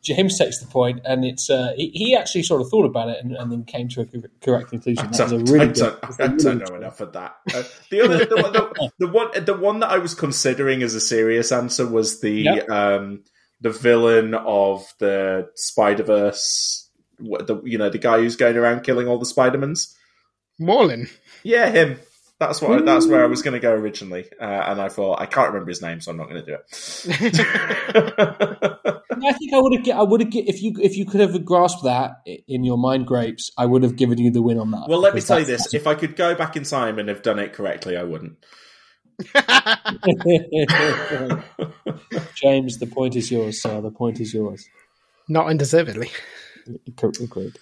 James 0.01 0.37
takes 0.37 0.59
the 0.59 0.65
point, 0.67 1.01
and 1.05 1.23
it's 1.23 1.49
uh, 1.49 1.73
he, 1.75 1.89
he 1.93 2.15
actually 2.15 2.43
sort 2.43 2.61
of 2.61 2.69
thought 2.69 2.85
about 2.85 3.09
it 3.09 3.23
and, 3.23 3.33
and 3.35 3.51
then 3.51 3.63
came 3.63 3.87
to 3.89 4.01
a 4.01 4.05
correct 4.43 4.69
conclusion. 4.69 5.05
I 5.05 5.11
That 5.11 5.23
was 5.23 5.31
a 5.31 5.37
don't, 5.37 5.49
really 5.51 5.69
I 5.69 5.71
don't, 5.71 6.01
that's 6.01 6.19
a 6.19 6.23
I 6.23 6.27
don't 6.27 6.37
good 6.39 6.69
know 6.69 6.75
enough 6.75 6.99
of 7.01 7.13
that. 7.13 7.35
Uh, 7.53 7.63
the 7.91 8.01
other, 8.01 8.25
the, 8.25 8.35
one- 8.41 8.51
the, 8.53 8.91
the 8.99 9.07
one, 9.07 9.45
the 9.45 9.53
one 9.57 9.79
that 9.81 9.89
I 9.91 9.99
was 9.99 10.13
considering 10.15 10.81
as 10.83 10.95
a 10.95 10.99
serious 11.01 11.51
answer 11.51 11.85
was 11.87 12.19
the 12.21 12.31
Yep. 12.41 12.69
um, 12.69 13.23
the 13.61 13.69
villain 13.69 14.33
of 14.33 14.91
the 14.99 15.49
Spider 15.55 16.03
Verse. 16.03 16.89
The 17.19 17.61
you 17.63 17.77
know 17.77 17.89
the 17.91 17.99
guy 17.99 18.17
who's 18.17 18.35
going 18.35 18.57
around 18.57 18.81
killing 18.83 19.07
all 19.07 19.19
the 19.19 19.25
Spidermans. 19.25 19.93
Morlun. 20.59 21.09
Yeah, 21.43 21.69
him. 21.69 21.99
That's 22.41 22.59
what. 22.59 22.83
That's 22.85 23.05
where 23.05 23.23
I 23.23 23.27
was 23.27 23.43
going 23.43 23.53
to 23.53 23.59
go 23.59 23.71
originally, 23.71 24.25
uh, 24.41 24.43
and 24.43 24.81
I 24.81 24.89
thought 24.89 25.21
I 25.21 25.27
can't 25.27 25.49
remember 25.49 25.69
his 25.69 25.83
name, 25.83 26.01
so 26.01 26.09
I'm 26.09 26.17
not 26.17 26.27
going 26.27 26.43
to 26.43 26.47
do 26.47 26.55
it. 26.55 26.65
I 29.23 29.33
think 29.33 29.53
I 29.53 29.59
would 29.59 29.77
have. 29.77 29.87
I 29.95 30.01
would 30.01 30.21
have. 30.21 30.29
If 30.33 30.63
you 30.63 30.73
if 30.81 30.97
you 30.97 31.05
could 31.05 31.21
have 31.21 31.45
grasped 31.45 31.83
that 31.83 32.23
in 32.25 32.63
your 32.63 32.79
mind, 32.79 33.05
grapes, 33.05 33.51
I 33.59 33.67
would 33.67 33.83
have 33.83 33.95
given 33.95 34.17
you 34.17 34.31
the 34.31 34.41
win 34.41 34.57
on 34.57 34.71
that. 34.71 34.87
well, 34.89 34.97
let 34.97 35.13
me 35.13 35.21
tell 35.21 35.37
you 35.37 35.45
this: 35.45 35.71
if 35.75 35.85
I 35.85 35.93
could 35.93 36.15
go 36.15 36.33
back 36.33 36.57
in 36.57 36.63
time 36.63 36.97
and 36.97 37.09
have 37.09 37.21
done 37.21 37.37
it 37.37 37.53
correctly, 37.53 37.95
I 37.95 38.01
wouldn't. 38.01 38.43
James, 42.33 42.79
the 42.79 42.87
point 42.91 43.15
is 43.15 43.29
yours, 43.29 43.61
sir. 43.61 43.81
The 43.81 43.91
point 43.91 44.19
is 44.19 44.33
yours. 44.33 44.67
Not 45.29 45.45
undeservedly. 45.45 46.09
Agreed. 46.97 47.59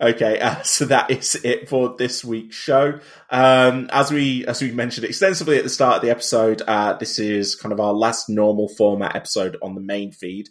Okay, 0.00 0.38
uh, 0.38 0.62
so 0.62 0.84
that 0.86 1.10
is 1.10 1.34
it 1.44 1.68
for 1.68 1.94
this 1.96 2.24
week's 2.24 2.56
show. 2.56 3.00
Um, 3.30 3.88
as 3.90 4.10
we 4.10 4.46
as 4.46 4.60
we 4.60 4.70
mentioned 4.70 5.06
extensively 5.06 5.56
at 5.56 5.64
the 5.64 5.70
start 5.70 5.96
of 5.96 6.02
the 6.02 6.10
episode, 6.10 6.62
uh, 6.66 6.94
this 6.94 7.18
is 7.18 7.54
kind 7.54 7.72
of 7.72 7.80
our 7.80 7.92
last 7.92 8.28
normal 8.28 8.68
format 8.68 9.16
episode 9.16 9.56
on 9.62 9.74
the 9.74 9.80
main 9.80 10.12
feed. 10.12 10.48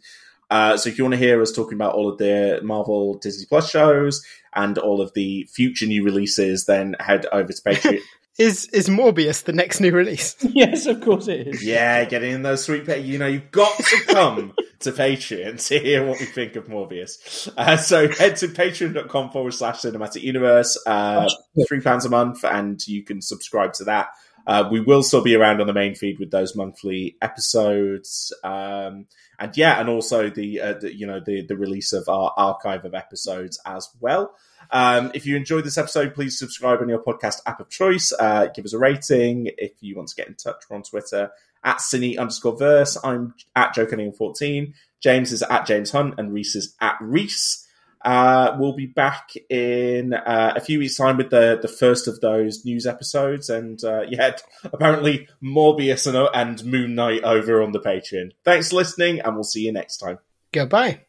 Uh, 0.49 0.77
so 0.77 0.89
if 0.89 0.97
you 0.97 1.03
want 1.03 1.13
to 1.13 1.19
hear 1.19 1.41
us 1.41 1.51
talking 1.51 1.75
about 1.75 1.93
all 1.93 2.09
of 2.09 2.17
the 2.17 2.59
Marvel 2.63 3.15
Disney 3.15 3.45
Plus 3.45 3.69
shows 3.69 4.25
and 4.55 4.77
all 4.77 5.01
of 5.01 5.13
the 5.13 5.47
future 5.53 5.85
new 5.85 6.03
releases, 6.03 6.65
then 6.65 6.95
head 6.99 7.25
over 7.31 7.51
to 7.51 7.61
Patreon. 7.61 7.99
Is 8.37 8.67
is 8.67 8.87
Morbius 8.87 9.43
the 9.43 9.53
next 9.53 9.79
new 9.79 9.91
release? 9.91 10.35
yes, 10.41 10.85
of 10.85 11.01
course 11.01 11.27
it 11.27 11.47
is. 11.47 11.65
Yeah, 11.65 12.05
getting 12.05 12.33
in 12.33 12.43
those 12.43 12.63
sweet 12.63 12.85
pay. 12.85 12.99
You 12.99 13.17
know, 13.17 13.25
you've 13.25 13.49
got 13.49 13.75
to 13.75 14.03
come 14.07 14.53
to 14.81 14.91
Patreon 14.91 15.65
to 15.67 15.79
hear 15.79 16.05
what 16.05 16.19
we 16.19 16.27
think 16.27 16.55
of 16.55 16.67
Morbius. 16.67 17.51
Uh, 17.57 17.77
so 17.77 18.07
head 18.07 18.35
to 18.37 18.47
patreon.com 18.47 19.31
forward 19.31 19.55
slash 19.55 19.79
cinematic 19.79 20.21
universe, 20.21 20.77
uh, 20.85 21.27
three 21.67 21.81
pounds 21.81 22.05
a 22.05 22.09
month, 22.09 22.45
and 22.45 22.85
you 22.87 23.03
can 23.03 23.23
subscribe 23.23 23.73
to 23.73 23.85
that. 23.85 24.09
Uh, 24.45 24.69
we 24.71 24.79
will 24.79 25.01
still 25.01 25.23
be 25.23 25.35
around 25.35 25.59
on 25.59 25.67
the 25.67 25.73
main 25.73 25.95
feed 25.95 26.19
with 26.19 26.29
those 26.29 26.55
monthly 26.55 27.17
episodes. 27.21 28.31
Um, 28.43 29.07
and 29.39 29.57
yeah, 29.57 29.79
and 29.79 29.89
also 29.89 30.29
the, 30.29 30.61
uh, 30.61 30.73
the, 30.73 30.95
you 30.95 31.05
know, 31.05 31.19
the, 31.19 31.41
the 31.41 31.57
release 31.57 31.91
of 31.91 32.07
our 32.07 32.33
archive 32.37 32.85
of 32.85 32.93
episodes 32.93 33.59
as 33.65 33.89
well. 33.99 34.35
Um, 34.71 35.11
if 35.13 35.25
you 35.25 35.35
enjoyed 35.35 35.63
this 35.63 35.77
episode, 35.77 36.13
please 36.13 36.37
subscribe 36.37 36.81
on 36.81 36.89
your 36.89 37.01
podcast 37.01 37.41
app 37.45 37.59
of 37.59 37.69
choice. 37.69 38.13
Uh, 38.17 38.47
give 38.53 38.65
us 38.65 38.73
a 38.73 38.79
rating. 38.79 39.49
If 39.57 39.73
you 39.81 39.95
want 39.95 40.09
to 40.09 40.15
get 40.15 40.27
in 40.27 40.35
touch, 40.35 40.63
we're 40.69 40.77
on 40.77 40.83
Twitter 40.83 41.31
at 41.63 41.77
cine 41.77 42.17
underscore 42.17 42.57
verse. 42.57 42.97
I'm 43.03 43.33
at 43.55 43.73
Joe 43.73 43.85
Cunningham 43.85 44.13
14. 44.13 44.73
James 45.01 45.31
is 45.31 45.43
at 45.43 45.65
James 45.65 45.91
Hunt, 45.91 46.15
and 46.17 46.33
Reese 46.33 46.55
is 46.55 46.75
at 46.81 46.97
Reese. 47.01 47.67
Uh, 48.03 48.55
we'll 48.59 48.73
be 48.73 48.85
back 48.85 49.31
in 49.49 50.13
uh, 50.13 50.53
a 50.55 50.61
few 50.61 50.79
weeks' 50.79 50.95
time 50.95 51.17
with 51.17 51.29
the, 51.29 51.59
the 51.61 51.67
first 51.67 52.07
of 52.07 52.21
those 52.21 52.63
news 52.63 52.85
episodes. 52.85 53.49
And 53.49 53.83
uh, 53.83 54.01
yeah, 54.09 54.35
apparently 54.63 55.27
Morbius 55.43 56.07
and, 56.07 56.29
and 56.33 56.63
Moon 56.65 56.95
Knight 56.95 57.23
over 57.23 57.61
on 57.61 57.71
the 57.71 57.79
Patreon. 57.79 58.31
Thanks 58.43 58.69
for 58.69 58.77
listening, 58.77 59.19
and 59.19 59.35
we'll 59.35 59.43
see 59.43 59.65
you 59.65 59.71
next 59.71 59.97
time. 59.97 60.19
Goodbye. 60.51 61.01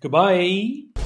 Goodbye. 0.00 1.05